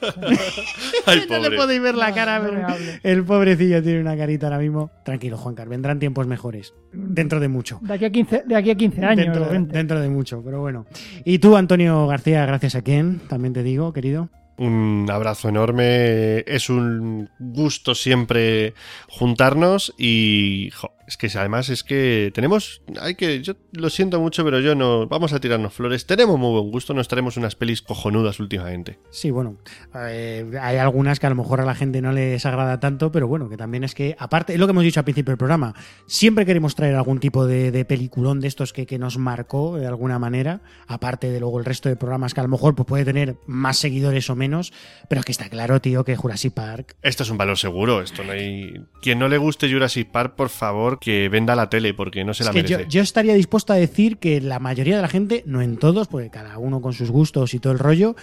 Ay, 1.06 1.22
no 1.30 1.38
le 1.38 1.44
pobre. 1.44 1.56
podéis 1.56 1.82
ver 1.82 1.94
la 1.94 2.12
cara, 2.12 2.38
no 2.38 2.50
pero 2.50 2.66
el 3.02 3.24
pobrecillo 3.24 3.82
tiene 3.82 4.00
una 4.00 4.16
carita 4.16 4.46
ahora 4.46 4.58
mismo. 4.58 4.90
Tranquilo, 5.04 5.36
Juancar, 5.36 5.68
vendrán 5.68 5.98
tiempos 5.98 6.26
mejores. 6.26 6.74
Dentro 6.92 7.40
de 7.40 7.48
mucho. 7.48 7.78
De 7.82 7.94
aquí 7.94 8.04
a 8.04 8.10
15, 8.10 8.44
de 8.46 8.56
aquí 8.56 8.70
a 8.70 8.74
15 8.74 9.04
años. 9.04 9.24
Dentro, 9.26 9.46
o 9.46 9.50
20. 9.50 9.76
dentro 9.76 10.00
de 10.00 10.08
mucho, 10.08 10.42
pero 10.44 10.60
bueno. 10.60 10.86
Y 11.24 11.38
tú, 11.38 11.56
Antonio 11.56 12.06
García, 12.06 12.46
gracias 12.46 12.74
a 12.74 12.82
quién, 12.82 13.20
también 13.28 13.52
te 13.52 13.62
digo, 13.62 13.92
querido. 13.92 14.28
Un 14.56 15.08
abrazo 15.10 15.48
enorme. 15.48 16.44
Es 16.46 16.70
un 16.70 17.28
gusto 17.40 17.94
siempre 17.94 18.74
juntarnos 19.08 19.92
y 19.98 20.70
jo, 20.74 20.92
es 21.06 21.16
que 21.16 21.26
además 21.36 21.68
es 21.68 21.84
que 21.84 22.30
tenemos, 22.34 22.82
hay 23.00 23.14
que, 23.14 23.42
yo 23.42 23.54
lo 23.72 23.90
siento 23.90 24.20
mucho, 24.20 24.44
pero 24.44 24.60
yo 24.60 24.74
no, 24.74 25.06
vamos 25.06 25.32
a 25.32 25.40
tirarnos 25.40 25.72
flores. 25.72 26.06
Tenemos 26.06 26.38
muy 26.38 26.50
buen 26.52 26.70
gusto, 26.70 26.94
nos 26.94 27.08
traemos 27.08 27.36
unas 27.36 27.54
pelis 27.56 27.82
cojonudas 27.82 28.40
últimamente. 28.40 28.98
Sí, 29.10 29.30
bueno, 29.30 29.58
eh, 29.94 30.50
hay 30.60 30.76
algunas 30.78 31.20
que 31.20 31.26
a 31.26 31.30
lo 31.30 31.36
mejor 31.36 31.60
a 31.60 31.64
la 31.64 31.74
gente 31.74 32.00
no 32.00 32.12
les 32.12 32.44
agrada 32.46 32.80
tanto, 32.80 33.12
pero 33.12 33.28
bueno, 33.28 33.48
que 33.48 33.56
también 33.56 33.84
es 33.84 33.94
que, 33.94 34.16
aparte, 34.18 34.54
es 34.54 34.58
lo 34.58 34.66
que 34.66 34.70
hemos 34.70 34.84
dicho 34.84 35.00
al 35.00 35.04
principio 35.04 35.32
del 35.32 35.38
programa, 35.38 35.74
siempre 36.06 36.46
queremos 36.46 36.74
traer 36.74 36.94
algún 36.94 37.20
tipo 37.20 37.46
de, 37.46 37.70
de 37.70 37.84
peliculón 37.84 38.40
de 38.40 38.48
estos 38.48 38.72
que, 38.72 38.86
que 38.86 38.98
nos 38.98 39.18
marcó 39.18 39.76
de 39.76 39.86
alguna 39.86 40.18
manera, 40.18 40.62
aparte 40.86 41.30
de 41.30 41.40
luego 41.40 41.58
el 41.58 41.64
resto 41.64 41.88
de 41.88 41.96
programas 41.96 42.34
que 42.34 42.40
a 42.40 42.44
lo 42.44 42.48
mejor 42.48 42.74
pues, 42.74 42.86
puede 42.86 43.04
tener 43.04 43.36
más 43.46 43.78
seguidores 43.78 44.30
o 44.30 44.36
menos, 44.36 44.72
pero 45.08 45.20
es 45.20 45.24
que 45.24 45.32
está 45.32 45.48
claro, 45.48 45.80
tío, 45.80 46.04
que 46.04 46.16
Jurassic 46.16 46.54
Park 46.54 46.96
Esto 47.02 47.22
es 47.22 47.30
un 47.30 47.38
valor 47.38 47.58
seguro, 47.58 48.00
esto 48.00 48.24
no 48.24 48.32
hay... 48.32 48.84
Quien 49.02 49.18
no 49.18 49.28
le 49.28 49.38
guste 49.38 49.70
Jurassic 49.70 50.10
Park, 50.10 50.34
por 50.34 50.48
favor, 50.48 50.93
que 50.98 51.28
venda 51.28 51.54
la 51.56 51.68
tele, 51.70 51.94
porque 51.94 52.24
no 52.24 52.34
se 52.34 52.42
Es 52.42 52.46
la 52.46 52.52
que 52.52 52.62
merece. 52.62 52.82
yo, 52.84 52.88
yo 52.88 53.02
estaría 53.02 53.34
dispuesto 53.34 53.72
a 53.72 53.76
decir 53.76 54.18
que 54.18 54.40
la 54.40 54.58
mayoría 54.58 54.96
de 54.96 55.02
la 55.02 55.08
gente, 55.08 55.42
no 55.46 55.62
en 55.62 55.76
todos, 55.76 56.08
porque 56.08 56.30
cada 56.30 56.58
uno 56.58 56.80
con 56.80 56.92
sus 56.92 57.10
gustos 57.10 57.54
y 57.54 57.58
todo 57.58 57.72
el 57.72 57.78
rollo, 57.78 58.16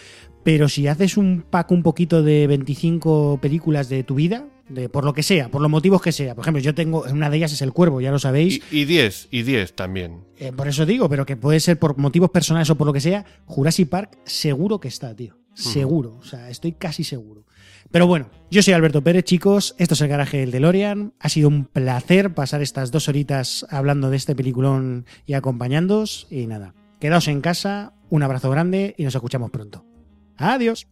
pero 0.44 0.70
si 0.70 0.88
haces 0.88 1.18
un 1.18 1.44
pack 1.50 1.72
un 1.72 1.84
poquito 1.84 2.24
de 2.24 2.48
25 2.48 3.40
películas 3.42 3.90
de 3.90 4.04
tu 4.04 4.16
vida, 4.16 4.46
de 4.70 4.88
por 4.90 5.04
lo 5.04 5.14
que 5.14 5.22
sea, 5.24 5.50
por 5.50 5.62
los 5.62 5.70
motivos 5.70 6.02
que 6.02 6.12
sea, 6.12 6.34
por 6.34 6.44
ejemplo, 6.44 6.62
yo 6.62 6.74
tengo, 6.74 7.04
una 7.12 7.30
de 7.30 7.38
ellas 7.38 7.52
es 7.52 7.62
El 7.62 7.74
Cuervo, 7.74 8.00
ya 8.02 8.10
lo 8.12 8.20
sabéis, 8.20 8.62
Y 8.72 8.86
10, 8.86 9.28
y 9.32 9.44
10 9.44 9.76
también. 9.76 10.22
eh, 10.38 10.52
por 10.56 10.68
eso 10.68 10.86
digo, 10.86 11.10
pero 11.10 11.26
que 11.26 11.36
puede 11.36 11.60
ser 11.60 11.78
por 11.78 11.98
motivos 11.98 12.30
personales 12.30 12.70
o 12.70 12.76
por 12.76 12.88
lo 12.88 12.94
que 12.94 13.02
sea, 13.02 13.26
Jurassic 13.46 13.90
Park 13.90 14.18
seguro 14.26 14.80
que 14.80 14.88
está, 14.88 15.16
tío. 15.16 15.38
Seguro, 15.54 16.16
o 16.18 16.24
sea, 16.24 16.50
estoy 16.50 16.72
casi 16.72 17.04
seguro. 17.04 17.46
Pero 17.92 18.08
bueno, 18.08 18.30
yo 18.50 18.62
soy 18.64 18.74
Alberto 18.74 19.04
Pérez, 19.04 19.26
chicos. 19.26 19.76
Esto 19.78 19.96
es 19.96 20.02
el 20.02 20.08
garaje 20.08 20.38
del 20.38 20.52
DeLorean. 20.52 21.14
Ha 21.20 21.28
sido 21.28 21.50
un 21.50 21.66
placer 21.66 22.34
pasar 22.34 22.62
estas 22.62 22.90
dos 22.92 23.10
horitas 23.10 23.66
hablando 23.70 24.10
de 24.10 24.16
este 24.16 24.34
peliculón 24.34 25.06
y 25.26 25.34
acompañándoos. 25.34 26.26
Y 26.30 26.48
nada, 26.48 26.74
quedaos 27.02 27.28
en 27.28 27.42
casa, 27.42 27.94
un 28.10 28.24
abrazo 28.24 28.50
grande 28.50 28.96
y 28.98 29.04
nos 29.04 29.16
escuchamos 29.16 29.52
pronto. 29.52 29.86
Adiós. 30.38 30.88